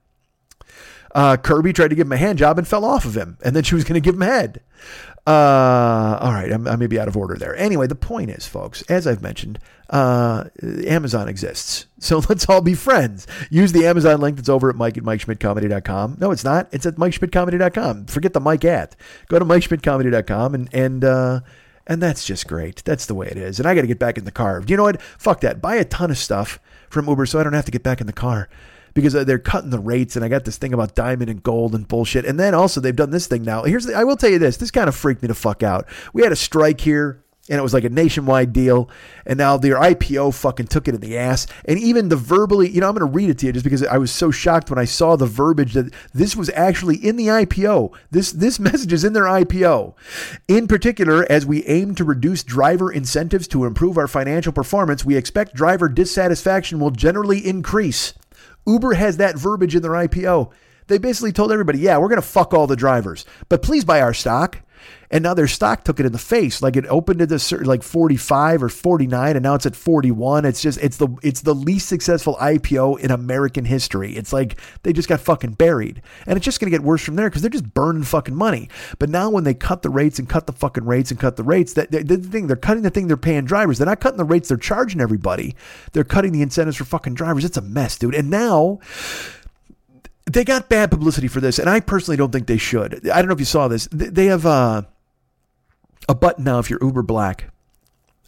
uh, 1.15 1.37
Kirby 1.37 1.71
tried 1.71 1.87
to 1.87 1.95
give 1.95 2.07
him 2.07 2.11
a 2.11 2.17
hand 2.17 2.37
job 2.37 2.59
and 2.59 2.67
fell 2.67 2.83
off 2.83 3.05
of 3.05 3.15
him, 3.15 3.37
and 3.43 3.55
then 3.55 3.63
she 3.63 3.73
was 3.73 3.85
going 3.85 3.95
to 3.95 4.01
give 4.01 4.15
him 4.15 4.21
head. 4.21 4.61
Uh, 5.25 6.19
all 6.21 6.33
right, 6.33 6.51
I 6.51 6.75
may 6.75 6.85
be 6.85 6.99
out 6.99 7.07
of 7.07 7.17
order 7.17 7.35
there. 7.35 7.55
Anyway, 7.55 7.87
the 7.87 7.95
point 7.95 8.29
is, 8.29 8.45
folks, 8.45 8.83
as 8.83 9.07
I've 9.07 9.23
mentioned, 9.23 9.57
uh, 9.89 10.45
Amazon 10.85 11.27
exists. 11.27 11.87
So 12.05 12.21
let's 12.29 12.47
all 12.47 12.61
be 12.61 12.75
friends. 12.75 13.25
Use 13.49 13.71
the 13.71 13.87
Amazon 13.87 14.21
link 14.21 14.35
that's 14.35 14.49
over 14.49 14.69
at 14.69 14.75
Mike 14.75 14.95
at 14.95 15.03
MikeSchmidtComedy.com. 15.03 16.17
No, 16.19 16.29
it's 16.29 16.43
not. 16.43 16.67
It's 16.71 16.85
at 16.85 16.97
MikeSchmidtComedy.com. 16.97 18.05
Forget 18.05 18.33
the 18.33 18.39
Mike 18.39 18.63
at. 18.63 18.95
Go 19.27 19.39
to 19.39 19.45
MikeSchmidtComedy.com 19.45 20.53
and, 20.53 20.69
and, 20.71 21.03
uh, 21.03 21.39
and 21.87 22.03
that's 22.03 22.23
just 22.23 22.47
great. 22.47 22.83
That's 22.85 23.07
the 23.07 23.15
way 23.15 23.25
it 23.25 23.37
is. 23.37 23.57
And 23.57 23.67
I 23.67 23.73
got 23.73 23.81
to 23.81 23.87
get 23.87 23.97
back 23.97 24.19
in 24.19 24.25
the 24.25 24.31
car. 24.31 24.59
Do 24.59 24.71
you 24.71 24.77
know 24.77 24.83
what? 24.83 25.01
Fuck 25.01 25.41
that. 25.41 25.63
Buy 25.63 25.77
a 25.77 25.85
ton 25.85 26.11
of 26.11 26.17
stuff 26.19 26.59
from 26.91 27.07
Uber 27.07 27.25
so 27.25 27.39
I 27.39 27.43
don't 27.43 27.53
have 27.53 27.65
to 27.65 27.71
get 27.71 27.81
back 27.81 27.99
in 27.99 28.05
the 28.05 28.13
car 28.13 28.49
because 28.95 29.13
they're 29.13 29.37
cutting 29.37 29.69
the 29.69 29.77
rates. 29.77 30.15
And 30.15 30.25
I 30.25 30.29
got 30.29 30.45
this 30.45 30.57
thing 30.57 30.73
about 30.73 30.95
diamond 30.95 31.29
and 31.29 31.43
gold 31.43 31.75
and 31.75 31.87
bullshit. 31.87 32.25
And 32.25 32.39
then 32.39 32.55
also 32.55 32.81
they've 32.81 32.95
done 32.95 33.11
this 33.11 33.27
thing 33.27 33.43
now. 33.43 33.63
Here's 33.63 33.85
the, 33.85 33.93
I 33.93 34.03
will 34.05 34.15
tell 34.15 34.31
you 34.31 34.39
this. 34.39 34.57
This 34.57 34.71
kind 34.71 34.87
of 34.87 34.95
freaked 34.95 35.21
me 35.21 35.27
the 35.27 35.35
fuck 35.35 35.61
out. 35.61 35.85
We 36.13 36.23
had 36.23 36.31
a 36.31 36.37
strike 36.37 36.81
here 36.81 37.21
and 37.49 37.59
it 37.59 37.61
was 37.61 37.73
like 37.73 37.83
a 37.83 37.89
nationwide 37.89 38.53
deal. 38.53 38.89
And 39.25 39.37
now 39.37 39.57
their 39.57 39.75
IPO 39.75 40.33
fucking 40.33 40.67
took 40.67 40.87
it 40.87 40.95
in 40.95 41.01
the 41.01 41.17
ass. 41.17 41.45
And 41.65 41.77
even 41.77 42.07
the 42.07 42.15
verbally, 42.15 42.69
you 42.69 42.79
know, 42.79 42.87
I'm 42.87 42.95
going 42.95 43.07
to 43.07 43.13
read 43.13 43.29
it 43.29 43.37
to 43.39 43.45
you 43.45 43.51
just 43.51 43.65
because 43.65 43.83
I 43.83 43.97
was 43.97 44.11
so 44.11 44.31
shocked 44.31 44.69
when 44.69 44.79
I 44.79 44.85
saw 44.85 45.15
the 45.15 45.27
verbiage 45.27 45.73
that 45.73 45.93
this 46.13 46.35
was 46.35 46.49
actually 46.51 46.95
in 46.95 47.17
the 47.17 47.27
IPO. 47.27 47.93
This 48.09 48.31
this 48.31 48.59
message 48.61 48.93
is 48.93 49.03
in 49.03 49.13
their 49.13 49.25
IPO. 49.25 49.93
In 50.47 50.67
particular, 50.67 51.29
as 51.29 51.45
we 51.45 51.65
aim 51.65 51.95
to 51.95 52.05
reduce 52.05 52.43
driver 52.43 52.91
incentives 52.91 53.47
to 53.49 53.65
improve 53.65 53.97
our 53.97 54.07
financial 54.07 54.53
performance, 54.53 55.03
we 55.03 55.17
expect 55.17 55.53
driver 55.53 55.89
dissatisfaction 55.89 56.79
will 56.79 56.91
generally 56.91 57.45
increase. 57.45 58.13
Uber 58.65 58.93
has 58.93 59.17
that 59.17 59.37
verbiage 59.37 59.75
in 59.75 59.81
their 59.81 59.91
IPO. 59.91 60.51
They 60.87 60.97
basically 60.97 61.31
told 61.31 61.51
everybody, 61.51 61.79
yeah, 61.79 61.97
we're 61.97 62.09
going 62.09 62.21
to 62.21 62.27
fuck 62.27 62.53
all 62.53 62.67
the 62.67 62.75
drivers, 62.75 63.25
but 63.49 63.63
please 63.63 63.83
buy 63.83 64.01
our 64.01 64.13
stock. 64.13 64.61
And 65.11 65.23
now 65.23 65.33
their 65.33 65.47
stock 65.47 65.83
took 65.83 65.99
it 65.99 66.05
in 66.05 66.11
the 66.11 66.17
face. 66.17 66.61
Like 66.61 66.75
it 66.75 66.85
opened 66.87 67.21
at 67.21 67.31
a 67.31 67.57
like 67.63 67.83
45 67.83 68.63
or 68.63 68.69
49 68.69 69.35
and 69.35 69.43
now 69.43 69.55
it's 69.55 69.65
at 69.65 69.75
41. 69.75 70.45
It's 70.45 70.61
just 70.61 70.79
it's 70.81 70.97
the 70.97 71.07
it's 71.21 71.41
the 71.41 71.53
least 71.53 71.87
successful 71.87 72.35
IPO 72.41 72.99
in 72.99 73.11
American 73.11 73.65
history. 73.65 74.15
It's 74.15 74.33
like 74.33 74.59
they 74.83 74.93
just 74.93 75.07
got 75.07 75.19
fucking 75.19 75.53
buried. 75.53 76.01
And 76.25 76.37
it's 76.37 76.45
just 76.45 76.59
to 76.59 76.69
get 76.69 76.81
worse 76.81 77.03
from 77.03 77.15
there 77.15 77.29
cuz 77.29 77.41
they're 77.41 77.49
just 77.49 77.73
burning 77.73 78.03
fucking 78.03 78.35
money. 78.35 78.69
But 78.97 79.09
now 79.09 79.29
when 79.29 79.43
they 79.43 79.53
cut 79.53 79.83
the 79.83 79.89
rates 79.89 80.17
and 80.19 80.27
cut 80.27 80.47
the 80.47 80.53
fucking 80.53 80.85
rates 80.85 81.11
and 81.11 81.19
cut 81.19 81.35
the 81.35 81.43
rates, 81.43 81.73
that 81.73 81.91
the 81.91 82.17
thing 82.17 82.47
they're 82.47 82.55
cutting 82.55 82.83
the 82.83 82.89
thing 82.89 83.07
they're 83.07 83.17
paying 83.17 83.45
drivers. 83.45 83.77
They're 83.77 83.85
not 83.85 83.99
cutting 83.99 84.17
the 84.17 84.23
rates 84.23 84.49
they're 84.49 84.57
charging 84.57 85.01
everybody. 85.01 85.55
They're 85.93 86.03
cutting 86.03 86.31
the 86.31 86.41
incentives 86.41 86.77
for 86.77 86.85
fucking 86.85 87.13
drivers. 87.13 87.45
It's 87.45 87.57
a 87.57 87.61
mess, 87.61 87.97
dude. 87.97 88.15
And 88.15 88.29
now 88.29 88.79
they 90.25 90.43
got 90.43 90.69
bad 90.69 90.89
publicity 90.89 91.27
for 91.27 91.39
this, 91.39 91.59
and 91.59 91.69
I 91.69 91.79
personally 91.79 92.17
don't 92.17 92.31
think 92.31 92.47
they 92.47 92.57
should. 92.57 93.07
I 93.09 93.21
don't 93.21 93.27
know 93.27 93.33
if 93.33 93.39
you 93.39 93.45
saw 93.45 93.67
this. 93.67 93.87
They 93.91 94.25
have 94.25 94.45
uh, 94.45 94.83
a 96.09 96.15
button 96.15 96.43
now 96.43 96.59
if 96.59 96.69
you're 96.69 96.83
Uber 96.83 97.03
Black, 97.03 97.51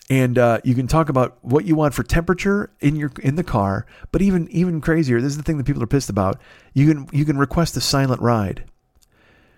and 0.09 0.37
uh, 0.37 0.59
you 0.63 0.75
can 0.75 0.87
talk 0.87 1.09
about 1.09 1.37
what 1.41 1.65
you 1.65 1.75
want 1.75 1.93
for 1.93 2.03
temperature 2.03 2.71
in 2.79 2.95
your 2.95 3.11
in 3.21 3.35
the 3.35 3.43
car. 3.43 3.85
But 4.11 4.21
even 4.21 4.47
even 4.49 4.79
crazier, 4.79 5.19
this 5.19 5.31
is 5.31 5.37
the 5.37 5.43
thing 5.43 5.57
that 5.57 5.65
people 5.65 5.81
are 5.81 5.87
pissed 5.87 6.09
about. 6.09 6.39
You 6.73 6.87
can 6.87 7.07
you 7.11 7.25
can 7.25 7.37
request 7.37 7.75
a 7.77 7.81
silent 7.81 8.21
ride, 8.21 8.65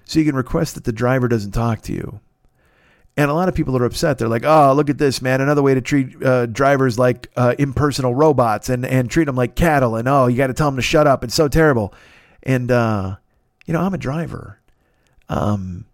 so 0.06 0.20
you 0.20 0.26
can 0.26 0.36
request 0.36 0.76
that 0.76 0.86
the 0.86 0.94
driver 0.94 1.28
doesn't 1.28 1.52
talk 1.52 1.82
to 1.84 1.94
you. 1.94 2.22
And 3.18 3.30
a 3.30 3.34
lot 3.34 3.50
of 3.50 3.56
people 3.56 3.76
are 3.76 3.84
upset. 3.84 4.18
They're 4.18 4.30
like, 4.30 4.46
"Oh, 4.46 4.72
look 4.74 4.90
at 4.90 4.98
this, 4.98 5.22
man! 5.22 5.42
Another 5.42 5.62
way 5.62 5.74
to 5.74 5.82
treat 5.82 6.24
uh, 6.24 6.46
drivers 6.46 6.98
like 6.98 7.28
uh, 7.36 7.54
impersonal 7.60 8.16
robots 8.16 8.70
and 8.70 8.86
and 8.86 9.12
treat 9.12 9.26
them 9.26 9.36
like 9.36 9.56
cattle. 9.56 9.98
And 9.98 10.08
oh, 10.08 10.28
you 10.28 10.38
got 10.38 10.48
to 10.48 10.54
tell 10.54 10.68
them 10.68 10.78
to 10.78 10.82
shut 10.82 11.06
up. 11.06 11.26
It's 11.26 11.36
so 11.36 11.50
terrible." 11.50 11.94
And 12.44 12.72
uh, 12.72 13.18
you 13.66 13.74
know, 13.74 13.82
I'm 13.82 13.94
a 13.94 13.98
driver. 13.98 14.60
Um, 15.28 15.86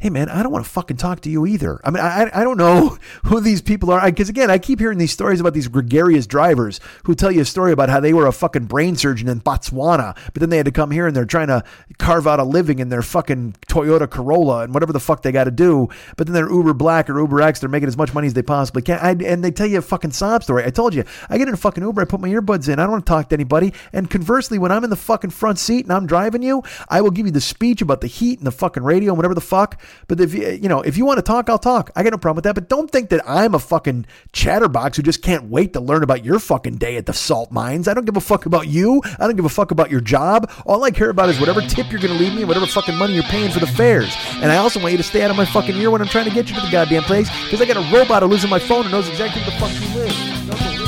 hey 0.00 0.08
man, 0.08 0.30
I 0.30 0.42
don't 0.42 0.50
want 0.50 0.64
to 0.64 0.70
fucking 0.70 0.96
talk 0.96 1.20
to 1.20 1.30
you 1.30 1.46
either. 1.46 1.78
I 1.84 1.90
mean, 1.90 2.02
I, 2.02 2.30
I 2.32 2.42
don't 2.42 2.56
know 2.56 2.96
who 3.24 3.38
these 3.40 3.60
people 3.60 3.90
are. 3.90 4.04
Because 4.04 4.30
again, 4.30 4.50
I 4.50 4.58
keep 4.58 4.78
hearing 4.78 4.96
these 4.96 5.12
stories 5.12 5.40
about 5.40 5.52
these 5.52 5.68
gregarious 5.68 6.26
drivers 6.26 6.80
who 7.04 7.14
tell 7.14 7.30
you 7.30 7.42
a 7.42 7.44
story 7.44 7.70
about 7.70 7.90
how 7.90 8.00
they 8.00 8.14
were 8.14 8.26
a 8.26 8.32
fucking 8.32 8.64
brain 8.64 8.96
surgeon 8.96 9.28
in 9.28 9.42
Botswana, 9.42 10.16
but 10.32 10.40
then 10.40 10.48
they 10.48 10.56
had 10.56 10.64
to 10.66 10.72
come 10.72 10.90
here 10.90 11.06
and 11.06 11.14
they're 11.14 11.26
trying 11.26 11.48
to 11.48 11.62
carve 11.98 12.26
out 12.26 12.40
a 12.40 12.44
living 12.44 12.78
in 12.78 12.88
their 12.88 13.02
fucking 13.02 13.56
Toyota 13.68 14.10
Corolla 14.10 14.62
and 14.62 14.72
whatever 14.72 14.92
the 14.92 15.00
fuck 15.00 15.20
they 15.20 15.32
got 15.32 15.44
to 15.44 15.50
do. 15.50 15.88
But 16.16 16.26
then 16.26 16.34
they're 16.34 16.50
Uber 16.50 16.74
Black 16.74 17.10
or 17.10 17.20
Uber 17.20 17.42
X. 17.42 17.60
They're 17.60 17.68
making 17.68 17.88
as 17.88 17.98
much 17.98 18.14
money 18.14 18.26
as 18.26 18.32
they 18.32 18.42
possibly 18.42 18.80
can. 18.80 18.98
I, 19.00 19.10
and 19.10 19.44
they 19.44 19.50
tell 19.50 19.66
you 19.66 19.78
a 19.78 19.82
fucking 19.82 20.12
sob 20.12 20.42
story. 20.42 20.64
I 20.64 20.70
told 20.70 20.94
you, 20.94 21.04
I 21.28 21.36
get 21.36 21.46
in 21.46 21.54
a 21.54 21.58
fucking 21.58 21.84
Uber, 21.84 22.00
I 22.00 22.04
put 22.06 22.20
my 22.20 22.28
earbuds 22.30 22.68
in. 22.72 22.78
I 22.78 22.84
don't 22.84 22.92
want 22.92 23.04
to 23.04 23.10
talk 23.10 23.28
to 23.28 23.34
anybody. 23.34 23.74
And 23.92 24.10
conversely, 24.10 24.58
when 24.58 24.72
I'm 24.72 24.82
in 24.82 24.90
the 24.90 24.96
fucking 24.96 25.30
front 25.30 25.58
seat 25.58 25.84
and 25.84 25.92
I'm 25.92 26.06
driving 26.06 26.42
you, 26.42 26.62
I 26.88 27.02
will 27.02 27.10
give 27.10 27.26
you 27.26 27.32
the 27.32 27.40
speech 27.40 27.82
about 27.82 28.00
the 28.00 28.06
heat 28.06 28.38
and 28.38 28.46
the 28.46 28.52
fucking 28.52 28.82
radio 28.82 29.10
and 29.10 29.18
whatever 29.18 29.34
the 29.34 29.42
fuck. 29.42 29.78
But 30.08 30.20
if 30.20 30.34
you, 30.34 30.48
you 30.48 30.68
know, 30.68 30.80
if 30.80 30.96
you 30.96 31.04
want 31.04 31.18
to 31.18 31.22
talk, 31.22 31.48
I'll 31.48 31.58
talk. 31.58 31.90
I 31.96 32.02
got 32.02 32.10
no 32.12 32.18
problem 32.18 32.36
with 32.36 32.44
that. 32.44 32.54
But 32.54 32.68
don't 32.68 32.90
think 32.90 33.10
that 33.10 33.22
I'm 33.28 33.54
a 33.54 33.58
fucking 33.58 34.06
chatterbox 34.32 34.96
who 34.96 35.02
just 35.02 35.22
can't 35.22 35.44
wait 35.44 35.72
to 35.74 35.80
learn 35.80 36.02
about 36.02 36.24
your 36.24 36.38
fucking 36.38 36.76
day 36.76 36.96
at 36.96 37.06
the 37.06 37.12
salt 37.12 37.52
mines. 37.52 37.88
I 37.88 37.94
don't 37.94 38.04
give 38.04 38.16
a 38.16 38.20
fuck 38.20 38.46
about 38.46 38.68
you. 38.68 39.02
I 39.18 39.26
don't 39.26 39.36
give 39.36 39.44
a 39.44 39.50
fuck 39.50 39.70
about 39.70 39.90
your 39.90 40.00
job. 40.00 40.50
All 40.66 40.84
I 40.84 40.90
care 40.90 41.10
about 41.10 41.28
is 41.28 41.38
whatever 41.38 41.60
tip 41.60 41.90
you're 41.90 42.00
going 42.00 42.16
to 42.16 42.22
leave 42.22 42.34
me 42.34 42.40
and 42.40 42.48
whatever 42.48 42.66
fucking 42.66 42.96
money 42.96 43.14
you're 43.14 43.22
paying 43.24 43.50
for 43.50 43.60
the 43.60 43.66
fares. 43.66 44.14
And 44.36 44.50
I 44.50 44.56
also 44.56 44.80
want 44.80 44.92
you 44.92 44.98
to 44.98 45.04
stay 45.04 45.22
out 45.22 45.30
of 45.30 45.36
my 45.36 45.44
fucking 45.44 45.76
ear 45.76 45.90
when 45.90 46.00
I'm 46.00 46.08
trying 46.08 46.26
to 46.26 46.34
get 46.34 46.48
you 46.48 46.54
to 46.56 46.60
the 46.60 46.70
goddamn 46.70 47.02
place 47.02 47.28
because 47.44 47.60
I 47.60 47.66
got 47.66 47.76
a 47.76 47.96
robot 47.96 48.22
who 48.22 48.28
lives 48.28 48.44
on 48.44 48.50
my 48.50 48.58
phone 48.58 48.82
and 48.82 48.92
knows 48.92 49.08
exactly 49.08 49.42
where 49.42 49.50
the 49.50 49.56
fuck 49.58 49.72
you 49.80 49.96
live. 49.96 50.79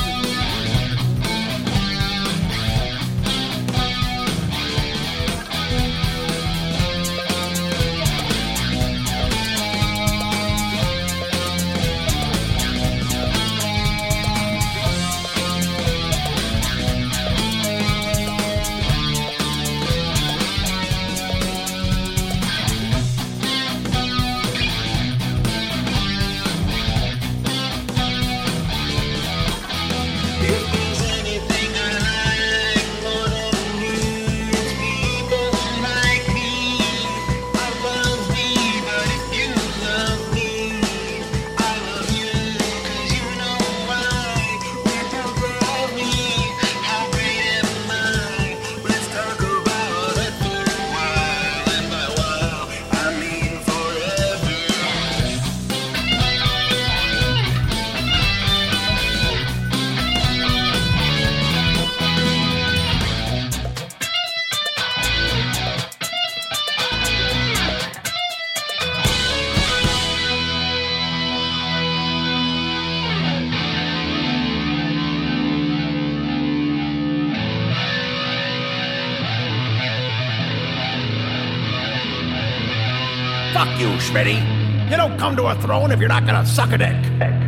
Come 85.23 85.37
to 85.37 85.45
a 85.45 85.55
throne 85.61 85.89
if 85.89 86.01
you're 86.01 86.09
not 86.09 86.25
gonna 86.25 86.45
suck 86.45 86.73
a 86.73 86.77
dick. 86.77 87.42